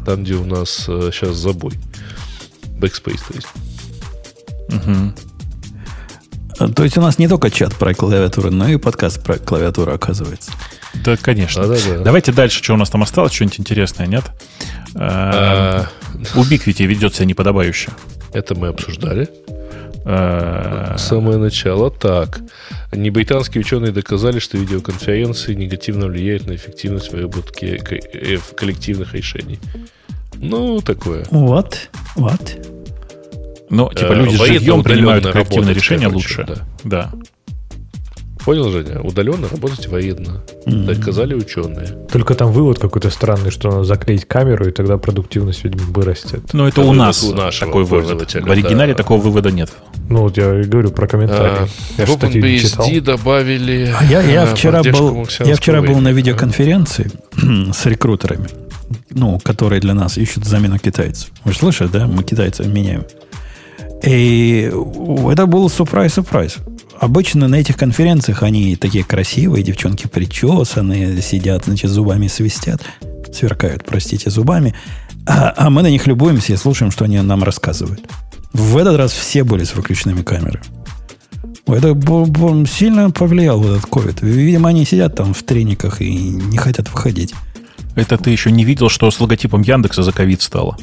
там, 0.05 0.23
где 0.23 0.33
у 0.33 0.45
нас 0.45 0.69
сейчас 0.85 1.35
забой. 1.37 1.73
Backspace, 2.79 3.21
то 3.27 3.33
есть. 3.33 3.47
Мгм. 4.69 5.15
То 6.75 6.83
есть 6.83 6.97
у 6.97 7.01
нас 7.01 7.19
не 7.19 7.27
только 7.27 7.49
чат 7.51 7.75
про 7.75 7.93
клавиатуру, 7.93 8.51
но 8.51 8.67
и 8.67 8.77
подкаст 8.77 9.23
про 9.23 9.37
клавиатуру, 9.37 9.93
оказывается. 9.93 10.51
Да, 11.03 11.15
конечно. 11.17 11.67
Да-да-да. 11.67 12.03
Давайте 12.03 12.31
дальше, 12.31 12.63
что 12.63 12.73
у 12.73 12.77
нас 12.77 12.89
там 12.89 13.03
осталось, 13.03 13.33
что-нибудь 13.33 13.59
интересное, 13.59 14.07
нет? 14.07 14.23
Э, 14.95 14.99
А, 14.99 15.87
Ubiquiti 16.35 16.85
ведет 16.85 17.13
себя 17.15 17.25
неподобающе. 17.25 17.91
Это 18.33 18.55
мы 18.55 18.67
обсуждали. 18.69 19.29
Э, 20.05 20.95
Самое 20.97 21.37
начало. 21.37 21.91
Так. 21.91 22.39
Не 22.91 23.09
британские 23.09 23.61
ученые 23.61 23.91
доказали, 23.91 24.39
что 24.39 24.57
видеоконференции 24.57 25.53
негативно 25.53 26.07
влияют 26.07 26.47
на 26.47 26.55
эффективность 26.55 27.11
выработки 27.11 27.65
э, 28.13 28.37
коллективных 28.55 29.13
решений. 29.13 29.59
Ну, 30.35 30.79
такое. 30.81 31.25
Вот, 31.31 31.89
вот. 32.15 32.57
Ну, 33.69 33.89
типа 33.93 34.13
Э, 34.13 34.15
люди 34.15 34.35
с 34.35 34.39
военно 34.39 34.59
жильем 34.59 34.83
принимают 34.83 35.27
коллективные 35.27 35.73
решения 35.73 36.07
лучше. 36.07 36.45
Да. 36.83 37.11
Понял, 38.47 38.69
Женя? 38.71 39.01
Удаленно 39.01 39.49
работать 39.49 39.87
военно. 39.87 40.41
Доказали 40.65 41.33
ученые. 41.33 41.87
Только 42.09 42.33
там 42.33 42.53
вывод 42.53 42.79
какой-то 42.79 43.09
странный, 43.09 43.51
что 43.51 43.69
надо 43.69 43.83
заклеить 43.83 44.23
камеру, 44.23 44.65
и 44.69 44.71
тогда 44.71 44.97
продуктивность, 44.97 45.65
видимо, 45.65 45.83
вырастет. 45.87 46.53
Но 46.53 46.65
это 46.65 46.79
Это 46.79 46.87
у 46.87 46.93
вывод 46.93 46.97
нас 46.97 47.23
у 47.25 47.35
такой 47.35 47.83
вывод. 47.83 48.33
В 48.33 48.49
оригинале 48.49 48.93
да. 48.93 48.97
такого 48.97 49.21
вывода 49.21 49.51
нет. 49.51 49.71
Ну, 50.07 50.21
вот 50.21 50.37
я 50.37 50.61
и 50.61 50.63
говорю 50.63 50.91
про 50.91 51.07
комментарии. 51.07 51.69
я 51.97 52.05
в. 52.05 52.09
OpenBSD 52.09 53.01
добавили... 53.01 53.93
А 53.99 54.05
я, 54.05 54.21
я 54.21 54.43
э, 54.45 54.55
вчера 54.55 54.81
был, 54.81 55.27
я 55.39 55.55
вчера 55.57 55.81
был 55.81 55.97
на 55.99 56.13
видеоконференции 56.13 57.11
с 57.73 57.85
рекрутерами, 57.85 58.47
ну, 59.09 59.39
которые 59.39 59.81
для 59.81 59.93
нас 59.93 60.17
ищут 60.17 60.45
замену 60.45 60.79
китайцев. 60.79 61.31
Вы 61.43 61.51
же 61.51 61.57
слышали, 61.57 61.89
да? 61.89 62.07
Мы 62.07 62.23
китайцев 62.23 62.65
меняем. 62.67 63.03
И 64.07 64.71
это 65.29 65.45
был 65.47 65.69
сюрприз-сюрприз. 65.69 66.57
Обычно 66.99 67.47
на 67.47 67.55
этих 67.55 67.75
конференциях 67.75 68.41
они 68.41 68.75
такие 68.77 69.03
красивые, 69.03 69.63
девчонки 69.63 70.07
причесанные, 70.07 71.21
сидят, 71.21 71.65
значит, 71.65 71.91
зубами 71.91 72.27
свистят, 72.27 72.81
сверкают, 73.33 73.83
простите, 73.85 74.29
зубами. 74.29 74.73
А, 75.27 75.53
а 75.57 75.69
мы 75.69 75.81
на 75.81 75.89
них 75.89 76.07
любуемся 76.07 76.53
и 76.53 76.55
слушаем, 76.55 76.89
что 76.89 77.03
они 77.03 77.19
нам 77.19 77.43
рассказывают. 77.43 78.01
В 78.53 78.77
этот 78.77 78.95
раз 78.95 79.11
все 79.11 79.43
были 79.43 79.65
с 79.65 79.75
выключенными 79.75 80.21
камерами. 80.21 80.63
Это 81.67 81.93
сильно 82.65 83.11
повлиял 83.11 83.61
этот 83.61 83.87
ковид. 83.87 84.21
Видимо, 84.21 84.69
они 84.69 84.85
сидят 84.85 85.15
там 85.15 85.33
в 85.33 85.43
трениках 85.43 86.01
и 86.01 86.15
не 86.15 86.57
хотят 86.57 86.89
выходить. 86.89 87.33
Это 87.95 88.17
ты 88.17 88.29
еще 88.29 88.51
не 88.51 88.63
видел, 88.63 88.87
что 88.87 89.11
с 89.11 89.19
логотипом 89.19 89.63
Яндекса 89.63 90.03
за 90.03 90.13
ковид 90.13 90.41
стало. 90.41 90.77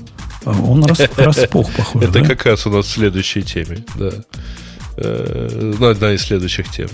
А 0.44 0.50
Он 0.50 0.84
рас- 0.84 1.00
распух, 1.16 1.70
похоже. 1.72 2.06
Это 2.08 2.20
да? 2.20 2.28
как 2.28 2.44
раз 2.46 2.66
у 2.66 2.70
нас 2.70 2.86
в 2.86 2.90
следующей 2.90 3.42
теме, 3.42 3.84
да. 3.96 4.10
Э, 4.96 5.72
Ну, 5.78 5.86
одна 5.86 6.12
из 6.12 6.22
следующих 6.22 6.70
тем. 6.70 6.88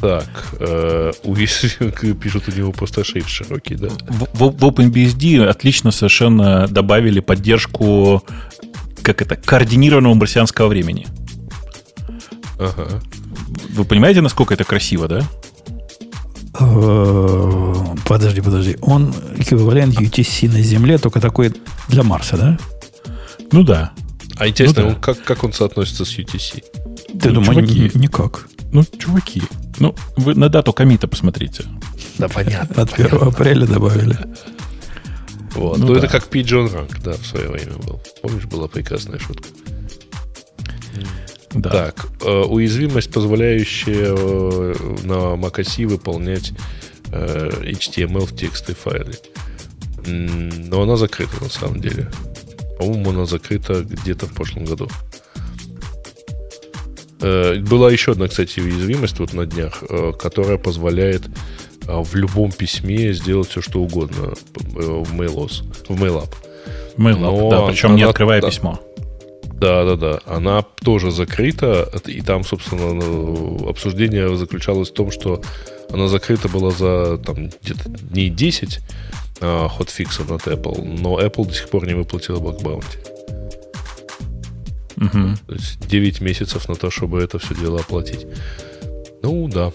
Так, 0.00 0.28
э, 0.60 1.12
пишут 2.22 2.44
у 2.48 2.52
него 2.52 2.72
просто 2.72 3.02
шейф 3.04 3.28
широкий, 3.28 3.74
да. 3.74 3.88
В, 4.08 4.28
в- 4.38 4.56
в 4.58 4.64
OpenBSD 4.64 5.44
отлично 5.44 5.90
совершенно 5.90 6.68
добавили 6.68 7.20
поддержку 7.20 8.22
как 9.02 9.22
это, 9.22 9.36
координированного 9.36 10.14
марсианского 10.14 10.68
времени. 10.68 11.06
Ага. 12.58 13.00
Вы 13.70 13.84
понимаете, 13.84 14.20
насколько 14.20 14.54
это 14.54 14.64
красиво, 14.64 15.08
да? 15.08 15.22
Э, 16.60 17.74
Подожди, 18.06 18.40
подожди. 18.40 18.76
Он 18.80 19.14
эквивалент 19.36 19.94
UTC 20.00 20.48
на 20.50 20.60
Земле, 20.62 20.98
только 20.98 21.20
такой 21.20 21.54
для 21.88 22.02
Марса, 22.02 22.36
да? 22.36 22.58
Ну 23.52 23.62
да. 23.62 23.92
А 24.36 24.48
интересно, 24.48 24.82
Ну 24.84 24.88
да. 24.90 24.94
как, 24.96 25.22
как 25.24 25.44
он 25.44 25.52
соотносится 25.52 26.04
с 26.04 26.16
UTC? 26.18 26.62
Ты 27.20 27.28
Ну, 27.30 27.34
думаешь, 27.42 27.68
чуваки. 27.68 27.98
никак. 27.98 28.46
Ну, 28.72 28.84
чуваки. 28.98 29.42
Ну, 29.78 29.94
вы 30.16 30.34
на 30.34 30.48
дату 30.48 30.72
комита 30.72 31.08
посмотрите. 31.08 31.64
Да, 32.18 32.28
понятно. 32.28 32.82
От 32.82 32.92
1 32.98 33.22
апреля 33.28 33.66
добавили. 33.66 34.16
Вот. 35.54 35.78
Ну 35.78 35.86
Ну, 35.86 35.92
да. 35.94 35.98
это 36.00 36.08
как 36.08 36.28
Pigeon 36.28 36.72
Rank, 36.72 37.00
да, 37.02 37.12
в 37.12 37.26
свое 37.26 37.48
время 37.48 37.74
был. 37.76 38.00
Помнишь, 38.22 38.44
была 38.44 38.68
прекрасная 38.68 39.18
шутка. 39.18 39.48
Да. 41.54 41.70
Так, 41.70 42.06
э, 42.22 42.30
уязвимость, 42.42 43.10
позволяющая 43.12 44.14
э, 44.16 44.74
на 45.04 45.34
macOS 45.34 45.86
выполнять 45.86 46.52
э, 47.10 47.50
HTML 47.62 48.26
в 48.26 48.36
тексты 48.36 48.74
файле. 48.74 49.14
Но 50.06 50.82
она 50.82 50.96
закрыта 50.96 51.42
на 51.42 51.48
самом 51.48 51.80
деле. 51.80 52.10
По-моему, 52.78 53.10
она 53.10 53.24
закрыта 53.26 53.82
где-то 53.82 54.26
в 54.26 54.32
прошлом 54.34 54.64
году. 54.64 54.88
Была 57.20 57.90
еще 57.90 58.12
одна, 58.12 58.28
кстати, 58.28 58.60
уязвимость 58.60 59.18
вот 59.18 59.32
на 59.32 59.44
днях, 59.44 59.82
которая 60.20 60.56
позволяет 60.56 61.24
в 61.84 62.14
любом 62.14 62.52
письме 62.52 63.12
сделать 63.12 63.48
все, 63.48 63.60
что 63.60 63.80
угодно 63.80 64.34
в 64.54 65.12
MailOS, 65.20 65.64
в 65.88 66.00
MailUp. 66.02 66.32
MailUp, 66.96 67.18
Но 67.18 67.50
да, 67.50 67.66
причем 67.66 67.96
не 67.96 68.02
она- 68.02 68.10
открывая 68.10 68.40
да. 68.40 68.48
письмо. 68.48 68.80
Да, 69.58 69.84
да, 69.84 69.96
да. 69.96 70.20
Она 70.26 70.62
тоже 70.62 71.10
закрыта, 71.10 71.90
и 72.06 72.20
там, 72.20 72.44
собственно, 72.44 72.94
ну, 72.94 73.68
обсуждение 73.68 74.36
заключалось 74.36 74.90
в 74.90 74.94
том, 74.94 75.10
что 75.10 75.42
она 75.90 76.06
закрыта 76.06 76.48
была 76.48 76.70
за 76.70 77.18
там, 77.18 77.50
где-то 77.62 77.88
дней 77.88 78.30
10 78.30 78.78
а, 79.40 79.68
хотфиксов 79.68 80.30
от 80.30 80.46
Apple, 80.46 80.84
но 81.00 81.20
Apple 81.20 81.46
до 81.46 81.54
сих 81.54 81.68
пор 81.70 81.86
не 81.86 81.94
выплатила 81.94 82.38
бакбаунти. 82.38 82.98
Мгм. 84.96 85.38
То 85.46 85.54
есть 85.54 85.86
9 85.86 86.20
месяцев 86.20 86.68
на 86.68 86.74
то, 86.74 86.90
чтобы 86.90 87.20
это 87.20 87.38
все 87.38 87.54
дело 87.54 87.80
оплатить. 87.80 88.26
Ну, 89.22 89.48
да. 89.48 89.72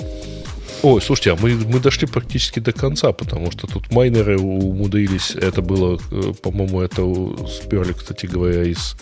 Ой, 0.83 1.01
слушайте, 1.01 1.31
а 1.31 1.37
мы, 1.41 1.55
мы 1.55 1.79
дошли 1.79 2.05
практически 2.05 2.59
до 2.59 2.73
конца, 2.73 3.13
потому 3.13 3.51
что 3.51 3.67
тут 3.67 3.89
майнеры 3.89 4.37
умудрились, 4.37 5.31
это 5.31 5.61
было, 5.61 5.97
э, 6.11 6.33
по-моему, 6.41 6.81
это 6.81 7.01
сперли, 7.47 7.93
кстати 7.93 8.25
говоря, 8.25 8.63
из, 8.63 8.97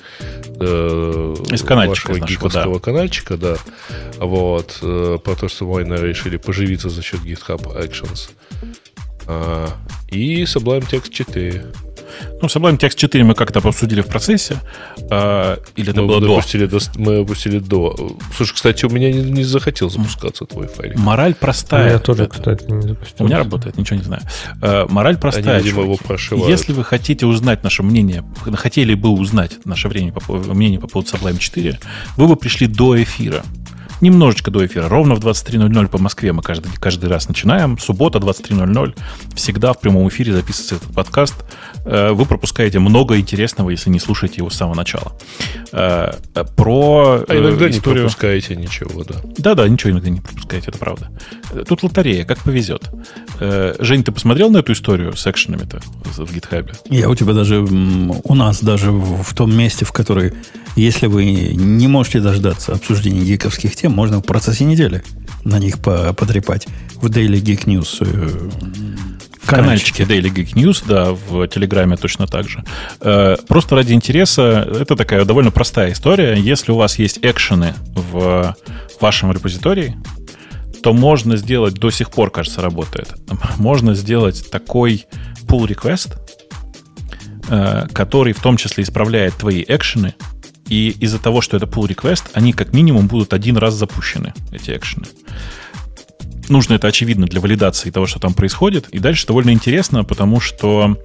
э, 0.60 1.36
Из 1.50 1.64
канальчика 1.64 2.12
вашего 2.12 2.16
из 2.18 2.22
нашего, 2.22 2.38
гиковского 2.38 2.80
канальчика, 2.80 3.36
да. 3.36 3.58
Вот, 4.18 4.78
э, 4.84 5.18
про 5.24 5.36
то, 5.36 5.50
что 5.50 5.66
майнеры 5.66 6.10
решили 6.10 6.38
поживиться 6.38 6.90
за 6.90 7.02
счет 7.02 7.22
GitHub 7.22 7.64
Actions. 7.76 8.30
А, 9.26 9.68
и 10.10 10.44
Sublime 10.44 10.88
Text 10.88 11.10
4. 11.10 11.66
Ну, 12.42 12.48
Sublime 12.48 12.78
Text 12.78 12.96
4 12.96 13.24
мы 13.24 13.34
как-то 13.36 13.60
обсудили 13.60 14.02
в 14.02 14.08
процессе. 14.08 14.58
а, 15.10 15.60
или 15.76 15.92
это 15.92 16.02
мы, 16.02 16.08
было 16.08 16.22
до? 16.22 16.34
опустили 16.34 16.66
до, 16.66 16.80
мы 16.98 17.20
опустили 17.22 17.60
до. 17.60 17.96
Слушай, 18.36 18.54
кстати, 18.56 18.86
у 18.86 18.90
меня 18.90 19.12
не, 19.12 19.22
не 19.22 19.44
захотел 19.44 19.90
запускаться 19.90 20.46
твой 20.46 20.68
файлик. 20.68 20.98
Мораль 20.98 21.32
А 21.32 21.36
простая. 21.36 21.92
я 21.94 22.00
тоже, 22.00 22.24
Э, 22.24 22.28
кстати, 22.28 22.64
не 22.72 22.82
запустил. 22.88 23.26
У 23.26 23.28
меня 23.28 23.38
работает, 23.40 23.78
ничего 23.78 23.98
не 23.98 24.04
знаю. 24.04 24.22
Э, 24.62 24.86
Мораль 24.90 25.18
простая. 25.18 25.58
Они, 25.58 25.64
видимо, 25.66 25.84
его 25.84 25.98
прошивают. 25.98 26.50
Если 26.50 26.74
вы 26.74 26.84
хотите 26.84 27.26
узнать 27.26 27.64
наше 27.64 27.84
мнение, 27.84 28.24
хотели 28.56 28.94
бы 28.94 29.10
узнать 29.10 29.58
наше 29.66 29.88
время 29.88 30.12
по, 30.14 30.34
мнение 30.34 30.80
по 30.80 30.88
поводу 30.88 31.10
Sublime 31.12 31.38
4, 31.38 31.80
вы 32.18 32.28
бы 32.28 32.36
пришли 32.36 32.68
до 32.68 33.02
эфира. 33.02 33.44
немножечко 34.02 34.50
до 34.50 34.66
эфира. 34.66 34.90
Ровно 34.90 35.14
в 35.16 35.20
23.00 35.20 35.88
по 35.88 35.98
Москве 36.00 36.34
мы 36.34 36.42
каждый, 36.42 36.72
каждый 36.80 37.08
раз 37.10 37.28
начинаем. 37.28 37.78
Суббота, 37.78 38.18
23.00. 38.18 38.96
Всегда 39.36 39.74
в 39.74 39.80
прямом 39.80 40.08
эфире 40.10 40.34
записывается 40.34 40.76
этот 40.76 40.92
подкаст. 40.96 41.36
Э, 42.02 42.12
вы 42.12 42.26
пропускаете 42.26 42.80
много 42.80 43.20
интересного, 43.20 43.70
если 43.70 43.90
не 43.90 44.00
слушаете 44.00 44.38
его 44.38 44.50
с 44.50 44.56
самого 44.56 44.76
начала. 44.76 45.14
Э, 45.72 46.14
про 46.56 47.24
А 47.28 47.36
иногда 47.38 47.70
не 47.70 47.78
историю... 47.78 48.04
пропускаете 48.04 48.56
ничего, 48.56 49.04
да. 49.04 49.16
Да-да, 49.38 49.68
ничего 49.68 49.92
иногда 49.92 50.10
не 50.10 50.22
пропускаете, 50.22 50.68
это 50.70 50.80
правда. 50.80 51.12
Тут 51.68 51.84
лотерея, 51.84 52.26
как 52.26 52.40
повезет. 52.40 52.90
Жень, 53.40 54.04
ты 54.04 54.12
посмотрел 54.12 54.50
на 54.50 54.58
эту 54.58 54.74
историю 54.74 55.16
с 55.16 55.28
экшенами-то 55.28 55.82
в 56.18 56.34
гитхабе? 56.34 56.74
Я 56.90 57.10
у 57.10 57.16
тебя 57.16 57.34
даже, 57.34 57.62
у 57.62 58.36
нас 58.36 58.62
даже 58.62 58.92
в 58.92 59.34
том 59.34 59.56
месте, 59.56 59.86
в 59.86 59.92
который, 59.92 60.34
если 60.76 61.08
вы 61.08 61.26
не 61.26 61.88
можете 61.88 62.20
дождаться 62.20 62.74
обсуждения 62.74 63.22
гиковских 63.22 63.76
тем, 63.76 63.92
можно 63.92 64.20
в 64.20 64.24
процессе 64.24 64.66
недели 64.66 65.04
на 65.44 65.60
них 65.60 65.80
потрепать. 65.80 66.68
В 66.96 67.08
Daily 67.08 67.42
Geek 67.42 67.66
News 67.66 67.98
э, 68.02 68.50
канальчике 69.56 70.04
Daily 70.04 70.34
Geek 70.34 70.54
News, 70.54 70.84
да, 70.88 71.12
в 71.12 71.48
Телеграме 71.48 71.98
точно 71.98 72.28
так 72.28 72.48
же. 72.48 72.64
Э, 73.00 73.38
просто 73.48 73.76
ради 73.76 73.94
интереса, 73.94 74.68
это 74.80 74.96
такая 74.96 75.26
довольно 75.26 75.52
простая 75.52 75.92
история. 75.92 76.36
Если 76.36 76.72
у 76.72 76.76
вас 76.76 77.00
есть 77.00 77.20
экшены 77.22 77.74
в 77.96 78.56
вашем 79.00 79.32
репозитории, 79.32 79.96
то 80.84 80.94
можно 80.94 81.38
сделать, 81.38 81.76
до 81.76 81.92
сих 81.92 82.10
пор, 82.10 82.32
кажется, 82.32 82.62
работает, 82.62 83.14
можно 83.58 83.94
сделать 83.94 84.50
такой 84.50 85.06
pull 85.48 85.68
request, 85.68 86.18
э, 87.50 87.88
который 87.94 88.34
в 88.34 88.42
том 88.42 88.58
числе 88.58 88.84
исправляет 88.84 89.36
твои 89.36 89.64
экшены, 89.68 90.16
и 90.68 90.90
из-за 91.02 91.20
того, 91.20 91.42
что 91.42 91.58
это 91.58 91.66
pull 91.66 91.88
request, 91.88 92.30
они 92.34 92.54
как 92.54 92.74
минимум 92.74 93.08
будут 93.08 93.34
один 93.34 93.58
раз 93.58 93.74
запущены, 93.74 94.34
эти 94.52 94.72
экшены 94.72 95.06
нужно 96.50 96.76
это, 96.76 96.88
очевидно, 96.88 97.28
для 97.28 97.42
валидации 97.42 97.90
того, 97.90 98.08
что 98.08 98.20
там 98.20 98.34
происходит. 98.34 98.88
И 98.90 99.00
дальше 99.00 99.28
довольно 99.28 99.52
интересно, 99.52 100.04
потому 100.04 100.40
что 100.40 100.98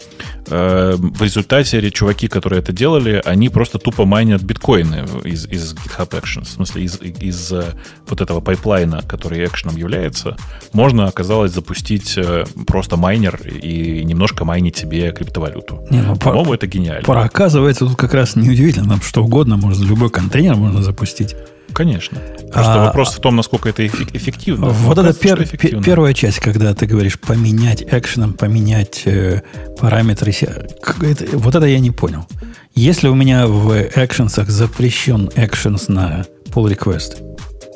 э, 0.47 0.95
в 0.97 1.23
результате 1.23 1.91
чуваки, 1.91 2.29
которые 2.29 2.61
это 2.61 2.73
делали, 2.73 3.23
они 3.25 3.49
просто 3.49 3.79
тупо 3.79 4.05
майнят 4.05 4.43
биткоины 4.43 5.05
из, 5.25 5.47
из 5.47 5.75
GitHub 5.75 6.11
Actions. 6.11 6.45
В 6.45 6.51
смысле, 6.51 6.83
из, 6.85 7.01
из 7.01 7.53
э, 7.53 7.65
вот 8.09 8.21
этого 8.21 8.41
пайплайна, 8.41 9.03
который 9.03 9.45
экшеном 9.45 9.77
является, 9.77 10.37
можно, 10.73 11.07
оказалось, 11.07 11.53
запустить 11.53 12.15
э, 12.17 12.45
просто 12.67 12.97
майнер 12.97 13.41
и 13.47 14.05
немножко 14.05 14.45
майнить 14.45 14.77
себе 14.77 15.13
криптовалюту. 15.13 15.87
Не, 15.91 16.03
ну, 16.03 16.17
По-моему, 16.17 16.55
это 16.55 16.67
гениально. 16.67 17.05
Пора, 17.05 17.25
оказывается, 17.25 17.87
тут 17.87 17.97
как 17.97 18.15
раз 18.15 18.37
неудивительно, 18.37 18.87
нам 18.87 19.03
что 19.03 19.25
угодно 19.25 19.57
можно, 19.57 19.85
любой 19.85 20.11
контейнер 20.11 20.55
можно 20.57 20.83
запустить. 20.83 21.35
Конечно. 21.77 22.19
Просто 22.55 22.73
а, 22.73 22.87
вопрос 22.87 23.13
в 23.13 23.21
том, 23.21 23.37
насколько 23.37 23.69
это 23.69 23.87
эффективно. 23.87 24.69
Вот 24.69 24.97
вопрос, 24.97 25.17
это 25.17 25.21
пер, 25.21 25.43
эффективно. 25.43 25.83
первая 25.83 26.15
часть, 26.15 26.41
когда 26.41 26.73
ты 26.73 26.87
говоришь 26.87 27.21
поменять 27.21 27.83
экшеном, 27.83 28.33
поменять 28.33 29.03
э, 29.05 29.43
параметры. 29.79 30.33
Это, 30.33 31.27
вот 31.37 31.55
это 31.55 31.67
я 31.67 31.79
не 31.79 31.91
понял. 31.91 32.27
Если 32.75 33.09
у 33.09 33.15
меня 33.15 33.47
в 33.47 33.75
экшенсах 33.95 34.49
запрещен 34.49 35.31
экшенс 35.35 35.89
на 35.89 36.25
pull 36.47 36.75
request, 36.75 37.19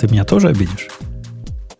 ты 0.00 0.08
меня 0.08 0.24
тоже 0.24 0.48
обидишь? 0.48 0.88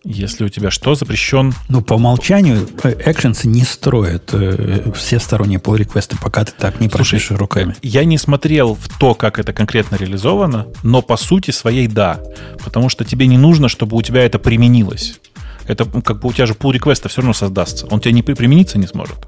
Если 0.03 0.45
у 0.45 0.49
тебя 0.49 0.71
что 0.71 0.95
запрещен? 0.95 1.53
Ну, 1.69 1.83
по 1.83 1.95
умолчанию 1.95 2.67
экшенсы 3.05 3.47
не 3.47 3.65
строят 3.65 4.31
э, 4.33 4.91
все 4.95 5.21
сторонние 5.21 5.59
pull 5.59 5.77
реквесты 5.77 6.17
пока 6.17 6.45
ты 6.45 6.53
так 6.53 6.81
не 6.81 6.89
пропишешь 6.89 7.31
руками. 7.33 7.75
Я 7.83 8.05
не 8.05 8.17
смотрел 8.17 8.75
в 8.75 8.89
то, 8.99 9.15
как 9.15 9.39
это 9.39 9.53
конкретно 9.53 9.97
реализовано, 9.97 10.69
но 10.83 11.03
по 11.03 11.19
сути 11.19 11.51
своей 11.51 11.87
да. 11.87 12.19
Потому 12.65 12.89
что 12.89 13.05
тебе 13.05 13.27
не 13.27 13.37
нужно, 13.37 13.69
чтобы 13.69 13.97
у 13.97 14.03
тебя 14.03 14.25
это 14.25 14.39
применилось. 14.39 15.21
Это 15.67 15.85
как 15.85 16.21
бы 16.21 16.31
у 16.31 16.33
тебя 16.33 16.47
же 16.47 16.55
pull 16.55 16.73
реквеста 16.73 17.11
все 17.11 17.21
равно 17.21 17.35
создастся. 17.35 17.87
Он 17.91 18.01
тебе 18.01 18.13
не 18.13 18.23
примениться 18.23 18.79
не 18.79 18.87
сможет. 18.87 19.19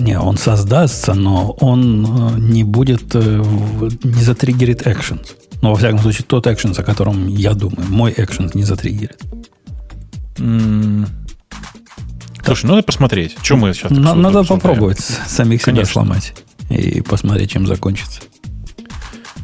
Не, 0.00 0.18
он 0.18 0.36
создастся, 0.36 1.14
но 1.14 1.52
он 1.60 2.04
э, 2.04 2.38
не 2.40 2.64
будет, 2.64 3.14
э, 3.14 3.42
не 4.02 4.22
затриггерит 4.24 4.84
actions. 4.88 5.28
Но, 5.62 5.70
во 5.70 5.76
всяком 5.76 6.00
случае, 6.00 6.26
тот 6.26 6.46
экшен, 6.46 6.74
о 6.76 6.82
котором 6.82 7.28
я 7.28 7.54
думаю, 7.54 7.88
мой 7.88 8.12
экшен 8.14 8.50
не 8.54 8.64
затриггерит. 8.64 9.18
Слушай, 12.44 12.66
ну 12.66 12.74
надо 12.74 12.82
посмотреть. 12.82 13.36
Чем 13.42 13.60
мы 13.60 13.72
сейчас 13.72 13.90
На, 13.90 14.14
Надо 14.14 14.40
обсуждаем? 14.40 14.60
попробовать 14.60 15.00
самих 15.00 15.62
себя 15.62 15.72
Конечно. 15.72 15.92
сломать 15.92 16.34
и 16.68 17.00
посмотреть, 17.00 17.52
чем 17.52 17.66
закончится. 17.66 18.20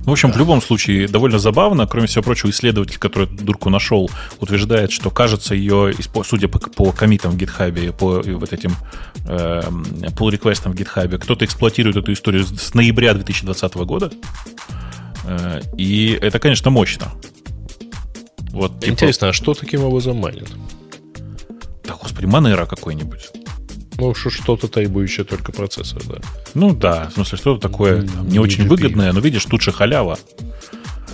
В 0.04 0.10
общем, 0.10 0.30
да. 0.30 0.34
в 0.34 0.38
любом 0.38 0.62
случае, 0.62 1.08
довольно 1.08 1.38
забавно. 1.38 1.86
Кроме 1.86 2.06
всего 2.06 2.22
прочего, 2.22 2.50
исследователь, 2.50 2.98
который 2.98 3.24
эту 3.24 3.44
дурку 3.44 3.70
нашел, 3.70 4.10
утверждает, 4.40 4.90
что, 4.90 5.10
кажется, 5.10 5.54
ее, 5.54 5.94
судя 6.24 6.48
по, 6.48 6.58
по 6.58 6.90
комитам 6.92 7.32
в 7.32 7.36
GitHub, 7.36 7.92
по 7.92 8.22
вот 8.22 8.52
этим 8.52 8.74
э, 9.26 9.62
pull 10.16 10.30
реквестам 10.30 10.72
в 10.72 10.74
GitHub, 10.74 11.18
кто-то 11.18 11.44
эксплуатирует 11.44 11.96
эту 11.96 12.12
историю 12.12 12.44
с 12.44 12.74
ноября 12.74 13.14
2020 13.14 13.74
года. 13.76 14.10
Э, 15.24 15.60
и 15.76 16.18
это, 16.20 16.38
конечно, 16.38 16.70
мощно. 16.70 17.12
Вот, 18.52 18.80
типа... 18.80 18.92
Интересно, 18.92 19.28
а 19.28 19.32
что 19.32 19.54
таким 19.54 19.84
образом 19.84 20.16
манит? 20.16 20.48
Да, 21.90 21.96
господи, 22.00 22.26
Monero 22.26 22.66
какой-нибудь. 22.66 23.30
Ну, 23.98 24.14
что-то 24.14 24.68
требующее 24.68 25.24
только 25.24 25.50
процессор, 25.50 26.00
да. 26.06 26.18
Ну 26.54 26.72
да, 26.72 27.08
в 27.10 27.14
смысле, 27.14 27.38
что-то 27.38 27.60
такое 27.60 28.02
там, 28.02 28.26
не, 28.26 28.34
не 28.34 28.38
очень 28.38 28.68
выгодное, 28.68 29.12
но 29.12 29.18
видишь, 29.18 29.44
тут 29.44 29.60
же 29.60 29.72
халява. 29.72 30.16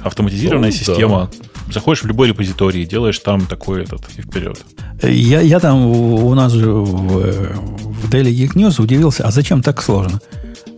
Автоматизированная 0.02 0.70
ну, 0.70 0.76
система. 0.76 1.30
Да. 1.32 1.72
Заходишь 1.72 2.02
в 2.02 2.06
любой 2.06 2.28
репозиторий, 2.28 2.84
делаешь 2.84 3.18
там 3.20 3.46
такой 3.46 3.84
этот 3.84 4.02
и 4.18 4.20
вперед. 4.20 4.60
Я, 5.02 5.40
я 5.40 5.60
там 5.60 5.86
у 5.86 6.34
нас 6.34 6.52
же 6.52 6.70
в, 6.70 6.84
в 6.84 8.10
Daily 8.12 8.32
Geek 8.32 8.52
News 8.52 8.80
удивился, 8.80 9.24
а 9.24 9.30
зачем 9.30 9.62
так 9.62 9.82
сложно? 9.82 10.20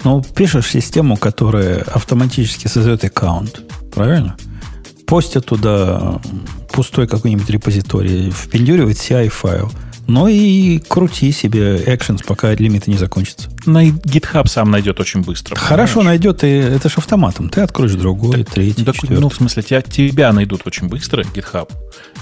Ну, 0.05 0.23
пишешь 0.23 0.70
систему, 0.70 1.17
которая 1.17 1.83
автоматически 1.83 2.68
создает 2.68 3.02
аккаунт, 3.02 3.62
правильно? 3.93 4.36
Постят 5.07 5.47
туда 5.47 6.20
пустой 6.73 7.09
какой-нибудь 7.09 7.51
репозиторий, 7.51 8.31
впендюривает 8.31 8.97
CI-файл– 8.97 9.73
ну 10.09 10.27
и 10.27 10.78
крути 10.78 11.31
себе 11.33 11.77
actions, 11.77 12.25
пока 12.27 12.55
лимиты 12.55 12.91
не 12.91 12.97
закончатся. 12.97 13.51
На 13.67 13.87
GitHub 13.87 14.49
сам 14.49 14.70
найдет 14.70 14.99
очень 15.01 15.20
быстро. 15.20 15.55
Хорошо 15.55 16.01
понимаешь? 16.01 16.23
найдет, 16.23 16.45
и 16.45 16.49
это 16.49 16.89
же 16.89 16.95
автоматом. 16.97 17.51
Ты 17.51 17.61
откроешь 17.61 17.93
другой, 17.93 18.43
так, 18.45 18.55
третий, 18.55 18.85
так, 18.85 18.95
четвертый. 18.97 19.20
Ну, 19.20 19.28
в 19.28 19.35
смысле, 19.35 19.62
тебя, 19.62 19.83
тебя 19.83 20.33
найдут 20.33 20.62
очень 20.65 20.89
быстро, 20.89 21.23
GitHub, 21.23 21.70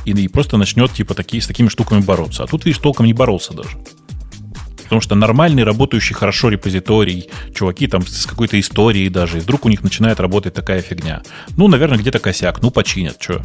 и, 0.05 0.11
и 0.11 0.29
просто 0.29 0.57
начнет 0.57 0.93
типа 0.93 1.15
такие, 1.15 1.41
с 1.41 1.47
такими 1.47 1.69
штуками 1.69 2.01
бороться. 2.01 2.43
А 2.43 2.47
тут, 2.49 2.65
видишь, 2.65 2.81
толком 2.81 3.07
не 3.07 3.13
боролся 3.13 3.55
даже. 3.55 3.79
Потому 4.83 5.01
что 5.01 5.15
нормальный, 5.15 5.63
работающий 5.63 6.15
хорошо 6.15 6.49
репозиторий, 6.49 7.29
чуваки 7.55 7.87
там 7.87 8.05
с 8.05 8.27
какой-то 8.27 8.59
историей 8.59 9.09
даже, 9.11 9.39
и 9.39 9.41
вдруг 9.41 9.65
у 9.65 9.69
них 9.69 9.85
начинает 9.85 10.19
работать 10.19 10.55
такая 10.55 10.83
фигня. 10.83 11.23
Ну, 11.57 11.69
наверное, 11.69 11.99
где-то 11.99 12.19
косяк, 12.19 12.63
ну, 12.63 12.73
починят, 12.73 13.17
что. 13.21 13.43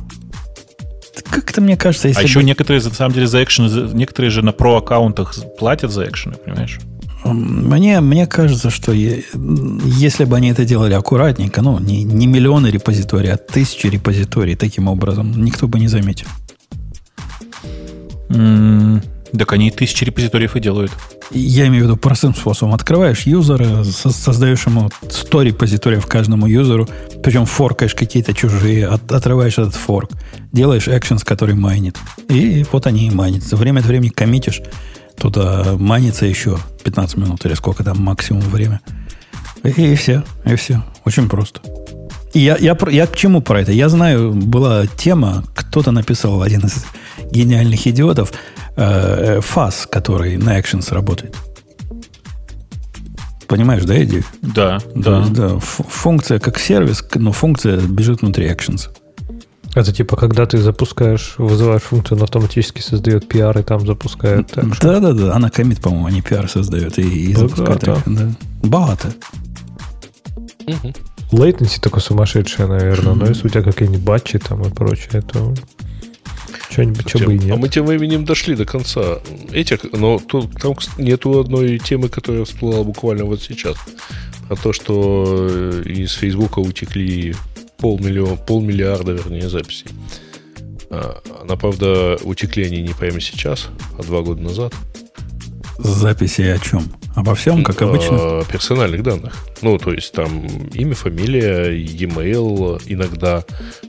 Как-то 1.30 1.62
мне 1.62 1.78
кажется, 1.78 2.08
если 2.08 2.22
А 2.22 2.24
бы... 2.24 2.28
еще 2.28 2.44
некоторые, 2.44 2.84
на 2.84 2.90
самом 2.90 3.14
деле, 3.14 3.28
за 3.28 3.44
экшены, 3.44 3.94
некоторые 3.94 4.32
же 4.32 4.42
на 4.42 4.52
про-аккаунтах 4.52 5.36
платят 5.58 5.92
за 5.92 6.06
экшены, 6.06 6.36
понимаешь? 6.36 6.80
Мне, 7.24 8.00
мне 8.02 8.26
кажется, 8.26 8.70
что 8.72 8.94
е, 8.94 9.24
если 9.86 10.26
бы 10.26 10.38
они 10.38 10.50
это 10.50 10.66
делали 10.66 10.94
аккуратненько, 10.94 11.62
ну, 11.62 11.80
не, 11.80 12.04
не 12.04 12.26
миллионы 12.26 12.68
репозиторий, 12.68 13.32
а 13.32 13.38
тысячи 13.38 13.88
репозиторий 13.88 14.56
таким 14.56 14.88
образом, 14.88 15.44
никто 15.44 15.68
бы 15.68 15.80
не 15.80 15.88
заметил. 15.88 16.28
Mm, 18.30 19.04
так 19.38 19.54
они 19.54 19.72
тысячи 19.72 20.04
репозиториев 20.04 20.56
и 20.56 20.60
делают. 20.60 20.92
Я 21.32 21.68
имею 21.68 21.84
в 21.84 21.88
виду 21.88 21.98
простым 21.98 22.36
способом. 22.36 22.74
Открываешь 22.74 23.22
юзера, 23.22 23.84
создаешь 23.84 24.66
ему 24.66 24.90
100 25.10 25.42
репозиториев 25.44 26.06
каждому 26.06 26.48
юзеру, 26.48 26.88
причем 27.24 27.46
форкаешь 27.46 27.96
какие-то 27.96 28.34
чужие, 28.34 28.88
от, 28.88 29.12
отрываешь 29.12 29.58
этот 29.58 29.76
форк, 29.76 30.12
делаешь 30.52 30.88
actions, 30.88 31.24
который 31.24 31.56
майнит. 31.56 31.98
И 32.30 32.66
вот 32.72 32.88
они 32.88 33.08
и 33.08 33.12
майнят. 33.12 33.44
Время 33.52 33.80
от 33.80 33.86
времени 33.86 34.10
коммитишь, 34.10 34.62
туда 35.18 35.76
майнится 35.78 36.26
еще 36.26 36.58
15 36.84 37.18
минут 37.18 37.46
или 37.46 37.54
сколько 37.54 37.84
там 37.84 38.02
максимум 38.02 38.42
время. 38.42 38.82
И, 39.64 39.70
и 39.70 39.96
все, 39.96 40.24
и 40.46 40.56
все. 40.56 40.84
Очень 41.06 41.30
просто. 41.30 41.62
И 42.34 42.40
я, 42.40 42.58
я, 42.58 42.78
я 42.90 43.08
к 43.08 43.16
чему 43.16 43.42
про 43.42 43.62
это? 43.62 43.72
Я 43.72 43.90
знаю, 43.90 44.34
была 44.34 44.88
тема, 44.88 45.44
кто-то 45.54 45.92
написал, 45.92 46.42
один 46.42 46.62
из 46.62 46.86
гениальных 47.32 47.86
идиотов, 47.88 48.32
э, 48.76 49.42
фаз, 49.42 49.88
который 49.90 50.38
на 50.38 50.60
Actions 50.60 50.94
работает. 50.94 51.36
Понимаешь, 53.48 53.84
да, 53.84 54.02
идею? 54.04 54.24
Да, 54.42 54.80
да. 54.96 55.26
да. 55.28 55.60
Функция 55.60 56.40
как 56.40 56.58
сервис, 56.58 57.04
но 57.16 57.32
функция 57.32 57.82
бежит 57.82 58.22
внутри 58.22 58.48
Actions. 58.48 58.90
Это 59.74 59.94
типа, 59.94 60.18
когда 60.18 60.46
ты 60.46 60.58
запускаешь, 60.58 61.36
вызываешь 61.38 61.84
функцию, 61.84 62.18
она 62.18 62.26
автоматически 62.26 62.82
создает 62.82 63.34
PR 63.34 63.60
и 63.60 63.64
там 63.64 63.86
запускает. 63.86 64.52
Да, 64.82 65.00
да, 65.00 65.14
да. 65.14 65.34
Она 65.34 65.50
комит, 65.50 65.82
по-моему, 65.82 66.08
а 66.08 66.12
не 66.12 66.22
PR 66.22 66.48
создает 66.50 67.00
и, 67.00 67.32
и 67.32 67.34
запускает. 67.34 67.82
Да. 68.06 68.30
Богато. 68.64 69.14
Угу. 70.68 70.94
такое 71.82 72.02
сумасшедшее, 72.02 72.68
наверное, 72.68 73.14
но 73.14 73.26
если 73.26 73.48
у 73.48 73.50
тебя 73.50 73.64
какие-нибудь 73.64 74.02
батчи 74.02 74.40
там 74.40 74.62
и 74.62 74.70
прочее, 74.70 75.22
то 75.22 75.54
что-нибудь, 76.72 77.10
что 77.10 77.20
бы 77.20 77.36
и 77.36 77.40
нет. 77.40 77.52
А 77.52 77.58
мы 77.58 77.70
тем 77.70 77.86
временем 77.86 78.26
дошли 78.26 78.56
до 78.56 78.66
конца 78.66 79.20
этих, 79.52 79.84
но 79.92 80.20
тут, 80.20 80.52
там 80.60 80.76
нету 80.98 81.40
одной 81.40 81.80
темы, 81.80 82.10
которая 82.10 82.46
всплыла 82.46 82.84
буквально 82.84 83.26
вот 83.26 83.42
сейчас. 83.42 83.76
Про 84.48 84.56
то, 84.56 84.74
что 84.74 85.48
э, 85.50 85.84
из 85.86 86.14
Фейсбука 86.14 86.60
утекли 86.60 87.36
полмиллиона, 87.78 88.36
полмиллиарда, 88.36 89.14
вернее, 89.14 89.50
записей. 89.50 89.88
А, 90.90 91.22
она, 91.42 91.56
правда, 91.56 92.18
утекли 92.24 92.66
они 92.66 92.82
не 92.82 92.94
прямо 92.94 93.20
сейчас, 93.20 93.68
а 93.98 94.04
два 94.04 94.22
года 94.22 94.42
назад. 94.42 94.74
Записи 95.78 96.42
о 96.42 96.60
чем? 96.60 96.84
Обо 97.16 97.36
всем, 97.36 97.64
как 97.64 97.82
обычно? 97.82 98.44
Персональных 98.52 99.04
данных. 99.04 99.34
Ну, 99.62 99.78
то 99.78 99.92
есть 99.92 100.14
там 100.14 100.46
имя, 100.74 100.96
фамилия, 100.96 101.72
e-mail, 101.72 102.82
иногда 102.86 103.44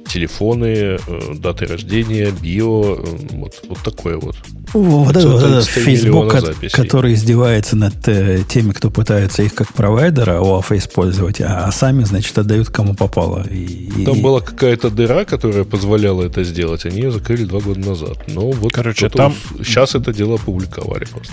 телефоны, 0.07 0.67
э, 0.67 0.99
даты 1.37 1.67
рождения, 1.67 2.31
био, 2.31 2.97
э, 2.97 3.05
вот, 3.31 3.63
вот 3.69 3.79
такое 3.79 4.19
вот. 4.19 4.37
Вот 4.73 5.17
этот 5.17 5.65
Facebook, 5.67 6.35
который 6.73 7.15
издевается 7.15 7.77
над 7.77 8.09
э, 8.09 8.43
теми, 8.49 8.73
кто 8.73 8.91
пытается 8.91 9.43
их 9.43 9.55
как 9.55 9.73
провайдера 9.73 10.41
ОАФ 10.41 10.73
использовать, 10.73 11.41
а, 11.41 11.67
а 11.67 11.73
сами, 11.73 12.05
значит, 12.05 12.37
отдают 12.39 12.71
кому 12.71 12.95
попало. 12.95 13.47
И, 13.51 14.05
Там 14.05 14.19
и... 14.19 14.23
была 14.23 14.41
какая-то 14.41 14.91
дыра, 14.91 15.25
которая 15.25 15.65
позволяла 15.65 16.25
это 16.25 16.43
сделать. 16.45 16.85
Они 16.87 16.97
ее 17.03 17.11
закрыли 17.11 17.45
два 17.45 17.61
года 17.61 17.81
назад. 17.81 18.19
Но 18.29 18.51
вот 18.51 18.73
Короче, 18.73 19.09
там 19.09 19.35
сейчас 19.59 19.95
это 19.95 20.13
дело 20.13 20.35
опубликовали 20.35 21.05
просто. 21.05 21.33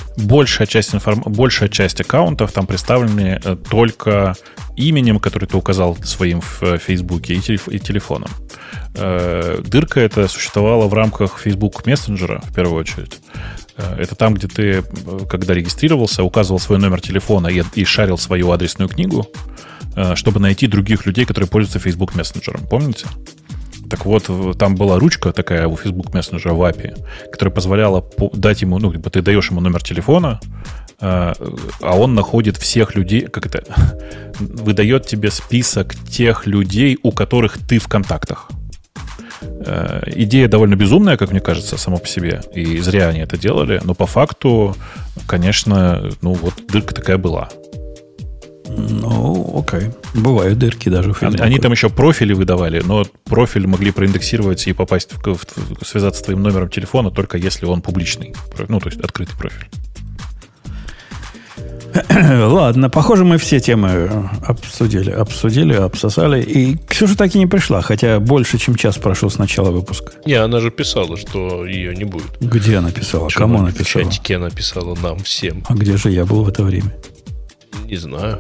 Большая 0.50 0.68
часть, 0.68 0.96
информ... 0.96 1.22
большая 1.28 1.70
часть 1.70 2.02
аккаунтов 2.02 2.52
там 2.52 2.66
представлены 2.66 3.40
только 3.70 4.36
именем, 4.76 5.20
который 5.20 5.46
ты 5.46 5.58
указал 5.58 5.96
своим 6.04 6.42
в 6.42 6.64
э, 6.64 6.78
Фейсбуке, 6.80 7.36
и, 7.36 7.40
телеф- 7.40 7.68
и 7.68 7.80
телефоном. 7.80 8.30
Э, 8.96 9.62
дырка 9.64 10.00
эта 10.00 10.28
существовала 10.28 10.88
в 10.88 10.94
рамках 10.96 11.38
Facebook 11.38 11.86
мессенджера, 11.86 12.42
в 12.42 12.54
первую 12.56 12.80
очередь. 12.80 13.20
Э, 13.78 13.98
это 14.00 14.16
там, 14.16 14.34
где 14.34 14.48
ты, 14.48 14.84
когда 15.30 15.54
регистрировался, 15.54 16.24
указывал 16.24 16.60
свой 16.60 16.80
номер 16.80 17.00
телефона 17.00 17.48
и, 17.48 17.62
и 17.76 17.86
шарил 17.86 18.18
свою 18.18 18.52
адресную 18.52 18.90
книгу, 18.90 19.28
чтобы 20.16 20.40
найти 20.40 20.66
других 20.66 21.06
людей, 21.06 21.26
которые 21.26 21.48
пользуются 21.48 21.80
Facebook 21.80 22.16
мессенджером. 22.16 22.66
Помните? 22.68 23.06
Так 23.90 24.06
вот, 24.06 24.30
там 24.58 24.76
была 24.76 25.00
ручка 25.00 25.32
такая 25.32 25.68
у 25.68 25.76
Facebook 25.76 26.14
мессенджера 26.14 26.54
в 26.54 26.62
API, 26.62 26.98
которая 27.32 27.54
позволяла 27.54 28.06
дать 28.34 28.62
ему, 28.62 28.80
ну, 28.80 28.92
ты 28.92 29.22
даешь 29.22 29.50
ему 29.50 29.62
номер 29.62 29.82
телефона, 29.84 30.40
а 31.02 31.34
он 31.82 32.14
находит 32.14 32.58
всех 32.58 32.96
людей, 32.96 33.22
как 33.22 33.46
это, 33.46 33.64
выдает 34.40 35.06
тебе 35.08 35.32
список 35.32 35.96
тех 35.96 36.46
людей, 36.46 36.98
у 37.02 37.12
которых 37.12 37.58
ты 37.58 37.80
в 37.80 37.88
контактах. 37.88 38.50
Э, 39.42 40.02
идея 40.16 40.48
довольно 40.48 40.76
безумная, 40.76 41.18
как 41.18 41.32
мне 41.32 41.40
кажется, 41.40 41.78
сама 41.78 41.98
по 41.98 42.08
себе. 42.08 42.42
И 42.54 42.80
зря 42.80 43.08
они 43.08 43.20
это 43.20 43.38
делали. 43.38 43.80
Но 43.84 43.94
по 43.94 44.06
факту, 44.06 44.76
конечно, 45.28 46.10
ну 46.22 46.34
вот 46.34 46.54
дырка 46.68 46.94
такая 46.94 47.18
была. 47.18 47.50
Ну, 48.78 49.64
окей. 49.66 49.90
Бывают 50.14 50.58
дырки 50.58 50.90
даже 50.90 51.14
в. 51.14 51.22
Они 51.24 51.60
там 51.60 51.72
еще 51.72 51.90
профили 51.90 52.34
выдавали, 52.34 52.82
но 52.86 53.06
профиль 53.26 53.68
могли 53.68 53.92
проиндексировать 53.92 54.68
и 54.68 54.74
попасть 54.74 55.14
в, 55.14 55.22
в, 55.22 55.46
в 55.82 55.86
связаться 55.86 56.22
с 56.22 56.24
твоим 56.24 56.44
номером 56.44 56.70
телефона 56.70 57.12
только 57.12 57.38
если 57.38 57.66
он 57.66 57.82
публичный. 57.82 58.36
Ну, 58.68 58.80
то 58.80 58.90
есть 58.90 59.00
открытый 59.02 59.36
профиль. 59.38 59.68
Ладно, 62.10 62.90
похоже, 62.90 63.26
мы 63.26 63.38
все 63.38 63.60
темы 63.60 64.30
обсудили, 64.46 65.12
обсудили, 65.12 65.74
обсосали. 65.74 66.42
И 66.42 66.78
Ксюша 66.88 67.18
так 67.18 67.36
и 67.36 67.40
не 67.40 67.48
пришла, 67.48 67.82
хотя 67.82 68.20
больше, 68.20 68.58
чем 68.58 68.76
час 68.76 68.98
прошел 68.98 69.30
с 69.30 69.38
начала 69.38 69.72
выпуска. 69.72 70.14
Не, 70.26 70.34
она 70.34 70.60
же 70.60 70.72
писала, 70.72 71.18
что 71.18 71.66
ее 71.66 71.96
не 71.96 72.04
будет. 72.04 72.38
Где 72.40 72.78
она 72.78 72.92
писала? 72.92 73.30
Кому 73.30 73.60
она 73.60 73.72
писала? 73.72 74.04
В 74.04 74.08
чатике 74.10 74.36
она 74.36 74.50
писала 74.50 74.96
нам 75.02 75.20
всем. 75.20 75.64
А 75.68 75.74
где 75.74 75.98
же 75.98 76.12
я 76.12 76.26
был 76.26 76.44
в 76.44 76.50
это 76.50 76.64
время? 76.64 76.94
Не 77.90 77.98
знаю. 77.98 78.40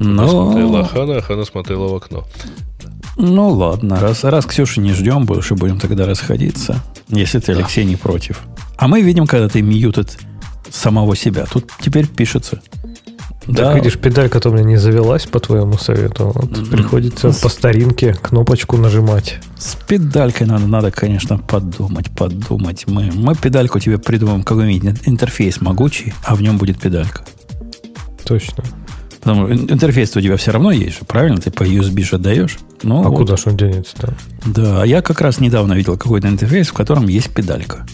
Но... 0.00 0.22
Она 0.22 0.28
смотрела 0.28 0.84
Хана, 0.84 1.16
а 1.16 1.20
Хана 1.20 1.44
смотрела 1.44 1.88
в 1.88 1.94
окно. 1.94 2.24
Ну 3.16 3.48
ладно, 3.48 3.98
раз, 3.98 4.22
раз 4.22 4.46
Ксюшу 4.46 4.80
не 4.80 4.92
ждем, 4.92 5.26
больше 5.26 5.56
будем 5.56 5.80
тогда 5.80 6.06
расходиться, 6.06 6.84
если 7.08 7.40
ты, 7.40 7.52
Алексей, 7.52 7.82
да. 7.82 7.90
не 7.90 7.96
против. 7.96 8.42
А 8.76 8.86
мы 8.86 9.02
видим, 9.02 9.26
когда 9.26 9.48
ты 9.48 9.60
мьютед 9.60 10.16
самого 10.70 11.16
себя. 11.16 11.44
Тут 11.50 11.70
теперь 11.80 12.06
пишется. 12.06 12.60
Так 13.46 13.56
да. 13.56 13.74
видишь, 13.74 13.98
педалька-то 13.98 14.50
у 14.50 14.52
меня 14.52 14.62
не 14.62 14.76
завелась 14.76 15.24
по 15.24 15.40
твоему 15.40 15.78
совету. 15.78 16.32
Вот 16.34 16.50
mm-hmm. 16.50 16.70
Приходится 16.70 17.32
с... 17.32 17.38
по 17.38 17.48
старинке 17.48 18.12
кнопочку 18.12 18.76
нажимать. 18.76 19.38
С 19.56 19.74
педалькой 19.74 20.46
надо, 20.46 20.66
надо, 20.66 20.90
конечно, 20.90 21.38
подумать, 21.38 22.10
подумать. 22.10 22.86
Мы, 22.86 23.10
мы 23.12 23.34
педальку 23.34 23.80
тебе 23.80 23.98
придумаем 23.98 24.42
какой-нибудь 24.42 25.00
интерфейс 25.06 25.62
могучий, 25.62 26.12
а 26.24 26.34
в 26.34 26.42
нем 26.42 26.58
будет 26.58 26.78
педалька. 26.78 27.24
Точно. 28.28 28.62
Потому 29.20 29.46
что 29.46 29.74
интерфейс 29.74 30.14
у 30.16 30.20
тебя 30.20 30.36
все 30.36 30.52
равно 30.52 30.70
есть 30.70 30.98
же, 30.98 31.04
правильно? 31.04 31.38
Ты 31.38 31.50
по 31.50 31.64
USB 31.64 32.04
же 32.04 32.16
отдаешь. 32.16 32.58
Ну, 32.82 33.04
а 33.04 33.08
вот. 33.08 33.16
куда 33.18 33.36
же 33.36 33.44
он 33.46 33.56
денется-то? 33.56 34.14
Да, 34.46 34.84
я 34.84 35.02
как 35.02 35.20
раз 35.20 35.40
недавно 35.40 35.72
видел 35.72 35.96
какой-то 35.96 36.28
интерфейс, 36.28 36.68
в 36.68 36.72
котором 36.72 37.08
есть 37.08 37.30
педалька. 37.30 37.86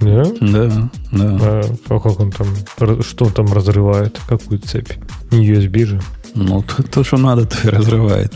Да? 0.00 0.24
Да, 0.40 0.90
да. 1.12 1.38
А, 1.40 1.62
а 1.88 2.00
как 2.00 2.20
он 2.20 2.32
там, 2.32 3.02
что 3.02 3.24
он 3.24 3.32
там 3.32 3.52
разрывает? 3.52 4.20
Какую 4.28 4.60
цепь? 4.60 4.92
Не 5.30 5.48
USB 5.48 5.86
же. 5.86 6.00
Ну, 6.34 6.62
то, 6.62 6.82
то 6.82 7.04
что 7.04 7.16
надо, 7.16 7.46
то 7.46 7.56
и 7.66 7.70
разрывает. 7.70 8.32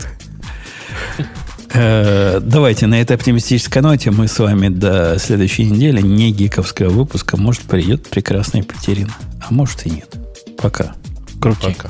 Э, 1.73 2.39
давайте 2.41 2.87
на 2.87 2.99
этой 3.01 3.15
оптимистической 3.15 3.81
ноте 3.81 4.09
мы 4.09 4.27
с 4.27 4.39
вами 4.39 4.69
до 4.69 5.17
следующей 5.19 5.69
недели, 5.69 6.01
не 6.01 6.31
гиковского 6.31 6.89
выпуска, 6.89 7.37
может, 7.37 7.63
придет 7.63 8.07
прекрасная 8.07 8.61
Екатерина. 8.61 9.11
А 9.47 9.53
может 9.53 9.85
и 9.85 9.91
нет. 9.91 10.15
Пока. 10.57 10.95
Крути. 11.39 11.75
Пока. 11.77 11.89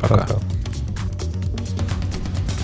Пока. 0.00 0.16
Пока. 0.16 0.57